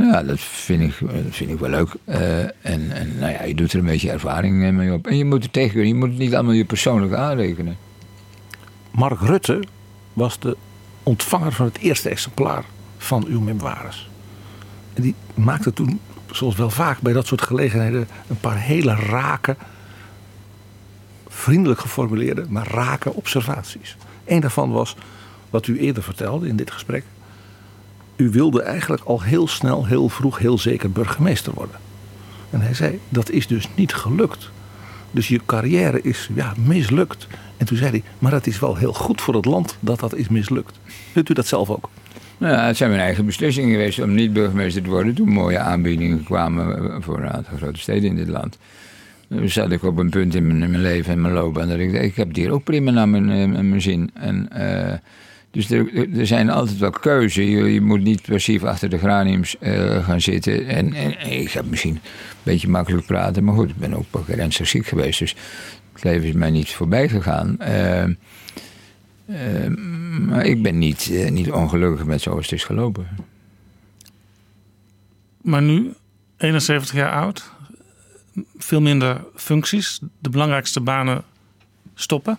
Ja, 0.00 0.22
dat 0.22 0.40
vind 0.40 0.82
ik, 0.82 0.98
dat 1.00 1.22
vind 1.30 1.50
ik 1.50 1.58
wel 1.58 1.70
leuk. 1.70 1.88
Eh, 2.04 2.42
en, 2.42 2.90
en 2.90 3.18
nou 3.18 3.32
ja, 3.32 3.42
je 3.42 3.54
doet 3.54 3.72
er 3.72 3.78
een 3.78 3.84
beetje 3.84 4.10
ervaring 4.10 4.64
eh, 4.64 4.70
mee 4.72 4.92
op. 4.92 5.06
En 5.06 5.16
je 5.16 5.24
moet 5.24 5.44
er 5.44 5.50
tegen. 5.50 5.86
Je 5.86 5.94
moet 5.94 6.08
het 6.08 6.18
niet 6.18 6.34
allemaal 6.34 6.52
je 6.52 6.64
persoonlijk 6.64 7.12
aanrekenen. 7.12 7.76
Mark 8.90 9.20
Rutte 9.20 9.62
was 10.12 10.38
de 10.38 10.56
ontvanger 11.02 11.52
van 11.52 11.66
het 11.66 11.78
eerste 11.78 12.08
exemplaar 12.08 12.64
van 12.98 13.24
uw 13.28 13.40
memoires. 13.40 14.10
En 14.94 15.02
die 15.02 15.14
maakte 15.34 15.72
toen, 15.72 16.00
zoals 16.30 16.56
wel 16.56 16.70
vaak 16.70 17.00
bij 17.00 17.12
dat 17.12 17.26
soort 17.26 17.42
gelegenheden, 17.42 18.08
een 18.28 18.40
paar 18.40 18.58
hele 18.58 18.94
rake, 18.94 19.56
vriendelijk 21.28 21.80
geformuleerde, 21.80 22.44
maar 22.48 22.68
rake 22.70 23.12
observaties. 23.12 23.96
Een 24.24 24.40
daarvan 24.40 24.70
was 24.70 24.96
wat 25.50 25.66
u 25.66 25.78
eerder 25.78 26.02
vertelde 26.02 26.48
in 26.48 26.56
dit 26.56 26.70
gesprek. 26.70 27.04
U 28.20 28.30
wilde 28.30 28.62
eigenlijk 28.62 29.02
al 29.02 29.22
heel 29.22 29.48
snel, 29.48 29.86
heel 29.86 30.08
vroeg, 30.08 30.38
heel 30.38 30.58
zeker 30.58 30.90
burgemeester 30.90 31.52
worden. 31.54 31.76
En 32.50 32.60
hij 32.60 32.74
zei, 32.74 33.00
dat 33.08 33.30
is 33.30 33.46
dus 33.46 33.68
niet 33.74 33.94
gelukt. 33.94 34.50
Dus 35.10 35.28
je 35.28 35.40
carrière 35.46 36.02
is 36.02 36.28
ja, 36.34 36.54
mislukt. 36.66 37.26
En 37.56 37.66
toen 37.66 37.76
zei 37.76 37.90
hij, 37.90 38.02
maar 38.18 38.32
het 38.32 38.46
is 38.46 38.58
wel 38.58 38.76
heel 38.76 38.92
goed 38.92 39.20
voor 39.20 39.34
het 39.34 39.44
land 39.44 39.76
dat 39.80 40.00
dat 40.00 40.14
is 40.14 40.28
mislukt. 40.28 40.80
Vindt 41.12 41.28
u 41.30 41.34
dat 41.34 41.46
zelf 41.46 41.70
ook? 41.70 41.90
Nou 42.38 42.54
ja, 42.54 42.66
het 42.66 42.76
zijn 42.76 42.90
mijn 42.90 43.02
eigen 43.02 43.26
beslissingen 43.26 43.70
geweest 43.70 44.02
om 44.02 44.14
niet 44.14 44.32
burgemeester 44.32 44.82
te 44.82 44.90
worden. 44.90 45.14
Toen 45.14 45.28
mooie 45.28 45.58
aanbiedingen 45.58 46.24
kwamen 46.24 47.02
voor 47.02 47.18
een 47.18 47.30
aantal 47.30 47.56
grote 47.56 47.80
steden 47.80 48.10
in 48.10 48.16
dit 48.16 48.28
land. 48.28 48.58
Toen 49.28 49.48
zat 49.48 49.70
ik 49.70 49.82
op 49.82 49.98
een 49.98 50.10
punt 50.10 50.34
in 50.34 50.58
mijn, 50.58 50.80
leven 50.80 51.12
en 51.12 51.20
mijn 51.20 51.34
loopbaan 51.34 51.68
dat 51.68 51.78
ik 51.78 51.92
dacht, 51.92 52.04
ik 52.04 52.16
heb 52.16 52.28
het 52.28 52.36
hier 52.36 52.50
ook 52.50 52.64
prima 52.64 52.90
naar 52.90 53.08
mijn, 53.08 53.30
eh, 53.30 53.62
mijn 53.62 53.80
zin. 53.80 54.10
En, 54.14 54.48
eh, 54.52 54.98
dus 55.50 55.70
er, 55.70 56.18
er 56.18 56.26
zijn 56.26 56.50
altijd 56.50 56.78
wel 56.78 56.90
keuzes. 56.90 57.34
Je, 57.34 57.72
je 57.72 57.80
moet 57.80 58.02
niet 58.02 58.22
passief 58.22 58.64
achter 58.64 58.88
de 58.88 58.98
graniums 58.98 59.58
eh, 59.58 60.04
gaan 60.04 60.20
zitten. 60.20 60.66
En, 60.66 60.92
en, 60.92 61.30
ik 61.30 61.50
heb 61.50 61.64
misschien 61.64 61.94
een 61.94 62.00
beetje 62.42 62.68
makkelijk 62.68 63.06
praten, 63.06 63.44
maar 63.44 63.54
goed, 63.54 63.70
ik 63.70 63.76
ben 63.76 63.94
ook 63.94 64.28
een 64.28 64.52
ziek 64.52 64.86
geweest. 64.86 65.18
Dus 65.18 65.36
het 65.92 66.04
leven 66.04 66.28
is 66.28 66.34
mij 66.34 66.50
niet 66.50 66.70
voorbij 66.70 67.08
gegaan. 67.08 67.58
Eh, 67.58 68.02
eh, 68.02 69.76
maar 70.26 70.44
ik 70.44 70.62
ben 70.62 70.78
niet, 70.78 71.10
eh, 71.10 71.30
niet 71.30 71.50
ongelukkig 71.50 72.06
met 72.06 72.20
zoals 72.20 72.44
het 72.44 72.52
is 72.52 72.64
gelopen. 72.64 73.08
Maar 75.40 75.62
nu, 75.62 75.92
71 76.36 76.94
jaar 76.94 77.12
oud, 77.12 77.50
veel 78.58 78.80
minder 78.80 79.24
functies. 79.34 80.00
De 80.18 80.30
belangrijkste 80.30 80.80
banen 80.80 81.24
stoppen. 81.94 82.38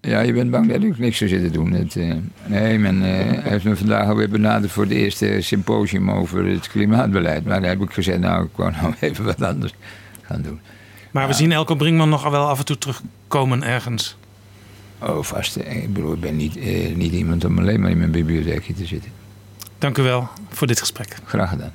Ja, 0.00 0.20
je 0.20 0.32
bent 0.32 0.50
bang 0.50 0.72
dat 0.72 0.82
ik 0.82 0.98
niks 0.98 1.18
zou 1.18 1.30
zitten 1.30 1.52
doen. 1.52 1.72
Het, 1.72 1.96
eh, 1.96 2.14
nee, 2.46 2.78
men 2.78 3.02
eh, 3.02 3.44
heeft 3.44 3.64
me 3.64 3.76
vandaag 3.76 4.08
alweer 4.08 4.28
benaderd 4.28 4.72
voor 4.72 4.82
het 4.82 4.92
eerste 4.92 5.36
symposium 5.40 6.10
over 6.10 6.46
het 6.46 6.68
klimaatbeleid. 6.68 7.44
Maar 7.44 7.60
daar 7.60 7.70
heb 7.70 7.82
ik 7.82 7.90
gezegd, 7.90 8.18
nou, 8.18 8.44
ik 8.44 8.50
wou 8.56 8.72
nou 8.80 8.94
even 9.00 9.24
wat 9.24 9.42
anders 9.42 9.74
gaan 10.22 10.42
doen. 10.42 10.60
Maar 11.10 11.26
we 11.26 11.32
zien 11.32 11.52
Elko 11.52 11.74
Brinkman 11.74 12.08
nog 12.08 12.30
wel 12.30 12.48
af 12.48 12.58
en 12.58 12.64
toe 12.64 12.78
terugkomen 12.78 13.62
ergens. 13.62 14.16
Oh, 14.98 15.22
vast. 15.22 15.56
Ik 15.56 15.92
bedoel, 15.92 16.12
ik 16.12 16.20
ben 16.20 16.36
niet, 16.36 16.56
eh, 16.56 16.94
niet 16.94 17.12
iemand 17.12 17.44
om 17.44 17.58
alleen 17.58 17.80
maar 17.80 17.90
in 17.90 17.98
mijn 17.98 18.10
bibliotheekje 18.10 18.74
te 18.74 18.86
zitten. 18.86 19.10
Dank 19.78 19.98
u 19.98 20.02
wel 20.02 20.28
voor 20.48 20.66
dit 20.66 20.80
gesprek. 20.80 21.16
Graag 21.24 21.50
gedaan. 21.50 21.72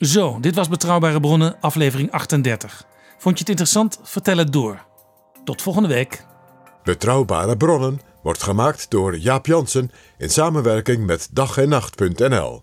Zo, 0.00 0.40
dit 0.40 0.54
was 0.54 0.68
Betrouwbare 0.68 1.20
Bronnen, 1.20 1.56
aflevering 1.60 2.10
38. 2.10 2.84
Vond 3.18 3.34
je 3.34 3.40
het 3.40 3.48
interessant? 3.48 4.00
Vertel 4.02 4.36
het 4.36 4.52
door. 4.52 4.84
Tot 5.44 5.62
volgende 5.62 5.88
week. 5.88 6.24
Betrouwbare 6.84 7.56
bronnen 7.56 8.00
wordt 8.22 8.42
gemaakt 8.42 8.90
door 8.90 9.18
Jaap 9.18 9.46
Jansen 9.46 9.90
in 10.18 10.30
samenwerking 10.30 11.06
met 11.06 11.28
dag 11.32 11.58
en 11.58 11.68
nacht.nl. 11.68 12.62